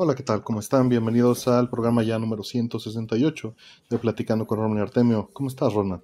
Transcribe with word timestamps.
Hola, 0.00 0.14
¿qué 0.14 0.22
tal? 0.22 0.44
¿Cómo 0.44 0.60
están? 0.60 0.88
Bienvenidos 0.88 1.48
al 1.48 1.68
programa 1.68 2.04
ya 2.04 2.20
número 2.20 2.44
168 2.44 3.56
de 3.90 3.98
Platicando 3.98 4.46
con 4.46 4.58
Ronald 4.58 4.78
y 4.78 4.82
Artemio. 4.82 5.28
¿Cómo 5.32 5.48
estás, 5.48 5.74
Ronald? 5.74 6.02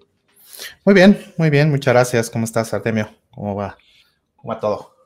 Muy 0.84 0.96
bien, 0.96 1.16
muy 1.38 1.48
bien, 1.48 1.70
muchas 1.70 1.94
gracias. 1.94 2.28
¿Cómo 2.28 2.44
estás, 2.44 2.74
Artemio? 2.74 3.08
¿Cómo 3.30 3.54
va? 3.54 3.78
¿Cómo 4.34 4.52
va 4.52 4.58
todo? 4.58 4.96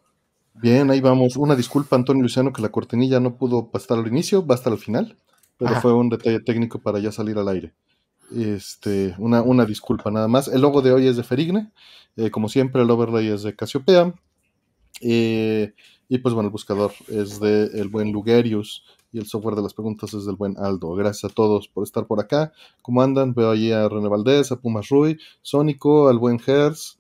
Bien, 0.55 0.91
ahí 0.91 1.03
vamos. 1.03 1.37
Una 1.37 1.55
disculpa, 1.55 1.97
Antonio 1.97 2.23
Luciano, 2.23 2.51
que 2.51 2.63
la 2.63 2.71
cortinilla 2.71 3.21
no 3.21 3.37
pudo 3.37 3.71
estar 3.75 3.99
al 3.99 4.07
inicio, 4.07 4.47
va 4.47 4.55
a 4.55 4.57
estar 4.57 4.73
al 4.73 4.79
final, 4.79 5.19
pero 5.59 5.79
fue 5.83 5.93
un 5.93 6.09
detalle 6.09 6.41
técnico 6.41 6.79
para 6.79 6.99
ya 6.99 7.13
salir 7.13 7.37
al 7.37 7.49
aire. 7.49 7.75
Este, 8.35 9.15
una, 9.19 9.43
una 9.43 9.67
disculpa 9.67 10.11
nada 10.11 10.29
más. 10.29 10.49
El 10.49 10.63
logo 10.63 10.81
de 10.81 10.93
hoy 10.93 11.09
es 11.09 11.19
de 11.19 11.25
Ferigne, 11.25 11.73
eh, 12.17 12.31
como 12.31 12.49
siempre, 12.49 12.81
el 12.81 12.91
overlay 12.91 13.29
es 13.29 13.43
de 13.43 13.55
Casiopea. 13.55 14.15
Eh, 15.03 15.75
y 16.09 16.19
pues 16.19 16.35
bueno, 16.35 16.49
el 16.49 16.53
buscador 16.53 16.93
es 17.09 17.39
de 17.39 17.65
el 17.75 17.89
buen 17.89 18.13
Lugerius 18.13 18.85
y 19.13 19.19
el 19.19 19.27
software 19.27 19.57
de 19.57 19.63
las 19.63 19.75
preguntas 19.75 20.15
es 20.15 20.25
del 20.25 20.37
buen 20.37 20.57
Aldo. 20.59 20.95
Gracias 20.95 21.31
a 21.31 21.35
todos 21.35 21.69
por 21.69 21.85
estar 21.85 22.07
por 22.07 22.21
acá. 22.21 22.53
¿Cómo 22.83 23.03
andan? 23.03 23.35
Veo 23.35 23.51
allí 23.51 23.73
a 23.73 23.89
René 23.89 24.09
Valdés, 24.09 24.51
a 24.51 24.57
Pumas 24.57 24.89
Rui, 24.89 25.19
Sónico, 25.43 26.09
al 26.09 26.19
buen 26.19 26.41
Hertz, 26.45 26.99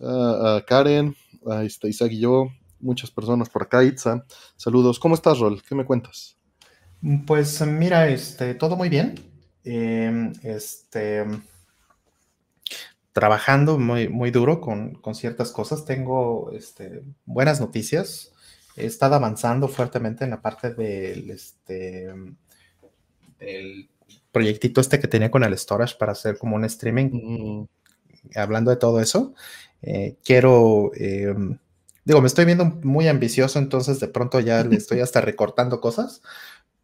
a, 0.00 0.62
Karen, 0.66 1.14
a 1.46 1.64
Isaac 1.64 2.12
y 2.12 2.20
yo, 2.20 2.48
muchas 2.80 3.10
personas 3.10 3.48
por 3.48 3.62
acá, 3.62 3.84
Itza. 3.84 4.24
Saludos. 4.56 4.98
¿Cómo 4.98 5.14
estás, 5.14 5.38
Rol? 5.38 5.62
¿Qué 5.62 5.74
me 5.74 5.84
cuentas? 5.84 6.36
Pues 7.26 7.64
mira, 7.66 8.08
este, 8.08 8.54
todo 8.54 8.76
muy 8.76 8.88
bien. 8.88 9.14
Em, 9.64 10.32
este 10.42 11.24
trabajando 13.14 13.78
muy, 13.78 14.08
muy 14.08 14.32
duro 14.32 14.60
con, 14.60 15.00
ciertas 15.14 15.52
cosas. 15.52 15.84
Tengo 15.84 16.50
este, 16.52 17.02
buenas 17.24 17.60
noticias. 17.60 18.32
He 18.76 18.86
estado 18.86 19.14
avanzando 19.14 19.68
fuertemente 19.68 20.24
en 20.24 20.30
la 20.30 20.42
parte 20.42 20.74
del, 20.74 21.30
este, 21.30 22.12
del 23.38 23.88
proyectito 24.32 24.80
este 24.80 24.98
que 24.98 25.06
tenía 25.06 25.30
con 25.30 25.44
el 25.44 25.56
storage 25.56 25.94
para 25.96 26.12
hacer 26.12 26.38
como 26.38 26.56
un 26.56 26.64
streaming. 26.64 27.66
Hablando 28.34 28.72
de 28.72 28.78
todo 28.78 29.00
eso, 29.00 29.32
eh, 29.80 30.16
quiero, 30.24 30.90
em, 30.96 31.58
digo, 32.04 32.20
me 32.20 32.26
estoy 32.26 32.46
viendo 32.46 32.64
muy 32.64 33.06
ambicioso, 33.06 33.60
entonces 33.60 34.00
de 34.00 34.08
pronto 34.08 34.40
ya 34.40 34.64
le 34.64 34.76
estoy 34.76 35.00
hasta 35.00 35.20
recortando 35.20 35.80
cosas, 35.80 36.20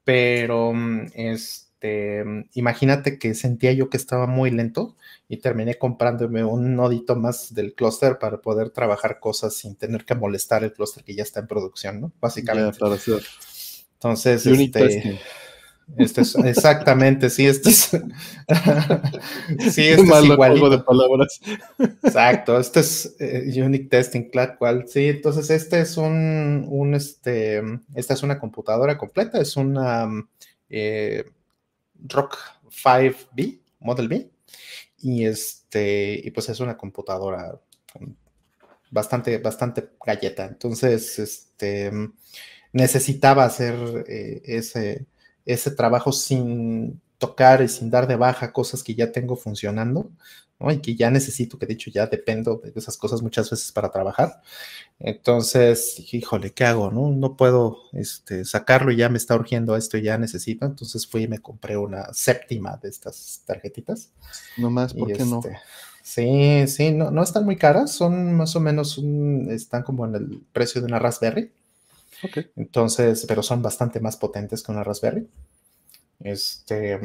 pero 0.04 0.72
es 1.14 1.69
este, 1.80 2.24
imagínate 2.52 3.18
que 3.18 3.34
sentía 3.34 3.72
yo 3.72 3.88
que 3.88 3.96
estaba 3.96 4.26
muy 4.26 4.50
lento 4.50 4.96
y 5.28 5.38
terminé 5.38 5.78
comprándome 5.78 6.44
un 6.44 6.76
nodito 6.76 7.16
más 7.16 7.54
del 7.54 7.74
clúster 7.74 8.18
para 8.18 8.42
poder 8.42 8.70
trabajar 8.70 9.18
cosas 9.18 9.54
sin 9.54 9.76
tener 9.76 10.04
que 10.04 10.14
molestar 10.14 10.62
el 10.62 10.74
clúster 10.74 11.04
que 11.04 11.14
ya 11.14 11.22
está 11.22 11.40
en 11.40 11.46
producción, 11.46 12.00
¿no? 12.00 12.12
Básicamente. 12.20 12.78
Entonces, 13.94 14.46
este, 14.46 15.18
este, 15.96 16.20
es 16.20 16.36
exactamente, 16.36 17.30
sí, 17.30 17.46
este 17.46 17.70
es, 17.70 17.80
sí, 17.88 17.98
este 19.88 20.02
es 20.02 20.24
igualito. 20.24 20.68
de 20.68 20.78
palabras. 20.80 21.40
Exacto, 22.02 22.58
este 22.60 22.80
es 22.80 23.16
eh, 23.20 23.50
Unique 23.62 23.88
Testing, 23.88 24.30
claro, 24.30 24.56
cual, 24.58 24.84
sí, 24.86 25.08
entonces 25.08 25.48
este 25.50 25.80
es 25.80 25.96
un, 25.96 26.66
un, 26.68 26.94
este, 26.94 27.62
esta 27.94 28.14
es 28.14 28.22
una 28.22 28.38
computadora 28.38 28.98
completa, 28.98 29.40
es 29.40 29.56
una, 29.56 30.08
eh, 30.68 31.24
Rock 32.08 32.38
5B, 32.70 33.60
Model 33.80 34.08
B, 34.08 34.30
y 34.98 35.24
este, 35.24 36.20
y 36.22 36.30
pues 36.30 36.48
es 36.48 36.60
una 36.60 36.76
computadora 36.76 37.60
bastante, 38.90 39.38
bastante 39.38 39.90
galleta. 40.04 40.46
Entonces, 40.46 41.18
este, 41.18 41.90
necesitaba 42.72 43.44
hacer 43.44 44.04
eh, 44.08 44.42
ese, 44.44 45.06
ese 45.44 45.70
trabajo 45.72 46.12
sin 46.12 47.00
tocar 47.18 47.62
y 47.62 47.68
sin 47.68 47.90
dar 47.90 48.06
de 48.06 48.16
baja 48.16 48.52
cosas 48.52 48.82
que 48.82 48.94
ya 48.94 49.12
tengo 49.12 49.36
funcionando 49.36 50.10
y 50.68 50.78
que 50.78 50.94
ya 50.94 51.10
necesito, 51.10 51.58
que 51.58 51.64
de 51.64 51.72
hecho 51.72 51.90
ya 51.90 52.06
dependo 52.06 52.60
de 52.62 52.72
esas 52.74 52.98
cosas 52.98 53.22
muchas 53.22 53.48
veces 53.48 53.72
para 53.72 53.90
trabajar. 53.90 54.42
Entonces, 54.98 56.12
híjole, 56.12 56.52
¿qué 56.52 56.64
hago? 56.64 56.90
No, 56.90 57.10
no 57.10 57.36
puedo 57.36 57.78
este, 57.92 58.44
sacarlo 58.44 58.92
y 58.92 58.96
ya 58.96 59.08
me 59.08 59.16
está 59.16 59.34
urgiendo 59.34 59.74
esto 59.74 59.96
y 59.96 60.02
ya 60.02 60.18
necesito. 60.18 60.66
Entonces 60.66 61.06
fui 61.06 61.22
y 61.22 61.28
me 61.28 61.38
compré 61.38 61.78
una 61.78 62.12
séptima 62.12 62.78
de 62.82 62.90
estas 62.90 63.42
tarjetitas. 63.46 64.12
No 64.58 64.70
más, 64.70 64.92
¿por 64.92 65.10
qué 65.10 65.24
no? 65.24 65.38
Este, 65.38 65.58
sí, 66.02 66.68
sí, 66.68 66.92
no, 66.92 67.10
no 67.10 67.22
están 67.22 67.46
muy 67.46 67.56
caras, 67.56 67.92
son 67.92 68.34
más 68.34 68.54
o 68.54 68.60
menos, 68.60 69.02
están 69.48 69.82
como 69.82 70.04
en 70.04 70.14
el 70.14 70.42
precio 70.52 70.82
de 70.82 70.88
una 70.88 70.98
Raspberry. 70.98 71.52
Okay. 72.22 72.50
Entonces, 72.56 73.24
pero 73.26 73.42
son 73.42 73.62
bastante 73.62 73.98
más 73.98 74.18
potentes 74.18 74.62
que 74.62 74.72
una 74.72 74.84
Raspberry. 74.84 75.26
Este, 76.22 77.00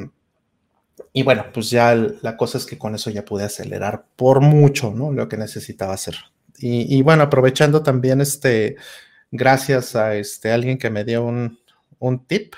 y 1.11 1.23
bueno, 1.23 1.45
pues 1.53 1.69
ya 1.69 1.95
la 1.95 2.37
cosa 2.37 2.57
es 2.57 2.65
que 2.65 2.77
con 2.77 2.95
eso 2.95 3.09
ya 3.09 3.25
pude 3.25 3.43
acelerar 3.43 4.05
por 4.15 4.41
mucho, 4.41 4.91
¿no? 4.91 5.11
Lo 5.11 5.27
que 5.27 5.37
necesitaba 5.37 5.93
hacer. 5.93 6.15
Y, 6.57 7.01
bueno, 7.01 7.23
aprovechando 7.23 7.83
también 7.83 8.21
este, 8.21 8.77
gracias 9.29 9.95
a 9.97 10.15
este 10.15 10.53
alguien 10.53 10.77
que 10.77 10.89
me 10.89 11.03
dio 11.03 11.25
un, 11.25 12.25
tip, 12.27 12.55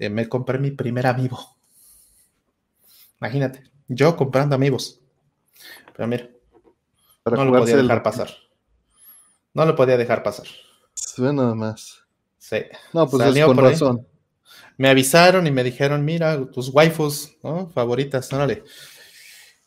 eh, 0.00 0.08
me 0.08 0.28
compré 0.28 0.58
mi 0.58 0.72
primer 0.72 1.06
amigo. 1.06 1.38
Imagínate, 3.20 3.62
yo 3.86 4.16
comprando 4.16 4.56
amigos. 4.56 5.00
Pero 5.96 6.08
mira, 6.08 6.28
no 7.24 7.44
lo 7.44 7.58
podía 7.58 7.76
dejar 7.76 8.02
pasar. 8.02 8.30
No 9.52 9.64
lo 9.64 9.76
podía 9.76 9.96
dejar 9.96 10.24
pasar. 10.24 10.48
Suena 10.92 11.42
nada 11.42 11.54
más. 11.54 12.04
Sí. 12.38 12.58
No, 12.92 13.08
pues 13.08 13.36
es 13.36 13.44
con 13.44 13.56
razón 13.56 14.13
me 14.76 14.88
avisaron 14.88 15.46
y 15.46 15.50
me 15.50 15.64
dijeron, 15.64 16.04
mira, 16.04 16.50
tus 16.50 16.70
waifus, 16.70 17.36
¿no? 17.42 17.68
Favoritas, 17.68 18.32
órale. 18.32 18.64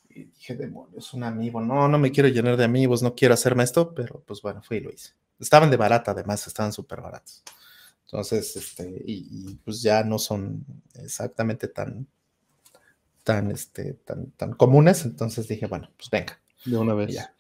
Y 0.10 0.26
dije, 0.26 0.56
demonios, 0.56 1.14
un 1.14 1.24
amigo, 1.24 1.62
no, 1.62 1.88
no 1.88 2.00
me 2.00 2.12
quiero 2.12 2.30
llenar 2.30 2.58
de 2.58 2.64
amigos, 2.64 3.04
no 3.04 3.16
quiero 3.16 3.34
hacerme 3.34 3.64
esto, 3.64 3.94
pero 3.94 4.24
pues 4.26 4.42
bueno, 4.42 4.62
fui 4.64 4.78
y 4.78 4.82
lo 4.82 4.92
hice. 4.92 5.12
Estaban 5.40 5.70
de 5.70 5.78
barata, 5.78 6.12
además, 6.12 6.46
estaban 6.48 6.74
súper 6.74 7.02
baratos. 7.02 7.44
Entonces, 8.06 8.56
este, 8.56 9.04
y, 9.06 9.56
pues 9.66 9.82
ya 9.82 10.04
no 10.04 10.18
son 10.18 10.66
exactamente 10.96 11.68
tan, 11.68 12.08
tan, 13.24 13.52
este, 13.52 13.94
tan, 13.94 14.32
tan 14.32 14.54
comunes, 14.54 15.04
entonces 15.06 15.48
dije, 15.48 15.68
bueno, 15.68 15.92
pues 15.98 16.10
venga. 16.10 16.40
De 16.66 16.78
una 16.78 16.94
vez. 16.94 17.14
Ya. 17.14 17.34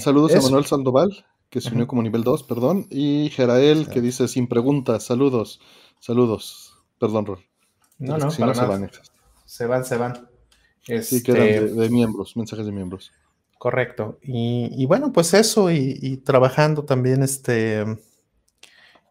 Saludos 0.00 0.34
a 0.34 0.40
Manuel 0.42 0.66
Sandoval, 0.66 1.24
que 1.48 1.60
se 1.60 1.70
unió 1.70 1.86
como 1.86 2.02
nivel 2.02 2.24
2, 2.24 2.42
perdón, 2.42 2.86
y 2.90 3.30
Jerael, 3.30 3.88
que 3.88 4.02
dice 4.02 4.28
sin 4.28 4.48
preguntas, 4.48 5.04
saludos, 5.04 5.60
saludos. 5.98 6.71
Perdón, 7.02 7.26
Rol. 7.26 7.44
No, 7.98 8.16
no, 8.16 8.30
para 8.30 8.54
se 8.54 8.64
van. 8.64 8.90
Se 9.44 9.66
van, 9.66 9.84
se 9.84 9.96
van. 9.96 10.28
Sí, 11.02 11.20
quedan 11.20 11.42
este, 11.42 11.74
de, 11.74 11.90
miembros, 11.90 12.36
mensajes 12.36 12.64
de 12.64 12.70
miembros. 12.70 13.10
Correcto. 13.58 14.20
Y, 14.22 14.86
bueno, 14.86 15.12
pues 15.12 15.34
eso, 15.34 15.68
y, 15.72 16.18
trabajando 16.18 16.84
también 16.84 17.24
este, 17.24 17.84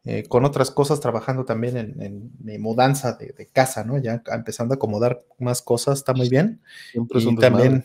eh, 0.05 0.23
con 0.29 0.45
otras 0.45 0.71
cosas, 0.71 1.01
trabajando 1.01 1.43
también 1.43 1.75
en, 1.75 2.31
mi 2.39 2.57
mudanza 2.59 3.11
de, 3.11 3.49
casa, 3.51 3.83
¿no? 3.83 3.97
Ya 3.97 4.23
empezando 4.27 4.73
a 4.73 4.75
acomodar 4.75 5.25
más 5.37 5.61
cosas, 5.61 5.97
está 5.97 6.13
muy 6.13 6.29
bien. 6.29 6.61
Siempre 6.93 7.19
y 7.19 7.35
también, 7.35 7.83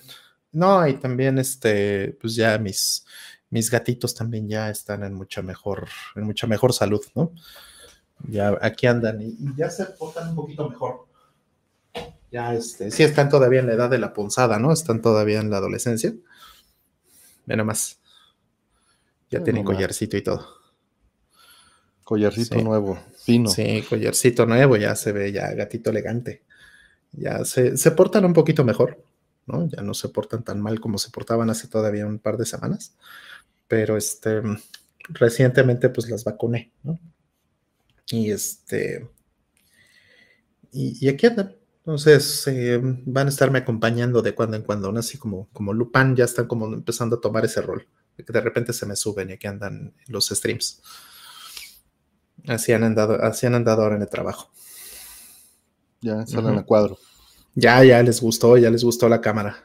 no, 0.52 0.86
y 0.86 0.94
también 0.94 1.40
este, 1.40 2.16
pues 2.20 2.36
ya 2.36 2.56
mis, 2.58 3.04
mis 3.50 3.72
gatitos 3.72 4.14
también 4.14 4.48
ya 4.48 4.70
están 4.70 5.02
en 5.02 5.14
mucha 5.14 5.42
mejor, 5.42 5.88
en 6.14 6.22
mucha 6.22 6.46
mejor 6.46 6.72
salud, 6.72 7.04
¿no? 7.16 7.32
Ya 8.28 8.56
aquí 8.60 8.86
andan 8.86 9.20
y, 9.20 9.36
ya 9.56 9.70
se 9.70 9.84
portan 9.86 10.30
un 10.30 10.36
poquito 10.36 10.68
mejor. 10.68 11.06
Ya, 12.30 12.54
este, 12.54 12.90
sí 12.90 13.02
están 13.02 13.28
todavía 13.28 13.60
en 13.60 13.66
la 13.66 13.74
edad 13.74 13.90
de 13.90 13.98
la 13.98 14.12
ponzada, 14.12 14.58
¿no? 14.58 14.72
Están 14.72 15.00
todavía 15.00 15.40
en 15.40 15.50
la 15.50 15.58
adolescencia. 15.58 16.12
Ve 17.46 17.56
más. 17.62 18.00
Ya 19.30 19.42
tienen 19.42 19.64
collarcito 19.64 20.16
y 20.16 20.22
todo. 20.22 20.46
Collarcito 22.04 22.60
nuevo, 22.60 22.98
fino. 23.16 23.48
Sí, 23.48 23.84
collarcito 23.88 24.46
nuevo, 24.46 24.76
ya 24.76 24.94
se 24.94 25.12
ve 25.12 25.32
ya 25.32 25.52
gatito 25.54 25.90
elegante. 25.90 26.44
Ya 27.12 27.44
se, 27.44 27.76
se 27.76 27.90
portan 27.92 28.24
un 28.24 28.32
poquito 28.32 28.64
mejor, 28.64 29.02
¿no? 29.46 29.68
Ya 29.68 29.82
no 29.82 29.94
se 29.94 30.08
portan 30.08 30.44
tan 30.44 30.60
mal 30.60 30.80
como 30.80 30.98
se 30.98 31.10
portaban 31.10 31.50
hace 31.50 31.66
todavía 31.66 32.06
un 32.06 32.18
par 32.18 32.36
de 32.36 32.46
semanas. 32.46 32.94
Pero 33.66 33.96
este, 33.96 34.40
recientemente 35.08 35.88
pues 35.88 36.08
las 36.08 36.22
vacuné, 36.22 36.70
¿no? 36.84 36.98
Y 38.10 38.30
este. 38.30 39.08
Y, 40.72 41.08
aquí 41.08 41.26
andan. 41.26 41.56
Entonces 41.78 42.46
eh, 42.48 42.80
van 42.82 43.28
a 43.28 43.30
estarme 43.30 43.60
acompañando 43.60 44.20
de 44.20 44.34
cuando 44.34 44.56
en 44.56 44.64
cuando, 44.64 44.90
¿no? 44.90 44.98
así 44.98 45.18
como, 45.18 45.48
como 45.52 45.72
Lupin 45.72 46.16
ya 46.16 46.24
están 46.24 46.48
como 46.48 46.66
empezando 46.66 47.16
a 47.16 47.20
tomar 47.20 47.44
ese 47.44 47.62
rol. 47.62 47.86
Que 48.16 48.24
de 48.24 48.40
repente 48.40 48.72
se 48.72 48.86
me 48.86 48.96
suben 48.96 49.30
y 49.30 49.34
aquí 49.34 49.46
andan 49.46 49.94
los 50.08 50.26
streams. 50.28 50.82
Así 52.48 52.72
han 52.72 52.82
andado, 52.82 53.22
así 53.22 53.46
han 53.46 53.54
andado 53.54 53.82
ahora 53.82 53.96
en 53.96 54.02
el 54.02 54.08
trabajo. 54.08 54.50
Ya 56.00 56.26
salen 56.26 56.58
a 56.58 56.64
cuadro. 56.64 56.98
Ya, 57.54 57.82
ya 57.84 58.02
les 58.02 58.20
gustó, 58.20 58.56
ya 58.56 58.70
les 58.70 58.84
gustó 58.84 59.08
la 59.08 59.20
cámara. 59.20 59.64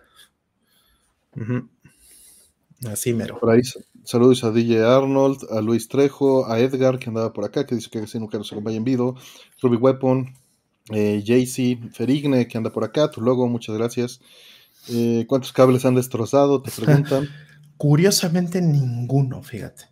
Así 2.86 3.14
mero. 3.14 3.40
Por 3.40 3.52
ahí 3.52 3.62
saludos 4.04 4.44
a 4.44 4.52
DJ 4.52 4.84
Arnold, 4.84 5.40
a 5.52 5.62
Luis 5.62 5.88
Trejo, 5.88 6.50
a 6.50 6.60
Edgar 6.60 7.00
que 7.00 7.10
andaba 7.10 7.34
por 7.34 7.46
acá, 7.46 7.66
que 7.66 7.76
dice 7.76 7.90
que 7.90 8.02
casi 8.02 8.20
nunca 8.20 8.38
nos 8.38 8.52
acompaña 8.52 8.78
en 8.78 8.84
vivo, 8.84 9.16
Ruby 9.62 9.78
Weapon, 9.78 10.34
eh, 10.92 11.22
JC, 11.24 11.92
Ferigne 11.92 12.48
que 12.48 12.58
anda 12.58 12.72
por 12.72 12.84
acá, 12.84 13.10
tu 13.10 13.22
logo, 13.22 13.48
muchas 13.48 13.78
gracias. 13.78 14.22
Eh, 14.90 15.26
¿Cuántos 15.28 15.54
cables 15.54 15.86
han 15.86 15.96
destrozado? 15.96 16.62
Te 16.62 16.72
preguntan. 16.72 17.28
Curiosamente 17.78 18.62
ninguno, 18.62 19.42
fíjate. 19.44 19.86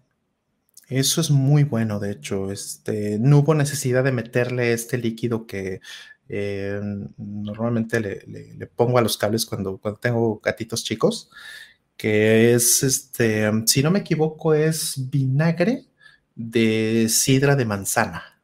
Eso 0.88 1.21
es 1.21 1.29
muy 1.29 1.63
bueno, 1.63 2.00
de 2.00 2.12
hecho. 2.12 2.51
Este, 2.51 3.19
no 3.19 3.39
hubo 3.39 3.53
necesidad 3.53 4.03
de 4.03 4.12
meterle 4.12 4.73
este 4.73 4.97
líquido 4.97 5.45
que 5.45 5.81
eh, 6.27 6.79
normalmente 7.17 8.00
le, 8.00 8.67
pongo 8.67 8.97
a 8.97 9.01
los 9.01 9.17
cables 9.17 9.45
cuando, 9.45 9.77
cuando 9.77 10.00
tengo 10.00 10.39
gatitos 10.39 10.83
chicos 10.83 11.29
que 12.00 12.54
es, 12.54 12.81
este, 12.81 13.51
si 13.66 13.84
no 13.84 13.92
me 13.92 14.00
equivoco, 14.00 14.54
es 14.54 15.10
vinagre 15.10 15.84
de 16.34 17.07
sidra 17.10 17.57
de 17.57 17.66
manzana. 17.66 18.42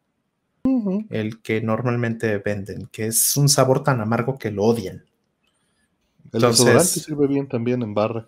El 1.10 1.42
que 1.42 1.62
normalmente 1.62 2.38
venden, 2.40 2.90
que 2.92 3.06
es 3.06 3.38
un 3.38 3.48
sabor 3.48 3.82
tan 3.82 4.02
amargo 4.02 4.38
que 4.38 4.52
lo 4.52 4.66
odian. 4.66 5.06
El 6.34 6.42
desodorante 6.42 7.00
sirve 7.00 7.28
bien 7.28 7.48
también 7.48 7.82
en 7.82 7.94
barra. 7.94 8.28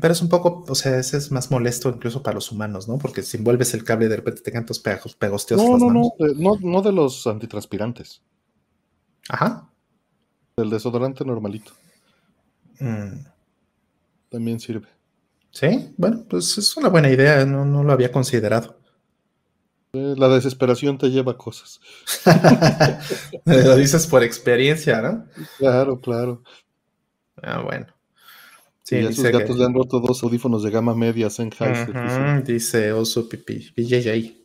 Pero 0.00 0.12
es 0.12 0.20
un 0.20 0.28
poco, 0.28 0.64
o 0.66 0.74
sea, 0.74 0.98
ese 0.98 1.18
es 1.18 1.30
más 1.30 1.52
molesto 1.52 1.88
incluso 1.88 2.24
para 2.24 2.34
los 2.34 2.50
humanos, 2.50 2.88
¿no? 2.88 2.98
Porque 2.98 3.22
si 3.22 3.36
envuelves 3.36 3.74
el 3.74 3.84
cable 3.84 4.08
de 4.08 4.16
repente 4.16 4.42
te 4.42 4.50
cantos 4.50 4.80
pegos, 4.80 5.14
pegosteos. 5.14 5.62
No, 5.62 5.78
no, 5.78 5.92
no, 5.92 6.10
no, 6.34 6.58
no 6.60 6.82
de 6.82 6.90
los 6.90 7.28
antitranspirantes. 7.28 8.22
Ajá. 9.28 9.70
Del 10.56 10.70
desodorante 10.70 11.24
normalito. 11.24 11.70
Mm. 12.78 13.26
También 14.30 14.60
sirve. 14.60 14.88
Sí, 15.50 15.94
bueno, 15.96 16.24
pues 16.28 16.58
es 16.58 16.76
una 16.76 16.90
buena 16.90 17.08
idea, 17.08 17.44
no, 17.46 17.82
lo 17.82 17.92
había 17.92 18.12
considerado. 18.12 18.78
Eh, 19.94 20.14
la 20.18 20.28
desesperación 20.28 20.98
te 20.98 21.08
lleva 21.08 21.32
a 21.32 21.38
cosas. 21.38 21.80
lo 23.46 23.76
dices 23.76 24.06
por 24.06 24.22
experiencia, 24.22 25.00
¿no? 25.00 25.24
Claro, 25.56 26.00
claro. 26.00 26.42
Ah, 27.42 27.62
bueno. 27.62 27.86
Sí, 28.82 28.96
y 28.96 29.06
a 29.06 29.12
sus 29.12 29.24
gatos 29.24 29.56
le 29.56 29.64
han 29.64 29.74
roto 29.74 29.98
dos 29.98 30.22
audífonos 30.22 30.62
de 30.62 30.70
gama 30.70 30.94
media 30.94 31.30
Sennheiser. 31.30 32.44
dice 32.44 32.92
Oso 32.92 33.28
Pipi, 33.28 33.72
BJJ, 33.76 34.36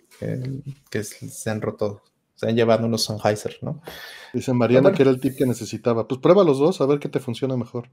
que, 0.90 1.04
se 1.04 1.50
han 1.50 1.62
roto, 1.62 2.02
se 2.36 2.48
han 2.48 2.56
llevado 2.56 2.86
unos 2.86 3.04
Sennheiser, 3.04 3.58
¿no? 3.62 3.82
Dice 4.34 4.54
Mariana 4.54 4.94
que 4.94 5.04
era 5.04 5.12
el 5.12 5.20
tip 5.20 5.38
que 5.38 5.46
necesitaba. 5.46 6.08
Pues 6.08 6.22
prueba 6.22 6.44
los 6.44 6.58
dos 6.58 6.80
a 6.80 6.86
ver 6.86 7.00
qué 7.00 7.10
te 7.10 7.20
funciona 7.20 7.58
mejor. 7.58 7.90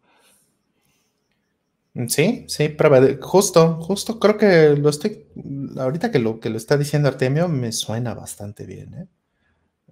Sí, 2.06 2.44
sí, 2.48 2.68
prueba. 2.68 3.00
Justo, 3.20 3.80
justo, 3.82 4.20
creo 4.20 4.36
que 4.38 4.76
lo 4.76 4.88
estoy. 4.88 5.26
Ahorita 5.76 6.12
que 6.12 6.20
lo 6.20 6.38
que 6.38 6.48
lo 6.50 6.56
está 6.56 6.76
diciendo 6.76 7.08
Artemio, 7.08 7.48
me 7.48 7.72
suena 7.72 8.14
bastante 8.14 8.66
bien, 8.66 8.94
¿eh? 8.94 9.08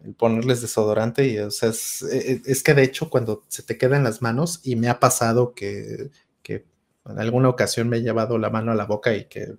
El 0.05 0.15
ponerles 0.15 0.63
desodorante 0.63 1.27
y, 1.29 1.39
o 1.39 1.51
sea, 1.51 1.71
es, 1.71 2.03
e, 2.03 2.33
e, 2.35 2.43
es, 2.47 2.63
que 2.63 2.75
de 2.75 2.85
hecho, 2.85 3.11
cuando 3.11 3.45
se 3.49 3.63
te 3.65 3.79
queda 3.79 3.97
en 3.97 4.05
las 4.05 4.23
manos, 4.23 4.61
y 4.65 4.77
me 4.77 4.89
ha 4.89 5.01
pasado 5.01 5.55
que, 5.55 6.11
que 6.43 6.67
en 7.07 7.19
alguna 7.21 7.49
ocasión 7.51 7.89
me 7.89 7.99
he 7.99 8.03
llevado 8.03 8.39
la 8.39 8.51
mano 8.51 8.73
a 8.73 8.77
la 8.77 8.87
boca 8.87 9.15
y 9.17 9.27
que 9.27 9.57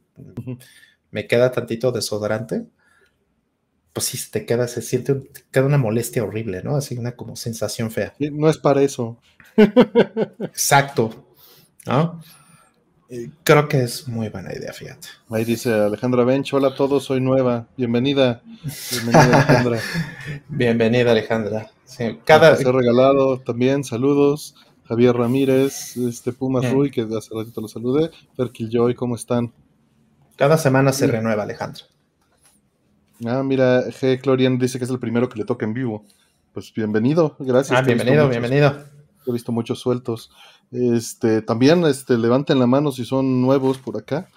me 1.11 1.27
queda 1.27 1.51
tantito 1.51 1.91
desodorante, 1.91 2.67
pues 3.93 4.05
sí, 4.07 4.17
te 4.31 4.45
queda, 4.45 4.67
se 4.67 4.81
siente, 4.81 5.15
te 5.15 5.43
queda 5.51 5.65
una 5.65 5.77
molestia 5.77 6.23
horrible, 6.23 6.61
¿no? 6.63 6.75
Así 6.75 6.97
una 6.97 7.15
como 7.15 7.35
sensación 7.35 7.89
fea. 7.91 8.13
no 8.31 8.49
es 8.49 8.57
para 8.57 8.81
eso. 8.83 9.19
Exacto. 10.39 11.26
¿No? 11.87 12.21
Creo 13.45 13.69
que 13.69 13.83
es 13.83 14.07
muy 14.07 14.27
buena 14.27 14.53
idea, 14.53 14.73
fíjate. 14.73 15.07
Ahí 15.29 15.45
dice 15.45 15.73
Alejandra 15.73 16.25
Bench, 16.25 16.53
hola 16.53 16.69
a 16.69 16.75
todos, 16.75 17.05
soy 17.05 17.21
nueva. 17.21 17.67
Bienvenida. 17.77 18.41
Bienvenida, 18.91 19.23
Alejandra. 19.23 19.79
Bienvenida, 20.49 21.11
Alejandra. 21.11 21.71
cada... 22.25 22.57
Se 22.57 22.67
ha 22.67 22.71
regalado 22.71 23.39
también, 23.39 23.85
saludos. 23.85 24.55
Javier 24.89 25.15
Ramírez, 25.15 25.95
este 25.97 26.33
Puma 26.33 26.61
Rui, 26.61 26.91
que 26.91 27.01
hace 27.01 27.33
ratito 27.33 27.61
lo 27.61 27.67
saludé. 27.69 28.11
Ferkil 28.35 28.69
Joy, 28.69 28.93
¿cómo 28.93 29.15
están? 29.15 29.53
Cada 30.35 30.57
semana 30.57 30.91
se 30.91 31.07
renueva, 31.07 31.43
Alejandra. 31.43 31.83
Ah, 33.25 33.41
mira, 33.43 33.85
G. 33.85 34.19
Clorian 34.21 34.57
dice 34.57 34.77
que 34.77 34.85
es 34.85 34.91
el 34.91 34.99
primero 34.99 35.27
que 35.29 35.39
le 35.39 35.45
toca 35.45 35.65
en 35.65 35.73
vivo. 35.73 36.05
Pues 36.53 36.73
bienvenido, 36.73 37.35
gracias. 37.39 37.77
Ah, 37.77 37.81
bienvenido, 37.81 38.27
bienvenido. 38.27 38.96
He 39.27 39.33
visto 39.33 39.51
muchos 39.51 39.79
sueltos. 39.79 40.31
Este, 40.71 41.41
también 41.41 41.85
este, 41.85 42.17
levanten 42.17 42.59
la 42.59 42.67
mano 42.67 42.91
si 42.91 43.05
son 43.05 43.41
nuevos 43.41 43.77
por 43.77 43.97
acá, 43.97 44.27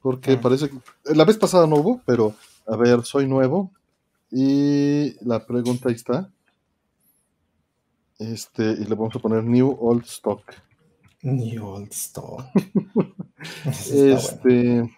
porque 0.00 0.36
parece 0.36 0.68
que 0.68 1.14
la 1.14 1.24
vez 1.24 1.38
pasada 1.38 1.66
no 1.66 1.76
hubo, 1.76 2.00
pero 2.06 2.34
a 2.66 2.76
ver, 2.76 3.02
soy 3.04 3.26
nuevo. 3.26 3.70
Y 4.30 5.14
la 5.24 5.46
pregunta 5.46 5.88
ahí 5.88 5.94
está. 5.94 6.30
Este, 8.18 8.62
y 8.62 8.84
le 8.84 8.94
vamos 8.94 9.14
a 9.16 9.18
poner 9.18 9.44
New 9.44 9.76
Old 9.80 10.04
Stock. 10.04 10.42
New 11.22 11.66
Old 11.66 11.92
Stock. 11.92 12.44
este. 13.66 14.90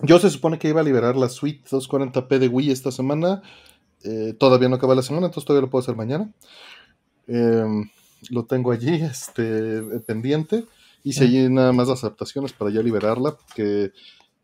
Yo 0.00 0.18
se 0.18 0.28
supone 0.28 0.58
que 0.58 0.68
iba 0.68 0.80
a 0.80 0.84
liberar 0.84 1.16
la 1.16 1.28
suite 1.28 1.64
240p 1.70 2.38
de 2.38 2.48
Wii 2.48 2.70
esta 2.70 2.90
semana. 2.92 3.42
Eh, 4.02 4.34
todavía 4.38 4.68
no 4.68 4.76
acaba 4.76 4.94
la 4.94 5.02
semana, 5.02 5.26
entonces 5.26 5.46
todavía 5.46 5.66
lo 5.66 5.70
puedo 5.70 5.82
hacer 5.82 5.96
mañana. 5.96 6.30
Em, 7.26 7.88
lo 8.30 8.44
tengo 8.44 8.72
allí 8.72 8.94
este, 8.94 9.82
pendiente. 10.06 10.64
Hice 11.02 11.24
allí 11.24 11.48
nada 11.48 11.72
más 11.72 11.88
las 11.88 12.02
adaptaciones 12.02 12.52
para 12.52 12.70
ya 12.70 12.82
liberarla, 12.82 13.36
porque 13.36 13.92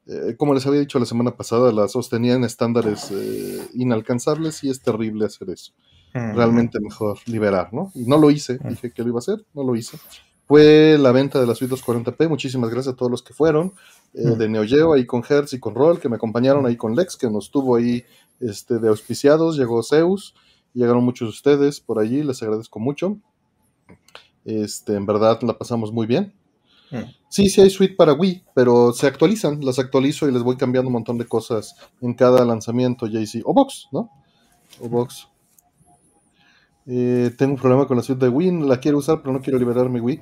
eh, 0.06 0.36
como 0.36 0.54
les 0.54 0.66
había 0.66 0.80
dicho 0.80 0.98
la 0.98 1.06
semana 1.06 1.32
pasada, 1.36 1.72
la 1.72 1.88
sostenía 1.88 2.34
en 2.34 2.44
estándares 2.44 3.10
eh, 3.10 3.68
inalcanzables 3.74 4.62
y 4.62 4.70
es 4.70 4.80
terrible 4.80 5.26
hacer 5.26 5.50
eso. 5.50 5.72
Realmente 6.14 6.78
mejor 6.78 7.18
liberar, 7.24 7.72
¿no? 7.72 7.90
Y 7.94 8.04
no 8.04 8.18
lo 8.18 8.30
hice, 8.30 8.58
dije 8.68 8.90
que 8.90 9.02
lo 9.02 9.08
iba 9.08 9.16
a 9.16 9.20
hacer, 9.20 9.46
no 9.54 9.64
lo 9.64 9.74
hice 9.74 9.96
fue 10.52 10.98
la 10.98 11.12
venta 11.12 11.40
de 11.40 11.46
la 11.46 11.54
suite 11.54 11.74
240p. 11.74 12.28
Muchísimas 12.28 12.68
gracias 12.68 12.92
a 12.92 12.96
todos 12.96 13.10
los 13.10 13.22
que 13.22 13.32
fueron, 13.32 13.72
eh, 14.12 14.22
de 14.36 14.50
Neo 14.50 14.64
Geo, 14.66 14.92
ahí 14.92 15.06
con 15.06 15.22
Hertz 15.26 15.54
y 15.54 15.58
con 15.58 15.74
Roll, 15.74 15.98
que 15.98 16.10
me 16.10 16.16
acompañaron 16.16 16.66
ahí 16.66 16.76
con 16.76 16.94
Lex, 16.94 17.16
que 17.16 17.30
nos 17.30 17.50
tuvo 17.50 17.76
ahí 17.76 18.04
este, 18.38 18.78
de 18.78 18.88
auspiciados. 18.88 19.56
Llegó 19.56 19.82
Zeus, 19.82 20.34
llegaron 20.74 21.04
muchos 21.04 21.28
de 21.28 21.30
ustedes 21.30 21.80
por 21.80 21.98
allí, 21.98 22.22
les 22.22 22.42
agradezco 22.42 22.80
mucho. 22.80 23.16
Este, 24.44 24.94
en 24.94 25.06
verdad 25.06 25.40
la 25.42 25.56
pasamos 25.56 25.92
muy 25.92 26.06
bien. 26.06 26.32
Sí, 27.28 27.48
sí 27.48 27.62
hay 27.62 27.70
suite 27.70 27.94
para 27.94 28.12
Wii, 28.12 28.44
pero 28.54 28.92
se 28.92 29.06
actualizan, 29.06 29.64
las 29.64 29.78
actualizo 29.78 30.28
y 30.28 30.32
les 30.32 30.42
voy 30.42 30.56
cambiando 30.56 30.88
un 30.88 30.92
montón 30.92 31.16
de 31.16 31.24
cosas 31.24 31.74
en 32.02 32.12
cada 32.12 32.44
lanzamiento, 32.44 33.06
JC. 33.06 33.40
O 33.44 33.54
Box, 33.54 33.88
¿no? 33.90 34.10
O 34.78 34.88
Box. 34.88 35.28
Eh, 36.86 37.30
tengo 37.38 37.54
un 37.54 37.58
problema 37.58 37.86
con 37.86 37.96
la 37.96 38.02
suite 38.02 38.26
de 38.26 38.30
Wii, 38.30 38.66
la 38.66 38.78
quiero 38.78 38.98
usar, 38.98 39.22
pero 39.22 39.32
no 39.32 39.40
quiero 39.40 39.58
liberar 39.58 39.88
mi 39.88 40.00
Wii. 40.00 40.20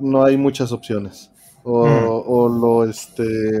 No 0.00 0.24
hay 0.24 0.36
muchas 0.36 0.72
opciones. 0.72 1.30
O, 1.64 1.86
mm. 1.86 2.60
lo 2.60 2.84
este 2.84 3.60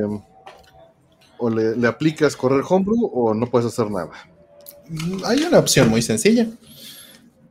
o 1.38 1.50
le, 1.50 1.86
aplicas 1.86 2.36
correr 2.36 2.62
homebrew 2.68 3.10
o 3.12 3.32
no 3.32 3.46
puedes 3.46 3.66
hacer 3.66 3.90
nada. 3.90 4.10
Mm, 4.88 5.24
hay 5.24 5.42
una 5.44 5.58
opción 5.58 5.88
muy 5.88 6.02
sencilla. 6.02 6.48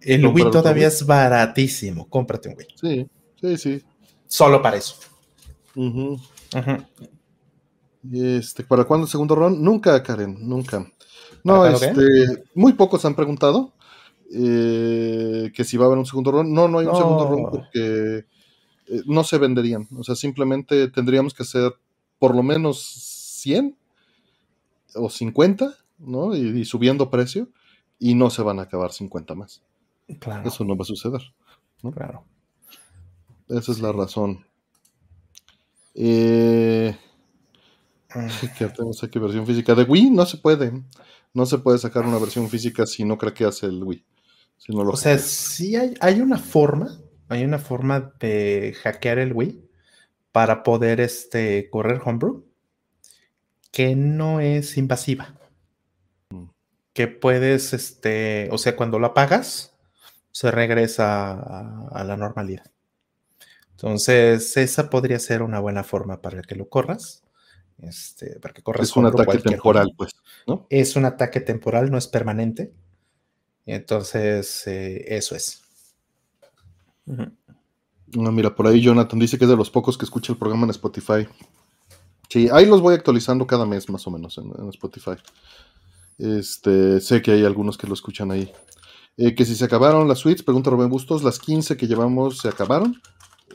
El 0.01 0.25
Wii 0.25 0.51
todavía 0.51 0.87
es 0.87 1.05
baratísimo. 1.05 2.09
Cómprate 2.09 2.49
un 2.49 2.55
Wii. 2.57 2.67
Sí, 2.75 3.07
sí, 3.39 3.57
sí. 3.57 3.83
Solo 4.27 4.61
para 4.61 4.77
eso. 4.77 4.95
Este, 8.11 8.63
¿Para 8.63 8.85
cuándo 8.85 9.05
el 9.05 9.11
segundo 9.11 9.35
ron? 9.35 9.61
Nunca, 9.63 10.01
Karen, 10.01 10.37
nunca. 10.39 10.91
No, 11.43 11.65
este, 11.65 12.01
muy 12.55 12.73
pocos 12.73 13.05
han 13.05 13.15
preguntado. 13.15 13.73
Eh, 14.33 15.51
que 15.53 15.63
si 15.65 15.75
va 15.75 15.85
a 15.85 15.87
haber 15.87 15.99
un 15.99 16.05
segundo 16.05 16.31
ron. 16.31 16.53
No, 16.53 16.67
no 16.67 16.79
hay 16.79 16.87
un 16.87 16.95
segundo 16.95 17.27
ron 17.27 17.51
porque 17.51 18.25
eh, 18.87 19.01
no 19.05 19.23
se 19.23 19.37
venderían. 19.37 19.87
O 19.97 20.03
sea, 20.03 20.15
simplemente 20.15 20.87
tendríamos 20.89 21.33
que 21.33 21.43
hacer 21.43 21.73
por 22.17 22.35
lo 22.35 22.43
menos 22.43 22.81
100 23.41 23.75
o 24.95 25.09
50, 25.09 25.73
¿no? 25.99 26.35
Y, 26.35 26.65
subiendo 26.65 27.09
precio, 27.09 27.49
y 27.99 28.15
no 28.15 28.29
se 28.29 28.41
van 28.41 28.59
a 28.59 28.63
acabar 28.63 28.91
50 28.91 29.33
más. 29.35 29.63
Claro. 30.19 30.47
Eso 30.47 30.63
no 30.63 30.75
va 30.75 30.83
a 30.83 30.85
suceder. 30.85 31.21
Claro. 31.93 32.25
Esa 33.49 33.71
es 33.71 33.79
la 33.79 33.91
razón. 33.91 34.45
Eh, 35.93 36.95
ah. 38.11 38.27
que 38.57 38.67
tenemos 38.67 39.03
aquí 39.03 39.19
versión 39.19 39.45
física 39.45 39.75
de 39.75 39.83
Wii, 39.83 40.11
no 40.11 40.25
se 40.25 40.37
puede. 40.37 40.71
No 41.33 41.45
se 41.45 41.57
puede 41.57 41.77
sacar 41.77 42.05
una 42.05 42.17
versión 42.17 42.49
física 42.49 42.85
si 42.85 43.03
no 43.03 43.17
craqueas 43.17 43.63
el 43.63 43.83
Wii 43.83 44.05
o 44.69 44.95
sea, 44.95 45.17
sí 45.17 45.75
hay, 45.75 45.95
hay, 46.01 46.21
una 46.21 46.37
forma, 46.37 46.99
hay 47.29 47.43
una 47.43 47.57
forma 47.57 48.13
de 48.19 48.75
hackear 48.81 49.17
el 49.17 49.33
Wii 49.33 49.69
para 50.31 50.63
poder 50.63 51.01
este, 51.01 51.69
correr 51.69 52.01
Homebrew 52.03 52.45
que 53.71 53.95
no 53.95 54.39
es 54.39 54.77
invasiva. 54.77 55.35
Mm. 56.29 56.45
Que 56.93 57.07
puedes, 57.07 57.73
este, 57.73 58.49
o 58.51 58.57
sea, 58.57 58.75
cuando 58.75 58.99
lo 58.99 59.07
apagas, 59.07 59.70
se 60.31 60.51
regresa 60.51 61.31
a, 61.89 62.03
la 62.03 62.17
normalidad. 62.17 62.65
Entonces, 63.71 64.55
esa 64.57 64.89
podría 64.89 65.19
ser 65.19 65.41
una 65.41 65.59
buena 65.59 65.83
forma 65.83 66.21
para 66.21 66.41
que 66.41 66.55
lo 66.55 66.69
corras. 66.69 67.23
Este, 67.79 68.39
para 68.39 68.53
que 68.53 68.61
corras 68.61 68.89
es 68.89 68.95
un 68.95 69.07
ataque 69.07 69.39
temporal, 69.39 69.91
pues, 69.97 70.11
¿no? 70.45 70.67
Es 70.69 70.95
un 70.95 71.05
ataque 71.05 71.41
temporal, 71.41 71.89
no 71.89 71.97
es 71.97 72.07
permanente. 72.07 72.71
Entonces, 73.65 74.67
eh, 74.67 75.15
eso 75.15 75.35
es. 75.35 75.61
mira, 78.13 78.55
por 78.55 78.67
ahí 78.67 78.81
Jonathan 78.81 79.19
dice 79.19 79.37
que 79.37 79.45
es 79.45 79.49
de 79.49 79.57
los 79.57 79.71
pocos 79.71 79.97
que 79.97 80.05
escucha 80.05 80.31
el 80.33 80.39
programa 80.39 80.65
en 80.65 80.71
Spotify. 80.71 81.27
Sí, 82.29 82.49
ahí 82.51 82.65
los 82.65 82.81
voy 82.81 82.95
actualizando 82.95 83.45
cada 83.45 83.65
mes 83.65 83.89
más 83.89 84.05
o 84.07 84.11
menos 84.11 84.37
en, 84.37 84.69
Spotify. 84.69 85.17
Este, 86.17 87.01
sé 87.01 87.21
que 87.21 87.31
hay 87.31 87.43
algunos 87.43 87.77
que 87.77 87.87
lo 87.87 87.93
escuchan 87.93 88.31
ahí. 88.31 88.51
Eh, 89.17 89.35
que 89.35 89.45
si 89.45 89.55
se 89.55 89.65
acabaron 89.65 90.07
las 90.07 90.19
suites, 90.19 90.43
pregunta 90.43 90.69
Rubén 90.69 90.89
Bustos, 90.89 91.23
las 91.23 91.39
15 91.39 91.77
que 91.77 91.87
llevamos 91.87 92.39
se 92.39 92.49
acabaron. 92.49 93.01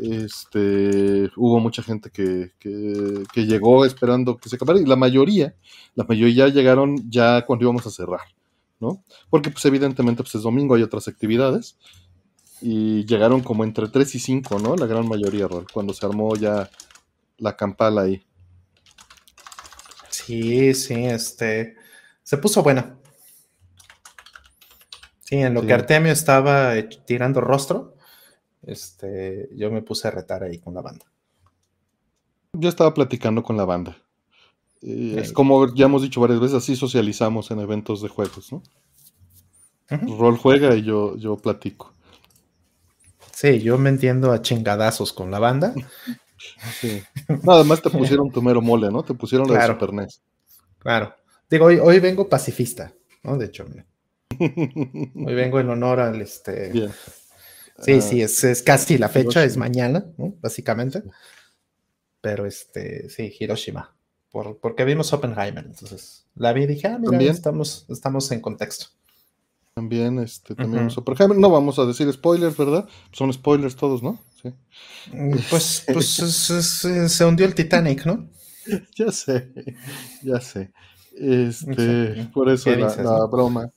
Este, 0.00 1.30
hubo 1.36 1.58
mucha 1.58 1.82
gente 1.82 2.10
que, 2.10 2.52
que, 2.58 3.46
llegó 3.46 3.86
esperando 3.86 4.36
que 4.36 4.50
se 4.50 4.56
acabara 4.56 4.78
y 4.78 4.84
la 4.84 4.96
mayoría, 4.96 5.54
la 5.94 6.04
mayoría 6.04 6.48
llegaron 6.48 7.10
ya 7.10 7.46
cuando 7.46 7.64
íbamos 7.64 7.86
a 7.86 7.90
cerrar, 7.90 8.20
¿no? 8.78 9.02
Porque 9.30 9.50
pues 9.50 9.64
evidentemente 9.64 10.22
pues 10.22 10.34
es 10.34 10.42
domingo, 10.42 10.74
hay 10.74 10.82
otras 10.82 11.08
actividades 11.08 11.78
y 12.60 13.06
llegaron 13.06 13.42
como 13.42 13.64
entre 13.64 13.88
3 13.88 14.14
y 14.14 14.18
5, 14.18 14.58
¿no? 14.58 14.76
La 14.76 14.86
gran 14.86 15.08
mayoría, 15.08 15.48
cuando 15.72 15.94
se 15.94 16.04
armó 16.04 16.36
ya 16.36 16.68
la 17.38 17.56
campala 17.56 18.02
ahí. 18.02 18.22
Sí, 20.10 20.74
sí, 20.74 21.06
este, 21.06 21.76
se 22.22 22.36
puso 22.38 22.62
buena. 22.62 22.98
Sí, 25.26 25.38
en 25.38 25.54
lo 25.54 25.66
que 25.66 25.72
Artemio 25.72 26.12
estaba 26.12 26.74
tirando 27.04 27.40
rostro, 27.40 27.96
este, 28.62 29.48
yo 29.56 29.72
me 29.72 29.82
puse 29.82 30.06
a 30.06 30.12
retar 30.12 30.44
ahí 30.44 30.58
con 30.58 30.72
la 30.72 30.82
banda. 30.82 31.04
Yo 32.52 32.68
estaba 32.68 32.94
platicando 32.94 33.42
con 33.42 33.56
la 33.56 33.64
banda. 33.64 33.96
Es 34.80 35.32
como 35.32 35.74
ya 35.74 35.86
hemos 35.86 36.02
dicho 36.02 36.20
varias 36.20 36.38
veces, 36.38 36.58
así 36.58 36.76
socializamos 36.76 37.50
en 37.50 37.58
eventos 37.58 38.02
de 38.02 38.08
juegos, 38.08 38.52
¿no? 38.52 38.62
Rol 40.16 40.36
juega 40.36 40.76
y 40.76 40.84
yo, 40.84 41.16
yo 41.16 41.36
platico. 41.36 41.92
Sí, 43.32 43.58
yo 43.58 43.78
me 43.78 43.88
entiendo 43.88 44.30
a 44.30 44.42
chingadazos 44.42 45.12
con 45.12 45.32
la 45.32 45.40
banda 45.40 45.74
Sí. 46.80 47.02
Nada 47.42 47.64
más 47.64 47.82
te 47.82 47.90
pusieron 47.90 48.30
tu 48.30 48.40
mero 48.42 48.62
mole, 48.62 48.92
¿no? 48.92 49.02
Te 49.02 49.14
pusieron 49.14 49.52
la 49.52 49.58
de 49.60 49.66
Super 49.66 49.92
NES. 49.92 50.22
Claro. 50.78 51.16
Digo, 51.50 51.64
hoy, 51.64 51.78
hoy 51.78 51.98
vengo 51.98 52.28
pacifista, 52.28 52.92
¿no? 53.24 53.36
De 53.36 53.46
hecho, 53.46 53.64
mira. 53.68 53.86
Hoy 54.38 55.34
vengo 55.34 55.60
en 55.60 55.70
honor 55.70 56.00
al 56.00 56.20
este. 56.20 56.72
Sí, 57.78 57.92
ah, 57.92 58.00
sí, 58.00 58.22
es, 58.22 58.62
casi 58.62 58.98
la 58.98 59.08
fecha, 59.08 59.44
es 59.44 59.56
mañana, 59.56 60.06
¿no? 60.16 60.34
Básicamente. 60.40 61.02
Pero 62.20 62.46
este, 62.46 63.08
sí, 63.10 63.34
Hiroshima. 63.38 63.94
Por, 64.30 64.58
porque 64.58 64.84
vimos 64.84 65.12
Oppenheimer. 65.12 65.64
Entonces, 65.64 66.26
la 66.34 66.52
vi 66.52 66.64
y 66.64 66.66
dije, 66.66 66.88
ah, 66.88 66.98
mira, 66.98 67.32
estamos, 67.32 67.86
estamos 67.88 68.30
en 68.32 68.40
contexto. 68.40 68.86
También, 69.74 70.18
este, 70.18 70.54
también 70.54 70.88
Oppenheimer. 70.96 71.36
No 71.36 71.50
vamos 71.50 71.78
a 71.78 71.84
decir 71.84 72.10
spoilers, 72.10 72.56
¿verdad? 72.56 72.88
Son 73.12 73.32
spoilers 73.32 73.76
todos, 73.76 74.02
¿no? 74.02 74.18
Mm, 75.12 75.36
pues, 75.50 75.84
pues 75.92 76.06
se 77.12 77.24
hundió 77.24 77.46
el 77.46 77.54
Titanic, 77.54 78.06
¿no? 78.06 78.28
Ya 78.96 79.12
sé, 79.12 79.52
ya 80.22 80.40
sé. 80.40 80.72
Este, 81.16 82.28
por 82.32 82.50
eso 82.50 82.70
la, 82.70 83.26
broma. 83.26 83.70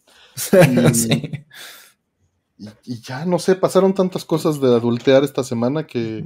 Y, 2.84 3.00
ya 3.00 3.25
no 3.25 3.39
sé, 3.39 3.55
pasaron 3.55 3.93
tantas 3.93 4.25
cosas 4.25 4.60
de 4.60 4.67
adultear 4.67 5.24
esta 5.24 5.46
semana 5.46 5.88
que, 5.88 6.22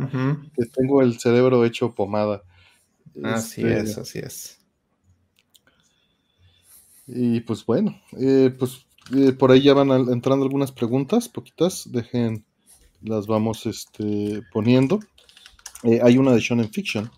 tengo 0.74 1.04
el 1.04 1.20
cerebro 1.20 1.64
hecho 1.64 1.94
pomada. 1.94 2.42
Así 3.24 3.62
este, 3.62 3.80
es, 3.80 3.98
así 4.00 4.20
es. 4.20 4.58
Y 7.06 7.42
pues 7.42 7.64
bueno, 7.66 8.02
eh, 8.20 8.52
pues 8.58 8.86
eh, 9.16 9.34
por 9.34 9.52
ahí 9.52 9.62
ya 9.62 9.74
van 9.74 9.92
entrando 10.10 10.44
algunas 10.44 10.72
preguntas, 10.72 11.30
poquitas. 11.30 11.92
Dejen 11.92 12.46
las 13.02 13.28
vamos 13.28 13.66
este, 13.66 14.42
poniendo. 14.52 15.00
Eh, 15.84 16.00
hay 16.02 16.18
una 16.18 16.32
de 16.32 16.40
Shonen 16.40 16.70
Fiction, 16.70 17.12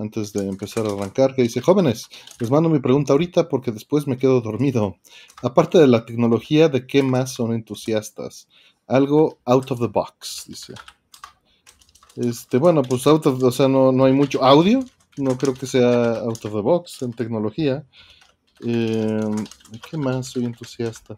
antes 0.00 0.32
de 0.32 0.48
empezar 0.48 0.86
a 0.86 0.92
arrancar, 0.92 1.34
que 1.34 1.42
dice, 1.42 1.60
jóvenes, 1.60 2.08
les 2.38 2.50
mando 2.50 2.68
mi 2.68 2.78
pregunta 2.78 3.12
ahorita 3.12 3.48
porque 3.48 3.70
después 3.70 4.06
me 4.06 4.16
quedo 4.16 4.40
dormido. 4.40 4.96
Aparte 5.42 5.78
de 5.78 5.86
la 5.86 6.04
tecnología, 6.06 6.68
¿de 6.68 6.86
qué 6.86 7.02
más 7.02 7.32
son 7.32 7.52
entusiastas? 7.52 8.48
Algo 8.86 9.38
out 9.44 9.70
of 9.70 9.80
the 9.80 9.86
box, 9.86 10.44
dice. 10.46 10.74
Este, 12.16 12.58
bueno, 12.58 12.82
pues 12.82 13.06
out 13.06 13.26
of, 13.26 13.42
o 13.42 13.52
sea, 13.52 13.68
no, 13.68 13.92
no 13.92 14.04
hay 14.04 14.12
mucho 14.12 14.42
audio, 14.42 14.84
no 15.16 15.36
creo 15.36 15.54
que 15.54 15.66
sea 15.66 16.20
out 16.20 16.44
of 16.44 16.52
the 16.52 16.60
box 16.60 17.02
en 17.02 17.12
tecnología. 17.12 17.86
Eh, 18.66 19.20
¿De 19.70 19.80
qué 19.88 19.96
más 19.96 20.28
soy 20.28 20.44
entusiasta? 20.44 21.16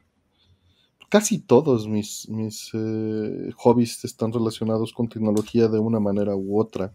casi 1.12 1.40
todos 1.40 1.86
mis, 1.86 2.26
mis 2.30 2.70
eh, 2.72 3.50
hobbies 3.56 4.02
están 4.02 4.32
relacionados 4.32 4.94
con 4.94 5.10
tecnología 5.10 5.68
de 5.68 5.78
una 5.78 6.00
manera 6.00 6.34
u 6.34 6.58
otra. 6.58 6.94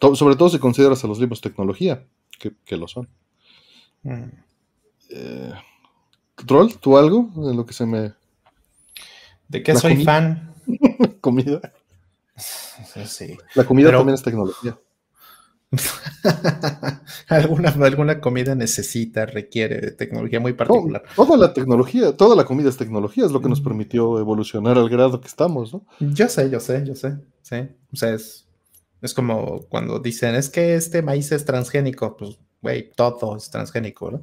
Sobre 0.00 0.36
todo 0.36 0.48
si 0.48 0.58
consideras 0.58 1.04
a 1.04 1.06
los 1.06 1.18
libros 1.18 1.40
tecnología, 1.40 2.04
que, 2.38 2.76
lo 2.76 2.88
son. 2.88 3.08
Mm. 4.02 4.24
Eh, 5.10 5.52
¿Troll? 6.46 6.72
¿Tú 6.80 6.98
algo 6.98 7.30
de 7.36 7.54
lo 7.54 7.64
que 7.64 7.72
se 7.72 7.86
me... 7.86 8.12
¿De 9.48 9.62
qué 9.62 9.74
soy 9.76 10.04
fan? 10.04 10.54
comida. 11.20 11.60
Sí. 13.06 13.36
La 13.54 13.64
comida 13.64 13.92
también 13.92 14.14
es 14.14 14.22
tecnología. 14.22 14.76
alguna, 17.28 17.68
alguna 17.68 18.20
comida 18.20 18.54
necesita, 18.54 19.26
requiere 19.26 19.80
de 19.80 19.90
tecnología 19.92 20.40
muy 20.40 20.52
particular. 20.52 21.04
toda 21.14 21.36
la 21.36 21.52
tecnología, 21.52 22.16
toda 22.16 22.36
la 22.36 22.44
comida 22.44 22.68
es 22.68 22.76
tecnología, 22.76 23.24
es 23.24 23.32
lo 23.32 23.40
que 23.40 23.48
nos 23.48 23.60
permitió 23.60 24.18
evolucionar 24.18 24.78
al 24.78 24.88
grado 24.88 25.20
que 25.20 25.28
estamos, 25.28 25.72
¿no? 25.72 25.86
Yo 26.00 26.28
sé, 26.28 26.50
yo 26.50 26.60
sé, 26.60 26.84
yo 26.86 26.94
sé, 26.94 27.16
sí. 27.42 27.56
O 27.92 27.96
sea, 27.96 28.14
es, 28.14 28.43
es 29.04 29.14
como 29.14 29.66
cuando 29.68 29.98
dicen, 29.98 30.34
es 30.34 30.48
que 30.48 30.74
este 30.74 31.02
maíz 31.02 31.30
es 31.32 31.44
transgénico, 31.44 32.16
pues, 32.16 32.38
güey, 32.62 32.90
todo 32.92 33.36
es 33.36 33.50
transgénico, 33.50 34.10
¿no? 34.10 34.22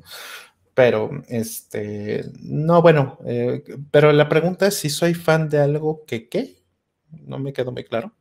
Pero, 0.73 1.11
este, 1.27 2.25
no, 2.39 2.81
bueno, 2.81 3.19
eh, 3.25 3.63
pero 3.91 4.11
la 4.11 4.27
pregunta 4.27 4.67
es 4.67 4.77
si 4.77 4.89
soy 4.89 5.13
fan 5.13 5.49
de 5.49 5.59
algo 5.59 6.03
que, 6.05 6.27
¿qué? 6.29 6.63
No 7.11 7.37
me 7.37 7.53
quedó 7.53 7.71
muy 7.71 7.83
claro. 7.83 8.13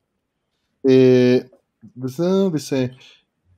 Eh, 0.83 1.49
dice, 1.95 2.97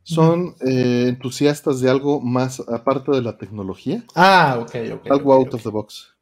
son 0.05 0.55
eh, 0.61 1.07
entusiastas 1.09 1.81
de 1.81 1.91
algo 1.91 2.21
más 2.21 2.61
aparte 2.61 3.11
de 3.11 3.23
la 3.23 3.37
tecnología. 3.37 4.05
Ah, 4.15 4.59
ok, 4.61 4.77
ok. 4.95 5.11
Algo 5.11 5.33
out 5.33 5.55
of 5.55 5.63
the 5.63 5.71
box. 5.71 6.15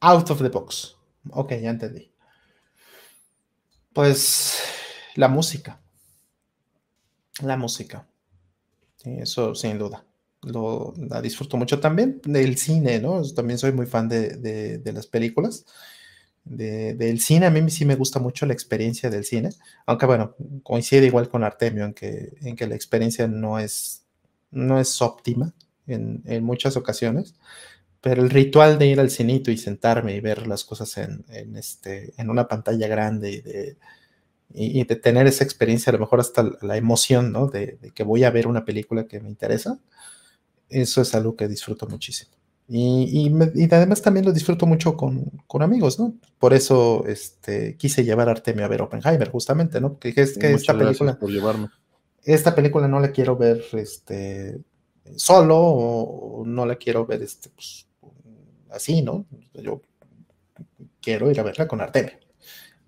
Out 0.00 0.30
of 0.30 0.42
the 0.42 0.48
box. 0.48 0.96
Ok, 1.30 1.52
ya 1.60 1.70
entendí. 1.70 2.10
Pues 3.92 4.75
la 5.16 5.28
música. 5.28 5.80
La 7.42 7.56
música. 7.56 8.06
eso 9.04 9.54
sin 9.54 9.78
duda. 9.78 10.04
Lo, 10.42 10.94
la 10.96 11.20
disfruto 11.20 11.56
mucho 11.56 11.80
también. 11.80 12.20
Del 12.24 12.56
cine, 12.56 13.00
¿no? 13.00 13.22
También 13.32 13.58
soy 13.58 13.72
muy 13.72 13.86
fan 13.86 14.08
de, 14.08 14.78
de 14.78 14.92
las 14.92 15.06
películas 15.06 15.64
del 16.46 17.20
cine. 17.20 17.46
A 17.46 17.50
mí 17.50 17.68
sí 17.70 17.84
me 17.84 17.96
gusta 17.96 18.20
mucho 18.20 18.46
la 18.46 18.52
experiencia 18.52 19.10
del 19.10 19.24
cine, 19.24 19.50
aunque 19.84 20.06
bueno, 20.06 20.36
coincide 20.62 21.06
igual 21.06 21.28
con 21.28 21.44
Artemio 21.44 21.84
en 21.84 21.94
que, 21.94 22.34
en 22.42 22.56
que 22.56 22.66
la 22.66 22.76
experiencia 22.76 23.26
no 23.26 23.58
es, 23.58 24.04
no 24.50 24.78
es 24.78 25.02
óptima 25.02 25.52
en, 25.86 26.44
muchas 26.44 26.76
ocasiones, 26.76 27.34
pero 28.00 28.22
el 28.22 28.30
ritual 28.30 28.78
de 28.78 28.86
ir 28.86 29.00
al 29.00 29.10
cinito 29.10 29.50
y 29.50 29.58
sentarme 29.58 30.14
y 30.14 30.20
ver 30.20 30.46
las 30.46 30.64
cosas 30.64 30.96
en, 30.98 31.24
este, 31.56 32.14
en 32.16 32.30
una 32.30 32.46
pantalla 32.48 32.86
grande 32.86 33.32
y 33.32 33.40
de, 33.40 33.76
y, 34.52 34.84
de 34.84 34.96
tener 34.96 35.26
esa 35.26 35.44
experiencia, 35.44 35.90
a 35.90 35.94
lo 35.94 35.98
mejor 35.98 36.20
hasta 36.20 36.50
la 36.62 36.76
emoción, 36.76 37.32
¿no? 37.32 37.48
De, 37.48 37.78
de 37.80 37.90
que 37.90 38.04
voy 38.04 38.24
a 38.24 38.30
ver 38.30 38.46
una 38.46 38.64
película 38.64 39.06
que 39.06 39.20
me 39.20 39.28
interesa, 39.28 39.78
eso 40.68 41.02
es 41.02 41.14
algo 41.14 41.36
que 41.36 41.48
disfruto 41.48 41.86
muchísimo. 41.86 42.36
Y, 42.68 43.30
además 43.70 44.02
también 44.02 44.26
lo 44.26 44.32
disfruto 44.32 44.66
mucho 44.66 44.96
con, 44.96 45.30
amigos, 45.60 46.00
¿no? 46.00 46.14
Por 46.38 46.52
eso 46.52 47.04
este, 47.06 47.76
quise 47.76 48.04
llevar 48.04 48.28
a 48.28 48.32
Artemio 48.32 48.64
a 48.64 48.68
ver 48.68 48.82
Oppenheimer, 48.82 49.30
justamente, 49.30 49.80
¿no? 49.80 49.98
Que 49.98 50.12
es 50.16 50.36
que 50.36 50.52
esta 50.52 50.76
película. 50.76 51.16
Por 51.18 51.30
llevarme. 51.30 51.68
Esta 52.24 52.54
película 52.56 52.88
no 52.88 52.98
la 52.98 53.12
quiero 53.12 53.36
ver 53.36 53.64
este, 53.74 54.58
solo 55.14 55.58
o 55.60 56.44
no 56.44 56.66
la 56.66 56.74
quiero 56.74 57.06
ver 57.06 57.22
este, 57.22 57.50
pues, 57.50 57.86
así, 58.70 59.00
¿no? 59.00 59.26
Yo 59.54 59.80
quiero 61.00 61.30
ir 61.30 61.38
a 61.38 61.44
verla 61.44 61.68
con 61.68 61.80
Artemio. 61.80 62.14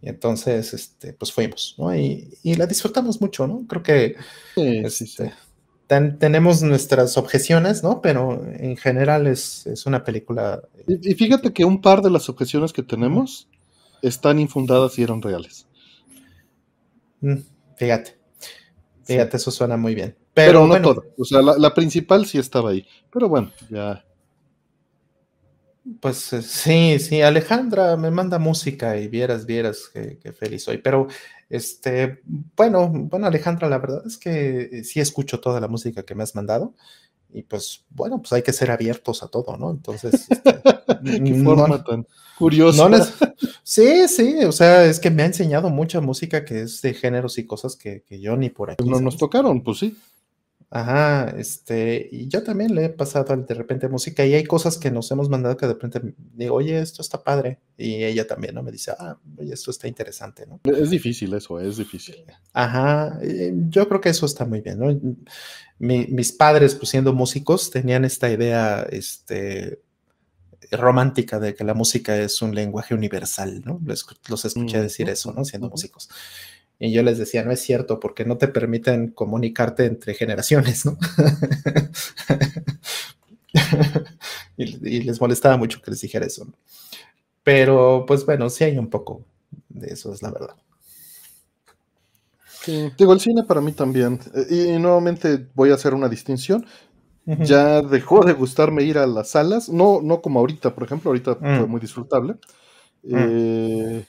Y 0.00 0.09
entonces, 0.09 0.75
este, 0.75 1.12
pues 1.12 1.33
fuimos, 1.33 1.75
¿no? 1.78 1.95
Y, 1.95 2.38
la 2.45 2.67
disfrutamos 2.67 3.21
mucho, 3.21 3.47
¿no? 3.47 3.67
Creo 3.67 3.83
que 3.83 4.17
sí, 4.55 4.83
sí, 4.90 5.07
sí. 5.07 5.23
Este, 5.25 5.33
tenemos 6.19 6.62
nuestras 6.62 7.17
objeciones, 7.17 7.83
¿no? 7.83 8.00
Pero 8.00 8.45
en 8.45 8.76
general 8.76 9.26
es, 9.26 9.67
una 9.87 10.05
película. 10.05 10.62
Y, 10.87 11.14
fíjate 11.14 11.52
que 11.52 11.64
un 11.64 11.81
par 11.81 12.02
de 12.02 12.11
las 12.11 12.28
objeciones 12.28 12.73
que 12.73 12.83
tenemos 12.83 13.49
están 14.02 14.38
infundadas 14.38 14.99
y 14.99 15.02
eran 15.02 15.23
reales. 15.23 15.67
Mm, 17.21 17.38
fíjate. 17.76 18.19
Fíjate, 19.05 19.38
eso 19.38 19.50
suena 19.50 19.76
muy 19.76 19.95
bien. 19.95 20.14
Pero, 20.35 20.67
no 20.67 20.81
todo. 20.81 21.05
O 21.17 21.25
sea, 21.25 21.40
la, 21.40 21.75
principal 21.75 22.26
sí 22.26 22.38
estaba 22.38 22.71
ahí. 22.71 22.87
Pero 23.11 23.28
bueno, 23.28 23.50
ya. 23.71 24.05
Pues 26.00 26.33
eh, 26.33 26.42
sí, 26.42 26.99
sí, 26.99 27.23
Alejandra 27.23 27.97
me 27.97 28.11
manda 28.11 28.38
música 28.38 28.97
y 28.97 29.09
vieras, 29.09 29.47
vieras 29.47 29.88
que, 29.88 30.33
feliz 30.33 30.64
soy. 30.64 30.78
Pero, 30.78 31.07
este, 31.49 32.21
bueno, 32.57 32.90
bueno, 32.92 33.26
Alejandra, 33.26 33.68
la 33.68 33.78
verdad 33.78 34.02
es 34.07 34.18
que 34.18 34.68
eh, 34.73 34.85
sí 34.85 35.00
escucho 35.00 35.40
toda 35.40 35.61
la 35.61 35.68
música 35.68 36.02
que 36.02 36.14
me 36.14 36.23
has 36.23 36.35
mandado. 36.35 36.75
Y 37.30 37.42
pues, 37.42 37.85
bueno, 37.90 38.21
pues 38.21 38.33
hay 38.33 38.42
que 38.42 38.52
ser 38.52 38.71
abiertos 38.71 39.23
a 39.23 39.28
todo, 39.28 39.57
¿no? 39.57 39.71
Entonces, 39.71 40.26
este, 40.30 40.61
qué 41.25 41.42
forma 41.45 41.83
tan 41.85 42.07
curiosa. 42.38 42.88
sí, 43.62 44.09
sí, 44.09 44.45
o 44.45 44.52
sea, 44.52 44.85
es 44.85 44.99
que 44.99 45.11
me 45.11 45.23
ha 45.23 45.26
enseñado 45.26 45.71
mucha 45.71 46.00
música 46.00 46.45
que 46.45 46.62
es 46.62 46.83
de 46.83 46.95
géneros 46.95 47.38
y 47.38 47.47
cosas 47.47 47.76
que, 47.76 48.02
yo 48.09 48.37
ni 48.37 48.50
por 48.50 48.71
aquí. 48.71 48.85
no 48.85 49.00
nos 49.00 49.16
tocaron, 49.16 49.62
pues 49.62 49.78
sí. 49.78 49.97
Ajá, 50.71 51.31
este, 51.39 52.11
y 52.13 52.29
yo 52.29 52.43
también 52.43 52.75
le 52.75 52.85
he 52.85 52.89
pasado 52.91 53.35
de 53.37 53.55
repente 53.55 53.89
música 53.89 54.27
y 54.27 54.35
hay 54.35 54.45
cosas 54.45 54.77
que 54.77 54.91
nos 54.91 55.11
hemos 55.11 55.31
mandado 55.31 55.57
que 55.57 55.67
de 55.67 55.73
repente 55.73 56.15
digo, 56.35 56.57
oye, 56.57 56.79
esto 56.79 57.01
está 57.01 57.23
padre. 57.23 57.61
Y 57.79 58.05
ella 58.05 58.27
también, 58.27 58.55
¿no? 58.55 58.63
Me 58.63 58.71
dice, 58.71 58.93
ah, 58.99 59.19
oye, 59.39 59.55
esto 59.55 59.71
está 59.71 59.89
interesante, 59.89 60.47
¿no? 60.47 60.61
Es 60.65 60.91
difícil 60.91 61.33
eso, 61.33 61.59
es 61.59 61.79
difícil. 61.79 62.17
Ajá, 62.53 63.19
yo 63.71 63.89
creo 63.89 64.01
que 64.01 64.11
eso 64.11 64.27
está 64.27 64.45
muy 64.45 64.61
bien, 64.61 64.79
¿no? 64.79 65.01
mis 65.79 66.33
padres, 66.33 66.75
pues 66.75 66.91
siendo 66.91 67.13
músicos, 67.13 67.71
tenían 67.71 68.05
esta 68.05 68.29
idea, 68.29 68.83
este, 68.91 69.81
romántica 70.73 71.39
de 71.39 71.55
que 71.55 71.65
la 71.65 71.75
música 71.75 72.17
es 72.17 72.43
un 72.43 72.55
lenguaje 72.55 72.95
universal, 72.95 73.63
¿no? 73.65 73.81
Los, 73.85 74.45
escuché 74.45 74.83
decir 74.83 75.09
eso, 75.09 75.33
¿no? 75.33 75.45
Siendo 75.45 75.69
músicos. 75.69 76.09
Y 76.81 76.93
yo 76.93 77.03
les 77.03 77.19
decía, 77.19 77.45
no 77.45 77.51
es 77.51 77.61
cierto, 77.61 77.99
porque 77.99 78.25
no 78.25 78.39
te 78.39 78.47
permiten 78.49 79.09
comunicarte 79.09 79.85
entre 79.85 80.15
generaciones, 80.15 80.87
¿no? 80.87 80.97
y, 84.57 85.01
les 85.01 85.21
molestaba 85.21 85.57
mucho 85.57 85.83
que 85.83 85.91
les 85.91 86.01
dijera 86.01 86.27
eso. 86.27 86.45
¿no? 86.45 86.53
Pero, 87.43 88.05
pues 88.07 88.25
bueno, 88.25 88.49
sí 88.49 88.65
hay 88.65 88.79
un 88.79 88.89
poco 88.89 89.25
de 89.69 89.89
eso, 89.89 90.13
es 90.13 90.23
la 90.23 90.31
verdad. 90.31 90.55
Sí, 92.61 92.93
digo, 92.97 93.13
el 93.13 93.21
cine 93.21 93.43
para 93.43 93.61
mí 93.61 93.73
también. 93.73 94.21
Eh, 94.35 94.75
y, 94.75 94.79
nuevamente 94.79 95.49
voy 95.55 95.71
a 95.71 95.75
hacer 95.75 95.95
una 95.95 96.09
distinción. 96.09 96.67
Ya 97.41 97.83
dejó 97.83 98.25
de 98.25 98.33
gustarme 98.33 98.85
ir 98.85 98.97
a 98.97 99.07
las 99.07 99.33
salas, 99.33 99.69
no, 99.69 100.01
no 100.03 100.23
como 100.23 100.41
ahorita, 100.41 100.75
por 100.75 100.85
ejemplo, 100.85 101.11
ahorita 101.11 101.35
fue 101.35 101.67
mm. 101.67 101.71
muy 101.71 101.79
disfrutable. 101.79 102.37
Mm. 103.03 103.17
Eh, 103.17 104.07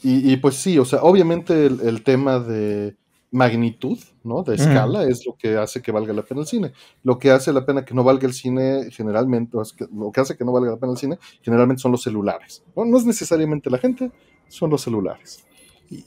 y, 0.00 0.36
pues 0.36 0.54
sí, 0.54 0.78
o 0.78 0.84
sea, 0.84 1.02
obviamente 1.02 1.66
el, 1.66 2.02
tema 2.04 2.38
de 2.38 2.96
magnitud, 3.32 3.98
¿no? 4.22 4.44
De 4.44 4.54
escala 4.54 5.02
es 5.04 5.26
lo 5.26 5.34
que 5.36 5.56
hace 5.56 5.82
que 5.82 5.90
valga 5.90 6.12
la 6.12 6.22
pena 6.22 6.42
el 6.42 6.46
cine. 6.46 6.72
Lo 7.02 7.18
que 7.18 7.32
hace 7.32 7.52
la 7.52 7.66
pena 7.66 7.84
que 7.84 7.94
no 7.94 8.04
valga 8.04 8.26
el 8.26 8.32
cine 8.32 8.90
generalmente, 8.92 9.58
lo 9.92 10.12
que 10.12 10.20
hace 10.20 10.36
que 10.36 10.44
no 10.44 10.52
valga 10.52 10.70
la 10.70 10.76
pena 10.76 10.92
el 10.92 10.98
cine 10.98 11.18
generalmente 11.42 11.82
son 11.82 11.90
los 11.92 12.02
celulares. 12.02 12.62
No, 12.76 12.96
es 12.96 13.04
necesariamente 13.04 13.70
la 13.70 13.78
gente, 13.78 14.12
son 14.48 14.70
los 14.70 14.82
celulares. 14.82 15.44
Y, 15.90 16.04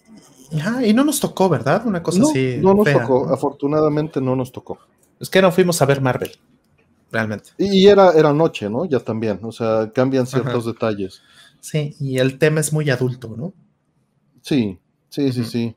y 0.86 0.93
no 0.93 1.03
nos 1.03 1.19
tocó, 1.19 1.50
¿verdad? 1.50 1.86
Una 1.86 2.01
cosa 2.01 2.24
así. 2.24 2.60
No 2.62 2.74
nos 2.74 2.89
tocó, 2.89 3.29
afortunadamente 3.29 4.21
no 4.21 4.38
nos 4.38 4.53
tocó. 4.53 4.79
Es 5.19 5.29
que 5.29 5.41
no 5.41 5.51
fuimos 5.51 5.81
a 5.81 5.86
ver 5.86 6.00
Marvel, 6.00 6.31
realmente. 7.12 7.50
Y, 7.57 7.88
era, 7.88 8.13
era 8.13 8.31
noche, 8.31 8.69
¿no? 8.69 8.86
Ya 8.86 9.01
también, 9.01 9.39
o 9.43 9.51
sea, 9.51 9.91
cambian 9.93 10.25
ciertos 10.25 10.65
detalles. 10.65 11.21
Sí, 11.60 11.95
y 12.00 12.17
el 12.17 12.39
tema 12.39 12.62
es 12.62 12.71
muy 12.74 12.89
adulto, 12.89 13.36
¿no? 13.38 13.53
Sí, 14.41 14.79
sí, 15.10 15.31
sí, 15.31 15.45
sí. 15.45 15.75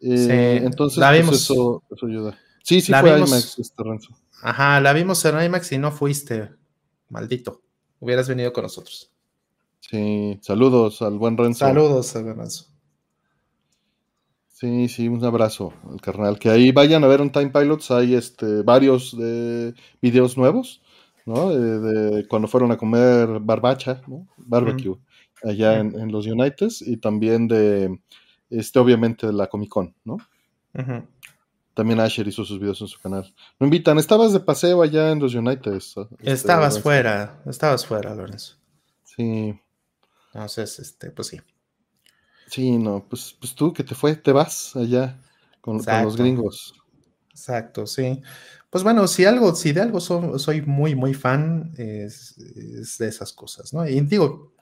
Eh, 0.00 0.60
entonces, 0.62 1.02
pues, 1.26 1.42
eso, 1.42 1.82
ayuda. 2.06 2.38
Sí, 2.62 2.80
sí 2.80 2.92
fue 2.92 3.18
IMAX, 3.18 3.58
este 3.58 3.82
Renzo. 3.82 4.14
Ajá, 4.42 4.80
la 4.80 4.92
vimos 4.92 5.24
en 5.24 5.42
IMAX 5.42 5.72
y 5.72 5.78
no 5.78 5.90
fuiste. 5.90 6.50
Maldito. 7.08 7.62
Hubieras 8.00 8.28
venido 8.28 8.52
con 8.52 8.64
nosotros. 8.64 9.10
Sí, 9.80 10.38
saludos 10.42 11.00
al 11.02 11.18
buen 11.18 11.36
Renzo. 11.36 11.60
Saludos 11.60 12.14
al 12.16 12.36
Renzo. 12.36 12.66
Sí, 14.48 14.88
sí, 14.88 15.08
un 15.08 15.24
abrazo 15.24 15.72
al 15.90 16.00
carnal. 16.00 16.38
Que 16.38 16.50
ahí 16.50 16.70
vayan 16.70 17.04
a 17.04 17.06
ver 17.06 17.20
un 17.20 17.32
Time 17.32 17.50
Pilots. 17.50 17.90
Hay 17.90 18.14
este, 18.14 18.62
varios 18.62 19.16
de 19.16 19.74
videos 20.00 20.36
nuevos, 20.36 20.82
¿no? 21.26 21.50
De, 21.50 22.26
cuando 22.28 22.48
fueron 22.48 22.72
a 22.72 22.76
comer 22.76 23.40
barbacha, 23.40 24.02
¿no? 24.06 24.26
Barbecue 24.36 24.98
allá 25.44 25.78
en, 25.78 26.10
los 26.10 26.26
Uniteds 26.26 26.82
y 26.82 26.96
también 26.96 27.48
de, 27.48 28.00
este, 28.50 28.78
obviamente, 28.78 29.26
de 29.26 29.32
la 29.32 29.46
Comic 29.46 29.70
Con, 29.70 29.94
¿no? 30.04 30.18
También 31.74 31.98
Asher 31.98 32.26
hizo 32.28 32.44
sus 32.44 32.60
videos 32.60 32.80
en 32.80 32.86
su 32.86 33.00
canal. 33.00 33.34
Me 33.58 33.66
invitan, 33.66 33.98
estabas 33.98 34.32
de 34.32 34.40
paseo 34.40 34.82
allá 34.82 35.10
en 35.10 35.18
los 35.18 35.34
Uniteds. 35.34 35.96
Este, 35.96 36.32
estabas 36.32 36.80
fuera, 36.80 37.42
estabas 37.46 37.84
fuera, 37.84 38.14
Lorenzo. 38.14 38.56
Sí. 39.02 39.58
Entonces, 40.32 40.78
este, 40.78 41.10
pues 41.10 41.28
sí. 41.28 41.40
Sí, 42.46 42.78
no, 42.78 43.04
pues, 43.08 43.36
pues 43.38 43.54
tú 43.54 43.72
que 43.72 43.82
te 43.82 43.94
fue, 43.94 44.14
te 44.14 44.30
vas 44.30 44.76
allá 44.76 45.18
con, 45.60 45.78
los 45.78 46.16
gringos. 46.16 46.74
Exacto, 47.30 47.86
sí. 47.86 48.22
Pues 48.70 48.84
bueno, 48.84 49.08
si 49.08 49.24
algo, 49.24 49.54
si 49.54 49.72
de 49.72 49.80
algo 49.80 50.00
soy 50.00 50.62
muy, 50.62 50.94
muy 50.94 51.14
fan, 51.14 51.72
es, 51.76 52.36
es, 52.38 52.98
de 52.98 53.08
esas 53.08 53.32
cosas, 53.32 53.72
¿no? 53.72 53.86
Y 53.88 54.00
digo, 54.00 54.52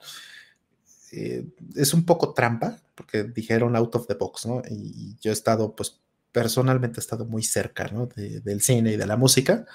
eh, 1.15 1.45
es 1.75 1.93
un 1.93 2.05
poco 2.05 2.33
trampa, 2.33 2.79
porque 2.95 3.23
dijeron 3.23 3.75
out 3.75 3.95
of 3.95 4.07
the 4.07 4.15
box, 4.15 4.47
¿no? 4.47 4.63
Y 4.69 5.15
yo 5.21 5.29
he 5.29 5.33
estado, 5.33 5.75
pues 5.75 6.01
personalmente 6.31 6.99
he 6.99 7.03
estado 7.03 7.25
muy 7.25 7.43
cerca, 7.43 7.87
¿no? 7.89 8.07
del 8.07 8.61
cine 8.61 8.93
y 8.93 8.97
de 8.97 9.05
la 9.05 9.15
música, 9.15 9.65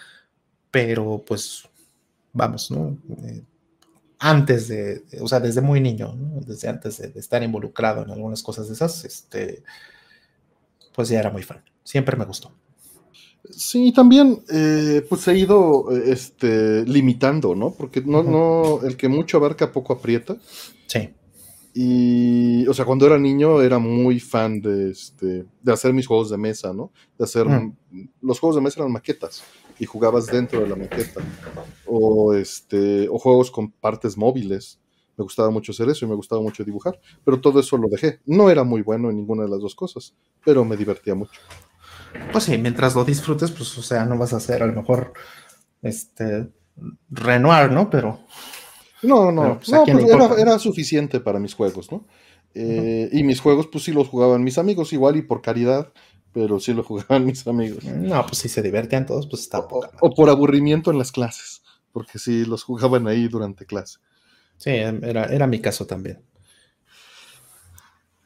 pero 0.72 1.22
pues 1.24 1.62
vamos, 2.32 2.70
¿no? 2.72 2.98
Eh, 3.24 3.44
antes 4.18 4.66
de, 4.66 5.04
o 5.20 5.28
sea, 5.28 5.38
desde 5.38 5.60
muy 5.60 5.80
niño, 5.80 6.12
¿no? 6.16 6.40
desde 6.40 6.68
antes 6.68 6.98
de, 6.98 7.12
estar 7.20 7.40
involucrado 7.44 8.02
en 8.02 8.10
algunas 8.10 8.42
cosas 8.42 8.66
de 8.66 8.74
esas, 8.74 9.04
este, 9.04 9.62
pues 10.92 11.08
ya 11.08 11.20
era 11.20 11.30
muy 11.30 11.44
fan. 11.44 11.62
Siempre 11.84 12.16
me 12.16 12.24
gustó. 12.24 12.52
Sí, 13.50 13.92
también 13.92 14.42
eh, 14.50 15.06
pues 15.08 15.28
he 15.28 15.38
ido 15.38 15.92
este, 15.92 16.84
limitando, 16.84 17.54
¿no? 17.54 17.70
Porque 17.70 18.02
no, 18.02 18.24
no, 18.24 18.80
el 18.84 18.96
que 18.96 19.08
mucho 19.08 19.36
abarca 19.36 19.70
poco 19.70 19.92
aprieta. 19.92 20.36
Sí. 20.88 21.10
Y, 21.80 22.66
o 22.66 22.74
sea, 22.74 22.84
cuando 22.84 23.06
era 23.06 23.20
niño 23.20 23.62
era 23.62 23.78
muy 23.78 24.18
fan 24.18 24.60
de, 24.60 24.90
este, 24.90 25.46
de 25.62 25.72
hacer 25.72 25.92
mis 25.92 26.08
juegos 26.08 26.28
de 26.28 26.36
mesa, 26.36 26.72
¿no? 26.72 26.90
De 27.16 27.22
hacer, 27.22 27.46
mm. 27.46 27.72
los 28.20 28.40
juegos 28.40 28.56
de 28.56 28.62
mesa 28.62 28.80
eran 28.80 28.90
maquetas 28.90 29.44
y 29.78 29.86
jugabas 29.86 30.26
dentro 30.26 30.60
de 30.60 30.68
la 30.68 30.74
maqueta. 30.74 31.20
O, 31.86 32.34
este, 32.34 33.08
o 33.08 33.16
juegos 33.20 33.52
con 33.52 33.70
partes 33.70 34.16
móviles. 34.16 34.80
Me 35.16 35.22
gustaba 35.22 35.50
mucho 35.50 35.70
hacer 35.70 35.88
eso 35.88 36.04
y 36.04 36.08
me 36.08 36.16
gustaba 36.16 36.42
mucho 36.42 36.64
dibujar. 36.64 36.98
Pero 37.24 37.40
todo 37.40 37.60
eso 37.60 37.78
lo 37.78 37.86
dejé. 37.86 38.18
No 38.26 38.50
era 38.50 38.64
muy 38.64 38.82
bueno 38.82 39.08
en 39.08 39.16
ninguna 39.16 39.44
de 39.44 39.50
las 39.50 39.60
dos 39.60 39.76
cosas, 39.76 40.16
pero 40.44 40.64
me 40.64 40.76
divertía 40.76 41.14
mucho. 41.14 41.40
Pues 42.32 42.42
sí, 42.42 42.58
mientras 42.58 42.96
lo 42.96 43.04
disfrutes, 43.04 43.52
pues, 43.52 43.78
o 43.78 43.82
sea, 43.82 44.04
no 44.04 44.18
vas 44.18 44.32
a 44.32 44.38
hacer 44.38 44.64
a 44.64 44.66
lo 44.66 44.72
mejor, 44.72 45.12
este, 45.82 46.48
Renoir, 47.08 47.70
¿no? 47.70 47.88
Pero 47.88 48.18
no, 49.02 49.32
no, 49.32 49.58
pues, 49.58 49.70
no 49.70 49.84
pues, 49.84 50.38
era, 50.38 50.58
suficiente 50.58 51.20
para 51.20 51.38
mis 51.38 51.54
juegos, 51.54 51.90
¿no? 51.92 52.04
Eh, 52.54 53.08
y 53.12 53.24
mis 53.24 53.40
juegos, 53.40 53.68
pues 53.68 53.84
sí 53.84 53.92
los 53.92 54.08
jugaban 54.08 54.42
mis 54.42 54.58
amigos, 54.58 54.92
igual 54.92 55.16
y 55.16 55.22
por 55.22 55.42
caridad, 55.42 55.92
pero 56.32 56.58
sí 56.60 56.72
los 56.72 56.86
jugaban 56.86 57.24
mis 57.26 57.46
amigos. 57.46 57.84
No, 57.84 58.24
pues 58.26 58.38
si 58.38 58.48
se 58.48 58.62
divertían 58.62 59.06
todos, 59.06 59.26
pues 59.26 59.42
está 59.42 59.60
o, 59.60 59.80
o 60.00 60.14
por 60.14 60.30
aburrimiento 60.30 60.90
en 60.90 60.98
las 60.98 61.12
clases, 61.12 61.62
porque 61.92 62.18
sí 62.18 62.44
los 62.44 62.64
jugaban 62.64 63.06
ahí 63.06 63.28
durante 63.28 63.66
clase. 63.66 63.98
Sí, 64.56 64.70
era, 64.70 65.26
era 65.26 65.46
mi 65.46 65.60
caso 65.60 65.86
también. 65.86 66.20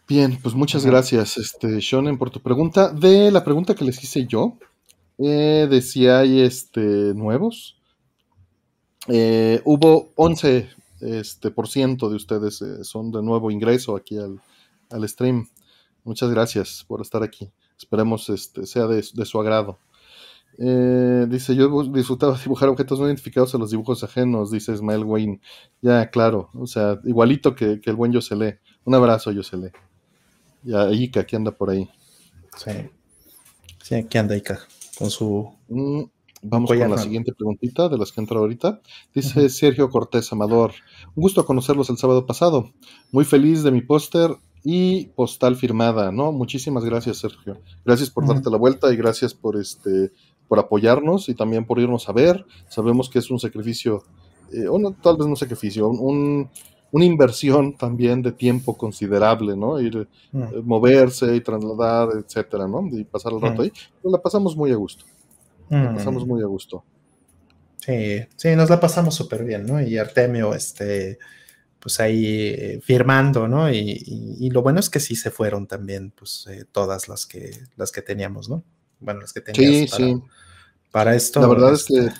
Bien, 0.08 0.38
pues 0.42 0.54
muchas 0.54 0.84
gracias, 0.84 1.38
este, 1.38 1.80
Shonen, 1.80 2.18
por 2.18 2.30
tu 2.30 2.40
pregunta. 2.40 2.90
De 2.90 3.30
la 3.30 3.44
pregunta 3.44 3.74
que 3.74 3.84
les 3.84 4.02
hice 4.02 4.26
yo, 4.26 4.58
eh, 5.18 5.66
de 5.70 5.82
si 5.82 6.06
hay 6.06 6.40
este, 6.40 6.80
nuevos. 6.80 7.78
Eh, 9.08 9.60
hubo 9.64 10.10
11 10.16 10.68
este, 11.00 11.50
por 11.50 11.68
ciento 11.68 12.08
de 12.08 12.16
ustedes 12.16 12.62
eh, 12.62 12.84
son 12.84 13.10
de 13.10 13.22
nuevo 13.22 13.50
ingreso 13.50 13.96
aquí 13.96 14.16
al, 14.18 14.40
stream. 15.08 15.48
Muchas 16.04 16.30
gracias 16.30 16.84
por 16.86 17.00
estar 17.00 17.22
aquí. 17.22 17.50
Esperemos 17.76 18.28
este, 18.28 18.66
sea 18.66 18.86
de, 18.86 19.02
su 19.02 19.40
agrado. 19.40 19.78
Eh, 20.58 21.26
dice, 21.28 21.56
yo 21.56 21.82
disfrutaba 21.84 22.38
dibujar 22.38 22.68
objetos 22.68 23.00
no 23.00 23.06
identificados 23.06 23.54
a 23.54 23.58
los 23.58 23.70
dibujos 23.70 24.04
ajenos, 24.04 24.50
dice 24.50 24.72
Ismael 24.72 25.04
Wayne. 25.04 25.40
Ya, 25.80 26.08
claro, 26.10 26.50
o 26.54 26.66
sea, 26.66 27.00
igualito 27.04 27.54
que, 27.54 27.80
el 27.82 27.96
buen 27.96 28.12
Yosele. 28.12 28.60
Un 28.84 28.94
abrazo, 28.94 29.32
Yosele. 29.32 29.72
Ya, 30.62 30.90
Ika, 30.92 31.20
aquí 31.20 31.34
anda 31.34 31.50
por 31.50 31.70
ahí. 31.70 31.90
Sí. 32.56 32.70
Sí, 33.82 33.94
aquí 33.96 34.18
anda 34.18 34.36
Ika, 34.36 34.60
con 34.96 35.10
su... 35.10 35.52
Mm, 35.68 36.02
Vamos 36.42 36.70
con 36.70 36.90
la 36.90 36.98
siguiente 36.98 37.32
preguntita 37.32 37.88
de 37.88 37.96
las 37.96 38.10
que 38.10 38.20
entra 38.20 38.38
ahorita. 38.38 38.80
Dice 39.14 39.48
Sergio 39.48 39.88
Cortés 39.90 40.32
Amador. 40.32 40.72
Un 41.14 41.22
gusto 41.22 41.46
conocerlos 41.46 41.88
el 41.88 41.98
sábado 41.98 42.26
pasado. 42.26 42.70
Muy 43.12 43.24
feliz 43.24 43.62
de 43.62 43.70
mi 43.70 43.80
póster 43.80 44.36
y 44.64 45.06
postal 45.06 45.56
firmada, 45.56 46.10
¿no? 46.10 46.32
Muchísimas 46.32 46.84
gracias, 46.84 47.18
Sergio. 47.18 47.58
Gracias 47.84 48.10
por 48.10 48.26
darte 48.26 48.50
la 48.50 48.58
vuelta 48.58 48.92
y 48.92 48.96
gracias 48.96 49.34
por 49.34 49.56
este 49.56 50.12
por 50.48 50.58
apoyarnos 50.58 51.28
y 51.28 51.34
también 51.34 51.64
por 51.64 51.78
irnos 51.78 52.08
a 52.08 52.12
ver. 52.12 52.44
Sabemos 52.68 53.08
que 53.08 53.20
es 53.20 53.30
un 53.30 53.38
sacrificio, 53.38 54.02
eh, 54.52 54.68
o 54.68 54.78
no, 54.78 54.92
tal 54.92 55.16
vez 55.16 55.26
no 55.26 55.34
sacrificio, 55.34 55.88
un, 55.88 56.50
una 56.90 57.04
inversión 57.06 57.74
también 57.74 58.20
de 58.20 58.32
tiempo 58.32 58.76
considerable, 58.76 59.56
¿no? 59.56 59.80
Ir, 59.80 60.06
eh, 60.34 60.62
moverse 60.62 61.34
y 61.34 61.40
trasladar, 61.40 62.10
etcétera, 62.18 62.68
¿no? 62.68 62.86
Y 62.92 63.04
pasar 63.04 63.32
el 63.32 63.40
rato 63.40 63.62
ahí. 63.62 63.72
Pues 64.02 64.12
la 64.12 64.20
pasamos 64.20 64.54
muy 64.54 64.72
a 64.72 64.76
gusto. 64.76 65.06
La 65.72 65.94
pasamos 65.94 66.26
muy 66.26 66.42
a 66.42 66.46
gusto. 66.46 66.84
Sí, 67.78 68.20
sí, 68.36 68.54
nos 68.54 68.68
la 68.70 68.78
pasamos 68.78 69.14
súper 69.14 69.44
bien, 69.44 69.66
¿no? 69.66 69.80
Y 69.80 69.96
Artemio, 69.96 70.54
este, 70.54 71.18
pues 71.80 71.98
ahí 71.98 72.26
eh, 72.48 72.80
firmando, 72.82 73.48
¿no? 73.48 73.70
Y, 73.72 74.50
lo 74.50 74.62
bueno 74.62 74.80
es 74.80 74.90
que 74.90 75.00
sí 75.00 75.16
se 75.16 75.30
fueron 75.30 75.66
también, 75.66 76.10
pues 76.10 76.46
todas 76.72 77.08
las 77.08 77.26
que, 77.26 77.58
las 77.76 77.90
que 77.90 78.02
teníamos, 78.02 78.48
¿no? 78.48 78.62
Bueno, 79.00 79.20
las 79.20 79.32
que 79.32 79.40
teníamos. 79.40 79.90
Sí, 79.90 79.96
sí. 79.96 80.22
Para 80.90 81.16
esto. 81.16 81.40
La 81.40 81.48
verdad 81.48 81.72
es 81.72 81.86
que 81.86 81.98
este, 81.98 82.14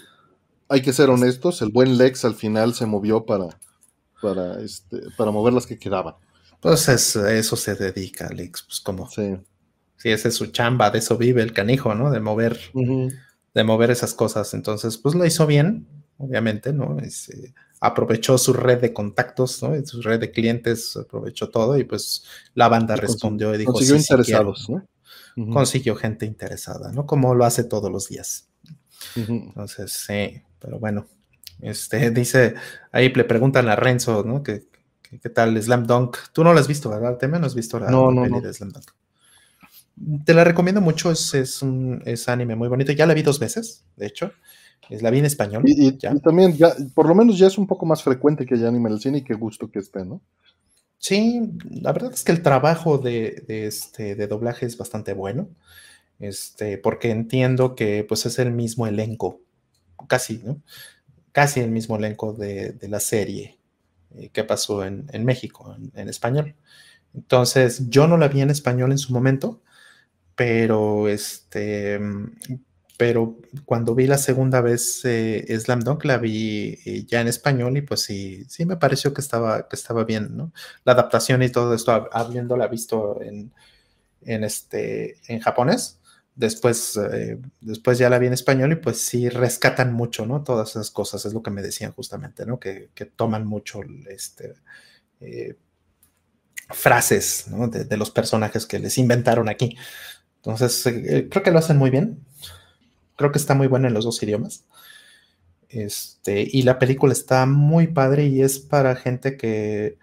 hay 0.69 0.81
que 0.81 0.93
ser 0.95 1.11
honestos, 1.11 1.61
el 1.61 1.71
buen 1.71 1.99
Lex 1.99 2.25
al 2.25 2.35
final 2.35 2.75
se 2.75 2.87
movió 2.87 3.27
para, 3.27 3.61
para, 4.23 4.61
este, 4.63 4.99
para 5.19 5.31
mover 5.31 5.53
las 5.53 5.67
que 5.67 5.79
quedaban. 5.79 6.15
Pues 6.59 6.89
eso 6.89 7.57
se 7.57 7.75
dedica, 7.75 8.31
Lex, 8.31 8.63
pues 8.63 8.81
como. 8.81 9.11
Sí. 9.11 9.37
Sí, 9.99 10.11
esa 10.11 10.29
es 10.29 10.35
su 10.35 10.47
chamba, 10.47 10.91
de 10.91 10.99
eso 10.99 11.17
vive 11.17 11.43
el 11.43 11.53
canijo, 11.53 11.95
¿no? 11.95 12.11
De 12.11 12.19
mover, 12.19 12.59
de 13.55 13.65
mover 13.65 13.91
esas 13.91 14.15
cosas. 14.15 14.55
Entonces, 14.55 14.99
pues 14.99 15.15
lo 15.15 15.25
hizo 15.27 15.47
bien, 15.47 15.87
obviamente, 16.19 16.73
¿no? 16.73 16.99
Este, 16.99 17.55
aprovechó 17.81 18.39
su 18.39 18.53
red 18.53 18.81
de 18.81 18.93
contactos, 18.93 19.63
¿no? 19.63 19.75
Su 19.85 20.03
red 20.03 20.21
de 20.21 20.31
clientes, 20.31 20.97
aprovechó 20.97 21.51
todo 21.51 21.77
y 21.79 21.85
pues 21.85 22.25
la 22.55 22.69
banda 22.69 22.97
respondió 22.97 23.55
y 23.55 23.59
dijo. 23.59 23.73
Consiguió 23.73 23.97
interesados, 23.97 24.71
¿no? 24.71 24.87
Consiguió 25.53 25.97
gente 25.97 26.27
interesada, 26.27 26.93
¿no? 26.93 27.07
Como 27.07 27.35
lo 27.35 27.45
hace 27.45 27.65
todos 27.65 27.91
los 27.91 28.09
días. 28.09 28.49
Entonces, 29.17 29.93
sí, 29.93 30.43
pero 30.59 30.79
bueno, 30.79 31.07
este, 31.61 32.11
dice, 32.13 32.55
ahí 32.93 33.13
le 33.13 33.25
preguntan 33.25 33.69
a 33.69 33.77
Renzo, 33.77 34.23
¿no? 34.25 34.43
¿Qué, 34.43 34.69
qué, 35.03 35.31
tal 35.31 35.61
Slam 35.61 35.87
Dunk? 35.87 36.17
Tú 36.33 36.45
no 36.45 36.53
lo 36.53 36.61
has 36.61 36.69
visto, 36.69 36.91
¿verdad? 36.91 37.17
¿Te 37.19 37.29
no 37.29 37.45
has 37.45 37.55
visto 37.55 37.79
la 37.81 37.91
no, 37.91 38.11
no, 38.11 38.41
de 38.41 38.53
Slam 38.53 38.71
Dunk? 38.71 38.91
Te 40.25 40.35
la 40.35 40.45
recomiendo 40.45 40.81
mucho, 40.81 41.11
es, 41.11 41.35
es, 41.35 41.63
un 41.63 42.03
es 42.05 42.29
anime 42.29 42.57
muy 42.57 42.69
bonito. 42.69 42.93
Ya 42.93 43.07
la 43.07 43.15
vi 43.15 43.23
dos 43.23 43.39
veces, 43.39 43.85
de 43.97 44.07
hecho. 44.07 44.33
Es 44.91 45.03
la 45.03 45.11
vi 45.11 45.21
en 45.21 45.27
español. 45.27 45.63
Y, 45.65 45.93
también, 46.21 46.57
ya, 46.57 46.75
por 46.95 47.07
lo 47.07 47.15
menos 47.15 47.39
ya 47.39 47.47
es 47.47 47.57
un 47.57 47.67
poco 47.67 47.87
más 47.87 48.03
frecuente 48.03 48.45
que 48.45 48.55
haya 48.55 48.69
anime 48.69 48.89
en 48.89 48.95
el 48.95 49.01
cine 49.01 49.19
y 49.19 49.25
qué 49.25 49.35
gusto 49.35 49.71
que 49.71 49.79
esté, 49.79 50.05
¿no? 50.05 50.21
Sí, 50.99 51.43
la 51.71 51.93
verdad 51.93 52.13
es 52.13 52.25
que 52.25 52.33
el 52.33 52.43
trabajo 52.43 52.99
de, 52.99 53.45
de, 53.47 53.67
este, 53.67 54.15
de 54.15 54.27
doblaje 54.27 54.67
es 54.67 54.77
bastante 54.77 55.15
bueno 55.15 55.49
este, 56.23 56.79
porque 56.79 57.11
entiendo 57.11 57.75
que 57.75 58.05
pues 58.09 58.27
es 58.27 58.39
el 58.39 58.53
mismo 58.53 58.87
elenco, 58.87 59.41
casi, 60.07 60.39
¿no? 60.39 60.63
Casi 61.33 61.59
el 61.61 61.73
mismo 61.73 61.97
elenco 61.97 62.33
de, 62.33 62.77
la 62.83 63.01
serie 63.01 63.59
eh, 64.15 64.29
que 64.31 64.45
pasó 64.45 64.85
en, 64.85 65.25
México, 65.25 65.77
en, 65.95 66.09
español. 66.09 66.55
Entonces, 67.13 67.91
yo 67.91 68.07
no 68.07 68.19
la 68.19 68.29
vi 68.29 68.41
en 68.41 68.51
español 68.51 68.93
en 68.93 68.99
su 68.99 69.13
momento, 69.13 69.63
pero 70.35 71.09
este, 71.09 72.01
pero 72.97 73.39
cuando 73.65 73.95
vi 73.95 74.07
la 74.07 74.19
segunda 74.19 74.61
vez 74.61 75.01
eh, 75.05 75.45
Slam 75.59 75.81
Dunk 75.81 76.05
la 76.05 76.19
vi 76.19 76.79
eh, 76.85 77.05
ya 77.07 77.21
en 77.21 77.29
español 77.29 77.77
y 77.77 77.83
pues 77.83 78.03
sí, 78.03 78.45
sí 78.49 78.65
me 78.67 78.77
pareció 78.77 79.13
que 79.15 79.21
estaba, 79.21 79.69
que 79.69 79.77
estaba 79.77 80.05
bien, 80.05 80.37
¿no? 80.37 80.53
La 80.85 80.93
adaptación 80.93 81.43
y 81.43 81.51
todo 81.51 81.75
esto, 81.75 82.09
habiéndola 82.13 82.69
visto 82.69 83.21
en, 83.23 83.53
en, 84.23 84.45
este, 84.45 85.17
en 85.29 85.41
japonés, 85.41 86.01
Después, 86.35 86.97
eh, 86.97 87.39
después 87.61 87.99
ya 87.99 88.09
la 88.09 88.19
vi 88.19 88.27
en 88.27 88.33
español 88.33 88.73
y 88.73 88.77
pues 88.77 89.03
sí 89.03 89.29
rescatan 89.29 89.93
mucho, 89.93 90.25
¿no? 90.25 90.43
Todas 90.43 90.71
esas 90.71 90.91
cosas, 90.91 91.27
es 91.27 91.35
lo 91.35 91.43
que 91.43 91.51
me 91.51 91.61
decían 91.61 91.93
justamente, 91.93 92.47
¿no? 92.47 92.59
Que, 92.59 92.89
toman 93.17 93.47
mucho 93.47 93.81
este, 94.09 94.55
eh, 95.21 95.57
frases, 96.71 97.49
¿no? 97.49 97.69
De, 97.69 97.97
los 97.99 98.11
personajes 98.11 98.65
que 98.65 98.79
les 98.79 98.97
inventaron 98.97 99.51
aquí. 99.51 99.77
Entonces, 100.45 100.85
eh, 100.87 101.29
creo 101.31 101.43
que 101.45 101.53
lo 101.53 101.61
hacen 101.61 101.79
muy 101.79 101.91
bien. 101.91 102.19
Creo 103.17 103.31
que 103.31 103.39
está 103.39 103.55
muy 103.55 103.69
buena 103.69 103.87
en 103.87 103.95
los 103.95 104.05
dos 104.05 104.21
idiomas. 104.23 104.65
Este, 105.69 106.47
y 106.51 106.63
la 106.63 106.79
película 106.79 107.13
está 107.13 107.47
muy 107.47 107.87
padre 107.87 108.27
y 108.27 108.43
es 108.43 108.59
para 108.59 108.97
gente 108.97 109.37
que, 109.37 109.99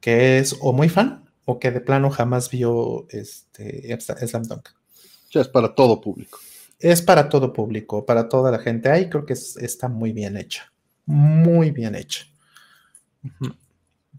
que 0.00 0.38
es 0.38 0.56
o 0.60 0.72
muy 0.72 0.88
fan 0.88 1.24
o 1.44 1.58
que 1.58 1.70
de 1.70 1.80
plano 1.80 2.10
jamás 2.10 2.50
vio 2.50 3.06
este, 3.10 3.96
Slam 4.00 4.42
Dunk. 4.42 4.68
Ya 5.30 5.40
es 5.40 5.48
para 5.48 5.74
todo 5.74 6.00
público. 6.00 6.38
Es 6.80 7.00
para 7.00 7.28
todo 7.28 7.52
público, 7.52 8.04
para 8.04 8.28
toda 8.28 8.50
la 8.50 8.58
gente. 8.58 8.90
Ahí 8.90 9.08
creo 9.08 9.24
que 9.24 9.34
está 9.34 9.88
muy 9.88 10.12
bien 10.12 10.36
hecha. 10.36 10.72
Muy 11.06 11.70
bien 11.70 11.94
hecha. 11.94 12.26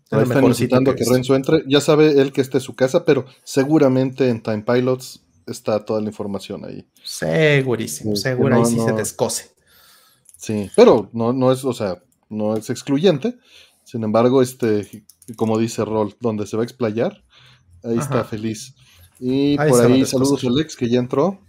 Están 0.10 0.44
necesitando 0.44 0.96
que, 0.96 1.06
Renzo 1.06 1.36
entre. 1.36 1.64
Ya 1.68 1.82
sabe 1.82 2.22
él 2.22 2.32
que 2.32 2.42
esté 2.42 2.58
en 2.58 2.62
su 2.62 2.76
casa, 2.76 3.04
pero 3.04 3.26
seguramente 3.44 4.30
en 4.30 4.42
Time 4.42 4.64
Pilots 4.64 5.22
está 5.48 5.84
toda 5.84 6.02
la 6.02 6.08
información 6.08 6.66
ahí. 6.66 6.88
Segurísimo, 7.04 8.16
seguro 8.16 8.58
ahí 8.58 8.66
sí 8.66 8.80
se 8.80 8.94
descose. 8.94 9.52
Sí, 10.38 10.70
pero 10.76 11.10
no, 11.14 11.34
no 11.34 11.52
es, 11.52 11.64
o 11.66 11.74
sea, 11.74 12.02
no 12.30 12.56
es 12.56 12.70
excluyente. 12.70 13.38
Sin 13.84 14.04
embargo, 14.04 14.42
este, 14.42 15.06
como 15.36 15.58
dice 15.58 15.86
Rol, 15.86 16.16
donde 16.20 16.48
se 16.48 16.58
va 16.58 16.64
a 16.64 16.66
explayar, 16.66 17.24
ahí 17.84 17.98
está 17.98 18.24
feliz. 18.24 18.76
Y 19.20 19.58
por 19.58 19.86
ahí 19.86 20.06
saludos 20.06 20.44
a 20.44 20.48
Alex, 20.48 20.76
que 20.76 20.90
ya 20.90 21.00
entró. 21.00 21.40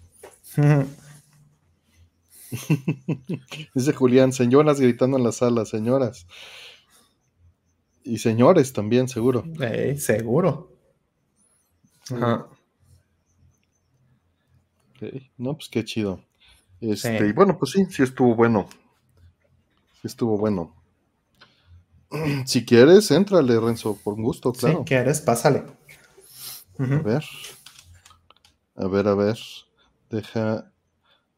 Dice 3.74 3.94
Julián, 3.94 4.32
señoras 4.32 4.78
gritando 4.78 5.16
en 5.16 5.24
la 5.24 5.32
sala, 5.32 5.64
señoras. 5.64 6.26
Y 8.04 8.18
señores 8.18 8.74
también, 8.74 9.08
seguro. 9.08 9.44
seguro. 9.96 10.70
Ajá. 12.10 12.46
No, 15.38 15.54
pues 15.54 15.68
qué 15.68 15.84
chido. 15.84 16.20
Este, 16.80 17.28
Y 17.28 17.32
bueno, 17.32 17.58
pues 17.58 17.72
sí, 17.72 17.86
sí 17.90 18.02
estuvo 18.02 18.34
bueno. 18.34 18.68
Sí 20.00 20.08
estuvo 20.08 20.36
bueno. 20.36 20.74
Si 22.44 22.64
quieres, 22.64 23.10
éntrale, 23.10 23.58
Renzo, 23.58 23.98
por 24.02 24.16
gusto, 24.16 24.52
claro. 24.52 24.80
Si 24.80 24.84
quieres, 24.84 25.20
pásale. 25.20 25.64
A 26.78 26.84
ver. 26.84 27.24
A 28.76 28.86
ver, 28.86 29.08
a 29.08 29.14
ver. 29.14 29.38
Deja. 30.10 30.70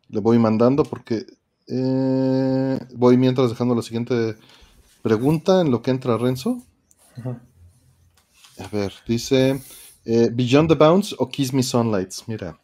Le 0.09 0.21
voy 0.21 0.39
mandando 0.39 0.85
porque. 0.85 1.27
Eh, 1.67 2.79
voy 2.95 3.17
mientras 3.17 3.51
dejando 3.51 3.75
la 3.75 3.83
siguiente 3.83 4.37
pregunta 5.03 5.61
en 5.61 5.71
lo 5.71 5.81
que 5.81 5.91
entra 5.91 6.19
Renzo. 6.19 6.63
A 8.59 8.69
ver, 8.73 8.93
dice. 9.07 9.61
Eh, 10.05 10.29
Beyond 10.33 10.69
the 10.69 10.75
Bounds 10.75 11.15
o 11.19 11.29
Kiss 11.29 11.53
Me 11.53 11.63
Sunlights. 11.63 12.25
Mira, 12.27 12.59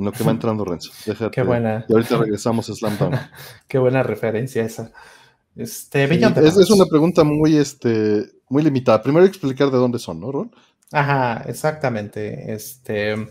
en 0.00 0.06
lo 0.06 0.12
que 0.12 0.24
va 0.24 0.32
entrando 0.32 0.64
Renzo. 0.64 0.90
Déjate, 1.06 1.30
Qué 1.30 1.42
buena. 1.42 1.84
Y 1.88 1.92
ahorita 1.92 2.16
regresamos 2.16 2.68
a 2.68 2.74
Slam 2.74 2.98
Dunk. 2.98 3.14
Qué 3.68 3.78
buena 3.78 4.02
referencia 4.02 4.64
esa. 4.64 4.90
Este, 5.56 6.04
es, 6.04 6.56
es, 6.56 6.70
una 6.70 6.86
pregunta 6.86 7.22
muy, 7.22 7.56
este, 7.56 8.30
muy 8.48 8.62
limitada. 8.62 9.02
Primero 9.02 9.26
explicar 9.26 9.70
de 9.70 9.76
dónde 9.76 9.98
son, 9.98 10.20
¿no, 10.20 10.32
Ron? 10.32 10.54
Ajá, 10.90 11.44
exactamente. 11.46 12.52
Este, 12.52 13.30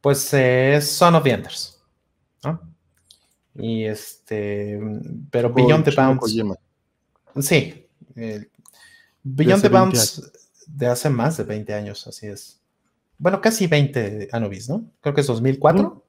pues 0.00 0.32
es 0.34 0.90
Son 0.90 1.14
of 1.14 1.24
the 1.24 1.30
Enders. 1.30 1.80
¿no? 2.44 2.60
Y 3.54 3.84
este, 3.84 4.78
pero 5.30 5.52
Beyond 5.52 5.84
the 5.84 5.90
Bounds. 5.90 6.36
Sí, 7.40 7.86
Beyond 9.22 9.62
the 9.62 9.68
Bounds 9.68 10.32
de 10.66 10.86
hace 10.86 11.08
más 11.08 11.36
de 11.38 11.44
20 11.44 11.72
años, 11.72 12.06
así 12.06 12.26
es. 12.26 12.57
Bueno, 13.18 13.40
casi 13.40 13.66
20 13.66 14.28
Anubis, 14.32 14.68
¿no? 14.68 14.84
Creo 15.00 15.14
que 15.14 15.20
es 15.20 15.26
2004. 15.26 16.04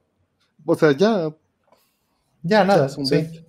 O 0.65 0.76
sea, 0.76 0.91
ya. 0.91 1.34
Ya 2.43 2.63
nada, 2.63 2.88
ya 2.88 2.89
son 2.89 3.06
sí. 3.06 3.15
20. 3.15 3.45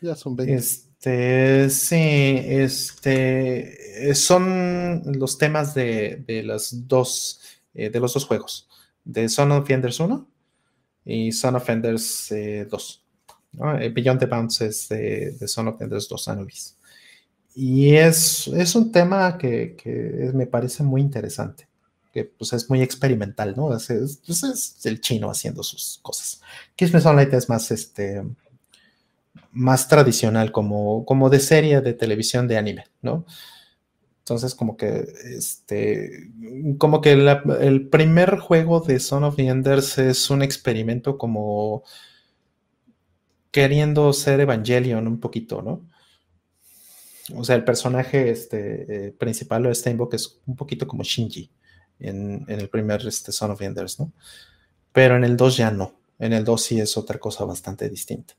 Ya 0.00 0.14
son 0.14 0.36
20. 0.36 0.54
Este, 0.54 1.70
sí, 1.70 2.40
este, 2.46 4.14
son 4.14 5.02
los 5.18 5.36
temas 5.36 5.74
de, 5.74 6.22
de 6.26 6.42
las 6.42 6.86
dos, 6.88 7.40
eh, 7.74 7.90
de 7.90 8.00
los 8.00 8.14
dos 8.14 8.24
juegos 8.24 8.68
de 9.04 9.28
Son 9.28 9.52
of 9.52 9.68
Enders 9.70 10.00
1 10.00 10.28
y 11.04 11.32
Son 11.32 11.56
of 11.56 11.68
Enders 11.68 12.32
2. 12.70 13.04
Eh, 13.80 13.92
Beyond 13.94 14.20
the 14.20 14.26
Bounds 14.26 14.60
es 14.60 14.88
de, 14.88 15.36
Son 15.46 15.68
of 15.68 15.80
Enders 15.80 16.08
2 16.08 16.28
Anubis. 16.28 16.76
Y 17.54 17.94
es, 17.94 18.48
es 18.48 18.74
un 18.74 18.90
tema 18.90 19.36
que, 19.36 19.76
que, 19.76 20.30
me 20.32 20.46
parece 20.46 20.82
muy 20.82 21.02
interesante, 21.02 21.68
que 22.12 22.24
pues 22.24 22.52
es 22.52 22.68
muy 22.68 22.82
experimental, 22.82 23.54
¿no? 23.56 23.74
Es, 23.74 23.88
pues, 24.26 24.42
es, 24.44 24.84
el 24.84 25.00
chino 25.00 25.30
haciendo 25.30 25.62
sus 25.62 25.98
cosas. 26.02 26.42
Me 26.78 27.00
Sunlight 27.00 27.32
es 27.32 27.48
más, 27.48 27.70
este, 27.70 28.22
más 29.50 29.88
tradicional, 29.88 30.52
como, 30.52 31.06
como 31.06 31.30
de 31.30 31.40
serie 31.40 31.80
de 31.80 31.94
televisión 31.94 32.46
de 32.46 32.58
anime, 32.58 32.84
¿no? 33.00 33.24
Entonces, 34.18 34.54
como 34.54 34.76
que, 34.76 35.06
este, 35.36 36.30
como 36.78 37.00
que 37.00 37.12
el 37.12 37.88
primer 37.88 38.38
juego 38.38 38.80
de 38.80 39.00
Son 39.00 39.24
of 39.24 39.36
the 39.36 39.46
Enders 39.46 39.98
es 39.98 40.30
un 40.30 40.42
experimento 40.42 41.18
como 41.18 41.82
queriendo 43.50 44.12
ser 44.12 44.40
Evangelion 44.40 45.08
un 45.08 45.18
poquito, 45.18 45.62
¿no? 45.62 45.88
O 47.34 47.44
sea, 47.44 47.56
el 47.56 47.64
personaje 47.64 48.30
este, 48.30 49.08
eh, 49.08 49.12
principal 49.12 49.64
de 49.64 49.74
Steinbock 49.74 50.14
es 50.14 50.40
un 50.46 50.56
poquito 50.56 50.86
como 50.86 51.02
Shinji 51.02 51.50
en, 52.02 52.44
el 52.48 52.68
primer 52.68 53.06
este, 53.06 53.32
Son 53.32 53.50
of 53.50 53.62
Enders, 53.62 53.98
¿no? 54.00 54.12
Pero 54.92 55.16
en 55.16 55.24
el 55.24 55.36
2 55.36 55.56
ya 55.56 55.70
no. 55.70 55.94
En 56.18 56.32
el 56.32 56.44
2 56.44 56.62
sí 56.62 56.80
es 56.80 56.96
otra 56.96 57.18
cosa 57.18 57.44
bastante 57.44 57.88
distinta. 57.88 58.34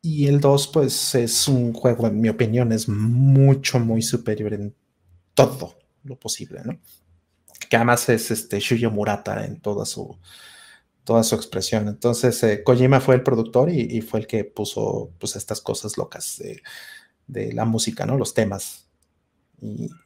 Y 0.00 0.26
el 0.26 0.40
2, 0.40 0.68
pues, 0.68 1.14
es 1.14 1.48
un 1.48 1.72
juego, 1.72 2.06
en 2.06 2.20
mi 2.20 2.28
opinión, 2.28 2.72
es 2.72 2.88
mucho, 2.88 3.80
muy 3.80 4.02
superior 4.02 4.54
en 4.54 4.74
todo 5.34 5.76
lo 6.04 6.18
posible, 6.18 6.60
¿no? 6.64 6.78
Que 7.68 7.76
además 7.76 8.08
es 8.08 8.30
este 8.30 8.60
Shuyo 8.60 8.90
Murata 8.90 9.44
en 9.44 9.60
toda 9.60 9.84
su, 9.84 10.16
toda 11.08 11.22
su 11.24 11.34
expresión. 11.34 11.88
Entonces, 11.88 12.42
eh, 12.42 12.62
Kojima 12.62 13.00
fue 13.00 13.14
el 13.14 13.22
productor 13.22 13.70
y, 13.70 14.00
fue 14.02 14.20
el 14.20 14.26
que 14.26 14.44
puso 14.44 15.10
pues, 15.18 15.36
estas 15.36 15.60
cosas 15.60 15.96
locas 15.96 16.38
de, 16.38 17.52
la 17.54 17.64
música, 17.64 18.06
¿no? 18.06 18.18
Los 18.18 18.34
temas. 18.34 18.86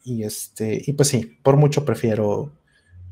Y, 0.04 0.22
este, 0.22 0.80
y 0.86 0.92
pues 0.92 1.08
sí, 1.08 1.38
por 1.42 1.56
mucho 1.56 1.84
prefiero 1.84 2.52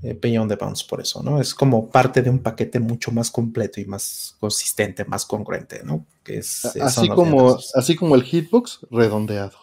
eh, 0.02 0.18
Beyond 0.20 0.50
the 0.50 0.56
Bounds 0.56 0.82
por 0.84 1.00
eso, 1.00 1.22
¿no? 1.22 1.40
Es 1.40 1.54
como 1.54 1.90
parte 1.90 2.22
de 2.22 2.30
un 2.30 2.38
paquete 2.38 2.80
mucho 2.80 3.12
más 3.12 3.30
completo 3.30 3.80
y 3.80 3.84
más 3.84 4.36
consistente, 4.40 5.04
más 5.04 5.26
congruente, 5.26 5.82
¿no? 5.84 6.06
Que 6.22 6.38
es, 6.38 6.64
así, 6.64 7.08
como, 7.08 7.58
así 7.74 7.96
como 7.96 8.14
el 8.14 8.22
hitbox 8.22 8.86
redondeado. 8.90 9.58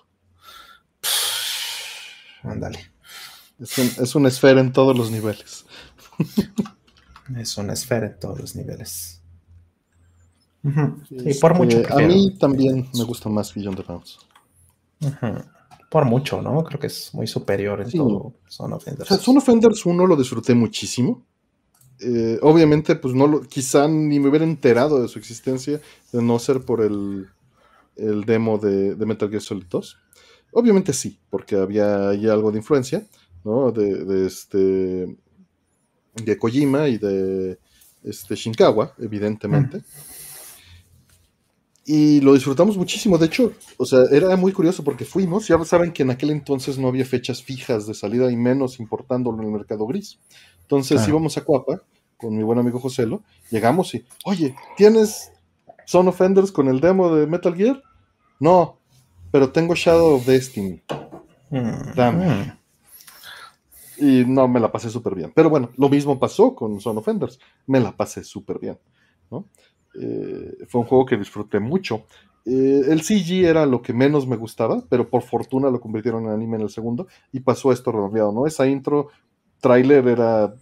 Ándale. 2.44 2.92
Es, 3.60 3.80
es 3.80 4.16
una 4.16 4.28
esfera 4.28 4.62
en 4.62 4.72
todos 4.72 4.96
los 4.96 5.10
niveles. 5.10 5.66
es 7.38 7.58
una 7.58 7.74
esfera 7.74 8.08
en 8.08 8.20
todos 8.20 8.40
los 8.40 8.56
niveles. 8.56 9.22
Y 11.10 11.34
por 11.36 11.56
mucho. 11.56 11.82
a 11.90 11.98
mí 12.00 12.36
también 12.38 12.90
me 12.94 13.04
gusta 13.04 13.30
más 13.30 13.54
Beyond 13.54 13.78
the 13.78 13.84
Bounds 13.84 14.20
por 15.90 16.06
mucho, 16.06 16.42
¿no? 16.42 16.64
Creo 16.64 16.80
que 16.80 16.88
es 16.88 17.14
muy 17.14 17.28
superior 17.28 17.82
en 17.82 17.92
todo 17.92 18.34
Son 18.48 18.74
Offenders. 18.74 19.12
O 19.12 19.18
Son 19.18 19.38
Offenders 19.38 19.86
1 19.86 20.06
lo 20.06 20.16
disfruté 20.16 20.54
muchísimo. 20.54 21.26
Eh, 22.00 22.38
obviamente, 22.42 22.96
pues 22.96 23.14
no 23.14 23.26
lo, 23.28 23.42
quizá 23.42 23.88
ni 23.88 24.20
me 24.20 24.30
hubiera 24.30 24.46
enterado 24.46 25.02
de 25.02 25.08
su 25.08 25.18
existencia 25.18 25.82
de 26.12 26.22
no 26.22 26.38
ser 26.40 26.62
por 26.62 26.82
el, 26.82 27.28
el 27.96 28.26
demo 28.26 28.58
de, 28.58 28.96
Metal 29.06 29.30
Gear 29.30 29.42
Solid 29.42 29.66
2. 29.70 29.98
Obviamente 30.52 30.94
sí, 30.94 31.20
porque 31.30 31.56
había 31.56 32.10
ahí 32.10 32.28
algo 32.28 32.52
de 32.52 32.60
influencia, 32.60 33.08
¿no? 33.44 33.72
De, 33.72 34.06
de 34.06 34.28
este 34.28 35.18
de 36.16 36.38
Kojima 36.38 36.88
y 36.88 36.98
de 36.98 37.60
este 38.04 38.36
Shinkawa, 38.36 38.94
evidentemente 38.98 39.84
y 41.90 42.20
lo 42.20 42.34
disfrutamos 42.34 42.78
muchísimo. 42.78 43.18
De 43.18 43.28
hecho, 43.28 43.54
o 43.78 43.86
sea, 43.86 44.02
era 44.12 44.36
muy 44.36 44.52
curioso 44.52 44.84
porque 44.84 45.06
fuimos, 45.06 45.48
ya 45.48 45.58
saben 45.64 45.94
que 45.94 46.04
en 46.04 46.12
aquel 46.12 46.32
entonces 46.32 46.78
no 46.78 46.90
había 46.90 47.06
fechas 47.06 47.42
fijas 47.42 47.88
de 47.88 47.94
salida 47.94 48.30
y 48.30 48.36
menos 48.36 48.82
importándolo 48.82 49.40
en 49.40 49.46
el 49.46 49.54
mercado 49.54 49.88
gris. 49.88 50.20
Entonces 50.64 51.08
íbamos 51.08 51.38
a 51.38 51.46
Cuapa 51.46 51.82
con 52.18 52.36
mi 52.36 52.44
buen 52.44 52.60
amigo 52.60 52.78
Joselo, 52.82 53.24
llegamos 53.52 53.96
y, 53.96 54.06
oye, 54.26 54.54
¿tienes 54.76 55.32
Son 55.86 56.10
Offenders 56.10 56.52
con 56.52 56.68
el 56.68 56.82
demo 56.82 57.16
de 57.16 57.26
Metal 57.26 57.56
Gear? 57.56 57.82
No, 58.38 58.80
pero 59.32 59.52
tengo 59.52 59.74
Shadow 59.74 60.16
of 60.16 60.26
Destiny. 60.26 60.82
Mm. 61.50 61.96
Dame. 61.96 62.58
Y 63.98 64.26
no, 64.26 64.50
me 64.50 64.60
la 64.60 64.70
pasé 64.74 64.90
súper 64.90 65.16
bien. 65.16 65.32
Pero 65.34 65.50
bueno, 65.50 65.70
lo 65.78 65.88
mismo 65.88 66.20
pasó 66.20 66.54
con 66.54 66.82
Son 66.82 66.98
Offenders. 66.98 67.40
Me 67.66 67.80
la 67.80 67.96
pasé 67.96 68.26
súper 68.26 68.60
bien. 68.60 68.78
¿no? 69.32 69.46
Eh, 69.96 70.66
fue 70.68 70.82
un 70.82 70.88
juego 70.88 71.06
que 71.06 71.18
disfruté 71.18 71.60
mucho. 71.60 72.06
Eh, 72.46 72.84
el 72.88 73.02
CG 73.02 73.46
era 73.46 73.66
lo 73.66 73.82
que 73.82 73.94
menos 73.94 74.26
me 74.26 74.38
gustaba, 74.38 74.82
pero 74.90 75.10
por 75.10 75.24
fortuna 75.24 75.70
lo 75.70 75.82
convirtieron 75.82 76.26
en 76.26 76.32
anime 76.32 76.56
en 76.56 76.64
el 76.64 76.70
segundo 76.70 77.08
y 77.32 77.42
pasó 77.42 77.72
esto 77.72 77.92
redondeado, 77.92 78.32
¿no? 78.32 78.48
Esa 78.48 78.68
intro 78.68 79.10
trailer 79.60 80.08
era 80.08 80.54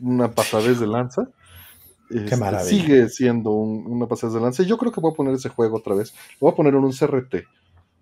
una 0.00 0.30
pasadez 0.30 0.78
de 0.78 0.86
lanza. 0.86 1.28
Qué 2.10 2.18
este, 2.18 2.36
maravilla. 2.36 2.68
Sigue 2.68 3.08
siendo 3.08 3.50
una 3.50 4.06
pasadez 4.06 4.34
de 4.34 4.40
lanza. 4.40 4.62
yo 4.62 4.76
creo 4.76 4.92
que 4.92 5.00
voy 5.00 5.12
a 5.12 5.16
poner 5.16 5.34
ese 5.34 5.48
juego 5.48 5.78
otra 5.78 5.94
vez. 5.94 6.12
Lo 6.34 6.46
voy 6.46 6.52
a 6.52 6.56
poner 6.56 6.74
en 6.74 6.84
un 6.84 6.92
CRT. 6.92 7.34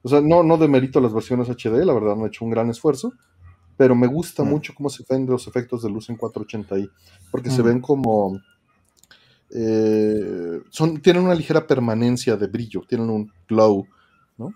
O 0.03 0.09
sea, 0.09 0.21
no, 0.21 0.43
no 0.43 0.59
demerito 0.59 1.01
las 1.01 1.15
versiones 1.15 1.49
HD, 1.49 1.85
la 1.85 1.95
verdad, 1.95 2.15
no 2.15 2.27
he 2.27 2.29
hecho 2.29 2.45
un 2.45 2.51
gran 2.51 2.69
esfuerzo, 2.69 3.15
pero 3.77 3.95
me 3.95 4.07
gusta 4.07 4.45
mm. 4.45 4.49
mucho 4.49 4.75
cómo 4.75 4.91
se 4.91 5.03
ven 5.09 5.25
los 5.25 5.47
efectos 5.47 5.83
de 5.83 5.89
luz 5.89 6.11
en 6.11 6.19
480i, 6.19 6.91
porque 7.31 7.51
se 7.51 7.63
mm. 7.63 7.65
ven 7.65 7.81
como 7.81 8.39
eh, 9.51 10.61
son, 10.71 11.01
tienen 11.01 11.25
una 11.25 11.35
ligera 11.35 11.67
permanencia 11.67 12.37
de 12.37 12.47
brillo, 12.47 12.83
tienen 12.89 13.11
un 13.11 13.33
glow, 13.49 13.87
¿no? 14.37 14.55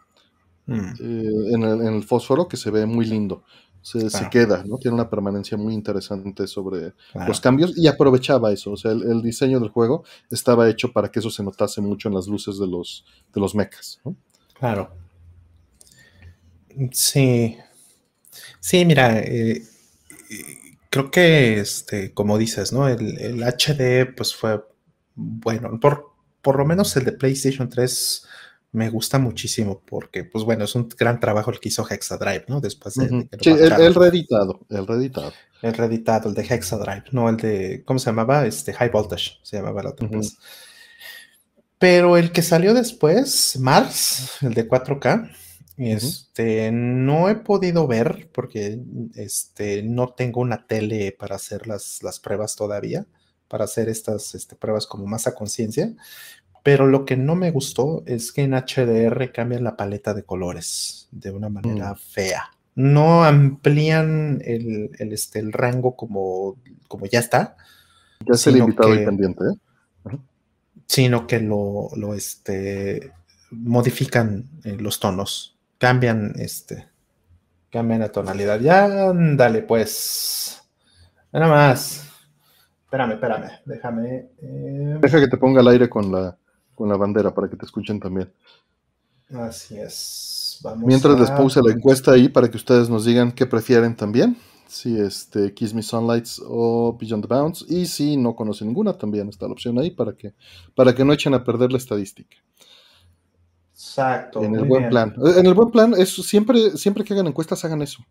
Mm. 0.66 0.80
Eh, 1.00 1.54
en, 1.54 1.62
el, 1.62 2.02
fósforo 2.04 2.48
que 2.48 2.56
se 2.56 2.70
ve 2.70 2.86
muy 2.86 3.06
lindo. 3.06 3.44
Se, 3.80 4.28
queda, 4.30 4.64
¿no? 4.66 4.76
Tiene 4.76 4.96
una 4.96 5.08
permanencia 5.08 5.56
muy 5.56 5.72
interesante 5.72 6.46
sobre 6.46 6.92
los 7.26 7.40
cambios 7.40 7.78
y 7.78 7.86
aprovechaba 7.86 8.52
eso. 8.52 8.72
O 8.72 8.76
sea, 8.76 8.90
el, 8.90 9.22
diseño 9.22 9.60
del 9.60 9.70
juego 9.70 10.04
estaba 10.30 10.68
hecho 10.68 10.92
para 10.92 11.10
que 11.10 11.20
eso 11.20 11.30
se 11.30 11.42
notase 11.42 11.80
mucho 11.80 12.08
en 12.08 12.14
las 12.14 12.26
luces 12.26 12.58
de 12.58 12.66
los, 12.66 13.06
de 13.32 13.40
los 13.40 13.54
mechas, 13.54 14.00
Claro. 14.58 14.90
Sí. 16.92 17.56
Sí, 18.60 18.84
mira, 18.84 19.20
eh, 19.20 19.62
creo 20.90 21.10
que, 21.10 21.60
este, 21.60 22.12
como 22.12 22.36
dices, 22.36 22.72
¿no? 22.72 22.88
El, 22.88 23.18
el, 23.18 23.42
HD, 23.42 24.14
pues 24.14 24.34
fue 24.34 24.60
bueno, 25.18 25.80
por, 25.80 26.12
por 26.40 26.56
lo 26.56 26.64
menos 26.64 26.96
el 26.96 27.04
de 27.04 27.12
PlayStation 27.12 27.68
3 27.68 28.26
me 28.70 28.88
gusta 28.88 29.18
muchísimo 29.18 29.82
porque, 29.84 30.24
pues 30.24 30.44
bueno, 30.44 30.64
es 30.64 30.74
un 30.76 30.88
gran 30.96 31.18
trabajo 31.18 31.50
el 31.50 31.58
que 31.58 31.70
hizo 31.70 31.86
Hexadrive, 31.88 32.44
¿no? 32.46 32.60
Después 32.60 32.94
de... 32.94 33.08
sí, 33.40 33.50
el, 33.50 33.94
reeditado, 33.94 34.60
el 34.68 34.86
reeditado. 34.86 35.32
El 35.60 35.74
reeditado, 35.74 36.28
el 36.28 36.34
de 36.36 36.42
Hexadrive, 36.42 37.04
no 37.10 37.28
el 37.28 37.36
de, 37.36 37.82
¿cómo 37.84 37.98
se 37.98 38.06
llamaba? 38.10 38.46
Este, 38.46 38.72
High 38.72 38.90
Voltage, 38.90 39.38
se 39.42 39.56
llamaba 39.56 39.80
el 39.80 39.86
otro. 39.88 40.08
Pues. 40.08 40.36
Pero 41.78 42.16
el 42.16 42.30
que 42.30 42.42
salió 42.42 42.74
después, 42.74 43.58
Mars, 43.58 44.38
el 44.42 44.54
de 44.54 44.68
4K, 44.68 45.32
este, 45.78 46.70
no 46.70 47.28
he 47.28 47.34
podido 47.36 47.86
ver 47.88 48.28
porque 48.32 48.80
este, 49.16 49.82
no 49.82 50.10
tengo 50.10 50.40
una 50.40 50.66
tele 50.66 51.16
para 51.18 51.36
hacer 51.36 51.66
las, 51.66 52.02
las 52.02 52.20
pruebas 52.20 52.54
todavía 52.54 53.06
para 53.48 53.64
hacer 53.64 53.88
estas 53.88 54.34
este, 54.34 54.54
pruebas 54.54 54.86
como 54.86 55.06
más 55.06 55.26
a 55.26 55.34
conciencia. 55.34 55.92
Pero 56.62 56.86
lo 56.86 57.04
que 57.04 57.16
no 57.16 57.34
me 57.34 57.50
gustó 57.50 58.02
es 58.06 58.32
que 58.32 58.42
en 58.42 58.52
HDR 58.52 59.32
cambian 59.32 59.64
la 59.64 59.76
paleta 59.76 60.12
de 60.12 60.22
colores 60.22 61.08
de 61.10 61.30
una 61.30 61.48
manera 61.48 61.94
mm. 61.94 61.96
fea. 61.96 62.50
No 62.74 63.24
amplían 63.24 64.40
el, 64.44 64.90
este, 64.98 65.38
el 65.38 65.52
rango 65.52 65.96
como, 65.96 66.56
como 66.86 67.06
ya 67.06 67.20
está. 67.20 67.56
Ya 68.26 68.34
es 68.34 68.46
el 68.46 68.58
invitado 68.58 68.94
y 68.94 69.04
pendiente, 69.04 69.44
¿eh? 69.44 70.18
Sino 70.86 71.26
que 71.26 71.40
lo, 71.40 71.90
lo 71.96 72.14
este, 72.14 73.12
modifican 73.50 74.48
eh, 74.64 74.76
los 74.78 75.00
tonos. 75.00 75.56
Cambian 75.78 76.32
este. 76.36 76.86
Cambian 77.70 78.00
la 78.00 78.10
tonalidad. 78.10 78.60
Ya, 78.60 79.12
dale, 79.12 79.62
pues. 79.62 80.62
Nada 81.32 81.48
más. 81.48 82.07
Espérame, 82.88 83.12
espérame, 83.12 83.50
déjame. 83.66 84.30
Eh, 84.40 84.98
Deja 84.98 85.20
que 85.20 85.28
te 85.28 85.36
ponga 85.36 85.60
el 85.60 85.68
aire 85.68 85.90
con 85.90 86.10
la, 86.10 86.38
con 86.74 86.88
la 86.88 86.96
bandera 86.96 87.34
para 87.34 87.46
que 87.46 87.56
te 87.56 87.66
escuchen 87.66 88.00
también. 88.00 88.32
Así 89.30 89.76
es. 89.78 90.58
Mientras 90.78 91.20
les 91.20 91.30
puse 91.32 91.60
la 91.62 91.74
encuesta 91.74 92.12
ahí 92.12 92.30
para 92.30 92.50
que 92.50 92.56
ustedes 92.56 92.88
nos 92.88 93.04
digan 93.04 93.30
qué 93.32 93.44
prefieren 93.44 93.94
también. 93.94 94.38
Si 94.66 94.98
este 94.98 95.52
Kiss 95.52 95.74
Me 95.74 95.82
Sunlights 95.82 96.42
o 96.46 96.96
Beyond 96.98 97.26
the 97.26 97.34
Bounds. 97.34 97.66
Y 97.68 97.84
si 97.84 98.16
no 98.16 98.34
conocen 98.34 98.68
ninguna, 98.68 98.94
también 98.94 99.28
está 99.28 99.44
la 99.44 99.52
opción 99.52 99.78
ahí 99.78 99.90
para 99.90 100.14
que, 100.14 100.32
para 100.74 100.94
que 100.94 101.04
no 101.04 101.12
echen 101.12 101.34
a 101.34 101.44
perder 101.44 101.70
la 101.70 101.76
estadística. 101.76 102.38
Exacto. 103.74 104.42
En 104.42 104.54
el 104.54 104.64
buen 104.64 104.88
plan. 104.88 105.14
En 105.36 105.44
el 105.44 105.52
buen 105.52 105.70
plan, 105.70 105.92
es, 105.92 106.08
siempre, 106.08 106.70
siempre 106.78 107.04
que 107.04 107.12
hagan 107.12 107.26
encuestas, 107.26 107.62
hagan 107.66 107.82
eso. 107.82 108.02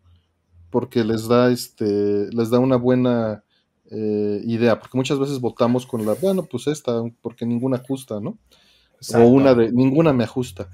Porque 0.70 1.02
les 1.02 1.26
da 1.26 1.50
este. 1.50 2.28
Les 2.32 2.48
da 2.48 2.60
una 2.60 2.76
buena 2.76 3.42
eh, 3.90 4.40
idea, 4.44 4.78
porque 4.78 4.98
muchas 4.98 5.18
veces 5.18 5.40
votamos 5.40 5.86
con 5.86 6.04
la, 6.04 6.14
bueno, 6.14 6.44
pues 6.44 6.66
esta, 6.66 7.02
porque 7.22 7.46
ninguna 7.46 7.78
ajusta, 7.78 8.20
¿no? 8.20 8.38
O 9.14 9.20
una 9.20 9.54
de, 9.54 9.72
ninguna 9.72 10.12
me 10.12 10.24
ajusta. 10.24 10.68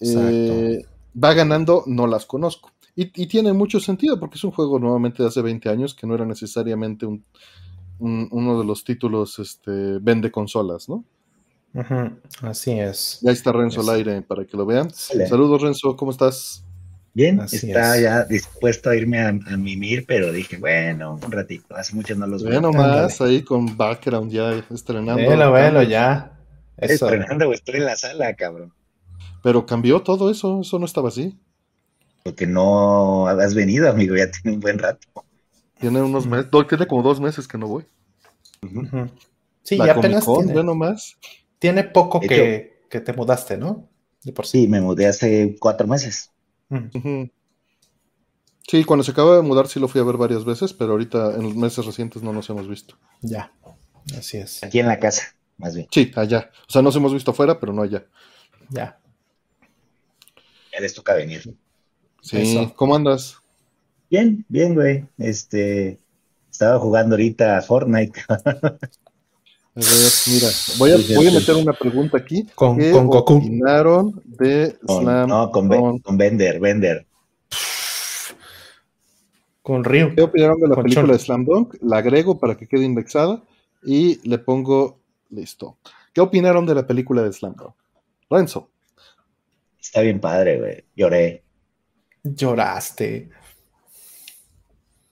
Eh, 0.00 0.84
va 1.22 1.34
ganando, 1.34 1.82
no 1.86 2.06
las 2.06 2.26
conozco. 2.26 2.70
Y, 2.94 3.26
tiene 3.26 3.52
mucho 3.52 3.78
sentido, 3.78 4.18
porque 4.18 4.36
es 4.36 4.44
un 4.44 4.50
juego 4.50 4.80
nuevamente 4.80 5.22
de 5.22 5.28
hace 5.28 5.40
20 5.40 5.68
años 5.68 5.94
que 5.94 6.04
no 6.04 6.16
era 6.16 6.26
necesariamente 6.26 7.06
un, 7.06 7.24
uno 8.00 8.58
de 8.58 8.64
los 8.64 8.82
títulos 8.82 9.38
este, 9.38 9.98
vende 10.00 10.32
consolas, 10.32 10.88
¿no? 10.88 11.04
Así 12.42 12.72
es. 12.72 13.20
Ya 13.22 13.30
está 13.30 13.52
Renzo 13.52 13.82
al 13.82 13.90
aire 13.90 14.22
para 14.22 14.44
que 14.44 14.56
lo 14.56 14.66
vean. 14.66 14.90
Saludos, 14.90 15.62
Renzo, 15.62 15.96
¿cómo 15.96 16.10
estás? 16.10 16.64
Bien, 17.18 17.40
está 17.40 18.00
ya 18.00 18.24
dispuesto 18.26 18.90
a 18.90 18.94
irme 18.94 19.18
a, 19.18 19.32
mimir, 19.32 20.06
pero 20.06 20.30
dije, 20.30 20.56
bueno, 20.56 21.18
un 21.20 21.32
ratito, 21.32 21.74
hace 21.74 21.96
mucho 21.96 22.14
no 22.14 22.28
los 22.28 22.44
veo. 22.44 22.60
Bueno, 22.60 22.70
más 22.70 23.20
ahí 23.20 23.42
con 23.42 23.76
background 23.76 24.30
ya 24.30 24.62
estrenando. 24.72 25.28
Velo, 25.28 25.50
velo, 25.50 25.82
ya. 25.82 26.38
Estrenando, 26.76 27.52
estoy 27.52 27.78
en 27.78 27.86
la 27.86 27.96
sala, 27.96 28.36
cabrón. 28.36 28.72
Pero 29.42 29.66
cambió 29.66 30.00
todo 30.00 30.30
eso, 30.30 30.60
eso 30.60 30.78
no 30.78 30.86
estaba 30.86 31.08
así. 31.08 31.36
Porque 32.22 32.46
no 32.46 33.26
has 33.26 33.52
venido, 33.52 33.90
amigo, 33.90 34.14
ya 34.14 34.30
tiene 34.30 34.54
un 34.54 34.60
buen 34.60 34.78
rato. 34.78 35.08
Tiene 35.80 36.00
unos 36.00 36.24
meses, 36.24 36.46
tiene 36.68 36.86
como 36.86 37.02
dos 37.02 37.20
meses 37.20 37.48
que 37.48 37.58
no 37.58 37.66
voy. 37.66 37.84
Sí, 39.64 39.76
ya 39.76 39.90
apenas 39.90 40.24
tiene, 40.24 40.96
tiene 41.58 41.82
poco 41.82 42.20
que, 42.20 42.84
que, 42.88 43.00
te 43.00 43.12
mudaste, 43.12 43.56
¿no? 43.56 43.88
por 44.36 44.46
sí. 44.46 44.68
me 44.68 44.80
mudé 44.80 45.08
hace 45.08 45.56
cuatro 45.58 45.88
meses. 45.88 46.30
Sí, 48.68 48.84
cuando 48.84 49.02
se 49.02 49.12
acaba 49.12 49.36
de 49.36 49.42
mudar 49.42 49.68
sí 49.68 49.80
lo 49.80 49.88
fui 49.88 50.00
a 50.00 50.04
ver 50.04 50.16
varias 50.16 50.44
veces, 50.44 50.72
pero 50.74 50.92
ahorita 50.92 51.34
en 51.34 51.42
los 51.42 51.56
meses 51.56 51.86
recientes 51.86 52.22
no 52.22 52.32
nos 52.32 52.50
hemos 52.50 52.68
visto. 52.68 52.96
Ya, 53.22 53.52
así 54.16 54.36
es. 54.36 54.62
Aquí 54.62 54.78
en 54.78 54.88
la 54.88 54.98
casa, 54.98 55.34
más 55.56 55.74
bien. 55.74 55.88
Sí, 55.90 56.12
allá. 56.16 56.50
O 56.68 56.72
sea, 56.72 56.82
nos 56.82 56.94
hemos 56.96 57.14
visto 57.14 57.30
afuera, 57.30 57.58
pero 57.58 57.72
no 57.72 57.82
allá. 57.82 58.04
Ya. 58.68 58.98
Ya 60.72 60.80
les 60.80 60.92
toca 60.92 61.14
venir. 61.14 61.56
Sí, 62.20 62.70
¿cómo 62.76 62.94
andas? 62.94 63.38
Bien, 64.10 64.44
bien, 64.48 64.74
güey. 64.74 65.06
Este, 65.16 65.98
estaba 66.50 66.78
jugando 66.78 67.14
ahorita 67.14 67.56
a 67.56 67.62
Fortnite. 67.62 68.20
a 69.86 69.94
ver, 69.94 70.12
mira, 70.26 70.48
voy 70.76 70.90
a, 70.90 71.16
voy 71.16 71.26
a 71.28 71.30
meter 71.30 71.54
una 71.54 71.72
pregunta 71.72 72.18
aquí. 72.18 72.44
Con, 72.54 72.78
¿Qué 72.78 72.90
con 72.90 73.06
Goku. 73.06 73.36
opinaron 73.36 74.20
de 74.24 74.76
Slam? 74.86 75.28
No, 75.28 75.52
con, 75.52 76.00
con 76.00 76.16
Bender, 76.16 76.58
Bender. 76.58 77.06
Con 79.62 79.84
Ryu. 79.84 80.14
¿Qué 80.16 80.22
opinaron 80.22 80.58
de 80.60 80.68
la 80.68 80.82
película 80.82 81.12
de 81.12 81.18
Slam 81.18 81.44
Dunk? 81.44 81.76
La 81.82 81.98
agrego 81.98 82.40
para 82.40 82.56
que 82.56 82.66
quede 82.66 82.84
indexada 82.84 83.42
y 83.84 84.18
le 84.28 84.38
pongo 84.38 84.98
listo. 85.30 85.76
¿Qué 86.12 86.20
opinaron 86.20 86.66
de 86.66 86.74
la 86.74 86.86
película 86.86 87.22
de 87.22 87.32
Slam 87.32 87.54
Dunk? 87.54 87.74
Renzo. 88.28 88.70
Está 89.80 90.00
bien 90.00 90.20
padre, 90.20 90.58
güey. 90.58 90.84
Lloré. 90.96 91.44
Lloraste. 92.24 93.30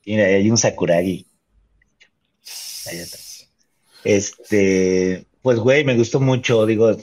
Mira, 0.05 0.25
hay 0.25 0.51
un 0.51 0.57
Sakuragi. 0.57 1.27
Ahí 2.87 2.99
está. 2.99 3.26
Este, 4.05 5.27
pues, 5.43 5.59
güey, 5.59 5.85
me 5.85 5.97
gustó 5.97 6.21
mucho. 6.21 6.67
Digo, 6.67 6.97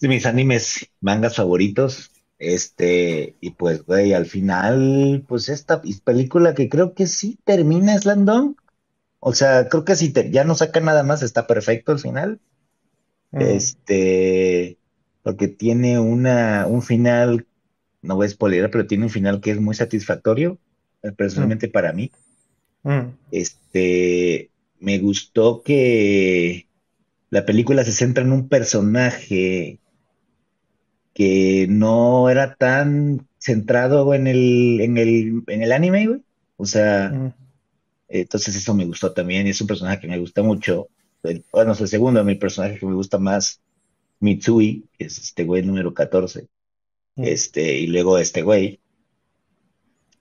de 0.00 0.08
mis 0.08 0.26
animes, 0.26 0.88
mangas 1.00 1.36
favoritos. 1.36 2.10
Este, 2.38 3.34
y 3.40 3.50
pues, 3.50 3.84
güey, 3.84 4.12
al 4.12 4.26
final, 4.26 5.24
pues 5.26 5.48
esta 5.48 5.82
película 6.04 6.54
que 6.54 6.68
creo 6.68 6.94
que 6.94 7.06
sí 7.06 7.38
termina 7.44 7.98
Slandon. 7.98 8.56
O 9.20 9.34
sea, 9.34 9.68
creo 9.68 9.84
que 9.84 9.96
si 9.96 10.12
ya 10.30 10.44
no 10.44 10.54
saca 10.54 10.80
nada 10.80 11.02
más, 11.02 11.22
está 11.22 11.46
perfecto 11.46 11.92
al 11.92 11.98
final. 11.98 12.38
Mm. 13.32 13.40
Este, 13.40 14.78
porque 15.22 15.48
tiene 15.48 15.98
una, 15.98 16.66
un 16.68 16.82
final, 16.82 17.46
no 18.02 18.14
voy 18.16 18.26
a 18.26 18.30
spoiler, 18.30 18.70
pero 18.70 18.86
tiene 18.86 19.04
un 19.04 19.10
final 19.10 19.40
que 19.40 19.50
es 19.50 19.60
muy 19.60 19.74
satisfactorio, 19.74 20.58
eh, 21.02 21.12
personalmente 21.12 21.68
mm. 21.68 21.72
para 21.72 21.92
mí. 21.92 22.12
Mm. 22.84 23.08
Este, 23.32 24.50
me 24.80 24.98
gustó 24.98 25.62
que 25.62 26.68
la 27.30 27.44
película 27.44 27.84
se 27.84 27.92
centra 27.92 28.24
en 28.24 28.32
un 28.32 28.48
personaje 28.48 29.80
que 31.14 31.66
no 31.68 32.30
era 32.30 32.54
tan 32.54 33.26
centrado 33.38 34.14
en 34.14 34.26
el, 34.26 34.80
en 34.80 34.98
el, 34.98 35.42
en 35.46 35.62
el 35.62 35.72
anime, 35.72 36.06
güey. 36.06 36.22
O 36.56 36.66
sea, 36.66 37.10
mm. 37.10 37.34
entonces 38.08 38.54
eso 38.56 38.74
me 38.74 38.84
gustó 38.84 39.12
también 39.12 39.46
y 39.46 39.50
es 39.50 39.60
un 39.60 39.66
personaje 39.66 40.00
que 40.00 40.08
me 40.08 40.18
gusta 40.18 40.42
mucho. 40.42 40.88
Bueno, 41.52 41.72
es 41.72 41.80
el 41.80 41.88
segundo, 41.88 42.24
mi 42.24 42.36
personaje 42.36 42.78
que 42.78 42.86
me 42.86 42.94
gusta 42.94 43.18
más, 43.18 43.60
Mitsui, 44.20 44.84
que 44.96 45.06
es 45.06 45.18
este 45.18 45.44
güey 45.44 45.62
número 45.62 45.92
14. 45.92 46.46
Mm. 47.16 47.24
Este, 47.24 47.78
y 47.78 47.86
luego 47.88 48.18
este 48.18 48.42
güey. 48.42 48.80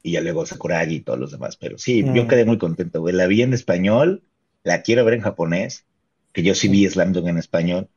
Y 0.03 0.13
ya 0.13 0.21
luego 0.21 0.45
Sakuragi 0.45 0.95
y 0.95 1.01
todos 1.01 1.19
los 1.19 1.31
demás. 1.31 1.57
Pero 1.57 1.77
sí, 1.77 2.03
yo 2.03 2.23
mm. 2.23 2.27
quedé 2.27 2.45
muy 2.45 2.57
contento, 2.57 3.01
güey. 3.01 3.13
La 3.13 3.27
vi 3.27 3.41
en 3.41 3.53
español, 3.53 4.23
la 4.67 4.81
quiero 4.81 5.05
ver 5.05 5.15
en 5.15 5.21
japonés, 5.21 5.85
que 6.33 6.43
yo 6.43 6.53
sí 6.53 6.67
vi 6.67 6.87
Slam 6.87 7.13
Dunk 7.13 7.27
en 7.27 7.37
español. 7.37 7.87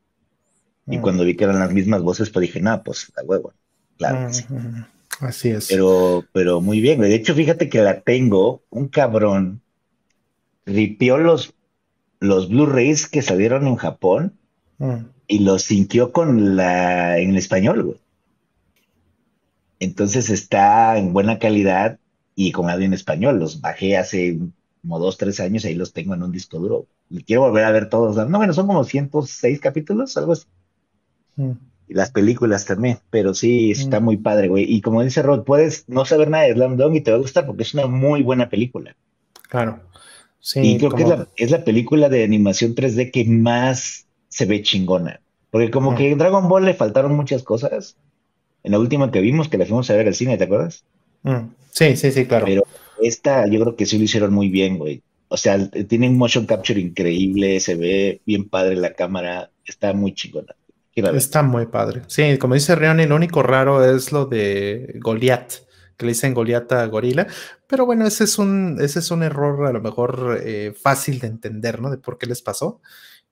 Y 0.86 0.98
mm. 0.98 1.00
cuando 1.02 1.24
vi 1.24 1.36
que 1.36 1.44
eran 1.44 1.58
las 1.58 1.72
mismas 1.72 2.02
voces, 2.02 2.30
pues 2.30 2.42
dije, 2.42 2.60
no, 2.60 2.82
pues 2.82 3.12
la 3.16 3.22
huevo. 3.24 3.52
Claro 3.98 4.32
sí. 4.32 4.44
Así 5.18 5.50
es. 5.50 5.66
Pero, 5.68 6.24
pero 6.32 6.60
muy 6.60 6.80
bien, 6.80 7.00
De 7.00 7.14
hecho, 7.14 7.34
fíjate 7.34 7.68
que 7.68 7.82
la 7.82 8.00
tengo, 8.00 8.62
un 8.70 8.88
cabrón 8.88 9.60
ripió 10.64 11.18
los, 11.18 11.54
los 12.20 12.48
Blu-rays 12.48 13.08
que 13.08 13.20
salieron 13.20 13.66
en 13.66 13.76
Japón 13.76 14.38
mm. 14.78 14.94
y 15.26 15.40
los 15.40 15.62
sintió 15.62 16.12
con 16.12 16.56
la 16.56 17.18
en 17.18 17.36
español, 17.36 17.82
güey. 17.82 17.98
Entonces 19.80 20.30
está 20.30 20.96
en 20.98 21.12
buena 21.12 21.38
calidad 21.38 21.98
y 22.34 22.52
con 22.52 22.70
audio 22.70 22.86
en 22.86 22.94
español. 22.94 23.38
Los 23.40 23.60
bajé 23.60 23.96
hace 23.96 24.38
como 24.82 24.98
dos, 24.98 25.18
tres 25.18 25.40
años 25.40 25.64
y 25.64 25.68
ahí 25.68 25.74
los 25.74 25.92
tengo 25.92 26.14
en 26.14 26.22
un 26.22 26.32
disco 26.32 26.58
duro. 26.58 26.86
Y 27.08 27.22
quiero 27.22 27.42
volver 27.42 27.64
a 27.64 27.72
ver 27.72 27.88
todos. 27.88 28.16
No, 28.28 28.38
bueno, 28.38 28.52
son 28.52 28.66
como 28.66 28.84
106 28.84 29.60
capítulos, 29.60 30.16
algo 30.16 30.32
así. 30.32 30.46
Mm. 31.36 31.52
Y 31.88 31.94
las 31.94 32.10
películas 32.10 32.64
también, 32.64 32.98
pero 33.10 33.34
sí, 33.34 33.72
está 33.72 34.00
mm. 34.00 34.04
muy 34.04 34.16
padre, 34.16 34.48
güey. 34.48 34.64
Y 34.72 34.80
como 34.80 35.02
dice 35.02 35.22
Rod, 35.22 35.44
puedes 35.44 35.88
no 35.88 36.04
saber 36.04 36.30
nada 36.30 36.44
de 36.44 36.54
Slam 36.54 36.76
Dunk 36.76 36.96
y 36.96 37.00
te 37.00 37.10
va 37.10 37.16
a 37.16 37.20
gustar 37.20 37.46
porque 37.46 37.64
es 37.64 37.74
una 37.74 37.86
muy 37.86 38.22
buena 38.22 38.48
película. 38.48 38.94
Claro. 39.48 39.80
Sí, 40.38 40.60
y 40.60 40.78
creo 40.78 40.90
que 40.92 41.02
es 41.36 41.50
la, 41.50 41.64
película 41.64 42.08
de 42.08 42.24
animación 42.24 42.74
3D 42.74 43.10
que 43.10 43.24
más 43.26 44.06
se 44.28 44.46
ve 44.46 44.62
chingona. 44.62 45.20
Porque 45.50 45.70
como 45.70 45.92
mm. 45.92 45.94
que 45.96 46.12
en 46.12 46.18
Dragon 46.18 46.48
Ball 46.48 46.64
le 46.64 46.74
faltaron 46.74 47.14
muchas 47.14 47.42
cosas. 47.42 47.96
En 48.62 48.72
la 48.72 48.78
última 48.78 49.10
que 49.10 49.20
vimos, 49.20 49.48
que 49.48 49.58
la 49.58 49.66
fuimos 49.66 49.90
a 49.90 49.96
ver 49.96 50.06
al 50.06 50.14
cine, 50.14 50.38
¿te 50.38 50.44
acuerdas? 50.44 50.84
Sí, 51.72 51.96
sí, 51.96 52.12
sí, 52.12 52.26
claro. 52.26 52.46
Pero 52.46 52.62
esta 53.02 53.46
yo 53.46 53.60
creo 53.60 53.76
que 53.76 53.86
sí 53.86 53.98
lo 53.98 54.04
hicieron 54.04 54.32
muy 54.32 54.48
bien, 54.48 54.78
güey. 54.78 55.02
O 55.28 55.36
sea, 55.36 55.70
tiene 55.70 56.08
un 56.08 56.18
motion 56.18 56.46
capture 56.46 56.80
increíble, 56.80 57.60
se 57.60 57.76
ve 57.76 58.20
bien 58.26 58.48
padre 58.48 58.76
la 58.76 58.94
cámara, 58.94 59.50
está 59.64 59.92
muy 59.92 60.14
chingona. 60.14 60.54
Está 60.94 61.42
muy 61.42 61.66
padre. 61.66 62.02
Sí, 62.08 62.36
como 62.38 62.54
dice 62.54 62.74
Rioni, 62.74 63.06
lo 63.06 63.16
único 63.16 63.42
raro 63.42 63.84
es 63.84 64.12
lo 64.12 64.26
de 64.26 64.98
Goliath, 65.00 65.66
que 65.96 66.06
le 66.06 66.12
dicen 66.12 66.34
Goliath 66.34 66.72
a 66.72 66.86
gorila. 66.86 67.26
Pero 67.66 67.86
bueno, 67.86 68.06
ese 68.06 68.24
es 68.24 68.38
un, 68.38 68.78
ese 68.80 68.98
es 68.98 69.10
un 69.10 69.22
error 69.22 69.66
a 69.66 69.72
lo 69.72 69.80
mejor 69.80 70.40
eh, 70.42 70.74
fácil 70.80 71.20
de 71.20 71.28
entender, 71.28 71.80
¿no? 71.80 71.90
De 71.90 71.98
por 71.98 72.18
qué 72.18 72.26
les 72.26 72.42
pasó. 72.42 72.80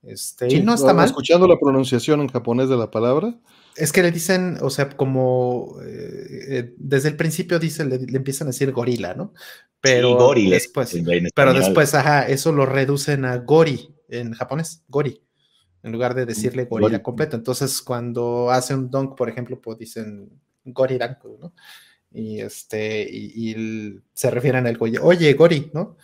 Este, 0.02 0.52
y 0.54 0.60
no 0.60 0.74
está 0.74 0.94
mal. 0.94 1.06
Escuchando 1.06 1.48
la 1.48 1.58
pronunciación 1.58 2.20
en 2.20 2.28
japonés 2.28 2.68
de 2.68 2.76
la 2.76 2.90
palabra. 2.90 3.34
Es 3.78 3.92
que 3.92 4.02
le 4.02 4.10
dicen, 4.10 4.58
o 4.60 4.70
sea, 4.70 4.88
como 4.90 5.76
eh, 5.84 6.26
eh, 6.48 6.74
desde 6.76 7.08
el 7.08 7.16
principio 7.16 7.58
dice, 7.58 7.84
le, 7.84 7.96
empiezan 8.16 8.48
a 8.48 8.50
decir 8.50 8.72
gorila, 8.72 9.14
¿no? 9.14 9.32
Pero 9.80 10.34
después, 10.34 10.96
pero 11.34 11.54
después, 11.54 11.94
ajá, 11.94 12.26
eso 12.26 12.50
lo 12.52 12.66
reducen 12.66 13.24
a 13.24 13.36
gori 13.36 13.94
en 14.08 14.32
japonés, 14.32 14.82
gori 14.88 15.22
en 15.82 15.92
lugar 15.92 16.14
de 16.14 16.26
decirle 16.26 16.64
gorila 16.64 17.02
completo. 17.02 17.36
Entonces, 17.36 17.80
cuando 17.82 18.50
hace 18.50 18.74
un 18.74 18.90
dunk, 18.90 19.16
por 19.16 19.28
ejemplo, 19.28 19.60
pues 19.60 19.78
dicen 19.78 20.28
gori 20.64 20.98
¿no? 20.98 21.52
Y 22.10 22.40
este, 22.40 23.06
y, 23.10 24.00
se 24.12 24.30
refieren 24.30 24.66
al 24.66 24.76
goya, 24.76 25.00
oye, 25.02 25.32
gori, 25.34 25.70
¿no? 25.74 25.96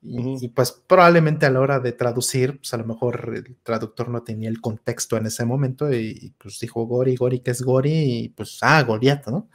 Y, 0.00 0.48
pues 0.48 0.70
probablemente 0.86 1.44
a 1.46 1.50
la 1.50 1.60
hora 1.60 1.80
de 1.80 1.92
traducir, 1.92 2.58
pues 2.58 2.72
a 2.72 2.76
lo 2.76 2.84
mejor 2.84 3.32
el 3.34 3.56
traductor 3.62 4.08
no 4.08 4.22
tenía 4.22 4.48
el 4.48 4.60
contexto 4.60 5.16
en 5.16 5.26
ese 5.26 5.44
momento 5.44 5.92
y, 5.92 6.34
pues 6.38 6.60
dijo 6.60 6.86
Gori, 6.86 7.16
Gori, 7.16 7.40
¿qué 7.40 7.50
es 7.50 7.62
Gori? 7.62 7.92
Y 7.92 8.28
pues, 8.28 8.58
ah, 8.62 8.82
Goliath, 8.84 9.26
¿no? 9.26 9.48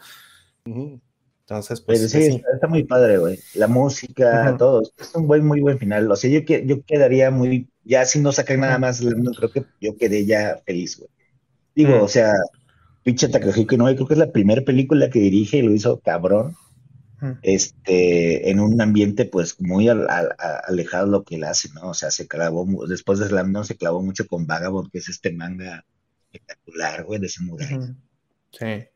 Entonces, 0.65 1.81
pues. 1.81 1.99
pues 1.99 2.11
sí, 2.11 2.41
Está, 2.53 2.67
muy 2.67 2.83
padre, 2.83 3.17
güey. 3.17 3.39
La 3.55 3.67
música, 3.67 4.55
todo. 4.57 4.81
Es 4.97 5.15
un 5.15 5.27
buen, 5.27 5.45
muy 5.45 5.61
buen 5.61 5.79
final. 5.79 6.11
O 6.11 6.15
sea, 6.15 6.29
yo, 6.29 6.39
yo 6.41 6.83
quedaría 6.83 7.31
muy 7.31 7.69
ya 7.83 8.05
si 8.05 8.19
no 8.19 8.31
sacan 8.31 8.61
nada 8.61 8.77
más, 8.77 9.01
creo 9.01 9.51
que 9.51 9.65
yo 9.81 9.97
quedé 9.97 10.25
ya 10.25 10.61
feliz, 10.65 10.97
güey. 10.97 11.09
Digo, 11.75 11.97
mm. 11.97 12.01
o 12.01 12.07
sea, 12.07 12.33
pinche 13.03 13.27
Takahiko 13.27 13.77
no, 13.77 13.85
creo 13.85 14.07
que 14.07 14.13
es 14.13 14.19
la 14.19 14.31
primera 14.31 14.61
película 14.61 15.09
que 15.09 15.19
dirige 15.19 15.57
y 15.57 15.61
lo 15.63 15.73
hizo 15.73 15.99
cabrón. 15.99 16.55
Este, 17.41 18.49
en 18.49 18.59
un 18.59 18.81
ambiente 18.81 19.25
pues 19.25 19.59
muy 19.61 19.87
alejado 19.87 21.05
de 21.05 21.11
lo 21.11 21.23
que 21.23 21.35
él 21.35 21.43
hace, 21.43 21.69
¿no? 21.73 21.89
O 21.89 21.93
sea, 21.93 22.11
se 22.11 22.27
clavó, 22.27 22.67
después 22.87 23.19
de 23.19 23.27
Slam 23.27 23.51
no 23.51 23.63
se 23.63 23.77
clavó 23.77 24.01
mucho 24.01 24.27
con 24.27 24.47
Vagabond, 24.47 24.91
que 24.91 24.97
es 24.99 25.09
este 25.09 25.31
manga 25.31 25.85
espectacular, 26.31 27.03
güey, 27.03 27.19
de 27.19 27.29
samurai. 27.29 27.79
Sí. 28.51 28.87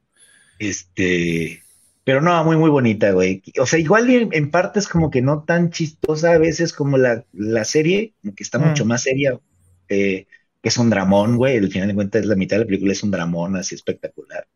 Este, 0.60 1.62
pero 2.08 2.22
no, 2.22 2.42
muy, 2.46 2.56
muy 2.56 2.70
bonita, 2.70 3.12
güey. 3.12 3.44
O 3.60 3.66
sea, 3.66 3.80
igual 3.80 4.10
en, 4.10 4.50
partes 4.50 4.88
como 4.88 5.12
que 5.12 5.22
no 5.22 5.44
tan 5.44 5.72
chistosa 5.72 6.32
a 6.32 6.38
veces 6.38 6.72
como 6.72 6.98
la, 6.98 7.26
serie, 7.66 8.14
que 8.24 8.44
está 8.44 8.60
mucho 8.60 8.86
más 8.86 9.02
seria, 9.02 9.38
eh, 9.90 10.26
que 10.62 10.70
es 10.70 10.78
un 10.78 10.90
dramón, 10.90 11.36
güey. 11.36 11.58
Al 11.58 11.70
final 11.70 11.90
de 11.90 11.96
cuentas, 11.96 12.26
la 12.26 12.38
mitad 12.38 12.56
de 12.56 12.62
la 12.62 12.66
película 12.66 12.94
es 12.94 13.04
un 13.04 13.12
dramón 13.12 13.58
así 13.58 13.76
espectacular. 13.76 14.48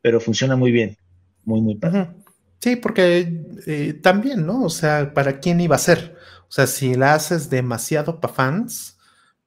Pero 0.00 0.18
funciona 0.18 0.56
muy 0.56 0.72
bien. 0.72 0.96
muy, 1.44 1.60
muy 1.60 1.74
padre. 1.74 2.08
Sí, 2.64 2.76
porque 2.76 3.42
eh, 3.66 3.92
también, 4.02 4.46
¿no? 4.46 4.62
O 4.64 4.70
sea, 4.70 5.12
¿para 5.12 5.38
quién 5.38 5.60
iba 5.60 5.76
a 5.76 5.78
ser? 5.78 6.16
O 6.48 6.50
sea, 6.50 6.66
si 6.66 6.94
la 6.94 7.12
haces 7.12 7.50
demasiado 7.50 8.20
para 8.22 8.32
fans, 8.32 8.96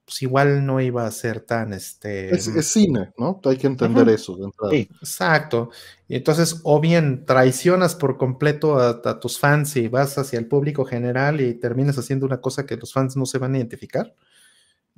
pues 0.05 0.21
igual 0.21 0.63
no 0.67 0.79
iba 0.81 1.07
a 1.07 1.09
ser 1.09 1.39
tan 1.39 1.73
este. 1.73 2.29
Es, 2.29 2.45
cine, 2.67 3.13
¿no? 3.17 3.41
Hay 3.45 3.57
que 3.57 3.65
entender 3.65 4.07
eso. 4.09 4.37
Sí, 4.69 4.87
exacto. 5.01 5.71
Y 6.07 6.17
entonces, 6.17 6.61
o 6.61 6.79
bien 6.79 7.25
traicionas 7.25 7.95
por 7.95 8.19
completo 8.19 8.77
a, 8.77 9.19
tus 9.19 9.39
fans 9.39 9.75
y 9.77 9.87
vas 9.87 10.19
hacia 10.19 10.37
el 10.37 10.45
público 10.45 10.85
general 10.85 11.41
y 11.41 11.55
terminas 11.55 11.97
haciendo 11.97 12.27
una 12.27 12.39
cosa 12.39 12.67
que 12.67 12.77
los 12.77 12.93
fans 12.93 13.17
no 13.17 13.25
se 13.25 13.39
van 13.39 13.55
a 13.55 13.57
identificar. 13.57 14.13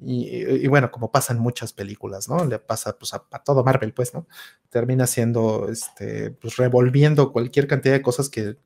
Y, 0.02 0.68
bueno, 0.68 0.91
como 0.91 1.12
pasa 1.12 1.34
en 1.34 1.39
muchas 1.39 1.74
películas, 1.74 2.30
¿no? 2.30 2.45
Le 2.45 2.60
pasa 2.60 2.97
pues, 2.97 3.14
a, 3.14 3.20
todo 3.43 3.64
Marvel, 3.64 3.93
pues, 3.93 4.14
¿no? 4.14 4.28
Termina 4.70 5.06
siendo, 5.08 5.68
este, 5.70 6.32
pues 6.32 6.56
revolviendo 6.56 7.34
cualquier 7.34 7.68
cantidad 7.68 7.93
de 7.93 8.02
cosas 8.02 8.30
que, 8.30 8.58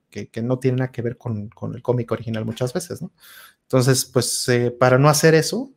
no 0.44 0.60
tienen 0.60 0.80
nada 0.80 0.92
que 0.92 1.02
ver 1.02 1.18
con, 1.18 1.50
el 1.74 1.82
cómic 1.82 2.12
original 2.12 2.46
muchas 2.46 2.74
veces, 2.74 3.02
¿no? 3.02 3.12
Entonces, 3.64 4.06
pues, 4.06 4.48
eh, 4.50 4.70
para 4.72 5.00
no 5.00 5.10
hacer 5.10 5.34
eso, 5.34 5.72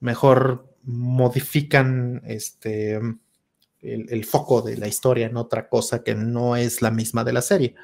mejor 0.00 0.66
modifican 0.82 2.22
este, 2.24 2.94
el, 2.94 4.06
el, 4.08 4.24
foco 4.24 4.62
de 4.62 4.78
la 4.78 4.88
historia 4.88 5.26
en 5.26 5.36
otra 5.36 5.68
cosa 5.68 6.02
que 6.02 6.14
no 6.14 6.56
es 6.56 6.80
la 6.80 6.90
misma 6.90 7.24
de 7.24 7.32
la 7.32 7.42
serie 7.42 7.74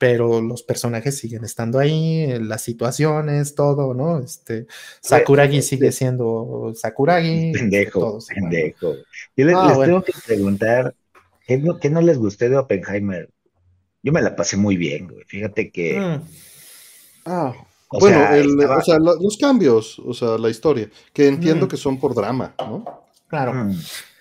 pero 0.00 0.40
los 0.40 0.62
personajes 0.62 1.18
siguen 1.18 1.44
estando 1.44 1.78
ahí, 1.78 2.26
las 2.40 2.62
situaciones, 2.62 3.54
todo, 3.54 3.92
¿no? 3.92 4.18
Este, 4.18 4.66
Sakuragi 5.02 5.60
sigue 5.60 5.92
siendo 5.92 6.72
Sakuragi. 6.74 7.52
Pendejo, 7.54 8.18
pendejo. 8.26 8.94
Yo 9.36 9.44
les, 9.44 9.54
ah, 9.54 9.78
tengo 9.78 10.02
que 10.02 10.14
preguntar, 10.26 10.94
¿qué 11.46 11.58
no, 11.58 11.78
¿qué 11.78 11.90
no, 11.90 12.00
les 12.00 12.16
gustó 12.16 12.48
de 12.48 12.56
Oppenheimer? 12.56 13.28
Yo 14.02 14.10
me 14.10 14.22
la 14.22 14.34
pasé 14.34 14.56
muy 14.56 14.78
bien, 14.78 15.06
güey. 15.06 15.22
Fíjate 15.26 15.70
que... 15.70 16.00
Mm. 16.00 16.22
Ah, 17.26 17.52
bueno, 17.90 18.20
o 18.78 18.82
sea, 18.82 18.98
los 18.98 19.36
cambios, 19.36 19.98
o 19.98 20.14
sea, 20.14 20.38
la 20.38 20.48
historia, 20.48 20.88
que 21.12 21.28
entiendo 21.28 21.66
mm. 21.66 21.68
que 21.68 21.76
son 21.76 22.00
por 22.00 22.14
drama, 22.14 22.54
¿no? 22.58 23.04
Claro. 23.28 23.52
Mm. 23.52 23.78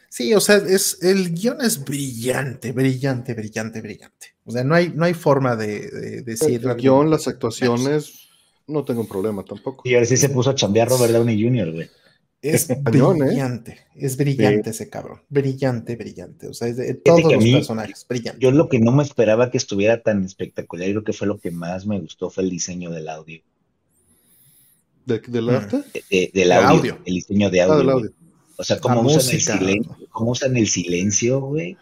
Sí, 0.09 0.33
o 0.33 0.41
sea, 0.41 0.57
es, 0.57 1.01
el 1.03 1.33
guion 1.33 1.61
es 1.61 1.85
brillante, 1.85 2.73
brillante, 2.73 3.33
brillante, 3.33 3.79
brillante. 3.79 4.35
O 4.49 4.51
sea, 4.51 4.63
no 4.63 4.73
hay, 4.73 4.91
no 4.95 5.05
hay 5.05 5.13
forma 5.13 5.55
de, 5.55 6.23
decir. 6.23 6.65
El 6.65 6.75
guion, 6.75 7.11
las 7.11 7.27
actuaciones, 7.27 8.29
no 8.65 8.83
tengo 8.83 9.01
un 9.01 9.07
problema 9.07 9.45
tampoco. 9.45 9.87
Y 9.87 9.93
ahora 9.93 10.07
sí 10.07 10.17
se 10.17 10.27
puso 10.29 10.49
a 10.49 10.55
chambear 10.55 10.89
Robert 10.89 11.13
Downey 11.13 11.39
Jr., 11.39 11.71
güey. 11.71 11.87
Es 12.41 12.67
¿eh? 12.71 12.81
brillante, 12.81 13.77
es 13.95 14.17
brillante 14.17 14.71
ese 14.71 14.89
cabrón, 14.89 15.21
brillante, 15.29 15.95
brillante, 15.95 16.47
o 16.47 16.53
sea, 16.55 16.67
es 16.67 16.77
de 16.77 16.95
todos 16.95 17.31
los 17.31 17.43
personajes, 17.43 18.03
brillante. 18.09 18.39
Yo 18.41 18.49
lo 18.49 18.69
que 18.69 18.79
no 18.79 18.91
me 18.91 19.03
esperaba 19.03 19.51
que 19.51 19.57
estuviera 19.59 20.01
tan 20.01 20.25
espectacular, 20.25 20.87
y 20.87 20.93
creo 20.93 21.03
que 21.03 21.13
fue 21.13 21.27
lo 21.27 21.37
que 21.37 21.51
más 21.51 21.85
me 21.85 21.99
gustó, 21.99 22.31
fue 22.31 22.43
el 22.43 22.49
diseño 22.49 22.89
del 22.89 23.07
audio. 23.07 23.43
¿De, 25.05 25.19
¿Del 25.19 25.45
mm. 25.45 25.49
arte? 25.49 25.83
del 26.33 26.51
audio, 26.53 26.97
el 27.05 27.13
diseño 27.13 27.51
de 27.51 27.61
ah, 27.61 27.65
audio. 27.65 28.11
O 28.57 28.63
sea, 28.63 28.79
cómo 28.79 29.01
usan, 29.01 29.35
el 29.35 29.41
silencio, 29.41 29.95
cómo 30.09 30.31
usan 30.31 30.57
el 30.57 30.67
silencio, 30.67 31.39
güey, 31.39 31.77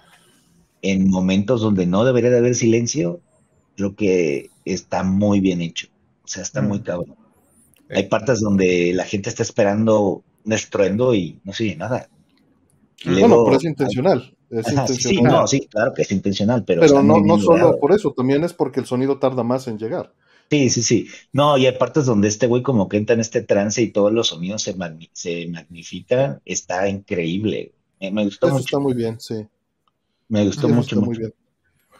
en 0.82 1.09
momentos 1.09 1.61
donde 1.61 1.86
no 1.86 2.05
debería 2.05 2.30
de 2.30 2.38
haber 2.38 2.55
silencio, 2.55 3.19
creo 3.75 3.95
que 3.95 4.49
está 4.65 5.03
muy 5.03 5.39
bien 5.39 5.61
hecho. 5.61 5.88
O 6.23 6.28
sea, 6.28 6.43
está 6.43 6.61
muy 6.61 6.80
mm. 6.80 6.84
cabrón. 6.84 7.15
Hay 7.89 8.03
partes 8.03 8.41
donde 8.41 8.91
la 8.93 9.05
gente 9.05 9.30
está 9.30 9.43
esperando 9.43 10.23
un 10.43 10.53
estruendo 10.53 11.13
y 11.13 11.39
no 11.43 11.51
oye 11.51 11.75
nada. 11.75 12.09
bueno, 13.05 13.43
pero 13.45 13.57
es 13.57 13.63
intencional. 13.63 14.34
Sí, 14.88 15.21
no, 15.21 15.45
sí, 15.45 15.67
claro 15.67 15.93
que 15.93 16.03
es 16.03 16.11
intencional, 16.11 16.63
pero. 16.65 16.82
Pero 16.82 17.03
no, 17.03 17.19
no 17.19 17.38
solo 17.39 17.78
por 17.80 17.93
eso, 17.93 18.13
también 18.13 18.43
es 18.43 18.53
porque 18.53 18.80
el 18.80 18.86
sonido 18.86 19.19
tarda 19.19 19.43
más 19.43 19.67
en 19.67 19.78
llegar. 19.78 20.13
Sí, 20.49 20.69
sí, 20.69 20.82
sí. 20.82 21.07
No, 21.34 21.57
y 21.57 21.65
hay 21.65 21.78
partes 21.78 22.05
donde 22.05 22.30
este 22.30 22.47
güey 22.47 22.63
como 22.63 22.88
que 22.88 22.95
entra 22.97 23.13
en 23.13 23.19
este 23.19 23.41
trance 23.41 23.82
y 23.82 23.91
todos 23.91 24.13
los 24.13 24.28
sonidos 24.28 24.61
se, 24.61 24.75
se 25.11 25.47
magnifican. 25.47 26.41
Está 26.45 26.88
increíble. 26.88 27.73
Me, 27.99 28.23
gustó 28.23 28.47
mucho. 28.47 28.59
Está 28.59 28.80
muy 28.80 28.93
bien, 28.93 29.19
sí. 29.19 29.45
Me 30.30 30.45
gustó 30.45 30.67
mucho, 30.67 30.99
muy 31.01 31.17
bien. 31.17 31.34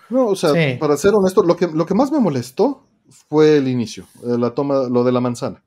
No, 0.10 0.28
o 0.28 0.36
sea, 0.36 0.78
para 0.80 0.96
ser 0.98 1.14
honesto, 1.14 1.44
lo 1.44 1.56
que, 1.56 1.68
lo 1.68 1.86
que 1.86 1.94
más 1.94 2.12
me 2.12 2.20
molestó 2.20 2.84
fue 3.30 3.58
el 3.58 3.68
inicio, 3.68 4.06
eh, 4.24 4.38
la 4.38 4.52
toma, 4.52 4.88
lo 4.90 5.04
de 5.04 5.12
la 5.12 5.20
manzana. 5.20 5.64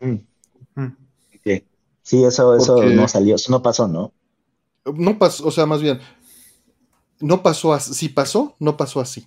Mm. 0.00 0.16
Mm. 0.74 0.96
Sí, 2.02 2.24
eso, 2.24 2.56
eso 2.56 2.82
no 2.82 3.06
salió, 3.06 3.36
eso 3.36 3.52
no 3.52 3.62
pasó, 3.62 3.86
¿no? 3.86 4.12
No 4.84 5.18
pasó, 5.18 5.46
o 5.46 5.50
sea, 5.52 5.66
más 5.66 5.80
bien, 5.80 6.00
no 7.20 7.42
pasó 7.42 7.72
así, 7.72 7.94
si 7.94 8.08
pasó, 8.08 8.56
no 8.58 8.76
pasó 8.76 9.00
así. 9.00 9.26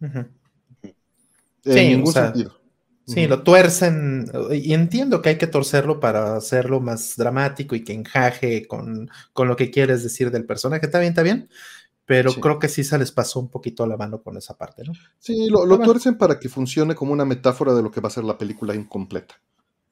En 0.00 0.32
ningún 1.64 2.12
sentido. 2.12 2.52
Sí, 3.06 3.26
lo 3.26 3.42
tuercen 3.42 4.30
y 4.50 4.72
entiendo 4.72 5.20
que 5.20 5.30
hay 5.30 5.38
que 5.38 5.46
torcerlo 5.46 6.00
para 6.00 6.36
hacerlo 6.36 6.80
más 6.80 7.16
dramático 7.16 7.74
y 7.74 7.84
que 7.84 7.92
encaje 7.92 8.66
con, 8.66 9.10
lo 9.36 9.56
que 9.56 9.70
quieres 9.70 10.02
decir 10.02 10.30
del 10.30 10.46
personaje. 10.46 10.86
Está 10.86 11.00
bien, 11.00 11.10
está 11.10 11.22
bien, 11.22 11.48
pero 12.06 12.32
creo 12.32 12.58
que 12.58 12.68
sí 12.68 12.82
se 12.82 12.98
les 12.98 13.12
pasó 13.12 13.40
un 13.40 13.48
poquito 13.48 13.86
la 13.86 13.98
mano 13.98 14.22
con 14.22 14.36
esa 14.38 14.56
parte, 14.56 14.84
¿no? 14.84 14.94
Sí, 15.18 15.48
lo, 15.50 15.66
lo 15.66 15.78
tuercen 15.80 16.16
para 16.16 16.38
que 16.38 16.48
funcione 16.48 16.94
como 16.94 17.12
una 17.12 17.26
metáfora 17.26 17.74
de 17.74 17.82
lo 17.82 17.90
que 17.90 18.00
va 18.00 18.08
a 18.08 18.12
ser 18.12 18.24
la 18.24 18.38
película 18.38 18.74
incompleta, 18.74 19.38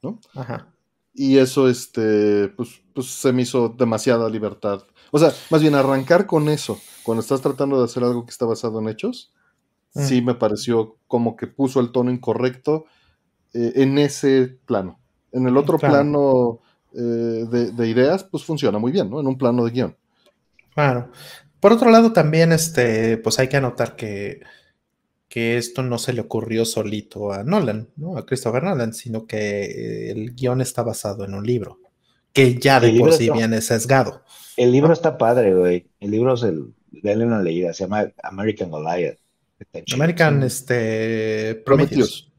¿no? 0.00 0.18
Ajá. 0.34 0.72
Y 1.14 1.36
eso, 1.36 1.68
este, 1.68 2.48
pues, 2.48 2.82
pues 2.94 3.08
se 3.08 3.32
me 3.32 3.42
hizo 3.42 3.68
demasiada 3.68 4.30
libertad. 4.30 4.86
O 5.10 5.18
sea, 5.18 5.32
más 5.50 5.60
bien 5.60 5.74
arrancar 5.74 6.26
con 6.26 6.48
eso, 6.48 6.80
cuando 7.02 7.20
estás 7.20 7.42
tratando 7.42 7.78
de 7.78 7.84
hacer 7.84 8.02
algo 8.02 8.24
que 8.24 8.30
está 8.30 8.46
basado 8.46 8.80
en 8.80 8.88
hechos, 8.88 9.32
sí 9.94 10.22
mm. 10.22 10.24
me 10.24 10.34
pareció 10.34 10.96
como 11.06 11.36
que 11.36 11.46
puso 11.46 11.80
el 11.80 11.92
tono 11.92 12.10
incorrecto 12.10 12.86
eh, 13.54 13.72
en 13.76 13.98
ese 13.98 14.56
plano. 14.66 14.98
En 15.32 15.46
el 15.46 15.56
otro 15.56 15.78
plano 15.78 16.60
eh, 16.94 16.98
de, 16.98 17.88
ideas, 17.88 18.24
pues 18.24 18.44
funciona 18.44 18.78
muy 18.78 18.92
bien, 18.92 19.10
¿no? 19.10 19.20
En 19.20 19.26
un 19.26 19.38
plano 19.38 19.64
de 19.64 19.70
guion. 19.70 19.96
Claro. 20.74 21.10
Por 21.60 21.72
otro 21.72 21.90
lado, 21.90 22.12
también, 22.12 22.52
este, 22.52 23.16
pues 23.18 23.38
hay 23.38 23.48
que 23.48 23.56
anotar 23.56 23.96
que, 23.96 24.40
que 25.28 25.56
esto 25.56 25.82
no 25.82 25.98
se 25.98 26.12
le 26.12 26.20
ocurrió 26.20 26.64
solito 26.64 27.32
a 27.32 27.44
Nolan, 27.44 27.88
¿no? 27.96 28.18
A 28.18 28.26
Christopher 28.26 28.62
Nolan, 28.62 28.92
sino 28.92 29.26
que 29.26 30.10
el 30.10 30.34
guion 30.34 30.60
está 30.60 30.82
basado 30.82 31.24
en 31.24 31.34
un 31.34 31.46
libro, 31.46 31.80
que 32.32 32.58
ya 32.58 32.80
de 32.80 32.98
por 32.98 33.12
sí 33.12 33.30
viene 33.30 33.60
sesgado. 33.60 34.22
El 34.56 34.72
libro 34.72 34.92
está 34.92 35.16
padre, 35.16 35.54
güey. 35.54 35.86
El 36.00 36.10
libro 36.10 36.34
es 36.34 36.42
el, 36.42 36.74
dale 36.90 37.24
una 37.24 37.40
leída, 37.40 37.72
se 37.72 37.84
llama 37.84 38.12
American 38.22 38.70
Goliath. 38.70 39.18
American 39.94 40.42
este, 40.42 41.54
Prometheus. 41.64 42.31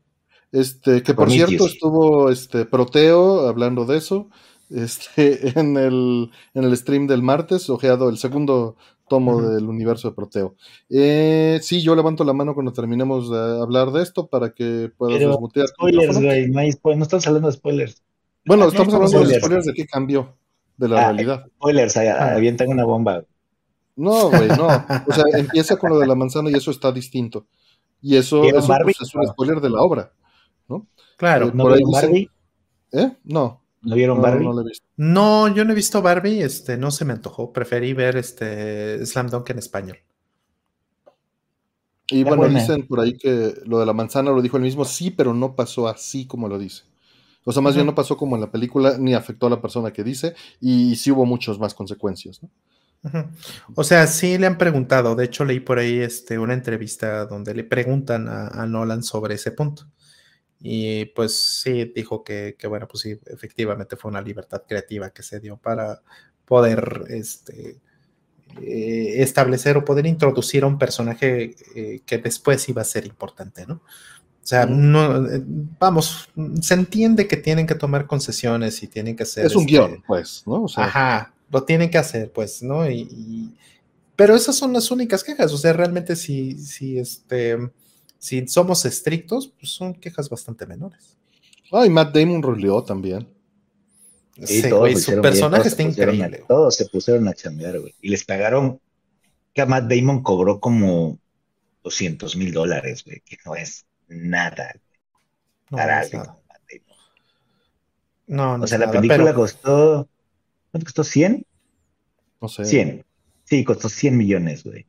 Este, 0.53 1.01
que 1.01 1.15
por 1.15 1.31
cierto 1.31 1.65
estuvo 1.65 2.29
este, 2.29 2.65
Proteo 2.65 3.47
hablando 3.47 3.85
de 3.85 3.97
eso 3.97 4.29
este, 4.69 5.49
en, 5.59 5.77
el, 5.77 6.29
en 6.53 6.63
el 6.63 6.77
stream 6.77 7.07
del 7.07 7.23
martes, 7.23 7.69
ojeado 7.69 8.07
el 8.07 8.17
segundo 8.17 8.75
tomo 9.09 9.41
del 9.41 9.65
universo 9.65 10.09
de 10.09 10.15
Proteo. 10.15 10.55
Eh, 10.89 11.59
sí, 11.61 11.81
yo 11.81 11.95
levanto 11.95 12.23
la 12.23 12.33
mano 12.33 12.53
cuando 12.53 12.71
terminemos 12.71 13.29
de 13.29 13.61
hablar 13.61 13.91
de 13.91 14.01
esto 14.01 14.27
para 14.27 14.51
que 14.51 14.91
puedas 14.95 15.19
desmutear. 15.19 15.67
Spoilers, 15.67 16.19
güey, 16.19 16.47
no, 16.49 16.61
estamos 17.03 17.27
hablando 17.27 17.49
de 17.49 17.53
spoilers. 17.53 18.01
Bueno, 18.45 18.67
estamos 18.67 18.93
hablando 18.93 19.23
de 19.25 19.39
spoilers 19.39 19.65
de 19.65 19.73
qué 19.73 19.85
cambió 19.85 20.35
de 20.77 20.87
la 20.87 21.01
ah, 21.01 21.03
realidad. 21.05 21.45
Spoilers, 21.57 21.97
ah. 21.97 22.35
avientan 22.35 22.69
una 22.69 22.85
bomba. 22.85 23.23
No, 23.95 24.29
güey, 24.29 24.47
no. 24.49 24.67
O 24.67 25.13
sea, 25.13 25.23
empieza 25.33 25.77
con 25.77 25.91
lo 25.91 25.99
de 25.99 26.07
la 26.07 26.15
manzana 26.15 26.49
y 26.49 26.53
eso 26.53 26.71
está 26.71 26.91
distinto. 26.91 27.45
Y 28.01 28.17
eso, 28.17 28.41
pues, 28.41 29.01
es 29.01 29.15
un 29.15 29.27
spoiler 29.27 29.61
de 29.61 29.69
la 29.69 29.81
obra, 29.81 30.11
¿no? 30.77 30.87
Claro. 31.17 31.47
Eh, 31.47 31.51
¿No 31.53 31.67
vieron 31.67 31.91
Barbie? 31.91 32.29
¿Eh? 32.91 33.11
No. 33.23 33.61
¿No 33.81 33.95
vieron 33.95 34.21
Barbie? 34.21 34.47
No, 34.97 35.53
yo 35.53 35.65
no 35.65 35.71
he 35.71 35.75
visto 35.75 36.01
Barbie, 36.01 36.41
este, 36.41 36.77
no 36.77 36.91
se 36.91 37.05
me 37.05 37.13
antojó. 37.13 37.51
Preferí 37.51 37.93
ver 37.93 38.17
este 38.17 39.05
Slam 39.05 39.29
Dunk 39.29 39.49
en 39.49 39.59
español. 39.59 39.97
Y 42.09 42.23
bueno, 42.23 42.47
dicen 42.47 42.85
por 42.87 42.99
ahí 42.99 43.17
que 43.17 43.53
lo 43.65 43.79
de 43.79 43.85
la 43.85 43.93
manzana 43.93 44.31
lo 44.31 44.41
dijo 44.41 44.57
el 44.57 44.63
mismo, 44.63 44.85
sí, 44.85 45.11
pero 45.11 45.33
no 45.33 45.55
pasó 45.55 45.87
así 45.87 46.25
como 46.25 46.47
lo 46.47 46.59
dice. 46.59 46.83
O 47.45 47.51
sea, 47.51 47.61
más 47.61 47.75
bien 47.75 47.85
no 47.85 47.95
pasó 47.95 48.17
como 48.17 48.35
en 48.35 48.41
la 48.41 48.51
película, 48.51 48.97
ni 48.97 49.13
afectó 49.13 49.47
a 49.47 49.49
la 49.49 49.61
persona 49.61 49.91
que 49.91 50.03
dice, 50.03 50.35
y 50.61 50.95
sí 50.95 51.11
hubo 51.11 51.25
muchas 51.25 51.59
más 51.59 51.73
consecuencias, 51.73 52.41
¿no? 52.41 52.49
O 53.75 53.83
sea, 53.83 54.07
sí 54.07 54.37
le 54.37 54.47
han 54.47 54.57
preguntado, 54.57 55.13
de 55.15 55.25
hecho 55.25 55.43
leí 55.43 55.59
por 55.59 55.77
ahí 55.77 55.99
este, 55.99 56.39
una 56.39 56.53
entrevista 56.53 57.25
donde 57.25 57.53
le 57.53 57.65
preguntan 57.65 58.29
a, 58.29 58.65
Nolan 58.65 59.03
sobre 59.03 59.35
ese 59.35 59.51
punto. 59.51 59.87
Y 60.65 61.05
pues 61.07 61.61
sí, 61.61 61.91
dijo 61.93 62.23
que, 62.23 62.55
bueno, 62.69 62.87
pues 62.87 63.01
sí, 63.01 63.19
efectivamente 63.25 63.97
fue 63.97 64.09
una 64.09 64.21
libertad 64.21 64.63
creativa 64.65 65.09
que 65.09 65.21
se 65.21 65.41
dio 65.41 65.57
para 65.57 66.01
poder 66.45 67.03
este, 67.09 67.81
eh, 68.61 69.15
establecer 69.17 69.75
o 69.75 69.83
poder 69.83 70.05
introducir 70.05 70.63
a 70.63 70.67
un 70.67 70.79
personaje 70.79 71.53
eh, 71.75 72.01
que 72.05 72.17
después 72.17 72.69
iba 72.69 72.81
a 72.81 72.85
ser 72.85 73.05
importante, 73.05 73.67
¿no? 73.67 73.75
O 73.75 74.45
sea, 74.45 74.65
no, 74.65 75.27
eh, 75.27 75.41
vamos, 75.43 76.29
se 76.61 76.73
entiende 76.73 77.27
que 77.27 77.35
tienen 77.35 77.67
que 77.67 77.75
tomar 77.75 78.07
concesiones 78.07 78.81
y 78.83 78.87
tienen 78.87 79.17
que 79.17 79.25
ser. 79.25 79.45
Es 79.45 79.57
un 79.57 79.65
guion, 79.65 79.91
este, 79.91 80.03
pues, 80.07 80.43
¿no? 80.45 80.65
ajá, 80.77 81.33
lo 81.51 81.63
tienen 81.63 81.89
que 81.89 81.97
hacer, 81.97 82.31
pues, 82.31 82.63
¿no? 82.63 82.89
Y, 82.89 83.53
Pero 84.15 84.33
esas 84.33 84.55
son 84.55 84.71
las 84.71 84.91
únicas 84.91 85.25
quejas. 85.25 85.51
O 85.51 85.57
sea, 85.57 85.73
realmente 85.73 86.15
si, 86.15 86.57
si, 86.57 86.99
este, 86.99 87.57
si 88.23 88.47
somos 88.47 88.85
estrictos, 88.85 89.49
pues 89.59 89.73
son 89.73 89.93
quejas 89.93 90.29
bastante 90.29 90.65
menores. 90.65 91.17
Ay, 91.73 91.89
Matt 91.89 92.15
Damon 92.15 92.41
roleó 92.41 92.81
también. 92.81 93.27
Sí, 94.41 94.69
güey, 94.69 94.95
su 94.95 95.19
personaje 95.21 95.67
está 95.67 95.83
increíble. 95.83 96.45
todos 96.47 96.73
se 96.73 96.85
pusieron 96.85 97.27
a 97.27 97.33
chambear, 97.33 97.81
güey. 97.81 97.93
Y 97.99 98.07
les 98.07 98.23
pagaron 98.23 98.79
que 99.53 99.65
Matt 99.65 99.91
Damon 99.91 100.23
cobró 100.23 100.61
como 100.61 101.19
200 101.83 102.37
mil 102.37 102.53
dólares, 102.53 103.03
güey, 103.03 103.19
que 103.25 103.35
no 103.45 103.57
es 103.57 103.85
nada. 104.07 104.73
No, 105.69 105.77
para 105.77 106.07
no, 108.25 108.57
no, 108.57 108.63
O 108.63 108.67
sea, 108.67 108.77
la 108.77 108.89
película 108.89 109.33
costó. 109.33 110.07
¿Cuánto 110.71 110.85
costó? 110.85 111.03
¿100? 111.03 111.45
No 112.39 112.47
sé. 112.47 112.63
100. 112.63 113.05
Sí, 113.43 113.65
costó 113.65 113.89
100 113.89 114.15
millones, 114.15 114.63
güey. 114.63 114.87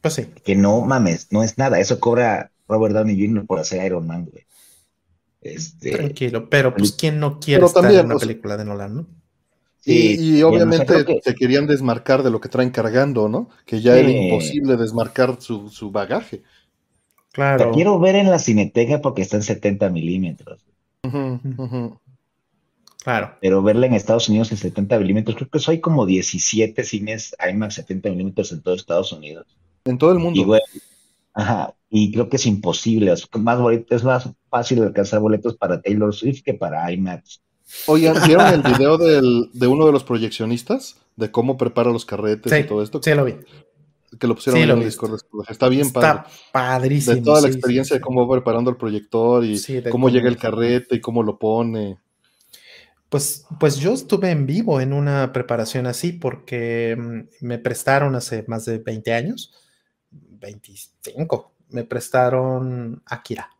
Pues 0.00 0.14
sí. 0.14 0.28
Que 0.42 0.56
no 0.56 0.80
mames, 0.80 1.30
no 1.30 1.42
es 1.42 1.58
nada. 1.58 1.78
Eso 1.78 2.00
cobra 2.00 2.49
Robert 2.70 2.94
Downey 2.94 3.18
Jr. 3.18 3.46
por 3.46 3.58
hacer 3.58 3.84
Iron 3.84 4.06
Man, 4.06 4.26
güey. 4.30 4.44
Este, 5.42 5.92
Tranquilo, 5.92 6.48
pero 6.50 6.74
pues 6.74 6.92
quién 6.92 7.18
no 7.18 7.40
quiere 7.40 7.64
estar 7.64 7.90
en 7.90 8.06
una 8.06 8.18
película 8.18 8.56
de 8.56 8.64
Nolan, 8.64 8.94
¿no? 8.94 9.06
Sí, 9.80 10.16
y, 10.18 10.42
obviamente 10.42 10.94
se 11.22 11.34
querían 11.34 11.66
desmarcar 11.66 12.22
de 12.22 12.30
lo 12.30 12.38
que 12.38 12.50
traen 12.50 12.68
cargando, 12.68 13.30
¿no? 13.30 13.48
Que 13.64 13.80
ya 13.80 13.96
era 13.96 14.10
imposible 14.10 14.76
desmarcar 14.76 15.40
su, 15.40 15.70
su 15.70 15.90
bagaje. 15.90 16.42
Claro. 17.32 17.70
quiero 17.72 17.98
ver 17.98 18.16
en 18.16 18.28
la 18.28 18.38
cineteca 18.38 19.00
porque 19.00 19.22
está 19.22 19.36
en 19.36 19.44
70 19.44 19.88
milímetros. 19.88 20.60
Claro. 23.02 23.36
Pero 23.40 23.62
verla 23.62 23.86
en 23.86 23.94
Estados 23.94 24.28
Unidos 24.28 24.50
en 24.50 24.58
70 24.58 24.98
milímetros, 24.98 25.36
creo 25.36 25.48
que 25.48 25.58
soy 25.58 25.80
como 25.80 26.04
17 26.06 26.84
cines 26.84 27.34
IMAX 27.50 27.74
70 27.74 28.10
milímetros 28.10 28.52
en 28.52 28.62
todo 28.62 28.74
Estados 28.74 29.12
Unidos. 29.12 29.46
En 29.84 29.96
todo 29.96 30.12
el 30.12 30.18
mundo. 30.18 30.40
Y, 30.40 30.44
ajá, 31.34 31.74
y 31.88 32.12
creo 32.12 32.28
que 32.28 32.36
es 32.36 32.46
imposible. 32.46 33.12
Es 33.12 33.28
más, 33.38 33.58
es 33.90 34.04
más 34.04 34.30
fácil 34.48 34.82
alcanzar 34.82 35.20
boletos 35.20 35.56
para 35.56 35.80
Taylor 35.80 36.14
Swift 36.14 36.42
que 36.44 36.54
para 36.54 36.90
IMAX. 36.92 37.42
Oigan, 37.86 38.16
¿vieron 38.26 38.46
el 38.46 38.62
video 38.74 38.98
de 38.98 39.66
uno 39.66 39.86
de 39.86 39.92
los 39.92 40.04
proyeccionistas? 40.04 40.96
De 41.16 41.30
cómo 41.30 41.56
prepara 41.56 41.90
los 41.90 42.04
carretes 42.04 42.52
y 42.52 42.66
todo 42.66 42.82
esto. 42.82 43.00
Sí, 43.02 43.14
lo 43.14 43.24
vi. 43.24 43.36
Que 44.18 44.26
lo 44.26 44.34
pusieron 44.34 44.62
en 44.62 44.70
el 44.70 44.84
Discord. 44.84 45.20
Está 45.48 45.68
bien 45.68 45.86
Está 45.86 46.26
padrísimo. 46.52 47.16
De 47.16 47.22
toda 47.22 47.42
la 47.42 47.48
experiencia 47.48 47.96
de 47.96 48.00
cómo 48.00 48.26
va 48.26 48.36
preparando 48.36 48.70
el 48.70 48.76
proyector 48.76 49.44
y 49.44 49.60
cómo, 49.90 50.08
llega 50.08 50.28
el 50.28 50.36
carrete 50.36 50.96
y 50.96 51.00
cómo 51.00 51.22
lo 51.22 51.38
pone. 51.38 51.98
Pues, 53.08 53.44
pues 53.58 53.76
yo 53.78 53.92
estuve 53.92 54.30
en 54.30 54.46
vivo 54.46 54.80
en 54.80 54.92
una 54.92 55.32
preparación 55.32 55.86
así 55.86 56.12
porque 56.12 56.96
mm, 56.96 57.44
me 57.44 57.58
prestaron 57.58 58.14
hace 58.14 58.44
más 58.46 58.64
de 58.64 58.78
20 58.78 59.12
años, 59.12 59.52
25, 60.10 61.52
me 61.70 61.84
prestaron 61.84 63.02
Akira 63.06 63.50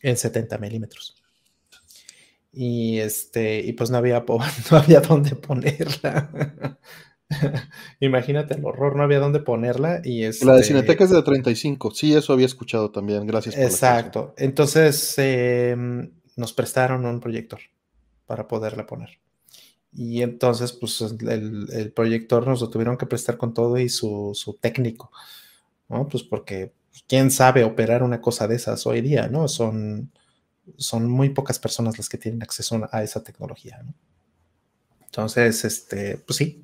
en 0.00 0.16
70 0.16 0.58
milímetros. 0.58 1.22
Y 2.52 2.98
este, 2.98 3.60
y 3.60 3.72
pues 3.72 3.90
no 3.90 3.98
había, 3.98 4.24
no 4.70 4.76
había 4.76 5.00
dónde 5.00 5.34
ponerla. 5.36 6.78
Imagínate 8.00 8.54
el 8.54 8.64
horror, 8.64 8.96
no 8.96 9.02
había 9.02 9.20
dónde 9.20 9.40
ponerla. 9.40 10.00
Y 10.04 10.24
este, 10.24 10.44
la 10.44 10.56
de 10.56 10.64
Cineteca 10.64 11.04
es 11.04 11.10
de 11.10 11.22
35, 11.22 11.92
sí, 11.92 12.14
eso 12.14 12.32
había 12.32 12.46
escuchado 12.46 12.90
también, 12.90 13.26
gracias. 13.26 13.54
Por 13.54 13.64
Exacto, 13.64 14.34
entonces 14.36 15.14
em, 15.18 16.10
nos 16.36 16.52
prestaron 16.52 17.06
un 17.06 17.20
proyector 17.20 17.60
para 18.26 18.46
poderla 18.48 18.86
poner. 18.86 19.18
Y 19.94 20.22
entonces, 20.22 20.72
pues 20.72 21.02
el, 21.02 21.92
proyector 21.94 22.46
nos 22.46 22.62
lo 22.62 22.70
tuvieron 22.70 22.96
que 22.96 23.06
prestar 23.06 23.36
con 23.36 23.52
todo 23.52 23.78
y 23.78 23.90
su, 23.90 24.58
técnico, 24.60 25.12
Pues 26.10 26.22
porque 26.22 26.72
quién 27.06 27.30
sabe 27.30 27.64
operar 27.64 28.02
una 28.02 28.20
cosa 28.20 28.48
de 28.48 28.56
esas 28.56 28.86
hoy 28.86 29.00
día, 29.00 29.28
¿no? 29.28 29.48
Son, 29.48 30.10
son 30.76 31.10
muy 31.10 31.30
pocas 31.30 31.58
personas 31.58 31.98
las 31.98 32.08
que 32.08 32.18
tienen 32.18 32.42
acceso 32.42 32.88
a 32.90 33.02
esa 33.02 33.22
tecnología, 33.22 33.82
¿no? 33.84 33.94
Entonces, 35.04 35.64
este, 35.66 36.16
pues 36.16 36.38
sí, 36.38 36.62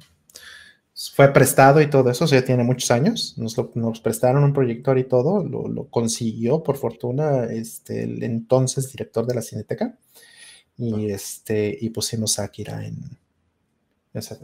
fue 1.15 1.33
prestado 1.33 1.81
y 1.81 1.91
todo 1.91 2.11
eso, 2.11 2.25
o 2.25 2.29
sea, 2.29 2.45
tiene 2.45 2.65
muchos 2.65 2.91
años, 2.91 3.35
nos, 3.37 3.57
nos 3.77 4.01
prestaron 4.01 4.43
un 4.43 4.53
proyector 4.53 4.99
y 4.99 5.05
todo, 5.05 5.45
lo, 5.45 5.69
lo, 5.69 5.89
consiguió 5.91 6.63
por 6.63 6.77
fortuna 6.77 7.45
este, 7.45 8.05
el 8.05 8.23
entonces 8.23 8.91
director 8.91 9.27
de 9.27 9.35
la 9.35 9.43
Cineteca 9.43 9.99
y, 10.77 11.11
este, 11.11 11.77
y 11.81 11.91
pusimos 11.91 12.39
a 12.39 12.45
Akira 12.45 12.87
en, 12.87 12.97
esa 14.15 14.39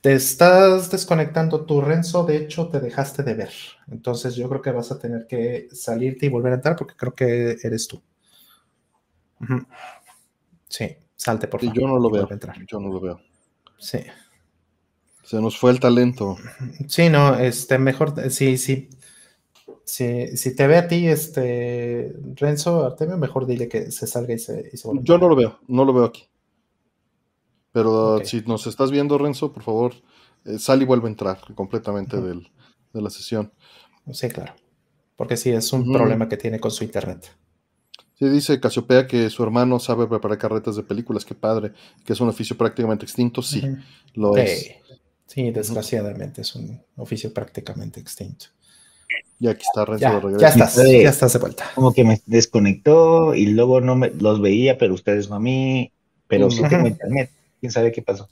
Te 0.00 0.14
estás 0.14 0.90
desconectando 0.90 1.66
tu 1.66 1.82
Renzo, 1.82 2.24
de 2.24 2.36
hecho 2.36 2.68
te 2.68 2.80
dejaste 2.80 3.22
de 3.22 3.34
ver. 3.34 3.52
Entonces 3.90 4.34
yo 4.34 4.48
creo 4.48 4.62
que 4.62 4.70
vas 4.70 4.90
a 4.92 4.98
tener 4.98 5.26
que 5.26 5.68
salirte 5.72 6.26
y 6.26 6.30
volver 6.30 6.52
a 6.52 6.56
entrar 6.56 6.76
porque 6.76 6.94
creo 6.96 7.14
que 7.14 7.58
eres 7.62 7.86
tú. 7.86 8.02
Sí, 10.68 10.96
salte 11.16 11.48
por 11.48 11.60
favor. 11.60 11.76
yo 11.76 11.86
no 11.86 11.98
lo 11.98 12.10
veo. 12.10 12.28
Yo 12.66 12.80
no 12.80 12.88
lo 12.88 13.00
veo. 13.00 13.20
Sí. 13.78 13.98
Se 15.22 15.40
nos 15.40 15.58
fue 15.58 15.70
el 15.70 15.80
talento. 15.80 16.36
Sí, 16.88 17.08
no, 17.08 17.38
este, 17.38 17.78
mejor, 17.78 18.30
sí, 18.30 18.56
sí. 18.56 18.88
Si, 19.84 20.54
te 20.54 20.66
ve 20.66 20.76
a 20.76 20.88
ti, 20.88 21.08
este 21.08 22.14
Renzo 22.36 22.86
Artemio, 22.86 23.18
mejor 23.18 23.46
dile 23.46 23.68
que 23.68 23.90
se 23.90 24.06
salga 24.06 24.34
y 24.34 24.38
se, 24.38 24.70
y 24.72 24.78
Yo 25.02 25.18
no 25.18 25.28
lo 25.28 25.36
veo, 25.36 25.58
no 25.68 25.84
lo 25.84 25.92
veo 25.92 26.04
aquí. 26.04 26.29
Pero 27.72 28.24
si 28.24 28.40
nos 28.42 28.66
estás 28.66 28.90
viendo, 28.90 29.18
Renzo, 29.18 29.52
por 29.52 29.62
favor, 29.62 29.94
eh, 30.44 30.58
sal 30.58 30.82
y 30.82 30.84
vuelve 30.84 31.06
a 31.06 31.10
entrar 31.10 31.38
completamente 31.54 32.16
de 32.20 32.42
la 32.92 33.10
sesión. 33.10 33.52
Sí, 34.12 34.28
claro. 34.28 34.54
Porque 35.16 35.36
sí, 35.36 35.50
es 35.50 35.72
un 35.72 35.92
problema 35.92 36.28
que 36.28 36.36
tiene 36.36 36.58
con 36.58 36.70
su 36.70 36.82
internet. 36.82 37.30
Sí, 38.14 38.28
dice 38.28 38.60
Casiopea 38.60 39.06
que 39.06 39.30
su 39.30 39.42
hermano 39.42 39.78
sabe 39.78 40.06
preparar 40.06 40.38
carretas 40.38 40.76
de 40.76 40.82
películas, 40.82 41.24
qué 41.24 41.34
padre, 41.34 41.72
que 42.04 42.12
es 42.12 42.20
un 42.20 42.28
oficio 42.28 42.56
prácticamente 42.56 43.04
extinto, 43.04 43.40
sí, 43.40 43.62
lo 44.14 44.36
es. 44.36 44.72
Sí, 45.26 45.50
desgraciadamente 45.50 46.40
es 46.40 46.54
un 46.54 46.82
oficio 46.96 47.32
prácticamente 47.32 48.00
extinto. 48.00 48.46
Y 49.38 49.48
aquí 49.48 49.62
está 49.62 49.86
Renzo 49.86 50.02
ya, 50.02 50.12
de 50.14 50.20
regreso. 50.20 50.40
Ya 50.40 50.48
estás, 50.48 50.76
ya 50.76 51.08
estás 51.08 51.32
de 51.32 51.38
vuelta. 51.38 51.70
Como 51.74 51.94
que 51.94 52.04
me 52.04 52.20
desconectó 52.26 53.34
y 53.34 53.46
luego 53.46 53.80
no 53.80 53.96
me 53.96 54.10
los 54.10 54.40
veía, 54.40 54.76
pero 54.76 54.92
ustedes 54.92 55.30
no 55.30 55.36
a 55.36 55.40
mí, 55.40 55.92
pero 56.26 56.50
sí 56.50 56.62
tengo 56.68 56.88
internet. 56.88 57.30
¿Quién 57.60 57.70
sabe 57.70 57.92
qué 57.92 58.02
pasó? 58.02 58.28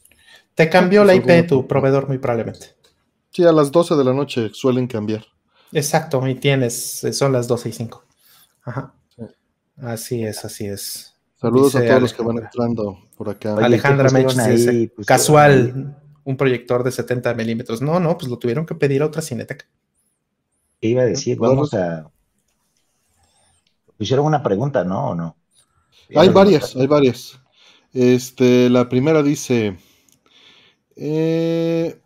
Te 0.55 0.69
cambió 0.69 1.05
la 1.05 1.15
IP 1.15 1.27
de 1.27 1.43
tu 1.45 1.67
proveedor 1.69 2.09
muy 2.09 2.19
probablemente. 2.19 2.75
Sí, 3.31 3.45
a 3.45 3.53
las 3.53 3.71
12 3.71 3.95
de 3.95 4.05
la 4.05 4.13
noche 4.13 4.51
suelen 4.53 4.87
cambiar. 4.87 5.25
Exacto, 5.73 6.27
y 6.27 6.35
tienes, 6.35 7.07
son 7.13 7.33
las 7.33 7.47
12 7.47 7.69
y 7.69 7.73
5. 7.73 8.05
Ajá. 8.65 8.95
Así 9.77 10.25
es, 10.25 10.45
así 10.45 10.67
es. 10.67 11.15
Saludos 11.41 11.77
a 11.77 11.87
todos 11.87 12.03
los 12.03 12.13
que 12.13 12.23
van 12.23 12.39
entrando 12.39 12.99
por 13.17 13.29
acá. 13.29 13.55
Alejandra 13.55 14.11
me 14.11 14.25
dice, 14.25 14.93
pues, 14.95 15.07
casual, 15.07 15.97
un 16.25 16.37
proyector 16.37 16.83
de 16.83 16.91
70 16.91 17.33
milímetros. 17.35 17.81
No, 17.81 18.01
no, 18.01 18.19
pues 18.19 18.29
lo 18.29 18.39
tuvieron 18.39 18.67
que 18.67 18.75
pedir 18.75 19.03
a 19.03 19.07
otra 19.07 19.23
cineteca. 19.23 19.67
¿Qué 20.81 20.89
iba 20.89 21.03
a 21.03 21.07
decir? 21.07 21.39
Vamos 21.39 21.75
a. 21.75 22.11
Hicieron 23.99 24.27
una 24.27 24.43
pregunta, 24.43 24.85
¿no? 24.85 25.11
¿O 25.11 25.15
no? 25.15 25.37
Hay 26.17 26.29
varias, 26.29 26.75
hay 26.75 26.87
varias. 26.87 27.39
Este, 27.93 28.69
la 28.71 28.89
primera 28.89 29.23
dice. 29.23 29.79
Eh, 30.97 32.01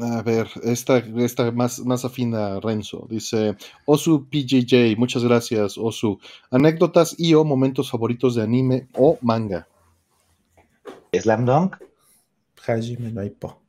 a 0.00 0.22
ver, 0.22 0.48
esta, 0.62 0.98
esta 0.98 1.50
más, 1.52 1.80
más 1.80 2.04
afina 2.04 2.58
Renzo. 2.60 3.06
Dice 3.08 3.56
Osu 3.86 4.26
PJJ, 4.30 4.96
muchas 4.96 5.24
gracias, 5.24 5.76
Osu. 5.76 6.18
Anécdotas 6.50 7.14
y 7.18 7.34
o 7.34 7.44
momentos 7.44 7.90
favoritos 7.90 8.34
de 8.34 8.42
anime 8.42 8.88
o 8.94 9.18
manga. 9.20 9.68
Slam 11.12 11.44
Dunk. 11.44 11.76
Hajime 12.66 13.10
no 13.10 13.22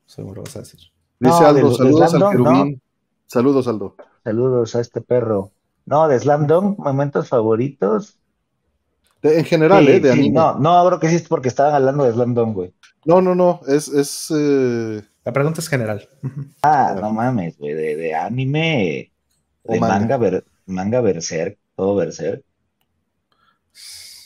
seguro 0.06 0.44
vas 0.44 0.56
a 0.58 0.60
decir. 0.60 0.80
Dice 1.20 1.46
Aldo, 1.46 1.74
saludos 1.74 2.14
al 2.14 2.32
querubín. 2.32 2.82
Saludos, 3.26 3.68
Aldo. 3.68 3.96
Saludos 4.24 4.76
a 4.76 4.82
este 4.82 5.02
perro. 5.02 5.52
No, 5.86 6.08
de 6.08 6.20
Slam 6.20 6.48
Dunk, 6.48 6.78
momentos 6.80 7.30
favoritos. 7.30 8.18
En 9.24 9.46
general, 9.46 9.88
¿eh? 9.88 10.00
De 10.00 10.12
anime. 10.12 10.32
No, 10.32 10.58
no, 10.60 10.86
creo 10.88 11.00
que 11.00 11.10
sí 11.10 11.16
es 11.16 11.28
porque 11.28 11.48
estaban 11.48 11.76
hablando 11.76 12.04
de 12.04 12.14
Slam 12.14 12.34
Dunk, 12.34 12.56
güey. 12.56 12.74
No, 13.06 13.22
no, 13.22 13.36
no, 13.36 13.62
es... 13.68 13.88
es 13.88 14.28
eh, 14.36 15.02
La 15.24 15.34
pregunta 15.34 15.62
es 15.62 15.68
general. 15.68 16.08
Ah, 16.62 16.96
no 17.00 17.12
mames, 17.12 17.58
güey, 17.58 17.74
de, 17.74 18.16
anime, 18.16 19.12
de 19.64 19.80
manga, 19.80 20.18
ver, 20.18 20.46
manga 20.66 21.02
Berserk, 21.02 21.58
todo 21.76 21.96
Berserk. 21.96 22.44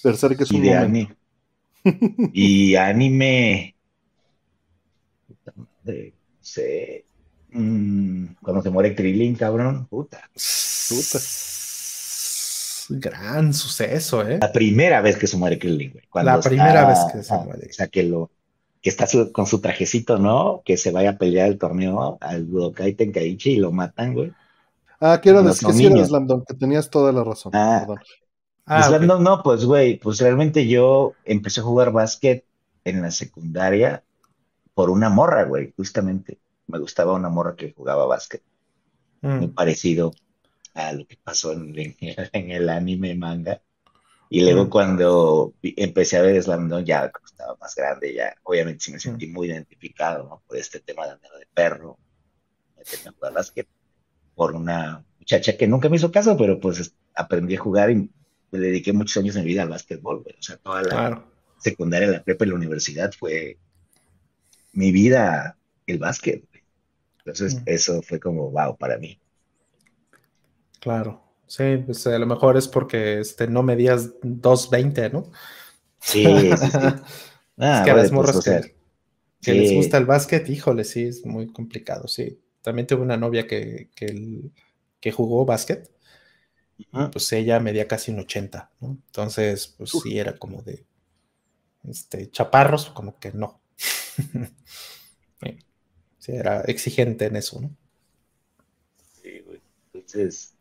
Berserk 0.03 0.41
es 0.41 0.51
un 0.51 0.65
y 0.65 0.69
anime. 0.69 1.15
y 2.33 2.75
anime... 2.75 3.75
De, 5.83 6.13
sé, 6.41 7.05
Mm, 7.55 8.35
cuando 8.41 8.61
se 8.61 8.69
muere 8.69 8.93
Krillin, 8.93 9.33
cabrón, 9.35 9.87
puta. 9.87 10.29
Puta. 10.89 11.19
Gran 12.89 13.53
suceso, 13.53 14.27
¿eh? 14.27 14.39
La 14.41 14.51
primera 14.51 15.01
vez 15.01 15.17
que 15.17 15.27
se 15.27 15.37
muere 15.37 15.57
Krillin, 15.57 15.91
güey. 15.91 16.25
la 16.25 16.39
primera 16.39 16.87
vez 16.87 16.99
que 17.11 17.23
se 17.23 17.35
muere. 17.37 17.67
O 17.69 17.73
sea, 17.73 17.87
que 17.87 18.03
lo, 18.03 18.29
que 18.85 18.89
está 18.89 19.07
con 19.31 19.47
su 19.47 19.61
trajecito, 19.61 20.19
¿no? 20.19 20.61
Que 20.63 20.77
se 20.77 20.91
vaya 20.91 21.11
a 21.11 21.17
pelear 21.17 21.47
el 21.47 21.57
torneo 21.57 22.19
al 22.21 22.43
Budokai 22.43 22.93
Tenkaichi 22.93 23.53
y 23.53 23.57
lo 23.57 23.71
matan, 23.71 24.13
güey. 24.13 24.31
Ah, 24.99 25.19
quiero 25.21 25.41
decir 25.41 25.67
que 25.67 25.73
sí 25.73 25.85
era 25.87 26.05
Slam 26.05 26.27
Dunk, 26.27 26.47
que 26.47 26.53
tenías 26.53 26.89
toda 26.91 27.11
la 27.11 27.23
razón. 27.23 27.51
Ah, 27.55 27.87
ah 28.65 28.83
Slam 28.83 29.07
Dunk, 29.07 29.21
no, 29.21 29.41
pues, 29.41 29.65
güey, 29.65 29.97
pues 29.97 30.19
realmente 30.19 30.67
yo 30.67 31.13
empecé 31.25 31.61
a 31.61 31.63
jugar 31.63 31.91
básquet 31.91 32.45
en 32.83 33.01
la 33.01 33.09
secundaria 33.09 34.03
por 34.75 34.91
una 34.91 35.09
morra, 35.09 35.45
güey, 35.45 35.73
justamente. 35.75 36.37
Me 36.67 36.77
gustaba 36.77 37.13
una 37.13 37.29
morra 37.29 37.55
que 37.55 37.73
jugaba 37.73 38.05
básquet. 38.05 38.43
Mm. 39.21 39.37
Muy 39.37 39.47
parecido 39.47 40.13
a 40.75 40.93
lo 40.93 41.07
que 41.07 41.17
pasó 41.17 41.53
en, 41.53 41.73
en 41.77 41.95
el 42.51 42.69
anime 42.69 43.15
manga. 43.15 43.61
Y 44.29 44.41
luego 44.41 44.69
cuando 44.69 45.53
empecé 45.61 46.17
a 46.17 46.21
ver 46.21 46.41
Slam 46.41 46.67
Dunk, 46.67 46.85
ya 46.85 47.11
estaba 47.23 47.55
más 47.57 47.75
grande, 47.75 48.13
ya 48.13 48.35
obviamente 48.43 48.83
sí 48.83 48.91
me 48.91 48.99
sentí 48.99 49.27
muy 49.27 49.47
identificado, 49.47 50.23
¿no? 50.23 50.43
Por 50.47 50.57
este 50.57 50.79
tema 50.79 51.05
de 51.05 51.13
andar 51.13 51.31
de 51.39 51.47
perro, 51.53 51.97
de 52.75 53.11
jugar 53.11 53.33
básquet, 53.33 53.67
por 54.33 54.55
una 54.55 55.05
muchacha 55.19 55.55
que 55.55 55.67
nunca 55.67 55.89
me 55.89 55.97
hizo 55.97 56.11
caso, 56.11 56.35
pero 56.35 56.59
pues 56.59 56.93
aprendí 57.13 57.55
a 57.55 57.59
jugar 57.59 57.91
y 57.91 58.09
me 58.51 58.59
dediqué 58.59 58.93
muchos 58.93 59.17
años 59.17 59.35
de 59.35 59.41
mi 59.41 59.47
vida 59.47 59.61
al 59.61 59.69
básquetbol, 59.69 60.23
güey. 60.23 60.35
O 60.37 60.43
sea, 60.43 60.57
toda 60.57 60.81
la 60.81 61.25
secundaria, 61.59 62.07
la 62.07 62.23
prepa 62.23 62.45
y 62.45 62.49
la 62.49 62.55
universidad 62.55 63.13
fue 63.13 63.57
mi 64.73 64.91
vida 64.91 65.57
el 65.85 65.99
básquet, 65.99 66.43
güey. 66.49 66.63
Entonces, 67.19 67.61
eso 67.65 68.01
fue 68.01 68.19
como 68.19 68.49
wow 68.51 68.75
para 68.75 68.97
mí. 68.97 69.19
Claro. 70.85 71.19
Sí, 71.47 71.77
pues 71.83 72.05
a 72.05 72.19
lo 72.19 72.27
mejor 72.27 72.57
es 72.57 72.67
porque 72.67 73.19
este, 73.19 73.47
no 73.47 73.63
medías 73.63 74.21
2.20, 74.21 75.11
¿no? 75.11 75.31
Sí, 75.99 76.23
sí, 76.27 76.57
sí. 76.57 76.67
Ah, 77.57 77.79
es 77.79 77.85
que 77.85 77.89
a 77.89 77.95
las 77.95 78.11
morras 78.11 78.39
que, 78.43 78.75
les 79.51 79.73
gusta 79.73 79.97
el 79.97 80.05
básquet, 80.05 80.47
híjole, 80.47 80.83
sí, 80.83 81.05
es 81.05 81.25
muy 81.25 81.47
complicado, 81.47 82.07
sí. 82.07 82.39
También 82.61 82.85
tuve 82.85 83.01
una 83.01 83.17
novia 83.17 83.47
que, 83.47 83.89
que, 83.95 85.11
jugó 85.11 85.43
básquet, 85.43 85.89
pues 87.11 87.33
ella 87.33 87.59
medía 87.59 87.87
casi 87.87 88.11
un 88.11 88.19
80, 88.19 88.71
¿no? 88.79 88.99
Entonces, 89.07 89.73
pues 89.79 89.89
sí, 90.03 90.19
era 90.19 90.37
como 90.37 90.61
de 90.61 90.85
este, 91.89 92.29
chaparros, 92.29 92.91
como 92.91 93.17
que 93.17 93.31
no. 93.31 93.59
sí, 96.19 96.31
era 96.31 96.61
exigente 96.61 97.25
en 97.25 97.37
eso, 97.37 97.59
¿no? 97.59 97.75
Entonces, 100.05 100.53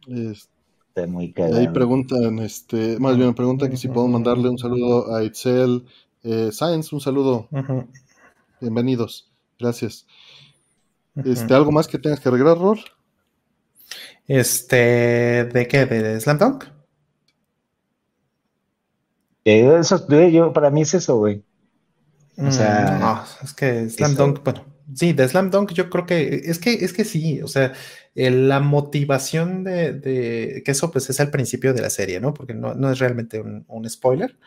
muy 1.07 1.35
Ahí 1.37 1.69
preguntan, 1.69 2.39
este, 2.39 2.99
más 2.99 3.17
bien 3.17 3.35
preguntan 3.35 3.71
que 3.71 3.77
si 3.77 3.89
puedo 3.89 4.09
mandarle 4.09 4.49
un 4.49 4.59
saludo 4.59 5.15
a 5.15 5.23
Itzel 5.23 5.85
eh, 6.23 6.51
Science, 6.51 6.95
un 6.95 7.01
saludo. 7.01 7.49
Bienvenidos, 8.61 9.31
gracias. 9.59 10.07
Este, 11.17 11.53
¿algo 11.53 11.71
más 11.71 11.87
que 11.87 11.99
tengas 11.99 12.21
que 12.21 12.29
arreglar, 12.29 12.59
Rol? 12.59 12.81
Este, 14.27 15.45
¿de 15.45 15.69
qué? 15.69 15.85
¿De 15.85 16.21
Slam 16.21 16.39
Dunk? 16.39 16.65
eso, 19.45 20.09
yo, 20.09 20.53
para 20.55 20.71
mí 20.71 20.83
es 20.83 20.95
eso, 20.95 21.19
güey. 21.19 21.45
O 22.39 22.51
sea, 22.51 22.97
mm, 22.97 23.01
no, 23.01 23.25
es 23.43 23.53
que 23.53 23.91
Slam 23.91 24.15
Dunk, 24.15 24.43
bueno, 24.43 24.65
Sí, 24.93 25.15
de 25.15 25.27
Slam 25.27 25.51
Dunk 25.51 25.73
yo 25.73 25.89
creo 25.89 26.05
que 26.05 26.43
es 26.45 26.59
que 26.59 26.75
es 26.75 26.93
que 26.93 27.05
sí, 27.05 27.41
o 27.43 27.49
sea, 27.49 27.73
la 28.15 28.61
motivación 28.61 29.65
de, 29.65 30.63
que 30.65 30.71
eso 30.71 30.91
pues 30.91 31.09
es 31.09 31.21
al 31.21 31.31
principio 31.31 31.73
de 31.73 31.81
la 31.81 31.89
serie, 31.91 32.21
¿no? 32.21 32.35
Porque 32.35 32.53
no, 32.55 32.91
es 32.91 32.99
realmente 32.99 33.41
un, 33.41 33.89
spoiler, 33.89 34.39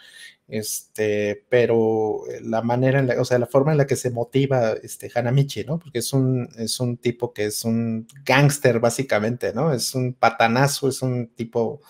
este, 0.48 1.46
pero 1.50 2.22
la 2.44 2.62
manera, 2.62 3.00
en 3.00 3.08
la, 3.08 3.22
o 3.22 3.26
sea, 3.26 3.40
la 3.40 3.48
forma 3.48 3.72
en 3.72 3.80
la 3.80 3.88
que 3.88 3.96
se 3.96 4.12
motiva 4.12 4.74
este 4.84 5.12
Hanamichi, 5.14 5.64
¿no? 5.66 5.80
Porque 5.80 6.00
es 6.00 6.14
un, 6.14 6.48
es 6.58 6.80
un 6.80 6.98
tipo 6.98 7.34
que 7.34 7.46
es 7.46 7.66
un 7.66 8.08
gángster 8.24 8.80
básicamente, 8.80 9.54
¿no? 9.54 9.74
Es 9.74 9.96
un 9.96 10.14
patanazo, 10.14 10.90
es 10.90 11.02
un 11.02 11.30
tipo 11.36 11.82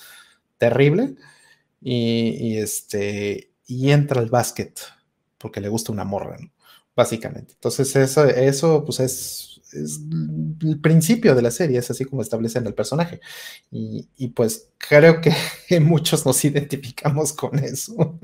terrible 0.57 1.15
y, 1.81 2.37
y 2.39 2.57
este, 2.59 3.51
y 3.67 3.91
entra 3.91 4.21
al 4.21 4.29
básquet 4.29 4.79
porque 5.37 5.61
le 5.61 5.69
gusta 5.69 5.91
una 5.91 6.05
morra, 6.05 6.37
¿no? 6.39 6.49
Básicamente. 6.97 7.53
Entonces, 7.53 7.95
eso, 7.95 8.25
eso 8.25 8.83
pues 8.83 8.99
es, 8.99 9.61
el 9.73 10.79
principio 10.81 11.35
de 11.35 11.43
la 11.43 11.51
serie, 11.51 11.77
es 11.77 11.91
así 11.91 12.03
como 12.05 12.23
establecen 12.23 12.65
el 12.65 12.73
personaje. 12.73 13.21
Y, 13.71 14.27
pues 14.29 14.71
creo 14.77 15.21
que 15.21 15.31
muchos 15.79 16.25
nos 16.25 16.43
identificamos 16.43 17.33
con 17.33 17.59
eso. 17.59 18.17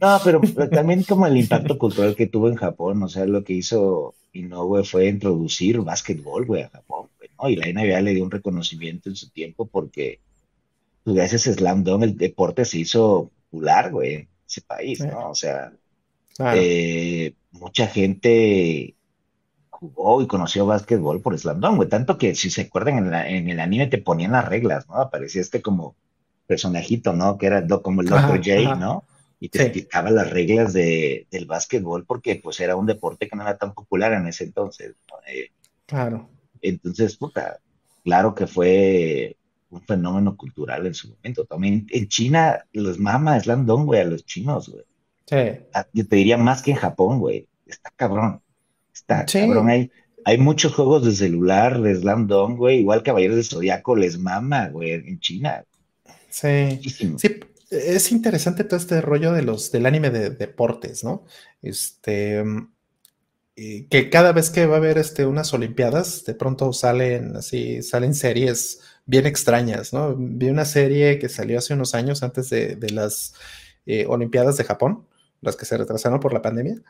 No, 0.00 0.20
pero, 0.24 0.40
también 0.72 1.04
como 1.04 1.26
el 1.26 1.36
impacto 1.36 1.78
cultural 1.78 2.16
que 2.16 2.26
tuvo 2.26 2.48
en 2.48 2.56
Japón, 2.56 3.02
o 3.02 3.08
sea, 3.08 3.24
lo 3.26 3.44
que 3.44 3.52
hizo 3.52 4.14
Inoue 4.32 4.84
fue 4.84 5.08
introducir 5.08 5.80
básquetbol, 5.80 6.46
güey, 6.46 6.62
a 6.64 6.70
Japón, 6.70 7.08
¿no? 7.40 7.48
Y 7.48 7.56
la 7.56 7.66
NBA 7.66 8.00
le 8.00 8.14
dio 8.14 8.24
un 8.24 8.30
reconocimiento 8.30 9.08
en 9.08 9.16
su 9.16 9.30
tiempo 9.30 9.66
porque 9.66 10.18
pues, 11.04 11.14
gracias 11.14 11.46
a 11.46 11.52
Slam 11.52 11.84
Dunk 11.84 12.02
el 12.02 12.16
deporte 12.16 12.64
se 12.64 12.78
hizo 12.78 13.30
popular, 13.50 13.92
güey, 13.92 14.14
en 14.14 14.28
ese 14.48 14.62
país, 14.62 15.00
¿no? 15.00 15.30
O 15.30 15.34
sea, 15.34 15.72
eh, 16.54 17.34
mucha 17.52 17.86
gente 17.86 18.94
jugó 19.68 20.22
y 20.22 20.26
conoció 20.26 20.66
básquetbol 20.66 21.22
por 21.22 21.38
Slam 21.38 21.60
güey. 21.76 21.88
Tanto 21.88 22.18
que 22.18 22.34
si 22.34 22.50
se 22.50 22.62
acuerdan 22.62 23.12
en, 23.14 23.48
el 23.48 23.60
anime 23.60 23.86
te 23.86 23.98
ponían 23.98 24.32
las 24.32 24.48
reglas, 24.48 24.88
¿no? 24.88 24.96
Aparecía 24.96 25.40
este 25.40 25.62
como 25.62 25.96
personajito, 26.46 27.12
¿no? 27.12 27.38
Que 27.38 27.46
era 27.46 27.66
como 27.66 28.02
el 28.02 28.08
Dr. 28.08 28.38
J, 28.38 28.74
¿no? 28.76 29.04
Y 29.38 29.48
te 29.48 29.62
explicaba 29.62 30.10
las 30.10 30.30
reglas 30.30 30.72
de, 30.74 31.26
del 31.30 31.46
básquetbol 31.46 32.04
porque 32.04 32.36
pues 32.36 32.60
era 32.60 32.76
un 32.76 32.86
deporte 32.86 33.26
que 33.26 33.36
no 33.36 33.42
era 33.42 33.56
tan 33.56 33.72
popular 33.72 34.12
en 34.12 34.26
ese 34.26 34.44
entonces. 34.44 34.94
Eh, 35.26 35.50
claro. 35.86 36.28
Entonces, 36.60 37.16
puta, 37.16 37.58
claro 38.04 38.34
que 38.34 38.46
fue 38.46 39.36
un 39.70 39.80
fenómeno 39.82 40.36
cultural 40.36 40.86
en 40.86 40.94
su 40.94 41.08
momento. 41.08 41.46
También 41.46 41.86
en 41.90 42.08
China 42.08 42.66
los 42.72 42.98
mama 42.98 43.40
Slam 43.40 43.64
güey, 43.64 44.00
a 44.00 44.04
los 44.04 44.26
chinos, 44.26 44.68
güey. 44.68 44.84
Ah, 45.74 45.86
yo 45.92 46.06
te 46.06 46.16
diría 46.16 46.36
más 46.36 46.62
que 46.62 46.72
en 46.72 46.76
Japón, 46.76 47.18
güey. 47.18 47.48
Está 47.66 47.90
cabrón. 47.94 48.42
Está 48.92 49.24
cabrón. 49.26 49.68
Hay, 49.68 49.90
hay 50.24 50.38
muchos 50.38 50.74
juegos 50.74 51.04
de 51.04 51.12
celular 51.12 51.80
de 51.80 51.94
Slam 51.94 52.26
Dunk, 52.26 52.58
güey. 52.58 52.80
Igual 52.80 53.02
Caballeros 53.02 53.36
de 53.36 53.44
Zodiaco 53.44 53.96
les 53.96 54.18
mama, 54.18 54.68
güey, 54.68 54.92
en 54.92 55.20
China. 55.20 55.64
Sí. 56.28 56.80
Sí, 57.18 57.40
es 57.70 58.12
interesante 58.12 58.64
todo 58.64 58.78
este 58.78 59.00
rollo 59.00 59.32
de 59.32 59.42
los, 59.42 59.70
del 59.70 59.86
anime 59.86 60.10
de 60.10 60.30
deportes, 60.30 61.04
¿no? 61.04 61.24
Este. 61.62 62.44
Que 63.54 64.08
cada 64.10 64.32
vez 64.32 64.48
que 64.48 64.66
va 64.66 64.76
a 64.76 64.78
haber 64.78 64.96
este, 64.96 65.26
unas 65.26 65.52
Olimpiadas, 65.52 66.24
de 66.24 66.34
pronto 66.34 66.72
salen 66.72 67.36
así, 67.36 67.82
salen 67.82 68.14
series 68.14 68.80
bien 69.04 69.26
extrañas, 69.26 69.92
¿no? 69.92 70.16
Vi 70.16 70.48
una 70.48 70.64
serie 70.64 71.18
que 71.18 71.28
salió 71.28 71.58
hace 71.58 71.74
unos 71.74 71.94
años 71.94 72.22
antes 72.22 72.48
de, 72.48 72.78
las 72.90 73.34
eh, 73.84 74.06
Olimpiadas 74.08 74.56
de 74.56 74.64
Japón, 74.64 75.06
las 75.40 75.56
que 75.56 75.64
se 75.64 75.76
retrasaron 75.76 76.20
por 76.20 76.32
la 76.32 76.42
pandemia, 76.42 76.82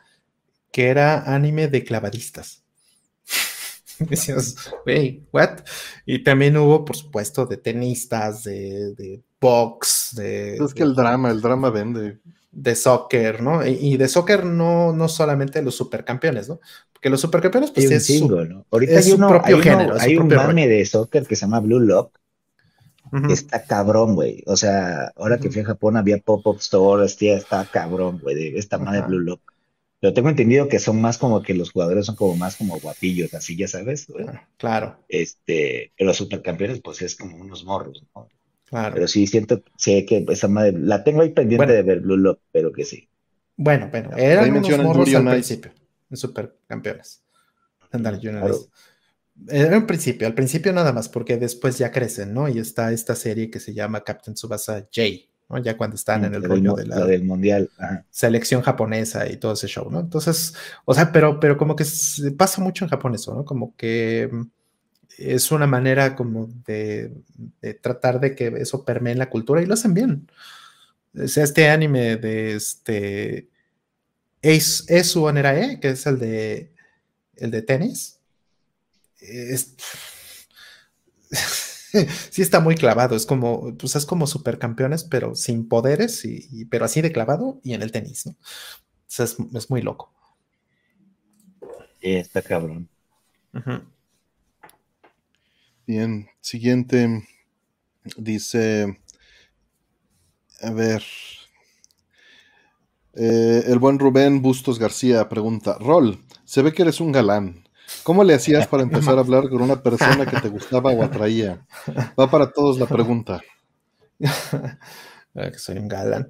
que 0.71 0.87
era 0.87 1.33
anime 1.33 1.67
de 1.67 1.83
clavadistas. 1.83 2.63
Decías, 3.99 4.55
wey, 4.85 5.25
¿what? 5.31 5.59
Y 6.05 6.23
también 6.23 6.57
hubo, 6.57 6.85
por 6.85 6.95
supuesto, 6.95 7.45
de 7.45 7.57
tenistas, 7.57 8.43
de, 8.43 8.93
de 8.95 9.21
box, 9.39 10.15
de. 10.15 10.55
Es 10.55 10.73
que 10.73 10.83
el 10.83 10.95
drama, 10.95 11.29
el 11.29 11.41
drama 11.41 11.69
vende. 11.69 12.19
De 12.53 12.75
soccer, 12.75 13.41
¿no? 13.41 13.65
Y, 13.65 13.95
de 13.95 14.09
soccer 14.09 14.43
no, 14.43 14.91
no 14.91 15.07
solamente 15.07 15.61
los 15.61 15.73
supercampeones, 15.73 16.49
¿no? 16.49 16.59
Porque 16.91 17.09
los 17.09 17.21
supercampeones, 17.21 17.71
pues 17.71 17.89
es, 17.89 18.05
su, 18.05 18.27
¿no? 18.27 18.65
Ahorita 18.69 18.97
hay 18.97 19.03
su 19.03 19.17
propio 19.17 19.61
género. 19.61 19.95
hay 19.97 20.17
un 20.17 20.27
mame 20.27 20.67
de 20.67 20.85
soccer 20.85 21.25
que 21.25 21.37
se 21.37 21.45
llama 21.45 21.61
Blue 21.61 21.79
Lock, 21.79 22.19
Está 23.29 23.63
cabrón, 23.63 24.15
güey. 24.15 24.43
O 24.47 24.55
sea, 24.55 25.11
ahora 25.15 25.37
que 25.37 25.49
fui 25.49 25.61
a 25.61 25.65
Japón 25.65 25.97
había 25.97 26.19
pop-up 26.19 26.61
stores, 26.61 27.17
tía, 27.17 27.35
está 27.35 27.65
cabrón, 27.65 28.19
güey, 28.19 28.35
de 28.35 28.57
esta 28.57 28.77
madre 28.77 29.01
Blue 29.01 29.19
Lock. 29.19 29.41
Pero 29.99 30.13
tengo 30.13 30.29
entendido 30.29 30.67
que 30.67 30.79
son 30.79 30.99
más 30.99 31.17
como 31.19 31.43
que 31.43 31.53
los 31.53 31.71
jugadores 31.71 32.07
son 32.07 32.15
como 32.15 32.35
más 32.35 32.55
como 32.55 32.79
guapillos, 32.79 33.33
así 33.35 33.55
ya 33.55 33.67
sabes. 33.67 34.07
Ah, 34.27 34.47
claro. 34.57 34.97
Este, 35.07 35.91
los 35.99 36.17
supercampeones, 36.17 36.81
pues 36.81 37.01
es 37.03 37.15
como 37.15 37.37
unos 37.37 37.63
morros, 37.65 38.03
¿no? 38.15 38.27
Claro. 38.65 38.95
Pero 38.95 39.07
sí 39.07 39.27
siento, 39.27 39.61
sé 39.75 40.05
que 40.05 40.25
esa 40.29 40.47
madre, 40.47 40.73
la 40.79 41.03
tengo 41.03 41.21
ahí 41.21 41.29
pendiente 41.29 41.71
de 41.71 41.83
ver 41.83 41.99
Blue 41.99 42.17
Lock, 42.17 42.39
pero 42.51 42.71
que 42.71 42.85
sí. 42.85 43.09
Bueno, 43.57 43.89
bueno, 43.91 44.15
eran 44.17 44.57
unos 44.57 44.77
morros 44.79 45.13
al 45.13 45.29
principio, 45.29 45.71
en 46.09 46.17
supercampeones. 46.17 47.21
Andale, 47.91 48.19
claro. 48.19 48.57
Era 49.47 49.77
un 49.77 49.87
principio, 49.87 50.27
al 50.27 50.35
principio 50.35 50.71
nada 50.71 50.93
más, 50.93 51.09
porque 51.09 51.37
después 51.37 51.77
ya 51.77 51.91
crecen, 51.91 52.33
¿no? 52.33 52.47
Y 52.47 52.59
está 52.59 52.91
esta 52.91 53.15
serie 53.15 53.49
que 53.49 53.59
se 53.59 53.73
llama 53.73 54.03
Captain 54.03 54.35
Tsubasa 54.35 54.87
J, 54.93 55.01
¿no? 55.49 55.57
Ya 55.57 55.77
cuando 55.77 55.95
están 55.95 56.25
en 56.25 56.35
el 56.35 56.43
rollo 56.43 56.75
de 56.75 56.85
la 56.85 57.05
del 57.05 57.23
mundial, 57.23 57.69
selección 58.09 58.61
japonesa 58.61 59.27
y 59.29 59.37
todo 59.37 59.53
ese 59.53 59.67
show, 59.67 59.89
¿no? 59.89 59.99
Entonces, 59.99 60.53
o 60.85 60.93
sea, 60.93 61.11
pero, 61.11 61.39
pero 61.39 61.57
como 61.57 61.75
que 61.75 61.85
pasa 62.37 62.61
mucho 62.61 62.85
en 62.85 62.89
Japón 62.89 63.15
eso, 63.15 63.33
¿no? 63.33 63.43
Como 63.43 63.75
que 63.75 64.29
mm, 64.31 64.43
es 65.17 65.51
una 65.51 65.67
manera 65.67 66.15
como 66.15 66.49
de, 66.65 67.13
tratar 67.81 68.19
de 68.19 68.35
que 68.35 68.47
eso 68.57 68.85
permee 68.85 69.13
en 69.13 69.19
la 69.19 69.29
cultura 69.29 69.61
y 69.61 69.65
lo 69.65 69.73
hacen 69.73 69.93
bien. 69.93 70.27
O 71.15 71.27
sea, 71.27 71.43
este 71.43 71.69
anime 71.69 72.17
de 72.17 72.55
este 72.55 73.49
es, 74.41 74.85
es 74.87 75.07
su 75.07 75.29
E, 75.29 75.79
que 75.81 75.89
es 75.89 76.05
el 76.05 76.19
de, 76.19 76.73
el 77.35 77.51
de 77.51 77.61
tenis. 77.61 78.20
Es, 79.21 79.75
sí 82.31 82.41
está 82.41 82.59
muy 82.59 82.75
clavado, 82.75 83.15
es 83.15 83.25
como, 83.25 83.75
pues 83.77 83.95
es 83.95 84.05
como 84.05 84.27
supercampeones, 84.27 85.03
pero 85.03 85.35
sin 85.35 85.67
poderes, 85.67 86.25
y, 86.25 86.65
pero 86.65 86.85
así 86.85 87.01
de 87.01 87.11
clavado 87.11 87.59
y 87.63 87.73
en 87.73 87.81
el 87.81 87.91
tenis, 87.91 88.25
¿no? 88.25 88.35
es, 89.17 89.69
muy 89.69 89.81
loco. 89.81 90.13
está 92.01 92.41
cabrón. 92.41 92.89
Bien, 95.85 96.29
siguiente 96.39 97.27
dice, 98.15 99.01
a 100.61 100.71
ver, 100.71 101.03
eh, 103.13 103.63
el 103.67 103.79
buen 103.79 103.99
Rubén 103.99 104.41
Bustos 104.41 104.79
García 104.79 105.27
pregunta, 105.27 105.77
Rol, 105.79 106.23
se 106.45 106.61
ve 106.61 106.71
que 106.71 106.83
eres 106.83 107.01
un 107.01 107.11
galán. 107.11 107.67
¿Cómo 108.03 108.23
le 108.23 108.33
hacías 108.33 108.67
para 108.67 108.83
empezar 108.83 109.17
a 109.17 109.21
hablar 109.21 109.49
con 109.49 109.61
una 109.61 109.81
persona 109.81 110.25
que 110.25 110.39
te 110.39 110.49
gustaba 110.49 110.91
o 110.91 111.03
atraía? 111.03 111.65
Va 112.19 112.29
para 112.29 112.51
todos 112.51 112.79
la 112.79 112.85
pregunta. 112.85 113.41
que 114.19 115.57
soy 115.57 115.77
un 115.77 115.87
galán. 115.87 116.29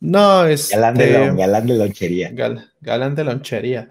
No, 0.00 0.44
es. 0.46 0.70
Galán 0.70 0.94
de, 0.94 1.34
galán 1.36 1.66
de 1.66 1.76
lonchería. 1.76 2.32
galán 2.80 3.14
de 3.14 3.24
lonchería. 3.24 3.88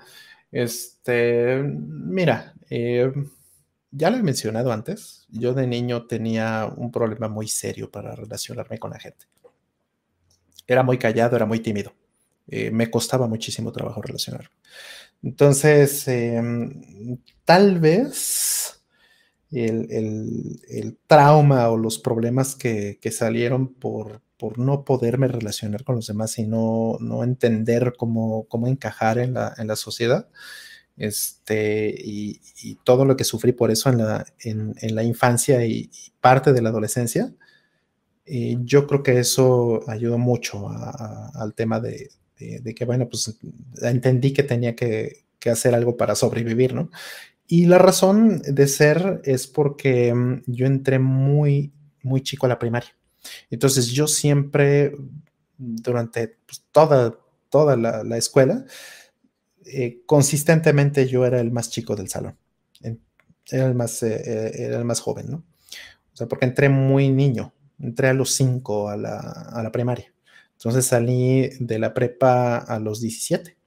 Este, 0.51 1.63
mira, 1.63 2.53
eh, 2.69 3.11
ya 3.91 4.09
lo 4.09 4.17
he 4.17 4.23
mencionado 4.23 4.71
antes. 4.71 5.25
Yo 5.29 5.53
de 5.53 5.67
niño 5.67 6.07
tenía 6.07 6.69
un 6.75 6.91
problema 6.91 7.29
muy 7.29 7.47
serio 7.47 7.89
para 7.89 8.15
relacionarme 8.15 8.77
con 8.77 8.91
la 8.91 8.99
gente. 8.99 9.25
Era 10.67 10.83
muy 10.83 10.97
callado, 10.97 11.35
era 11.35 11.45
muy 11.45 11.59
tímido. 11.59 11.93
Eh, 12.47 12.71
me 12.71 12.91
costaba 12.91 13.27
muchísimo 13.27 13.71
trabajo 13.71 14.01
relacionarme. 14.01 14.49
Entonces, 15.23 16.07
em, 16.07 17.17
tal 17.45 17.79
vez 17.79 18.81
el, 19.51 20.97
trauma 21.07 21.69
o 21.69 21.77
los 21.77 21.99
problemas 21.99 22.55
que, 22.55 22.97
salieron 23.11 23.73
por, 23.73 24.21
no 24.57 24.83
poderme 24.85 25.27
relacionar 25.27 25.83
con 25.83 25.95
los 25.95 26.07
demás 26.07 26.37
y 26.39 26.47
no, 26.47 26.97
entender 27.23 27.93
cómo, 27.97 28.47
encajar 28.67 29.19
en 29.19 29.33
la, 29.33 29.75
sociedad, 29.75 30.29
este, 30.97 31.93
y, 31.97 32.39
todo 32.83 33.05
lo 33.05 33.15
que 33.17 33.23
sufrí 33.23 33.51
por 33.51 33.71
eso 33.71 33.89
en 33.89 34.95
la, 34.95 35.03
infancia 35.03 35.65
y, 35.65 35.91
parte 36.21 36.53
de 36.53 36.61
la 36.61 36.69
adolescencia, 36.69 37.33
eh, 38.25 38.57
yo 38.63 38.87
creo 38.87 39.03
que 39.03 39.19
eso 39.19 39.81
ayudó 39.89 40.17
mucho 40.17 40.69
al 40.69 41.53
tema 41.53 41.79
de, 41.79 42.09
de, 42.61 42.75
que, 42.75 42.85
bueno, 42.85 43.07
pues 43.09 43.37
entendí 43.81 44.33
que 44.33 44.43
tenía 44.43 44.75
que, 44.75 45.25
hacer 45.45 45.73
algo 45.73 45.97
para 45.97 46.13
sobrevivir, 46.13 46.75
¿no? 46.75 46.91
Y 47.47 47.65
la 47.65 47.79
razón 47.79 48.41
de 48.43 48.67
ser 48.67 49.21
es 49.25 49.47
porque 49.47 50.13
mm, 50.13 50.43
yo 50.45 50.67
entré 50.67 50.99
muy, 50.99 51.73
muy 52.03 52.21
chico 52.21 52.45
a 52.45 52.49
la 52.49 52.59
primaria. 52.59 52.95
Entonces 53.49 53.87
yo 53.87 54.07
siempre, 54.07 54.95
durante 55.57 56.37
pues, 56.45 56.63
toda, 56.71 57.17
toda 57.49 57.75
la, 57.75 58.17
escuela, 58.17 58.65
eh, 59.65 60.01
consistentemente 60.05 61.07
yo 61.07 61.25
era 61.25 61.39
el 61.39 61.51
más 61.51 61.69
chico 61.69 61.95
del 61.95 62.07
salón. 62.07 62.37
Era 63.49 63.65
el 63.65 63.75
más, 63.75 64.01
eh, 64.03 64.51
era 64.63 64.77
el 64.77 64.85
más 64.85 65.01
joven, 65.01 65.31
¿no? 65.31 65.43
O 66.13 66.15
sea, 66.15 66.27
porque 66.27 66.45
entré 66.45 66.69
muy 66.69 67.09
niño, 67.09 67.53
entré 67.79 68.09
a 68.09 68.13
los 68.13 68.33
cinco 68.33 68.89
a 68.89 68.95
la, 68.95 69.17
a 69.17 69.63
la 69.63 69.71
primaria. 69.71 70.10
Entonces 70.61 70.85
salí 70.85 71.49
de 71.59 71.79
la 71.79 71.91
prepa 71.91 72.57
a 72.57 72.77
los 72.77 73.01
17 73.01 73.57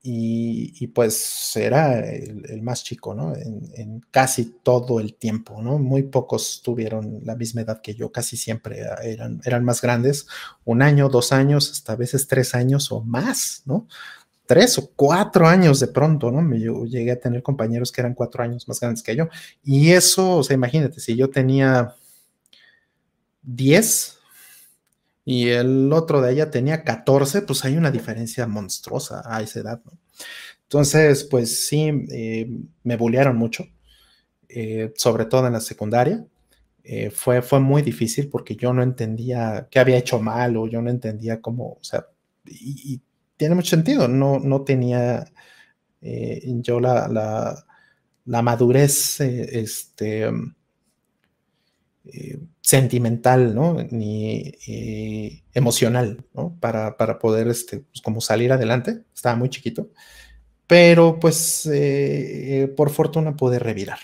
y, 0.00 0.86
pues 0.86 1.54
era 1.54 1.98
el, 1.98 2.62
más 2.62 2.82
chico, 2.82 3.14
¿no? 3.14 3.36
En, 3.36 4.00
casi 4.10 4.54
todo 4.62 5.00
el 5.00 5.16
tiempo, 5.16 5.60
¿no? 5.60 5.78
Muy 5.78 6.04
pocos 6.04 6.62
tuvieron 6.64 7.20
la 7.24 7.36
misma 7.36 7.60
edad 7.60 7.82
que 7.82 7.94
yo, 7.94 8.10
casi 8.10 8.38
siempre 8.38 8.80
eran, 9.02 9.42
eran 9.44 9.66
más 9.66 9.82
grandes, 9.82 10.26
un 10.64 10.80
año, 10.80 11.10
dos 11.10 11.30
años, 11.30 11.70
hasta 11.70 11.92
a 11.92 11.96
veces 11.96 12.26
tres 12.26 12.54
años 12.54 12.90
o 12.90 13.02
más, 13.02 13.64
¿no? 13.66 13.86
Tres 14.46 14.78
o 14.78 14.90
cuatro 14.96 15.46
años 15.46 15.78
de 15.78 15.88
pronto, 15.88 16.30
¿no? 16.30 16.56
Yo 16.56 16.86
llegué 16.86 17.12
a 17.12 17.20
tener 17.20 17.42
compañeros 17.42 17.92
que 17.92 18.00
eran 18.00 18.14
cuatro 18.14 18.42
años 18.42 18.66
más 18.66 18.80
grandes 18.80 19.02
que 19.02 19.14
yo. 19.14 19.28
Y 19.62 19.90
eso, 19.90 20.38
o 20.38 20.42
sea, 20.42 20.54
imagínate, 20.54 21.00
si 21.00 21.16
yo 21.16 21.28
tenía 21.28 21.94
10, 23.42 24.17
y 25.30 25.50
el 25.50 25.92
otro 25.92 26.22
de 26.22 26.32
ella 26.32 26.50
tenía 26.50 26.82
14, 26.82 27.42
pues 27.42 27.62
hay 27.66 27.76
una 27.76 27.90
diferencia 27.90 28.46
monstruosa 28.46 29.20
a 29.26 29.42
esa 29.42 29.60
edad, 29.60 29.82
¿no? 29.84 29.92
Entonces, 30.62 31.24
pues 31.24 31.66
sí, 31.66 31.90
eh, 32.10 32.48
me 32.82 32.96
bullearon 32.96 33.36
mucho, 33.36 33.66
eh, 34.48 34.90
sobre 34.96 35.26
todo 35.26 35.46
en 35.46 35.52
la 35.52 35.60
secundaria. 35.60 36.24
Eh, 36.82 37.10
fue, 37.10 37.42
fue 37.42 37.60
muy 37.60 37.82
difícil 37.82 38.30
porque 38.30 38.56
yo 38.56 38.72
no 38.72 38.82
entendía 38.82 39.68
qué 39.70 39.78
había 39.78 39.98
hecho 39.98 40.18
mal 40.18 40.56
o 40.56 40.66
yo 40.66 40.80
no 40.80 40.88
entendía 40.88 41.42
cómo, 41.42 41.74
o 41.74 41.84
sea, 41.84 42.06
y, 42.46 43.02
tiene 43.36 43.54
mucho 43.54 43.68
sentido, 43.76 44.08
no, 44.08 44.38
no 44.38 44.62
tenía 44.62 45.30
yo 46.00 46.80
la, 46.80 47.06
la, 47.06 47.66
la 48.24 48.42
madurez, 48.42 49.20
este, 49.20 50.30
sentimental, 52.68 53.54
¿no? 53.54 53.82
Ni 53.90 54.52
eh, 54.66 55.42
emocional, 55.54 56.26
¿no? 56.34 56.54
Para, 56.60 57.18
poder, 57.18 57.48
este, 57.48 57.78
pues, 57.78 58.02
como 58.02 58.20
salir 58.20 58.52
adelante. 58.52 59.04
Estaba 59.14 59.36
muy 59.36 59.48
chiquito. 59.48 59.90
Pero, 60.66 61.18
pues, 61.18 61.64
eh, 61.72 62.70
por 62.76 62.90
fortuna 62.90 63.34
pude 63.36 63.58
revirar, 63.58 64.00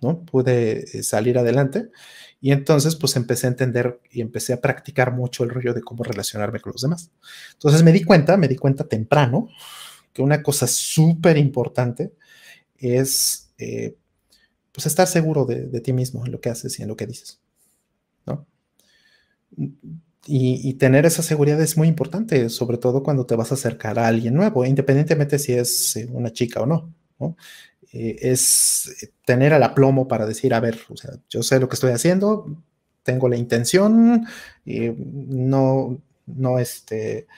¿no? 0.00 0.24
Pude 0.24 1.02
salir 1.02 1.36
adelante. 1.36 1.90
Y 2.40 2.52
entonces, 2.52 2.96
pues, 2.96 3.16
empecé 3.16 3.48
a 3.48 3.50
entender 3.50 4.00
y 4.10 4.22
empecé 4.22 4.54
a 4.54 4.62
practicar 4.62 5.12
mucho 5.12 5.44
el 5.44 5.50
rollo 5.50 5.74
de 5.74 5.82
cómo 5.82 6.02
relacionarme 6.02 6.60
con 6.60 6.72
los 6.72 6.80
demás. 6.80 7.10
Entonces, 7.52 7.82
me 7.82 7.92
di 7.92 8.02
cuenta, 8.02 8.38
me 8.38 8.48
di 8.48 8.56
cuenta 8.56 8.84
temprano 8.84 9.50
que 10.14 10.22
una 10.22 10.42
cosa 10.42 10.66
súper 10.66 11.36
importante 11.36 12.14
es 12.78 13.50
pues 14.72 14.86
estar 14.86 15.06
seguro 15.06 15.44
de, 15.44 15.80
ti 15.82 15.92
mismo 15.92 16.24
en 16.24 16.32
lo 16.32 16.40
que 16.40 16.48
haces 16.48 16.78
y 16.78 16.82
en 16.82 16.88
lo 16.88 16.96
que 16.96 17.06
dices. 17.06 17.40
Y, 20.28 20.74
tener 20.74 21.06
esa 21.06 21.22
seguridad 21.22 21.60
es 21.60 21.76
muy 21.76 21.86
importante, 21.86 22.48
sobre 22.48 22.78
todo 22.78 23.02
cuando 23.04 23.26
te 23.26 23.36
vas 23.36 23.52
a 23.52 23.54
acercar 23.54 23.98
a 23.98 24.08
alguien 24.08 24.34
nuevo, 24.34 24.64
independientemente 24.64 25.38
si 25.38 25.52
es 25.52 25.96
eh, 25.96 26.08
una 26.10 26.32
chica 26.32 26.62
o 26.62 26.66
no. 26.66 26.92
Eh, 27.92 28.16
es 28.20 29.12
tener 29.24 29.52
el 29.52 29.62
aplomo 29.62 30.08
para 30.08 30.26
decir, 30.26 30.52
a 30.52 30.60
ver, 30.60 30.80
o 30.88 30.96
sea, 30.96 31.12
yo 31.30 31.42
sé 31.44 31.60
lo 31.60 31.68
que 31.68 31.74
estoy 31.74 31.92
haciendo, 31.92 32.60
tengo 33.04 33.28
la 33.28 33.36
intención, 33.36 34.26
no, 34.64 36.02
no, 36.26 36.58
este, 36.58 37.28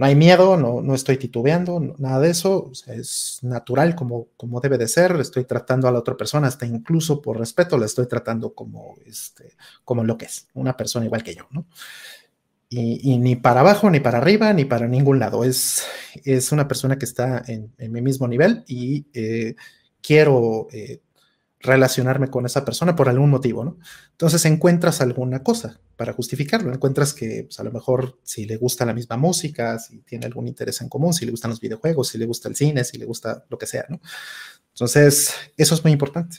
no 0.00 0.06
hay 0.06 0.16
miedo, 0.16 0.56
no, 0.56 0.80
no 0.80 0.94
estoy 0.94 1.18
titubeando, 1.18 1.94
nada 1.98 2.20
de 2.20 2.30
eso, 2.30 2.72
es 2.86 3.38
natural 3.42 3.94
como, 3.94 4.28
como 4.38 4.58
debe 4.58 4.78
de 4.78 4.88
ser, 4.88 5.14
estoy 5.20 5.44
tratando 5.44 5.86
a 5.88 5.92
la 5.92 5.98
otra 5.98 6.16
persona, 6.16 6.48
hasta 6.48 6.64
incluso 6.64 7.20
por 7.20 7.38
respeto 7.38 7.76
la 7.76 7.84
estoy 7.84 8.08
tratando 8.08 8.54
como, 8.54 8.94
este, 9.04 9.56
como 9.84 10.02
lo 10.02 10.16
que 10.16 10.24
es, 10.24 10.48
una 10.54 10.74
persona 10.74 11.04
igual 11.04 11.22
que 11.22 11.34
yo, 11.34 11.46
¿no? 11.50 11.66
Y, 12.70 13.18
ni 13.18 13.36
para 13.36 13.60
abajo, 13.60 13.90
ni 13.90 14.00
para 14.00 14.16
arriba, 14.18 14.54
ni 14.54 14.64
para 14.64 14.88
ningún 14.88 15.18
lado, 15.18 15.44
es, 15.44 15.84
es 16.24 16.50
una 16.50 16.66
persona 16.66 16.96
que 16.96 17.04
está 17.04 17.44
en, 17.46 17.70
mi 17.92 18.00
mismo 18.00 18.26
nivel 18.26 18.64
y 18.66 19.04
eh, 19.12 19.54
quiero 20.00 20.68
eh, 20.72 21.00
relacionarme 21.60 22.30
con 22.30 22.46
esa 22.46 22.64
persona 22.64 22.96
por 22.96 23.08
algún 23.08 23.30
motivo, 23.30 23.64
¿no? 23.64 23.78
Entonces 24.12 24.44
encuentras 24.46 25.00
alguna 25.02 25.42
cosa 25.42 25.78
para 25.96 26.14
justificarlo, 26.14 26.72
encuentras 26.72 27.12
que 27.12 27.44
pues, 27.44 27.60
a 27.60 27.64
lo 27.64 27.70
mejor 27.70 28.18
si 28.22 28.46
le 28.46 28.56
gusta 28.56 28.86
la 28.86 28.94
misma 28.94 29.18
música, 29.18 29.78
si 29.78 29.98
tiene 29.98 30.24
algún 30.26 30.48
interés 30.48 30.80
en 30.80 30.88
común, 30.88 31.12
si 31.12 31.26
le 31.26 31.32
gustan 31.32 31.50
los 31.50 31.60
videojuegos, 31.60 32.08
si 32.08 32.18
le 32.18 32.24
gusta 32.24 32.48
el 32.48 32.56
cine, 32.56 32.82
si 32.82 32.96
le 32.96 33.04
gusta 33.04 33.44
lo 33.50 33.58
que 33.58 33.66
sea, 33.66 33.84
¿no? 33.90 34.00
Entonces, 34.70 35.34
eso 35.56 35.74
es 35.74 35.84
muy 35.84 35.92
importante. 35.92 36.38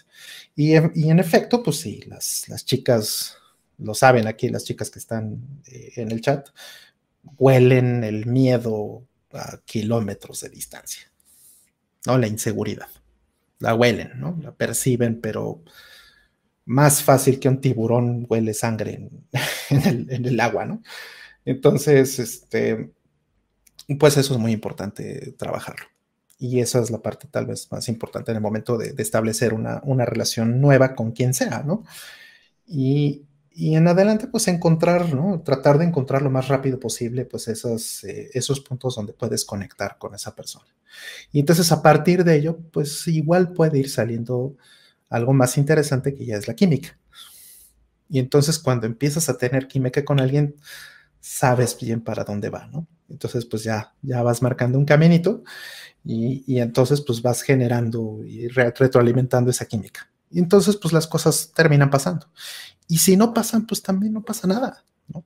Y, 0.56 0.74
en 0.74 1.20
efecto, 1.20 1.62
pues 1.62 1.80
sí, 1.80 2.02
las, 2.08 2.66
chicas 2.66 3.36
lo 3.78 3.94
saben 3.94 4.26
aquí, 4.26 4.50
las 4.50 4.64
chicas 4.64 4.90
que 4.90 4.98
están 4.98 5.62
eh, 5.68 5.92
en 5.98 6.12
el 6.12 6.22
chat, 6.22 6.50
huelen 7.38 8.04
el 8.04 8.26
miedo 8.26 9.06
a 9.34 9.60
kilómetros 9.66 10.42
de 10.42 10.50
distancia, 10.50 11.12
¿no? 12.08 12.18
La 12.18 12.28
inseguridad 12.28 12.88
la 13.62 13.74
huelen, 13.76 14.12
¿no? 14.20 14.38
La 14.42 14.54
perciben, 14.54 15.22
pero 15.22 15.64
más 16.66 17.04
fácil 17.04 17.40
que 17.40 17.50
un 17.50 17.62
tiburón 17.62 18.26
huele 18.30 18.54
sangre 18.54 19.10
en, 19.70 20.08
el, 20.26 20.40
agua, 20.40 20.66
¿no? 20.66 20.82
Entonces, 21.46 22.20
este, 22.20 22.92
pues 24.00 24.18
eso 24.18 24.34
es 24.34 24.40
muy 24.40 24.52
importante 24.52 25.34
trabajarlo. 25.38 25.86
Y 26.38 26.60
esa 26.60 26.80
es 26.82 26.90
la 26.90 27.02
parte 27.02 27.28
tal 27.28 27.46
vez 27.46 27.72
más 27.72 27.88
importante 27.88 28.32
en 28.32 28.38
el 28.38 28.42
momento 28.42 28.78
de, 28.78 28.96
establecer 28.98 29.54
una, 29.54 30.06
relación 30.06 30.60
nueva 30.60 30.96
con 30.96 31.12
quien 31.12 31.34
sea, 31.34 31.64
¿no? 31.64 31.84
Y, 32.68 33.26
y 33.62 33.76
en 33.76 33.88
adelante, 33.88 34.26
pues 34.26 34.48
encontrar, 34.48 35.14
¿no? 35.14 35.40
Tratar 35.42 35.78
de 35.78 35.86
encontrar 35.86 36.24
lo 36.24 36.32
más 36.32 36.48
rápido 36.48 36.80
posible, 36.80 37.26
pues 37.26 37.48
esos, 37.48 38.04
eh, 38.06 38.32
esos 38.34 38.60
puntos 38.60 38.96
donde 38.96 39.14
puedes 39.14 39.46
conectar 39.46 40.00
con 40.00 40.16
esa 40.16 40.34
persona. 40.36 40.66
Y 41.32 41.42
entonces 41.42 41.72
a 41.72 41.84
partir 41.84 42.24
de 42.24 42.38
ello, 42.38 42.58
pues 42.74 43.08
igual 43.08 43.54
puede 43.54 43.78
ir 43.78 43.92
saliendo 43.92 44.58
algo 45.12 45.34
más 45.34 45.60
interesante 45.60 46.16
que 46.16 46.26
ya 46.26 46.38
es 46.38 46.48
la 46.48 46.56
química. 46.56 46.98
Y 48.10 48.18
entonces 48.18 48.58
cuando 48.58 48.88
empiezas 48.88 49.30
a 49.30 49.38
tener 49.38 49.68
química 49.68 50.04
con 50.04 50.20
alguien, 50.20 50.56
sabes 51.20 51.78
bien 51.80 52.02
para 52.02 52.24
dónde 52.24 52.50
va, 52.50 52.66
¿no? 52.66 52.88
Entonces, 53.10 53.46
pues 53.46 53.64
ya, 53.64 53.94
ya 54.02 54.24
vas 54.24 54.42
marcando 54.42 54.80
un 54.80 54.86
caminito 54.86 55.44
y, 56.04 56.44
y 56.48 56.62
entonces 56.62 57.02
pues 57.02 57.22
vas 57.22 57.44
generando 57.44 58.24
y 58.26 58.48
retroalimentando 58.48 59.52
esa 59.52 59.66
química. 59.66 60.10
Y 60.32 60.40
entonces, 60.40 60.78
pues 60.78 60.94
las 60.94 61.08
cosas 61.08 61.52
terminan 61.54 61.90
pasando. 61.90 62.28
Y 62.92 62.98
si 62.98 63.16
no 63.16 63.34
pasan, 63.34 63.66
pues 63.66 63.82
también 63.82 64.12
no 64.12 64.22
pasa 64.22 64.50
nada, 64.50 64.84
¿no? 65.08 65.24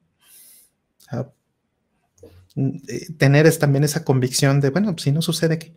Mm, 2.54 2.78
eh, 2.88 3.14
tener 3.18 3.48
es 3.48 3.58
también 3.58 3.84
esa 3.84 4.06
convicción 4.06 4.62
de, 4.62 4.70
bueno, 4.70 4.96
si 5.00 5.12
no 5.12 5.24
sucede, 5.24 5.58
¿qué? 5.58 5.76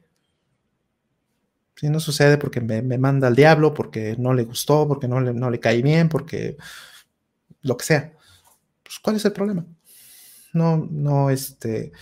Si 1.76 1.89
no 1.89 1.99
sucede 1.99 2.36
porque 2.36 2.61
me, 2.61 2.99
manda 2.99 3.28
al 3.28 3.34
diablo, 3.34 3.72
porque 3.72 4.16
no 4.18 4.34
le 4.34 4.45
gustó, 4.45 4.86
porque 4.86 5.09
no 5.09 5.18
le, 5.22 5.32
no 5.32 5.49
le 5.49 5.61
cae 5.61 5.80
bien, 5.80 6.11
porque 6.11 6.59
lo 7.62 7.78
que 7.78 7.86
sea. 7.86 8.12
Pues, 8.82 8.99
¿cuál 9.03 9.16
es 9.16 9.24
el 9.24 9.32
problema? 9.32 9.64
No, 10.53 10.76
no, 10.91 11.30
este, 11.30 11.93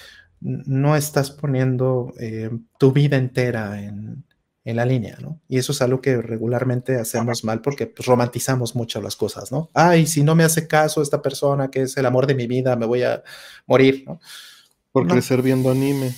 no 0.41 0.97
estás 0.97 1.31
poniendo 1.31 2.13
eh, 2.19 2.51
tu 2.77 2.91
vida 2.91 3.19
entera 3.19 3.81
en, 3.81 4.26
en 4.67 4.77
la 4.77 4.85
línea, 4.85 5.17
¿no? 5.21 5.41
Y 5.49 5.59
eso 5.59 5.71
es 5.71 5.81
algo 5.81 6.01
que 6.01 6.21
regularmente 6.21 6.97
hacemos 6.97 7.45
mal 7.45 7.61
porque 7.63 7.87
pues, 7.87 8.05
romantizamos 8.05 8.75
mucho 8.75 9.01
las 9.01 9.15
cosas, 9.15 9.53
¿no? 9.53 9.71
Ay, 9.73 10.07
si 10.07 10.25
no 10.25 10.35
me 10.35 10.43
hace 10.43 10.67
caso 10.67 11.01
esta 11.01 11.23
persona 11.23 11.71
que 11.71 11.83
es 11.83 11.97
el 11.97 12.05
amor 12.05 12.27
de 12.27 12.35
mi 12.35 12.49
vida, 12.49 12.75
me 12.75 12.85
voy 12.85 13.05
a 13.05 13.23
morir, 13.67 14.03
¿no? 14.05 14.21
Por 14.91 15.07
crecer 15.07 15.41
viendo 15.41 15.71
anime. 15.71 16.13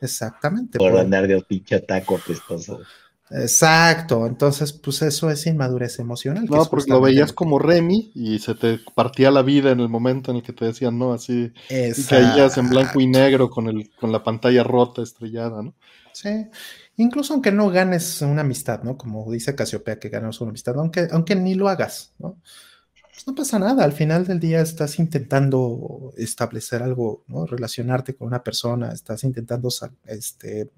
Exactamente. 0.00 0.78
Por, 0.78 0.96
andar 0.96 1.26
de 1.26 1.42
pinche 1.42 1.80
taco 1.80 2.16
apestoso. 2.16 2.78
Exacto, 3.30 4.24
entonces 4.26 4.72
pues 4.72 5.02
eso 5.02 5.28
es 5.28 5.44
inmadurez 5.48 5.98
emocional. 5.98 6.44
No, 6.48 6.64
porque 6.66 6.92
lo 6.92 7.00
veías 7.00 7.32
como 7.32 7.58
Remy 7.58 8.12
y 8.14 8.38
se 8.38 8.54
te 8.54 8.78
partía 8.94 9.32
la 9.32 9.42
vida 9.42 9.72
en 9.72 9.80
el 9.80 9.88
momento 9.88 10.30
en 10.30 10.36
el 10.36 10.44
que 10.44 10.52
te 10.52 10.66
decían, 10.66 10.96
no, 10.96 11.12
así, 11.12 11.52
y 11.68 12.02
caías 12.04 12.56
en 12.58 12.68
blanco 12.68 13.00
y 13.00 13.08
negro 13.08 13.50
con, 13.50 13.66
el, 13.66 13.90
con 13.98 14.12
la 14.12 14.22
pantalla 14.22 14.62
rota, 14.62 15.02
estrellada, 15.02 15.62
¿no? 15.62 15.74
Sí, 16.12 16.46
Incluso 16.98 17.34
aunque 17.34 17.52
no 17.52 17.70
ganes 17.70 18.22
una 18.22 18.40
amistad, 18.40 18.82
¿no? 18.82 18.96
Como 18.96 19.30
dice 19.30 19.54
Casiopea 19.54 19.98
que 19.98 20.08
ganas 20.08 20.40
una 20.40 20.50
amistad, 20.50 20.78
aunque, 20.78 21.08
aunque 21.10 21.36
ni 21.36 21.54
lo 21.54 21.68
hagas, 21.68 22.14
¿no? 22.18 22.40
Pues 23.16 23.26
no 23.26 23.34
pasa 23.34 23.58
nada, 23.58 23.84
al 23.84 23.92
final 23.92 24.26
del 24.26 24.40
día 24.40 24.60
estás 24.60 24.98
intentando 24.98 26.12
establecer 26.16 26.82
algo, 26.82 27.24
¿no? 27.28 27.46
Relacionarte 27.46 28.14
con 28.14 28.28
una 28.28 28.42
persona, 28.42 28.92
estás 28.92 29.24
intentando 29.24 29.68
este, 30.04 30.70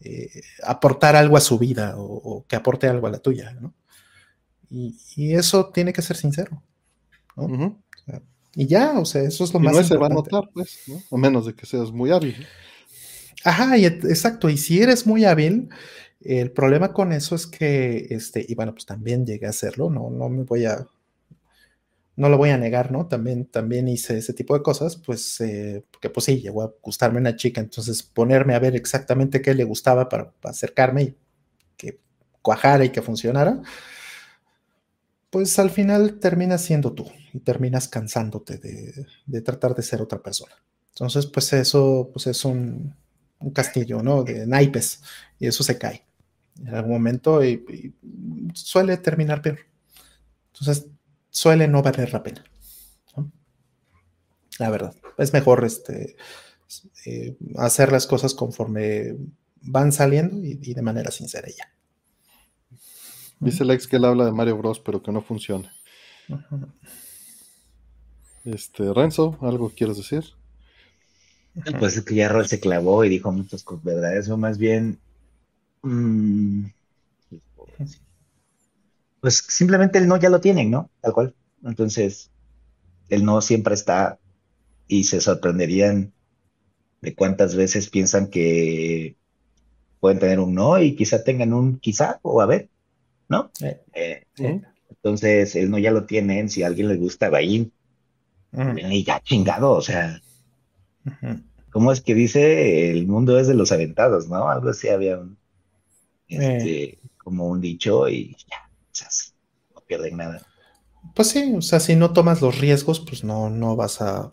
eh, 0.00 0.40
aportar 0.62 1.16
algo 1.16 1.36
a 1.36 1.40
su 1.40 1.58
vida 1.58 1.94
o, 1.98 2.46
que 2.48 2.56
aporte 2.56 2.88
algo 2.88 3.06
a 3.06 3.10
la 3.10 3.18
tuya, 3.18 3.52
¿no? 3.52 3.74
Y, 4.70 5.34
eso 5.34 5.70
tiene 5.70 5.92
que 5.92 6.00
ser 6.00 6.16
sincero, 6.16 6.62
¿no? 7.36 7.78
y 8.54 8.66
ya, 8.66 8.98
o 8.98 9.04
sea, 9.04 9.22
eso 9.22 9.44
es 9.44 9.52
lo 9.52 9.60
más 9.60 9.74
no 9.74 9.82
se 9.82 9.96
va 9.96 10.06
a 10.06 10.10
notar, 10.10 10.48
pues, 10.54 10.84
¿no? 10.86 11.00
A 11.10 11.20
menos 11.20 11.44
de 11.46 11.54
que 11.54 11.66
seas 11.66 11.90
muy 11.92 12.10
hábil. 12.10 12.46
Ajá, 13.44 13.76
exacto. 13.76 14.48
Y 14.48 14.56
si 14.56 14.82
eres 14.82 15.06
muy 15.06 15.24
hábil, 15.24 15.70
el 16.20 16.52
problema 16.52 16.92
con 16.92 17.12
eso 17.12 17.34
es 17.34 17.46
que, 17.46 18.06
este, 18.10 18.44
y 18.46 18.54
bueno, 18.54 18.72
pues 18.72 18.86
también 18.86 19.24
llegué 19.26 19.46
a 19.46 19.50
hacerlo, 19.50 19.90
no, 19.90 20.10
no 20.10 20.28
me 20.28 20.44
voy 20.44 20.66
a, 20.66 20.86
no 22.16 22.28
lo 22.28 22.36
voy 22.36 22.50
a 22.50 22.58
negar, 22.58 22.92
¿no? 22.92 23.06
También, 23.08 23.46
también 23.46 23.88
hice 23.88 24.18
ese 24.18 24.34
tipo 24.34 24.54
de 24.54 24.62
cosas, 24.62 24.96
pues, 24.96 25.40
eh, 25.40 25.84
porque 25.90 26.10
pues 26.10 26.26
sí, 26.26 26.40
llegó 26.40 26.62
a 26.62 26.74
gustarme 26.82 27.20
una 27.20 27.36
chica, 27.36 27.60
entonces 27.60 28.02
ponerme 28.02 28.54
a 28.54 28.58
ver 28.58 28.76
exactamente 28.76 29.40
qué 29.40 29.54
le 29.54 29.64
gustaba 29.64 30.08
para, 30.08 30.32
acercarme 30.42 31.02
y 31.02 31.16
que 31.78 32.00
cuajara 32.42 32.84
y 32.84 32.90
que 32.90 33.02
funcionara, 33.02 33.62
pues 35.30 35.58
al 35.58 35.70
final 35.70 36.18
terminas 36.18 36.62
siendo 36.62 36.92
tú 36.92 37.06
y 37.32 37.40
terminas 37.40 37.88
cansándote 37.88 38.58
de, 38.58 39.06
de 39.26 39.42
tratar 39.42 39.74
de 39.74 39.82
ser 39.82 40.02
otra 40.02 40.20
persona. 40.22 40.52
Entonces, 40.90 41.26
pues 41.26 41.52
eso, 41.52 42.10
pues 42.12 42.26
es 42.26 42.44
un, 42.44 42.94
un 43.40 43.50
castillo, 43.50 44.02
¿no? 44.02 44.22
De 44.22 44.46
naipes, 44.46 45.02
y 45.38 45.46
eso 45.46 45.62
se 45.64 45.78
cae 45.78 46.04
en 46.66 46.74
algún 46.74 46.92
momento 46.92 47.44
y, 47.44 47.94
suele 48.54 48.96
terminar 48.96 49.42
peor. 49.42 49.60
Entonces, 50.52 50.86
suele 51.30 51.68
no 51.68 51.82
valer 51.82 52.12
la 52.12 52.22
pena. 52.22 52.44
La 54.58 54.68
verdad, 54.68 54.94
es 55.16 55.32
mejor 55.32 55.64
este, 55.64 56.16
eh, 57.06 57.36
hacer 57.56 57.92
las 57.92 58.06
cosas 58.06 58.34
conforme 58.34 59.16
van 59.62 59.92
saliendo 59.92 60.44
y, 60.44 60.74
de 60.74 60.82
manera 60.82 61.10
sincera 61.10 61.48
ya. 61.48 61.72
Dice 63.38 63.64
Lex 63.64 63.86
que 63.86 63.96
él 63.96 64.04
habla 64.04 64.26
de 64.26 64.32
Mario 64.32 64.58
Bros, 64.58 64.80
pero 64.80 65.02
que 65.02 65.12
no 65.12 65.22
funciona. 65.22 65.72
Este, 68.44 68.92
Renzo, 68.92 69.38
¿algo 69.40 69.70
quieres 69.70 69.96
decir? 69.96 70.24
Pues 71.78 71.96
es 71.96 72.04
que 72.04 72.14
ya 72.14 72.44
se 72.44 72.60
clavó 72.60 73.04
y 73.04 73.08
dijo 73.08 73.32
muchas 73.32 73.62
cosas 73.62 73.84
verdades, 73.84 74.28
o 74.28 74.36
más 74.36 74.58
bien. 74.58 74.98
Mm, 75.82 76.66
pues 79.20 79.44
simplemente 79.48 79.98
el 79.98 80.08
no 80.08 80.16
ya 80.16 80.30
lo 80.30 80.40
tienen, 80.40 80.70
¿no? 80.70 80.90
Tal 81.00 81.12
cual. 81.12 81.34
Entonces, 81.64 82.30
el 83.08 83.24
no 83.24 83.40
siempre 83.40 83.74
está 83.74 84.18
y 84.88 85.04
se 85.04 85.20
sorprenderían 85.20 86.12
de 87.00 87.14
cuántas 87.14 87.54
veces 87.54 87.88
piensan 87.90 88.28
que 88.28 89.16
pueden 90.00 90.18
tener 90.18 90.40
un 90.40 90.54
no 90.54 90.80
y 90.80 90.96
quizá 90.96 91.22
tengan 91.22 91.52
un 91.52 91.78
quizá 91.78 92.18
o 92.22 92.40
a 92.40 92.46
ver, 92.46 92.70
¿no? 93.28 93.50
Eh, 93.92 94.24
entonces, 94.88 95.54
el 95.56 95.70
no 95.70 95.78
ya 95.78 95.92
lo 95.92 96.04
tienen, 96.04 96.48
si 96.48 96.62
a 96.62 96.66
alguien 96.66 96.88
le 96.88 96.96
gusta, 96.96 97.30
va 97.30 97.38
ahí. 97.38 97.70
Y 98.52 99.04
ya 99.04 99.20
chingado, 99.20 99.72
o 99.72 99.80
sea, 99.80 100.20
¿Cómo 101.70 101.92
es 101.92 102.00
que 102.00 102.14
dice? 102.14 102.90
El 102.90 103.06
mundo 103.06 103.38
es 103.38 103.46
de 103.46 103.54
los 103.54 103.72
aventados, 103.72 104.28
¿no? 104.28 104.48
Algo 104.48 104.70
así 104.70 104.88
había 104.88 105.18
un, 105.18 105.38
este, 106.28 106.98
como 107.18 107.48
un 107.48 107.60
dicho 107.60 108.08
y 108.08 108.36
ya, 108.48 108.68
no 109.74 109.80
pierden 109.86 110.16
nada. 110.16 110.46
Pues 111.14 111.28
sí, 111.28 111.54
o 111.56 111.62
sea, 111.62 111.80
si 111.80 111.96
no 111.96 112.12
tomas 112.12 112.42
los 112.42 112.58
riesgos, 112.58 113.00
pues 113.00 113.24
no, 113.24 113.50
no 113.50 113.76
vas 113.76 114.00
a 114.00 114.32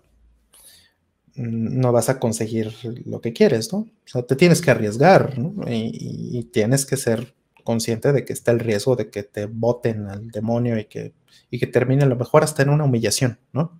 no 1.37 1.91
vas 1.91 2.09
a 2.09 2.19
conseguir 2.19 2.73
lo 3.05 3.21
que 3.21 3.31
quieres, 3.31 3.71
¿no? 3.71 3.79
O 3.79 4.07
sea, 4.07 4.23
te 4.23 4.35
tienes 4.35 4.59
que 4.59 4.71
arriesgar, 4.71 5.37
¿no? 5.37 5.53
Y, 5.69 6.49
tienes 6.51 6.85
que 6.85 6.97
ser 6.97 7.35
consciente 7.63 8.11
de 8.11 8.25
que 8.25 8.33
está 8.33 8.51
el 8.51 8.59
riesgo 8.59 8.95
de 8.95 9.11
que 9.11 9.21
te 9.21 9.45
boten 9.45 10.07
al 10.07 10.29
demonio 10.29 10.79
y 10.79 10.85
que, 10.85 11.13
y 11.51 11.59
que 11.59 11.67
termine 11.67 12.03
a 12.03 12.07
lo 12.07 12.15
mejor 12.15 12.43
hasta 12.43 12.63
en 12.63 12.69
una 12.69 12.85
humillación, 12.85 13.37
¿no? 13.53 13.79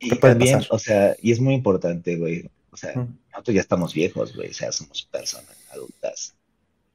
Y 0.00 0.16
también, 0.16 0.62
o 0.70 0.78
sea, 0.78 1.14
y 1.22 1.30
es 1.30 1.40
muy 1.40 1.54
importante, 1.54 2.16
güey. 2.16 2.50
O 2.72 2.76
sea, 2.76 2.94
nosotros 2.94 3.54
ya 3.54 3.60
estamos 3.60 3.94
viejos, 3.94 4.34
güey, 4.34 4.50
o 4.50 4.54
sea, 4.54 4.70
somos 4.72 5.02
personas 5.10 5.56
adultas. 5.72 6.34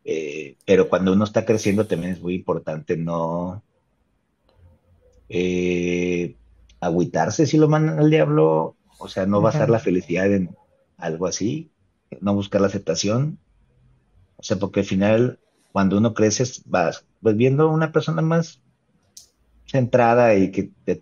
Eh, 0.03 0.55
pero 0.65 0.87
cuando 0.87 1.13
uno 1.13 1.23
está 1.23 1.45
creciendo 1.45 1.87
también 1.87 2.13
es 2.13 2.21
muy 2.21 2.35
importante 2.35 2.95
no 2.95 3.63
eh, 5.29 6.35
agüitarse 6.79 7.47
si 7.47 7.57
lo 7.57 7.67
mandan 7.67 7.99
al 7.99 8.11
diablo, 8.11 8.75
o 8.99 9.07
sea, 9.07 9.25
no 9.25 9.41
basar 9.41 9.69
la 9.69 9.79
felicidad 9.79 10.31
en 10.31 10.55
algo 10.97 11.25
así, 11.27 11.71
no 12.21 12.35
buscar 12.35 12.61
la 12.61 12.67
aceptación. 12.67 13.39
O 14.37 14.43
sea, 14.43 14.57
porque 14.57 14.81
al 14.81 14.85
final, 14.85 15.39
cuando 15.71 15.97
uno 15.97 16.13
crece, 16.13 16.43
vas 16.65 17.05
pues, 17.21 17.35
viendo 17.35 17.69
una 17.69 17.91
persona 17.91 18.21
más 18.21 18.61
centrada 19.65 20.35
y 20.35 20.51
que 20.51 20.71
te 20.85 21.01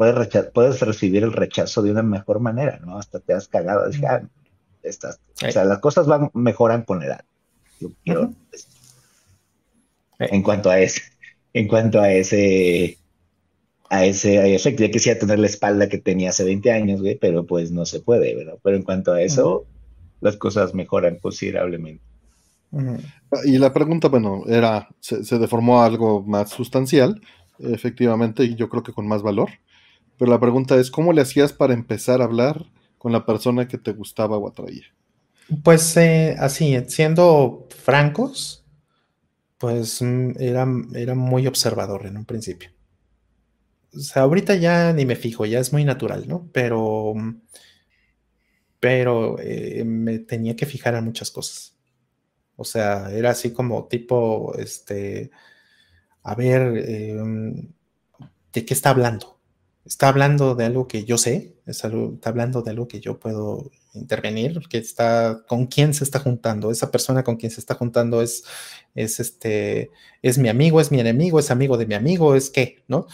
puedes, 0.00 0.46
puedes 0.54 0.80
recibir 0.80 1.24
el 1.24 1.32
rechazo 1.34 1.82
de 1.82 1.90
una 1.90 2.02
mejor 2.02 2.40
manera, 2.40 2.80
¿no? 2.82 2.96
Hasta 2.96 3.20
te 3.20 3.34
has 3.34 3.48
cagado, 3.48 3.82
ah, 4.08 4.22
estás, 4.82 5.20
o 5.46 5.50
sea, 5.50 5.66
las 5.66 5.78
cosas 5.80 6.06
van, 6.06 6.30
mejoran 6.32 6.84
con 6.84 7.00
la 7.00 7.04
edad. 7.04 7.24
Yo 7.78 7.90
quiero, 8.02 8.32
en 10.18 10.42
cuanto 10.42 10.70
a 10.70 10.80
ese, 10.80 11.02
en 11.52 11.68
cuanto 11.68 12.00
a 12.00 12.10
ese, 12.10 12.96
a 13.90 14.06
ese, 14.06 14.38
a 14.38 14.46
ese, 14.46 14.74
ya 14.74 14.90
quisiera 14.90 15.20
tener 15.20 15.38
la 15.38 15.48
espalda 15.48 15.90
que 15.90 15.98
tenía 15.98 16.30
hace 16.30 16.44
20 16.44 16.72
años, 16.72 17.02
güey, 17.02 17.16
pero 17.16 17.44
pues 17.44 17.70
no 17.70 17.84
se 17.84 18.00
puede, 18.00 18.34
¿verdad? 18.34 18.54
Pero 18.62 18.78
en 18.78 18.84
cuanto 18.84 19.12
a 19.12 19.20
eso, 19.20 19.66
las 20.22 20.38
cosas 20.38 20.72
mejoran 20.72 21.18
considerablemente. 21.18 22.02
Y 23.44 23.58
la 23.58 23.70
pregunta, 23.74 24.08
bueno, 24.08 24.44
era, 24.46 24.88
se, 25.00 25.24
se, 25.24 25.38
deformó 25.38 25.82
algo 25.82 26.22
más 26.22 26.48
sustancial, 26.48 27.20
efectivamente, 27.58 28.44
y 28.44 28.54
yo 28.54 28.70
creo 28.70 28.82
que 28.82 28.94
con 28.94 29.06
más 29.06 29.20
valor. 29.20 29.50
Pero 30.20 30.32
la 30.32 30.38
pregunta 30.38 30.78
es, 30.78 30.90
¿cómo 30.90 31.14
le 31.14 31.22
hacías 31.22 31.54
para 31.54 31.72
empezar 31.72 32.20
a 32.20 32.24
hablar 32.24 32.66
con 32.98 33.10
la 33.10 33.24
persona 33.24 33.66
que 33.66 33.78
te 33.78 33.92
gustaba 33.92 34.36
o 34.36 34.46
atraía? 34.46 34.84
Pues 35.64 35.96
eh, 35.96 36.36
así, 36.38 36.78
siendo 36.88 37.66
francos, 37.74 38.62
pues 39.56 40.02
mm, 40.02 40.32
era, 40.38 40.66
era 40.94 41.14
muy 41.14 41.46
observador 41.46 42.04
en 42.04 42.18
un 42.18 42.26
principio. 42.26 42.70
o 43.94 44.00
sea, 44.00 44.24
ahorita 44.24 44.56
ya 44.56 44.92
ni 44.92 45.06
me 45.06 45.16
fijo, 45.16 45.46
ya 45.46 45.58
es 45.58 45.72
muy 45.72 45.86
natural, 45.86 46.28
¿no? 46.28 46.50
Pero, 46.52 47.14
pero 48.78 49.38
eh, 49.38 49.84
me 49.86 50.18
tenía 50.18 50.54
que 50.54 50.66
fijar 50.66 50.96
en 50.96 51.04
muchas 51.06 51.30
cosas. 51.30 51.78
O 52.56 52.64
sea, 52.64 53.10
era 53.10 53.30
así 53.30 53.54
como 53.54 53.88
tipo, 53.88 54.54
este, 54.58 55.30
a 56.22 56.34
ver, 56.34 56.76
em, 56.76 57.72
¿de 58.52 58.64
qué 58.66 58.74
está 58.74 58.90
hablando? 58.90 59.39
¿Está 59.84 60.08
hablando 60.08 60.54
de 60.54 60.66
algo 60.66 60.86
que 60.86 61.04
yo 61.04 61.16
sé? 61.18 61.56
¿Está 61.66 61.90
hablando 62.24 62.62
de 62.62 62.70
algo 62.70 62.86
que 62.86 63.00
yo 63.00 63.18
puedo 63.18 63.70
intervenir? 63.94 64.60
¿Que 64.68 64.78
está, 64.78 65.42
¿Con 65.48 65.66
quién 65.66 65.94
se 65.94 66.04
está 66.04 66.18
juntando? 66.20 66.70
¿Esa 66.70 66.90
persona 66.90 67.24
con 67.24 67.36
quien 67.36 67.50
se 67.50 67.60
está 67.60 67.74
juntando 67.74 68.20
es, 68.22 68.44
es, 68.94 69.20
este, 69.20 69.90
es 70.22 70.38
mi 70.38 70.48
amigo, 70.48 70.80
es 70.80 70.90
mi 70.92 71.00
enemigo, 71.00 71.38
es 71.40 71.50
amigo 71.50 71.78
de 71.78 71.86
mi 71.86 71.94
amigo, 71.94 72.34
es 72.34 72.50
qué, 72.50 72.84
¿no? 72.88 73.06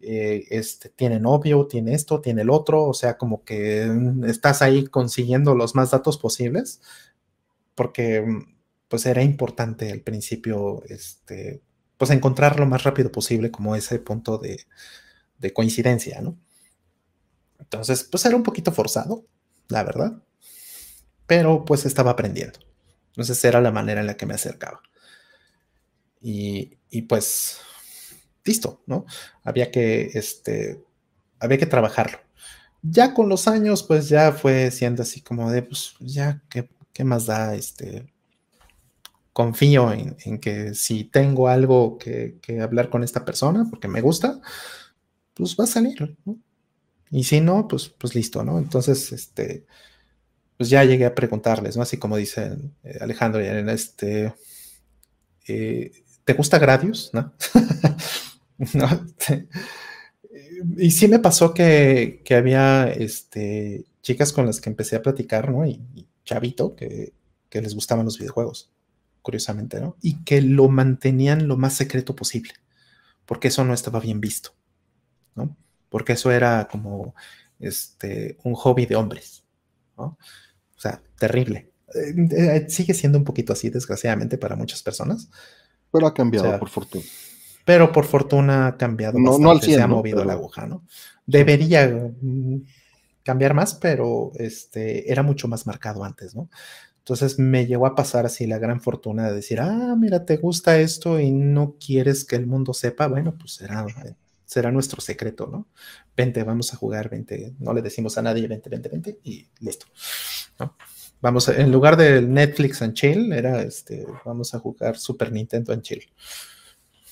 Eh, 0.00 0.46
este, 0.50 0.88
tiene 0.88 1.20
novio, 1.20 1.66
tiene 1.66 1.94
esto, 1.94 2.20
tiene 2.20 2.42
el 2.42 2.50
otro, 2.50 2.84
o 2.84 2.94
sea, 2.94 3.18
como 3.18 3.44
que 3.44 3.86
mm, 3.86 4.24
estás 4.24 4.62
ahí 4.62 4.86
consiguiendo 4.86 5.54
los 5.54 5.74
más 5.74 5.90
datos 5.90 6.18
posibles, 6.18 6.80
porque 7.74 8.22
mm, 8.22 8.56
pues 8.88 9.06
era 9.06 9.22
importante 9.22 9.90
al 9.92 10.00
principio, 10.02 10.82
este, 10.88 11.62
pues 11.98 12.10
encontrar 12.10 12.60
lo 12.60 12.66
más 12.66 12.84
rápido 12.84 13.10
posible 13.12 13.50
como 13.50 13.76
ese 13.76 13.98
punto 13.98 14.38
de, 14.38 14.58
de 15.38 15.52
coincidencia, 15.52 16.20
¿no? 16.20 16.38
Entonces, 17.58 18.04
pues 18.04 18.24
era 18.24 18.36
un 18.36 18.42
poquito 18.42 18.72
forzado, 18.72 19.26
la 19.68 19.82
verdad, 19.82 20.22
pero 21.26 21.64
pues 21.64 21.84
estaba 21.86 22.12
aprendiendo. 22.12 22.58
Entonces 23.08 23.42
era 23.44 23.60
la 23.60 23.72
manera 23.72 24.00
en 24.00 24.06
la 24.06 24.16
que 24.16 24.26
me 24.26 24.34
acercaba. 24.34 24.82
Y, 26.20 26.78
y 26.90 27.02
pues 27.02 27.58
listo, 28.44 28.82
¿no? 28.86 29.06
Había 29.42 29.70
que, 29.70 30.10
este, 30.14 30.84
había 31.40 31.58
que 31.58 31.66
trabajarlo. 31.66 32.18
Ya 32.82 33.14
con 33.14 33.28
los 33.28 33.48
años, 33.48 33.82
pues 33.82 34.08
ya 34.08 34.32
fue 34.32 34.70
siendo 34.70 35.02
así 35.02 35.20
como 35.20 35.50
de, 35.50 35.62
pues 35.62 35.94
ya, 36.00 36.42
¿qué, 36.48 36.70
qué 36.92 37.04
más 37.04 37.26
da? 37.26 37.54
Este, 37.54 38.12
confío 39.36 39.92
en, 39.92 40.38
que 40.40 40.72
si 40.74 41.04
tengo 41.04 41.48
algo 41.48 41.98
que, 41.98 42.38
hablar 42.62 42.88
con 42.88 43.02
esta 43.02 43.24
persona, 43.24 43.66
porque 43.68 43.86
me 43.86 44.00
gusta, 44.00 44.40
pues 45.36 45.54
va 45.58 45.64
a 45.64 45.68
salir, 45.68 46.16
¿no? 46.24 46.38
Y 47.10 47.24
si 47.24 47.40
no, 47.40 47.68
pues, 47.68 47.88
pues 47.88 48.14
listo, 48.14 48.42
¿no? 48.42 48.58
Entonces, 48.58 49.12
este, 49.12 49.66
pues 50.56 50.70
ya 50.70 50.82
llegué 50.82 51.04
a 51.04 51.14
preguntarles, 51.14 51.76
¿no? 51.76 51.82
Así 51.82 51.98
como 51.98 52.16
dice 52.16 52.56
eh, 52.82 52.98
Alejandro, 53.00 53.40
en 53.40 53.68
este, 53.68 54.34
eh, 55.46 55.92
¿te 56.24 56.32
gusta 56.32 56.58
Gradius? 56.58 57.10
¿No? 57.12 57.32
y 60.78 60.90
sí 60.90 61.08
me 61.08 61.18
pasó 61.18 61.52
que, 61.52 62.22
había 62.30 62.88
este, 62.88 63.84
chicas 64.02 64.32
con 64.32 64.46
las 64.46 64.60
que 64.60 64.70
empecé 64.70 64.96
a 64.96 65.02
platicar, 65.02 65.52
¿no? 65.52 65.66
Y, 65.66 66.08
chavito, 66.24 66.74
que, 66.74 67.12
les 67.52 67.74
gustaban 67.74 68.04
los 68.04 68.18
videojuegos, 68.18 68.70
curiosamente, 69.22 69.80
¿no? 69.80 69.96
Y 70.02 70.22
que 70.24 70.42
lo 70.42 70.68
mantenían 70.68 71.48
lo 71.48 71.56
más 71.56 71.72
secreto 71.74 72.14
posible, 72.14 72.52
porque 73.24 73.48
eso 73.48 73.64
no 73.64 73.72
estaba 73.72 73.98
bien 73.98 74.20
visto, 74.20 74.54
¿no? 75.36 75.56
Porque 75.88 76.14
eso 76.14 76.30
era 76.30 76.68
como 76.70 77.14
este, 77.60 78.36
un 78.42 78.54
hobby 78.54 78.86
de 78.86 78.96
hombres, 78.96 79.44
¿no? 79.96 80.18
O 80.76 80.80
sea, 80.80 81.00
terrible. 81.18 81.70
Eh, 81.94 82.28
eh, 82.36 82.66
sigue 82.68 82.94
siendo 82.94 83.18
un 83.18 83.24
poquito 83.24 83.52
así, 83.52 83.70
desgraciadamente, 83.70 84.38
para 84.38 84.56
muchas 84.56 84.82
personas. 84.82 85.30
Pero 85.92 86.06
ha 86.06 86.14
cambiado, 86.14 86.58
por 86.58 86.68
fortuna 86.68 87.04
pero 87.66 87.90
por 87.90 88.04
fortuna 88.04 88.68
ha 88.68 88.76
cambiado 88.76 89.18
no, 89.18 89.38
no 89.38 89.50
al 89.50 89.60
se 89.60 89.82
ha 89.82 89.88
movido 89.88 90.24
la 90.24 90.34
aguja, 90.34 90.68
¿no? 90.68 90.84
Debería 91.26 91.88
mm, 91.88 92.58
cambiar 93.24 93.54
más, 93.54 93.74
pero 93.74 94.30
este, 94.36 95.10
era 95.10 95.24
mucho 95.24 95.48
más 95.48 95.66
marcado 95.66 96.04
antes, 96.04 96.36
¿no? 96.36 96.48
Entonces 96.98 97.40
me 97.40 97.66
llegó 97.66 97.86
a 97.86 97.96
pasar 97.96 98.24
así 98.24 98.46
la 98.46 98.58
gran 98.58 98.80
fortuna 98.80 99.28
de 99.28 99.34
decir, 99.34 99.58
ah, 99.60 99.96
mira, 99.98 100.24
te 100.24 100.36
gusta 100.36 100.78
esto 100.78 101.18
y 101.18 101.32
no 101.32 101.74
quieres 101.84 102.24
que 102.24 102.36
el 102.36 102.46
mundo 102.46 102.72
sepa, 102.72 103.08
bueno, 103.08 103.34
pues 103.36 103.54
será, 103.54 103.84
será 104.46 104.72
nuestro 104.72 105.02
secreto, 105.02 105.46
¿no? 105.46 105.66
Vente, 106.16 106.42
vamos 106.44 106.72
a 106.72 106.76
jugar, 106.76 107.10
vente, 107.10 107.54
no 107.58 107.74
le 107.74 107.82
decimos 107.82 108.16
a 108.16 108.22
nadie, 108.22 108.48
vente, 108.48 108.70
vente, 108.70 108.88
vente, 108.88 109.18
y 109.22 109.46
listo, 109.60 109.86
¿no? 110.58 110.74
Vamos, 111.20 111.48
en 111.48 111.72
lugar 111.72 111.96
de 111.96 112.22
Netflix 112.22 112.82
and 112.82 112.94
Chill, 112.94 113.32
era 113.32 113.62
este, 113.62 114.06
vamos 114.24 114.54
a 114.54 114.58
jugar 114.58 114.96
Super 114.96 115.32
Nintendo 115.32 115.72
and 115.72 115.82
Chill. 115.82 116.02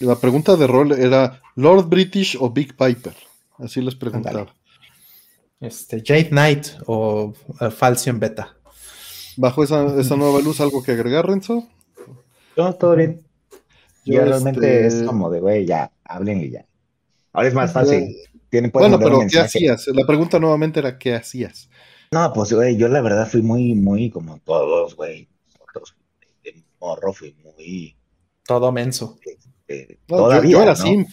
La 0.00 0.16
pregunta 0.16 0.56
de 0.56 0.66
rol 0.66 0.92
era 0.92 1.40
Lord 1.56 1.88
British 1.88 2.36
o 2.38 2.50
Big 2.50 2.76
Piper. 2.76 3.14
Así 3.58 3.80
les 3.80 3.94
preguntaba. 3.94 4.54
Este, 5.60 6.02
Jade 6.04 6.28
Knight 6.28 6.66
o 6.86 7.32
uh, 7.60 7.70
Falcion 7.70 8.20
Beta. 8.20 8.56
Bajo 9.36 9.64
esa, 9.64 10.16
nueva 10.16 10.40
luz, 10.40 10.60
¿algo 10.60 10.82
que 10.82 10.92
agregar, 10.92 11.26
Renzo? 11.26 11.66
No, 12.56 12.74
todo 12.74 12.96
bien. 12.96 13.24
Yo, 14.04 14.24
realmente 14.24 14.86
este, 14.86 15.00
es 15.02 15.06
como 15.06 15.30
de, 15.30 15.40
güey, 15.40 15.64
ya, 15.64 15.90
hablen 16.04 16.42
y 16.42 16.50
ya. 16.50 16.66
Ahora 17.34 17.48
es 17.48 17.54
más 17.54 17.72
fácil. 17.72 18.16
bueno, 18.72 18.98
pero 18.98 19.20
¿qué 19.28 19.40
hacías? 19.40 19.88
La 19.88 20.06
pregunta 20.06 20.38
nuevamente 20.38 20.78
era, 20.78 20.96
¿qué 20.96 21.14
hacías? 21.14 21.68
No, 22.12 22.32
pues, 22.32 22.52
güey, 22.52 22.76
yo 22.76 22.86
la 22.86 23.00
verdad 23.02 23.28
fui 23.28 23.42
muy, 23.42 23.74
muy 23.74 24.08
como 24.08 24.38
todos, 24.38 24.94
güey. 24.94 25.28
Todos, 25.72 25.96
de 26.44 26.62
morro 26.80 27.12
fui 27.12 27.34
muy... 27.42 27.96
Todo 28.46 28.70
menso. 28.70 29.18
Eh, 29.66 29.98
todavía. 30.06 30.50
Yo, 30.50 30.62
era 30.62 30.74
¿no? 30.74 31.06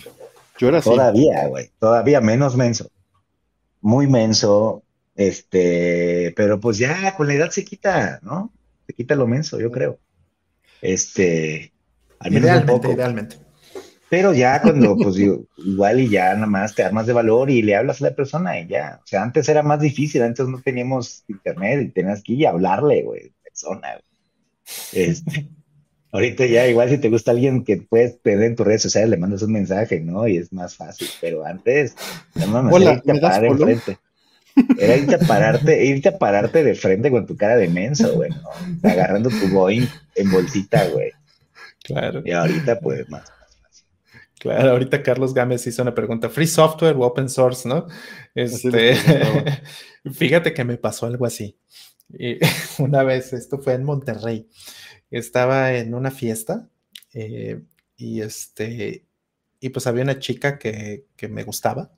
Yo 0.59 0.67
era 0.67 0.81
Todavía, 0.81 1.47
güey. 1.47 1.71
Todavía 1.79 2.21
menos 2.21 2.55
menso. 2.55 2.91
Muy 3.81 4.05
menso. 4.05 4.83
Este, 5.15 6.33
pero 6.35 6.59
pues 6.59 6.77
ya 6.77 7.15
con 7.15 7.27
la 7.27 7.33
edad 7.33 7.49
se 7.49 7.65
quita, 7.65 8.19
¿no? 8.21 8.53
Se 8.85 8.93
quita 8.93 9.15
lo 9.15 9.25
menso, 9.25 9.59
yo 9.59 9.71
creo. 9.71 9.97
Este, 10.81 11.73
al 12.19 12.31
menos 12.31 12.49
idealmente, 12.49 12.91
idealmente. 12.91 13.37
Pero 14.11 14.33
ya 14.33 14.61
cuando, 14.61 14.97
pues 14.97 15.15
igual 15.17 16.01
y 16.01 16.09
ya 16.09 16.33
nada 16.33 16.45
más 16.45 16.75
te 16.75 16.83
armas 16.83 17.07
de 17.07 17.13
valor 17.13 17.49
y 17.49 17.61
le 17.61 17.77
hablas 17.77 18.01
a 18.01 18.09
la 18.09 18.15
persona 18.15 18.59
y 18.59 18.67
ya. 18.67 18.99
O 19.01 19.07
sea, 19.07 19.23
antes 19.23 19.47
era 19.47 19.63
más 19.63 19.79
difícil, 19.79 20.21
antes 20.21 20.47
no 20.47 20.61
teníamos 20.61 21.23
internet 21.29 21.81
y 21.81 21.89
tenías 21.91 22.21
que 22.21 22.33
ir 22.33 22.45
a 22.45 22.49
hablarle, 22.49 23.03
güey, 23.03 23.31
persona, 23.41 23.93
güey. 23.93 24.03
Este, 24.91 25.47
Ahorita 26.11 26.45
ya, 26.45 26.67
igual 26.67 26.89
si 26.89 26.97
te 26.97 27.07
gusta 27.07 27.31
alguien 27.31 27.63
que 27.63 27.77
puedes 27.77 28.21
tener 28.21 28.43
en 28.43 28.55
tus 28.57 28.67
redes 28.67 28.81
sociales, 28.81 29.09
le 29.09 29.15
mandas 29.15 29.43
un 29.43 29.53
mensaje, 29.53 30.01
¿no? 30.01 30.27
Y 30.27 30.35
es 30.35 30.51
más 30.51 30.75
fácil. 30.75 31.07
Pero 31.21 31.45
antes, 31.45 31.95
no 32.35 32.59
Hola, 32.69 32.91
era 32.91 32.95
irte 32.95 33.11
a 33.11 33.21
parar 33.21 33.45
enfrente. 33.45 33.97
Era 34.77 34.97
irte 34.97 35.15
a 35.15 35.19
pararte, 35.19 35.85
irte 35.85 36.09
a 36.09 36.17
pararte 36.17 36.63
de 36.65 36.75
frente 36.75 37.09
con 37.09 37.25
tu 37.25 37.37
cara 37.37 37.55
de 37.55 37.69
menso, 37.69 38.13
güey, 38.13 38.29
¿no? 38.29 38.89
Agarrando 38.89 39.29
tu 39.29 39.47
Boeing 39.47 39.87
en 40.15 40.31
bolsita, 40.31 40.85
güey. 40.89 41.11
Claro. 41.85 42.21
Y 42.25 42.31
ahorita, 42.31 42.81
pues, 42.81 43.09
más. 43.09 43.23
Claro, 44.41 44.71
ahorita 44.71 45.03
Carlos 45.03 45.35
Gámez 45.35 45.67
hizo 45.67 45.83
una 45.83 45.93
pregunta, 45.93 46.27
free 46.27 46.47
software 46.47 46.95
o 46.95 47.01
open 47.01 47.29
source, 47.29 47.69
¿no? 47.69 47.85
Este, 48.33 48.95
fíjate 50.11 50.51
que 50.51 50.63
me 50.63 50.79
pasó 50.79 51.05
algo 51.05 51.27
así. 51.27 51.59
Y 52.09 52.39
una 52.81 53.03
vez, 53.03 53.33
esto 53.33 53.59
fue 53.59 53.75
en 53.75 53.83
Monterrey, 53.83 54.49
estaba 55.11 55.75
en 55.75 55.93
una 55.93 56.09
fiesta 56.09 56.67
eh, 57.13 57.61
y 57.95 58.21
este, 58.21 59.05
y 59.59 59.69
pues 59.69 59.85
había 59.85 60.01
una 60.01 60.17
chica 60.17 60.57
que, 60.57 61.05
me 61.29 61.43
gustaba. 61.43 61.91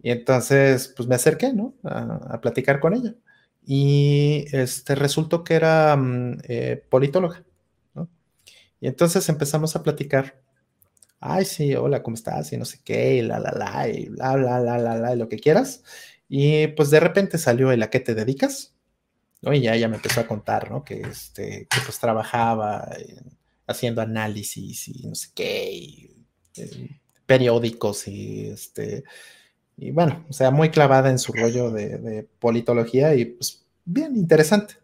Y 0.00 0.12
entonces, 0.12 0.94
pues 0.96 1.08
me 1.08 1.16
acerqué, 1.16 1.52
¿no? 1.52 1.74
A, 1.82 2.40
platicar 2.40 2.78
con 2.78 2.94
ella. 2.94 3.16
Y 3.66 4.44
este, 4.52 4.94
resultó 4.94 5.42
que 5.42 5.54
era 5.54 5.96
mm, 5.96 6.38
eh, 6.44 6.84
politóloga, 6.88 7.42
¿no? 7.94 8.08
Y 8.80 8.86
entonces 8.86 9.28
empezamos 9.28 9.74
a 9.74 9.82
platicar. 9.82 10.40
Ay, 11.20 11.44
sí, 11.44 11.74
hola, 11.74 12.02
¿cómo 12.02 12.14
estás? 12.14 12.52
Y 12.52 12.56
no 12.56 12.64
sé 12.64 12.80
qué, 12.84 13.16
y 13.16 13.22
la, 13.22 13.40
la, 13.40 13.50
la, 13.52 13.88
y 13.88 14.08
bla, 14.08 14.36
bla, 14.36 14.60
bla, 14.60 14.78
bla, 14.78 14.96
bla, 14.98 15.14
y 15.14 15.18
lo 15.18 15.28
que 15.28 15.38
quieras. 15.38 15.82
Y 16.28 16.68
pues 16.68 16.90
de 16.90 17.00
repente 17.00 17.38
salió 17.38 17.72
el 17.72 17.82
a 17.82 17.90
qué 17.90 18.00
te 18.00 18.14
dedicas. 18.14 18.74
Y 19.42 19.60
ya 19.60 19.74
ella 19.74 19.88
me 19.88 19.96
empezó 19.96 20.20
a 20.20 20.26
contar, 20.26 20.70
¿no? 20.70 20.84
Que, 20.84 21.00
este, 21.00 21.66
que 21.70 21.80
pues 21.84 21.98
trabajaba 21.98 22.88
haciendo 23.66 24.02
análisis 24.02 24.88
y 24.88 25.06
no 25.06 25.14
sé 25.14 25.28
qué, 25.34 26.16
eh, 26.56 27.00
periódicos 27.26 28.08
y 28.08 28.48
este, 28.48 29.04
y 29.76 29.92
bueno, 29.92 30.24
o 30.28 30.32
sea, 30.32 30.50
muy 30.50 30.70
clavada 30.70 31.10
en 31.10 31.18
su 31.18 31.32
rollo 31.32 31.70
de, 31.70 32.26
politología 32.40 33.14
y 33.14 33.26
pues 33.26 33.64
bien 33.84 34.16
interesante. 34.16 34.74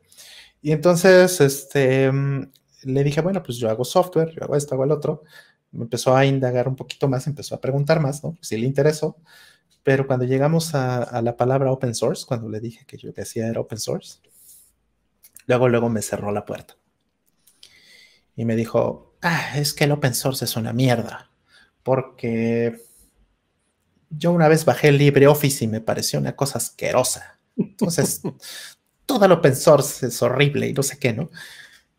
Y 0.63 0.73
entonces, 0.73 1.41
este, 1.41 2.13
mm, 2.13 2.51
le 2.85 3.05
dije, 3.05 3.21
bueno, 3.21 3.43
pues 3.43 3.59
yo 3.59 3.69
hago 3.71 3.85
software, 3.85 4.31
yo 4.31 4.45
hago 4.45 4.57
esto, 4.57 4.75
hago 4.75 4.85
el 4.85 4.93
otro. 4.93 5.25
Empezó 5.75 6.17
a 6.17 6.25
indagar 6.25 6.69
un 6.69 6.77
poquito 6.77 7.09
más, 7.09 7.27
empezó 7.27 7.55
a 7.55 7.61
preguntar 7.61 8.01
más, 8.01 8.23
¿no? 8.23 8.37
Si 8.41 8.57
le 8.57 8.67
interesó. 8.67 9.17
Pero 9.83 10.07
cuando 10.07 10.25
llegamos 10.25 10.75
a, 10.75 11.03
a, 11.03 11.21
la 11.23 11.37
palabra 11.37 11.71
open 11.71 11.95
source, 11.95 12.25
cuando 12.27 12.49
le 12.49 12.61
dije 12.61 12.87
que 12.87 12.97
yo 12.97 13.13
decía 13.13 13.49
era 13.49 13.61
open 13.61 13.79
source, 13.79 14.19
Luego, 15.47 15.69
luego 15.69 15.89
me 15.89 16.03
cerró 16.03 16.33
la 16.33 16.45
puerta. 16.45 16.77
Y 18.37 18.45
me 18.45 18.57
dijo, 18.57 19.17
ah, 19.23 19.53
es 19.57 19.75
que 19.75 19.85
el 19.85 19.93
open 19.93 20.15
source 20.15 20.45
es 20.45 20.57
una 20.57 20.73
mierda, 20.73 21.31
porque 21.83 22.81
yo 24.11 24.33
una 24.33 24.49
vez 24.49 24.65
bajé 24.65 24.91
LibreOffice 24.91 25.65
y 25.65 25.69
me 25.69 25.81
pareció 25.81 26.19
una 26.19 26.35
cosa 26.35 26.59
asquerosa. 26.59 27.39
Entonces, 27.57 28.23
todo 29.07 29.27
el 29.27 29.33
open 29.33 29.55
source 29.55 30.07
es 30.07 30.23
horrible 30.23 30.69
y 30.69 30.73
no 30.73 30.83
sé 30.83 30.99
qué, 30.99 31.13
¿no? 31.13 31.31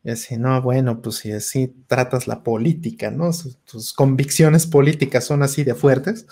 Y 0.06 0.12
así, 0.12 0.38
no, 0.38 0.62
bueno, 0.62 1.01
pues 1.01 1.16
si 1.16 1.32
así 1.32 1.84
tratas 1.88 2.28
la 2.28 2.43
política, 2.43 3.10
¿no? 3.10 3.32
Tus 3.66 3.91
convicciones 3.91 4.68
políticas 4.68 5.26
son 5.26 5.41
así 5.41 5.64
de 5.64 5.74
fuertes, 5.74 6.28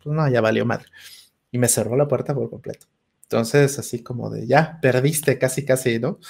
pues 0.00 0.14
no, 0.14 0.28
ya 0.30 0.40
valió 0.40 0.64
madre. 0.64 0.86
Y 1.50 1.58
me 1.58 1.66
cerró 1.66 1.96
la 1.96 2.06
puerta 2.06 2.36
por 2.36 2.48
completo. 2.48 2.86
Entonces, 3.24 3.80
así 3.80 4.00
como 4.04 4.30
de, 4.30 4.46
ya, 4.46 4.78
perdiste 4.80 5.40
casi, 5.40 5.64
casi, 5.64 5.98
¿no? 5.98 6.20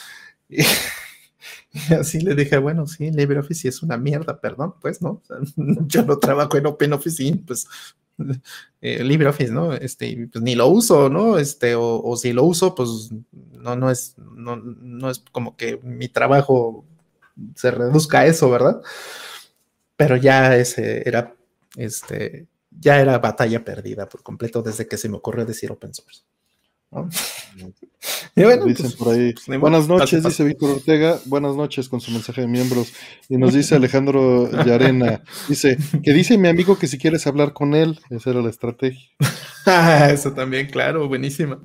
Y, 1.72 1.92
así 1.92 2.20
le 2.20 2.34
dije, 2.34 2.56
bueno, 2.56 2.86
sí, 2.86 3.10
LibreOffice 3.10 3.68
es 3.68 3.82
una 3.82 3.98
mierda, 3.98 4.40
perdón, 4.40 4.76
pues, 4.80 5.02
¿no? 5.02 5.22
yo 5.86 6.02
no 6.02 6.18
trabajo 6.18 6.56
en 6.56 6.64
OpenOffice, 6.64 7.42
pues 7.46 7.68
eh, 8.80 9.02
LibreOffice, 9.02 9.52
¿no? 9.52 9.72
Este, 9.72 10.28
pues 10.32 10.42
ni 10.42 10.54
lo 10.54 10.68
uso, 10.68 11.08
¿no? 11.08 11.38
Este, 11.38 11.74
o, 11.76 12.16
si 12.16 12.32
lo 12.32 12.44
uso, 12.44 12.74
pues 12.74 13.10
no, 13.32 13.76
no 13.76 13.90
es, 13.90 14.16
no, 14.18 14.56
no, 14.56 15.10
es 15.10 15.22
como 15.32 15.56
que 15.56 15.78
mi 15.82 16.08
trabajo 16.08 16.84
se 17.54 17.70
reduzca 17.70 18.20
a 18.20 18.26
eso, 18.26 18.50
¿verdad? 18.50 18.82
Pero 19.96 20.16
ya 20.16 20.56
ese 20.56 21.08
era, 21.08 21.34
este, 21.76 22.46
ya 22.70 23.00
era 23.00 23.18
batalla 23.18 23.64
perdida 23.64 24.08
por 24.08 24.22
completo 24.22 24.62
desde 24.62 24.86
que 24.86 24.98
se 24.98 25.08
me 25.08 25.16
ocurrió 25.16 25.44
decir 25.46 25.72
open 25.72 25.94
source. 25.94 26.22
Y 28.34 28.42
bueno, 28.42 28.64
Dicen 28.66 28.86
pues, 28.86 28.96
por 28.96 29.14
ahí. 29.14 29.34
Pues, 29.46 29.60
buenas 29.60 29.88
noches, 29.88 30.22
dice 30.22 30.44
Víctor 30.44 30.70
Ortega. 30.72 31.18
Buenas 31.24 31.56
noches 31.56 31.88
con 31.88 32.00
su 32.00 32.10
mensaje 32.10 32.42
de 32.42 32.46
miembros. 32.46 32.92
Y 33.28 33.36
nos 33.38 33.54
dice 33.54 33.74
Alejandro 33.74 34.50
Yarena. 34.64 35.22
Dice 35.48 35.78
que 36.02 36.12
dice 36.12 36.38
mi 36.38 36.48
amigo 36.48 36.78
que 36.78 36.86
si 36.86 36.98
quieres 36.98 37.26
hablar 37.26 37.52
con 37.52 37.74
él, 37.74 37.98
esa 38.10 38.30
era 38.30 38.42
la 38.42 38.50
estrategia. 38.50 39.08
Eso 40.10 40.32
también, 40.32 40.66
claro, 40.68 41.08
buenísima. 41.08 41.60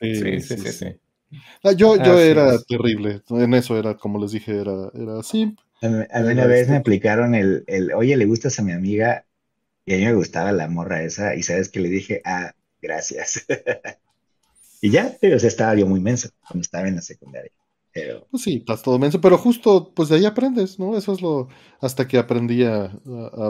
Sí, 0.00 0.40
sí, 0.40 0.40
sí, 0.40 0.72
sí. 0.72 0.86
Ah, 1.64 1.72
yo 1.72 1.96
yo 1.96 2.20
era 2.20 2.58
terrible. 2.62 3.22
En 3.30 3.54
eso 3.54 3.76
era, 3.76 3.96
como 3.96 4.20
les 4.20 4.30
dije, 4.30 4.52
era, 4.60 4.90
era 4.94 5.18
así. 5.18 5.56
A 5.82 5.88
mí, 5.88 6.04
una 6.10 6.46
vez 6.46 6.68
me 6.68 6.76
aplicaron 6.76 7.34
el, 7.34 7.64
el, 7.66 7.92
oye, 7.92 8.16
le 8.16 8.26
gustas 8.26 8.58
a 8.58 8.62
mi 8.62 8.72
amiga. 8.72 9.26
Y 9.84 9.94
a 9.94 9.96
mí 9.96 10.04
me 10.04 10.14
gustaba 10.14 10.52
la 10.52 10.68
morra 10.68 11.02
esa. 11.02 11.34
Y 11.34 11.42
sabes 11.42 11.68
que 11.68 11.80
le 11.80 11.88
dije, 11.88 12.20
ah, 12.24 12.52
gracias. 12.80 13.46
Y 14.80 14.90
ya, 14.90 15.16
pero 15.20 15.38
se 15.38 15.48
estaba 15.48 15.74
yo 15.74 15.86
muy 15.86 16.00
menso 16.00 16.28
cuando 16.40 16.62
estaba 16.62 16.88
en 16.88 16.96
la 16.96 17.02
secundaria. 17.02 17.52
Pero... 17.92 18.26
Pues 18.30 18.42
sí, 18.42 18.56
estás 18.56 18.82
todo 18.82 18.98
menso, 18.98 19.22
pero 19.22 19.38
justo 19.38 19.90
pues 19.94 20.10
de 20.10 20.16
ahí 20.16 20.26
aprendes, 20.26 20.78
¿no? 20.78 20.98
Eso 20.98 21.14
es 21.14 21.22
lo, 21.22 21.48
hasta 21.80 22.06
que 22.06 22.18
aprendí 22.18 22.62
a, 22.62 22.92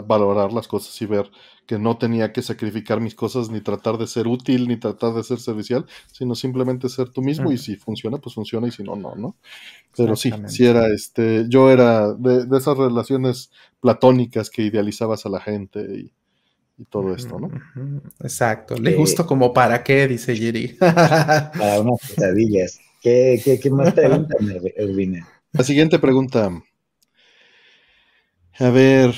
valorar 0.07 0.53
las 0.53 0.69
cosas 0.69 1.01
y 1.01 1.05
ver 1.05 1.29
que 1.65 1.77
no 1.77 1.97
tenía 1.97 2.31
que 2.31 2.41
sacrificar 2.41 3.01
mis 3.01 3.13
cosas, 3.13 3.49
ni 3.49 3.59
tratar 3.59 3.97
de 3.97 4.07
ser 4.07 4.25
útil, 4.25 4.69
ni 4.69 4.77
tratar 4.77 5.13
de 5.13 5.25
ser 5.25 5.41
servicial, 5.41 5.85
sino 6.13 6.33
simplemente 6.33 6.87
ser 6.87 7.09
tú 7.09 7.21
mismo 7.21 7.51
y 7.51 7.57
si 7.57 7.75
funciona, 7.75 8.19
pues 8.19 8.35
funciona 8.35 8.69
y 8.69 8.71
si 8.71 8.83
no, 8.83 8.95
no, 8.95 9.15
¿no? 9.15 9.35
Pero 9.97 10.15
sí, 10.15 10.31
sí 10.47 10.65
era 10.65 10.87
este, 10.87 11.45
yo 11.49 11.69
era 11.69 12.13
de, 12.13 12.45
de 12.45 12.57
esas 12.57 12.77
relaciones 12.77 13.51
platónicas 13.81 14.49
que 14.49 14.61
idealizabas 14.61 15.25
a 15.25 15.29
la 15.29 15.41
gente 15.41 15.81
y, 15.81 16.13
y 16.77 16.85
todo 16.85 17.15
esto, 17.15 17.39
¿no? 17.39 17.49
Exacto. 18.21 18.75
Le 18.75 18.93
gusto 18.95 19.25
como 19.25 19.51
para 19.51 19.83
qué, 19.83 20.07
dice 20.07 20.35
Giri. 20.35 20.67
para 20.79 21.81
unas 21.81 21.99
pesadillas. 22.01 22.79
¿Qué, 23.01 23.41
qué, 23.43 23.59
qué 23.59 23.69
más 23.69 23.93
preguntas, 23.93 24.37
Erwin? 24.75 25.23
La 25.53 25.63
siguiente 25.63 25.97
pregunta. 25.99 26.51
A 28.59 28.69
ver. 28.69 29.15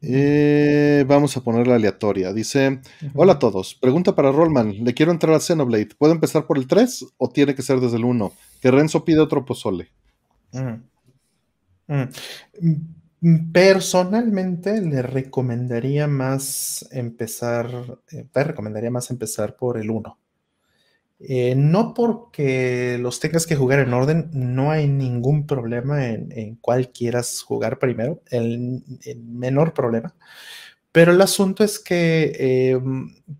Eh, 0.00 1.04
vamos 1.08 1.36
a 1.36 1.42
ponerla 1.42 1.74
aleatoria. 1.76 2.32
Dice: 2.32 2.80
Hola 3.14 3.34
a 3.34 3.38
todos. 3.38 3.74
Pregunta 3.74 4.14
para 4.14 4.32
Rollman. 4.32 4.84
Le 4.84 4.94
quiero 4.94 5.12
entrar 5.12 5.34
a 5.34 5.40
Xenoblade. 5.40 5.94
¿Puedo 5.96 6.12
empezar 6.12 6.46
por 6.46 6.58
el 6.58 6.66
3 6.66 7.06
o 7.16 7.28
tiene 7.28 7.54
que 7.54 7.62
ser 7.62 7.80
desde 7.80 7.96
el 7.96 8.04
1? 8.04 8.32
Que 8.60 8.70
Renzo 8.70 9.04
pide 9.04 9.20
otro 9.20 9.44
pozole. 9.44 9.90
Mm. 10.52 10.74
Personalmente 13.52 14.80
le 14.80 15.02
recomendaría 15.02 16.06
más 16.06 16.88
empezar, 16.92 17.98
eh, 18.12 18.26
te 18.30 18.44
recomendaría 18.44 18.92
más 18.92 19.10
empezar 19.10 19.56
por 19.56 19.76
el 19.76 19.90
1. 19.90 20.18
Eh, 21.20 21.56
no 21.56 21.94
porque 21.94 22.96
los 23.00 23.18
tengas 23.18 23.44
que 23.44 23.56
jugar 23.56 23.80
en 23.80 23.92
orden, 23.92 24.30
no 24.32 24.70
hay 24.70 24.86
ningún 24.86 25.48
problema 25.48 26.06
en, 26.06 26.56
cuál 26.60 26.92
quieras 26.92 27.42
jugar 27.42 27.80
primero, 27.80 28.22
el, 28.30 28.84
menor 29.24 29.74
problema. 29.74 30.14
Pero 30.92 31.12
el 31.12 31.20
asunto 31.20 31.64
es 31.64 31.80
que, 31.80 32.32
eh, 32.38 32.80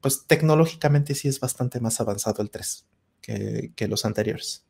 pues 0.00 0.26
tecnológicamente 0.26 1.14
sí 1.14 1.28
es 1.28 1.38
bastante 1.38 1.80
más 1.80 2.00
avanzado 2.00 2.42
el 2.42 2.50
3 2.50 2.86
que, 3.20 3.72
que 3.76 3.88
los 3.88 4.04
anteriores. 4.04 4.66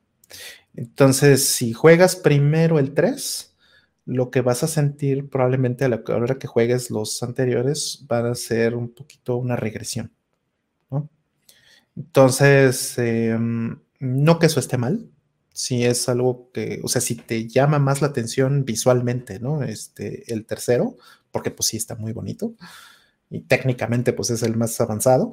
Entonces, 0.75 1.49
si 1.49 1.73
juegas 1.73 2.15
primero 2.17 2.79
el 2.79 2.93
3, 2.93 3.48
lo 4.09 4.31
que 4.31 4.41
vas 4.41 4.63
a 4.65 4.69
sentir 4.69 5.29
probablemente 5.29 5.85
a 5.85 5.89
la 5.89 6.03
hora 6.07 6.39
que 6.39 6.47
juegues 6.47 6.91
los 6.91 7.23
anteriores 7.23 8.07
van 8.09 8.25
a 8.25 8.35
ser 8.35 8.75
un 8.75 8.89
poquito 8.89 9.37
una 9.37 9.55
regresión. 9.55 10.13
Entonces, 11.95 12.97
em, 12.99 13.81
no 13.99 14.39
que 14.39 14.47
eso 14.47 14.61
esté 14.61 14.79
mal, 14.79 15.11
si 15.53 15.85
es 15.85 16.09
algo 16.09 16.51
que, 16.53 16.81
o 16.85 16.89
sea, 16.89 17.01
si 17.01 17.17
te 17.17 17.49
llama 17.49 17.81
más 17.81 18.01
la 18.01 18.09
atención 18.09 18.65
visualmente, 18.65 19.41
¿no? 19.41 19.65
Este, 19.65 20.33
el 20.33 20.47
tercero, 20.47 20.97
porque 21.33 21.51
pues 21.51 21.69
sí 21.69 21.77
está 21.77 21.97
muy 21.97 22.13
bonito 22.13 22.55
y 23.31 23.41
técnicamente 23.43 24.13
pues 24.13 24.31
es 24.31 24.43
el 24.45 24.57
más 24.57 24.81
avanzado, 24.81 25.33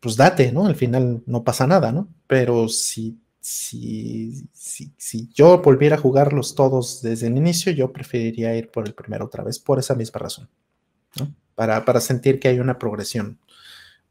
pues 0.00 0.16
date, 0.16 0.52
¿no? 0.52 0.66
Al 0.66 0.76
final 0.76 1.22
no 1.26 1.44
pasa 1.44 1.66
nada, 1.66 1.92
¿no? 1.92 2.08
Pero 2.26 2.68
si 2.68 3.20
si, 3.40 4.48
si, 4.52 5.28
yo 5.32 5.62
volviera 5.62 5.96
a 5.96 6.00
jugarlos 6.00 6.54
todos 6.54 7.00
desde 7.00 7.28
el 7.28 7.36
inicio, 7.36 7.72
yo 7.72 7.92
preferiría 7.92 8.54
ir 8.54 8.70
por 8.70 8.86
el 8.86 8.94
primero 8.94 9.24
otra 9.24 9.42
vez, 9.42 9.58
por 9.58 9.78
esa 9.78 9.94
misma 9.94 10.20
razón, 10.20 10.48
para, 11.54 12.00
sentir 12.00 12.38
que 12.38 12.48
hay 12.48 12.60
una 12.60 12.78
progresión 12.78 13.38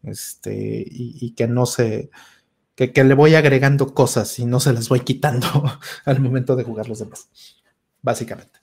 este, 0.03 0.83
y, 0.87 1.31
que 1.35 1.47
no 1.47 1.67
se, 1.67 2.09
que, 2.75 3.03
le 3.03 3.13
voy 3.13 3.35
agregando 3.35 3.93
cosas 3.93 4.39
y 4.39 4.45
no 4.45 4.59
se 4.59 4.73
las 4.73 4.89
voy 4.89 5.01
quitando 5.01 5.47
al 6.05 6.19
momento 6.19 6.55
de 6.55 6.63
jugar 6.63 6.89
los 6.89 6.99
demás, 6.99 7.29
básicamente. 8.01 8.59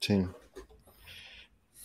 Sí. 0.00 0.24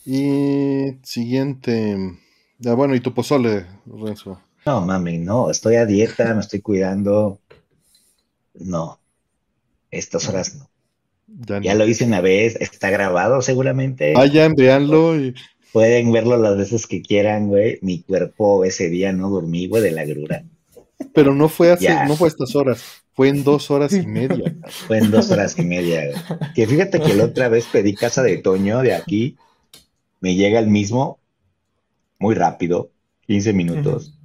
Y 0.04 0.98
siguiente. 1.02 2.18
Ya, 2.58 2.74
bueno, 2.74 2.94
y 2.94 3.00
tu 3.00 3.14
pozole, 3.14 3.66
Renzo. 3.86 4.40
No, 4.68 4.82
mami, 4.82 5.16
no, 5.16 5.50
estoy 5.50 5.76
a 5.76 5.86
dieta, 5.86 6.34
me 6.34 6.40
estoy 6.40 6.60
cuidando. 6.60 7.40
No, 8.52 9.00
estas 9.90 10.28
horas 10.28 10.56
no. 10.56 11.62
Ya, 11.62 11.74
lo 11.74 11.88
hice 11.88 12.04
una 12.04 12.20
vez, 12.20 12.54
está 12.60 12.90
grabado 12.90 13.40
seguramente. 13.40 14.12
Vayan, 14.12 14.54
veanlo 14.54 15.18
y. 15.18 15.34
Pueden 15.72 16.12
verlo 16.12 16.36
las 16.36 16.58
veces 16.58 16.86
que 16.86 17.00
quieran, 17.00 17.48
güey. 17.48 17.78
Mi 17.80 18.02
cuerpo 18.02 18.62
ese 18.62 18.90
día 18.90 19.10
no 19.10 19.30
dormí, 19.30 19.68
güey, 19.68 19.82
de 19.82 19.90
la 19.90 20.04
grura. 20.04 20.44
Pero 21.14 21.34
no 21.34 21.48
fue 21.48 21.72
así, 21.72 21.88
no 22.06 22.14
fue 22.16 22.28
estas 22.28 22.54
horas, 22.54 22.84
fue 23.14 23.30
en 23.30 23.44
dos 23.44 23.70
horas 23.70 23.94
y 23.94 24.06
media. 24.06 24.54
Fue 24.86 24.98
en 24.98 25.10
dos 25.10 25.30
horas 25.30 25.58
y 25.58 25.62
media, 25.62 26.10
güey. 26.10 26.52
Que 26.54 26.66
fíjate 26.66 27.00
que 27.00 27.14
la 27.14 27.24
otra 27.24 27.48
vez 27.48 27.64
pedí 27.72 27.94
casa 27.94 28.22
de 28.22 28.36
Toño 28.36 28.82
de 28.82 28.94
aquí, 28.94 29.38
me 30.20 30.34
llega 30.34 30.58
el 30.58 30.66
mismo, 30.66 31.20
muy 32.18 32.34
rápido, 32.34 32.90
15 33.26 33.54
minutos. 33.54 34.17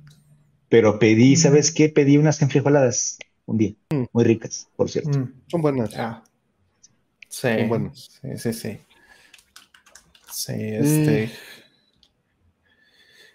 Pero 0.73 0.97
pedí, 0.97 1.35
¿sabes 1.35 1.71
qué? 1.71 1.87
Pedí 1.89 2.17
unas 2.17 2.41
enfrijoladas 2.41 3.19
un 3.45 3.59
día, 3.59 3.75
mm. 3.91 4.05
muy 4.11 4.23
ricas, 4.23 4.69
por 4.75 4.89
cierto. 4.89 5.19
Mm. 5.19 5.33
Son 5.45 5.61
buenas. 5.61 5.91
Ah. 5.95 6.23
Sí, 7.29 7.47
Son 7.59 7.69
buenas. 7.69 8.09
Sí, 8.19 8.37
sí, 8.37 8.53
sí. 8.53 8.79
Sí, 10.31 10.53
este. 10.57 11.31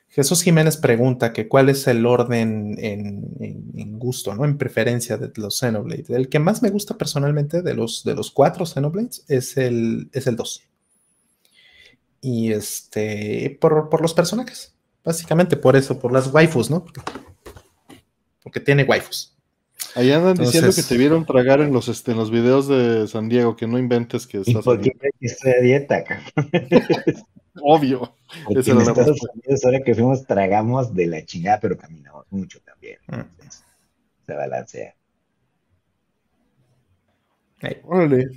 Jesús 0.08 0.42
Jiménez 0.42 0.78
pregunta 0.78 1.32
que 1.32 1.46
cuál 1.46 1.68
es 1.68 1.86
el 1.86 2.06
orden 2.06 2.74
en, 2.76 3.98
gusto, 4.00 4.34
¿no? 4.34 4.44
En 4.44 4.58
preferencia 4.58 5.16
de 5.16 5.30
los 5.36 5.60
Xenoblades. 5.60 6.10
El 6.10 6.28
que 6.28 6.40
más 6.40 6.60
me 6.60 6.70
gusta 6.70 6.98
personalmente 6.98 7.62
de 7.62 7.74
los, 7.74 8.02
de 8.02 8.16
los 8.16 8.32
cuatro 8.32 8.66
Xenoblades 8.66 9.24
es 9.28 9.56
el, 9.56 10.08
es 10.12 10.26
el 10.26 10.34
2. 10.34 10.62
Y 12.20 12.50
este, 12.50 13.56
por, 13.60 13.90
por 13.90 14.00
los 14.00 14.12
personajes. 14.12 14.74
Básicamente 15.04 15.56
por 15.56 15.76
eso, 15.76 16.00
por 16.00 16.12
las 16.12 16.26
waifus, 16.34 16.68
¿no? 16.68 16.84
Porque, 18.48 18.60
tiene 18.60 18.84
waifus. 18.84 19.34
Ahí 19.94 20.10
andan 20.10 20.36
diciendo 20.36 20.70
que 20.74 20.82
te 20.82 20.96
vieron 20.96 21.24
tragar 21.24 21.60
en 21.60 21.72
los, 21.72 21.88
este, 21.88 22.12
en 22.12 22.18
los 22.18 22.30
videos 22.30 22.68
de 22.68 23.06
San 23.08 23.28
Diego, 23.28 23.56
que 23.56 23.66
no 23.66 23.78
inventes 23.78 24.26
que 24.26 24.38
estás. 24.38 24.54
¿Y 24.54 24.62
por 24.62 24.80
qué 24.80 24.92
estoy 25.20 25.52
a 25.52 25.60
dieta, 25.60 26.04
Obvio. 27.60 28.14
Porque 28.44 28.70
en 28.70 28.80
Estados 28.80 29.18
Unidos, 29.34 29.64
ahora 29.64 29.80
que 29.80 29.94
fuimos, 29.94 30.26
tragamos 30.26 30.94
de 30.94 31.06
la 31.06 31.24
chingada, 31.24 31.58
pero 31.60 31.76
caminamos 31.76 32.26
mucho 32.30 32.60
también. 32.60 32.98
Mm. 33.08 33.48
se 34.26 34.34
balancea. 34.34 34.94
Órale. 37.82 38.28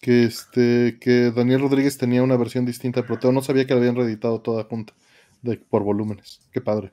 Que 0.00 0.24
este, 0.24 0.98
que 1.00 1.30
Daniel 1.30 1.60
Rodríguez 1.62 1.98
tenía 1.98 2.22
una 2.22 2.36
versión 2.36 2.64
distinta 2.64 3.00
de 3.00 3.06
Proteo. 3.06 3.32
No 3.32 3.42
sabía 3.42 3.66
que 3.66 3.74
la 3.74 3.80
habían 3.80 3.96
reeditado 3.96 4.40
toda 4.40 4.64
junta. 4.64 4.94
de, 5.42 5.56
por 5.56 5.82
volúmenes. 5.82 6.40
Qué 6.52 6.60
padre. 6.60 6.92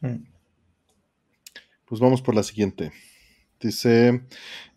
Mm. 0.00 0.37
Pues 1.88 2.00
vamos 2.00 2.22
por 2.22 2.34
la 2.34 2.42
siguiente. 2.42 2.92
Dice 3.60 4.22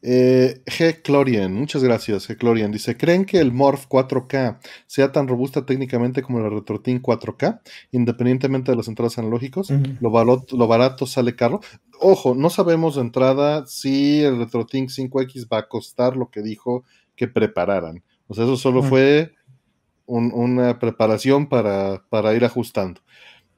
eh, 0.02 0.62
G. 0.66 1.02
Clorian, 1.04 1.54
muchas 1.54 1.84
gracias, 1.84 2.28
G. 2.28 2.36
Clorian. 2.36 2.72
Dice: 2.72 2.98
¿Creen 2.98 3.26
que 3.26 3.38
el 3.38 3.52
Morph 3.52 3.86
4K 3.88 4.60
sea 4.88 5.12
tan 5.12 5.28
robusta 5.28 5.66
técnicamente 5.66 6.24
como 6.24 6.40
la 6.40 6.50
RetroTink 6.50 7.02
4K, 7.04 7.62
independientemente 7.92 8.72
de 8.72 8.78
los 8.78 8.88
entradas 8.88 9.20
analógicos? 9.20 9.70
lo, 10.00 10.10
barato, 10.10 10.58
lo, 10.58 10.68
barato, 10.68 11.06
sale 11.06 11.36
caro. 11.36 11.60
Ojo, 12.00 12.34
no 12.34 12.50
sabemos 12.50 12.96
de 12.96 13.02
entrada 13.02 13.68
si 13.68 14.22
el 14.22 14.40
RetroTink 14.40 14.90
5X 14.90 15.48
va 15.52 15.60
a 15.60 15.68
costar 15.68 16.18
lo 16.18 16.32
que 16.32 16.42
dijo 16.42 16.84
que 17.16 17.28
prepararan. 17.28 18.04
O 18.28 18.34
sea, 18.34 18.46
eso 18.46 18.58
solo 18.58 18.82
fue 18.82 19.34
una 20.08 20.80
preparación 20.80 21.48
para, 21.48 22.04
para 22.10 22.34
ir 22.34 22.44
ajustando. 22.46 23.02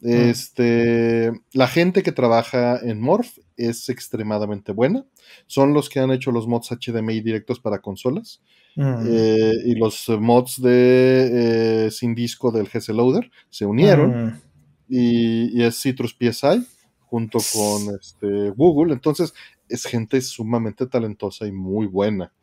Este, 0.03 1.31
la 1.53 1.67
gente 1.67 2.03
que 2.03 2.11
trabaja 2.11 2.77
en 2.79 2.99
Morph 2.99 3.37
es 3.57 3.89
extremadamente 3.89 4.71
buena. 4.71 5.05
Son 5.47 5.73
los 5.73 5.89
que 5.89 5.99
han 5.99 6.11
hecho 6.11 6.31
los 6.31 6.47
mods 6.47 6.69
HDMI 6.71 7.21
directos 7.21 7.59
para 7.59 7.79
consolas. 7.79 8.41
Mm. 8.75 9.07
Eh, 9.07 9.53
y 9.65 9.75
los 9.75 10.09
mods 10.09 10.61
de 10.61 11.85
eh, 11.85 11.91
sin 11.91 12.15
disco 12.15 12.51
del 12.51 12.67
GC 12.67 12.89
Loader 12.89 13.31
se 13.49 13.65
unieron. 13.65 14.25
Mm. 14.25 14.41
Y, 14.89 15.63
es 15.63 15.79
Citrus 15.81 16.15
PSI 16.19 16.65
junto 17.05 17.39
con 17.53 17.95
este, 17.95 18.49
Google. 18.51 18.93
Entonces, 18.93 19.33
es 19.69 19.85
gente 19.85 20.19
sumamente 20.21 20.85
talentosa 20.87 21.47
y 21.47 21.51
muy 21.51 21.87
buena. 21.87 22.33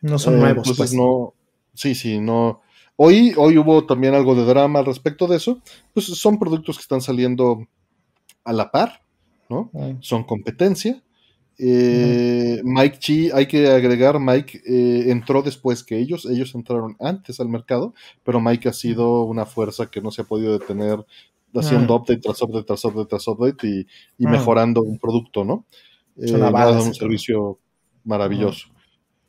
No 0.00 0.18
son 0.18 0.38
nuevos. 0.38 0.58
Entonces, 0.58 0.76
pues. 0.76 0.94
no. 0.94 1.34
Sí, 1.74 1.94
sí, 1.94 2.18
no. 2.18 2.62
Hoy, 3.02 3.32
hoy 3.38 3.56
hubo 3.56 3.86
también 3.86 4.12
algo 4.12 4.34
de 4.34 4.44
drama 4.44 4.80
al 4.80 4.84
respecto 4.84 5.26
de 5.26 5.38
eso. 5.38 5.62
Pues 5.94 6.04
son 6.04 6.38
productos 6.38 6.76
que 6.76 6.82
están 6.82 7.00
saliendo 7.00 7.66
a 8.44 8.52
la 8.52 8.70
par, 8.70 9.00
¿no? 9.48 9.70
Son 10.00 10.22
competencia. 10.22 11.02
Eh, 11.56 12.60
Mike 12.62 12.98
Chi, 12.98 13.30
hay 13.30 13.46
que 13.46 13.68
agregar, 13.68 14.20
Mike 14.20 14.60
eh, 14.66 15.10
entró 15.10 15.40
después 15.40 15.82
que 15.82 15.98
ellos, 15.98 16.26
ellos 16.26 16.54
entraron 16.54 16.94
antes 17.00 17.40
al 17.40 17.48
mercado, 17.48 17.94
pero 18.22 18.38
Mike 18.38 18.68
ha 18.68 18.74
sido 18.74 19.22
una 19.22 19.46
fuerza 19.46 19.90
que 19.90 20.02
no 20.02 20.10
se 20.10 20.20
ha 20.20 20.24
podido 20.24 20.58
detener 20.58 21.02
haciendo 21.54 21.94
update 21.94 22.20
tras 22.20 22.42
update 22.42 22.66
tras 22.66 22.84
update 22.84 23.08
tras 23.08 23.26
update 23.28 23.86
y, 24.18 24.26
mejorando 24.26 24.82
un 24.82 24.98
producto, 24.98 25.42
¿no? 25.42 25.64
Eh, 26.18 26.32
dado 26.32 26.84
un 26.84 26.94
servicio 26.94 27.58
maravilloso. 28.04 28.68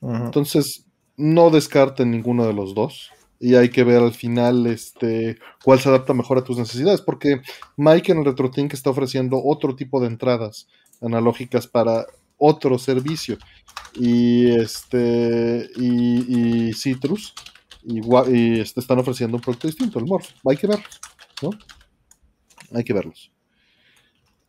Entonces, 0.01 0.85
no 1.15 1.51
descarten 1.51 2.11
ninguno 2.11 2.45
de 2.45 2.53
los 2.53 2.75
dos 2.75 3.11
y 3.41 3.55
hay 3.55 3.69
que 3.69 3.83
ver 3.83 4.03
al 4.03 4.13
final 4.13 4.67
este, 4.67 5.39
cuál 5.63 5.79
se 5.79 5.89
adapta 5.89 6.13
mejor 6.13 6.37
a 6.37 6.43
tus 6.43 6.59
necesidades, 6.59 7.01
porque 7.01 7.41
Mike 7.75 8.11
en 8.11 8.19
el 8.19 8.25
RetroTink 8.25 8.73
está 8.73 8.91
ofreciendo 8.91 9.41
otro 9.43 9.75
tipo 9.75 9.99
de 9.99 10.07
entradas 10.07 10.67
analógicas 11.01 11.65
para 11.65 12.05
otro 12.37 12.77
servicio 12.77 13.39
y 13.95 14.47
este 14.51 15.67
y, 15.75 16.71
Citrus 16.73 17.33
y, 17.83 18.59
este, 18.59 18.79
están 18.79 18.99
ofreciendo 18.99 19.37
un 19.37 19.41
producto 19.41 19.67
distinto, 19.67 19.97
el 19.97 20.05
Morph. 20.05 20.29
Hay 20.47 20.57
que 20.57 20.67
verlos, 20.67 21.01
¿no? 21.41 21.49
Hay 22.73 22.83
que 22.83 22.93
verlos. 22.93 23.31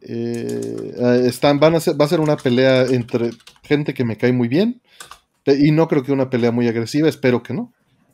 Eh, 0.02 1.24
están, 1.24 1.58
van 1.58 1.76
a 1.76 1.80
ser, 1.80 1.98
va 1.98 2.04
a 2.04 2.08
ser 2.08 2.20
una 2.20 2.36
pelea 2.36 2.82
entre 2.82 3.30
gente 3.62 3.94
que 3.94 4.04
me 4.04 4.18
cae 4.18 4.32
muy 4.32 4.48
bien 4.48 4.82
y 5.46 5.70
no 5.70 5.88
creo 5.88 6.02
que 6.02 6.12
una 6.12 6.28
pelea 6.28 6.50
muy 6.50 6.68
agresiva, 6.68 7.08
espero 7.08 7.42
que 7.42 7.54
no 7.54 7.72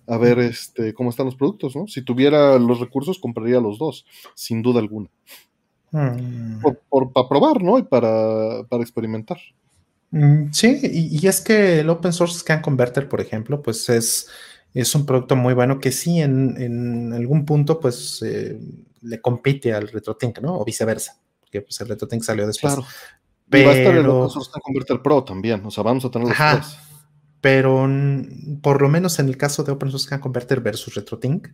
a 0.09 0.17
ver 0.17 0.39
este, 0.39 0.95
cómo 0.95 1.11
están 1.11 1.27
los 1.27 1.37
productos, 1.37 1.77
¿no? 1.77 1.87
Si 1.87 2.03
tuviera 2.03 2.59
los 2.59 2.81
recursos, 2.81 3.19
compraría 3.19 3.61
los 3.61 3.79
dos, 3.79 4.07
sin 4.35 4.63
duda 4.63 4.81
alguna. 4.81 5.11
Mm. 5.91 6.61
Por, 6.89 7.13
para 7.13 7.29
probar, 7.29 7.63
¿no? 7.63 7.79
Y 7.79 7.83
para, 7.83 8.61
experimentar. 8.81 9.39
Mm, 10.11 10.51
sí, 10.53 10.81
y, 10.83 11.27
es 11.27 11.43
que 11.43 11.81
el 11.81 11.91
Open 11.91 12.13
Source 12.13 12.39
Scan 12.39 12.63
Converter, 12.63 13.09
por 13.09 13.21
ejemplo, 13.21 13.61
pues 13.61 13.89
es, 13.91 14.29
es 14.73 14.95
un 14.95 15.05
producto 15.05 15.37
muy 15.37 15.53
bueno 15.53 15.79
que 15.79 15.93
sí 15.93 16.21
en, 16.21 17.13
algún 17.13 17.45
punto, 17.45 17.79
pues 17.79 18.23
eh, 18.23 18.59
le 19.03 19.21
compite 19.21 19.75
al 19.75 19.89
RetroTink, 19.89 20.41
¿no? 20.41 20.59
O 20.59 20.65
viceversa, 20.65 21.21
porque 21.41 21.61
pues 21.61 21.79
el 21.83 21.89
RetroTink 21.89 22.23
salió 22.23 22.47
después. 22.47 22.75
Claro. 22.75 22.89
Pero... 23.51 23.63
Y 23.63 23.67
va 23.67 23.73
a 23.73 23.77
estar 23.77 23.97
el 23.97 24.09
Open 24.09 24.31
Source 24.31 24.51
Scan 24.51 24.63
Converter 24.63 25.03
Pro 25.03 25.23
también, 25.23 25.65
o 25.67 25.71
sea, 25.71 25.83
vamos 25.83 26.05
a 26.07 26.11
tener 26.11 26.29
los 26.29 26.37
tres 26.37 26.88
pero 27.41 27.89
por 28.63 28.83
lo 28.83 28.89
menos 28.89 29.19
en 29.19 29.29
el 29.29 29.37
caso 29.37 29.63
de 29.63 29.73
OpenSource 29.73 30.07
Scan 30.07 30.21
Converter 30.21 30.61
versus 30.61 30.95
RetroTink, 30.95 31.49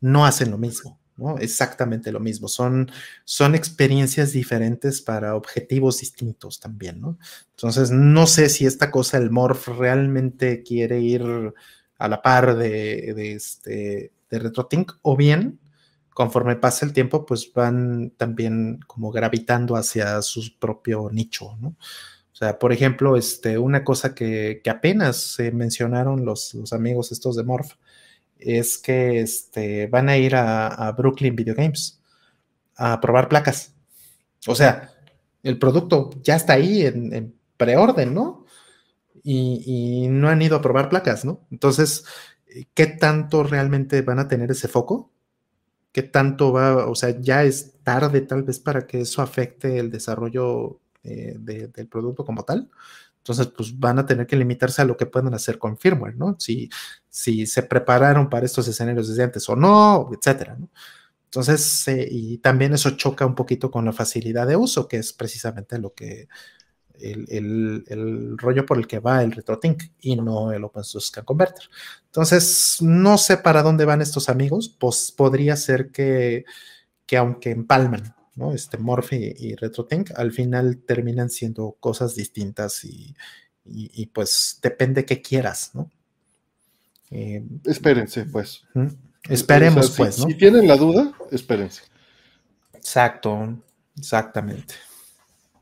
no 0.00 0.26
hacen 0.26 0.50
lo 0.50 0.58
mismo, 0.58 1.00
¿no? 1.16 1.38
Exactamente 1.38 2.12
lo 2.12 2.20
mismo. 2.20 2.48
Son, 2.48 2.90
son 3.24 3.54
experiencias 3.54 4.32
diferentes 4.32 5.00
para 5.02 5.34
objetivos 5.34 6.00
distintos 6.00 6.60
también, 6.60 7.00
¿no? 7.00 7.18
Entonces, 7.50 7.90
no 7.90 8.26
sé 8.26 8.48
si 8.48 8.66
esta 8.66 8.90
cosa, 8.90 9.18
el 9.18 9.30
Morph, 9.30 9.68
realmente 9.68 10.62
quiere 10.62 11.00
ir 11.00 11.22
a 11.98 12.08
la 12.08 12.22
par 12.22 12.56
de, 12.56 13.14
de, 13.14 13.32
este, 13.32 14.12
de 14.30 14.38
RetroTink, 14.38 14.92
o 15.02 15.16
bien, 15.16 15.58
conforme 16.10 16.56
pasa 16.56 16.86
el 16.86 16.92
tiempo, 16.92 17.26
pues 17.26 17.52
van 17.52 18.10
también 18.16 18.80
como 18.86 19.10
gravitando 19.10 19.74
hacia 19.76 20.22
su 20.22 20.58
propio 20.58 21.10
nicho, 21.10 21.56
¿no? 21.60 21.76
O 22.34 22.36
sea, 22.36 22.58
por 22.58 22.72
ejemplo, 22.72 23.16
este, 23.16 23.58
una 23.58 23.84
cosa 23.84 24.12
que, 24.12 24.60
apenas 24.68 25.18
se 25.18 25.52
mencionaron 25.52 26.24
los, 26.24 26.56
amigos 26.72 27.12
estos 27.12 27.36
de 27.36 27.44
Morph 27.44 27.74
es 28.40 28.76
que 28.76 29.20
este, 29.20 29.86
van 29.86 30.08
a 30.08 30.16
ir 30.16 30.34
a, 30.34 30.92
Brooklyn 30.98 31.36
Video 31.36 31.54
Games 31.54 32.02
a 32.76 33.00
probar 33.00 33.28
placas. 33.28 33.72
O 34.48 34.56
sea, 34.56 34.90
el 35.44 35.60
producto 35.60 36.10
ya 36.24 36.34
está 36.34 36.54
ahí 36.54 36.84
en, 36.84 37.36
preorden, 37.56 38.12
¿no? 38.14 38.46
Y, 39.22 40.08
no 40.10 40.28
han 40.28 40.42
ido 40.42 40.56
a 40.56 40.62
probar 40.62 40.88
placas, 40.88 41.24
¿no? 41.24 41.46
Entonces, 41.52 42.04
¿qué 42.74 42.86
tanto 42.88 43.44
realmente 43.44 44.02
van 44.02 44.18
a 44.18 44.26
tener 44.26 44.50
ese 44.50 44.66
foco? 44.66 45.12
¿Qué 45.92 46.02
tanto 46.02 46.52
va, 46.52 46.88
o 46.88 46.96
sea, 46.96 47.10
ya 47.20 47.44
es 47.44 47.74
tarde 47.84 48.22
tal 48.22 48.42
vez 48.42 48.58
para 48.58 48.88
que 48.88 49.02
eso 49.02 49.22
afecte 49.22 49.78
el 49.78 49.92
desarrollo 49.92 50.80
eh, 51.04 51.36
del 51.38 51.88
producto 51.88 52.24
como 52.24 52.44
tal. 52.44 52.68
Entonces, 53.18 53.46
pues 53.56 53.78
van 53.78 53.98
a 53.98 54.06
tener 54.06 54.26
que 54.26 54.36
limitarse 54.36 54.82
a 54.82 54.84
lo 54.84 54.96
que 54.96 55.06
pueden 55.06 55.32
hacer 55.32 55.58
con 55.58 55.78
firmware, 55.78 56.16
¿no? 56.16 56.36
Si, 56.38 56.68
si 57.08 57.46
se 57.46 57.62
prepararon 57.62 58.28
para 58.28 58.44
estos 58.44 58.68
escenarios 58.68 59.08
desde 59.08 59.22
antes 59.22 59.48
o 59.48 59.56
no, 59.56 60.10
etcétera. 60.12 60.58
Entonces, 61.24 61.88
eh, 61.88 62.06
y 62.10 62.38
también 62.38 62.74
eso 62.74 62.90
choca 62.90 63.26
un 63.26 63.34
poquito 63.34 63.70
con 63.70 63.84
la 63.84 63.92
facilidad 63.92 64.46
de 64.46 64.56
uso, 64.56 64.86
que 64.88 64.98
es 64.98 65.12
precisamente 65.12 65.78
lo 65.78 65.94
que 65.94 66.28
el, 67.00 67.84
el, 67.88 68.38
rollo 68.38 68.64
por 68.64 68.78
el 68.78 68.86
que 68.86 69.00
va 69.00 69.22
el 69.22 69.32
RetroTink 69.32 69.82
y 70.00 70.16
no 70.16 70.52
el 70.52 70.64
OpenSUSE 70.64 71.08
Scan 71.08 71.24
Converter. 71.24 71.64
Entonces, 72.06 72.78
no 72.80 73.18
sé 73.18 73.36
para 73.36 73.62
dónde 73.62 73.84
van 73.84 74.00
estos 74.00 74.28
amigos, 74.28 74.68
pues 74.78 75.12
podría 75.12 75.56
ser 75.56 75.90
que, 75.90 76.44
que 77.06 77.16
aunque 77.16 77.50
empalman 77.50 78.14
¿no? 78.36 78.52
Este 78.52 78.78
Morphe 78.78 79.34
y, 79.38 79.54
RetroTink, 79.54 80.10
al 80.16 80.32
final 80.32 80.78
terminan 80.78 81.30
siendo 81.30 81.76
cosas 81.80 82.14
distintas 82.14 82.84
y, 82.84 83.14
pues 84.12 84.58
depende 84.62 85.04
qué 85.04 85.22
quieras, 85.22 85.70
¿no? 85.74 85.90
Eh, 87.10 87.44
espérense, 87.64 88.24
pues. 88.24 88.64
Esperemos, 89.28 89.94
pues, 89.96 90.16
si, 90.16 90.34
tienen 90.34 90.66
la 90.66 90.76
duda, 90.76 91.12
espérense. 91.30 91.82
Exacto, 92.74 93.56
exactamente. 93.96 94.74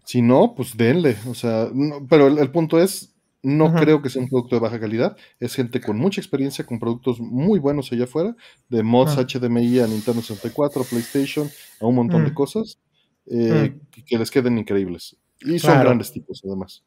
Si 0.04 0.20
no, 0.20 0.54
pues 0.54 0.76
denle, 0.76 1.16
o 1.28 1.34
sea, 1.34 1.70
pero 2.08 2.26
el, 2.26 2.50
punto 2.50 2.80
es, 2.80 3.11
no 3.42 3.74
creo 3.74 4.00
que 4.00 4.08
sea 4.08 4.22
un 4.22 4.28
producto 4.28 4.54
de 4.56 4.60
baja 4.60 4.78
calidad. 4.78 5.16
Es 5.40 5.54
gente 5.54 5.80
con 5.80 5.98
mucha 5.98 6.20
experiencia, 6.20 6.64
con 6.64 6.78
productos 6.78 7.20
muy 7.20 7.58
buenos 7.58 7.90
allá 7.92 8.04
afuera, 8.04 8.36
de 8.68 8.82
mods 8.82 9.16
HDMI 9.16 9.80
a 9.80 9.86
Nintendo 9.86 10.22
64, 10.22 10.84
PlayStation, 10.84 11.50
a 11.80 11.86
un 11.86 11.96
montón 11.96 12.24
de 12.24 12.32
cosas, 12.32 12.78
eh, 13.26 13.78
que, 14.06 14.18
les 14.18 14.30
queden 14.30 14.58
increíbles. 14.58 15.16
Y 15.40 15.58
son 15.58 15.80
grandes 15.80 16.12
tipos, 16.12 16.40
además. 16.44 16.84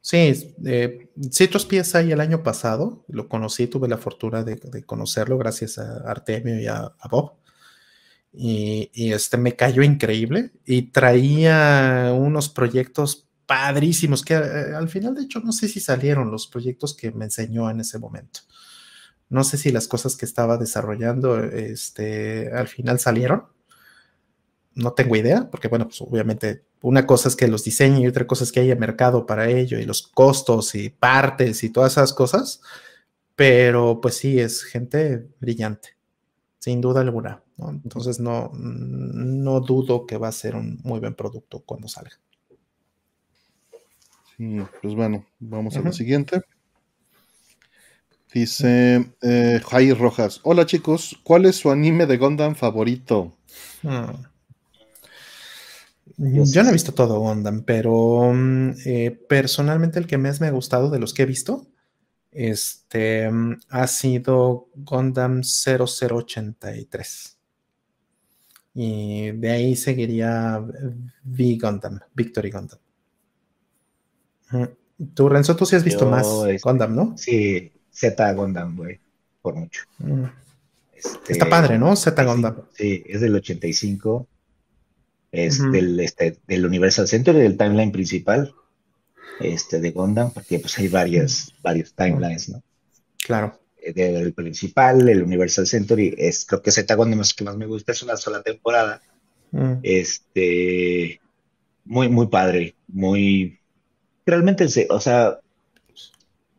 Sí, 0.00 0.54
eh, 0.64 1.10
Citrus 1.30 1.66
PSI 1.68 2.12
el 2.12 2.20
año 2.20 2.42
pasado, 2.42 3.04
lo 3.08 3.28
conocí, 3.28 3.66
tuve 3.66 3.88
la 3.88 3.98
fortuna 3.98 4.42
de, 4.44 4.58
conocerlo 4.86 5.36
gracias 5.36 5.78
a 5.78 6.10
Artemio 6.10 6.58
y 6.58 6.66
a, 6.66 6.92
Bob. 7.10 7.34
Y, 8.32 8.90
y, 8.94 9.12
este 9.12 9.36
me 9.36 9.56
cayó 9.56 9.82
increíble 9.82 10.52
y 10.64 10.82
traía 10.82 12.14
unos 12.16 12.48
proyectos 12.48 13.27
padrísimos, 13.48 14.22
que 14.22 14.34
eh, 14.34 14.74
al 14.76 14.90
final, 14.90 15.14
de 15.14 15.22
hecho, 15.22 15.40
no 15.40 15.52
sé 15.52 15.68
si 15.68 15.80
salieron 15.80 16.30
los 16.30 16.46
proyectos 16.46 16.94
que 16.94 17.10
me 17.12 17.24
enseñó 17.24 17.70
en 17.70 17.80
ese 17.80 17.98
momento. 17.98 18.40
No 19.30 19.42
sé 19.42 19.56
si 19.56 19.72
las 19.72 19.88
cosas 19.88 20.16
que 20.16 20.26
estaba 20.26 20.58
desarrollando 20.58 21.42
este, 21.42 22.52
al 22.52 22.68
final 22.68 23.00
salieron. 23.00 23.46
No 24.74 24.92
tengo 24.92 25.16
idea, 25.16 25.50
porque 25.50 25.68
bueno, 25.68 25.86
pues 25.86 26.00
obviamente 26.02 26.66
una 26.82 27.06
cosa 27.06 27.28
es 27.28 27.36
que 27.36 27.48
los 27.48 27.64
diseñe 27.64 28.02
y 28.02 28.06
otra 28.06 28.26
cosa 28.26 28.44
es 28.44 28.52
que 28.52 28.60
haya 28.60 28.76
mercado 28.76 29.24
para 29.26 29.48
ello 29.48 29.78
y 29.78 29.86
los 29.86 30.02
costos 30.02 30.74
y 30.74 30.90
partes 30.90 31.64
y 31.64 31.70
todas 31.70 31.92
esas 31.92 32.12
cosas. 32.12 32.60
Pero 33.34 34.00
pues 34.02 34.16
sí, 34.18 34.38
es 34.38 34.62
gente 34.62 35.26
brillante, 35.40 35.96
sin 36.58 36.82
duda 36.82 37.00
alguna. 37.00 37.42
Entonces 37.58 38.20
no, 38.20 38.52
no 38.54 39.60
dudo 39.60 40.06
que 40.06 40.18
va 40.18 40.28
a 40.28 40.32
ser 40.32 40.54
un 40.54 40.80
muy 40.84 41.00
buen 41.00 41.14
producto 41.14 41.60
cuando 41.64 41.88
salga. 41.88 42.18
Pues 44.38 44.94
bueno, 44.94 45.26
vamos 45.40 45.76
a 45.76 45.80
lo 45.80 45.92
siguiente. 45.92 46.42
Dice 48.32 49.12
eh, 49.20 49.60
Jai 49.66 49.92
Rojas. 49.92 50.40
Hola 50.44 50.64
chicos, 50.64 51.18
¿cuál 51.24 51.46
es 51.46 51.56
su 51.56 51.70
anime 51.70 52.06
de 52.06 52.18
Gundam 52.18 52.54
favorito? 52.54 53.36
Hmm. 53.82 54.12
Yo 56.16 56.62
no 56.62 56.70
he 56.70 56.72
visto 56.72 56.94
todo 56.94 57.20
Gundam, 57.20 57.62
pero 57.64 58.32
mm, 58.32 58.70
eh, 58.86 59.10
personalmente 59.28 59.98
el 59.98 60.06
que 60.06 60.18
más 60.18 60.40
me 60.40 60.46
ha 60.46 60.52
gustado 60.52 60.90
de 60.90 60.98
los 60.98 61.14
que 61.14 61.22
he 61.22 61.26
visto 61.26 61.66
este, 62.30 63.30
mm, 63.30 63.60
ha 63.70 63.86
sido 63.86 64.68
Gundam 64.74 65.42
0083. 65.42 67.38
Y 68.74 69.32
de 69.32 69.50
ahí 69.50 69.74
seguiría 69.74 70.58
V 71.24 71.58
Gundam, 71.60 71.98
Victory 72.14 72.50
Gundam. 72.50 72.78
Tú, 75.14 75.28
Renzo, 75.28 75.56
tú 75.56 75.66
sí 75.66 75.76
has 75.76 75.84
visto 75.84 76.06
más 76.06 76.26
este, 76.26 76.58
Gundam, 76.58 76.94
¿no? 76.94 77.16
Sí, 77.16 77.72
Z 77.90 78.32
Gundam, 78.32 78.76
güey, 78.76 78.98
por 79.42 79.54
mucho. 79.54 79.82
Mm. 79.98 80.24
Este, 80.92 81.32
Está 81.32 81.48
padre, 81.48 81.78
¿no? 81.78 81.94
Z 81.94 82.24
Gundam. 82.24 82.62
Sí, 82.74 83.04
es 83.06 83.20
del 83.20 83.34
85 83.34 84.26
es 85.32 85.60
del, 85.70 86.00
este, 86.00 86.38
del 86.46 86.64
Universal 86.64 87.06
Center 87.06 87.34
y 87.36 87.40
del 87.40 87.56
timeline 87.56 87.92
principal 87.92 88.54
este, 89.40 89.80
de 89.80 89.90
Gundam, 89.90 90.32
porque 90.32 90.58
pues 90.58 90.78
hay 90.78 90.88
varias, 90.88 91.52
varios 91.62 91.94
timelines, 91.94 92.48
¿no? 92.48 92.62
Claro. 93.24 93.58
Eh, 93.80 93.92
del 93.92 94.32
principal, 94.32 95.08
el 95.08 95.22
Universal 95.22 95.66
Century, 95.66 96.14
es, 96.16 96.44
creo 96.44 96.62
que 96.62 96.70
Z 96.70 96.92
Gundam 96.94 97.20
es 97.20 97.34
que 97.34 97.44
más 97.44 97.56
me 97.56 97.66
gusta, 97.66 97.92
es 97.92 98.02
una 98.02 98.16
sola 98.16 98.42
temporada. 98.42 99.02
Mm. 99.50 99.74
Este, 99.82 101.20
muy, 101.84 102.08
muy 102.08 102.26
padre, 102.28 102.74
muy, 102.88 103.57
realmente, 104.30 104.66
o 104.90 105.00
sea, 105.00 105.40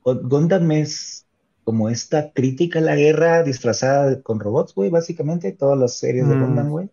Gundam 0.04 0.72
es 0.72 1.26
como 1.64 1.90
esta 1.90 2.32
crítica 2.32 2.80
a 2.80 2.82
la 2.82 2.96
guerra 2.96 3.44
disfrazada 3.44 4.22
con 4.22 4.40
robots, 4.40 4.74
güey, 4.74 4.90
básicamente, 4.90 5.52
todas 5.52 5.78
las 5.78 5.98
series 5.98 6.28
de 6.28 6.36
mm. 6.36 6.42
Gundam, 6.42 6.70
güey. 6.70 6.90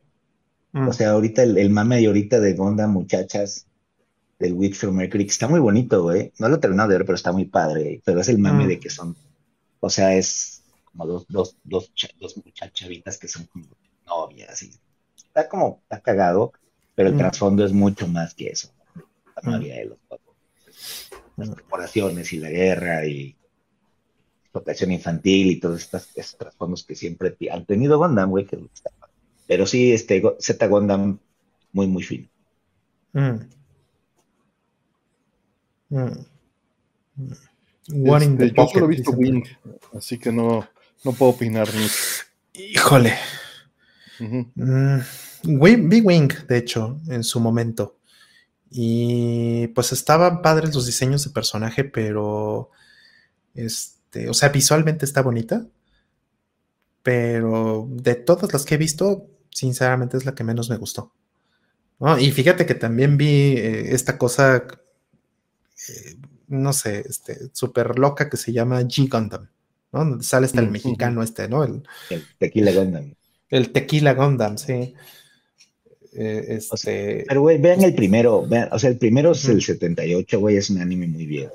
O 0.86 0.92
sea, 0.92 1.12
ahorita 1.12 1.42
el, 1.42 1.70
mame 1.70 1.96
de 1.96 2.06
ahorita 2.06 2.38
de 2.38 2.52
Gonda, 2.52 2.86
muchachas, 2.86 3.66
del 4.38 4.52
Witch 4.52 4.74
from 4.76 4.96
Mercury, 4.96 5.24
que 5.24 5.30
está 5.30 5.48
muy 5.48 5.58
bonito, 5.58 6.02
güey. 6.02 6.34
No 6.38 6.50
lo 6.50 6.56
he 6.56 6.58
terminado 6.58 6.90
de 6.90 6.98
ver, 6.98 7.06
pero 7.06 7.16
está 7.16 7.32
muy 7.32 7.46
padre. 7.46 8.02
Pero 8.04 8.20
es 8.20 8.28
el 8.28 8.38
mame 8.38 8.66
de 8.66 8.78
que 8.78 8.90
son, 8.90 9.16
o 9.80 9.88
sea, 9.88 10.14
es 10.14 10.62
como 10.84 11.06
dos, 11.06 11.24
dos, 11.30 11.56
dos, 11.64 11.90
dos 12.20 12.36
muchachavitas 12.36 13.16
que 13.16 13.28
son 13.28 13.46
como 13.46 13.64
novias. 14.06 14.62
Y 14.64 14.72
está 15.16 15.48
como, 15.48 15.80
está 15.84 16.00
cagado, 16.00 16.52
pero 16.94 17.08
el 17.08 17.16
trasfondo 17.16 17.64
es 17.64 17.72
mucho 17.72 18.06
más 18.06 18.34
que 18.34 18.48
eso. 18.48 18.68
La 19.42 19.50
novia 19.50 19.76
de 19.76 19.86
los 19.86 19.98
las 21.36 21.50
corporaciones 21.50 22.32
y 22.32 22.38
la 22.38 22.50
guerra 22.50 23.06
y 23.06 23.36
explotación 24.42 24.92
infantil 24.92 25.48
y 25.48 25.60
todos 25.60 25.80
estos, 25.80 26.36
trasfondos 26.38 26.84
que 26.84 26.94
siempre 26.94 27.36
han 27.50 27.66
tenido 27.66 27.98
Gundam, 27.98 28.30
güey, 28.30 28.46
que 28.46 28.56
está 28.72 28.90
pero 29.46 29.66
sí, 29.66 29.92
este, 29.92 30.22
Z 30.38 30.66
Gundam 30.66 31.18
muy, 31.72 31.86
muy 31.86 32.02
fino. 32.02 32.28
Mm. 33.12 33.38
Mm. 35.90 36.26
Este, 37.88 38.52
yo 38.52 38.66
solo 38.66 38.86
he 38.86 38.88
visto 38.88 39.12
Wing, 39.12 39.44
así 39.94 40.18
que 40.18 40.32
no, 40.32 40.66
no 41.04 41.12
puedo 41.12 41.32
opinar 41.32 41.68
mucho. 41.72 41.94
Híjole. 42.54 43.14
Mm, 44.18 44.98
vi 45.88 46.00
Wing, 46.00 46.28
de 46.48 46.58
hecho, 46.58 46.98
en 47.08 47.22
su 47.22 47.38
momento. 47.38 47.98
Y 48.70 49.68
pues 49.68 49.92
estaban 49.92 50.42
padres 50.42 50.74
los 50.74 50.86
diseños 50.86 51.24
de 51.24 51.30
personaje, 51.30 51.84
pero 51.84 52.70
este, 53.54 54.28
o 54.28 54.34
sea, 54.34 54.50
visualmente 54.50 55.04
está 55.04 55.22
bonita. 55.22 55.66
Pero 57.02 57.86
de 57.88 58.16
todas 58.16 58.52
las 58.52 58.64
que 58.64 58.74
he 58.74 58.78
visto, 58.78 59.28
sinceramente 59.50 60.16
es 60.16 60.24
la 60.24 60.34
que 60.34 60.44
menos 60.44 60.68
me 60.68 60.76
gustó. 60.76 61.12
Y 62.18 62.30
fíjate 62.30 62.66
que 62.66 62.74
también 62.74 63.16
vi 63.16 63.54
eh, 63.56 63.94
esta 63.94 64.18
cosa, 64.18 64.56
eh, 64.56 66.16
no 66.48 66.72
sé, 66.72 67.04
este, 67.08 67.48
súper 67.52 67.98
loca 67.98 68.28
que 68.28 68.36
se 68.36 68.52
llama 68.52 68.82
G 68.82 69.08
Gundam, 69.10 69.48
¿no? 69.92 70.00
Donde 70.00 70.24
sale 70.24 70.46
hasta 70.46 70.60
el 70.60 70.70
mexicano 70.70 71.22
este, 71.22 71.48
¿no? 71.48 71.64
El, 71.64 71.82
Tequila 72.38 72.72
Gundam. 72.72 73.14
El 73.48 73.72
Tequila 73.72 74.12
Gundam, 74.12 74.58
sí. 74.58 74.94
Eh, 76.18 76.58
este... 76.72 77.24
pero, 77.28 77.42
güey, 77.42 77.58
vean 77.58 77.82
el 77.82 77.94
primero, 77.94 78.46
vean, 78.46 78.68
o 78.72 78.78
sea, 78.78 78.90
el 78.90 78.98
primero 78.98 79.32
es 79.32 79.48
el 79.48 79.62
78, 79.62 80.40
güey, 80.40 80.56
es 80.56 80.70
un 80.70 80.80
anime 80.80 81.06
muy 81.06 81.26
viejo. 81.26 81.54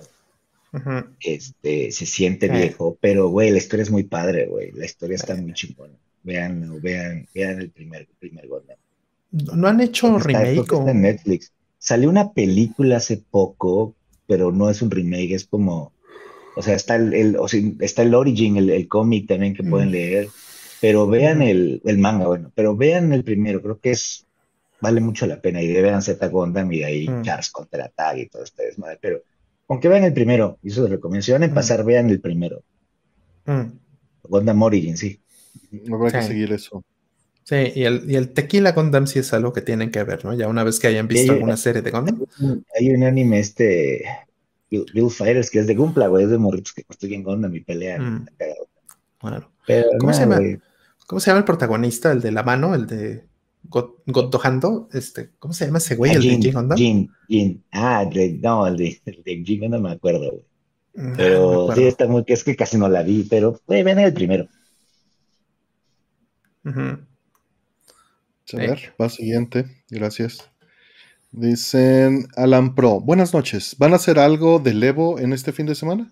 Este, 1.19 1.91
se 1.91 2.05
siente 2.05 2.47
viejo, 2.47 2.97
pero, 3.01 3.27
güey, 3.29 3.51
la 3.51 3.57
historia 3.57 3.83
es 3.83 3.91
muy 3.91 4.03
padre, 4.03 4.47
güey, 4.47 4.71
la 4.71 4.85
historia 4.85 5.15
está 5.15 5.35
muy 5.35 5.53
chingona. 5.53 5.93
Vean, 6.23 6.79
vean, 6.81 7.27
vean 7.33 7.59
el 7.59 7.71
primer, 7.71 8.07
primer 8.19 8.47
Gundam. 8.47 8.77
¿No 9.31 9.67
han 9.67 9.81
hecho 9.81 10.17
remake? 10.19 10.71
o... 10.73 10.87
en 10.87 11.01
Netflix. 11.01 11.51
Salió 11.79 12.09
una 12.09 12.31
película 12.31 12.97
hace 12.97 13.17
poco, 13.17 13.95
pero 14.27 14.51
no 14.51 14.69
es 14.69 14.81
un 14.81 14.91
remake, 14.91 15.33
es 15.33 15.45
como, 15.45 15.93
o 16.55 16.61
sea, 16.61 16.75
está 16.75 16.95
el, 16.95 17.35
o 17.37 17.47
sea, 17.47 17.61
está 17.79 18.03
el 18.03 18.13
Origin, 18.13 18.57
el, 18.57 18.87
cómic 18.87 19.27
también 19.27 19.55
que 19.55 19.63
pueden 19.63 19.89
mm. 19.89 19.91
leer, 19.91 20.27
pero 20.79 21.07
vean 21.07 21.41
el, 21.41 21.81
el, 21.85 21.97
manga, 21.97 22.27
bueno, 22.27 22.51
pero 22.53 22.75
vean 22.75 23.13
el 23.13 23.23
primero, 23.23 23.61
creo 23.61 23.79
que 23.79 23.91
es, 23.91 24.25
vale 24.81 25.01
mucho 25.01 25.27
la 25.27 25.39
pena, 25.39 25.61
y 25.61 25.71
vean 25.71 26.01
Z 26.01 26.27
Gundam 26.27 26.71
y 26.71 26.79
de 26.79 26.85
ahí 26.85 27.07
mm. 27.07 27.21
Charles 27.21 27.51
contra 27.51 27.89
Tag 27.89 28.17
y 28.17 28.27
todo 28.27 28.43
este 28.43 28.65
desmadre, 28.65 28.97
pero 29.01 29.21
aunque 29.67 29.87
vean 29.87 30.03
el 30.03 30.13
primero, 30.13 30.59
y 30.61 30.69
eso 30.69 30.81
les 30.81 30.91
recomiendo, 30.91 31.23
si 31.23 31.31
van 31.31 31.43
a 31.43 31.47
mm. 31.47 31.53
pasar, 31.53 31.85
vean 31.85 32.09
el 32.09 32.19
primero. 32.19 32.63
Mm. 33.45 33.67
Gundam 34.23 34.61
Origin, 34.61 34.97
sí. 34.97 35.21
Habrá 35.91 36.11
que 36.11 36.27
seguir 36.27 36.51
eso. 36.51 36.83
Sí, 37.43 37.71
y 37.75 37.83
el, 37.83 38.09
y 38.09 38.15
el 38.15 38.33
Tequila 38.33 38.71
Gundam 38.73 39.07
sí 39.07 39.19
es 39.19 39.33
algo 39.33 39.51
que 39.51 39.61
tienen 39.61 39.91
que 39.91 40.03
ver, 40.03 40.23
¿no? 40.23 40.33
Ya 40.33 40.47
una 40.47 40.63
vez 40.63 40.79
que 40.79 40.87
hayan 40.87 41.07
visto 41.07 41.33
alguna 41.33 41.57
serie 41.57 41.81
de 41.81 41.91
Gundam. 41.91 42.25
Hay 42.77 42.89
un 42.89 43.03
anime 43.03 43.39
este, 43.39 44.03
Little 44.69 45.09
Fighters, 45.09 45.49
que 45.49 45.59
es 45.59 45.67
de 45.67 45.75
Gumpla, 45.75 46.07
güey, 46.07 46.25
es 46.25 46.31
de 46.31 46.37
morritos 46.37 46.73
que 46.73 46.83
construyen 46.83 47.23
Gundam 47.23 47.53
y 47.55 47.61
pelean. 47.61 48.29
Bueno. 49.21 49.51
Mm. 49.67 49.97
¿Cómo, 49.99 50.13
se 50.13 50.19
llama, 50.21 50.39
¿Cómo 51.07 51.19
se 51.19 51.29
llama 51.29 51.39
el 51.39 51.45
protagonista, 51.45 52.11
el 52.11 52.21
de 52.21 52.31
la 52.31 52.43
mano, 52.43 52.75
el 52.75 52.87
de 52.87 53.25
Gotohando? 54.05 54.89
Este, 54.91 55.31
¿Cómo 55.39 55.53
se 55.53 55.65
llama 55.65 55.77
ese 55.77 55.95
güey, 55.95 56.11
ah, 56.11 56.15
el 56.15 56.39
de 56.41 56.51
Gundam? 56.51 56.77
Jin, 56.77 57.09
Jin. 57.27 57.63
Ah, 57.71 58.07
no, 58.41 58.67
el 58.67 58.77
de, 58.77 59.01
el 59.05 59.23
de 59.23 59.43
Jin 59.43 59.71
no 59.71 59.79
me 59.79 59.91
acuerdo, 59.91 60.31
güey. 60.31 60.45
Mm, 60.93 61.15
pero 61.15 61.73
sí, 61.73 61.83
está 61.83 62.07
muy, 62.07 62.23
es 62.27 62.43
que 62.43 62.55
casi 62.55 62.77
no 62.77 62.89
la 62.89 63.01
vi, 63.01 63.23
pero, 63.23 63.59
güey, 63.65 63.83
ven 63.83 63.99
el 63.99 64.13
primero. 64.13 64.47
A 66.65 66.97
ver, 68.57 68.93
va 69.01 69.09
siguiente. 69.09 69.65
Gracias. 69.89 70.49
Dicen 71.31 72.27
Alan 72.35 72.75
Pro. 72.75 72.99
Buenas 72.99 73.33
noches. 73.33 73.75
¿Van 73.79 73.93
a 73.93 73.95
hacer 73.95 74.19
algo 74.19 74.59
del 74.59 74.83
Evo 74.83 75.17
en 75.17 75.31
este 75.31 75.53
fin 75.53 75.65
de 75.65 75.75
semana? 75.75 76.11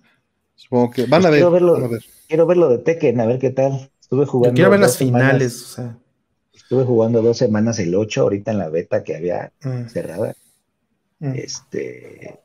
Supongo 0.56 0.92
que 0.92 1.06
van, 1.06 1.26
a, 1.26 1.30
pues 1.30 1.32
ver, 1.32 1.40
quiero 1.40 1.52
verlo, 1.52 2.00
Quiero 2.28 2.46
verlo 2.48 2.70
de 2.70 2.78
Tekken, 2.80 3.20
a 3.20 3.26
ver 3.26 3.40
qué 3.40 3.50
tal. 3.50 3.92
Estuve 4.00 4.26
jugando. 4.26 4.56
quiero 4.56 4.70
ver 4.70 4.80
las 4.80 4.98
finales. 4.98 5.78
Estuve 6.70 6.86
jugando 6.86 7.24
dos 7.24 7.36
semanas 7.36 7.80
el 7.80 7.96
8, 7.96 8.22
ahorita 8.22 8.52
en 8.52 8.60
la 8.60 8.70
beta 8.70 9.04
que 9.04 9.16
había 9.16 9.52
mm. 9.64 9.88
cerrada. 9.88 10.36
Mm. 11.18 11.34
Este. 11.34 12.40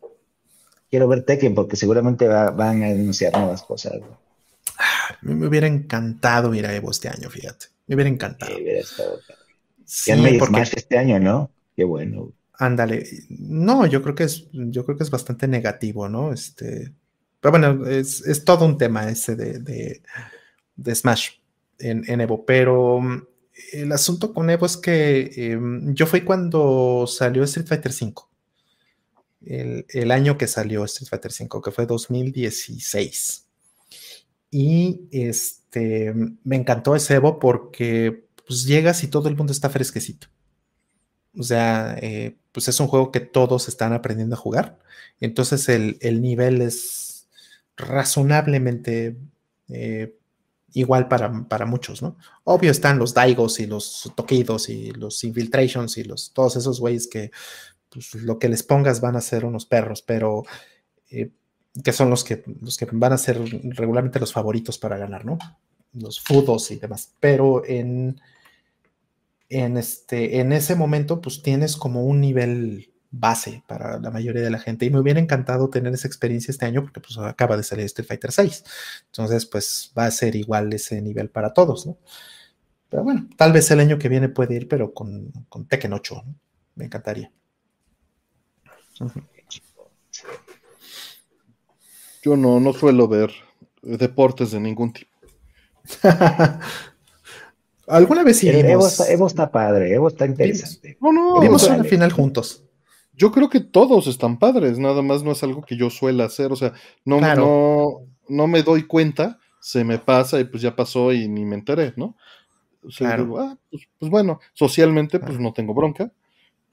Quiero 0.88 1.09
ver 1.09 1.24
Tekken 1.24 1.55
porque 1.55 1.76
seguramente 1.76 2.26
van 2.26 2.82
a 2.82 2.86
anunciar 2.86 3.34
nuevas 3.34 3.62
cosas. 3.64 4.01
Ah, 4.78 5.18
me 5.20 5.46
hubiera 5.46 5.66
encantado 5.66 6.55
ir 6.55 6.64
a 6.64 6.74
Evo 6.74 6.90
este 6.90 7.10
año, 7.10 7.28
fíjate. 7.28 7.66
Me 7.86 7.96
hubiera 7.96 8.09
encantado. 8.09 8.51
Sí, 9.84 10.10
hubiera 10.14 10.38
porque... 10.38 10.62
este 10.62 10.96
año, 10.96 11.20
¿no? 11.20 11.51
Qué 11.76 11.84
bueno. 11.84 12.32
Ándale. 12.55 13.06
No, 13.28 13.84
yo 13.84 14.02
creo 14.02 14.14
que 14.14 14.24
es, 14.24 14.46
yo 14.52 14.86
creo 14.86 14.96
que 14.96 15.05
es 15.05 15.10
bastante 15.10 15.46
negativo, 15.46 16.09
¿no? 16.09 16.32
Este. 16.32 16.94
Pero 17.40 17.51
bueno, 17.51 17.86
es, 17.86 18.42
todo 18.42 18.64
un 18.64 18.78
tema 18.78 19.06
ese 19.10 19.36
de, 19.36 20.01
de, 20.76 20.94
Smash 20.94 21.32
en, 21.78 22.22
Evo. 22.22 22.46
Pero 22.46 23.02
mm, 23.02 23.22
el 23.72 23.93
asunto 23.93 24.32
con 24.32 24.51
Evo 24.51 24.66
es 24.66 24.76
que 24.76 25.31
em, 25.36 25.94
yo 25.94 26.06
fui 26.06 26.22
cuando 26.22 27.06
salió 27.06 27.44
Street 27.44 27.66
Fighter 27.66 27.93
V. 27.93 28.14
El, 29.47 29.86
el, 29.90 30.10
año 30.10 30.39
que 30.39 30.47
salió 30.47 30.85
Street 30.85 31.09
Fighter 31.09 31.31
V, 31.31 31.62
que 31.62 31.70
fue 31.70 31.86
2016. 31.86 33.47
Y 34.51 35.09
este 35.10 36.14
me 36.44 36.56
encantó 36.56 36.94
ese 36.94 37.14
Evo 37.14 37.39
porque 37.39 38.24
pues 38.47 38.64
llegas 38.64 39.02
y 39.02 39.09
todo 39.09 39.28
el 39.28 39.36
mundo 39.36 39.52
está 39.52 39.70
fresquecito. 39.70 40.28
O 41.36 41.43
sea, 41.43 41.97
eh, 42.01 42.36
pues 42.52 42.68
es 42.68 42.78
un 42.81 42.86
juego 42.86 43.10
que 43.10 43.20
todos 43.20 43.68
están 43.68 43.93
aprendiendo 43.93 44.36
a 44.36 44.39
jugar. 44.39 44.78
Entonces 45.20 45.68
el, 45.68 46.22
nivel 46.22 46.62
es 46.62 47.28
razonablemente 47.76 49.16
eh, 49.68 50.16
igual 50.74 51.09
para, 51.09 51.44
para, 51.48 51.66
muchos, 51.66 52.02
¿no? 52.02 52.16
Obvio 52.42 52.70
están 52.70 52.98
los 52.98 53.14
Daigos 53.14 53.60
y 53.60 53.66
los 53.66 54.12
Toquidos 54.14 54.68
y 54.68 54.90
los 54.90 55.22
Infiltrations 55.24 55.96
y 55.96 56.05
los, 56.05 56.32
todos 56.32 56.56
esos 56.56 56.80
güeyes 56.80 57.06
que 57.06 57.30
pues, 57.88 58.14
lo 58.14 58.38
que 58.38 58.48
les 58.48 58.62
pongas 58.62 59.01
van 59.01 59.16
a 59.16 59.20
ser 59.20 59.44
unos 59.44 59.66
perros, 59.66 60.02
pero 60.02 60.42
eh, 61.10 61.30
que 61.82 61.92
son 61.92 62.10
los 62.10 62.24
que, 62.24 62.42
los 62.60 62.76
que 62.76 62.86
van 62.90 63.12
a 63.12 63.18
ser 63.18 63.40
regularmente 63.76 64.20
los 64.20 64.32
favoritos 64.32 64.78
para 64.78 64.98
ganar, 64.98 65.24
¿no? 65.24 65.38
Los 65.92 66.20
fudos 66.20 66.70
y 66.72 66.76
demás. 66.76 67.14
Pero 67.20 67.64
en, 67.64 68.20
en, 69.48 69.76
este, 69.76 70.40
en 70.40 70.52
ese 70.52 70.74
momento, 70.74 71.20
pues 71.20 71.42
tienes 71.42 71.76
como 71.76 72.05
un 72.05 72.20
nivel 72.20 72.93
base 73.18 73.62
para 73.66 73.98
la 73.98 74.10
mayoría 74.10 74.42
de 74.42 74.50
la 74.50 74.58
gente. 74.58 74.86
Y 74.86 74.90
me 74.90 74.98
hubiera 74.98 75.20
encantado 75.20 75.70
tener 75.70 75.92
esa 75.94 76.08
experiencia 76.08 76.50
este 76.50 76.66
año 76.66 76.82
porque 76.82 77.00
pues 77.00 77.16
acaba 77.18 77.56
de 77.56 77.62
salir 77.62 77.86
Street 77.86 78.06
Fighter 78.06 78.32
6. 78.32 78.64
Entonces, 79.06 79.46
pues 79.46 79.92
va 79.96 80.06
a 80.06 80.10
ser 80.10 80.36
igual 80.36 80.72
ese 80.72 81.00
nivel 81.00 81.30
para 81.30 81.52
todos, 81.52 81.86
¿no? 81.86 81.96
Pero 82.90 83.04
bueno, 83.04 83.28
tal 83.36 83.52
vez 83.52 83.70
el 83.70 83.80
año 83.80 83.98
que 83.98 84.08
viene 84.08 84.28
puede 84.28 84.54
ir, 84.54 84.68
pero 84.68 84.92
con, 84.92 85.32
con 85.48 85.66
Tekken 85.66 85.92
8, 85.92 86.22
¿no? 86.26 86.34
Me 86.76 86.84
encantaría. 86.84 87.30
Yo 92.22 92.36
no, 92.36 92.60
no 92.60 92.72
suelo 92.72 93.08
ver 93.08 93.30
deportes 93.82 94.52
de 94.52 94.60
ningún 94.60 94.92
tipo. 94.92 95.10
Alguna 97.86 98.22
vez 98.22 98.38
sí. 98.38 98.48
Evo 98.48 98.86
está, 99.26 99.50
padre, 99.50 99.92
Evo 99.92 100.08
está 100.08 100.26
interesante. 100.26 100.96
No, 101.00 101.12
no, 101.12 101.40
vimos 101.40 101.68
una 101.68 101.84
final 101.84 102.12
juntos. 102.12 102.64
Yo 103.16 103.30
creo 103.30 103.48
que 103.48 103.60
todos 103.60 104.06
están 104.06 104.38
padres, 104.38 104.78
nada 104.78 105.02
más 105.02 105.22
no 105.22 105.32
es 105.32 105.42
algo 105.42 105.62
que 105.62 105.76
yo 105.76 105.90
suela 105.90 106.24
hacer, 106.24 106.52
o 106.52 106.56
sea, 106.56 106.72
no, 107.04 107.20
no, 107.20 107.86
no 108.28 108.46
me 108.46 108.62
doy 108.62 108.84
cuenta, 108.84 109.38
se 109.60 109.84
me 109.84 109.98
pasa 109.98 110.40
y 110.40 110.44
pues 110.44 110.62
ya 110.62 110.74
pasó 110.74 111.12
y 111.12 111.28
ni 111.28 111.44
me 111.44 111.54
enteré, 111.54 111.94
¿no? 111.96 112.16
O 112.82 112.90
sea, 112.90 113.16
digo, 113.16 113.40
ah, 113.40 113.56
pues, 113.70 113.88
pues, 113.98 114.10
bueno, 114.10 114.40
socialmente 114.52 115.18
pues 115.18 115.38
no 115.38 115.52
tengo 115.52 115.72
bronca. 115.72 116.12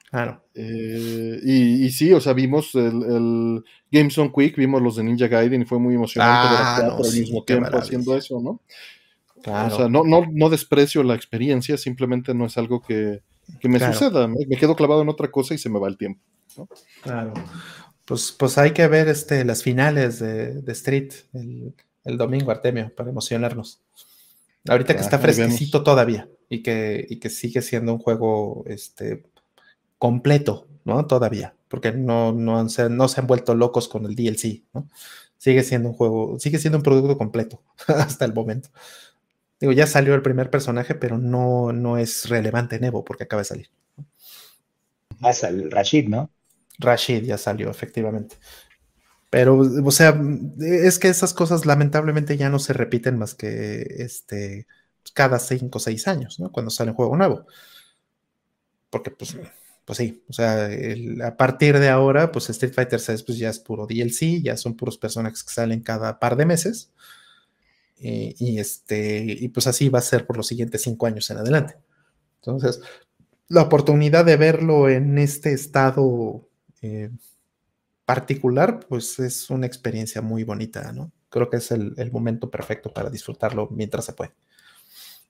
Claro. 0.10 0.44
Eh, 0.54 1.40
y, 1.42 1.90
sí, 1.90 2.12
o 2.12 2.20
sea, 2.20 2.34
vimos 2.34 2.76
el, 2.76 3.02
el 3.04 3.64
Games 3.90 4.18
on 4.18 4.32
Quick, 4.32 4.58
vimos 4.58 4.82
los 4.82 4.98
de 4.98 5.04
Ninja 5.04 5.28
Gaiden 5.28 5.62
y 5.62 5.66
fue 5.66 5.80
muy 5.80 5.96
emocionante 5.96 6.48
ah, 6.50 6.98
al 6.98 7.14
mismo 7.14 7.46
tiempo 7.46 7.78
haciendo 7.78 8.18
eso, 8.18 8.42
¿no? 8.42 8.60
Claro. 9.42 9.74
O 9.74 9.78
sea, 9.78 9.88
no, 9.88 10.04
no, 10.04 10.26
no 10.30 10.50
desprecio 10.50 11.02
la 11.04 11.16
experiencia, 11.16 11.78
simplemente 11.78 12.34
no 12.34 12.46
es 12.46 12.58
algo 12.58 12.82
que, 12.82 13.22
que 13.60 13.70
me 13.70 13.80
suceda. 13.80 14.28
Me, 14.28 14.58
quedo 14.58 14.76
clavado 14.76 15.02
en 15.02 15.10
otra 15.10 15.30
cosa 15.30 15.54
y 15.54 15.58
se 15.58 15.70
me 15.70 15.80
va 15.80 15.88
el 15.88 15.98
tiempo. 15.98 16.22
Claro. 17.02 17.34
Pues, 18.06 18.32
pues 18.38 18.58
hay 18.58 18.72
que 18.72 18.88
ver 18.88 19.08
este, 19.08 19.46
las 19.46 19.64
finales 19.64 20.20
de, 20.20 20.64
Street 20.72 21.14
el, 21.34 22.18
domingo, 22.18 22.52
Artemio, 22.52 22.94
para 22.96 23.10
emocionarnos. 23.10 23.82
Ahorita 24.68 24.96
que 24.96 25.02
está 25.02 25.18
fresquecito 25.18 25.84
todavía 25.84 26.30
y 26.50 26.62
que, 26.62 27.06
y 27.10 27.20
que 27.20 27.30
sigue 27.30 27.62
siendo 27.62 27.94
un 27.94 28.00
juego 28.00 28.64
este, 28.68 29.24
completo, 29.98 30.68
¿no? 30.84 31.06
Todavía, 31.08 31.56
porque 31.68 31.92
no, 31.92 32.32
no, 32.32 32.68
se, 32.70 32.90
no 32.90 33.08
se 33.08 33.22
han 33.22 33.28
vuelto 33.28 33.56
locos 33.56 33.88
con 33.88 34.06
el 34.06 34.16
DLC, 34.16 34.64
¿no? 34.74 34.90
Sigue 35.38 35.64
siendo 35.64 35.90
un 35.90 35.96
juego, 35.96 36.40
sigue 36.40 36.60
siendo 36.60 36.78
un 36.78 36.84
producto 36.84 37.18
completo 37.18 37.64
hasta 37.88 38.26
el 38.26 38.34
momento. 38.34 38.70
Digo, 39.62 39.74
ya 39.74 39.86
salió 39.86 40.16
el 40.16 40.24
primer 40.24 40.50
personaje, 40.50 40.96
pero 40.96 41.20
no, 41.20 41.72
no 41.72 41.98
es 41.98 42.28
relevante 42.28 42.78
en 42.78 42.84
Evo 42.86 43.06
porque 43.06 43.26
acaba 43.26 43.42
de 43.42 43.46
salir. 43.46 43.70
Ah, 45.22 45.34
salió 45.34 45.70
Rashid, 45.70 46.10
¿no? 46.10 46.32
Rashid 46.80 47.24
ya 47.24 47.38
salió, 47.38 47.70
efectivamente. 47.70 48.38
Pero, 49.30 49.58
o 49.58 49.92
sea, 49.92 50.20
es 50.60 51.00
que 51.00 51.10
esas 51.10 51.34
cosas 51.34 51.66
lamentablemente 51.66 52.38
ya 52.38 52.50
no 52.50 52.60
se 52.60 52.74
repiten 52.74 53.18
más 53.20 53.36
que 53.36 53.82
este, 54.00 54.68
cada 55.14 55.40
cinco 55.40 55.78
o 55.78 55.82
seis 55.82 56.08
años, 56.08 56.40
¿no? 56.40 56.52
Cuando 56.52 56.72
sale 56.72 56.92
un 56.92 56.98
juego 56.98 57.16
nuevo. 57.16 57.46
Porque, 58.90 59.12
pues, 59.12 59.38
pues 59.86 59.98
sí, 59.98 60.24
o 60.28 60.34
sea, 60.34 60.70
a 61.26 61.38
partir 61.38 61.80
de 61.80 61.90
ahora, 61.90 62.32
pues 62.32 62.50
Street 62.50 62.74
Fighter 62.74 63.00
6 63.00 63.24
pues 63.24 63.38
ya 63.38 63.50
es 63.50 63.60
puro 63.60 63.88
DLC, 63.88 64.42
ya 64.42 64.58
son 64.58 64.76
puros 64.76 64.98
personajes 64.98 65.44
que 65.44 65.54
salen 65.54 65.82
cada 65.82 66.20
par 66.20 66.36
de 66.36 66.46
meses. 66.46 66.92
Eh, 68.04 68.34
y, 68.40 68.60
este, 68.60 69.24
y 69.24 69.48
pues 69.50 69.68
así 69.68 69.88
va 69.90 70.00
a 70.00 70.04
ser 70.04 70.26
por 70.26 70.36
los 70.36 70.48
siguientes 70.48 70.82
cinco 70.82 71.06
años 71.06 71.30
en 71.30 71.38
adelante. 71.38 71.76
Entonces, 72.38 72.82
la 73.48 73.62
oportunidad 73.62 74.26
de 74.26 74.38
verlo 74.38 74.90
en 74.90 75.20
este 75.20 75.54
estado 75.54 76.50
eh, 76.82 77.12
particular, 78.06 78.80
pues 78.90 79.20
es 79.20 79.50
una 79.52 79.68
experiencia 79.68 80.22
muy 80.22 80.44
bonita, 80.44 80.92
¿no? 80.94 81.12
Creo 81.30 81.50
que 81.50 81.58
es 81.58 81.72
el, 81.72 82.12
momento 82.12 82.50
perfecto 82.50 82.92
para 82.92 83.10
disfrutarlo 83.10 83.70
mientras 83.70 84.06
se 84.06 84.14
puede. 84.14 84.34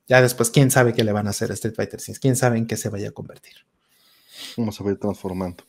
Ya 0.07 0.22
después, 0.22 0.49
quién 0.49 0.72
sabe 0.72 0.93
qué 0.93 1.03
le 1.03 1.11
van 1.11 1.27
a 1.27 1.31
hacer 1.31 1.52
a 1.52 1.53
Street 1.53 1.76
Fighter 1.76 1.99
6, 1.99 2.19
quién 2.19 2.35
sabe 2.35 2.57
en 2.57 2.68
qué 2.68 2.77
se 2.77 2.89
vaya 2.89 3.10
a 3.10 3.11
convertir. 3.11 3.53
Vamos 4.56 4.80
a 4.80 4.84
ver 4.84 4.98
transformando. 4.98 5.64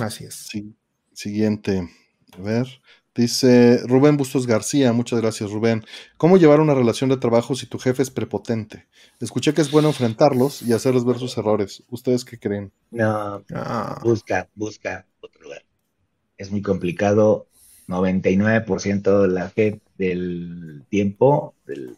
así 0.00 0.24
es. 0.24 0.34
Sí. 0.34 0.76
Siguiente. 1.12 1.88
A 2.32 2.42
ver. 2.42 2.66
Dice 3.14 3.78
Rubén 3.86 4.16
Bustos 4.16 4.44
García, 4.44 4.92
muchas 4.92 5.20
gracias 5.20 5.52
Rubén. 5.52 5.84
¿Cómo 6.16 6.36
llevar 6.36 6.58
una 6.58 6.74
relación 6.74 7.10
de 7.10 7.16
trabajo 7.16 7.54
si 7.54 7.66
tu 7.66 7.78
jefe 7.78 8.02
es 8.02 8.10
prepotente? 8.10 8.88
Escuché 9.20 9.54
que 9.54 9.60
es 9.60 9.70
bueno 9.70 9.88
enfrentarlos 9.88 10.62
y 10.62 10.72
hacerles 10.72 11.04
ver 11.04 11.18
sus 11.18 11.38
errores. 11.38 11.84
¿Ustedes 11.90 12.24
qué 12.24 12.40
creen? 12.40 12.72
No, 12.90 13.44
ah. 13.54 14.00
busca, 14.02 14.48
busca 14.56 15.06
otro 15.20 15.42
lugar. 15.42 15.64
Es 16.36 16.50
muy 16.50 16.60
complicado. 16.60 17.46
99% 17.86 19.22
de 19.22 19.28
la 19.28 19.50
gente 19.50 19.84
del 19.96 20.84
tiempo, 20.88 21.54
del 21.66 21.96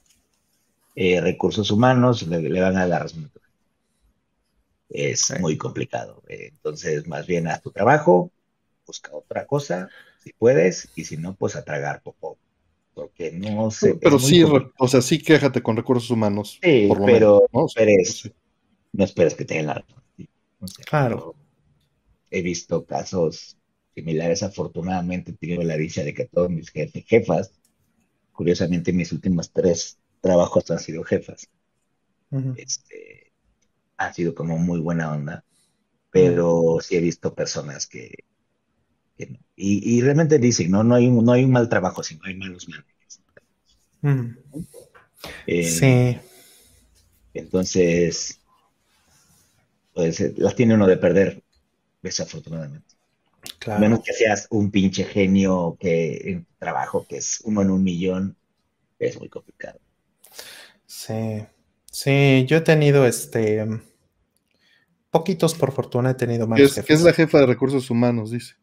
eh, 0.96 1.20
recursos 1.22 1.70
humanos, 1.70 2.26
le, 2.26 2.60
van 2.60 2.76
a 2.76 2.86
dar 2.88 3.02
razón. 3.02 3.30
Es 4.90 5.32
muy 5.40 5.56
complicado. 5.56 6.22
entonces, 6.28 7.06
más 7.06 7.26
bien 7.26 7.48
haz 7.48 7.62
tu 7.62 7.70
trabajo, 7.70 8.30
busca 8.86 9.12
otra 9.14 9.46
cosa 9.46 9.88
si 10.26 10.32
puedes, 10.32 10.90
y 10.96 11.04
si 11.04 11.16
no, 11.16 11.36
pues 11.36 11.54
a 11.54 11.64
tragar 11.64 12.02
poco. 12.02 12.36
Porque 12.94 13.30
no 13.30 13.70
sé. 13.70 13.94
Pero 13.94 14.18
sí, 14.18 14.42
o 14.42 14.88
sea, 14.88 15.00
sí 15.00 15.22
quéjate 15.22 15.62
con 15.62 15.76
recursos 15.76 16.10
humanos. 16.10 16.58
Sí, 16.60 16.88
pero 17.04 17.46
¿no? 17.52 17.66
no 18.92 19.04
esperes 19.04 19.34
que 19.36 19.44
tengan 19.44 19.66
la 19.66 19.86
claro. 20.84 21.36
He 22.28 22.42
visto 22.42 22.84
casos 22.84 23.56
similares, 23.94 24.42
afortunadamente, 24.42 25.32
tengo 25.32 25.62
la 25.62 25.76
dicha 25.76 26.02
de 26.02 26.12
que 26.12 26.24
todos 26.24 26.50
mis 26.50 26.70
jefes, 26.70 27.04
jefas, 27.06 27.52
curiosamente 28.32 28.92
mis 28.92 29.12
últimos 29.12 29.52
tres 29.52 29.98
trabajos 30.20 30.68
han 30.72 30.80
sido 30.80 31.04
jefas. 31.04 31.48
este, 32.56 33.30
han 33.96 34.12
sido 34.12 34.34
como 34.34 34.58
muy 34.58 34.80
buena 34.80 35.12
onda, 35.12 35.44
pero 36.10 36.78
sí 36.82 36.96
he 36.96 37.00
visto 37.00 37.32
personas 37.32 37.86
que 37.86 38.24
y, 39.56 40.00
realmente 40.02 40.38
dicen, 40.38 40.70
no, 40.70 40.84
no, 40.84 40.94
hay, 40.94 41.08
no 41.08 41.32
hay 41.32 41.44
un 41.44 41.52
mal 41.52 41.68
trabajo, 41.68 42.02
sino 42.02 42.24
hay 42.24 42.34
malos 42.34 42.68
managers. 42.68 43.20
Eh, 45.46 45.64
sí. 45.64 46.18
Entonces, 47.32 48.38
pues 49.94 50.20
eh, 50.20 50.34
las 50.36 50.54
tiene 50.54 50.74
uno 50.74 50.86
de 50.86 50.96
perder, 50.98 51.42
desafortunadamente. 52.02 52.94
Claro. 53.58 53.80
Menos 53.80 54.00
que 54.00 54.12
seas 54.12 54.46
un 54.50 54.70
pinche 54.70 55.04
genio 55.04 55.76
que 55.80 56.30
en 56.30 56.46
trabajo, 56.58 57.06
que 57.08 57.16
es 57.16 57.40
uno 57.44 57.62
en 57.62 57.70
un 57.70 57.82
millón, 57.82 58.36
es 58.98 59.18
muy 59.18 59.28
complicado. 59.28 59.80
Sí, 60.86 61.44
sí, 61.90 62.44
yo 62.46 62.58
he 62.58 62.60
tenido 62.60 63.06
este 63.06 63.66
poquitos 65.10 65.54
por 65.54 65.72
fortuna 65.72 66.10
he 66.10 66.14
tenido 66.14 66.46
más. 66.46 66.60
Es, 66.60 66.76
es 66.76 67.02
la 67.02 67.12
jefa 67.12 67.38
de 67.40 67.46
recursos 67.46 67.90
humanos, 67.90 68.30
dice. 68.30 68.54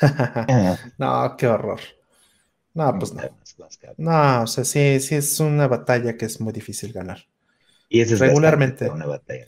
no, 0.98 1.36
qué 1.36 1.46
horror. 1.46 1.80
No, 2.74 2.98
pues 2.98 3.12
no. 3.14 3.22
No, 3.96 4.42
o 4.42 4.46
sea, 4.46 4.64
sí, 4.64 4.98
sí 5.00 5.14
es 5.14 5.38
una 5.40 5.68
batalla 5.68 6.16
que 6.16 6.24
es 6.24 6.40
muy 6.40 6.52
difícil 6.52 6.92
ganar. 6.92 7.26
Y 7.88 8.00
es 8.00 8.18
regularmente. 8.18 8.90
Una 8.90 9.06
batalla 9.06 9.46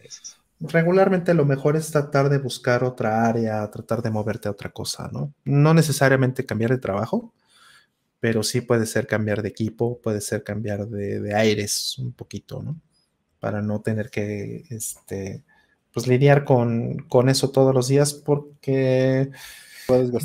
regularmente 0.61 1.35
lo 1.35 1.45
mejor 1.45 1.77
es 1.77 1.91
tratar 1.91 2.29
de 2.29 2.39
buscar 2.39 2.85
otra 2.85 3.27
área, 3.27 3.69
tratar 3.71 4.03
de 4.03 4.11
moverte 4.11 4.49
a 4.49 4.53
otra 4.53 4.71
cosa, 4.71 5.09
¿no? 5.13 5.33
No 5.45 5.75
necesariamente 5.75 6.47
cambiar 6.47 6.71
de 6.71 6.79
trabajo, 6.79 7.35
pero 8.21 8.43
sí 8.43 8.61
puede 8.63 8.87
ser 8.87 9.07
cambiar 9.07 9.43
de 9.43 9.51
equipo, 9.51 10.01
puede 10.01 10.21
ser 10.21 10.43
cambiar 10.43 10.89
de, 10.89 11.35
aires 11.35 11.99
un 11.99 12.13
poquito, 12.13 12.63
¿no? 12.63 12.81
Para 13.39 13.63
no 13.63 13.83
tener 13.83 14.11
que, 14.11 14.65
este, 14.71 15.45
pues 15.93 16.07
lidiar 16.07 16.45
con, 16.45 17.01
con 17.09 17.29
eso 17.29 17.51
todos 17.51 17.75
los 17.75 17.89
días 17.89 18.15
porque 18.15 19.31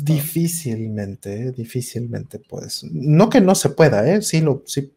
Difícilmente, 0.02 1.52
difícilmente 1.52 2.38
puedes. 2.38 2.84
No 2.84 3.30
que 3.30 3.40
no 3.40 3.54
se 3.54 3.70
pueda, 3.70 4.08
¿eh? 4.10 4.22
Sí, 4.22 4.40
lo, 4.40 4.62
sí, 4.66 4.92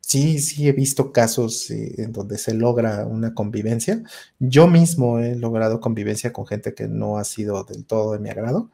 sí, 0.00 0.38
sí 0.38 0.68
he 0.68 0.72
visto 0.72 1.12
casos 1.12 1.70
en 1.70 2.12
donde 2.12 2.38
se 2.38 2.54
logra 2.54 3.06
una 3.06 3.34
convivencia. 3.34 4.02
Yo 4.38 4.66
mismo 4.66 5.18
he 5.18 5.36
logrado 5.36 5.80
convivencia 5.80 6.32
con 6.32 6.46
gente 6.46 6.74
que 6.74 6.88
no 6.88 7.18
ha 7.18 7.24
sido 7.24 7.64
del 7.64 7.84
todo 7.84 8.12
de 8.12 8.18
mi 8.18 8.30
agrado, 8.30 8.70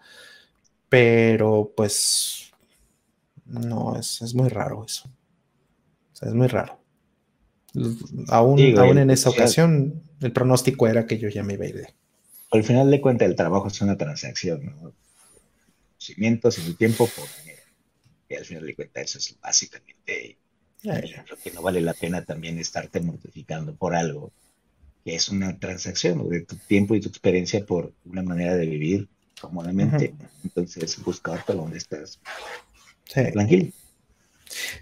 pero 0.88 1.72
pues 1.76 2.52
no, 3.46 3.98
es, 3.98 4.22
es 4.22 4.34
muy 4.34 4.48
raro 4.48 4.84
eso. 4.86 5.10
es 6.20 6.34
muy 6.34 6.46
raro. 6.48 6.82
Aún, 8.28 8.60
en 8.60 9.10
esa 9.10 9.30
ocasión, 9.30 10.02
el 10.20 10.32
pronóstico 10.32 10.86
era 10.86 11.06
que 11.06 11.18
yo 11.18 11.28
ya 11.28 11.42
me 11.42 11.54
iba 11.54 11.64
a 11.64 11.68
ir 11.68 11.76
de. 11.76 11.94
Al 12.52 12.64
final 12.64 12.90
de 12.90 13.00
cuentas, 13.00 13.28
el 13.28 13.34
trabajo 13.34 13.68
es 13.68 13.80
una 13.80 13.96
transacción, 13.96 14.66
¿no? 14.66 14.92
Cimientos 15.98 16.58
en 16.58 16.66
el 16.66 16.76
tiempo 16.76 17.06
por 17.06 17.26
dinero. 17.40 17.62
Y 18.28 18.34
al 18.34 18.44
final 18.44 18.66
de 18.66 18.74
cuentas, 18.74 19.04
eso 19.04 19.18
es 19.18 19.40
básicamente 19.40 20.36
lo 20.82 21.36
que 21.42 21.50
no 21.52 21.62
vale 21.62 21.80
la 21.80 21.94
pena 21.94 22.24
también 22.24 22.58
estarte 22.58 23.00
mortificando 23.00 23.74
por 23.74 23.94
algo 23.94 24.32
que 25.04 25.14
es 25.14 25.28
una 25.28 25.58
transacción 25.58 26.28
de 26.28 26.42
tu 26.42 26.56
tiempo 26.56 26.94
y 26.94 27.00
tu 27.00 27.08
experiencia 27.08 27.64
por 27.64 27.92
una 28.04 28.22
manera 28.22 28.54
de 28.54 28.66
vivir 28.66 29.08
cómodamente. 29.40 30.14
Entonces, 30.44 31.02
buscarte 31.02 31.54
donde 31.54 31.78
estás 31.78 32.20
tranquilo. 33.32 33.72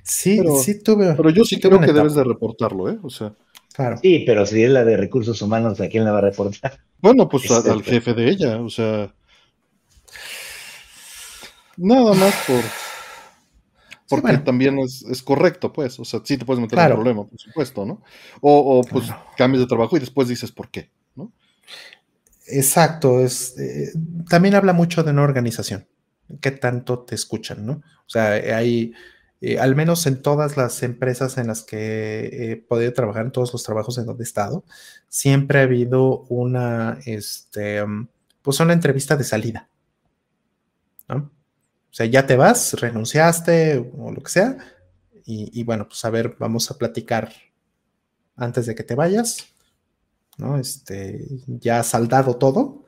Sí, 0.03 0.39
pero, 0.39 0.57
sí 0.59 0.83
tuve. 0.83 1.15
Pero 1.15 1.31
yo 1.31 1.45
sí 1.45 1.61
creo 1.61 1.81
que 1.81 1.93
debes 1.93 2.15
de 2.15 2.25
reportarlo, 2.25 2.91
¿eh? 2.91 2.99
O 3.03 3.11
sea. 3.11 3.33
Claro. 3.75 3.99
Sí, 4.03 4.25
pero 4.27 4.47
si 4.47 4.63
es 4.63 4.71
la 4.71 4.85
de 4.85 4.97
recursos 4.97 5.41
humanos, 5.43 5.81
¿a 5.81 5.89
quién 5.89 6.05
la 6.05 6.13
va 6.13 6.19
a 6.19 6.23
reportar? 6.23 6.81
Bueno, 7.01 7.29
pues 7.29 7.51
al 7.51 7.79
este, 7.79 7.93
jefe 7.93 8.15
de 8.15 8.29
ella, 8.29 8.61
o 8.61 8.69
sea. 8.69 9.15
Nada 11.77 12.13
más 12.15 12.35
por. 12.47 12.63
Porque 14.09 14.39
también 14.39 14.79
es, 14.81 15.23
correcto, 15.23 15.73
pues. 15.73 15.99
O 16.01 16.05
sea, 16.05 16.21
sí 16.25 16.37
te 16.37 16.45
puedes 16.45 16.61
meter 16.61 16.79
en 16.79 16.87
un 16.87 16.93
problema, 16.93 17.25
por 17.25 17.39
supuesto, 17.39 17.87
¿no? 17.87 18.03
O, 18.41 18.83
pues 18.83 19.07
cambias 19.37 19.63
de 19.63 19.69
trabajo 19.69 19.97
y 19.97 20.01
después 20.01 20.29
dices 20.29 20.51
por 20.51 20.69
qué, 20.71 20.91
¿no? 21.15 21.33
Exacto. 22.49 23.21
Es, 23.21 23.57
eh, 23.59 23.93
también 24.29 24.57
habla 24.57 24.73
mucho 24.73 25.05
de 25.05 25.13
una 25.13 25.23
organización. 25.23 25.87
¿Qué 26.41 26.51
tanto 26.51 27.01
te 27.01 27.15
escuchan, 27.15 27.65
no? 27.65 27.73
O 27.73 28.09
sea, 28.09 28.33
hay 28.33 28.93
eh, 29.41 29.59
al 29.59 29.75
menos 29.75 30.07
en 30.07 30.21
todas 30.21 30.57
las 30.57 30.83
empresas 30.83 31.39
en 31.39 31.47
las 31.47 31.63
que 31.63 32.53
he 32.53 32.57
podido 32.57 32.93
trabajar, 32.93 33.27
en 33.27 33.33
todos 33.33 33.53
los 33.53 33.63
trabajos 33.63 33.97
en 33.99 34.07
donde 34.07 34.23
he 34.23 34.25
estado, 34.25 34.65
siempre 35.09 35.61
ha 35.61 35.63
habido 35.63 36.25
una, 36.29 36.99
este, 37.07 37.85
mm, 37.85 38.09
pues 38.43 38.61
una 38.61 38.73
entrevista 38.75 39.17
de 39.17 39.25
salida. 39.25 39.69
¿no? 41.09 41.17
O 41.17 41.93
sea, 41.93 42.07
ya 42.07 42.27
te 42.27 42.37
vas, 42.37 42.75
renunciaste 42.75 43.93
o 43.99 44.13
lo 44.13 44.23
que 44.23 44.31
sea, 44.31 44.59
y, 45.33 45.63
bueno, 45.63 45.87
pues 45.87 46.05
a 46.05 46.11
ver, 46.11 46.35
vamos 46.41 46.73
a 46.73 46.79
platicar 46.79 47.33
antes 48.35 48.67
de 48.67 48.75
que 48.75 48.83
te 48.83 48.97
vayas, 48.97 49.47
¿no? 50.39 50.59
Este, 50.59 51.25
ya 51.47 51.85
saldado 51.85 52.37
todo, 52.37 52.85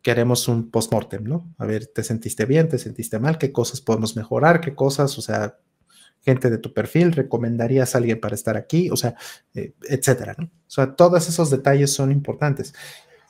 queremos 0.00 0.48
un 0.48 0.70
post-mortem, 0.70 1.24
¿no? 1.24 1.54
A 1.58 1.66
ver, 1.66 1.86
¿te 1.86 2.02
sentiste 2.02 2.46
bien? 2.46 2.70
¿Te 2.70 2.78
sentiste 2.78 3.18
mal? 3.18 3.36
¿Qué 3.36 3.52
cosas 3.52 3.82
podemos 3.82 4.16
mejorar? 4.16 4.62
¿Qué 4.62 4.74
cosas? 4.74 5.18
O 5.18 5.20
sea, 5.20 5.58
gente 6.22 6.50
de 6.50 6.58
tu 6.58 6.72
perfil, 6.72 7.12
recomendarías 7.12 7.94
a 7.94 7.98
alguien 7.98 8.20
para 8.20 8.34
estar 8.34 8.56
aquí, 8.56 8.90
o 8.90 8.96
sea, 8.96 9.14
eh, 9.54 9.74
etcétera, 9.88 10.34
¿no? 10.36 10.46
O 10.46 10.70
sea, 10.70 10.94
todos 10.94 11.28
esos 11.28 11.50
detalles 11.50 11.92
son 11.92 12.10
importantes. 12.10 12.74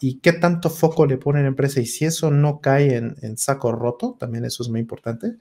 ¿Y 0.01 0.19
qué 0.21 0.33
tanto 0.33 0.71
foco 0.71 1.07
le 1.07 1.19
pone 1.19 1.43
la 1.43 1.49
empresa? 1.49 1.81
Y 1.81 1.87
si 1.87 2.05
eso 2.05 2.31
no 2.31 2.61
cae 2.61 2.97
en, 2.97 3.39
saco 3.39 3.73
roto, 3.73 4.17
también 4.19 4.45
eso 4.45 4.63
es 4.63 4.69
muy 4.69 4.81
importante, 4.81 5.37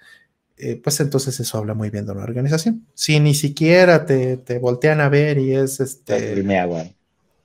eh, 0.57 0.79
pues 0.81 0.99
entonces 1.01 1.39
eso 1.39 1.57
habla 1.57 1.73
muy 1.73 1.89
bien 1.89 2.05
de 2.05 2.13
una 2.13 2.23
organización. 2.23 2.85
Si 2.93 3.19
ni 3.19 3.33
siquiera 3.33 4.05
te, 4.05 4.59
voltean 4.59 5.01
a 5.01 5.09
ver 5.09 5.37
y 5.37 5.53
es 5.53 5.79
este... 5.79 6.35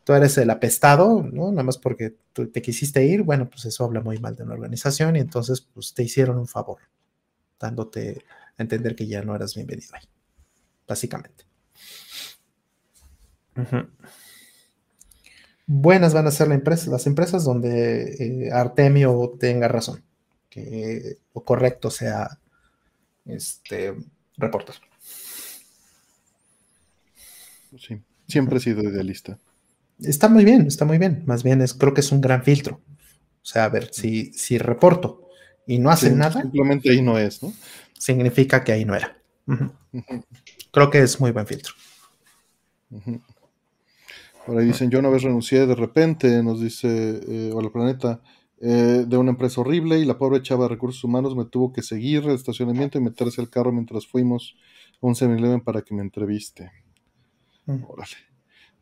Tú 0.04 0.14
eres 0.14 0.38
el 0.38 0.50
apestado, 0.50 1.22
¿no? 1.22 1.50
Nada 1.50 1.62
más 1.62 1.78
porque 1.78 2.16
tú 2.32 2.50
te 2.50 2.62
quisiste 2.62 3.04
ir, 3.04 3.22
bueno, 3.22 3.48
pues 3.48 3.66
eso 3.66 3.84
habla 3.84 4.00
muy 4.00 4.18
mal 4.18 4.34
de 4.34 4.44
una 4.44 4.54
organización 4.54 5.14
y 5.14 5.20
entonces 5.20 5.60
pues 5.60 5.94
te 5.94 6.02
hicieron 6.02 6.38
un 6.38 6.46
favor, 6.46 6.78
dándote 7.60 8.24
entender 8.62 8.94
que 8.94 9.06
ya 9.06 9.22
no 9.22 9.34
eras 9.34 9.54
bienvenido 9.54 9.94
ahí, 9.94 10.04
básicamente. 10.86 11.44
Buenas 15.66 16.14
van 16.14 16.26
a 16.26 16.30
ser 16.30 16.48
las 16.48 17.06
empresas 17.06 17.44
donde 17.44 18.46
eh, 18.46 18.52
Artemio 18.52 19.36
tenga 19.38 19.68
razón, 19.68 20.02
que 20.48 21.18
lo 21.34 21.44
correcto 21.44 21.90
sea 21.90 22.38
este 23.24 23.94
reportar. 24.36 24.76
Sí, 27.78 28.02
siempre 28.26 28.58
he 28.58 28.60
sido 28.60 28.82
idealista. 28.82 29.38
Está 30.00 30.28
muy 30.28 30.44
bien, 30.44 30.66
está 30.66 30.84
muy 30.84 30.98
bien. 30.98 31.22
Más 31.26 31.42
bien 31.42 31.60
es, 31.60 31.74
creo 31.74 31.94
que 31.94 32.00
es 32.00 32.10
un 32.10 32.20
gran 32.20 32.42
filtro. 32.42 32.80
O 33.42 33.46
sea, 33.46 33.64
a 33.64 33.68
ver, 33.68 33.92
si, 33.92 34.32
si 34.32 34.58
reporto 34.58 35.19
y 35.70 35.78
no 35.78 35.90
hacen 35.90 36.18
nada. 36.18 36.42
Simplemente 36.42 36.90
ahí 36.90 37.00
no 37.00 37.16
es, 37.16 37.42
¿no? 37.44 37.52
significa 37.96 38.64
que 38.64 38.72
ahí 38.72 38.84
no 38.84 38.96
era. 38.96 39.16
Creo 40.72 40.90
que 40.90 41.00
es 41.00 41.20
muy 41.20 41.30
buen 41.30 41.46
filtro. 41.46 41.74
Por 44.46 44.58
ahí 44.58 44.66
dicen, 44.66 44.90
yo 44.90 44.98
una 44.98 45.10
vez 45.10 45.22
renuncié 45.22 45.66
de 45.66 45.74
repente, 45.76 46.42
nos 46.42 46.60
dice, 46.60 47.20
eh, 47.28 47.52
hola 47.54 47.70
planeta, 47.70 48.20
eh, 48.60 49.04
de 49.06 49.16
una 49.16 49.30
empresa 49.30 49.60
horrible 49.60 49.98
y 49.98 50.04
la 50.04 50.18
pobre 50.18 50.42
chava 50.42 50.64
de 50.64 50.70
recursos 50.70 51.04
humanos 51.04 51.36
me 51.36 51.44
tuvo 51.44 51.72
que 51.72 51.82
seguir 51.82 52.24
el 52.24 52.34
estacionamiento 52.34 52.98
y 52.98 53.02
meterse 53.02 53.40
al 53.40 53.48
carro 53.48 53.70
mientras 53.70 54.06
fuimos 54.06 54.56
a 55.00 55.06
un 55.06 55.14
7 55.14 55.62
para 55.64 55.82
que 55.82 55.94
me 55.94 56.02
entreviste. 56.02 56.72
Órale. 57.66 58.29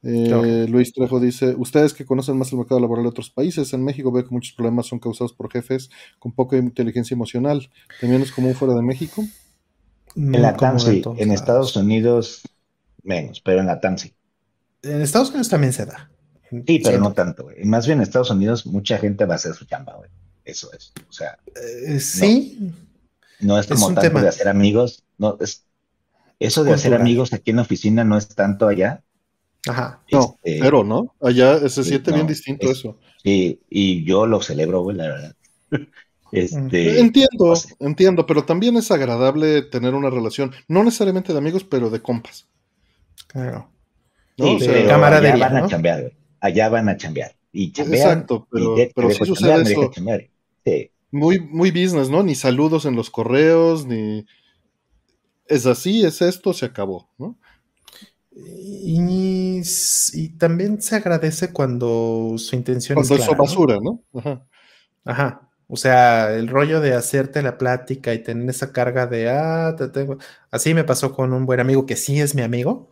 Eh, 0.03 0.67
Luis 0.69 0.93
Trejo 0.93 1.19
dice, 1.19 1.55
ustedes 1.57 1.93
que 1.93 2.05
conocen 2.05 2.37
más 2.37 2.53
el 2.53 2.59
mercado 2.59 2.81
laboral 2.81 3.05
de 3.05 3.11
otros 3.11 3.31
países, 3.31 3.73
en 3.73 3.85
México 3.85 4.13
veo 4.13 4.25
que 4.25 4.35
muchos 4.35 4.55
problemas 4.55 4.87
son 4.87 5.01
causados 5.01 5.33
por 5.33 5.51
jefes 5.51 5.91
con 6.19 6.33
poca 6.33 6.57
inteligencia 6.57 7.15
emocional. 7.15 7.69
¿También 8.01 8.23
es 8.23 8.33
común 8.33 8.55
fuera 8.55 8.75
de 8.75 8.83
México? 8.83 9.25
En 10.17 10.43
la 10.43 10.57
TAM 10.57 10.77
en 11.17 11.33
Estados 11.33 11.77
Unidos 11.77 12.43
menos, 13.03 13.41
pero 13.41 13.61
en 13.61 13.67
la 13.67 13.81
TAM 13.81 13.97
En 14.83 15.03
Estados 15.03 15.31
Unidos 15.31 15.49
también 15.49 15.73
se 15.73 15.87
da. 15.87 16.11
Sí, 16.51 16.81
pero 16.83 16.99
no 16.99 17.13
tanto, 17.13 17.45
güey. 17.45 17.65
Más 17.65 17.87
bien 17.87 17.99
en 17.99 18.05
Estados 18.05 18.31
Unidos 18.31 18.67
mucha 18.67 18.99
gente 18.99 19.27
va 19.27 19.35
a 19.35 19.37
hacer 19.37 19.55
su 19.55 19.67
chamba, 19.67 19.95
güey. 19.97 20.11
Eso 20.45 20.73
es. 20.73 20.93
O 21.09 21.13
sea. 21.13 21.39
Eh, 21.87 22.01
sí. 22.01 22.73
No, 23.41 23.59
es 23.59 23.67
como 23.67 23.93
tanto 23.93 24.21
de 24.21 24.29
hacer 24.29 24.49
amigos. 24.49 25.05
No, 25.19 25.37
es, 25.41 25.67
eso 26.39 26.65
de 26.65 26.73
hacer 26.73 26.95
amigos 26.95 27.33
aquí 27.33 27.51
en 27.51 27.57
la 27.57 27.63
oficina 27.63 28.05
no 28.05 28.17
es 28.17 28.29
tanto 28.29 28.67
allá 28.67 29.03
Ajá. 29.67 30.03
No, 30.13 30.37
este, 30.43 30.61
pero 30.61 30.85
no, 30.85 31.15
allá 31.21 31.69
se 31.69 31.85
siente 31.85 32.13
bien 32.13 32.27
distinto 32.27 32.71
eso. 32.71 32.99
Sí, 33.23 33.61
y 33.69 34.05
yo 34.05 34.27
lo 34.27 34.41
celebro, 34.41 34.83
güey, 34.83 34.97
la 34.97 35.09
verdad. 35.09 35.37
Este, 36.31 37.01
entiendo, 37.01 37.55
entiendo, 37.81 38.27
pero 38.27 38.45
también 38.45 38.77
es 38.77 38.91
agradable 38.91 39.63
tener 39.63 39.95
una 39.95 40.11
relación, 40.11 40.53
no 40.69 40.85
necesariamente 40.85 41.33
de 41.33 41.39
amigos, 41.39 41.65
pero 41.65 41.89
de 41.89 42.03
compas. 42.03 42.47
Claro. 43.29 43.71
¿no? 44.37 44.59
Sí, 44.59 44.69
allá 44.69 44.97
van 44.99 45.15
a 45.57 45.67
chambear, 45.67 46.13
allá 46.41 46.69
van 46.69 46.89
a 46.91 46.97
chambear. 46.99 47.35
Y 47.51 47.69
Exacto, 47.69 48.47
pero, 48.51 48.75
pero 48.95 49.11
sí 49.11 49.25
sucede 49.25 49.63
eso. 49.63 49.91
Sí. 50.65 50.91
Muy, 51.11 51.41
muy 51.41 51.71
business, 51.71 52.11
¿no? 52.11 52.23
Ni 52.23 52.35
saludos 52.35 52.85
en 52.85 52.95
los 52.95 53.09
correos, 53.09 53.87
ni 53.87 54.27
es 55.47 55.67
así, 55.67 56.05
es 56.05 56.21
esto, 56.21 56.53
se 56.53 56.67
acabó, 56.67 57.09
¿no? 57.19 57.39
Y, 58.45 59.63
también 60.39 60.81
se 60.81 60.97
agradece 60.97 61.53
cuando 61.53 62.35
su 62.37 62.55
intención 62.55 62.99
es. 62.99 63.09
Cuando 63.09 63.35
basura, 63.37 63.79
¿no? 63.81 64.03
Ajá. 65.05 65.49
O 65.67 65.77
sea, 65.77 66.35
el 66.35 66.49
rollo 66.49 66.81
de 66.81 66.95
hacerte 66.95 67.43
la 67.43 67.59
plática 67.59 68.15
y 68.15 68.23
tener 68.23 68.49
esa 68.49 68.73
carga 68.73 69.07
de, 69.07 69.29
ah, 69.29 69.75
te 69.77 69.89
tengo. 69.89 70.17
Así 70.51 70.73
me 70.73 70.85
pasó 70.85 71.13
con 71.13 71.33
un 71.33 71.45
buen 71.45 71.61
amigo 71.61 71.85
que 71.85 71.97
sí 71.97 72.21
es 72.21 72.35
mi 72.35 72.43
amigo. 72.43 72.91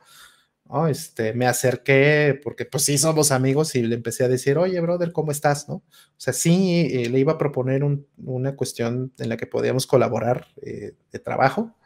Este, 0.88 1.32
me 1.32 1.46
acerqué 1.46 2.38
porque 2.42 2.64
pues 2.64 2.84
sí 2.84 2.98
somos 2.98 3.30
amigos 3.30 3.76
y 3.76 3.82
le 3.82 3.94
empecé 3.94 4.24
a 4.24 4.28
decir, 4.28 4.58
oye, 4.58 4.80
brother, 4.80 5.12
¿cómo 5.12 5.30
estás? 5.30 5.68
¿No? 5.68 5.76
O 5.76 5.84
sea, 6.16 6.32
sí 6.32 6.88
eh, 6.92 7.08
le 7.08 7.20
iba 7.20 7.34
a 7.34 7.38
proponer 7.38 7.82
una 8.18 8.56
cuestión 8.56 9.12
en 9.18 9.28
la 9.28 9.36
que 9.36 9.46
podíamos 9.46 9.86
colaborar 9.86 10.48
eh, 10.62 10.94
de 11.12 11.18
trabajo 11.20 11.76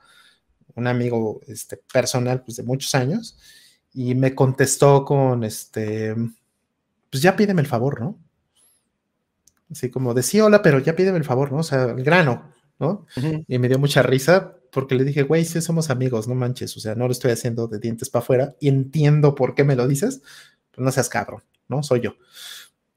un 0.77 0.87
amigo 0.87 1.41
este, 1.47 1.77
personal 1.77 2.43
pues, 2.43 2.57
de 2.57 2.63
muchos 2.63 2.95
años, 2.95 3.39
y 3.93 4.15
me 4.15 4.35
contestó 4.35 5.05
con, 5.05 5.45
este, 5.45 6.15
pues 7.11 7.23
ya 7.23 7.37
pídeme 7.37 7.61
el 7.61 7.67
favor, 7.67 8.01
¿no? 8.01 8.19
Así 9.71 9.91
como 9.91 10.15
decía 10.15 10.45
hola, 10.45 10.63
pero 10.63 10.79
ya 10.81 10.97
pídeme 10.97 11.19
el 11.19 11.25
favor, 11.25 11.53
¿no? 11.53 11.59
O 11.59 11.63
sea, 11.63 11.85
el 11.85 12.03
grano, 12.03 12.53
¿no? 12.79 13.07
Y 13.47 13.59
me 13.59 13.69
dio 13.69 13.79
mucha 13.79 14.03
risa 14.03 14.57
porque 14.73 14.95
le 14.95 15.05
dije, 15.05 15.23
güey, 15.23 15.45
sí 15.45 15.61
somos 15.61 15.91
amigos, 15.91 16.29
no 16.29 16.35
manches, 16.35 16.77
o 16.77 16.81
sea, 16.81 16.95
no 16.95 17.07
lo 17.07 17.13
estoy 17.13 17.33
haciendo 17.33 17.67
de 17.67 17.79
dientes 17.79 18.09
para 18.09 18.23
afuera 18.23 18.57
y 18.61 18.69
entiendo 18.69 19.35
por 19.35 19.55
qué 19.55 19.65
me 19.65 19.77
lo 19.77 19.87
dices, 19.87 20.23
pero 20.71 20.85
no 20.85 20.93
seas 20.93 21.09
cabrón, 21.09 21.43
¿no? 21.69 21.83
Soy 21.83 22.01
yo. 22.01 22.15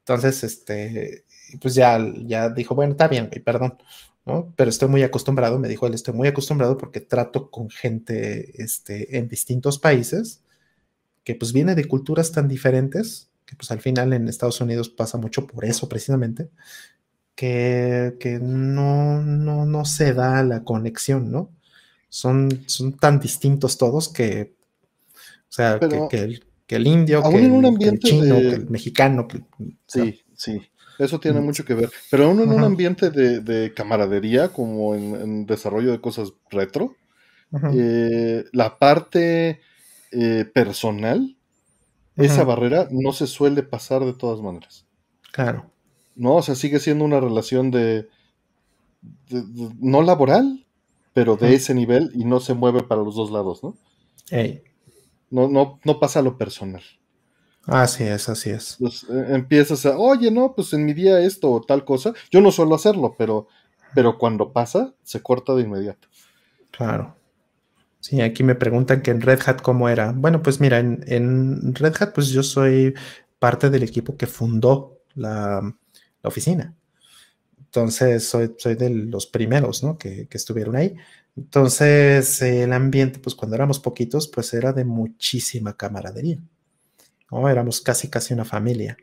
Entonces, 0.00 0.44
este, 0.44 1.24
pues 1.60 1.74
ya, 1.74 1.98
ya 2.26 2.48
dijo, 2.50 2.74
bueno, 2.74 2.92
está 2.92 3.08
bien, 3.08 3.28
güey, 3.28 3.40
perdón. 3.40 3.78
Pero 4.24 4.70
estoy 4.70 4.88
muy 4.88 5.02
acostumbrado, 5.02 5.58
me 5.58 5.68
dijo 5.68 5.86
él, 5.86 5.92
estoy 5.92 6.14
muy 6.14 6.28
acostumbrado 6.28 6.78
porque 6.78 7.00
trato 7.00 7.50
con 7.50 7.68
gente 7.68 8.62
este, 8.62 9.18
en 9.18 9.28
distintos 9.28 9.78
países 9.78 10.40
que 11.24 11.34
pues 11.34 11.52
viene 11.52 11.74
de 11.74 11.86
culturas 11.86 12.32
tan 12.32 12.48
diferentes, 12.48 13.28
que 13.44 13.56
pues 13.56 13.70
al 13.70 13.80
final 13.80 14.12
en 14.12 14.28
Estados 14.28 14.60
Unidos 14.60 14.88
pasa 14.88 15.18
mucho 15.18 15.46
por 15.46 15.64
eso 15.64 15.88
precisamente, 15.88 16.48
que, 17.34 18.16
que 18.20 18.38
no, 18.38 19.20
no, 19.22 19.66
no 19.66 19.84
se 19.84 20.14
da 20.14 20.42
la 20.42 20.64
conexión, 20.64 21.30
¿no? 21.30 21.50
Son, 22.08 22.48
son 22.66 22.92
tan 22.92 23.18
distintos 23.18 23.76
todos 23.76 24.08
que 24.08 24.54
sea, 25.48 25.78
que, 25.78 25.86
el, 25.86 26.44
que, 26.66 26.76
el, 26.76 26.86
indio, 26.86 27.22
que 27.22 27.88
el, 27.88 27.98
chino, 27.98 28.36
que 28.36 28.48
el 28.48 28.70
mexicano. 28.70 29.26
sí, 29.86 30.22
sí. 30.34 30.62
Eso 30.98 31.18
tiene 31.20 31.40
mucho 31.40 31.64
que 31.64 31.74
ver. 31.74 31.90
Pero 32.10 32.24
aún 32.24 32.40
en 32.40 32.50
un 32.50 32.64
ambiente 32.64 33.10
de, 33.10 33.72
camaradería, 33.74 34.48
como 34.48 34.94
en, 34.94 35.46
desarrollo 35.46 35.92
de 35.92 36.00
cosas 36.00 36.32
retro, 36.50 36.96
eh, 37.72 38.44
la 38.52 38.78
parte 38.78 39.60
eh, 40.12 40.44
personal, 40.52 41.36
esa 42.16 42.44
barrera 42.44 42.88
no 42.90 43.12
se 43.12 43.26
suele 43.26 43.62
pasar 43.62 44.04
de 44.04 44.12
todas 44.12 44.40
maneras. 44.40 44.86
Claro. 45.32 45.70
No, 46.14 46.36
o 46.36 46.42
sea, 46.42 46.54
sigue 46.54 46.78
siendo 46.78 47.04
una 47.04 47.20
relación 47.20 47.70
de, 47.70 48.08
no 49.80 50.02
laboral, 50.02 50.66
pero 51.12 51.36
de 51.36 51.54
ese 51.54 51.74
nivel 51.74 52.10
y 52.14 52.24
no 52.24 52.40
se 52.40 52.54
mueve 52.54 52.82
para 52.82 53.02
los 53.02 53.16
dos 53.16 53.30
lados, 53.30 53.62
¿no? 53.62 53.76
No, 55.30 55.48
no, 55.48 55.80
no 55.84 55.98
pasa 55.98 56.22
lo 56.22 56.38
personal. 56.38 56.82
Así 57.66 58.04
es, 58.04 58.28
así 58.28 58.50
es. 58.50 58.76
Pues, 58.78 59.04
eh, 59.04 59.26
empiezas 59.30 59.86
a, 59.86 59.96
oye, 59.96 60.30
no, 60.30 60.54
pues 60.54 60.72
en 60.72 60.84
mi 60.84 60.92
día 60.92 61.20
esto 61.20 61.50
o 61.50 61.60
tal 61.62 61.84
cosa. 61.84 62.12
Yo 62.30 62.40
no 62.40 62.52
suelo 62.52 62.74
hacerlo, 62.74 63.14
pero, 63.16 63.48
pero 63.94 64.18
cuando 64.18 64.52
pasa, 64.52 64.94
se 65.02 65.22
corta 65.22 65.54
de 65.54 65.62
inmediato. 65.62 66.08
Claro. 66.70 67.16
Sí, 68.00 68.20
aquí 68.20 68.42
me 68.42 68.54
preguntan 68.54 69.00
que 69.00 69.10
en 69.10 69.22
Red 69.22 69.40
Hat 69.46 69.62
cómo 69.62 69.88
era. 69.88 70.12
Bueno, 70.12 70.42
pues 70.42 70.60
mira, 70.60 70.78
en, 70.78 71.74
Red 71.74 71.94
Hat, 72.00 72.12
pues 72.14 72.28
yo 72.28 72.42
soy 72.42 72.92
parte 73.38 73.70
del 73.70 73.82
equipo 73.82 74.16
que 74.16 74.26
fundó 74.26 74.98
la, 75.14 75.62
oficina. 76.22 76.74
Entonces, 77.58 78.28
soy, 78.28 78.54
soy 78.58 78.74
de 78.76 78.90
los 78.90 79.26
primeros, 79.26 79.82
¿no? 79.82 79.96
Que, 79.96 80.28
que 80.28 80.36
estuvieron 80.36 80.76
ahí. 80.76 80.94
Entonces, 81.36 82.42
el 82.42 82.72
ambiente, 82.72 83.18
pues 83.18 83.34
cuando 83.34 83.56
éramos 83.56 83.80
poquitos, 83.80 84.28
pues 84.28 84.52
era 84.54 84.72
de 84.72 84.84
muchísima 84.84 85.76
camaradería. 85.76 86.38
Éramos 87.30 87.80
casi, 87.80 88.08
casi 88.08 88.34
una 88.34 88.44
familia. 88.44 88.96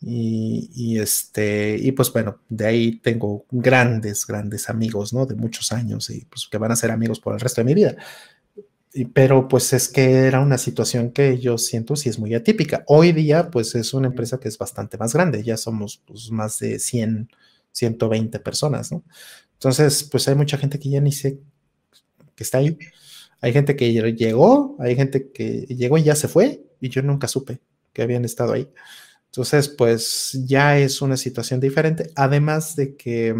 Y, 0.00 0.98
este, 0.98 1.76
y 1.76 1.90
pues 1.92 2.12
bueno, 2.12 2.40
de 2.48 2.66
ahí 2.66 2.96
tengo 3.00 3.46
grandes, 3.50 4.26
grandes 4.26 4.68
amigos, 4.70 5.12
¿no? 5.12 5.26
De 5.26 5.34
muchos 5.34 5.72
años 5.72 6.08
y 6.10 6.24
pues 6.26 6.46
que 6.50 6.58
van 6.58 6.70
a 6.70 6.76
ser 6.76 6.92
amigos 6.92 7.18
por 7.18 7.34
el 7.34 7.40
resto 7.40 7.60
de 7.60 7.64
mi 7.64 7.74
vida. 7.74 7.96
Y, 8.92 9.06
pero 9.06 9.48
pues 9.48 9.72
es 9.72 9.88
que 9.88 10.26
era 10.26 10.40
una 10.40 10.56
situación 10.56 11.10
que 11.10 11.38
yo 11.38 11.58
siento 11.58 11.96
si 11.96 12.08
es 12.08 12.18
muy 12.18 12.34
atípica. 12.34 12.84
Hoy 12.86 13.12
día 13.12 13.50
pues 13.50 13.74
es 13.74 13.92
una 13.92 14.06
empresa 14.06 14.38
que 14.38 14.48
es 14.48 14.56
bastante 14.56 14.96
más 14.98 15.12
grande, 15.12 15.42
ya 15.42 15.56
somos 15.56 16.02
pues, 16.06 16.30
más 16.30 16.58
de 16.60 16.78
100, 16.78 17.28
120 17.72 18.38
personas, 18.40 18.92
¿no? 18.92 19.02
Entonces 19.54 20.04
pues 20.04 20.28
hay 20.28 20.36
mucha 20.36 20.58
gente 20.58 20.78
que 20.78 20.90
ya 20.90 21.00
ni 21.00 21.12
sé 21.12 21.40
que 22.36 22.44
está 22.44 22.58
ahí. 22.58 22.78
Hay 23.40 23.52
gente 23.52 23.76
que 23.76 23.92
llegó, 23.92 24.76
hay 24.80 24.96
gente 24.96 25.30
que 25.30 25.66
llegó 25.68 25.98
y 25.98 26.02
ya 26.02 26.14
se 26.14 26.28
fue, 26.28 26.64
y 26.80 26.88
yo 26.88 27.02
nunca 27.02 27.28
supe 27.28 27.60
que 27.92 28.02
habían 28.02 28.24
estado 28.24 28.52
ahí. 28.52 28.68
Entonces, 29.26 29.68
pues 29.68 30.38
ya 30.46 30.78
es 30.78 31.02
una 31.02 31.16
situación 31.16 31.60
diferente, 31.60 32.10
además 32.16 32.74
de 32.76 32.96
que 32.96 33.34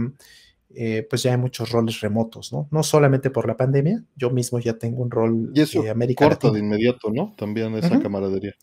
eh, 0.74 1.06
pues 1.08 1.22
ya 1.22 1.32
hay 1.32 1.38
muchos 1.38 1.70
roles 1.70 2.00
remotos, 2.00 2.52
¿no? 2.52 2.68
No 2.70 2.82
solamente 2.82 3.30
por 3.30 3.48
la 3.48 3.56
pandemia, 3.56 4.04
yo 4.14 4.30
mismo 4.30 4.58
ya 4.60 4.74
tengo 4.74 5.02
un 5.02 5.10
rol 5.10 5.50
y 5.54 5.62
eso 5.62 5.82
corta 6.14 6.50
de 6.50 6.60
inmediato, 6.60 7.10
¿no? 7.10 7.34
También 7.36 7.74
esa 7.74 7.98
camaradería. 8.00 8.54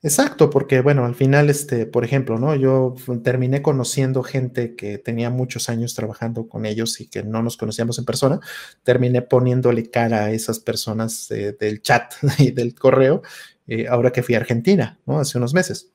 Exacto, 0.00 0.48
porque 0.48 0.80
bueno, 0.80 1.04
al 1.04 1.16
final, 1.16 1.50
este, 1.50 1.84
por 1.84 2.04
ejemplo, 2.04 2.38
¿no? 2.38 2.54
Yo 2.54 2.94
terminé 3.24 3.62
conociendo 3.62 4.22
gente 4.22 4.76
que 4.76 4.96
tenía 4.98 5.28
muchos 5.28 5.68
años 5.68 5.94
trabajando 5.94 6.48
con 6.48 6.66
ellos 6.66 7.00
y 7.00 7.08
que 7.08 7.24
no 7.24 7.42
nos 7.42 7.56
conocíamos 7.56 7.98
en 7.98 8.04
persona. 8.04 8.38
Terminé 8.84 9.22
poniéndole 9.22 9.90
cara 9.90 10.26
a 10.26 10.30
esas 10.30 10.60
personas 10.60 11.28
del 11.28 11.82
chat 11.82 12.14
y 12.38 12.52
del 12.52 12.76
correo 12.76 13.22
eh, 13.68 13.86
ahora 13.88 14.12
que 14.12 14.22
fui 14.22 14.34
a 14.34 14.38
Argentina, 14.38 14.98
¿no? 15.04 15.20
Hace 15.20 15.38
unos 15.38 15.52
meses. 15.52 15.92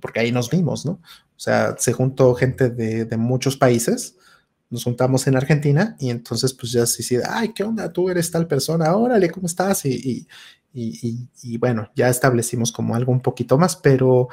porque 0.00 0.20
ahí 0.20 0.30
nos 0.30 0.48
vimos, 0.48 0.86
¿no? 0.86 0.92
O 0.92 1.40
sea, 1.40 1.74
se 1.78 1.92
juntó 1.92 2.34
gente 2.34 2.70
de, 2.70 3.16
muchos 3.16 3.56
países, 3.56 4.16
nos 4.72 4.84
juntamos 4.84 5.26
en 5.26 5.36
Argentina 5.36 5.96
y 6.00 6.08
entonces 6.08 6.54
pues 6.54 6.72
ya 6.72 6.86
se 6.86 6.98
dice, 6.98 7.22
ay, 7.28 7.52
¿qué 7.52 7.62
onda? 7.62 7.92
Tú 7.92 8.08
eres 8.08 8.30
tal 8.30 8.46
persona, 8.46 8.96
órale, 8.96 9.30
¿cómo 9.30 9.46
estás? 9.46 9.84
Y, 9.84 10.26
y, 10.72 11.58
bueno, 11.58 11.90
ya 11.94 12.08
establecimos 12.08 12.72
como 12.72 12.94
algo 12.94 13.12
un 13.12 13.20
poquito 13.20 13.58
más, 13.58 13.76
pero, 13.76 14.28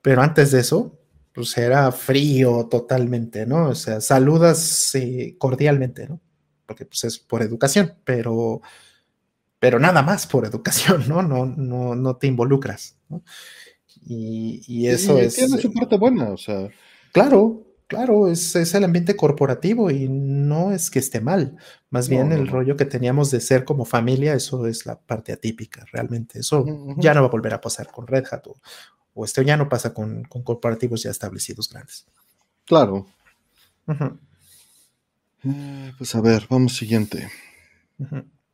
pero 0.00 0.22
antes 0.22 0.50
de 0.50 0.60
eso, 0.60 0.98
pues 1.34 1.56
era 1.58 1.92
frío 1.92 2.68
totalmente, 2.70 3.44
¿no? 3.44 3.68
O 3.68 3.74
sea, 3.74 4.00
saludas 4.00 4.94
eh, 4.94 5.36
cordialmente, 5.36 6.08
¿no? 6.08 6.20
Porque 6.64 6.86
pues 6.86 7.04
es 7.04 7.18
por 7.18 7.42
educación, 7.42 7.94
pero 8.04 8.62
pero 9.58 9.78
nada 9.78 10.00
más 10.00 10.26
por 10.26 10.46
educación, 10.46 11.04
¿no? 11.08 11.22
No, 11.22 11.44
no, 11.44 11.94
no 11.94 12.16
te 12.16 12.26
involucras, 12.26 12.96
¿no? 13.10 13.22
Y, 14.06 14.86
eso 14.86 15.18
es... 15.18 15.34
Tiene 15.34 15.58
su 15.58 15.70
parte 15.70 15.98
buena, 15.98 16.30
o 16.30 16.38
sea... 16.38 16.70
Claro, 17.12 17.69
claro, 17.90 18.28
es, 18.28 18.54
es, 18.54 18.72
el 18.74 18.84
ambiente 18.84 19.16
corporativo 19.16 19.90
y 19.90 20.08
no 20.08 20.70
es 20.70 20.90
que 20.90 21.00
esté 21.00 21.20
mal. 21.20 21.56
Más 21.90 22.08
bien 22.08 22.30
el 22.30 22.46
rollo 22.46 22.76
que 22.76 22.84
teníamos 22.84 23.32
de 23.32 23.40
ser 23.40 23.64
como 23.64 23.84
familia, 23.84 24.32
eso 24.34 24.66
es 24.66 24.86
la 24.86 24.98
parte 24.98 25.32
atípica, 25.32 25.84
realmente. 25.92 26.38
Eso 26.38 26.64
ya 26.98 27.12
no 27.14 27.22
va 27.22 27.26
a 27.26 27.30
volver 27.30 27.52
a 27.52 27.60
pasar 27.60 27.88
con 27.88 28.06
Red 28.06 28.26
Hat 28.30 28.46
o, 28.46 29.24
esto 29.24 29.42
ya 29.42 29.56
no 29.56 29.68
pasa 29.68 29.92
con, 29.92 30.22
corporativos 30.22 31.02
ya 31.02 31.10
establecidos 31.10 31.68
grandes. 31.68 32.06
Claro. 32.64 33.06
Eh, 35.42 35.92
pues 35.98 36.14
a 36.14 36.20
ver, 36.20 36.46
vamos 36.48 36.76
siguiente. 36.76 37.28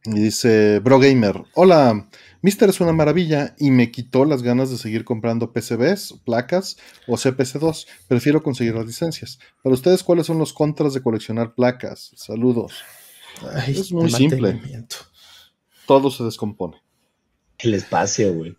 Y 0.07 0.21
dice 0.21 0.79
Bro 0.79 1.01
Gamer, 1.01 1.43
hola, 1.55 2.09
Mister 2.41 2.69
es 2.69 2.81
una 2.81 2.93
maravilla 2.93 3.57
y 3.59 3.73
me 3.73 3.91
quitó 3.91 4.25
las 4.25 4.43
ganas 4.43 4.71
de 4.71 4.79
seguir 4.79 5.05
comprando 5.05 5.53
PCBs, 5.53 6.21
placas 6.25 6.77
o 7.09 7.15
CPC2. 7.15 7.87
Prefiero 8.07 8.41
conseguir 8.41 8.77
las 8.77 8.87
licencias. 8.87 9.41
Para 9.65 9.75
ustedes, 9.75 10.05
¿cuáles 10.05 10.27
son 10.27 10.39
los 10.39 10.53
contras 10.53 10.95
de 10.95 11.03
coleccionar 11.03 11.55
placas? 11.55 12.13
Saludos. 12.15 12.85
es 13.67 13.91
muy 13.91 14.11
simple. 14.11 14.61
Todo 15.87 16.09
se 16.11 16.23
descompone. 16.23 16.81
El 17.59 17.75
espacio, 17.75 18.33
güey. 18.33 18.57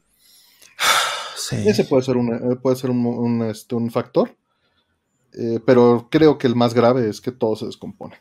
Ese 1.51 1.85
puede 1.85 2.03
ser 2.03 2.17
un, 2.17 2.33
eh, 2.33 2.55
puede 2.57 2.75
ser 2.75 2.89
un, 2.89 3.43
este, 3.43 3.75
factor. 3.89 4.35
Eh, 5.31 5.61
pero 5.65 6.09
creo 6.11 6.37
que 6.37 6.47
el 6.47 6.55
más 6.55 6.73
grave 6.73 7.09
es 7.09 7.21
que 7.21 7.31
todo 7.31 7.55
se 7.55 7.67
descompone. 7.67 8.15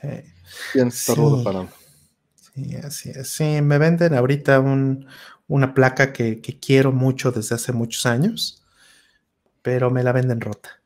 Sí. 0.00 0.08
Sí, 2.54 2.76
así 2.76 3.10
es. 3.10 3.28
Sí, 3.28 3.60
me 3.62 3.78
venden 3.78 4.14
ahorita 4.14 4.60
una 4.60 5.74
placa 5.74 6.12
que, 6.12 6.40
quiero 6.40 6.92
mucho 6.92 7.30
desde 7.32 7.54
hace 7.54 7.72
muchos 7.72 8.06
años, 8.06 8.64
pero 9.62 9.90
me 9.90 10.02
la 10.02 10.12
venden 10.12 10.40
rota. 10.40 10.80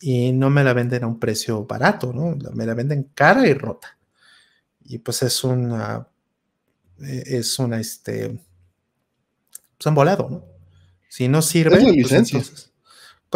Y 0.00 0.32
no 0.32 0.50
me 0.50 0.64
la 0.64 0.72
venden 0.72 1.04
a 1.04 1.06
un 1.06 1.20
precio 1.20 1.64
barato, 1.64 2.12
¿no? 2.12 2.36
Me 2.54 2.66
la 2.66 2.74
venden 2.74 3.10
cara 3.14 3.46
y 3.46 3.54
rota. 3.54 3.98
Y 4.84 4.98
pues 4.98 5.22
es 5.22 5.44
una, 5.44 6.08
es 6.98 7.58
una, 7.58 7.78
este, 7.78 8.40
pues 9.76 9.86
han 9.86 9.94
volado, 9.94 10.28
¿no? 10.28 10.44
Si 11.08 11.28
no 11.28 11.42
sirve. 11.42 11.76
Es 12.00 12.30
pues 12.30 12.71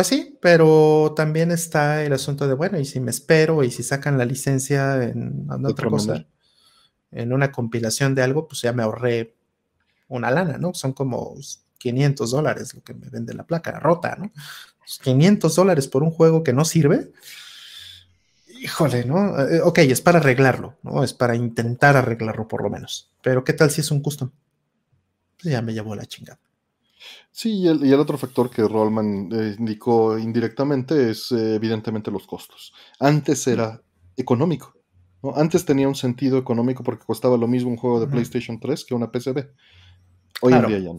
sí, 0.08 0.38
pero 0.42 1.14
también 1.16 1.50
está 1.50 2.04
el 2.04 2.12
asunto 2.12 2.46
de, 2.46 2.52
bueno, 2.52 2.78
y 2.78 2.84
si 2.84 3.00
me 3.00 3.10
espero 3.10 3.64
y 3.64 3.70
si 3.70 3.82
sacan 3.82 4.18
la 4.18 4.26
licencia 4.26 5.02
en, 5.02 5.48
otra 5.64 5.88
cosa, 5.88 6.26
en 7.10 7.32
una 7.32 7.50
compilación 7.50 8.14
de 8.14 8.22
algo, 8.22 8.46
pues 8.46 8.60
ya 8.60 8.74
me 8.74 8.82
ahorré 8.82 9.34
una 10.08 10.30
lana, 10.30 10.58
¿no? 10.58 10.74
Son 10.74 10.92
como 10.92 11.34
500 11.78 12.30
dólares 12.30 12.74
lo 12.74 12.82
que 12.82 12.92
me 12.92 13.08
vende 13.08 13.32
la 13.32 13.46
placa 13.46 13.78
rota, 13.80 14.16
¿no? 14.16 14.32
500 15.02 15.54
dólares 15.54 15.88
por 15.88 16.02
un 16.02 16.10
juego 16.10 16.44
que 16.44 16.52
no 16.52 16.64
sirve. 16.64 17.10
Híjole, 18.60 19.04
¿no? 19.04 19.38
Eh, 19.40 19.60
ok, 19.62 19.78
es 19.78 20.00
para 20.00 20.18
arreglarlo, 20.18 20.76
¿no? 20.82 21.04
Es 21.04 21.12
para 21.12 21.34
intentar 21.34 21.96
arreglarlo 21.96 22.46
por 22.48 22.62
lo 22.62 22.70
menos. 22.70 23.10
Pero 23.22 23.44
¿qué 23.44 23.52
tal 23.52 23.70
si 23.70 23.80
es 23.80 23.90
un 23.90 24.00
custom? 24.00 24.30
Pues 25.40 25.52
ya 25.52 25.62
me 25.62 25.72
llevó 25.72 25.94
la 25.94 26.06
chingada. 26.06 26.38
Sí, 27.30 27.60
y 27.60 27.68
el, 27.68 28.00
otro 28.00 28.16
factor 28.16 28.50
que 28.50 28.66
Rollman 28.66 29.28
eh, 29.32 29.56
indicó 29.58 30.18
indirectamente 30.18 31.10
es 31.10 31.30
eh, 31.32 31.56
evidentemente 31.56 32.10
los 32.10 32.26
costos. 32.26 32.72
Antes 32.98 33.46
era 33.46 33.82
económico. 34.16 34.74
Antes 35.34 35.64
tenía 35.64 35.88
un 35.88 35.94
sentido 35.94 36.38
económico 36.38 36.82
porque 36.82 37.04
costaba 37.04 37.36
lo 37.36 37.48
mismo 37.48 37.70
un 37.70 37.76
juego 37.76 38.00
de 38.00 38.06
PlayStation 38.06 38.60
3 38.60 38.84
que 38.84 38.94
una 38.94 39.10
PCB. 39.10 39.48
Hoy 40.40 40.52
en 40.52 40.66
día 40.66 40.78
ya 40.78 40.90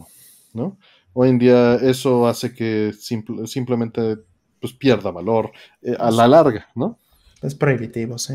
no, 0.54 0.78
Hoy 1.14 1.30
en 1.30 1.38
día 1.38 1.76
eso 1.76 2.28
hace 2.28 2.54
que 2.54 2.92
simplemente 2.92 4.18
pues, 4.60 4.72
pierda 4.74 5.10
valor 5.10 5.50
eh, 5.82 5.96
a 5.98 6.10
la 6.10 6.28
larga, 6.28 6.68
¿no? 6.74 6.98
Es 7.42 7.54
prohibitivo, 7.54 8.18
sí. 8.18 8.34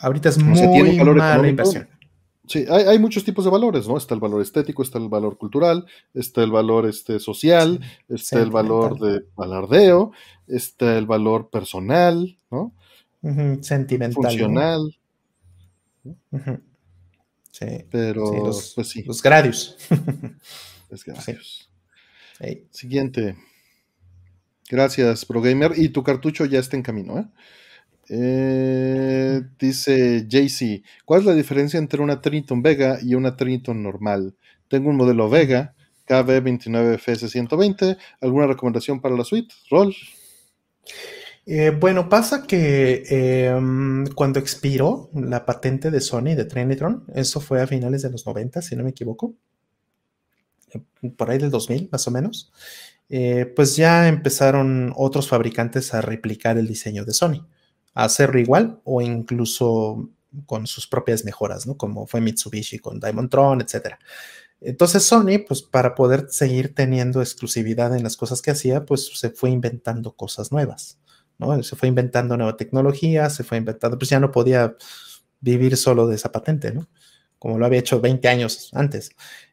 Ahorita 0.00 0.28
es 0.28 0.38
muy 0.38 0.98
mala 1.14 1.48
inversión. 1.48 1.88
Sí, 2.48 2.64
hay, 2.68 2.98
muchos 2.98 3.24
tipos 3.24 3.44
de 3.44 3.50
valores, 3.50 3.86
¿no? 3.86 3.98
Está 3.98 4.14
el 4.14 4.20
valor 4.20 4.40
estético, 4.40 4.82
está 4.82 4.98
el 4.98 5.08
valor 5.08 5.36
cultural, 5.36 5.84
está 6.14 6.42
el 6.42 6.50
valor 6.50 6.86
este, 6.86 7.20
social, 7.20 7.80
está 8.08 8.40
el 8.40 8.50
valor 8.50 8.98
de 8.98 9.26
alardeo, 9.36 10.12
está 10.46 10.96
el 10.96 11.06
valor 11.06 11.50
personal, 11.50 12.38
¿no? 12.50 12.72
Sentimental. 13.60 14.14
Funcional. 14.14 14.98
Sí. 17.50 17.66
Pero, 17.90 18.46
los, 18.46 18.72
pues 18.74 18.88
sí. 18.88 19.02
Los 19.02 19.22
Gradius. 19.22 19.76
los 20.90 21.04
Gradius. 21.04 21.70
Siguiente. 22.70 23.36
Gracias, 24.70 25.24
ProGamer. 25.26 25.72
Y 25.76 25.90
tu 25.90 26.02
cartucho 26.02 26.44
ya 26.46 26.60
está 26.60 26.76
en 26.76 26.82
camino, 26.82 27.18
¿eh? 27.18 27.26
Eh, 28.10 29.42
dice 29.58 30.26
JC, 30.26 30.82
¿cuál 31.04 31.20
es 31.20 31.26
la 31.26 31.34
diferencia 31.34 31.78
entre 31.78 32.00
una 32.00 32.20
Triniton 32.20 32.62
Vega 32.62 32.98
y 33.02 33.14
una 33.14 33.36
Triniton 33.36 33.82
normal? 33.82 34.34
Tengo 34.68 34.90
un 34.90 34.96
modelo 34.96 35.28
Vega, 35.28 35.74
KB29FS120. 36.06 37.98
¿Alguna 38.20 38.46
recomendación 38.46 39.00
para 39.00 39.16
la 39.16 39.24
suite? 39.24 39.54
¿Roll? 39.70 39.94
Eh, 41.44 41.70
bueno, 41.78 42.08
pasa 42.08 42.46
que 42.46 43.04
em, 43.08 44.06
cuando 44.14 44.38
expiró 44.38 45.10
la 45.14 45.46
patente 45.46 45.90
de 45.90 46.00
Sony 46.00 46.34
de 46.34 46.44
Trinitron, 46.44 47.04
eso 47.14 47.40
fue 47.40 47.62
a 47.62 47.66
finales 47.66 48.02
de 48.02 48.10
los 48.10 48.26
90, 48.26 48.60
si 48.60 48.76
no 48.76 48.84
me 48.84 48.90
equivoco, 48.90 49.34
eh, 50.74 51.10
por 51.16 51.30
ahí 51.30 51.38
del 51.38 51.50
2000 51.50 51.88
más 51.90 52.06
o 52.06 52.10
menos, 52.10 52.52
pues 53.56 53.76
ya 53.76 54.06
empezaron 54.08 54.92
otros 54.94 55.28
fabricantes 55.28 55.94
a 55.94 56.02
replicar 56.02 56.58
el 56.58 56.66
diseño 56.68 57.06
de 57.06 57.14
Sony 57.14 57.46
hacerlo 57.94 58.38
igual 58.38 58.80
o 58.84 59.00
incluso 59.00 60.08
con 60.46 60.66
sus 60.66 60.86
propias 60.86 61.24
mejoras, 61.24 61.66
¿no? 61.66 61.76
Como 61.76 62.06
fue 62.06 62.20
Mitsubishi 62.20 62.78
con 62.78 63.00
Diamond 63.00 63.30
Tron, 63.30 63.60
etc. 63.60 63.96
Entonces 64.60 65.04
Sony, 65.04 65.44
pues 65.46 65.62
para 65.62 65.94
poder 65.94 66.26
seguir 66.30 66.74
teniendo 66.74 67.20
exclusividad 67.20 67.96
en 67.96 68.02
las 68.02 68.16
cosas 68.16 68.42
que 68.42 68.50
hacía, 68.50 68.84
pues 68.84 69.10
se 69.18 69.30
fue 69.30 69.50
inventando 69.50 70.12
cosas 70.14 70.52
nuevas, 70.52 70.98
¿no? 71.38 71.62
Se 71.62 71.76
fue 71.76 71.88
inventando 71.88 72.36
nueva 72.36 72.56
tecnología, 72.56 73.30
se 73.30 73.44
fue 73.44 73.58
inventando, 73.58 73.98
pues 73.98 74.10
ya 74.10 74.20
no 74.20 74.30
podía 74.30 74.76
vivir 75.40 75.76
solo 75.76 76.06
de 76.06 76.16
esa 76.16 76.32
patente, 76.32 76.72
¿no? 76.72 76.88
Como 77.38 77.58
lo 77.58 77.66
había 77.66 77.78
hecho 77.78 78.00
20 78.00 78.28
años 78.28 78.70
antes. 78.74 79.10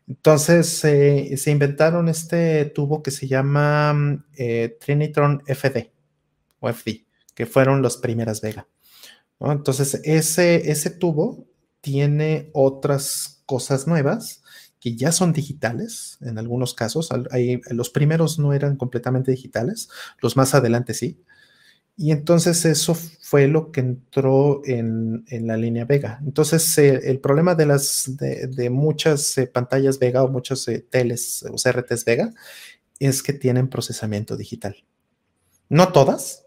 Entonces 0.07 0.67
se 0.69 1.51
inventaron 1.51 2.09
este 2.09 2.65
tubo 2.65 3.01
que 3.03 3.11
se 3.11 3.27
llama 3.27 4.23
eh, 4.35 4.77
Trinitron 4.79 5.43
FD 5.47 5.91
o 6.59 6.69
FD 6.71 7.04
que 7.35 7.45
fueron 7.45 7.83
las 7.83 7.97
primeras 7.97 8.41
Vega. 8.41 8.67
Entonces, 9.39 10.01
ese, 10.03 10.71
ese 10.71 10.89
tubo 10.89 11.45
tiene 11.81 12.49
otras 12.53 13.43
cosas 13.45 13.85
nuevas 13.85 14.41
que 14.79 14.95
ya 14.95 15.11
son 15.11 15.33
digitales 15.33 16.17
en 16.21 16.37
algunos 16.37 16.73
casos. 16.73 17.09
los 17.71 17.89
primeros 17.89 18.39
no 18.39 18.53
eran 18.53 18.77
completamente 18.77 19.31
digitales, 19.31 19.89
los 20.21 20.37
más 20.37 20.53
adelante 20.55 20.93
sí. 20.93 21.23
Y 21.97 22.11
entonces 22.11 22.65
eso 22.65 22.93
fue 22.93 23.47
lo 23.47 23.71
que 23.71 23.79
entró 23.79 24.61
en, 24.65 25.25
la 25.29 25.57
línea 25.57 25.85
Vega. 25.85 26.19
Entonces 26.23 26.77
el 26.77 27.19
problema 27.19 27.55
de, 27.55 27.65
las, 27.65 28.15
de, 28.17 28.69
muchas 28.69 29.37
eh, 29.37 29.47
pantallas 29.47 29.97
Vega 29.97 30.23
o 30.23 30.27
muchas 30.27 30.67
eh, 30.67 30.85
teles 30.87 31.43
o 31.49 31.55
CRTs 31.55 32.05
Vega 32.05 32.33
es 32.99 33.23
que 33.23 33.33
tienen 33.33 33.69
procesamiento 33.69 34.37
digital. 34.37 34.75
No 35.69 35.91
todas, 35.91 36.44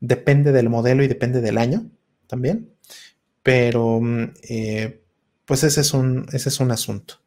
depende 0.00 0.52
del 0.52 0.68
modelo 0.68 1.02
y 1.02 1.08
depende 1.08 1.40
del 1.40 1.58
año 1.58 1.90
también, 2.26 2.72
pero 3.42 4.00
mm, 4.00 4.34
eh, 4.48 5.02
pues 5.44 5.62
ese 5.64 5.80
es, 5.80 5.94
un, 5.94 6.26
ese 6.32 6.48
es 6.48 6.60
un 6.60 6.70
asunto. 6.70 7.20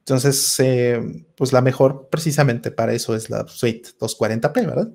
Entonces, 0.00 0.58
eh, 0.58 1.00
pues 1.36 1.52
la 1.52 1.60
mejor 1.60 2.08
precisamente 2.10 2.72
para 2.72 2.92
eso 2.92 3.14
es 3.14 3.30
la 3.30 3.46
suite 3.46 3.90
240p, 4.00 4.66
¿verdad? 4.66 4.88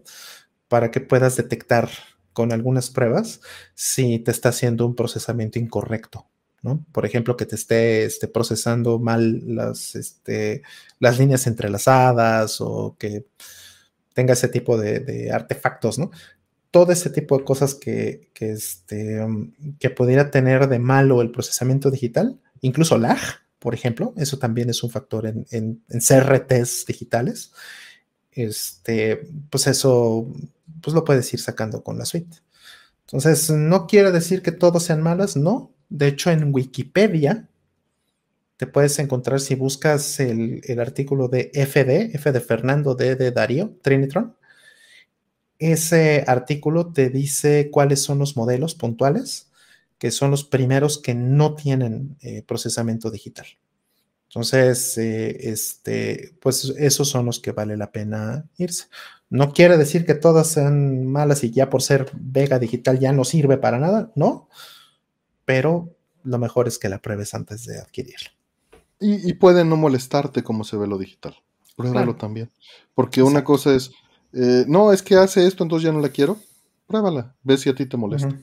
Para 0.67 0.91
que 0.91 0.99
puedas 0.99 1.37
detectar 1.37 1.89
con 2.33 2.51
algunas 2.51 2.89
pruebas 2.89 3.41
si 3.73 4.19
te 4.19 4.31
está 4.31 4.49
haciendo 4.49 4.85
un 4.85 4.95
procesamiento 4.95 5.59
incorrecto, 5.59 6.27
¿no? 6.61 6.85
Por 6.91 7.05
ejemplo, 7.05 7.37
que 7.37 7.45
te 7.45 7.55
esté, 7.55 8.09
procesando 8.33 8.99
mal 8.99 9.55
las, 9.55 9.95
este, 9.95 10.61
las 10.99 11.19
líneas 11.19 11.47
entrelazadas 11.47 12.59
o 12.59 12.97
que 12.99 13.25
tenga 14.13 14.33
ese 14.33 14.49
tipo 14.49 14.77
de, 14.77 14.99
de, 14.99 15.31
artefactos, 15.31 15.99
¿no? 15.99 16.11
Todo 16.77 16.91
ese 16.91 17.09
tipo 17.09 17.35
de 17.35 17.43
cosas 17.43 17.73
que, 17.73 18.29
este, 18.39 19.19
um, 19.19 19.51
que 19.79 19.89
pudiera 19.89 20.29
tener 20.29 20.69
de 20.69 20.77
malo 20.77 21.23
el 21.23 21.31
procesamiento 21.31 21.89
digital, 21.89 22.39
incluso 22.61 22.99
lag, 22.99 23.17
por 23.57 23.73
ejemplo, 23.73 24.13
eso 24.15 24.37
también 24.37 24.69
es 24.69 24.83
un 24.83 24.91
factor 24.91 25.25
en, 25.25 25.47
en, 25.49 25.81
CRTs 25.89 26.85
digitales. 26.85 27.51
Este, 28.31 29.27
pues 29.49 29.65
eso, 29.65 30.31
pues 30.79 30.93
lo 30.93 31.03
puedes 31.03 31.33
ir 31.33 31.39
sacando 31.39 31.83
con 31.83 31.97
la 31.97 32.05
suite. 32.05 32.37
Entonces, 33.07 33.49
no 33.49 33.87
quiere 33.87 34.11
decir 34.11 34.43
que 34.43 34.51
todos 34.51 34.83
sean 34.83 35.01
malas, 35.01 35.35
no. 35.35 35.73
De 35.89 36.05
hecho, 36.05 36.29
en 36.29 36.53
Wikipedia 36.53 37.49
te 38.57 38.67
puedes 38.67 38.99
encontrar 38.99 39.39
si 39.39 39.55
buscas 39.55 40.19
el, 40.19 40.61
el 40.65 40.79
artículo 40.79 41.27
de 41.27 41.49
FD, 41.55 42.15
F 42.15 42.31
de 42.31 42.39
Fernando, 42.39 42.93
D 42.93 43.15
de 43.15 43.31
Darío, 43.31 43.73
Trinitron, 43.81 44.36
ese 45.59 46.23
artículo 46.27 46.91
te 46.91 47.09
dice 47.09 47.69
cuáles 47.71 48.01
son 48.01 48.19
los 48.19 48.37
modelos 48.37 48.75
puntuales, 48.75 49.49
que 49.97 50.11
son 50.11 50.31
los 50.31 50.43
primeros 50.43 50.99
que 50.99 51.15
no 51.15 51.55
tienen 51.55 52.17
eh, 52.21 52.43
procesamiento 52.43 53.09
digital. 53.09 53.47
Entonces, 54.29 54.97
eh, 54.97 55.49
este, 55.49 56.35
pues 56.41 56.73
esos 56.77 57.09
son 57.09 57.25
los 57.25 57.39
que 57.39 57.53
vale 57.53 57.77
la 57.77 57.91
pena 57.91 58.45
irse. 58.57 58.85
No 59.29 59.53
quiere 59.53 59.77
decir 59.77 60.05
que 60.05 60.15
todas 60.15 60.47
sean 60.47 61.05
malas 61.05 61.43
y 61.43 61.51
ya 61.51 61.69
por 61.69 61.81
ser 61.81 62.09
Vega 62.13 62.59
Digital 62.59 62.99
ya 62.99 63.11
no 63.13 63.25
sirve 63.25 63.57
para 63.57 63.79
nada, 63.79 64.11
no, 64.15 64.47
pero 65.45 65.95
lo 66.23 66.37
mejor 66.37 66.67
es 66.67 66.77
que 66.77 66.89
la 66.89 67.01
pruebes 67.01 67.33
antes 67.33 67.65
de 67.65 67.79
adquirirla. 67.79 68.31
Y, 68.99 69.33
puede 69.33 69.63
no 69.63 69.77
molestarte 69.77 70.43
como 70.43 70.63
se 70.63 70.75
ve 70.75 70.87
lo 70.87 70.97
digital. 70.97 71.35
Pruébalo 71.75 72.15
también. 72.15 72.49
Porque 72.95 73.21
una 73.21 73.43
cosa 73.43 73.75
es, 73.75 73.91
eh, 74.39 74.65
no, 74.67 74.93
es 74.93 75.01
que 75.01 75.15
hace 75.15 75.47
esto, 75.47 75.63
entonces 75.63 75.87
ya 75.87 75.91
no 75.91 75.99
la 75.99 76.09
quiero. 76.09 76.37
Pruébala, 76.85 77.35
ve 77.43 77.57
si 77.57 77.69
a 77.69 77.75
ti 77.75 77.85
te 77.85 77.97
molesta. 77.97 78.37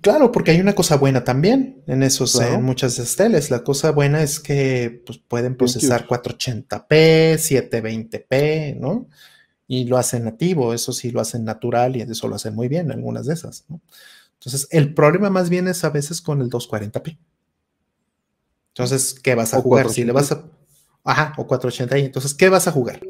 Claro, 0.00 0.32
porque 0.32 0.52
hay 0.52 0.60
una 0.60 0.74
cosa 0.74 0.96
buena 0.96 1.24
también 1.24 1.82
en 1.86 2.02
esos, 2.02 2.40
en 2.40 2.62
muchas 2.62 2.98
esteles. 2.98 3.50
La 3.50 3.64
cosa 3.64 3.90
buena 3.90 4.22
es 4.22 4.40
que 4.40 5.02
pues, 5.04 5.18
pueden 5.18 5.56
procesar 5.56 6.06
480p, 6.06 7.34
720p, 7.36 8.78
¿no? 8.78 9.08
Y 9.66 9.84
lo 9.84 9.96
hacen 9.96 10.24
nativo, 10.24 10.74
eso 10.74 10.92
sí 10.92 11.10
lo 11.10 11.20
hacen 11.20 11.44
natural 11.44 11.96
y 11.96 12.02
eso 12.02 12.28
lo 12.28 12.36
hacen 12.36 12.54
muy 12.54 12.68
bien, 12.68 12.90
algunas 12.92 13.26
de 13.26 13.34
esas, 13.34 13.64
¿no? 13.68 13.80
Entonces, 14.34 14.68
el 14.70 14.92
problema 14.92 15.30
más 15.30 15.48
bien 15.48 15.68
es 15.68 15.84
a 15.84 15.90
veces 15.90 16.20
con 16.20 16.42
el 16.42 16.50
240p. 16.50 17.16
Entonces, 18.68 19.14
¿qué 19.22 19.34
vas 19.34 19.54
a 19.54 19.60
jugar? 19.60 19.88
Si 19.88 20.04
le 20.04 20.12
vas 20.12 20.32
a 20.32 20.44
Ajá, 21.04 21.34
o 21.36 21.46
480. 21.46 21.98
Entonces, 21.98 22.34
¿qué 22.34 22.48
vas 22.48 22.66
a 22.66 22.72
jugar? 22.72 23.00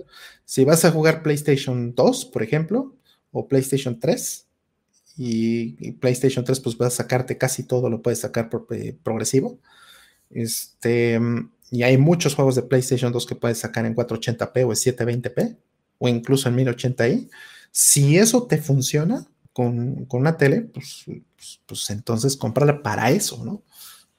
Si 0.45 0.65
vas 0.65 0.85
a 0.85 0.91
jugar 0.91 1.23
PlayStation 1.23 1.95
2, 1.95 2.25
por 2.27 2.43
ejemplo, 2.43 2.97
o 3.31 3.49
PlayStation 3.49 3.99
3, 3.99 4.45
y, 5.17 5.93
PlayStation 5.93 6.45
3, 6.45 6.61
pues 6.61 6.77
vas 6.77 6.95
a 6.95 6.97
sacarte 6.97 7.39
casi 7.39 7.63
todo, 7.63 7.89
lo 7.89 8.03
puedes 8.03 8.21
sacar 8.21 8.51
eh, 8.71 8.97
progresivo. 9.03 9.61
Este, 10.31 11.21
y 11.71 11.83
hay 11.83 11.97
muchos 11.97 12.35
juegos 12.35 12.57
de 12.57 12.63
PlayStation 12.63 13.13
2 13.13 13.27
que 13.27 13.37
puedes 13.37 13.59
sacar 13.59 13.87
en 13.87 13.95
480p 13.95 14.65
o 14.67 14.73
en 14.73 14.77
720p, 14.77 15.57
o 15.99 16.09
incluso 16.09 16.49
en 16.49 16.57
1080i. 16.57 17.31
Si 17.71 18.19
eso 18.19 18.47
te 18.47 18.59
funciona 18.59 19.27
con, 19.53 20.07
una 20.11 20.37
tele, 20.37 20.63
pues, 20.63 21.05
pues, 21.07 21.61
pues 21.65 21.91
entonces 21.91 22.37
cómprala 22.37 22.83
para 22.83 23.11
eso, 23.11 23.45
¿no? 23.45 23.63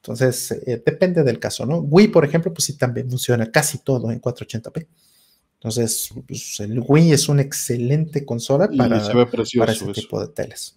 Entonces, 0.05 0.51
eh, 0.51 0.83
depende 0.85 1.23
del 1.23 1.39
caso, 1.39 1.65
¿no? 1.65 1.79
Wii, 1.79 2.09
por 2.09 2.23
ejemplo, 2.23 2.53
pues 2.53 2.65
sí 2.65 2.77
también 2.77 3.09
funciona 3.09 3.49
casi 3.49 3.79
todo 3.79 4.11
en 4.11 4.21
480p. 4.21 4.87
Entonces, 5.55 6.11
pues, 6.27 6.59
el 6.59 6.79
Wii 6.79 7.13
es 7.13 7.27
una 7.27 7.41
excelente 7.41 8.23
consola 8.23 8.67
para, 8.67 9.01
para 9.57 9.71
ese 9.71 9.91
tipo 9.93 10.21
de 10.21 10.27
teles. 10.27 10.75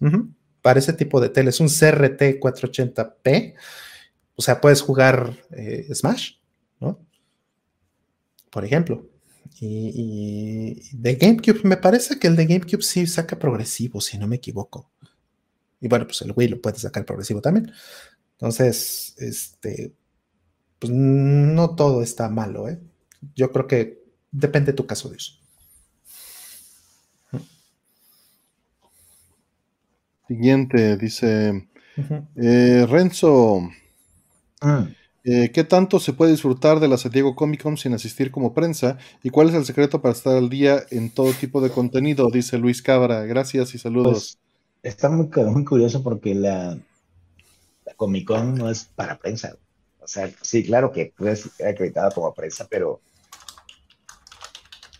Para 0.63 0.79
ese 0.79 0.93
tipo 0.93 1.21
de 1.21 1.29
teles, 1.29 1.59
un 1.59 1.67
CRT 1.67 2.39
480p, 2.39 3.53
o 4.35 4.41
sea, 4.41 4.59
puedes 4.59 4.81
jugar 4.81 5.37
eh, 5.51 5.87
Smash, 5.93 6.31
¿no? 6.79 6.99
Por 8.49 8.65
ejemplo. 8.65 9.07
Y, 9.59 9.91
y, 9.93 10.97
de 10.97 11.15
GameCube, 11.15 11.61
me 11.65 11.77
parece 11.77 12.17
que 12.17 12.25
el 12.25 12.35
de 12.35 12.47
GameCube 12.47 12.81
sí 12.81 13.05
saca 13.05 13.37
progresivo, 13.37 14.01
si 14.01 14.17
no 14.17 14.27
me 14.27 14.37
equivoco. 14.37 14.89
Y 15.81 15.87
bueno, 15.87 16.05
pues 16.05 16.21
el 16.23 16.33
Wii 16.35 16.47
lo 16.47 16.61
puede 16.61 16.79
sacar 16.79 17.05
progresivo 17.05 17.41
también. 17.41 17.71
Entonces, 18.39 19.15
este, 19.17 19.93
pues 20.79 20.93
no 20.93 21.75
todo 21.75 22.01
está 22.01 22.29
malo, 22.29 22.69
¿eh? 22.69 22.79
Yo 23.35 23.51
creo 23.51 23.67
que 23.67 24.01
depende 24.31 24.71
de 24.71 24.77
tu 24.77 24.85
caso 24.85 25.09
de 25.09 25.17
eso. 25.17 25.33
Siguiente, 30.29 30.95
dice 30.95 31.67
eh, 32.35 32.85
Renzo. 32.87 33.69
Ah. 34.61 34.87
Eh, 35.25 35.51
¿Qué 35.51 35.65
tanto 35.65 35.99
se 35.99 36.13
puede 36.13 36.31
disfrutar 36.31 36.79
de 36.79 36.87
la 36.87 36.97
San 36.97 37.11
Diego 37.11 37.35
Comic 37.35 37.63
Con 37.63 37.75
sin 37.75 37.93
asistir 37.93 38.31
como 38.31 38.53
prensa? 38.53 38.97
¿Y 39.21 39.31
cuál 39.31 39.49
es 39.49 39.55
el 39.55 39.65
secreto 39.65 40.01
para 40.01 40.13
estar 40.13 40.37
al 40.37 40.49
día 40.49 40.83
en 40.91 41.09
todo 41.09 41.33
tipo 41.33 41.59
de 41.59 41.71
contenido? 41.71 42.29
Dice 42.29 42.57
Luis 42.57 42.81
Cabra. 42.81 43.25
Gracias 43.25 43.75
y 43.75 43.79
saludos. 43.79 44.37
Pues, 44.81 44.93
está 44.93 45.09
muy, 45.09 45.29
muy 45.51 45.65
curioso 45.65 46.03
porque 46.03 46.35
la, 46.35 46.77
Comic 47.95 48.27
Con 48.27 48.55
no 48.55 48.69
es 48.69 48.85
para 48.85 49.17
prensa. 49.17 49.55
sea, 50.05 50.31
sí, 50.41 50.63
claro 50.65 50.91
que 50.91 51.13
puedes 51.15 51.41
ser 51.41 51.67
acreditado 51.67 52.11
como 52.11 52.33
prensa, 52.33 52.67
pero 52.69 53.01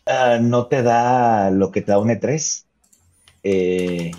ah, 0.06 0.38
no 0.42 0.68
te 0.68 0.84
da 0.84 1.52
lo 1.52 1.72
que 1.72 1.82
te 1.82 1.92
da 1.92 2.00
un 2.00 2.10
E3. 2.10 2.66
Eh, 3.44 4.12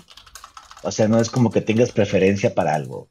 o 0.83 0.91
sea, 0.91 1.07
no 1.07 1.19
es 1.19 1.29
como 1.29 1.51
que 1.51 1.61
tengas 1.61 1.91
preferencia 1.91 2.53
para 2.55 2.75
algo. 2.75 3.07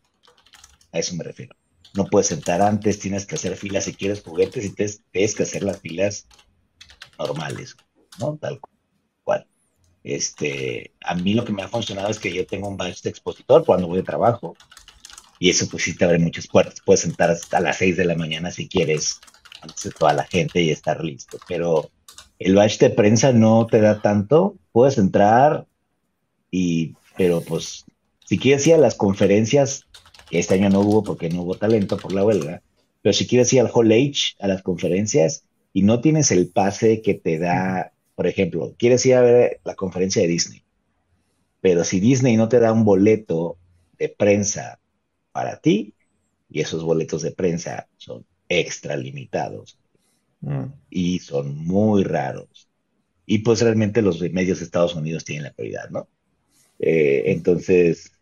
A 0.92 0.98
eso 0.98 1.14
me 1.14 1.24
refiero. 1.24 1.54
No 1.94 2.06
puedes 2.06 2.28
sentar 2.28 2.62
antes, 2.62 2.98
tienes 2.98 3.26
que 3.26 3.34
hacer 3.34 3.56
filas 3.56 3.84
si 3.84 3.94
quieres 3.94 4.22
juguetes 4.22 4.64
y 4.64 4.74
tienes 4.74 5.34
que 5.34 5.42
hacer 5.42 5.62
las 5.62 5.80
filas 5.80 6.26
normales, 7.18 7.76
¿no? 8.18 8.36
Tal 8.36 8.60
cual. 9.24 9.46
Este, 10.02 10.92
a 11.02 11.14
mí 11.14 11.34
lo 11.34 11.44
que 11.44 11.52
me 11.52 11.62
ha 11.62 11.68
funcionado 11.68 12.08
es 12.08 12.18
que 12.18 12.32
yo 12.32 12.46
tengo 12.46 12.68
un 12.68 12.76
badge 12.76 13.02
de 13.02 13.10
expositor 13.10 13.64
cuando 13.64 13.88
voy 13.88 13.98
de 13.98 14.04
trabajo 14.04 14.56
y 15.40 15.48
eso 15.48 15.66
pues 15.68 15.84
sí 15.84 15.96
te 15.96 16.04
abre 16.04 16.18
muchas 16.18 16.46
puertas. 16.46 16.82
Puedes 16.84 17.00
sentar 17.00 17.30
hasta 17.30 17.60
las 17.60 17.78
6 17.78 17.96
de 17.96 18.04
la 18.04 18.14
mañana 18.14 18.50
si 18.50 18.68
quieres 18.68 19.20
antes 19.62 19.82
de 19.82 19.90
toda 19.90 20.12
la 20.12 20.24
gente 20.24 20.60
y 20.60 20.70
estar 20.70 21.02
listo, 21.02 21.38
pero 21.48 21.90
el 22.38 22.54
badge 22.54 22.78
de 22.78 22.90
prensa 22.90 23.32
no 23.32 23.66
te 23.66 23.80
da 23.80 24.02
tanto. 24.02 24.56
Puedes 24.70 24.98
entrar 24.98 25.66
y, 26.50 26.94
pero 27.16 27.40
pues 27.40 27.86
si 28.26 28.38
quieres 28.38 28.66
ir 28.66 28.74
a 28.74 28.78
las 28.78 28.94
conferencias, 28.94 29.86
que 30.28 30.38
este 30.38 30.54
año 30.54 30.68
no 30.68 30.80
hubo 30.80 31.02
porque 31.02 31.30
no 31.30 31.42
hubo 31.42 31.54
talento 31.54 31.96
por 31.96 32.12
la 32.12 32.24
huelga, 32.24 32.62
pero 33.00 33.14
si 33.14 33.26
quieres 33.26 33.50
ir 33.54 33.60
al 33.60 33.70
Hall 33.72 33.92
H, 33.92 34.36
a 34.40 34.46
las 34.46 34.62
conferencias, 34.62 35.44
y 35.72 35.82
no 35.82 36.02
tienes 36.02 36.30
el 36.32 36.48
pase 36.48 37.00
que 37.00 37.14
te 37.14 37.38
da, 37.38 37.92
por 38.14 38.26
ejemplo, 38.26 38.74
quieres 38.78 39.06
ir 39.06 39.14
a 39.14 39.22
ver 39.22 39.60
la 39.64 39.74
conferencia 39.74 40.20
de 40.20 40.28
Disney, 40.28 40.62
pero 41.62 41.82
si 41.84 41.98
Disney 41.98 42.36
no 42.36 42.50
te 42.50 42.60
da 42.60 42.72
un 42.72 42.84
boleto 42.84 43.56
de 43.98 44.10
prensa 44.10 44.80
para 45.32 45.60
ti, 45.60 45.94
y 46.50 46.60
esos 46.60 46.82
boletos 46.82 47.22
de 47.22 47.32
prensa 47.32 47.88
son 47.96 48.24
extra 48.48 48.96
limitados 48.96 49.78
mm. 50.40 50.64
y 50.90 51.18
son 51.20 51.56
muy 51.56 52.04
raros, 52.04 52.68
y 53.26 53.38
pues 53.38 53.62
realmente 53.62 54.02
los 54.02 54.20
medios 54.32 54.58
de 54.58 54.64
Estados 54.64 54.94
Unidos 54.94 55.24
tienen 55.24 55.44
la 55.44 55.52
prioridad, 55.52 55.88
¿no? 55.90 56.08
Eh, 56.78 57.24
entonces, 57.26 58.12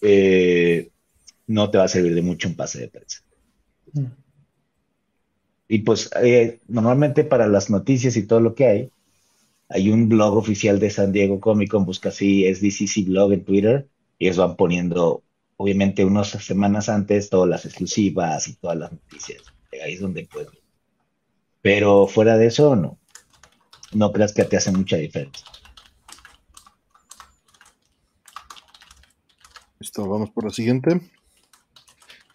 eh, 0.00 0.90
no 1.46 1.70
te 1.70 1.78
va 1.78 1.84
a 1.84 1.88
servir 1.88 2.14
de 2.14 2.22
mucho 2.22 2.48
un 2.48 2.54
pase 2.54 2.80
de 2.80 2.88
prensa. 2.88 3.22
Mm. 3.92 4.06
Y 5.68 5.78
pues 5.80 6.10
eh, 6.22 6.60
normalmente 6.68 7.24
para 7.24 7.46
las 7.46 7.70
noticias 7.70 8.16
y 8.16 8.26
todo 8.26 8.40
lo 8.40 8.54
que 8.54 8.66
hay, 8.66 8.90
hay 9.68 9.90
un 9.90 10.08
blog 10.08 10.36
oficial 10.36 10.80
de 10.80 10.90
San 10.90 11.12
Diego 11.12 11.38
Comic 11.38 11.70
Con, 11.70 11.84
busca 11.84 12.08
así, 12.08 12.44
es 12.44 12.60
DCC 12.60 13.06
Blog 13.06 13.32
en 13.32 13.44
Twitter, 13.44 13.88
y 14.18 14.26
ellos 14.26 14.38
van 14.38 14.56
poniendo, 14.56 15.22
obviamente, 15.60 16.06
unas 16.06 16.28
semanas 16.28 16.88
antes 16.88 17.28
todas 17.28 17.46
las 17.46 17.66
exclusivas 17.66 18.48
y 18.48 18.54
todas 18.54 18.78
las 18.78 18.92
noticias. 18.92 19.42
Ahí 19.84 19.92
es 19.92 20.00
donde 20.00 20.24
puedo. 20.24 20.50
Pero 21.60 22.06
fuera 22.06 22.38
de 22.38 22.46
eso, 22.46 22.74
no. 22.76 22.98
No 23.92 24.10
creas 24.10 24.32
que 24.32 24.44
te 24.44 24.56
hace 24.56 24.72
mucha 24.72 24.96
diferencia. 24.96 25.44
Listo, 29.78 30.08
vamos 30.08 30.30
por 30.30 30.44
la 30.44 30.50
siguiente. 30.50 30.98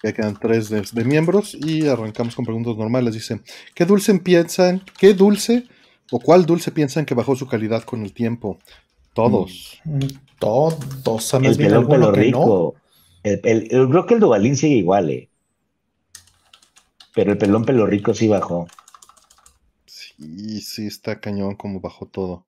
Ya 0.03 0.13
quedan 0.13 0.37
tres 0.39 0.69
de, 0.69 1.03
miembros 1.03 1.55
y 1.55 1.87
arrancamos 1.87 2.35
con 2.35 2.45
preguntas 2.45 2.77
normales. 2.77 3.15
Dice, 3.15 3.41
¿qué 3.73 3.85
dulce 3.85 4.13
piensan, 4.19 4.83
qué 4.99 5.15
dulce 5.15 5.67
o 6.11 6.19
cuál 6.19 6.45
dulce 6.45 6.71
piensan 6.71 7.07
que 7.07 7.15
bajó 7.15 7.35
su 7.35 7.47
calidad 7.47 7.81
con 7.85 8.03
el 8.03 8.13
tiempo? 8.13 8.59
Todos. 9.15 9.79
Mm, 9.83 9.95
mm, 9.95 10.07
todos. 10.37 11.33
El 11.33 11.57
pelón 11.57 11.87
pelo 11.87 12.11
rico. 12.11 12.75
El, 13.25 13.67
creo 13.89 14.05
que 14.05 14.13
el 14.13 14.19
Duvalín 14.19 14.55
sigue 14.55 14.75
igual, 14.75 15.09
eh. 15.09 15.29
Pero 17.15 17.31
el 17.31 17.37
pelón 17.39 17.65
pelo 17.65 17.87
rico 17.87 18.13
sí 18.13 18.27
bajó. 18.27 18.67
Sí, 19.87 20.61
sí, 20.61 20.85
está 20.85 21.19
cañón 21.19 21.55
como 21.55 21.79
bajó 21.79 22.05
todo. 22.05 22.45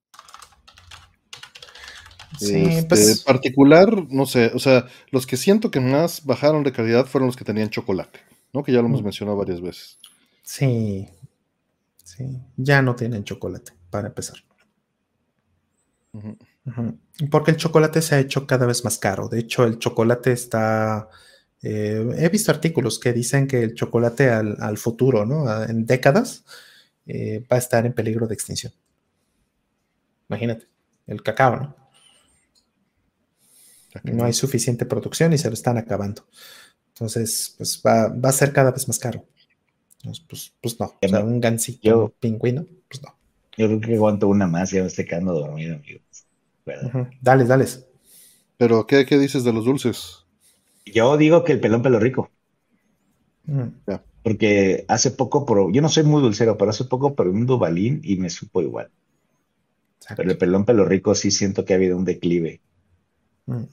Sí, 2.37 2.61
este, 2.61 2.87
pues... 2.89 3.23
particular, 3.23 4.05
no 4.11 4.27
sé, 4.27 4.51
o 4.53 4.59
sea, 4.59 4.85
los 5.09 5.25
que 5.25 5.37
siento 5.37 5.71
que 5.71 5.79
más 5.79 6.23
bajaron 6.23 6.63
de 6.63 6.71
calidad 6.71 7.07
fueron 7.07 7.27
los 7.27 7.35
que 7.35 7.45
tenían 7.45 7.71
chocolate, 7.71 8.19
¿no? 8.53 8.63
Que 8.63 8.71
ya 8.71 8.81
lo 8.81 8.87
hemos 8.87 9.01
mm. 9.01 9.05
mencionado 9.05 9.37
varias 9.37 9.61
veces. 9.61 9.97
Sí, 10.43 11.09
sí, 12.03 12.39
ya 12.55 12.83
no 12.83 12.95
tienen 12.95 13.23
chocolate, 13.23 13.71
para 13.89 14.09
empezar. 14.09 14.37
Porque 17.31 17.51
el 17.51 17.57
chocolate 17.57 18.01
se 18.01 18.15
ha 18.15 18.19
hecho 18.19 18.45
cada 18.45 18.65
vez 18.65 18.83
más 18.83 18.97
caro. 18.97 19.27
De 19.27 19.39
hecho, 19.39 19.63
el 19.63 19.79
chocolate 19.79 20.31
está... 20.31 21.09
Eh, 21.61 22.05
he 22.17 22.29
visto 22.29 22.51
artículos 22.51 22.99
que 22.99 23.13
dicen 23.13 23.47
que 23.47 23.63
el 23.63 23.73
chocolate 23.73 24.29
al, 24.29 24.77
futuro, 24.77 25.25
¿no? 25.25 25.63
En 25.63 25.85
décadas, 25.85 26.45
eh, 27.05 27.43
va 27.51 27.55
a 27.55 27.59
estar 27.59 27.85
en 27.85 27.93
peligro 27.93 28.27
de 28.27 28.33
extinción. 28.33 28.73
Imagínate, 30.29 30.67
el 31.07 31.23
cacao, 31.23 31.55
¿no? 31.55 31.75
No 34.03 34.25
hay 34.25 34.33
suficiente 34.33 34.85
producción 34.85 35.33
y 35.33 35.37
se 35.39 35.47
lo 35.47 35.55
están 35.55 35.77
acabando. 35.77 36.27
Entonces, 36.89 37.55
pues 37.57 37.81
va, 37.85 38.05
a 38.05 38.31
ser 38.31 38.53
cada 38.53 38.71
vez 38.71 38.87
más 38.87 38.99
caro. 38.99 39.25
Pues, 40.27 40.53
pues, 40.61 40.79
no. 40.79 40.93
O 41.01 41.07
sea, 41.07 41.23
un 41.23 41.39
gansito, 41.39 42.05
un 42.05 42.13
pingüino, 42.19 42.65
pues 42.87 43.01
no. 43.01 43.15
Yo 43.57 43.67
creo 43.67 43.81
que 43.81 43.95
aguanto 43.95 44.27
una 44.27 44.45
más, 44.45 44.69
ya 44.69 44.81
me 44.81 44.87
estoy 44.87 45.05
quedando 45.05 45.33
dormido, 45.33 45.75
amigos. 45.75 46.26
Dale, 47.21 47.45
dale. 47.45 47.65
Pero, 48.57 48.87
¿qué, 48.87 49.05
dices 49.05 49.43
de 49.43 49.53
los 49.53 49.65
dulces? 49.65 50.25
Yo 50.85 51.17
digo 51.17 51.43
que 51.43 51.53
el 51.53 51.59
pelón 51.59 51.81
pelo 51.81 51.99
rico. 51.99 52.29
Mm. 53.45 53.67
Porque 54.23 54.85
hace 54.87 55.11
poco, 55.11 55.71
yo 55.71 55.81
no 55.81 55.89
soy 55.89 56.03
muy 56.03 56.21
dulcero, 56.21 56.57
pero 56.57 56.71
hace 56.71 56.85
poco 56.85 57.15
probé 57.15 57.31
un 57.31 57.45
Dubalín 57.45 58.01
y 58.03 58.17
me 58.17 58.29
supo 58.29 58.61
igual. 58.61 58.89
Pero 60.15 60.31
el 60.31 60.37
pelón 60.37 60.65
pelo 60.65 60.85
rico 60.85 61.15
sí 61.15 61.31
siento 61.31 61.65
que 61.65 61.73
ha 61.73 61.75
habido 61.75 61.97
un 61.97 62.05
declive. 62.05 62.61
Mm. 63.45 63.63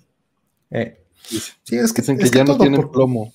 Eh, 0.71 1.05
sí, 1.23 1.77
es 1.77 1.93
que, 1.93 2.03
Dicen 2.03 2.19
que, 2.19 2.29
ya 2.29 2.45
no 2.45 2.59
tienen 2.59 2.89
plomo. 2.91 3.33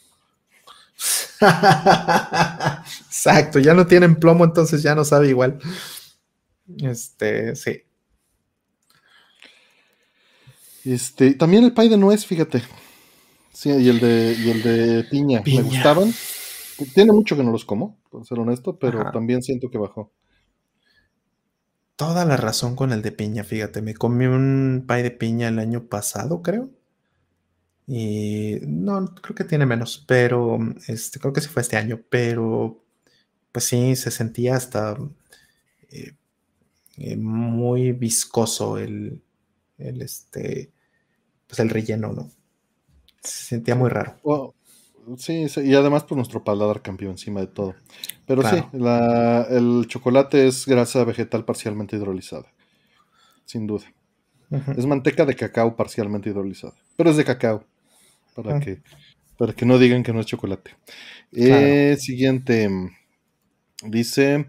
Exacto, 3.08 3.60
ya 3.60 3.74
no 3.74 3.88
tienen 3.88 4.18
plomo, 4.18 4.44
entonces 4.44 4.84
ya 4.84 4.96
no 4.96 5.06
sabe 5.06 5.30
igual. 5.30 5.60
Este, 6.82 7.56
sí. 7.56 7.84
Este, 10.90 11.36
también 11.36 11.64
el 11.64 11.74
pay 11.74 11.88
de 11.88 11.98
nuez, 11.98 12.26
fíjate. 12.26 12.64
Sí, 13.54 13.70
y 13.70 13.90
el 13.90 14.00
de, 14.00 14.36
y 14.40 14.50
el 14.50 14.64
de 14.64 15.04
piña, 15.04 15.44
me 15.46 15.62
gustaban. 15.62 16.12
Tiene 16.96 17.12
mucho 17.12 17.36
que 17.36 17.44
no 17.44 17.52
los 17.52 17.66
como, 17.66 17.98
para 18.10 18.24
ser 18.24 18.40
honesto, 18.40 18.80
pero 18.80 19.12
también 19.12 19.44
siento 19.44 19.70
que 19.70 19.78
bajó. 19.78 20.12
Toda 21.96 22.26
la 22.26 22.38
razón 22.38 22.76
con 22.76 22.94
el 22.94 23.02
de 23.02 23.12
piña, 23.12 23.44
fíjate, 23.44 23.82
me 23.82 23.94
comí 23.94 24.26
un 24.26 24.86
pay 24.88 25.04
de 25.04 25.12
piña 25.12 25.50
el 25.50 25.60
año 25.60 25.88
pasado, 25.88 26.42
creo. 26.42 26.70
Y 27.86 28.60
no, 28.66 29.14
creo 29.16 29.36
que 29.36 29.44
tiene 29.44 29.66
menos, 29.66 30.06
pero 30.08 30.58
este, 30.88 31.20
creo 31.20 31.34
que 31.34 31.42
sí 31.42 31.50
fue 31.50 31.62
este 31.62 31.76
año, 31.76 32.02
pero 32.10 32.84
pues 33.52 33.66
sí, 33.66 33.96
se 33.96 34.10
sentía 34.10 34.56
hasta 34.56 34.98
eh, 35.90 36.14
eh, 36.98 37.18
muy 37.18 37.92
viscoso 37.92 38.78
el, 38.78 39.22
el, 39.78 40.02
este, 40.02 40.72
pues 41.50 41.60
el 41.60 41.70
relleno, 41.70 42.14
¿no? 42.14 42.30
Se 43.22 43.48
sentía 43.56 43.76
muy 43.76 43.90
raro. 43.90 44.16
sí, 45.18 45.48
y 45.64 45.74
además 45.74 46.04
pues 46.04 46.16
nuestro 46.16 46.44
paladar 46.44 46.82
cambió 46.82 47.10
encima 47.10 47.42
de 47.42 47.48
todo. 47.48 47.76
Pero 48.28 48.44
sí, 48.44 48.64
el 48.72 49.86
chocolate 49.88 50.48
es 50.48 50.68
grasa 50.68 51.04
vegetal 51.04 51.44
parcialmente 51.44 51.98
hidrolizada, 51.98 52.54
sin 53.46 53.66
duda. 53.66 53.86
Es 54.78 54.86
manteca 54.86 55.26
de 55.26 55.36
cacao 55.36 55.76
parcialmente 55.76 56.30
hidrolizada, 56.30 56.76
pero 56.96 57.10
es 57.10 57.18
de 57.18 57.26
cacao 57.26 57.66
para, 58.36 58.58
ah. 58.58 58.60
que, 58.60 58.82
para 59.38 59.54
que 59.54 59.66
no 59.66 59.80
digan 59.80 60.04
que 60.04 60.14
no 60.14 60.20
es 60.20 60.28
chocolate. 60.28 60.76
Eh, 61.32 61.98
siguiente. 62.00 62.70
Dice, 63.84 64.46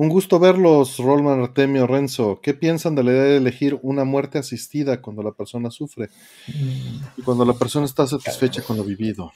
un 0.00 0.08
gusto 0.08 0.38
verlos, 0.38 0.96
Rolman, 0.96 1.42
Artemio, 1.42 1.86
Renzo. 1.86 2.40
¿Qué 2.42 2.54
piensan 2.54 2.94
de 2.94 3.04
la 3.04 3.10
idea 3.10 3.22
de 3.24 3.36
elegir 3.36 3.78
una 3.82 4.04
muerte 4.04 4.38
asistida 4.38 5.02
cuando 5.02 5.22
la 5.22 5.32
persona 5.32 5.70
sufre? 5.70 6.08
Mm. 6.48 7.18
Y 7.18 7.22
cuando 7.22 7.44
la 7.44 7.52
persona 7.52 7.84
está 7.84 8.06
satisfecha 8.06 8.62
con 8.62 8.78
lo 8.78 8.84
vivido. 8.84 9.30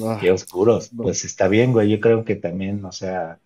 Ah, 0.00 0.18
Qué 0.20 0.30
oscuros. 0.30 0.90
Pues 0.96 1.24
está 1.24 1.48
bien, 1.48 1.72
güey. 1.72 1.90
Yo 1.90 1.98
creo 1.98 2.24
que 2.24 2.36
también, 2.36 2.84
o 2.84 2.92
sea, 2.92 3.40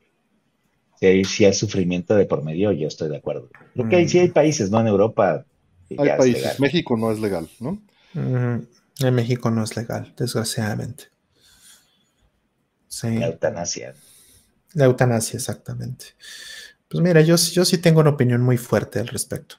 si 1.01 1.07
hay, 1.07 1.25
si 1.25 1.47
hay 1.47 1.55
sufrimiento 1.55 2.15
de 2.15 2.27
por 2.27 2.45
medio, 2.45 2.73
yo 2.73 2.89
estoy 2.89 3.09
de 3.09 3.17
acuerdo. 3.17 3.49
Creo 3.73 3.89
que 3.89 3.97
hay, 3.97 4.07
sí 4.07 4.19
hay 4.19 4.29
mm. 4.29 4.35
países, 4.35 4.71
¿no? 4.71 4.81
En 4.81 4.89
Europa. 4.89 5.47
Hay 5.89 5.97
países. 5.97 6.61
México 6.61 6.99
no 6.99 7.11
es 7.11 7.21
legal, 7.21 7.49
¿no? 7.59 7.81
En 8.13 9.15
México 9.15 9.51
no 9.51 9.65
es 9.65 9.75
legal, 9.79 10.13
desgraciadamente. 10.19 11.05
La 13.03 13.29
eutanasia. 13.29 13.95
La 14.75 14.85
eutanasia, 14.87 15.37
exactamente. 15.37 16.07
Pues 16.89 17.03
mira, 17.03 17.21
yo, 17.21 17.37
yo 17.37 17.65
sí 17.65 17.79
tengo 17.79 18.01
una 18.01 18.11
opinión 18.11 18.43
muy 18.43 18.57
fuerte 18.57 19.01
al 19.01 19.09
respecto. 19.09 19.57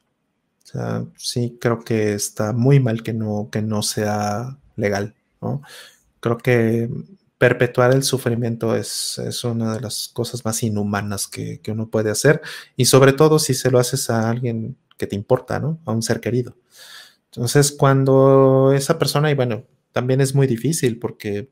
Sí 1.18 1.58
creo 1.60 1.80
que 1.80 2.14
está 2.14 2.54
muy 2.54 2.80
mal 2.80 3.02
que 3.02 3.14
no, 3.14 3.50
que 3.52 3.62
no 3.62 3.82
sea 3.82 4.58
legal, 4.76 5.16
¿no? 5.42 5.62
Creo 6.20 6.38
que 6.38 6.90
perpetuar 7.38 7.94
el 7.94 8.04
sufrimiento 8.04 8.76
es, 8.76 9.18
es, 9.20 9.44
una 9.44 9.74
de 9.74 9.82
las 9.82 10.10
cosas 10.10 10.46
más 10.46 10.62
inhumanas 10.62 11.28
que, 11.28 11.60
que, 11.62 11.72
uno 11.72 11.90
puede 11.90 12.12
hacer 12.12 12.42
y 12.76 12.86
sobre 12.86 13.14
todo 13.14 13.40
si 13.40 13.54
se 13.54 13.72
lo 13.72 13.80
haces 13.80 14.10
a 14.10 14.30
alguien 14.30 14.78
que 14.98 15.08
te 15.08 15.16
importa, 15.16 15.60
¿no? 15.60 15.80
A 15.86 15.92
un 15.92 16.04
ser 16.04 16.20
querido. 16.20 16.56
Entonces, 17.32 17.72
cuando 17.72 18.74
esa 18.74 19.00
persona, 19.00 19.32
y 19.32 19.36
bueno, 19.36 19.66
también 19.92 20.22
es 20.22 20.36
muy 20.36 20.48
difícil 20.48 21.00
porque 21.00 21.50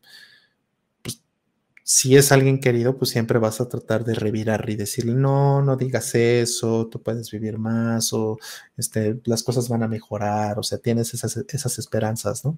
si 1.90 2.18
es 2.18 2.34
alguien 2.34 2.60
querido, 2.60 2.98
pues 2.98 3.12
siempre 3.12 3.40
vas 3.40 3.62
a 3.62 3.70
tratar 3.70 4.04
de 4.04 4.14
revirar 4.14 4.70
y 4.70 4.76
decirle, 4.76 5.14
no, 5.16 5.62
no 5.62 5.78
digas 5.78 6.16
eso, 6.16 6.88
tú 6.88 7.02
puedes 7.02 7.32
vivir 7.32 7.58
más 7.60 8.12
o 8.12 8.38
este, 8.76 9.22
las 9.24 9.42
cosas 9.42 9.70
van 9.70 9.84
a 9.84 9.88
mejorar, 9.88 10.60
o 10.60 10.64
sea, 10.64 10.80
tienes 10.80 11.14
esas, 11.14 11.38
esas 11.48 11.80
esperanzas, 11.80 12.44
¿no? 12.44 12.58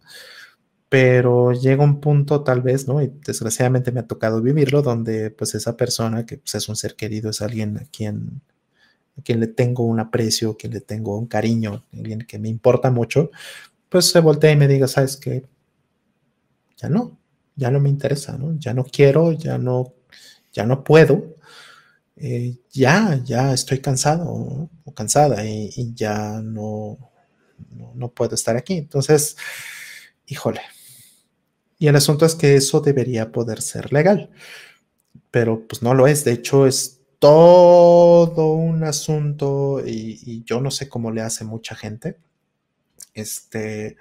pero 0.90 1.54
llega 1.54 1.84
un 1.84 2.02
punto 2.02 2.44
tal 2.44 2.62
vez, 2.62 2.88
¿no? 2.88 3.02
Y 3.02 3.08
desgraciadamente 3.26 3.92
me 3.92 4.02
ha 4.02 4.08
tocado 4.08 4.42
vivirlo, 4.42 4.82
donde 4.82 5.32
pues 5.32 5.56
esa 5.56 5.78
persona 5.78 6.26
que 6.26 6.40
pues, 6.40 6.56
es 6.56 6.70
un 6.70 6.76
ser 6.76 6.96
querido, 6.96 7.30
es 7.30 7.42
alguien 7.42 7.78
a 7.78 7.86
quien, 7.86 8.42
a 9.18 9.22
quien 9.24 9.40
le 9.42 9.48
tengo 9.48 9.86
un 9.86 10.00
aprecio, 10.00 10.52
a 10.52 10.58
quien 10.58 10.74
le 10.74 10.82
tengo 10.82 11.18
un 11.18 11.28
cariño, 11.28 11.86
alguien 11.94 12.22
que 12.22 12.40
me 12.40 12.50
importa 12.50 12.92
mucho, 12.92 13.32
pues 13.90 14.12
se 14.12 14.20
voltea 14.22 14.52
y 14.52 14.58
me 14.58 14.68
diga, 14.68 14.88
¿sabes 14.88 15.18
qué? 15.18 15.46
Ya 16.78 16.90
no, 16.90 17.19
ya 17.60 17.72
no 17.72 17.80
me 17.80 17.90
interesa, 17.90 18.38
¿no? 18.38 18.58
Ya 18.60 18.74
no 18.74 18.84
quiero, 18.86 19.32
ya 19.34 19.58
no, 19.58 19.94
ya 20.54 20.66
no 20.66 20.84
puedo, 20.84 21.36
eh, 22.16 22.58
ya, 22.72 23.22
ya 23.24 23.54
estoy 23.54 23.80
cansado 23.80 24.70
o 24.84 24.94
cansada 24.94 25.46
y, 25.46 25.70
y 25.76 25.94
ya 25.94 26.42
no, 26.42 26.98
no, 27.72 27.94
no 27.96 28.12
puedo 28.12 28.36
estar 28.36 28.58
aquí. 28.58 28.78
Entonces, 28.78 29.38
híjole, 30.28 30.62
y 31.80 31.88
el 31.88 31.96
asunto 31.96 32.26
es 32.26 32.36
que 32.36 32.56
eso 32.56 32.82
debería 32.82 33.32
poder 33.32 33.62
ser 33.62 33.94
legal, 33.94 34.30
pero 35.32 35.66
pues 35.68 35.82
no 35.82 35.94
lo 35.94 36.08
es. 36.08 36.26
De 36.26 36.34
hecho, 36.34 36.68
es 36.68 37.00
todo 37.20 38.54
un 38.54 38.84
asunto 38.84 39.82
y, 39.86 40.44
yo 40.46 40.62
no 40.62 40.72
sé 40.72 40.90
cómo 40.90 41.12
le 41.12 41.22
hace 41.22 41.46
mucha 41.46 41.76
gente. 41.76 42.18
Este, 43.14 43.98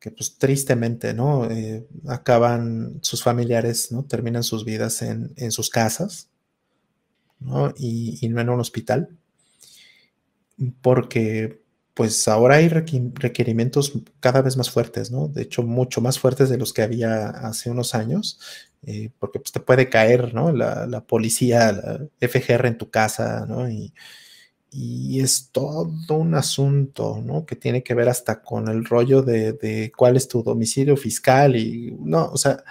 que 0.00 0.10
pues 0.10 0.38
tristemente, 0.38 1.12
¿no? 1.12 1.48
Eh, 1.50 1.86
acaban 2.08 2.98
sus 3.02 3.22
familiares, 3.22 3.92
¿no? 3.92 4.04
Terminan 4.04 4.42
sus 4.42 4.64
vidas 4.64 5.02
en, 5.02 5.52
sus 5.52 5.68
casas, 5.68 6.30
¿no? 7.38 7.72
Y, 7.76 8.26
no 8.30 8.40
en 8.40 8.48
un 8.48 8.60
hospital, 8.60 9.10
porque 10.80 11.60
pues 11.92 12.28
ahora 12.28 12.56
hay 12.56 12.68
requerimientos 12.68 13.92
cada 14.20 14.40
vez 14.40 14.56
más 14.56 14.70
fuertes, 14.70 15.10
¿no? 15.10 15.28
De 15.28 15.42
hecho, 15.42 15.62
mucho 15.62 16.00
más 16.00 16.18
fuertes 16.18 16.48
de 16.48 16.56
los 16.56 16.72
que 16.72 16.82
había 16.82 17.28
hace 17.28 17.68
unos 17.70 17.94
años, 17.94 18.40
eh, 18.86 19.10
porque 19.18 19.38
pues, 19.38 19.52
te 19.52 19.60
puede 19.60 19.90
caer, 19.90 20.32
¿no? 20.32 20.50
La, 20.50 21.04
policía, 21.06 21.72
la 21.72 22.06
FGR 22.26 22.68
en 22.68 22.78
tu 22.78 22.90
casa, 22.90 23.44
¿no? 23.46 23.68
Y, 23.68 23.92
es 24.72 25.50
todo 25.52 25.90
un 26.10 26.34
asunto, 26.34 27.20
¿no? 27.24 27.44
Que 27.46 27.56
tiene 27.56 27.82
que 27.82 27.94
ver 27.94 28.08
hasta 28.08 28.42
con 28.42 28.68
el 28.68 28.84
rollo 28.84 29.22
de, 29.22 29.52
de, 29.54 29.92
cuál 29.96 30.16
es 30.16 30.28
tu 30.28 30.42
domicilio 30.42 30.96
fiscal 30.96 31.56
y, 31.56 31.96
no, 32.00 32.26
o 32.26 32.36
sea, 32.36 32.62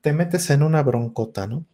te 0.00 0.12
metes 0.12 0.50
en 0.50 0.62
una 0.62 0.82
broncota, 0.82 1.46
¿no? 1.46 1.66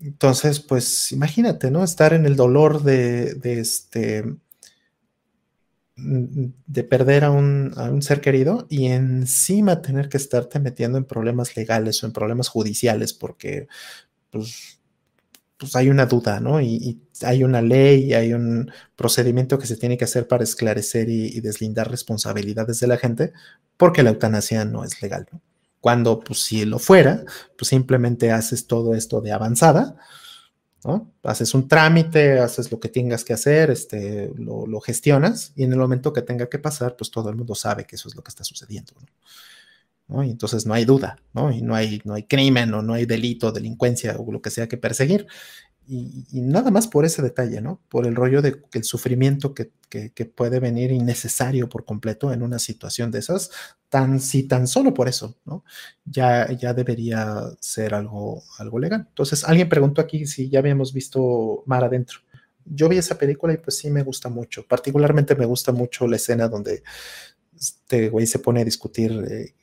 Entonces, 0.00 0.60
pues 0.60 1.12
imagínate, 1.12 1.70
¿no? 1.70 1.84
Estar 1.84 2.12
en 2.12 2.26
el 2.26 2.36
dolor 2.36 2.82
de, 2.82 3.34
de 3.34 3.60
este 3.60 4.24
de 5.98 6.84
perder 6.84 7.24
a 7.24 7.30
un, 7.32 8.02
ser 8.02 8.20
querido 8.20 8.66
y 8.70 8.86
encima 8.86 9.82
tener 9.82 10.08
que 10.08 10.16
estarte 10.16 10.60
metiendo 10.60 10.96
en 10.96 11.04
problemas 11.04 11.56
legales 11.56 12.02
o 12.02 12.06
en 12.06 12.12
problemas 12.12 12.48
judiciales 12.48 13.12
porque 13.12 13.66
pues, 14.30 14.77
pues 15.58 15.76
hay 15.76 15.90
una 15.90 16.06
duda, 16.06 16.40
¿no? 16.40 16.60
Y, 16.60 17.02
hay 17.22 17.42
una 17.42 17.60
ley, 17.60 18.14
hay 18.14 18.32
un 18.32 18.70
procedimiento 18.94 19.58
que 19.58 19.66
se 19.66 19.76
tiene 19.76 19.98
que 19.98 20.04
hacer 20.04 20.28
para 20.28 20.44
esclarecer 20.44 21.08
y, 21.08 21.40
deslindar 21.40 21.90
responsabilidades 21.90 22.80
de 22.80 22.86
la 22.86 22.96
gente 22.96 23.32
porque 23.76 24.02
la 24.02 24.10
eutanasia 24.10 24.64
no 24.64 24.84
es 24.84 25.02
legal, 25.02 25.26
¿no? 25.32 25.40
Cuando, 25.80 26.20
pues 26.20 26.40
si 26.40 26.64
lo 26.64 26.78
fuera, 26.78 27.24
pues 27.56 27.68
simplemente 27.68 28.32
haces 28.32 28.66
todo 28.66 28.94
esto 28.94 29.20
de 29.20 29.32
avanzada, 29.32 29.96
Haces 31.24 31.54
un 31.54 31.66
trámite, 31.68 32.38
haces 32.38 32.70
lo 32.70 32.78
que 32.78 32.88
tengas 32.88 33.24
que 33.24 33.32
hacer, 33.32 33.70
este, 33.70 34.32
lo, 34.36 34.80
gestionas 34.80 35.52
y 35.56 35.64
en 35.64 35.72
el 35.72 35.78
momento 35.78 36.12
que 36.12 36.22
tenga 36.22 36.48
que 36.48 36.58
pasar, 36.58 36.96
pues 36.96 37.10
todo 37.10 37.28
el 37.30 37.36
mundo 37.36 37.54
sabe 37.54 37.84
que 37.84 37.96
eso 37.96 38.08
es 38.08 38.14
lo 38.14 38.22
que 38.22 38.30
está 38.30 38.44
sucediendo, 38.44 38.94
Y 40.08 40.30
entonces 40.30 40.64
no 40.64 40.74
hay 40.74 40.84
duda, 40.84 41.18
¿no? 41.34 41.52
Y 41.52 41.60
no 41.60 41.74
hay, 41.74 42.00
no 42.04 42.14
hay 42.14 42.22
crimen 42.22 42.72
o 42.72 42.82
no 42.82 42.94
hay 42.94 43.04
delito, 43.04 43.52
delincuencia 43.52 44.16
o 44.18 44.32
lo 44.32 44.40
que 44.40 44.50
sea 44.50 44.66
que 44.66 44.78
perseguir. 44.78 45.26
Y, 45.90 46.42
nada 46.42 46.70
más 46.70 46.86
por 46.86 47.06
ese 47.06 47.22
detalle, 47.22 47.62
¿no? 47.62 47.80
Por 47.88 48.06
el 48.06 48.14
rollo 48.14 48.42
de 48.42 48.62
el 48.74 48.84
sufrimiento 48.84 49.54
que, 49.54 49.70
puede 50.34 50.60
venir 50.60 50.92
innecesario 50.92 51.70
por 51.70 51.86
completo 51.86 52.30
en 52.30 52.42
una 52.42 52.58
situación 52.58 53.10
de 53.10 53.20
esas, 53.20 53.50
tan 53.88 54.20
si 54.20 54.42
tan 54.42 54.66
solo 54.66 54.92
por 54.92 55.08
eso, 55.08 55.38
¿no? 55.46 55.64
Ya, 56.04 56.52
ya 56.52 56.74
debería 56.74 57.42
ser 57.60 57.94
algo, 57.94 58.42
algo 58.58 58.78
legal. 58.78 59.06
Entonces, 59.08 59.44
alguien 59.44 59.70
preguntó 59.70 60.02
aquí 60.02 60.26
si 60.26 60.50
ya 60.50 60.58
habíamos 60.58 60.92
visto 60.92 61.62
Mar 61.64 61.84
Adentro. 61.84 62.20
Yo 62.66 62.88
vi 62.90 62.98
esa 62.98 63.16
película 63.16 63.54
y 63.54 63.58
pues 63.58 63.78
sí 63.78 63.90
me 63.90 64.02
gusta 64.02 64.28
mucho. 64.28 64.66
Particularmente 64.66 65.34
me 65.36 65.46
gusta 65.46 65.72
mucho 65.72 66.06
la 66.06 66.16
escena 66.16 66.48
donde 66.48 66.82
este 67.58 68.10
güey 68.10 68.26
se 68.26 68.40
pone 68.40 68.60
a 68.60 68.64
discutir 68.64 69.12
eh, 69.30 69.54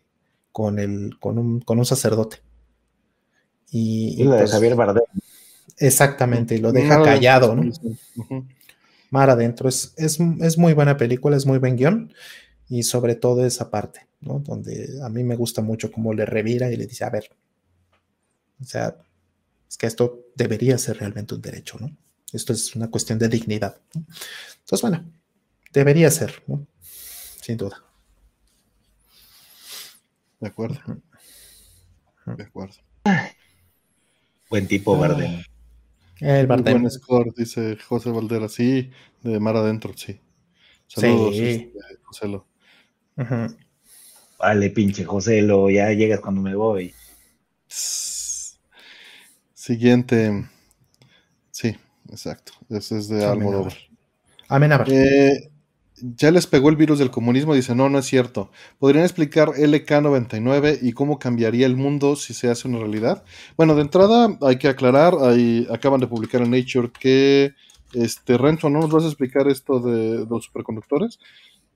con, 0.56 0.80
el, 0.80 1.20
con, 1.20 1.38
un, 1.38 1.60
con 1.60 1.80
un 1.80 1.86
sacerdote. 1.86 2.38
Y, 3.72 4.24
la 4.24 4.36
de 4.36 4.42
pues 4.44 4.52
Javier 4.52 4.76
Bardem. 4.76 5.04
Exactamente, 5.80 6.56
y 6.56 6.60
lo 6.60 6.72
deja 6.72 7.04
callado, 7.04 7.54
¿no? 7.54 7.70
Mar 9.10 9.30
adentro. 9.30 9.68
Es, 9.68 9.94
es, 9.98 10.58
muy 10.58 10.72
buena 10.72 10.96
película, 10.96 11.36
es 11.36 11.46
muy 11.46 11.58
buen 11.58 11.76
guion 11.76 12.14
y 12.70 12.84
sobre 12.84 13.16
todo 13.16 13.46
esa 13.46 13.70
parte, 13.70 14.08
¿no? 14.22 14.40
Donde 14.40 14.98
a 15.04 15.10
mí 15.10 15.26
me 15.26 15.36
gusta 15.36 15.62
mucho 15.62 15.92
cómo 15.92 16.14
le 16.14 16.26
revira 16.26 16.72
y 16.72 16.78
le 16.78 16.88
dice, 16.88 17.04
a 17.04 17.10
ver, 17.10 17.32
o 18.62 18.64
sea, 18.64 18.96
es 19.68 19.76
que 19.76 19.88
esto 19.88 20.28
debería 20.36 20.78
ser 20.78 21.00
realmente 21.00 21.36
un 21.36 21.42
derecho, 21.42 21.78
¿no? 21.82 21.94
Esto 22.32 22.54
es 22.54 22.78
una 22.78 22.90
cuestión 22.90 23.20
de 23.20 23.28
dignidad. 23.28 23.76
Entonces, 23.94 24.82
bueno, 24.82 25.04
debería 25.74 26.10
ser, 26.12 26.44
¿no? 26.48 26.66
Sin 27.42 27.58
duda. 27.58 27.85
De 30.40 30.48
acuerdo. 30.48 30.80
De 32.26 32.44
acuerdo. 32.44 32.76
Buen 34.50 34.68
tipo, 34.68 34.98
Bardem. 34.98 35.44
El 36.20 36.48
Bardem. 36.48 36.80
Buen 36.80 36.92
score, 36.92 37.32
dice 37.36 37.78
José 37.78 38.10
Valdera. 38.10 38.48
Sí, 38.50 38.90
de 39.22 39.40
mar 39.40 39.56
adentro, 39.56 39.94
sí. 39.96 40.20
Saludos, 40.88 41.36
sí. 41.36 41.72
Este, 42.14 42.42
Vale, 44.38 44.70
pinche 44.70 45.06
Joselo, 45.06 45.70
ya 45.70 45.92
llegas 45.92 46.20
cuando 46.20 46.42
me 46.42 46.56
voy. 46.56 46.94
Siguiente. 49.54 50.48
Sí, 51.52 51.76
exacto. 52.10 52.54
Ese 52.70 53.00
es 53.00 53.08
de 53.08 53.26
Almodóvar. 53.26 53.74
Amén, 54.48 54.72
eh, 54.88 55.50
ya 55.98 56.32
les 56.32 56.48
pegó 56.48 56.70
el 56.70 56.76
virus 56.76 57.00
del 57.00 57.12
comunismo, 57.12 57.54
dice, 57.54 57.74
no, 57.76 57.90
no 57.90 58.00
es 58.00 58.06
cierto. 58.06 58.52
¿Podrían 58.80 59.06
explicar 59.06 59.50
LK99 59.50 60.80
y 60.82 60.92
cómo 60.92 61.20
cambiaría 61.20 61.66
el 61.66 61.76
mundo 61.76 62.16
si 62.16 62.34
se 62.34 62.50
hace 62.50 62.68
una 62.68 62.80
realidad? 62.80 63.24
Bueno, 63.56 63.76
de 63.76 63.82
entrada 63.82 64.38
hay 64.42 64.58
que 64.58 64.68
aclarar, 64.68 65.16
ahí 65.22 65.68
acaban 65.72 66.02
de 66.02 66.08
publicar 66.08 66.42
en 66.42 66.52
Nature 66.52 66.92
que, 67.00 67.54
este, 67.94 68.38
Renzo, 68.38 68.70
¿no 68.70 68.82
nos 68.82 68.92
vas 68.92 69.04
a 69.06 69.08
explicar 69.08 69.48
esto 69.48 69.80
de, 69.80 70.26
los 70.30 70.46
superconductores? 70.46 71.20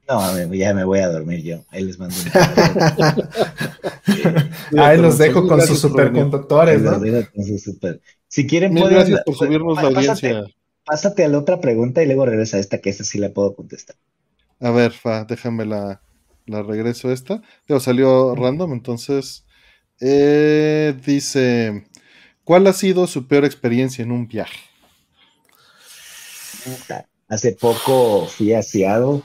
No, 0.08 0.54
ya 0.54 0.74
me 0.74 0.84
voy 0.84 1.00
a 1.00 1.10
dormir 1.10 1.44
yo. 1.44 1.64
Ahí 1.70 1.84
les 1.84 2.00
mando 2.00 2.16
un 2.16 2.32
Ahí 4.80 4.98
los 4.98 5.20
dejo 5.20 5.48
con 5.48 5.62
sus 5.62 5.80
superconductores, 5.80 6.82
¿no? 6.82 7.00
Si 8.28 8.48
quieren, 8.48 8.74
Mil 8.74 8.90
gracias 8.90 9.22
por 9.24 9.36
subirnos 9.36 9.76
la 9.76 9.90
audiencia. 9.90 10.44
Pásate 10.84 11.24
a 11.24 11.28
la 11.28 11.38
otra 11.38 11.62
pregunta 11.62 12.02
y 12.02 12.08
luego 12.08 12.26
regresa 12.26 12.58
a 12.58 12.60
esta, 12.60 12.80
que 12.80 12.90
esa 12.90 13.04
sí 13.04 13.20
la 13.20 13.30
puedo 13.30 13.54
contestar. 13.54 13.96
A 14.60 14.72
ver, 14.72 14.91
Fa, 14.91 15.26
déjame 15.26 15.65
la, 15.65 16.02
la 16.45 16.64
regreso 16.64 17.11
esta. 17.11 17.41
Digo, 17.68 17.80
salió 17.80 18.36
random, 18.36 18.73
entonces. 18.73 19.45
Eh, 20.02 20.98
dice: 21.06 21.86
¿Cuál 22.44 22.68
ha 22.68 22.73
sido 22.73 23.07
su 23.07 23.27
peor 23.27 23.45
experiencia 23.45 24.03
en 24.03 24.11
un 24.11 24.27
viaje? 24.27 24.60
Hace 27.27 27.53
poco 27.53 28.26
fui 28.26 28.53
a 28.53 28.61
Seattle 28.61 29.22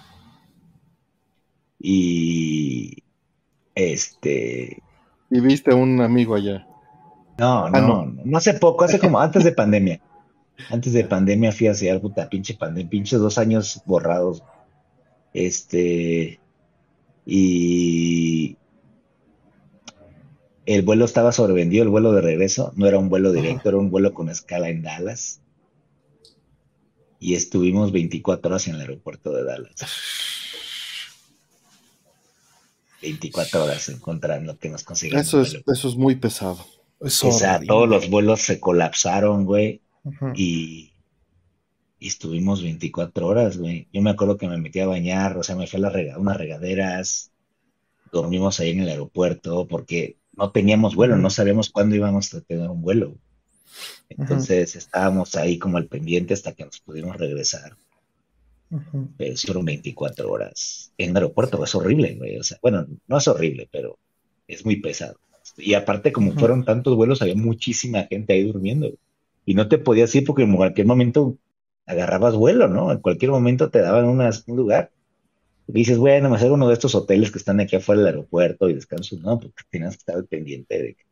y 1.78 3.02
este. 3.74 4.82
Y 5.30 5.40
viste 5.40 5.72
a 5.72 5.74
un 5.74 6.00
amigo 6.00 6.34
allá. 6.34 6.66
No, 7.38 7.66
ah, 7.66 7.70
no, 7.70 7.80
no, 7.80 8.22
no, 8.24 8.38
hace 8.38 8.54
poco, 8.54 8.84
hace 8.84 8.98
como 8.98 9.18
antes 9.18 9.42
de 9.42 9.52
pandemia. 9.52 10.00
Antes 10.70 10.92
de 10.92 11.04
pandemia 11.04 11.50
fui 11.50 11.66
a 11.66 11.74
Seattle, 11.74 12.00
puta, 12.00 12.28
pinche 12.28 12.54
pandemia, 12.54 12.90
pinche 12.90 13.16
dos 13.16 13.38
años 13.38 13.82
borrados. 13.86 14.42
Este. 15.34 16.40
Y. 17.26 18.56
el 20.64 20.82
vuelo 20.82 21.04
estaba 21.04 21.32
sobrevendido, 21.32 21.82
el 21.82 21.90
vuelo 21.90 22.12
de 22.12 22.22
regreso, 22.22 22.72
no 22.76 22.86
era 22.86 22.98
un 22.98 23.08
vuelo 23.08 23.32
directo, 23.32 23.68
era 23.68 23.78
un 23.78 23.90
vuelo 23.90 24.14
con 24.14 24.30
escala 24.30 24.70
en 24.70 24.82
Dallas. 24.82 25.40
Y 27.18 27.34
estuvimos 27.34 27.92
24 27.92 28.50
horas 28.50 28.68
en 28.68 28.74
el 28.74 28.82
aeropuerto 28.82 29.32
de 29.32 29.44
Dallas. 29.44 29.76
24 33.02 33.64
horas 33.64 33.88
encontrando 33.88 34.58
que 34.58 34.68
nos 34.68 34.84
conseguimos. 34.84 35.26
Eso 35.26 35.40
es, 35.40 35.62
eso 35.66 35.88
es 35.88 35.96
muy 35.96 36.16
pesado. 36.16 36.64
o 36.98 37.08
sea, 37.08 37.60
todos 37.60 37.88
los 37.88 38.08
vuelos 38.08 38.40
se 38.40 38.60
colapsaron, 38.60 39.44
güey. 39.44 39.82
y, 40.34 40.93
y, 41.98 42.08
estuvimos 42.08 42.62
24 42.62 43.26
horas, 43.26 43.56
güey. 43.56 43.88
Yo 43.92 44.02
me 44.02 44.10
acuerdo 44.10 44.36
que 44.36 44.48
me 44.48 44.58
metí 44.58 44.80
a 44.80 44.86
bañar, 44.86 45.36
o 45.36 45.42
sea, 45.42 45.56
me 45.56 45.66
fui 45.66 45.78
a 45.78 45.90
la 45.90 46.18
unas 46.18 46.36
regaderas, 46.36 47.32
dormimos 48.12 48.60
ahí 48.60 48.70
en 48.70 48.80
el 48.80 48.88
aeropuerto, 48.88 49.66
porque 49.66 50.16
no 50.36 50.50
teníamos 50.50 50.94
vuelo, 50.94 51.16
no 51.16 51.30
sabíamos 51.30 51.70
cuándo 51.70 51.96
íbamos 51.96 52.32
a 52.34 52.40
tener 52.40 52.68
un 52.68 52.82
vuelo. 52.82 53.14
Entonces 54.08 54.76
estábamos 54.76 55.34
ahí 55.36 55.58
como 55.58 55.78
al 55.78 55.86
pendiente 55.86 56.34
hasta 56.34 56.52
que 56.52 56.64
nos 56.64 56.80
pudimos 56.80 57.16
regresar. 57.16 57.76
Pero 59.16 59.36
fueron 59.36 59.64
24 59.64 60.30
horas 60.30 60.92
en 60.98 61.10
el 61.10 61.16
aeropuerto, 61.16 61.62
es 61.62 61.74
horrible, 61.74 62.14
güey. 62.14 62.38
O 62.38 62.42
sea, 62.42 62.58
bueno, 62.60 62.86
no 63.06 63.18
es 63.18 63.28
horrible, 63.28 63.68
pero 63.70 63.98
es 64.48 64.64
muy 64.64 64.76
pesado. 64.76 65.18
Y 65.56 65.74
aparte, 65.74 66.12
como 66.12 66.32
fueron 66.32 66.64
tantos 66.64 66.96
vuelos, 66.96 67.22
había 67.22 67.36
muchísima 67.36 68.04
gente 68.04 68.32
ahí 68.32 68.44
durmiendo. 68.44 68.90
Y 69.46 69.54
no 69.54 69.68
te 69.68 69.78
podías 69.78 70.14
ir 70.14 70.24
porque 70.24 70.42
en 70.42 70.56
cualquier 70.56 70.86
momento 70.86 71.36
agarrabas 71.86 72.34
vuelo, 72.34 72.68
¿no? 72.68 72.92
En 72.92 72.98
cualquier 72.98 73.30
momento 73.30 73.70
te 73.70 73.80
daban 73.80 74.06
un 74.06 74.56
lugar. 74.56 74.90
Y 75.66 75.72
dices, 75.72 75.98
bueno, 75.98 76.28
me 76.28 76.38
salgo 76.38 76.54
uno 76.54 76.68
de 76.68 76.74
estos 76.74 76.94
hoteles 76.94 77.30
que 77.30 77.38
están 77.38 77.60
aquí 77.60 77.76
afuera 77.76 78.00
del 78.00 78.08
aeropuerto 78.08 78.68
y 78.68 78.74
descanso. 78.74 79.16
No, 79.20 79.38
porque 79.40 79.62
tenías 79.70 79.96
que 79.96 79.98
estar 79.98 80.24
pendiente 80.24 80.82
de 80.82 80.94
que, 80.94 81.04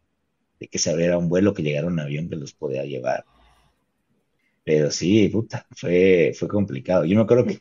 de 0.60 0.68
que 0.68 0.78
se 0.78 0.90
abriera 0.90 1.18
un 1.18 1.28
vuelo, 1.28 1.54
que 1.54 1.62
llegara 1.62 1.86
un 1.86 1.98
avión 1.98 2.28
que 2.28 2.36
los 2.36 2.52
podía 2.52 2.84
llevar. 2.84 3.24
Pero 4.64 4.90
sí, 4.90 5.28
puta, 5.28 5.66
fue, 5.70 6.32
fue 6.38 6.48
complicado. 6.48 7.04
Yo 7.04 7.16
me 7.16 7.22
acuerdo 7.22 7.46
que 7.46 7.60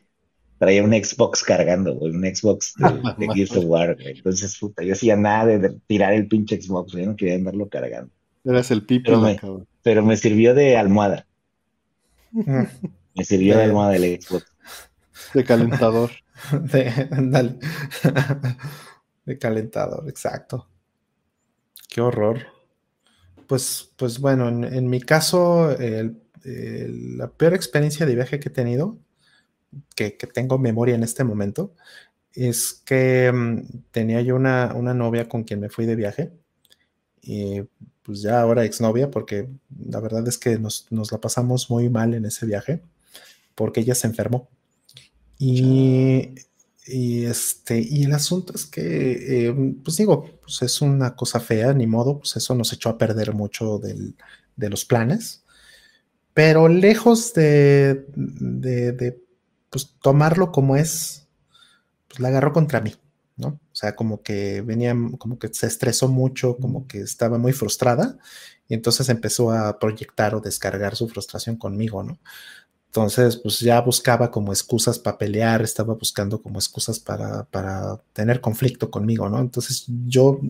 traía 0.58 0.84
un 0.84 0.92
Xbox 0.92 1.42
cargando, 1.42 1.94
güey, 1.94 2.12
un 2.12 2.22
Xbox 2.22 2.74
de, 3.18 3.28
Gears 3.34 3.56
of 3.56 3.64
War, 3.64 3.96
Entonces, 3.98 4.56
puta, 4.56 4.84
yo 4.84 4.92
hacía 4.92 5.16
nada 5.16 5.58
de, 5.58 5.76
tirar 5.88 6.12
el 6.12 6.28
pinche 6.28 6.62
Xbox, 6.62 6.92
yo 6.92 7.04
no 7.04 7.16
quería 7.16 7.34
andarlo 7.34 7.68
cargando. 7.68 8.12
Eras 8.44 8.70
el 8.70 8.84
pipo, 8.84 9.06
pero, 9.06 9.20
me, 9.20 9.40
pero 9.82 10.04
me 10.04 10.16
sirvió 10.16 10.54
de 10.54 10.76
almohada. 10.76 11.26
Me 13.14 13.24
sirvió 13.24 13.56
de, 13.56 13.64
almohada 13.64 13.96
el 13.96 14.20
Xbox. 14.20 14.46
De 15.34 15.44
calentador. 15.44 16.10
de, 16.52 17.58
de 19.26 19.38
calentador, 19.38 20.08
exacto. 20.08 20.68
Qué 21.88 22.00
horror. 22.00 22.46
Pues, 23.46 23.92
pues 23.96 24.18
bueno, 24.18 24.48
en, 24.48 24.64
en 24.64 24.88
mi 24.88 25.00
caso, 25.00 25.70
el 25.78 26.22
la 26.44 27.30
peor 27.30 27.54
experiencia 27.54 28.06
de 28.06 28.14
viaje 28.14 28.40
que 28.40 28.48
he 28.48 28.52
tenido, 28.52 28.98
que, 29.94 30.10
tengo 30.10 30.58
memoria 30.58 30.94
en 30.94 31.02
este 31.02 31.24
momento, 31.24 31.74
es 32.34 32.82
que 32.84 33.30
mm, 33.32 33.90
tenía 33.90 34.20
yo 34.22 34.36
una, 34.36 34.72
novia 34.72 35.28
con 35.28 35.44
quien 35.44 35.60
me 35.60 35.68
fui 35.68 35.86
de 35.86 35.96
viaje. 35.96 36.32
Y 37.22 37.62
pues 38.02 38.22
ya 38.22 38.40
ahora 38.40 38.64
exnovia, 38.64 39.10
porque 39.10 39.48
la 39.86 40.00
verdad 40.00 40.26
es 40.26 40.38
que 40.38 40.58
nos, 40.58 40.88
la 40.90 41.20
pasamos 41.20 41.70
muy 41.70 41.88
mal 41.88 42.14
en 42.14 42.24
ese 42.24 42.46
viaje, 42.46 42.82
porque 43.54 43.80
ella 43.80 43.94
se 43.94 44.06
enfermó. 44.06 44.48
Y, 45.38 46.34
este, 46.86 47.80
y 47.80 48.04
el 48.04 48.12
asunto 48.12 48.54
es 48.54 48.66
que, 48.66 49.48
eh, 49.48 49.74
pues 49.84 49.96
digo, 49.96 50.24
pues 50.42 50.62
es 50.62 50.80
una 50.80 51.16
cosa 51.16 51.40
fea, 51.40 51.72
ni 51.72 51.86
modo, 51.86 52.18
pues 52.18 52.36
eso 52.36 52.54
nos 52.54 52.72
echó 52.72 52.90
a 52.90 52.98
perder 52.98 53.34
mucho 53.34 53.78
de 53.78 54.70
los 54.70 54.84
planes. 54.84 55.42
Pero 56.34 56.68
lejos 56.68 57.34
de, 57.34 58.06
pues, 59.70 59.96
tomarlo 60.00 60.50
como 60.50 60.76
es, 60.76 61.28
pues 62.08 62.20
la 62.20 62.28
agarró 62.28 62.52
contra 62.52 62.80
mí, 62.80 62.94
¿no? 63.36 63.48
O 63.48 63.74
sea, 63.74 63.94
como 63.96 64.22
que 64.22 64.62
venía, 64.62 64.96
como 65.18 65.38
que 65.38 65.48
se 65.52 65.66
estresó 65.66 66.08
mucho, 66.08 66.56
como 66.56 66.86
que 66.86 67.00
estaba 67.00 67.38
muy 67.38 67.52
frustrada 67.52 68.18
y 68.68 68.74
entonces 68.74 69.08
empezó 69.10 69.50
a 69.50 69.78
proyectar 69.78 70.34
o 70.34 70.40
descargar 70.40 70.96
su 70.96 71.08
frustración 71.08 71.56
conmigo, 71.56 72.02
¿no? 72.02 72.18
Entonces, 72.94 73.38
pues 73.38 73.60
ya 73.60 73.80
buscaba 73.80 74.30
como 74.30 74.52
excusas 74.52 74.98
para 74.98 75.16
pelear, 75.16 75.62
estaba 75.62 75.94
buscando 75.94 76.42
como 76.42 76.58
excusas 76.58 77.00
para, 77.00 77.44
para, 77.44 77.96
tener 78.12 78.42
conflicto 78.42 78.90
conmigo, 78.90 79.30
¿no? 79.30 79.40
Entonces 79.40 79.86
yo 80.06 80.40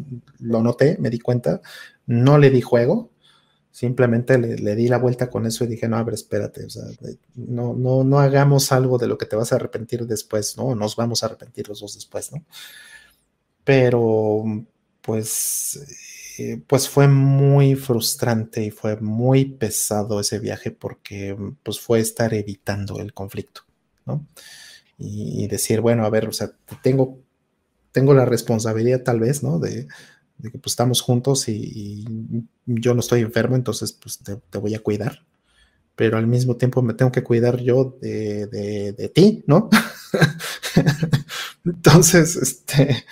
lo 0.40 0.60
noté, 0.60 0.96
me 0.98 1.08
di 1.08 1.20
cuenta, 1.20 1.60
no 2.06 2.38
le 2.38 2.50
di 2.50 2.60
juego, 2.60 3.12
Simplemente 3.72 4.36
le, 4.36 4.76
di 4.76 4.86
la 4.86 4.98
vuelta 4.98 5.30
con 5.30 5.46
eso 5.46 5.64
y 5.64 5.66
dije, 5.66 5.88
no, 5.88 5.96
a 5.96 6.02
ver, 6.02 6.12
espérate, 6.12 6.68
sea, 6.68 6.84
no, 7.36 7.72
no, 7.72 8.04
no 8.04 8.18
hagamos 8.18 8.70
algo 8.70 8.98
de 8.98 9.06
lo 9.06 9.16
que 9.16 9.24
te 9.24 9.34
vas 9.34 9.50
a 9.50 9.56
arrepentir 9.56 10.06
después, 10.06 10.58
¿no? 10.58 10.74
Nos 10.74 10.94
vamos 10.94 11.22
a 11.22 11.26
arrepentir 11.26 11.68
los 11.68 11.80
dos 11.80 11.94
después, 11.94 12.32
¿no? 12.32 12.44
Pero, 13.64 14.44
pues, 15.00 15.80
eh, 16.38 16.62
pues 16.66 16.88
fue 16.88 17.08
muy 17.08 17.74
frustrante 17.74 18.64
y 18.64 18.70
fue 18.70 18.96
muy 19.00 19.44
pesado 19.44 20.20
ese 20.20 20.38
viaje 20.38 20.70
porque, 20.70 21.36
pues, 21.62 21.80
fue 21.80 22.00
estar 22.00 22.32
evitando 22.34 22.98
el 23.00 23.12
conflicto, 23.12 23.62
¿no? 24.06 24.26
Y, 24.98 25.48
decir, 25.48 25.80
bueno, 25.80 26.04
a 26.04 26.10
ver, 26.10 26.28
o 26.28 26.32
sea, 26.32 26.52
tengo, 26.82 27.18
tengo 27.90 28.14
la 28.14 28.24
responsabilidad 28.24 29.02
tal 29.02 29.20
vez, 29.20 29.42
¿no? 29.42 29.58
De, 29.58 29.88
de 30.42 30.50
que 30.50 30.58
pues 30.58 30.72
estamos 30.72 31.00
juntos 31.00 31.48
y, 31.48 32.04
yo 32.66 32.94
no 32.94 33.00
estoy 33.00 33.20
enfermo, 33.22 33.56
entonces 33.56 33.92
pues 33.92 34.20
te, 34.20 34.58
voy 34.58 34.74
a 34.74 34.82
cuidar, 34.82 35.24
pero 35.96 36.16
al 36.18 36.26
mismo 36.26 36.56
tiempo 36.56 36.82
me 36.82 36.94
tengo 36.94 37.10
que 37.10 37.24
cuidar 37.24 37.60
yo 37.60 37.96
de, 38.00 39.10
ti, 39.14 39.42
¿no? 39.46 39.68
entonces, 41.64 42.36
este, 42.36 43.04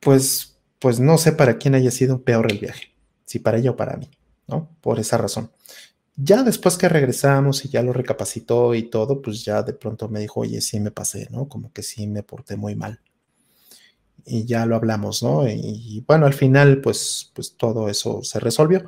pues, 0.00 0.47
pues 0.78 1.00
no 1.00 1.18
sé 1.18 1.32
para 1.32 1.58
quién 1.58 1.74
haya 1.74 1.90
sido 1.90 2.22
peor 2.22 2.50
el 2.50 2.58
viaje, 2.58 2.94
si 3.24 3.38
para 3.38 3.58
ella 3.58 3.72
o 3.72 3.76
para 3.76 3.96
mí, 3.96 4.10
¿no? 4.46 4.70
Por 4.80 5.00
esa 5.00 5.18
razón. 5.18 5.50
Ya 6.16 6.42
después 6.42 6.76
que 6.76 6.88
regresamos 6.88 7.64
y 7.64 7.68
ya 7.68 7.82
lo 7.82 7.92
recapacitó 7.92 8.74
y 8.74 8.84
todo, 8.90 9.22
pues 9.22 9.44
ya 9.44 9.62
de 9.62 9.72
pronto 9.72 10.08
me 10.08 10.20
dijo, 10.20 10.40
oye, 10.40 10.60
sí 10.60 10.80
me 10.80 10.90
pasé, 10.90 11.28
¿no? 11.30 11.48
Como 11.48 11.72
que 11.72 11.82
sí 11.82 12.06
me 12.06 12.22
porté 12.22 12.56
muy 12.56 12.74
mal 12.74 13.00
y 14.28 14.44
ya 14.44 14.66
lo 14.66 14.76
hablamos, 14.76 15.22
¿no? 15.22 15.48
Y, 15.48 16.04
bueno, 16.06 16.26
al 16.26 16.34
final, 16.34 16.80
pues, 16.80 17.32
pues 17.34 17.56
todo 17.56 17.88
eso 17.88 18.22
se 18.22 18.38
resolvió, 18.40 18.84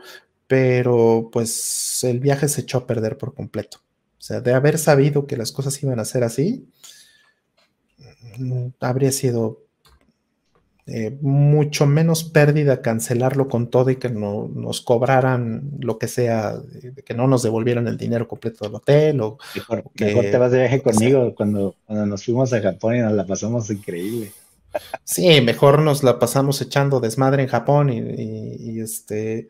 pero 0.47 1.31
pues 1.33 2.05
el 2.05 2.21
viaje 2.21 2.49
se 2.49 2.63
echó 2.63 2.79
a 2.79 2.87
perder 2.87 3.17
por 3.19 3.35
completo. 3.35 3.79
O 4.19 4.23
sea, 4.23 4.41
de 4.41 4.53
haber 4.53 4.79
sabido 4.79 5.27
que 5.27 5.37
las 5.37 5.53
cosas 5.53 5.83
iban 5.83 5.99
a 5.99 6.05
ser 6.05 6.25
así, 6.25 6.69
mm, 8.39 8.69
habría 8.81 9.13
sido 9.13 9.65
eh, 10.93 11.17
mucho 11.21 11.87
menos 11.87 12.25
pérdida 12.25 12.83
cancelarlo 12.83 13.49
con 13.49 13.71
todo 13.71 13.91
y 13.91 13.97
que 13.97 14.09
no, 14.09 14.51
nos 14.53 14.81
cobraran 14.81 15.71
lo 15.79 15.99
que 15.99 16.09
sea, 16.09 16.57
que 17.05 17.15
no 17.15 17.29
nos 17.29 17.45
devolvieran 17.45 17.87
el 17.87 17.97
dinero 17.97 18.27
completo 18.27 18.65
del 18.65 18.75
hotel. 18.75 19.21
O, 19.21 19.39
mejor, 19.55 19.85
te 19.95 20.37
vas 20.37 20.51
de 20.51 20.59
viaje 20.59 20.83
conmigo 20.83 21.33
cuando, 21.37 21.77
cuando 21.87 22.07
nos 22.07 22.25
fuimos 22.25 22.53
a 22.53 22.61
Japón 22.61 22.97
y 22.97 23.01
nos 23.01 23.13
la 23.13 23.25
pasamos 23.25 23.71
increíble. 23.71 24.33
Sí, 25.05 25.41
mejor 25.41 25.81
nos 25.81 26.03
la 26.03 26.19
pasamos 26.19 26.61
echando 26.61 26.99
desmadre 26.99 27.43
en 27.45 27.49
Japón 27.49 27.91
y, 27.93 28.81
este 28.81 29.49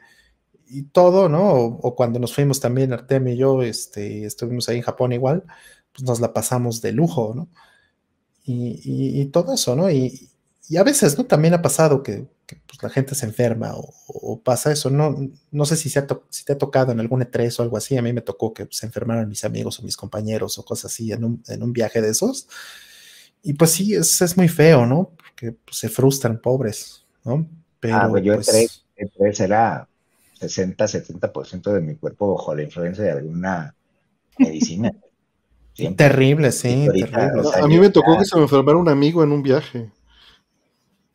y 0.69 0.83
todo, 0.83 1.29
¿no? 1.29 1.53
O, 1.53 1.95
cuando 1.95 2.19
nos 2.19 2.35
fuimos 2.35 2.61
también 2.61 2.93
Artem 2.93 3.29
y 3.29 3.37
yo, 3.37 3.62
este, 3.62 4.25
estuvimos 4.25 4.69
ahí 4.69 4.77
en 4.77 4.83
Japón 4.83 5.12
igual, 5.12 5.45
pues 5.93 6.05
nos 6.05 6.21
la 6.21 6.33
pasamos 6.33 6.81
de 6.83 6.93
lujo, 6.93 7.33
¿no? 7.35 7.49
Y, 8.45 9.25
todo 9.27 9.55
eso, 9.55 9.77
¿no? 9.77 9.91
Y, 9.91 10.29
a 10.77 10.82
veces, 10.82 11.19
¿no? 11.19 11.24
También 11.24 11.55
ha 11.55 11.62
pasado 11.62 12.03
que, 12.03 12.27
pues, 12.47 12.82
la 12.82 12.91
gente 12.91 13.15
se 13.15 13.27
enferma 13.27 13.73
o, 13.74 14.41
pasa 14.41 14.73
eso, 14.73 14.91
¿no? 14.91 15.16
No 15.51 15.65
sé 15.65 15.77
si, 15.77 15.91
se 15.91 16.07
si 16.28 16.45
te 16.45 16.53
ha 16.53 16.59
tocado 16.59 16.93
en 16.93 17.01
algún 17.01 17.23
E3 17.23 17.59
o 17.59 17.62
algo 17.62 17.77
así, 17.77 17.97
a 17.97 18.03
mí 18.03 18.12
me 18.12 18.20
tocó 18.20 18.55
que 18.55 18.69
se 18.70 18.87
enfermaran 18.87 19.28
mis 19.28 19.45
amigos 19.45 19.78
o 19.78 19.82
mis 19.82 19.97
compañeros 19.97 20.59
o 20.59 20.65
cosas 20.65 20.93
así 20.93 21.12
en 21.12 21.24
un, 21.24 21.43
en 21.49 21.62
un 21.62 21.73
viaje 21.73 22.01
de 22.01 22.11
esos. 22.11 22.49
Y 23.43 23.55
pues 23.55 23.70
sí, 23.70 23.95
es, 23.95 24.20
es 24.20 24.37
muy 24.37 24.49
feo, 24.49 24.87
¿no? 24.87 25.12
Porque 25.16 25.53
pues, 25.53 25.78
se 25.78 25.89
frustran 25.89 26.41
pobres, 26.41 27.05
¿no? 27.24 27.49
Pero, 27.81 27.97
ah, 27.97 28.09
pues 28.09 28.23
yo 28.23 28.35
pues, 28.35 28.85
E3, 28.97 29.41
era 29.41 29.89
60, 30.35 30.85
70% 30.85 31.73
de 31.73 31.81
mi 31.81 31.97
cuerpo 31.97 32.35
bajo 32.35 32.55
la 32.55 32.62
influencia 32.62 33.05
de 33.05 33.12
alguna 33.12 33.74
medicina. 34.39 34.93
Terrible, 35.97 36.53
sí. 36.53 36.87
a 37.55 37.66
mí 37.66 37.78
me 37.78 37.89
tocó 37.89 38.19
que 38.19 38.24
se 38.27 38.37
me 38.37 38.43
enfermara 38.43 38.77
un 38.77 38.89
amigo 38.89 39.24
en 39.24 39.32
un 39.32 39.43
viaje. 39.43 39.91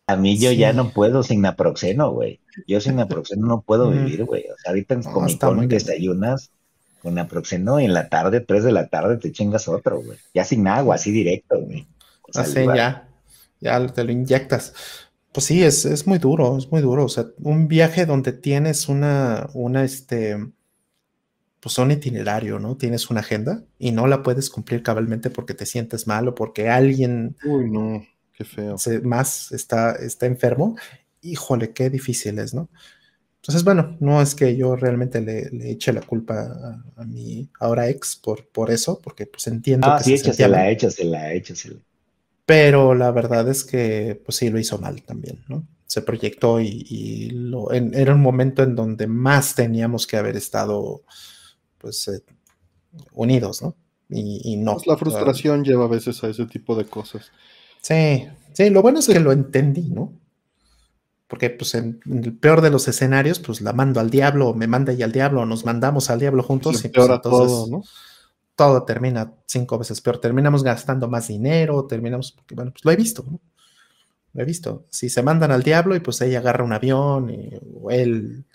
A 0.07 0.15
mí 0.15 0.37
yo 0.37 0.51
ya 0.51 0.71
no 0.71 0.91
puedo 0.91 1.23
sin 1.23 1.41
naproxeno, 1.41 2.11
güey. 2.11 2.39
Yo 2.67 2.79
sin 2.79 2.95
naproxeno 2.97 3.47
no 3.47 3.61
puedo 3.61 3.89
vivir, 3.89 4.23
güey. 4.25 4.43
O 4.43 4.57
sea, 4.57 4.71
ahorita 4.71 4.95
en 4.95 5.01
no, 5.01 5.61
que 5.61 5.67
desayunas 5.67 6.51
con 7.01 7.15
naproxeno 7.15 7.79
y 7.79 7.85
en 7.85 7.93
la 7.93 8.09
tarde, 8.09 8.39
3 8.41 8.63
de 8.63 8.71
la 8.71 8.87
tarde, 8.87 9.17
te 9.17 9.31
chingas 9.31 9.67
otro, 9.67 10.01
güey. 10.01 10.17
Ya 10.33 10.43
sin 10.43 10.67
agua, 10.67 10.95
así 10.95 11.11
directo, 11.11 11.59
güey. 11.59 11.87
Así 12.33 12.65
ya, 12.65 13.07
ya 13.59 13.87
te 13.87 14.03
lo 14.03 14.11
inyectas. 14.11 14.73
Pues 15.31 15.45
sí, 15.45 15.63
es, 15.63 15.85
es, 15.85 16.07
muy 16.07 16.17
duro, 16.17 16.57
es 16.57 16.71
muy 16.71 16.81
duro. 16.81 17.05
O 17.05 17.09
sea, 17.09 17.25
un 17.39 17.67
viaje 17.67 18.05
donde 18.05 18.31
tienes 18.31 18.87
una, 18.87 19.49
una, 19.53 19.83
este, 19.83 20.37
pues 21.59 21.77
un 21.77 21.91
itinerario, 21.91 22.59
¿no? 22.59 22.77
Tienes 22.77 23.09
una 23.09 23.19
agenda 23.21 23.63
y 23.77 23.91
no 23.91 24.07
la 24.07 24.23
puedes 24.23 24.49
cumplir 24.49 24.81
cabalmente 24.81 25.29
porque 25.29 25.53
te 25.53 25.65
sientes 25.65 26.07
mal 26.07 26.27
o 26.27 26.35
porque 26.35 26.69
alguien 26.69 27.35
Uy, 27.43 27.69
no, 27.69 28.05
qué 28.35 28.45
feo. 28.45 28.75
más 29.03 29.51
está, 29.51 29.93
está 29.93 30.25
enfermo. 30.25 30.75
Híjole, 31.21 31.71
qué 31.71 31.89
difícil 31.89 32.39
es, 32.39 32.53
¿no? 32.53 32.69
Entonces, 33.37 33.63
bueno, 33.63 33.95
no 33.99 34.21
es 34.23 34.33
que 34.33 34.55
yo 34.55 34.75
realmente 34.75 35.21
le, 35.21 35.51
le 35.51 35.69
eche 35.69 35.93
la 35.93 36.01
culpa 36.01 36.81
a, 36.95 37.03
mi 37.05 37.47
ahora 37.59 37.87
ex 37.89 38.15
por, 38.15 38.47
por 38.47 38.71
eso, 38.71 38.99
porque 38.99 39.27
pues 39.27 39.45
entiendo 39.45 39.87
ah, 39.87 39.99
que 39.99 40.03
sí, 40.03 40.13
échasela, 40.15 40.69
échasela, 40.71 41.31
échasela. 41.31 41.79
Pero 42.47 42.95
la 42.95 43.11
verdad 43.11 43.47
es 43.47 43.63
que, 43.63 44.19
pues 44.25 44.37
sí, 44.37 44.49
lo 44.49 44.57
hizo 44.57 44.79
mal 44.79 45.03
también, 45.03 45.43
¿no? 45.47 45.67
Se 45.85 46.01
proyectó 46.01 46.59
y, 46.59 47.29
lo, 47.31 47.71
era 47.71 48.15
un 48.15 48.21
momento 48.21 48.63
en 48.63 48.75
donde 48.75 49.05
más 49.05 49.53
teníamos 49.53 50.07
que 50.07 50.17
haber 50.17 50.35
estado, 50.35 51.03
pues, 51.77 52.07
eh, 52.07 52.23
unidos, 53.13 53.61
¿no? 53.61 53.75
Y, 54.09 54.57
no. 54.57 54.73
Pues 54.73 54.87
la 54.87 54.97
frustración 54.97 55.63
lleva 55.63 55.85
a 55.85 55.89
veces 55.89 56.23
a 56.23 56.29
ese 56.29 56.45
tipo 56.45 56.75
de 56.75 56.85
cosas. 56.85 57.31
Sí, 57.85 58.27
sí, 58.53 58.69
lo 58.71 58.81
bueno 58.81 58.99
es 58.99 59.07
que 59.07 59.19
lo 59.19 59.31
entendí, 59.31 59.91
¿no? 59.91 60.11
porque 61.27 61.49
pues 61.49 61.73
en, 61.75 61.99
el 62.05 62.37
peor 62.37 62.61
de 62.61 62.69
los 62.69 62.87
escenarios, 62.87 63.39
pues 63.39 63.61
la 63.61 63.73
mando 63.73 63.99
al 63.99 64.09
diablo, 64.09 64.49
o 64.49 64.53
me 64.53 64.67
manda 64.67 64.93
y 64.93 65.03
al 65.03 65.11
diablo, 65.11 65.41
o 65.41 65.45
nos 65.45 65.65
mandamos 65.65 66.09
al 66.09 66.19
diablo 66.19 66.43
juntos, 66.43 66.83
y 66.85 66.89
pues, 66.89 67.07
todo, 67.21 67.67
¿no? 67.67 67.83
todo 68.55 68.83
termina 68.83 69.33
cinco 69.45 69.77
veces 69.77 70.01
peor. 70.01 70.19
Terminamos 70.19 70.63
gastando 70.63 71.07
más 71.09 71.27
dinero, 71.27 71.85
terminamos, 71.85 72.31
porque 72.31 72.55
bueno, 72.55 72.71
pues 72.71 72.85
lo 72.85 72.91
he 72.91 72.95
visto, 72.95 73.25
¿no? 73.29 73.39
Lo 74.33 74.41
he 74.41 74.45
visto. 74.45 74.85
Si 74.89 75.09
se 75.09 75.23
mandan 75.23 75.51
al 75.51 75.63
diablo 75.63 75.95
y 75.95 75.99
pues 75.99 76.21
ella 76.21 76.39
agarra 76.39 76.63
un 76.63 76.73
avión 76.73 77.29
y, 77.29 77.51
o 77.81 77.89
él 77.89 78.45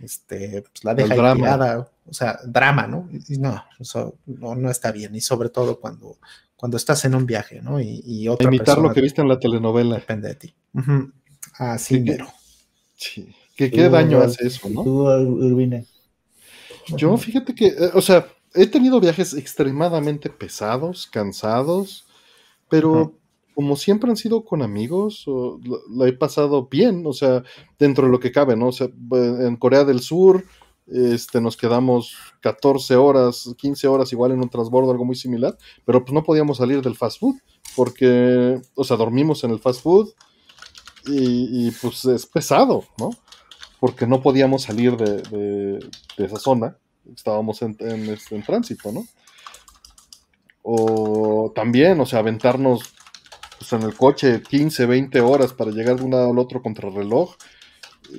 este, 0.00 0.62
pues 0.62 0.84
la 0.84 0.94
deja 0.94 1.34
tirada, 1.34 1.90
o 2.06 2.14
sea, 2.14 2.38
drama, 2.44 2.86
¿no? 2.86 3.08
Y 3.28 3.38
no, 3.38 3.62
eso 3.78 4.16
no, 4.26 4.70
está 4.70 4.92
bien, 4.92 5.14
y 5.14 5.20
sobre 5.20 5.48
todo 5.48 5.80
cuando, 5.80 6.18
cuando 6.62 6.76
estás 6.76 7.04
en 7.04 7.16
un 7.16 7.26
viaje, 7.26 7.60
¿no? 7.60 7.80
Y, 7.80 8.04
y 8.06 8.28
otra 8.28 8.46
Imitar 8.46 8.78
lo 8.78 8.92
que 8.92 9.00
viste 9.00 9.20
en 9.20 9.26
la 9.26 9.40
telenovela. 9.40 9.96
Depende 9.96 10.28
de 10.28 10.34
ti. 10.36 10.54
Así 11.54 11.98
pero. 12.06 12.28
Sí. 12.94 13.34
¿Qué, 13.56 13.68
qué 13.68 13.88
daño 13.88 14.20
hace 14.20 14.46
eso, 14.46 14.68
no? 14.68 14.84
Tú, 14.84 15.08
Urbina. 15.08 15.82
Yo, 16.96 17.16
fíjate 17.16 17.52
que, 17.52 17.66
eh, 17.66 17.90
o 17.94 18.00
sea, 18.00 18.28
he 18.54 18.68
tenido 18.68 19.00
viajes 19.00 19.34
extremadamente 19.34 20.30
pesados, 20.30 21.08
cansados, 21.08 22.06
pero 22.68 23.12
como 23.56 23.74
siempre 23.74 24.08
han 24.08 24.16
sido 24.16 24.44
con 24.44 24.62
amigos, 24.62 25.24
lo, 25.26 26.06
he 26.06 26.12
pasado 26.12 26.68
bien, 26.70 27.02
o 27.04 27.12
sea, 27.12 27.42
dentro 27.76 28.06
de 28.06 28.12
lo 28.12 28.20
que 28.20 28.30
cabe, 28.30 28.54
¿no? 28.54 28.68
O 28.68 28.72
sea, 28.72 28.86
en 29.10 29.56
Corea 29.56 29.82
del 29.82 29.98
Sur 29.98 30.44
este, 30.86 31.40
nos 31.40 31.56
quedamos 31.56 32.16
14 32.40 32.96
horas, 32.96 33.54
15 33.56 33.86
horas 33.88 34.12
igual 34.12 34.32
en 34.32 34.40
un 34.40 34.48
transbordo, 34.48 34.90
algo 34.90 35.04
muy 35.04 35.16
similar, 35.16 35.56
pero 35.84 36.04
pues 36.04 36.12
no 36.12 36.22
podíamos 36.22 36.58
salir 36.58 36.82
del 36.82 36.96
fast 36.96 37.20
food, 37.20 37.36
porque, 37.76 38.60
o 38.74 38.84
sea, 38.84 38.96
dormimos 38.96 39.44
en 39.44 39.52
el 39.52 39.60
fast 39.60 39.82
food, 39.82 40.12
y, 41.06 41.70
pues 41.72 42.04
es 42.04 42.26
pesado, 42.26 42.84
¿no? 42.98 43.10
Porque 43.80 44.06
no 44.06 44.22
podíamos 44.22 44.62
salir 44.62 44.96
de, 44.96 45.80
esa 46.16 46.36
zona, 46.36 46.76
estábamos 47.14 47.62
en, 47.62 47.76
este, 48.08 48.36
en, 48.36 48.42
tránsito, 48.42 48.92
¿no? 48.92 49.06
O 50.62 51.52
también, 51.54 52.00
o 52.00 52.06
sea, 52.06 52.20
aventarnos 52.20 52.94
pues, 53.58 53.72
en 53.72 53.82
el 53.82 53.96
coche 53.96 54.42
15, 54.42 54.86
20 54.86 55.20
horas 55.20 55.52
para 55.52 55.72
llegar 55.72 55.96
de 55.96 56.04
un 56.04 56.12
lado 56.12 56.30
al 56.30 56.38
otro 56.38 56.62
contrarreloj, 56.62 57.34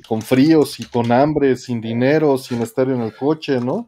con 0.08 0.22
fríos 0.22 0.80
y 0.80 0.86
con 0.86 1.12
hambre, 1.12 1.56
sin 1.58 1.82
dinero, 1.82 2.38
sin 2.38 2.62
estar 2.62 2.90
en 2.90 3.02
el 3.02 3.16
coche, 3.16 3.60
¿no? 3.60 3.88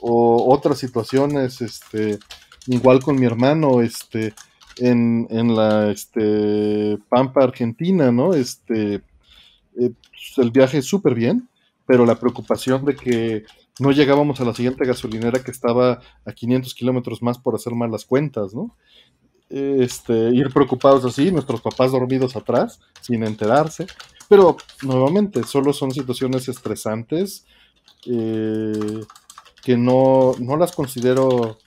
O 0.00 0.52
otras 0.52 0.78
situaciones, 0.78 1.60
este, 1.60 2.18
igual 2.66 3.00
con 3.00 3.16
mi 3.16 3.26
hermano, 3.26 3.80
este, 3.80 4.34
en, 4.78 5.26
en 5.30 5.54
la 5.54 5.90
este, 5.90 6.98
Pampa 7.08 7.44
Argentina, 7.44 8.10
¿no? 8.10 8.34
Este, 8.34 8.94
eh, 8.94 9.00
pues, 9.70 10.38
el 10.38 10.50
viaje 10.50 10.82
súper 10.82 11.14
bien, 11.14 11.48
pero 11.86 12.06
la 12.06 12.18
preocupación 12.18 12.84
de 12.84 12.96
que 12.96 13.44
no 13.80 13.90
llegábamos 13.90 14.40
a 14.40 14.44
la 14.44 14.54
siguiente 14.54 14.84
gasolinera 14.84 15.42
que 15.42 15.50
estaba 15.50 16.00
a 16.24 16.32
500 16.32 16.74
kilómetros 16.74 17.22
más 17.22 17.38
por 17.38 17.54
hacer 17.54 17.74
mal 17.74 17.90
las 17.90 18.04
cuentas, 18.04 18.54
¿no? 18.54 18.76
Este, 19.50 20.30
ir 20.30 20.52
preocupados 20.52 21.04
así, 21.04 21.30
nuestros 21.30 21.60
papás 21.60 21.92
dormidos 21.92 22.34
atrás, 22.34 22.80
sin 23.00 23.24
enterarse. 23.24 23.86
Pero 24.28 24.56
nuevamente, 24.82 25.44
solo 25.44 25.72
son 25.72 25.90
situaciones 25.92 26.48
estresantes 26.48 27.46
eh, 28.06 29.00
que 29.62 29.76
no, 29.76 30.32
no, 30.38 30.56
las 30.56 30.72
considero 30.72 31.58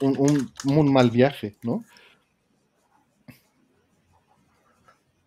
un, 0.00 0.50
un, 0.64 0.92
mal 0.92 1.10
viaje, 1.10 1.56
¿no? 1.62 1.84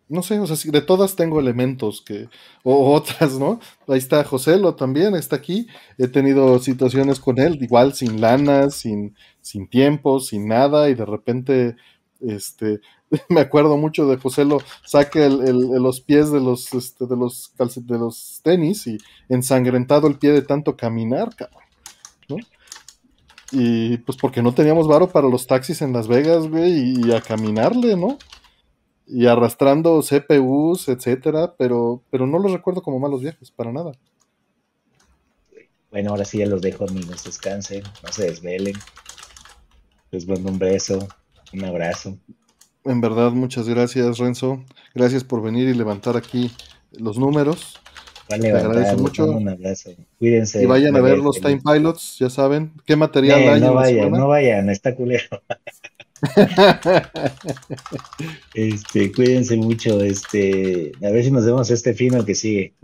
no 0.08 0.22
sé, 0.22 0.38
o 0.40 0.46
sea, 0.46 0.70
de 0.72 0.80
todas 0.80 1.16
tengo 1.16 1.38
elementos 1.38 2.00
que, 2.00 2.28
o 2.62 2.94
otras, 2.94 3.38
¿no? 3.38 3.60
Ahí 3.86 3.98
está 3.98 4.24
Joselo 4.24 4.74
también, 4.74 5.14
está 5.14 5.36
aquí. 5.36 5.66
He 5.98 6.08
tenido 6.08 6.58
situaciones 6.60 7.20
con 7.20 7.38
él, 7.38 7.58
igual 7.62 7.94
sin 7.94 8.20
lana, 8.20 8.70
sin, 8.70 9.14
sin 9.42 9.68
tiempo, 9.68 10.20
sin 10.20 10.48
nada, 10.48 10.88
y 10.88 10.94
de 10.94 11.04
repente, 11.04 11.76
este, 12.20 12.80
me 13.28 13.40
acuerdo 13.40 13.76
mucho 13.76 14.06
de 14.06 14.16
Joselo, 14.16 14.58
saque 14.84 15.24
el, 15.24 15.60
los 15.82 16.00
pies 16.00 16.30
de 16.30 16.40
los, 16.40 16.72
este, 16.74 17.06
de 17.06 17.16
los 17.16 17.52
de 17.56 17.98
los 17.98 18.40
tenis 18.42 18.86
y 18.86 18.98
ensangrentado 19.28 20.06
el 20.06 20.18
pie 20.18 20.32
de 20.32 20.42
tanto 20.42 20.76
caminar, 20.76 21.34
cabrón. 21.34 22.44
Y 23.50 23.96
pues 23.98 24.18
porque 24.18 24.42
no 24.42 24.52
teníamos 24.52 24.86
varo 24.86 25.08
para 25.08 25.28
los 25.28 25.46
taxis 25.46 25.80
en 25.80 25.94
Las 25.94 26.06
Vegas, 26.06 26.48
güey, 26.48 27.00
y 27.00 27.12
a 27.12 27.22
caminarle, 27.22 27.96
¿no? 27.96 28.18
y 29.08 29.26
arrastrando 29.26 30.02
CPUs, 30.02 30.88
etcétera, 30.88 31.54
pero, 31.56 32.02
pero 32.10 32.26
no 32.26 32.38
los 32.38 32.52
recuerdo 32.52 32.82
como 32.82 32.98
malos 32.98 33.22
viajes, 33.22 33.50
para 33.50 33.72
nada. 33.72 33.92
Bueno, 35.90 36.10
ahora 36.10 36.26
sí 36.26 36.38
ya 36.38 36.46
los 36.46 36.60
dejo, 36.60 36.84
amigos, 36.86 37.24
descansen, 37.24 37.82
no 38.02 38.12
se 38.12 38.24
desvelen. 38.24 38.74
Les 40.10 40.28
mando 40.28 40.50
un 40.50 40.58
beso, 40.58 41.08
un 41.54 41.64
abrazo. 41.64 42.18
En 42.84 43.00
verdad, 43.00 43.32
muchas 43.32 43.68
gracias, 43.68 44.18
Renzo. 44.18 44.64
Gracias 44.94 45.24
por 45.24 45.42
venir 45.42 45.68
y 45.68 45.74
levantar 45.74 46.16
aquí 46.16 46.50
los 46.92 47.18
números. 47.18 47.78
Vale, 48.28 48.50
Te 48.50 48.58
agradezco 48.58 48.98
mucho. 48.98 49.26
Un 49.26 49.48
abrazo. 49.48 49.90
Cuídense. 50.18 50.62
Y 50.62 50.66
vayan 50.66 50.94
a 50.96 51.00
ver 51.00 51.18
los 51.18 51.40
Time 51.40 51.60
Pilots, 51.64 52.18
ya 52.18 52.28
saben. 52.28 52.72
¿Qué 52.84 52.94
material 52.94 53.48
hay? 53.48 53.60
No 53.60 53.74
vayan, 53.74 54.10
no 54.10 54.28
vayan, 54.28 54.68
está 54.68 54.94
culero. 54.94 55.42
este, 58.54 59.12
cuídense 59.12 59.56
mucho. 59.56 60.02
Este, 60.02 60.92
a 61.02 61.10
ver 61.10 61.24
si 61.24 61.30
nos 61.30 61.46
vemos 61.46 61.70
este 61.70 61.94
fino 61.94 62.24
que 62.24 62.34
sigue, 62.34 62.74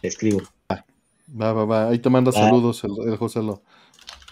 Te 0.00 0.08
escribo. 0.08 0.42
Va, 0.70 1.52
va, 1.52 1.64
va. 1.64 1.88
Ahí 1.88 1.98
te 1.98 2.08
manda 2.08 2.30
saludos 2.30 2.84
el, 2.84 2.92
el 3.08 3.16
José 3.16 3.42
Lo. 3.42 3.62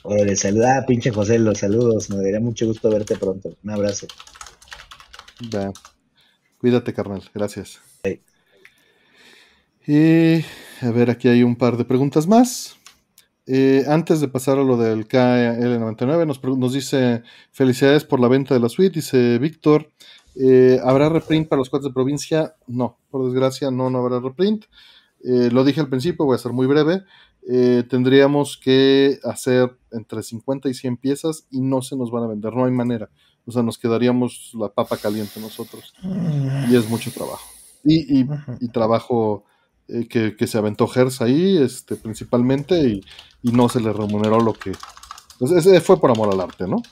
Órale, 0.02 0.36
saluda, 0.36 0.84
pinche 0.86 1.10
José 1.10 1.40
Lo, 1.40 1.56
saludos. 1.56 2.08
Me 2.10 2.16
daría 2.16 2.38
mucho 2.38 2.66
gusto 2.66 2.88
verte 2.88 3.16
pronto. 3.16 3.56
Un 3.64 3.70
abrazo. 3.70 4.06
Va. 5.54 5.72
Cuídate, 6.58 6.94
carnal. 6.94 7.22
Gracias. 7.34 7.80
Y 9.86 10.44
a 10.80 10.90
ver, 10.90 11.10
aquí 11.10 11.28
hay 11.28 11.42
un 11.44 11.56
par 11.56 11.76
de 11.76 11.84
preguntas 11.84 12.26
más. 12.26 12.76
Eh, 13.46 13.84
antes 13.86 14.20
de 14.20 14.26
pasar 14.26 14.58
a 14.58 14.64
lo 14.64 14.76
del 14.76 15.06
KL99, 15.06 16.26
nos, 16.26 16.42
nos, 16.42 16.72
dice 16.72 17.22
felicidades 17.52 18.02
por 18.02 18.18
la 18.18 18.26
venta 18.26 18.54
de 18.54 18.60
la 18.60 18.68
suite, 18.68 18.96
dice 18.96 19.38
Víctor. 19.38 19.92
Eh, 20.34 20.80
¿Habrá 20.82 21.08
reprint 21.08 21.48
para 21.48 21.60
los 21.60 21.70
cuates 21.70 21.86
de 21.86 21.94
provincia? 21.94 22.56
No, 22.66 22.98
por 23.10 23.24
desgracia 23.24 23.70
no, 23.70 23.88
no 23.88 23.98
habrá 23.98 24.18
reprint. 24.18 24.64
Eh, 25.24 25.50
lo 25.52 25.64
dije 25.64 25.80
al 25.80 25.88
principio, 25.88 26.24
voy 26.24 26.34
a 26.34 26.38
ser 26.38 26.52
muy 26.52 26.66
breve. 26.66 27.04
tendríamos 27.88 28.56
que 28.56 29.20
hacer 29.22 29.78
entre 29.92 30.24
50 30.24 30.68
y 30.68 30.74
100 30.74 30.96
piezas 30.96 31.46
y 31.52 31.60
no 31.60 31.80
se 31.80 31.96
nos 31.96 32.10
van 32.10 32.24
a 32.24 32.26
vender, 32.26 32.52
no 32.52 32.64
hay 32.64 32.72
manera. 32.72 33.08
O 33.46 33.52
sea, 33.52 33.62
nos 33.62 33.78
quedaríamos 33.78 34.50
la 34.54 34.68
papa 34.68 34.96
caliente 34.96 35.40
nosotros. 35.40 35.94
Y 36.68 36.76
es 36.76 36.88
mucho 36.88 37.10
trabajo. 37.12 37.48
Y, 37.84 38.20
y, 38.20 38.28
y 38.60 38.68
trabajo 38.68 39.44
eh, 39.88 40.08
que, 40.08 40.46
se 40.48 40.58
aventó 40.58 40.88
Gers 40.88 41.20
ahí, 41.20 41.58
este, 41.58 41.94
principalmente, 41.94 42.80
y, 42.88 43.02
no 43.42 43.68
se 43.68 43.80
le 43.80 43.92
remuneró 43.92 44.40
lo 44.40 44.52
que. 44.52 44.72
Pues 45.38 45.82
fue 45.84 46.00
por 46.00 46.10
amor 46.10 46.32
al 46.32 46.40
arte, 46.40 46.66
¿no? 46.66 46.82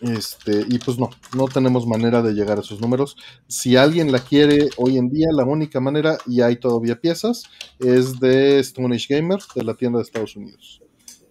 Este, 0.00 0.64
y 0.68 0.78
pues 0.78 0.98
no, 0.98 1.10
no 1.36 1.46
tenemos 1.46 1.86
manera 1.86 2.22
de 2.22 2.32
llegar 2.32 2.56
a 2.56 2.60
esos 2.62 2.80
números. 2.80 3.16
Si 3.48 3.76
alguien 3.76 4.12
la 4.12 4.20
quiere 4.20 4.70
hoy 4.78 4.96
en 4.96 5.10
día, 5.10 5.26
la 5.32 5.44
única 5.44 5.80
manera, 5.80 6.16
y 6.26 6.40
hay 6.40 6.56
todavía 6.56 7.00
piezas, 7.00 7.42
es 7.78 8.18
de 8.20 8.60
Stone 8.60 8.94
Age 8.94 9.14
Gamer, 9.14 9.40
de 9.54 9.64
la 9.64 9.74
tienda 9.74 9.98
de 9.98 10.04
Estados 10.04 10.36
Unidos. 10.36 10.80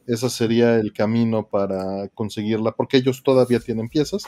Ese 0.09 0.29
sería 0.29 0.75
el 0.75 0.91
camino 0.91 1.47
para 1.47 2.07
conseguirla, 2.09 2.71
porque 2.71 2.97
ellos 2.97 3.21
todavía 3.23 3.59
tienen 3.59 3.89
piezas. 3.89 4.23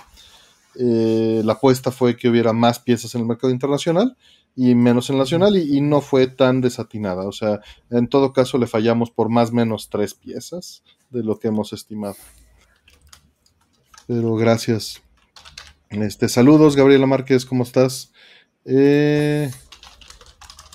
eh, 0.79 1.41
la 1.43 1.53
apuesta 1.53 1.91
fue 1.91 2.15
que 2.15 2.29
hubiera 2.29 2.53
más 2.53 2.79
piezas 2.79 3.13
en 3.15 3.21
el 3.21 3.27
mercado 3.27 3.51
internacional 3.51 4.15
y 4.55 4.75
menos 4.75 5.09
en 5.09 5.17
nacional 5.17 5.57
y, 5.57 5.77
y, 5.77 5.81
no 5.81 6.01
fue 6.01 6.27
tan 6.27 6.61
desatinada. 6.61 7.27
O 7.27 7.31
sea, 7.31 7.61
en 7.89 8.07
todo 8.07 8.31
caso 8.31 8.57
le 8.57 8.67
fallamos 8.67 9.11
por 9.11 9.29
más 9.29 9.49
o 9.49 9.53
menos 9.53 9.89
tres 9.89 10.13
piezas 10.13 10.83
de 11.09 11.23
lo 11.23 11.39
que 11.39 11.47
hemos 11.49 11.73
estimado. 11.73 12.15
Pero 14.07 14.35
gracias. 14.35 15.01
Este, 15.89 16.29
saludos, 16.29 16.75
Gabriela 16.75 17.05
Márquez, 17.05 17.45
¿cómo 17.45 17.63
estás? 17.63 18.11
Eh, 18.65 19.51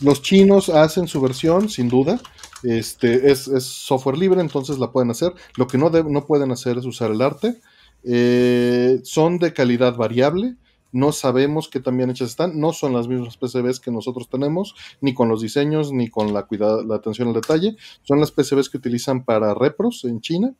los 0.00 0.20
chinos 0.22 0.68
hacen 0.68 1.08
su 1.08 1.20
versión, 1.20 1.68
sin 1.68 1.88
duda. 1.88 2.20
Este, 2.62 3.30
es, 3.30 3.48
es, 3.48 3.64
software 3.64 4.18
libre, 4.18 4.40
entonces 4.40 4.78
la 4.78 4.90
pueden 4.90 5.10
hacer. 5.10 5.32
Lo 5.56 5.66
que 5.66 5.78
no, 5.78 5.90
no 5.90 6.26
pueden 6.26 6.50
hacer 6.52 6.78
es 6.78 6.84
usar 6.84 7.10
el 7.10 7.22
arte. 7.22 7.60
Eh, 8.04 9.00
son 9.02 9.38
de 9.38 9.52
calidad 9.52 9.96
variable. 9.96 10.56
No 10.92 11.12
sabemos 11.12 11.68
qué 11.68 11.80
tan 11.80 11.96
bien 11.96 12.10
hechas 12.10 12.30
están. 12.30 12.58
No 12.58 12.72
son 12.72 12.92
las 12.92 13.08
mismas 13.08 13.36
PCBs 13.36 13.80
que 13.80 13.90
nosotros 13.90 14.28
tenemos, 14.30 14.74
ni 15.00 15.12
con 15.12 15.28
los 15.28 15.42
diseños, 15.42 15.92
ni 15.92 16.08
con 16.08 16.32
la, 16.32 16.44
cuidado, 16.44 16.84
la 16.84 16.96
atención 16.96 17.28
al 17.28 17.34
detalle. 17.34 17.76
Son 18.02 18.20
las 18.20 18.30
PCBs 18.30 18.70
que 18.70 18.78
utilizan 18.78 19.24
para 19.24 19.52
repros 19.52 20.04
en 20.04 20.20
China, 20.20 20.54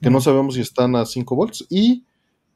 que 0.00 0.10
no 0.10 0.20
sabemos 0.20 0.54
si 0.54 0.60
están 0.60 0.94
a 0.94 1.06
5 1.06 1.34
volts. 1.34 1.66
Y 1.70 2.04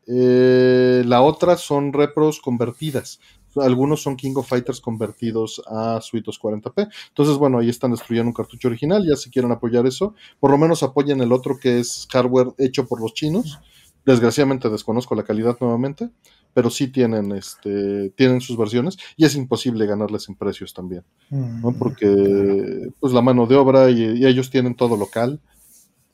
eh, 0.06 1.02
la 1.06 1.22
otra 1.22 1.56
son 1.56 1.92
repros 1.92 2.40
convertidas. 2.40 3.20
Algunos 3.56 4.02
son 4.02 4.16
King 4.16 4.34
of 4.36 4.48
Fighters 4.48 4.80
convertidos 4.80 5.62
a 5.66 6.00
Suitos 6.00 6.40
40p. 6.40 6.88
Entonces, 7.08 7.36
bueno, 7.36 7.58
ahí 7.58 7.68
están 7.68 7.90
destruyendo 7.90 8.28
un 8.28 8.34
cartucho 8.34 8.68
original. 8.68 9.04
Ya 9.08 9.16
si 9.16 9.30
quieren 9.30 9.52
apoyar 9.52 9.86
eso, 9.86 10.14
por 10.40 10.50
lo 10.50 10.58
menos 10.58 10.82
apoyen 10.82 11.20
el 11.20 11.32
otro 11.32 11.58
que 11.58 11.78
es 11.78 12.06
hardware 12.12 12.54
hecho 12.58 12.86
por 12.86 13.00
los 13.00 13.14
chinos. 13.14 13.58
Desgraciadamente 14.04 14.68
desconozco 14.68 15.14
la 15.14 15.22
calidad 15.22 15.56
nuevamente, 15.60 16.10
pero 16.52 16.68
sí 16.68 16.88
tienen, 16.88 17.32
este, 17.32 18.10
tienen 18.10 18.40
sus 18.42 18.56
versiones 18.56 18.98
y 19.16 19.24
es 19.24 19.34
imposible 19.34 19.86
ganarles 19.86 20.28
en 20.28 20.34
precios 20.34 20.74
también, 20.74 21.04
¿no? 21.30 21.70
Mm, 21.70 21.78
Porque 21.78 22.88
pues 23.00 23.14
la 23.14 23.22
mano 23.22 23.46
de 23.46 23.56
obra 23.56 23.90
y, 23.90 24.18
y 24.18 24.26
ellos 24.26 24.50
tienen 24.50 24.74
todo 24.74 24.96
local, 24.96 25.40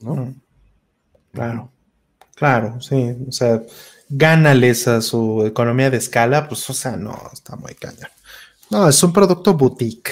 ¿no? 0.01 0.15
Mm. 0.15 0.41
Claro, 1.33 1.71
claro, 2.35 2.81
sí, 2.81 3.17
o 3.29 3.33
sea, 3.33 3.63
gánales 4.11 4.89
a 4.89 5.01
su 5.01 5.47
economía 5.47 5.89
de 5.89 5.97
escala, 5.97 6.49
pues, 6.49 6.69
o 6.69 6.75
sea, 6.75 6.97
no, 6.97 7.17
está 7.33 7.57
muy 7.57 7.75
cañón. 7.75 8.11
No, 8.69 8.89
es 8.89 9.03
un 9.03 9.13
producto 9.13 9.55
boutique, 9.55 10.11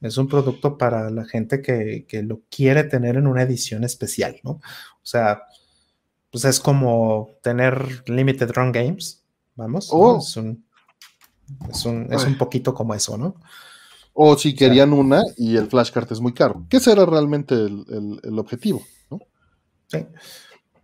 es 0.00 0.18
un 0.18 0.28
producto 0.28 0.76
para 0.76 1.10
la 1.10 1.24
gente 1.24 1.62
que, 1.62 2.04
que 2.08 2.22
lo 2.22 2.42
quiere 2.50 2.84
tener 2.84 3.16
en 3.16 3.26
una 3.26 3.42
edición 3.42 3.84
especial, 3.84 4.40
¿no? 4.42 4.50
O 4.50 4.60
sea, 5.04 5.44
pues 6.30 6.44
es 6.44 6.60
como 6.60 7.30
tener 7.42 8.02
Limited 8.08 8.50
Run 8.50 8.72
Games, 8.72 9.24
vamos. 9.54 9.88
Oh. 9.92 10.18
Es, 10.18 10.36
un, 10.36 10.66
es, 11.70 11.84
un, 11.86 12.12
es 12.12 12.24
un 12.24 12.36
poquito 12.36 12.74
como 12.74 12.94
eso, 12.94 13.16
¿no? 13.16 13.36
O 14.12 14.36
si 14.36 14.54
querían 14.54 14.92
o 14.92 14.96
sea, 14.96 15.00
una 15.02 15.22
y 15.36 15.56
el 15.56 15.68
flashcard 15.68 16.10
es 16.12 16.20
muy 16.20 16.34
caro, 16.34 16.66
que 16.68 16.78
ese 16.78 16.92
era 16.92 17.06
realmente 17.06 17.54
el, 17.54 17.84
el, 17.88 18.20
el, 18.22 18.38
objetivo, 18.38 18.82
¿no? 19.10 19.20
Sí. 19.88 20.06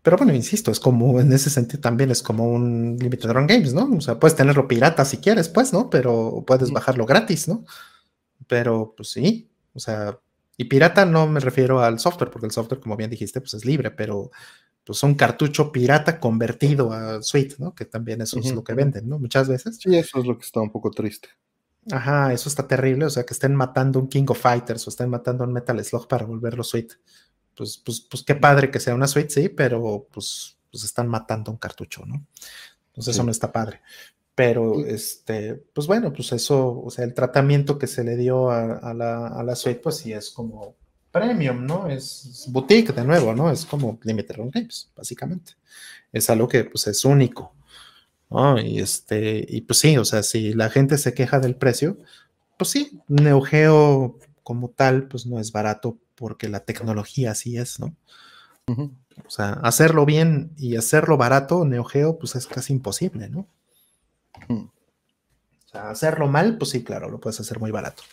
Pero 0.02 0.16
bueno, 0.16 0.34
insisto, 0.34 0.70
es 0.72 0.80
como, 0.80 1.20
en 1.20 1.32
ese 1.32 1.48
sentido 1.48 1.80
también 1.80 2.10
es 2.10 2.22
como 2.22 2.50
un 2.50 2.96
Limited 2.98 3.30
Run 3.30 3.46
Games, 3.46 3.72
¿no? 3.72 3.88
O 3.96 4.00
sea, 4.00 4.18
puedes 4.18 4.36
tenerlo 4.36 4.66
pirata 4.66 5.04
si 5.04 5.18
quieres, 5.18 5.48
pues, 5.48 5.72
¿no? 5.72 5.90
Pero 5.90 6.42
puedes 6.46 6.72
bajarlo 6.72 7.06
gratis, 7.06 7.46
¿no? 7.46 7.64
Pero, 8.48 8.94
pues 8.96 9.10
sí, 9.10 9.50
o 9.74 9.78
sea, 9.80 10.18
y 10.56 10.64
pirata 10.64 11.06
no 11.06 11.26
me 11.26 11.40
refiero 11.40 11.80
al 11.80 11.98
software, 12.00 12.30
porque 12.30 12.46
el 12.46 12.52
software, 12.52 12.80
como 12.80 12.96
bien 12.96 13.10
dijiste, 13.10 13.40
pues 13.40 13.54
es 13.54 13.64
libre, 13.64 13.90
pero 13.90 14.30
pues 14.84 15.02
un 15.04 15.14
cartucho 15.14 15.70
pirata 15.70 16.18
convertido 16.18 16.92
a 16.92 17.22
suite, 17.22 17.54
¿no? 17.58 17.74
Que 17.74 17.84
también 17.84 18.20
eso 18.20 18.38
uh 18.38 18.42
-huh. 18.42 18.46
es 18.46 18.52
lo 18.52 18.64
que 18.64 18.74
venden, 18.74 19.08
¿no? 19.08 19.18
Muchas 19.18 19.48
veces. 19.48 19.76
Sí, 19.80 19.96
eso 19.96 20.18
es 20.18 20.26
lo 20.26 20.36
que 20.36 20.44
está 20.44 20.60
un 20.60 20.72
poco 20.72 20.90
triste. 20.90 21.28
Ajá, 21.90 22.32
eso 22.32 22.48
está 22.48 22.66
terrible, 22.66 23.06
o 23.06 23.10
sea, 23.10 23.24
que 23.24 23.34
estén 23.34 23.54
matando 23.56 23.98
un 23.98 24.08
King 24.08 24.26
of 24.28 24.40
Fighters 24.40 24.86
o 24.86 24.90
estén 24.90 25.10
matando 25.10 25.44
un 25.44 25.52
Metal 25.52 25.84
Slug 25.84 26.06
para 26.08 26.26
volverlo 26.26 26.62
suite. 26.62 26.96
Pues, 27.56 27.78
pues, 27.78 28.00
pues 28.00 28.22
qué 28.22 28.34
padre 28.34 28.70
que 28.70 28.80
sea 28.80 28.94
una 28.94 29.06
suite, 29.06 29.30
sí, 29.30 29.48
pero 29.48 30.06
pues, 30.12 30.56
pues 30.70 30.84
están 30.84 31.08
matando 31.08 31.50
un 31.50 31.58
cartucho, 31.58 32.04
¿no? 32.06 32.26
Entonces 32.88 33.14
sí. 33.14 33.18
eso 33.18 33.24
no 33.24 33.30
está 33.30 33.52
padre. 33.52 33.80
Pero, 34.34 34.74
sí. 34.76 34.84
este, 34.88 35.54
pues 35.54 35.86
bueno, 35.86 36.12
pues 36.12 36.32
eso, 36.32 36.80
o 36.82 36.90
sea, 36.90 37.04
el 37.04 37.14
tratamiento 37.14 37.78
que 37.78 37.86
se 37.86 38.04
le 38.04 38.16
dio 38.16 38.50
a, 38.50 38.78
a, 38.78 38.94
la, 38.94 39.28
a 39.28 39.42
la 39.42 39.54
suite, 39.54 39.80
pues 39.80 39.98
sí 39.98 40.12
es 40.12 40.30
como 40.30 40.76
premium, 41.12 41.66
¿no? 41.66 41.88
Es, 41.88 42.24
es, 42.24 42.50
boutique 42.50 42.92
de 42.92 43.04
nuevo, 43.04 43.34
¿no? 43.34 43.50
Es 43.50 43.66
como 43.66 44.00
Limited 44.02 44.36
Run 44.36 44.50
Games, 44.50 44.90
básicamente. 44.96 45.52
Es 46.10 46.28
algo 46.30 46.48
que 46.48 46.64
pues 46.64 46.86
es 46.86 47.04
único, 47.04 47.54
¿no? 48.30 48.58
Y 48.58 48.78
este, 48.78 49.44
y 49.46 49.60
pues 49.60 49.78
sí, 49.78 49.96
o 49.98 50.04
sea, 50.04 50.22
si 50.22 50.54
la 50.54 50.70
gente 50.70 50.98
se 50.98 51.14
queja 51.14 51.38
del 51.38 51.56
precio, 51.56 51.98
pues 52.56 52.70
sí, 52.70 53.00
Neo 53.08 53.42
Geo 53.42 54.18
como 54.42 54.70
tal, 54.70 55.06
pues 55.06 55.26
no 55.26 55.38
es 55.38 55.52
barato 55.52 55.98
porque 56.23 56.49
la 56.49 56.61
tecnología 56.61 57.32
así 57.32 57.59
es, 57.59 57.81
¿no? 57.81 57.97
Uh 58.69 58.74
-huh. 58.74 58.90
O 59.27 59.31
sea, 59.31 59.55
hacerlo 59.55 60.07
bien 60.07 60.53
y 60.57 60.77
hacerlo 60.77 61.16
barato, 61.16 61.65
Neo 61.65 61.82
Geo, 61.82 62.16
pues 62.16 62.36
es 62.36 62.47
casi 62.47 62.73
imposible, 62.73 63.28
¿no? 63.28 63.49
Uh 64.49 64.55
-huh. 64.55 64.70
O 64.70 65.69
sea, 65.69 65.90
hacerlo 65.90 66.28
mal, 66.28 66.59
pues 66.59 66.70
sí, 66.70 66.85
claro, 66.85 67.11
lo 67.11 67.19
puedes 67.19 67.40
hacer 67.40 67.59
muy 67.59 67.73
barato. 67.73 68.05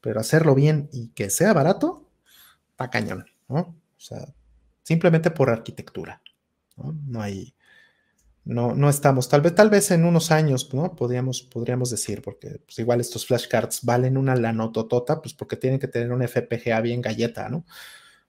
Pero 0.00 0.20
hacerlo 0.20 0.54
bien 0.54 0.88
y 0.90 1.08
que 1.08 1.28
sea 1.28 1.52
barato, 1.52 2.08
está 2.70 2.88
cañón, 2.88 3.26
¿no? 3.46 3.58
O 3.58 4.00
sea, 4.00 4.32
simplemente 4.82 5.30
por 5.30 5.50
arquitectura, 5.50 6.22
¿no? 6.78 6.96
No 7.06 7.20
hay, 7.20 7.52
no, 8.44 8.74
no 8.74 8.88
estamos, 8.88 9.28
tal 9.28 9.42
vez, 9.42 9.54
tal 9.54 9.70
vez 9.70 9.90
en 9.90 10.04
unos 10.04 10.30
años, 10.30 10.72
¿no? 10.72 10.94
Podríamos, 10.96 11.42
podríamos 11.42 11.90
decir, 11.90 12.22
porque 12.22 12.60
pues 12.64 12.78
igual 12.78 13.00
estos 13.00 13.26
flashcards 13.26 13.84
valen 13.84 14.16
una 14.16 14.34
lanototota, 14.34 15.20
pues 15.20 15.34
porque 15.34 15.56
tienen 15.56 15.78
que 15.78 15.88
tener 15.88 16.10
un 16.10 16.26
FPGA 16.26 16.80
bien 16.80 17.02
galleta, 17.02 17.48
¿no? 17.48 17.64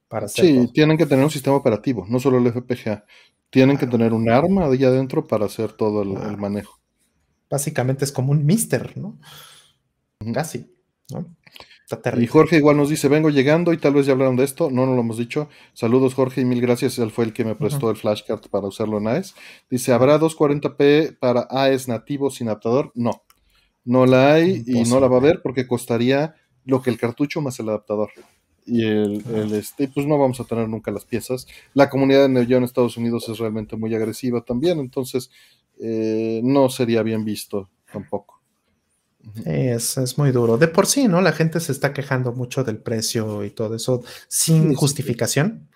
Para 0.08 0.26
hacer 0.26 0.46
sí, 0.46 0.56
todo. 0.56 0.72
tienen 0.74 0.98
que 0.98 1.06
tener 1.06 1.24
un 1.24 1.32
sistema 1.32 1.56
operativo, 1.56 2.06
no 2.10 2.20
solo 2.20 2.38
el 2.38 2.52
FPGA. 2.52 3.06
Tienen 3.50 3.78
claro. 3.78 3.92
que 3.92 3.98
tener 3.98 4.14
un 4.14 4.30
arma 4.30 4.66
allá 4.66 4.88
adentro 4.88 5.26
para 5.26 5.46
hacer 5.46 5.74
todo 5.74 6.04
el, 6.04 6.12
el 6.30 6.38
manejo. 6.38 6.80
Básicamente 7.50 8.06
es 8.06 8.12
como 8.12 8.32
un 8.32 8.46
mister, 8.46 8.98
¿no? 8.98 9.18
Casi, 10.34 10.74
¿no? 11.10 11.36
Y 12.24 12.28
Jorge 12.28 12.58
igual 12.58 12.78
nos 12.78 12.90
dice, 12.90 13.08
vengo 13.08 13.30
llegando 13.30 13.74
y 13.74 13.78
tal 13.78 13.94
vez 13.94 14.06
ya 14.06 14.14
hablaron 14.14 14.36
de 14.36 14.44
esto, 14.44 14.70
no, 14.70 14.86
no 14.86 14.96
lo 14.96 15.02
hemos 15.02 15.18
dicho. 15.18 15.50
Saludos 15.74 16.14
Jorge 16.14 16.42
y 16.42 16.46
mil 16.46 16.62
gracias, 16.62 16.98
él 17.00 17.12
fue 17.12 17.26
el 17.26 17.34
que 17.34 17.46
me 17.46 17.56
prestó 17.56 17.88
uh 17.88 17.90
-huh. 17.90 17.92
el 17.92 17.98
flashcard 17.98 18.42
para 18.50 18.68
usarlo 18.68 18.98
en 18.98 19.08
AES. 19.08 19.36
Dice, 19.70 19.94
¿habrá 19.94 20.20
240p 20.20 21.18
para 21.20 21.48
AES 21.50 21.88
nativo 21.88 22.30
sin 22.30 22.48
adaptador? 22.48 22.92
No, 22.96 23.24
no 23.84 24.06
la 24.06 24.34
hay 24.34 24.52
Imposible. 24.52 24.80
y 24.80 24.84
no 24.90 25.00
la 25.00 25.08
va 25.08 25.16
a 25.16 25.20
haber 25.20 25.42
porque 25.42 25.68
costaría 25.68 26.36
lo 26.66 26.82
que 26.82 26.90
el 26.90 26.98
cartucho 26.98 27.42
más 27.42 27.60
el 27.60 27.70
adaptador. 27.70 28.10
Y 28.66 28.86
el, 28.86 29.24
el, 29.34 29.54
este, 29.54 29.88
pues 29.88 30.06
no 30.06 30.18
vamos 30.20 30.40
a 30.40 30.44
tener 30.44 30.70
nunca 30.70 30.92
las 30.92 31.06
piezas. 31.06 31.48
La 31.74 31.90
comunidad 31.90 32.22
de 32.22 32.30
Neo 32.30 32.58
en 32.58 32.64
Estados 32.64 32.96
Unidos 32.96 33.28
es 33.28 33.40
realmente 33.40 33.76
muy 33.76 33.94
agresiva 33.96 34.42
también, 34.42 34.80
entonces 34.80 35.32
eh, 35.80 36.42
no 36.44 36.70
sería 36.70 37.02
bien 37.02 37.26
visto 37.26 37.70
tampoco. 37.92 38.41
Es, 39.46 39.98
es, 39.98 40.18
muy 40.18 40.32
duro. 40.32 40.58
De 40.58 40.68
por 40.68 40.88
sí, 40.88 41.08
¿no? 41.08 41.22
La 41.22 41.32
gente 41.32 41.60
se 41.60 41.72
está 41.72 41.94
quejando 41.94 42.34
mucho 42.34 42.64
del 42.64 42.78
precio 42.78 43.44
y 43.44 43.52
todo 43.52 43.76
eso 43.76 44.04
sin 44.28 44.74
justificación. 44.74 45.68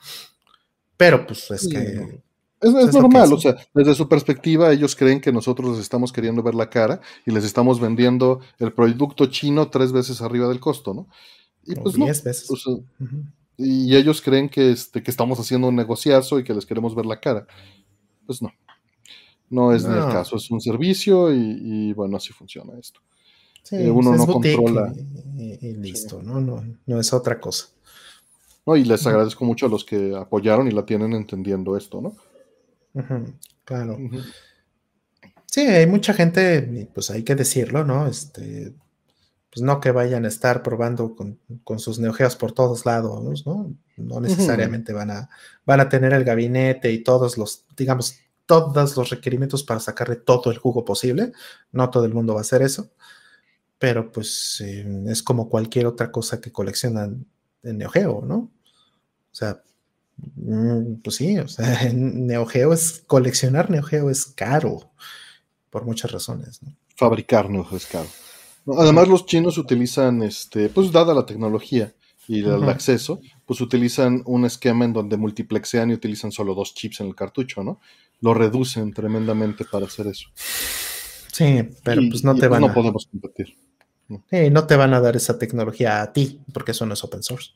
Pero 0.98 1.26
pues 1.28 1.50
es 1.52 1.62
sí, 1.62 1.70
que... 1.70 2.24
Es, 2.62 2.74
es, 2.74 2.90
es 2.90 2.94
normal, 2.96 3.32
o 3.34 3.40
sea, 3.40 3.56
desde 3.74 3.94
su 3.94 4.08
perspectiva 4.08 4.72
ellos 4.72 4.96
creen 4.96 5.20
que 5.20 5.32
nosotros 5.32 5.72
les 5.72 5.80
estamos 5.80 6.12
queriendo 6.12 6.42
ver 6.42 6.56
la 6.56 6.70
cara 6.70 7.02
y 7.26 7.32
les 7.32 7.44
estamos 7.44 7.80
vendiendo 7.80 8.40
el 8.60 8.74
producto 8.74 9.28
chino 9.28 9.70
tres 9.70 9.92
veces 9.92 10.22
arriba 10.22 10.48
del 10.48 10.60
costo, 10.60 10.94
¿no? 10.94 11.08
Y 11.66 11.76
pues 11.76 11.98
no, 11.98 12.06
veces. 12.06 12.50
O 12.50 12.56
sea, 12.56 12.74
uh 12.74 12.84
-huh. 13.00 13.26
Y 13.58 13.96
ellos 13.96 14.22
creen 14.22 14.50
que, 14.50 14.72
este, 14.72 15.02
que 15.02 15.12
estamos 15.12 15.40
haciendo 15.40 15.68
un 15.68 15.76
negociazo 15.76 16.40
y 16.40 16.44
que 16.44 16.54
les 16.54 16.66
queremos 16.66 16.94
ver 16.94 17.06
la 17.06 17.20
cara. 17.20 17.48
Pues 18.26 18.42
no. 18.42 18.52
No 19.50 19.72
es 19.72 19.84
no. 19.84 19.92
ni 19.92 19.98
el 19.98 20.12
caso, 20.12 20.38
es 20.38 20.50
un 20.52 20.60
servicio 20.60 21.34
y, 21.34 21.60
y 21.62 21.94
bueno, 21.94 22.18
así 22.18 22.34
funciona 22.34 22.78
esto. 22.80 23.00
Sí, 23.66 23.78
eh, 23.78 23.90
uno 23.90 24.16
no 24.16 24.28
controla. 24.28 24.94
Y, 25.38 25.68
y 25.68 25.74
listo, 25.74 26.20
sí. 26.22 26.26
¿no? 26.26 26.40
¿no? 26.40 26.64
No 26.86 27.00
es 27.00 27.12
otra 27.12 27.40
cosa. 27.40 27.66
No, 28.66 28.76
y 28.76 28.84
les 28.86 29.06
agradezco 29.06 29.44
mucho 29.44 29.66
a 29.66 29.70
los 29.70 29.84
que 29.84 30.16
apoyaron 30.16 30.68
y 30.68 30.72
la 30.72 30.86
tienen 30.86 31.14
entendiendo 31.14 31.76
esto, 31.76 32.00
¿no? 32.00 32.16
Uh 32.94 33.02
-huh, 33.02 33.34
claro. 33.64 33.94
Uh 33.94 34.10
-huh. 34.10 34.24
Sí, 35.48 35.62
hay 35.62 35.88
mucha 35.88 36.14
gente, 36.14 36.90
pues 36.94 37.10
hay 37.10 37.24
que 37.24 37.34
decirlo, 37.36 37.84
¿no? 37.84 38.08
Este, 38.08 38.74
pues 39.52 39.64
no 39.64 39.80
que 39.80 39.92
vayan 39.92 40.26
a 40.26 40.28
estar 40.28 40.62
probando 40.62 41.16
con, 41.16 41.40
con 41.64 41.80
sus 41.80 41.98
neogeos 41.98 42.36
por 42.36 42.52
todos 42.52 42.86
lados, 42.86 43.46
¿no? 43.48 43.74
No 43.98 44.20
necesariamente 44.20 44.94
van, 44.94 45.10
a, 45.12 45.30
van 45.66 45.80
a 45.80 45.90
tener 45.90 46.14
el 46.14 46.24
gabinete 46.24 46.92
y 46.92 47.04
todos 47.04 47.38
los, 47.38 47.66
digamos, 47.76 48.20
todos 48.46 48.96
los 48.96 49.10
requerimientos 49.10 49.64
para 49.64 49.80
sacarle 49.80 50.18
todo 50.18 50.52
el 50.52 50.58
jugo 50.60 50.84
posible. 50.86 51.32
No 51.72 51.90
todo 51.90 52.06
el 52.06 52.14
mundo 52.14 52.34
va 52.34 52.42
a 52.42 52.48
hacer 52.48 52.62
eso 52.62 52.92
pero 53.86 54.12
pues 54.12 54.64
eh, 54.66 54.84
es 55.06 55.22
como 55.22 55.48
cualquier 55.48 55.86
otra 55.86 56.12
cosa 56.12 56.42
que 56.42 56.52
coleccionan 56.52 57.24
en 57.62 57.78
Neo 57.78 57.92
Geo, 57.92 58.24
¿no? 58.26 58.36
O 58.36 59.32
sea, 59.32 59.62
mm, 60.38 60.96
pues 61.04 61.18
sí, 61.18 61.38
o 61.38 61.48
sea, 61.48 61.88
Neo 61.94 62.48
Geo 62.48 62.74
es 62.74 63.04
coleccionar 63.06 63.70
Neo 63.70 63.84
Geo 63.84 64.10
es 64.10 64.26
caro, 64.26 64.90
por 65.70 65.86
muchas 65.86 66.12
razones. 66.12 66.62
Fabricar 66.96 67.48
no 67.48 67.68
es 67.74 67.86
caro. 67.86 68.08
además, 68.76 69.08
los 69.08 69.28
chinos 69.28 69.60
utilizan, 69.60 70.24
este, 70.24 70.70
pues 70.70 70.92
dada 70.92 71.14
la 71.14 71.28
tecnología 71.28 71.94
y 72.28 72.40
el 72.40 72.68
acceso, 72.68 73.22
pues 73.46 73.62
utilizan 73.62 74.24
un 74.26 74.46
esquema 74.46 74.86
en 74.86 74.94
donde 74.94 75.16
multiplexean 75.16 75.92
y 75.92 75.94
utilizan 75.94 76.32
solo 76.32 76.56
dos 76.56 76.74
chips 76.74 77.02
en 77.02 77.08
el 77.10 77.14
cartucho, 77.14 77.64
¿no? 77.64 77.80
Lo 78.20 78.34
reducen 78.34 78.94
tremendamente 78.94 79.64
para 79.64 79.86
hacer 79.86 80.08
eso. 80.08 80.30
Sí, 81.32 81.70
pero 81.84 82.02
pues 82.10 82.24
no 82.24 82.34
te 82.34 82.48
pues, 82.48 82.50
van 82.50 82.62
no 82.62 82.74
podemos 82.74 83.06
competir. 83.06 83.56
No 84.08 84.68
te 84.68 84.76
van 84.76 84.94
a 84.94 85.02
dar 85.02 85.16
esa 85.16 85.38
tecnología 85.38 86.02
a 86.02 86.14
ti, 86.14 86.42
porque 86.54 86.72
eso 86.72 86.86
no 86.86 86.94
es 86.94 87.04
open 87.04 87.24
source. 87.24 87.52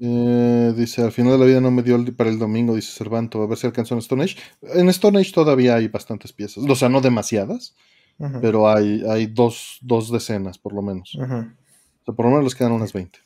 Eh, 0.00 0.74
dice, 0.76 1.02
al 1.02 1.12
final 1.12 1.32
de 1.32 1.38
la 1.38 1.44
vida 1.46 1.60
no 1.60 1.70
me 1.70 1.82
dio 1.82 2.02
para 2.16 2.28
el 2.28 2.38
domingo, 2.38 2.74
dice 2.74 2.92
Cervanto, 2.92 3.42
a 3.42 3.46
ver 3.46 3.56
si 3.56 3.66
alcanzó 3.66 3.94
en 3.94 4.00
Stone 4.00 4.24
Age. 4.24 4.36
En 4.62 4.88
Stone 4.88 5.18
Age 5.18 5.32
todavía 5.32 5.76
hay 5.76 5.88
bastantes 5.88 6.32
piezas, 6.32 6.64
o 6.68 6.74
sea, 6.74 6.88
no 6.88 7.00
demasiadas, 7.00 7.74
pero 8.40 8.68
hay, 8.68 9.02
hay 9.08 9.26
dos, 9.26 9.78
dos, 9.80 10.10
decenas 10.10 10.58
por 10.58 10.72
lo 10.72 10.82
menos. 10.82 11.14
O 11.14 11.18
sea, 11.18 12.14
por 12.14 12.26
lo 12.26 12.30
menos 12.30 12.44
les 12.44 12.54
quedan 12.54 12.72
unas 12.72 12.92
20. 12.92 13.18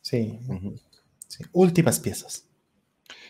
Sí. 0.00 0.38
Últimas 1.52 2.00
piezas. 2.00 2.46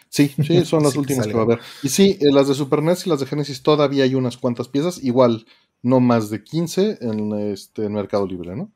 Sí, 0.08 0.32
sí, 0.46 0.64
son 0.64 0.82
las 0.84 0.94
últimas 0.96 1.26
que 1.26 1.32
va 1.32 1.40
a 1.40 1.44
haber. 1.44 1.60
Y 1.82 1.88
sí, 1.88 2.18
eh, 2.20 2.30
las 2.30 2.46
de 2.46 2.54
Super 2.54 2.82
NES 2.82 3.06
y 3.06 3.10
las 3.10 3.18
de 3.18 3.26
Genesis 3.26 3.62
todavía 3.62 4.04
hay 4.04 4.14
unas 4.14 4.36
cuantas 4.36 4.68
piezas, 4.68 5.02
igual 5.02 5.46
no 5.84 6.00
más 6.00 6.30
de 6.30 6.42
15 6.42 6.98
en, 7.02 7.32
este, 7.52 7.88
Mercado 7.88 8.26
Libre, 8.26 8.56
¿no? 8.56 8.72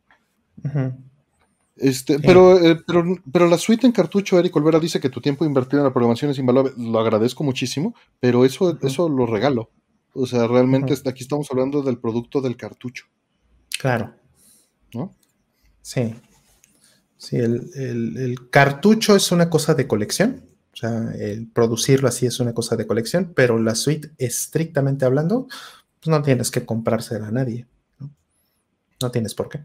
Este, 1.74 2.18
pero, 2.18 2.62
eh, 2.62 2.78
pero, 2.86 3.05
pero, 3.32 3.48
la 3.48 3.56
suite 3.56 3.86
en 3.86 3.93
cartucho, 3.93 4.39
Eric 4.39 4.55
Olvera 4.55 4.78
dice 4.78 5.01
que 5.01 5.09
tu 5.09 5.20
tiempo 5.20 5.44
invertido 5.44 5.80
en 5.80 5.86
la 5.86 5.93
programación 5.93 6.30
es 6.30 6.39
invaluable. 6.39 6.72
Lo 6.76 6.98
agradezco 6.98 7.43
muchísimo, 7.44 7.94
pero 8.20 8.44
eso, 8.44 8.78
eso 8.82 9.09
lo 9.09 9.26
regalo. 9.26 9.70
O 10.12 10.26
sea, 10.26 10.47
realmente 10.47 10.94
aquí 11.06 11.22
estamos 11.22 11.48
hablando 11.51 11.82
del 11.82 11.98
producto 11.98 12.40
del 12.40 12.56
cartucho. 12.56 13.06
Claro. 13.80 14.14
¿No? 14.93 15.14
Sí. 15.80 16.14
Sí, 17.16 17.36
el, 17.36 17.70
el, 17.74 18.51
cartucho 18.51 19.16
es 19.16 19.32
una 19.32 19.48
cosa 19.48 19.74
de 19.74 19.86
colección. 19.86 20.44
O 20.72 20.76
sea, 20.76 21.10
el 21.18 21.48
producirlo 21.48 22.09
así 22.09 22.26
es 22.26 22.39
una 22.39 22.55
cosa 22.55 22.76
de 22.76 22.86
colección, 22.86 23.32
pero 23.35 23.59
la 23.59 23.74
suite, 23.74 24.10
estrictamente 24.18 25.05
hablando, 25.05 25.48
pues 26.01 26.09
no 26.09 26.23
tienes 26.23 26.51
que 26.51 26.65
comprársela 26.65 27.29
a 27.29 27.33
nadie. 27.33 27.66
¿no? 27.99 28.11
no 29.01 29.11
tienes 29.11 29.35
por 29.35 29.49
qué. 29.49 29.65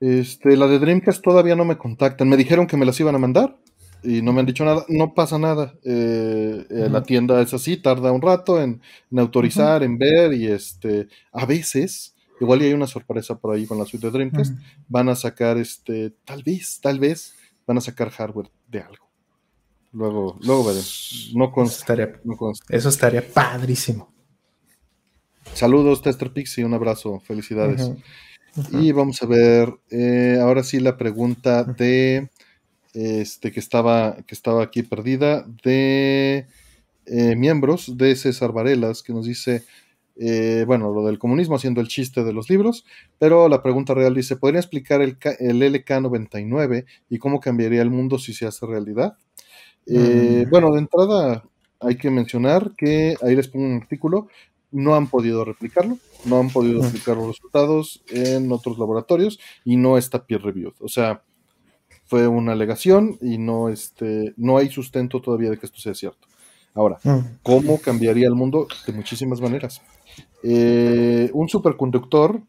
Este, 0.00 0.56
la 0.56 0.66
de 0.66 0.78
Dreamcast 0.78 1.22
todavía 1.22 1.56
no 1.56 1.64
me 1.64 1.76
contactan. 1.76 2.28
Me 2.28 2.36
dijeron 2.36 2.66
que 2.66 2.76
me 2.76 2.86
las 2.86 2.98
iban 3.00 3.14
a 3.14 3.18
mandar 3.18 3.58
y 4.02 4.22
no 4.22 4.32
me 4.32 4.40
han 4.40 4.46
dicho 4.46 4.64
nada. 4.64 4.84
No 4.88 5.14
pasa 5.14 5.38
nada. 5.38 5.74
Eh, 5.84 6.66
eh, 6.70 6.88
la 6.90 7.02
tienda 7.02 7.40
es 7.42 7.52
así, 7.52 7.76
tarda 7.76 8.12
un 8.12 8.22
rato 8.22 8.62
en, 8.62 8.80
autorizar, 9.16 9.82
en 9.82 9.98
ver 9.98 10.32
y 10.32 10.46
este, 10.46 11.08
a 11.32 11.44
veces, 11.44 12.14
igual 12.40 12.60
hay 12.60 12.72
una 12.72 12.86
sorpresa 12.86 13.38
por 13.38 13.54
ahí 13.54 13.66
con 13.66 13.78
la 13.78 13.84
suite 13.84 14.06
de 14.06 14.12
Dreamcast, 14.12 14.54
van 14.88 15.10
a 15.10 15.16
sacar 15.16 15.58
este, 15.58 16.14
tal 16.24 16.42
vez, 16.42 16.80
tal 16.80 16.98
vez, 16.98 17.34
van 17.66 17.78
a 17.78 17.82
sacar 17.82 18.10
hardware 18.10 18.50
de 18.68 18.80
algo. 18.80 19.09
Luego, 19.92 20.38
luego 20.42 20.64
veremos. 20.64 21.30
No 21.34 21.52
Eso 22.68 22.88
estaría 22.88 23.26
padrísimo. 23.26 24.12
Saludos, 25.54 26.02
Tester 26.02 26.32
Pixie, 26.32 26.64
un 26.64 26.74
abrazo, 26.74 27.20
felicidades. 27.20 27.90
Y 28.72 28.92
vamos 28.92 29.22
a 29.22 29.26
ver, 29.26 29.72
eh, 29.90 30.38
ahora 30.40 30.62
sí 30.62 30.80
la 30.80 30.96
pregunta 30.96 31.64
de 31.64 32.30
este 32.94 33.52
que 33.52 33.60
estaba, 33.60 34.16
que 34.26 34.34
estaba 34.34 34.62
aquí 34.62 34.82
perdida, 34.82 35.46
de 35.62 36.46
eh, 37.06 37.36
miembros 37.36 37.96
de 37.96 38.16
César 38.16 38.52
Varelas, 38.52 39.02
que 39.02 39.12
nos 39.12 39.26
dice, 39.26 39.64
eh, 40.16 40.64
bueno, 40.66 40.92
lo 40.92 41.04
del 41.04 41.18
comunismo 41.18 41.56
haciendo 41.56 41.80
el 41.80 41.88
chiste 41.88 42.24
de 42.24 42.32
los 42.32 42.50
libros, 42.50 42.84
pero 43.18 43.48
la 43.48 43.62
pregunta 43.62 43.94
real 43.94 44.14
dice, 44.14 44.36
¿podría 44.36 44.60
explicar 44.60 45.00
el, 45.02 45.16
el 45.38 45.62
LK99 45.62 46.84
y 47.08 47.18
cómo 47.18 47.40
cambiaría 47.40 47.82
el 47.82 47.90
mundo 47.90 48.18
si 48.18 48.34
se 48.34 48.46
hace 48.46 48.66
realidad? 48.66 49.16
Mm. 49.86 50.50
Bueno, 50.50 50.72
de 50.72 50.78
entrada 50.78 51.44
hay 51.80 51.96
que 51.96 52.10
mencionar 52.10 52.72
que 52.76 53.16
ahí 53.22 53.34
les 53.34 53.48
pongo 53.48 53.66
un 53.66 53.76
artículo 53.76 54.28
no 54.72 54.94
han 54.94 55.08
podido 55.08 55.44
replicarlo, 55.44 55.98
no 56.24 56.38
han 56.38 56.50
podido 56.50 56.82
replicar 56.82 57.16
los 57.16 57.28
resultados 57.28 58.02
en 58.08 58.50
otros 58.52 58.78
laboratorios 58.78 59.40
y 59.64 59.76
no 59.76 59.98
está 59.98 60.24
peer 60.24 60.42
reviewed. 60.42 60.74
O 60.80 60.88
sea, 60.88 61.22
fue 62.04 62.26
una 62.26 62.52
alegación 62.52 63.18
y 63.20 63.38
no, 63.38 63.68
este, 63.68 64.34
no 64.36 64.58
hay 64.58 64.70
sustento 64.70 65.20
todavía 65.20 65.50
de 65.50 65.58
que 65.58 65.66
esto 65.66 65.80
sea 65.80 65.94
cierto. 65.94 66.28
Ahora, 66.74 66.98
¿cómo 67.42 67.80
cambiaría 67.80 68.28
el 68.28 68.34
mundo? 68.34 68.68
De 68.86 68.92
muchísimas 68.92 69.40
maneras. 69.40 69.82
Eh, 70.44 71.28
un 71.32 71.48
superconductor 71.48 72.40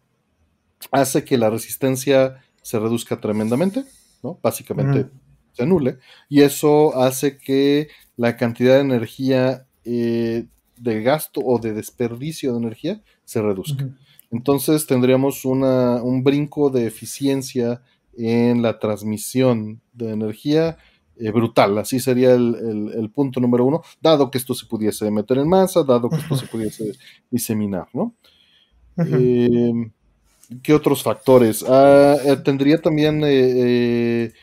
hace 0.91 1.23
que 1.23 1.37
la 1.37 1.49
resistencia 1.49 2.39
se 2.61 2.77
reduzca 2.77 3.19
tremendamente, 3.19 3.83
¿no? 4.21 4.37
Básicamente 4.41 5.07
se 5.53 5.63
anule, 5.63 5.97
y 6.29 6.41
eso 6.41 6.97
hace 6.97 7.37
que 7.37 7.89
la 8.17 8.37
cantidad 8.37 8.75
de 8.75 8.81
energía 8.81 9.65
eh, 9.83 10.45
de 10.77 11.03
gasto 11.03 11.41
o 11.43 11.59
de 11.59 11.73
desperdicio 11.73 12.53
de 12.53 12.59
energía 12.59 13.01
se 13.23 13.41
reduzca. 13.41 13.89
Entonces 14.31 14.87
tendríamos 14.87 15.45
una, 15.45 16.01
un 16.01 16.23
brinco 16.23 16.69
de 16.69 16.87
eficiencia 16.87 17.81
en 18.17 18.61
la 18.61 18.79
transmisión 18.79 19.81
de 19.93 20.11
energía 20.11 20.77
eh, 21.17 21.31
brutal. 21.31 21.77
Así 21.77 21.99
sería 21.99 22.33
el, 22.33 23.11
punto 23.13 23.39
número 23.39 23.65
uno, 23.65 23.81
dado 24.01 24.31
que 24.31 24.37
esto 24.37 24.53
se 24.53 24.65
pudiese 24.65 25.11
meter 25.11 25.37
en 25.37 25.47
masa, 25.47 25.83
dado 25.83 26.09
que 26.09 26.15
esto 26.15 26.35
se 26.35 26.47
pudiese 26.47 26.93
diseminar, 27.29 27.87
¿no? 27.93 28.15
Em, 28.97 29.91
¿Qué 30.63 30.73
otros 30.73 31.03
factores? 31.03 31.63
Ah, 31.67 32.17
eh, 32.25 32.37
tendría 32.37 32.81
también 32.81 33.21
eh, 33.23 34.33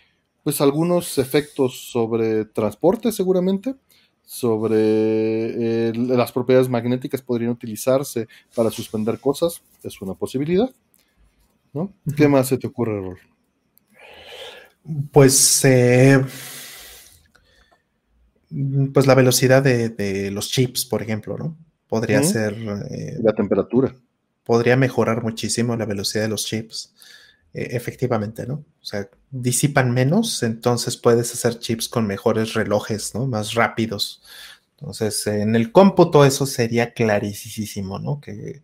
pues 0.49 0.62
algunos 0.62 1.19
efectos 1.19 1.91
sobre 1.93 2.47
transporte 2.47 3.12
seguramente 3.12 3.75
sobre 4.25 4.79
eh, 4.79 5.93
las 5.95 6.33
propiedades 6.33 6.70
magnéticas 6.70 7.20
podrían 7.20 7.51
utilizarse 7.51 8.29
para 8.55 8.70
suspender 8.70 9.20
cosas, 9.20 9.61
es 9.83 10.01
una 10.01 10.15
posibilidad. 10.15 10.70
¿no? 11.75 11.93
¿Qué 12.16 12.29
más 12.29 12.49
se 12.49 12.57
te 12.57 12.66
ocurre, 12.66 12.99
Rol? 12.99 13.19
Pues, 15.12 15.62
eh, 15.66 16.25
pues 18.95 19.07
la 19.07 19.15
velocidad 19.15 19.62
de, 19.62 20.31
los 20.31 20.49
chips, 20.49 20.87
por 20.87 21.03
ejemplo, 21.03 21.37
¿no? 21.37 21.59
Podría 21.89 22.23
ser... 22.23 22.55
Eh, 22.91 23.19
la 23.23 23.35
temperatura. 23.35 23.95
Podría 24.45 24.79
mejorar 24.79 25.23
muchísimo 25.23 25.77
la 25.77 25.85
velocidad 25.85 26.23
de 26.23 26.31
los 26.31 26.47
chips. 26.47 26.95
E, 27.55 27.77
efectivamente, 27.77 28.47
¿no? 28.47 28.65
O 28.81 28.85
sea, 28.85 29.09
disipan 29.31 29.93
menos, 29.93 30.43
entonces 30.43 30.97
puedes 30.97 31.33
hacer 31.33 31.59
chips 31.59 31.89
con 31.89 32.07
mejores 32.07 32.55
relojes, 32.55 33.15
¿no? 33.15 33.27
Más 33.27 33.55
rápidos. 33.55 34.23
Entonces, 34.79 35.27
en 35.27 35.57
el 35.57 35.73
cómputo 35.73 36.25
eso 36.25 36.47
sería 36.47 36.93
clarísimo, 36.93 37.99
¿no? 37.99 38.20
Que, 38.20 38.62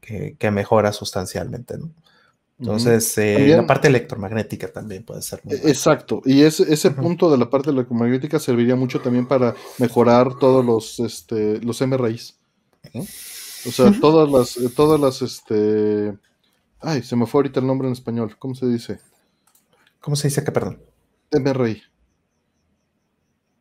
que, 0.00 0.50
mejora 0.50 0.92
sustancialmente, 0.92 1.76
¿no? 1.76 1.90
Entonces, 2.58 3.16
eh, 3.18 3.54
la 3.56 3.66
parte 3.66 3.86
electromagnética 3.86 4.72
también 4.72 5.04
puede 5.04 5.22
ser. 5.22 5.40
Muy 5.44 5.54
exacto, 5.56 6.22
y 6.24 6.42
ese, 6.42 6.72
ese 6.72 6.90
punto 6.90 7.30
de 7.30 7.38
la 7.38 7.48
parte 7.48 7.70
electromagnética 7.70 8.40
serviría 8.40 8.74
mucho 8.74 9.00
también 9.00 9.28
para 9.28 9.54
mejorar 9.78 10.34
todos 10.40 10.64
los, 10.64 10.98
este, 10.98 11.60
los 11.60 11.80
MRIs. 11.80 12.36
O 13.66 13.70
sea, 13.70 13.92
todas 14.00 14.28
las, 14.28 14.56
eh, 14.56 14.70
todas 14.74 14.98
las, 14.98 15.22
este, 15.22 16.16
Ay, 16.80 17.02
se 17.02 17.16
me 17.16 17.26
fue 17.26 17.40
ahorita 17.40 17.60
el 17.60 17.66
nombre 17.66 17.88
en 17.88 17.92
español. 17.92 18.36
¿Cómo 18.38 18.54
se 18.54 18.66
dice? 18.66 19.00
¿Cómo 20.00 20.16
se 20.16 20.28
dice 20.28 20.44
que, 20.44 20.52
perdón? 20.52 20.80
MRI. 21.32 21.82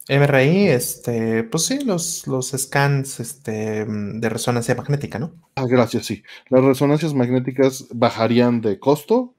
MRI, 0.09 0.67
este, 0.67 1.43
pues 1.43 1.65
sí, 1.65 1.83
los, 1.83 2.27
los 2.27 2.51
scans 2.51 3.19
este, 3.19 3.85
de 3.85 4.29
resonancia 4.29 4.75
magnética, 4.75 5.19
¿no? 5.19 5.33
Ah, 5.55 5.65
gracias, 5.67 6.05
sí. 6.05 6.23
Las 6.49 6.63
resonancias 6.63 7.13
magnéticas 7.13 7.87
bajarían 7.91 8.61
de 8.61 8.79
costo, 8.79 9.33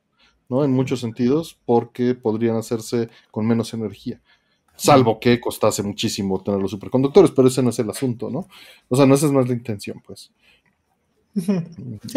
¿no? 0.49 0.65
En 0.65 0.73
muchos 0.73 1.01
sentidos, 1.01 1.59
porque 1.65 2.15
podrían 2.15 2.57
hacerse 2.57 3.09
con 3.31 3.47
menos 3.47 3.73
energía. 3.73 4.21
Salvo 4.77 5.19
que 5.19 5.41
costase 5.41 5.83
muchísimo 5.83 6.41
tener 6.43 6.61
los 6.61 6.71
superconductores, 6.71 7.33
pero 7.33 7.49
ese 7.49 7.63
no 7.63 7.71
es 7.71 7.79
el 7.79 7.91
asunto, 7.91 8.31
¿no? 8.31 8.47
O 8.89 8.97
sea, 8.97 9.07
no 9.07 9.15
esa 9.15 9.27
es 9.27 9.33
más 9.33 9.49
la 9.49 9.55
intención, 9.55 10.01
pues 10.07 10.31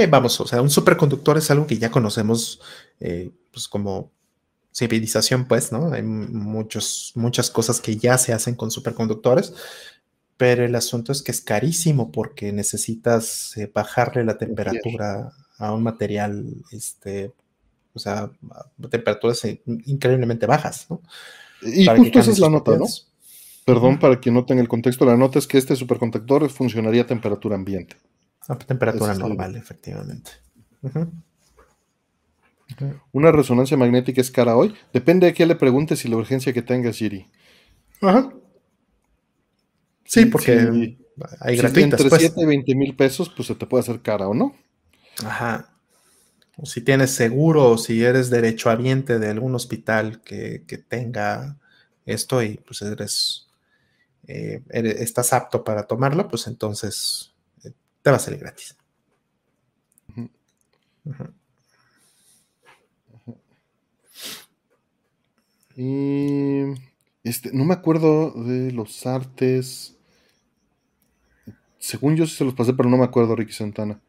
vamos, 0.10 0.40
o 0.40 0.48
sea, 0.48 0.62
un 0.62 0.70
superconductor 0.70 1.38
es 1.38 1.52
algo 1.52 1.68
que 1.68 1.78
ya 1.78 1.92
conocemos 1.92 2.62
eh, 3.00 3.32
pues 3.52 3.68
como 3.68 4.12
civilización, 4.74 5.46
pues, 5.46 5.72
¿no? 5.72 5.92
Hay 5.92 6.04
muchos, 6.04 7.12
muchas 7.16 7.50
cosas 7.50 7.82
que 7.82 7.98
ya 7.98 8.18
se 8.18 8.34
hacen 8.34 8.56
con 8.56 8.72
superconductores, 8.72 9.54
pero 10.38 10.66
el 10.66 10.76
asunto 10.76 11.12
es 11.12 11.22
que 11.22 11.32
es 11.32 11.42
carísimo 11.42 12.12
porque 12.12 12.52
necesitas 12.52 13.56
eh, 13.58 13.70
bajarle 13.74 14.24
la 14.24 14.38
temperatura 14.38 15.32
a 15.58 15.74
un 15.74 15.84
material, 15.84 16.46
este, 16.72 17.32
o 17.94 18.00
sea, 18.00 18.32
a 18.52 18.88
temperaturas 18.90 19.46
increíblemente 19.86 20.48
bajas, 20.48 20.88
¿no? 20.90 21.02
Y 21.62 21.86
justo 21.86 22.20
esa 22.20 22.32
es 22.32 22.40
la 22.40 22.50
nota, 22.50 22.76
¿no? 22.76 22.86
Perdón, 23.66 24.00
para 24.00 24.20
quien 24.20 24.34
no 24.34 24.46
tenga 24.46 24.62
el 24.62 24.68
contexto, 24.68 25.06
la 25.06 25.16
nota 25.16 25.38
es 25.38 25.46
que 25.46 25.58
este 25.58 25.76
superconductor 25.76 26.50
funcionaría 26.50 27.04
a 27.04 27.08
temperatura 27.08 27.56
ambiente. 27.56 27.96
A 28.48 28.58
temperatura 28.58 29.14
normal, 29.14 29.56
efectivamente. 29.56 30.32
¿Una 33.12 33.32
resonancia 33.32 33.78
magnética 33.78 34.22
es 34.22 34.32
cara 34.32 34.56
hoy? 34.56 34.74
Depende 34.94 35.28
de 35.28 35.34
qué 35.34 35.46
le 35.46 35.56
preguntes 35.56 36.04
y 36.06 36.08
la 36.08 36.18
urgencia 36.18 36.54
que 36.54 36.62
tenga 36.62 36.92
Siri. 36.94 37.30
Ajá. 38.02 38.34
Sí, 40.06 40.26
porque 40.26 40.98
hay 41.40 41.58
gratuitas. 41.58 42.02
entre 42.02 42.18
7 42.18 42.34
pues. 42.36 42.44
y 42.44 42.48
20 42.48 42.76
mil 42.76 42.96
pesos, 42.96 43.30
pues 43.30 43.48
se 43.48 43.56
te 43.56 43.66
puede 43.66 43.82
hacer 43.82 44.02
cara 44.02 44.28
o 44.28 44.34
no. 44.34 44.56
Ajá. 45.24 45.70
O 46.58 46.66
si 46.66 46.82
tienes 46.82 47.12
seguro, 47.12 47.72
o 47.72 47.78
si 47.78 48.04
eres 48.04 48.30
derechohabiente 48.30 49.20
de 49.20 49.30
algún 49.30 49.56
hospital 49.56 50.22
que, 50.22 50.64
tenga 50.88 51.58
esto 52.06 52.42
y 52.44 52.58
pues 52.58 52.82
eh, 52.82 54.64
eres, 54.70 55.02
estás 55.02 55.34
apto 55.34 55.64
para 55.64 55.84
tomarlo, 55.84 56.28
pues 56.28 56.48
entonces 56.48 57.31
eh, 57.31 57.31
te 58.02 58.10
va 58.10 58.18
a 58.18 58.20
salir 58.20 58.40
gratis. 58.40 58.76
Y 65.76 66.64
este, 67.24 67.52
no 67.54 67.66
me 67.66 67.74
acuerdo 67.74 68.32
de 68.32 68.72
los 68.72 69.06
artes. 69.06 69.98
Según 71.80 72.16
yo 72.16 72.26
sí 72.26 72.36
se 72.36 72.46
los 72.46 72.54
pasé, 72.54 72.74
pero 72.74 72.90
no 72.90 72.98
me 72.98 73.06
acuerdo, 73.06 73.36
Ricky 73.36 73.54
Santana. 73.54 74.00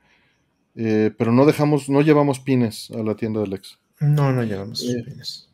Eh, 0.75 1.13
pero 1.17 1.33
no 1.33 1.45
dejamos, 1.45 1.89
no 1.89 2.01
llevamos 2.01 2.41
pines 2.41 2.91
a 2.91 3.03
la 3.03 3.15
tienda 3.15 3.41
del 3.41 3.55
ex. 3.55 3.79
No, 4.01 4.33
no 4.33 4.43
llevamos 4.43 4.83
eh, 4.85 5.03
pines. 5.05 5.49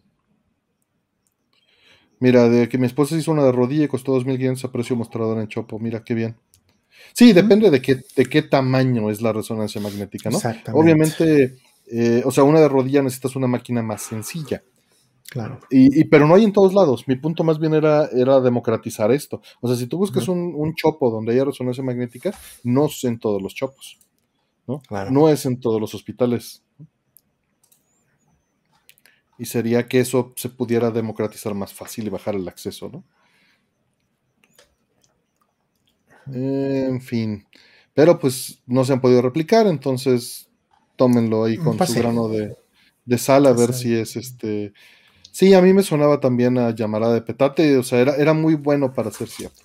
Mira, 2.20 2.48
de 2.48 2.68
que 2.68 2.78
mi 2.78 2.86
esposa 2.86 3.16
hizo 3.16 3.30
una 3.30 3.44
de 3.44 3.52
rodilla 3.52 3.84
y 3.84 3.88
costó 3.88 4.18
2.500 4.18 4.64
a 4.64 4.72
precio 4.72 4.96
mostrador 4.96 5.38
en 5.38 5.48
Chopo. 5.48 5.78
Mira 5.78 6.02
qué 6.02 6.14
bien. 6.14 6.36
Sí, 7.12 7.32
depende 7.32 7.70
de 7.70 7.82
qué, 7.82 8.00
de 8.16 8.26
qué 8.26 8.42
tamaño 8.42 9.10
es 9.10 9.20
la 9.20 9.32
resonancia 9.32 9.80
magnética, 9.80 10.30
¿no? 10.30 10.38
Obviamente, 10.72 11.56
eh, 11.90 12.22
o 12.24 12.30
sea, 12.30 12.44
una 12.44 12.60
de 12.60 12.68
rodilla 12.68 13.02
necesitas 13.02 13.36
una 13.36 13.46
máquina 13.46 13.82
más 13.82 14.02
sencilla. 14.02 14.62
Claro. 15.30 15.60
Y, 15.68 16.04
pero 16.04 16.26
no 16.26 16.34
hay 16.34 16.44
en 16.44 16.52
todos 16.52 16.72
lados. 16.72 17.06
Mi 17.06 17.16
punto 17.16 17.44
más 17.44 17.58
bien 17.58 17.74
era, 17.74 18.06
era 18.06 18.40
democratizar 18.40 19.12
esto. 19.12 19.42
O 19.60 19.68
sea, 19.68 19.76
si 19.76 19.86
tú 19.86 19.98
buscas 19.98 20.26
un, 20.28 20.74
chopo 20.74 21.10
donde 21.10 21.32
haya 21.32 21.44
resonancia 21.44 21.84
magnética, 21.84 22.32
no 22.64 22.86
es 22.86 23.04
en 23.04 23.18
todos 23.18 23.42
los 23.42 23.54
chopos. 23.54 23.98
¿no? 24.66 24.82
no 25.10 25.28
es 25.28 25.46
en 25.46 25.60
todos 25.60 25.80
los 25.80 25.94
hospitales. 25.94 26.62
Y 29.38 29.44
sería 29.46 29.86
que 29.86 30.00
eso 30.00 30.32
se 30.36 30.48
pudiera 30.48 30.90
democratizar 30.90 31.54
más 31.54 31.72
fácil 31.72 32.06
y 32.06 32.10
bajar 32.10 32.34
el 32.34 32.48
acceso, 32.48 32.88
¿no? 32.88 33.04
En 36.32 37.00
fin. 37.00 37.46
Pero 37.94 38.18
pues 38.18 38.62
no 38.66 38.84
se 38.84 38.92
han 38.92 39.00
podido 39.00 39.22
replicar, 39.22 39.66
entonces 39.66 40.48
tómenlo 40.96 41.44
ahí 41.44 41.56
con 41.58 41.78
su 41.86 41.94
grano 41.94 42.28
de, 42.28 42.56
de 43.04 43.18
sal 43.18 43.46
a 43.46 43.52
ver 43.52 43.72
si 43.72 43.94
es 43.94 44.16
este 44.16 44.72
Sí, 45.38 45.54
a 45.54 45.62
mí 45.62 45.72
me 45.72 45.84
sonaba 45.84 46.18
también 46.18 46.58
a 46.58 46.74
llamarada 46.74 47.14
de 47.14 47.22
petate, 47.22 47.76
o 47.76 47.84
sea, 47.84 48.00
era, 48.00 48.16
era 48.16 48.32
muy 48.32 48.56
bueno 48.56 48.92
para 48.92 49.12
ser 49.12 49.28
cierto. 49.28 49.62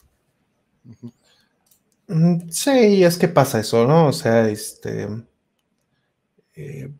Mm, 2.07 2.49
sí, 2.51 3.03
es 3.03 3.17
que 3.17 3.27
pasa 3.27 3.59
eso, 3.59 3.87
¿no? 3.87 4.07
O 4.07 4.13
sea, 4.13 4.49
este, 4.49 5.07
eh, 6.55 6.91